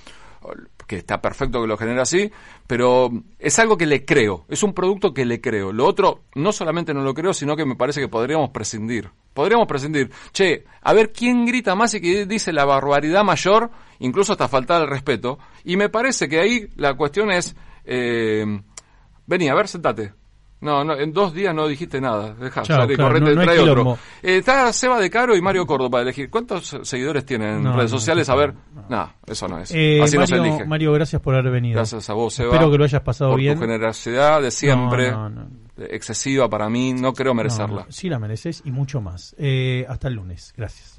que 0.87 0.97
está 0.97 1.21
perfecto 1.21 1.61
que 1.61 1.67
lo 1.67 1.77
genere 1.77 2.01
así, 2.01 2.31
pero 2.67 3.11
es 3.39 3.59
algo 3.59 3.77
que 3.77 3.87
le 3.87 4.05
creo, 4.05 4.45
es 4.49 4.63
un 4.63 4.75
producto 4.75 5.13
que 5.13 5.25
le 5.25 5.41
creo. 5.41 5.73
Lo 5.73 5.87
otro, 5.87 6.23
no 6.35 6.53
solamente 6.53 6.95
no 6.95 7.03
lo 7.03 7.15
creo, 7.15 7.33
sino 7.33 7.57
que 7.57 7.65
me 7.65 7.77
parece 7.77 8.01
que 8.01 8.09
podríamos 8.09 8.51
prescindir. 8.51 9.11
Podríamos 9.35 9.67
prescindir. 9.67 10.11
Che, 10.33 10.65
a 10.83 10.93
ver 10.93 11.13
quién 11.13 11.47
grita 11.47 11.75
más 11.75 11.95
y 11.95 12.01
que 12.01 12.27
dice 12.27 12.53
la 12.53 12.65
barbaridad 12.65 13.25
mayor, 13.25 13.71
incluso 13.99 14.33
hasta 14.33 14.49
faltar 14.49 14.83
el 14.83 14.89
respeto. 14.89 15.39
Y 15.65 15.77
me 15.77 15.89
parece 15.89 16.29
que 16.29 16.39
ahí 16.39 16.69
la 16.77 16.95
cuestión 16.95 17.31
es, 17.31 17.57
eh, 17.85 18.45
vení, 19.27 19.49
a 19.49 19.55
ver, 19.55 19.69
sentate. 19.69 20.13
No, 20.63 20.83
no, 20.85 20.97
en 20.97 21.13
dos 21.13 21.35
días 21.35 21.55
no 21.55 21.67
dijiste 21.69 22.01
nada. 22.01 22.33
Deja, 22.35 22.63
Chao, 22.63 22.79
sale, 22.79 22.95
claro, 22.95 23.11
correte, 23.15 23.31
no- 23.35 23.37
no 23.37 23.43
trae 23.43 23.59
otro. 23.59 23.99
Eh, 24.23 24.37
está 24.39 24.73
Seba 24.73 24.99
de 25.01 25.11
Caro 25.11 25.37
y 25.37 25.43
Mario 25.43 25.67
Córdoba 25.67 25.91
para 25.91 26.03
elegir. 26.05 26.31
¿Cuántos 26.31 26.79
seguidores 26.85 27.27
tienen 27.27 27.57
en 27.57 27.63
No, 27.65 27.77
redes 27.77 27.91
sociales? 27.91 28.29
a 28.29 28.35
ver. 28.37 28.55
no. 28.75 28.85
No, 28.89 29.13
eso 29.27 29.49
no 29.49 29.59
es. 29.59 29.71
Eh, 29.75 30.01
Así 30.03 30.17
no 30.17 30.27
se 30.27 30.37
Mario, 30.37 30.53
elige. 30.55 30.67
Mario, 30.67 30.93
gracias 30.93 31.21
por 31.21 31.35
haber 31.35 31.51
venido. 31.53 31.77
Gracias 31.77 32.09
a 32.09 32.15
vos, 32.15 32.33
Seba. 32.33 32.53
Espero 32.55 32.71
que 32.71 32.79
lo 32.79 32.85
hayas 32.85 33.03
pasado 33.03 33.31
por 33.33 33.41
bien. 33.41 33.55
tu 33.55 33.61
generosidad 33.61 34.41
de 34.41 34.51
siempre. 34.51 35.13
Excesiva 35.91 36.49
para 36.49 36.69
mí, 36.69 36.93
no 36.93 37.13
creo 37.13 37.35
merecerla. 37.35 37.87
sí 37.89 38.09
la 38.09 38.19
mereces 38.19 38.63
y 38.65 38.71
mucho 38.71 39.01
más. 39.01 39.35
Eh, 39.39 39.85
hasta 39.89 40.09
el 40.09 40.15
lunes. 40.15 40.53
Gracias. 40.57 40.92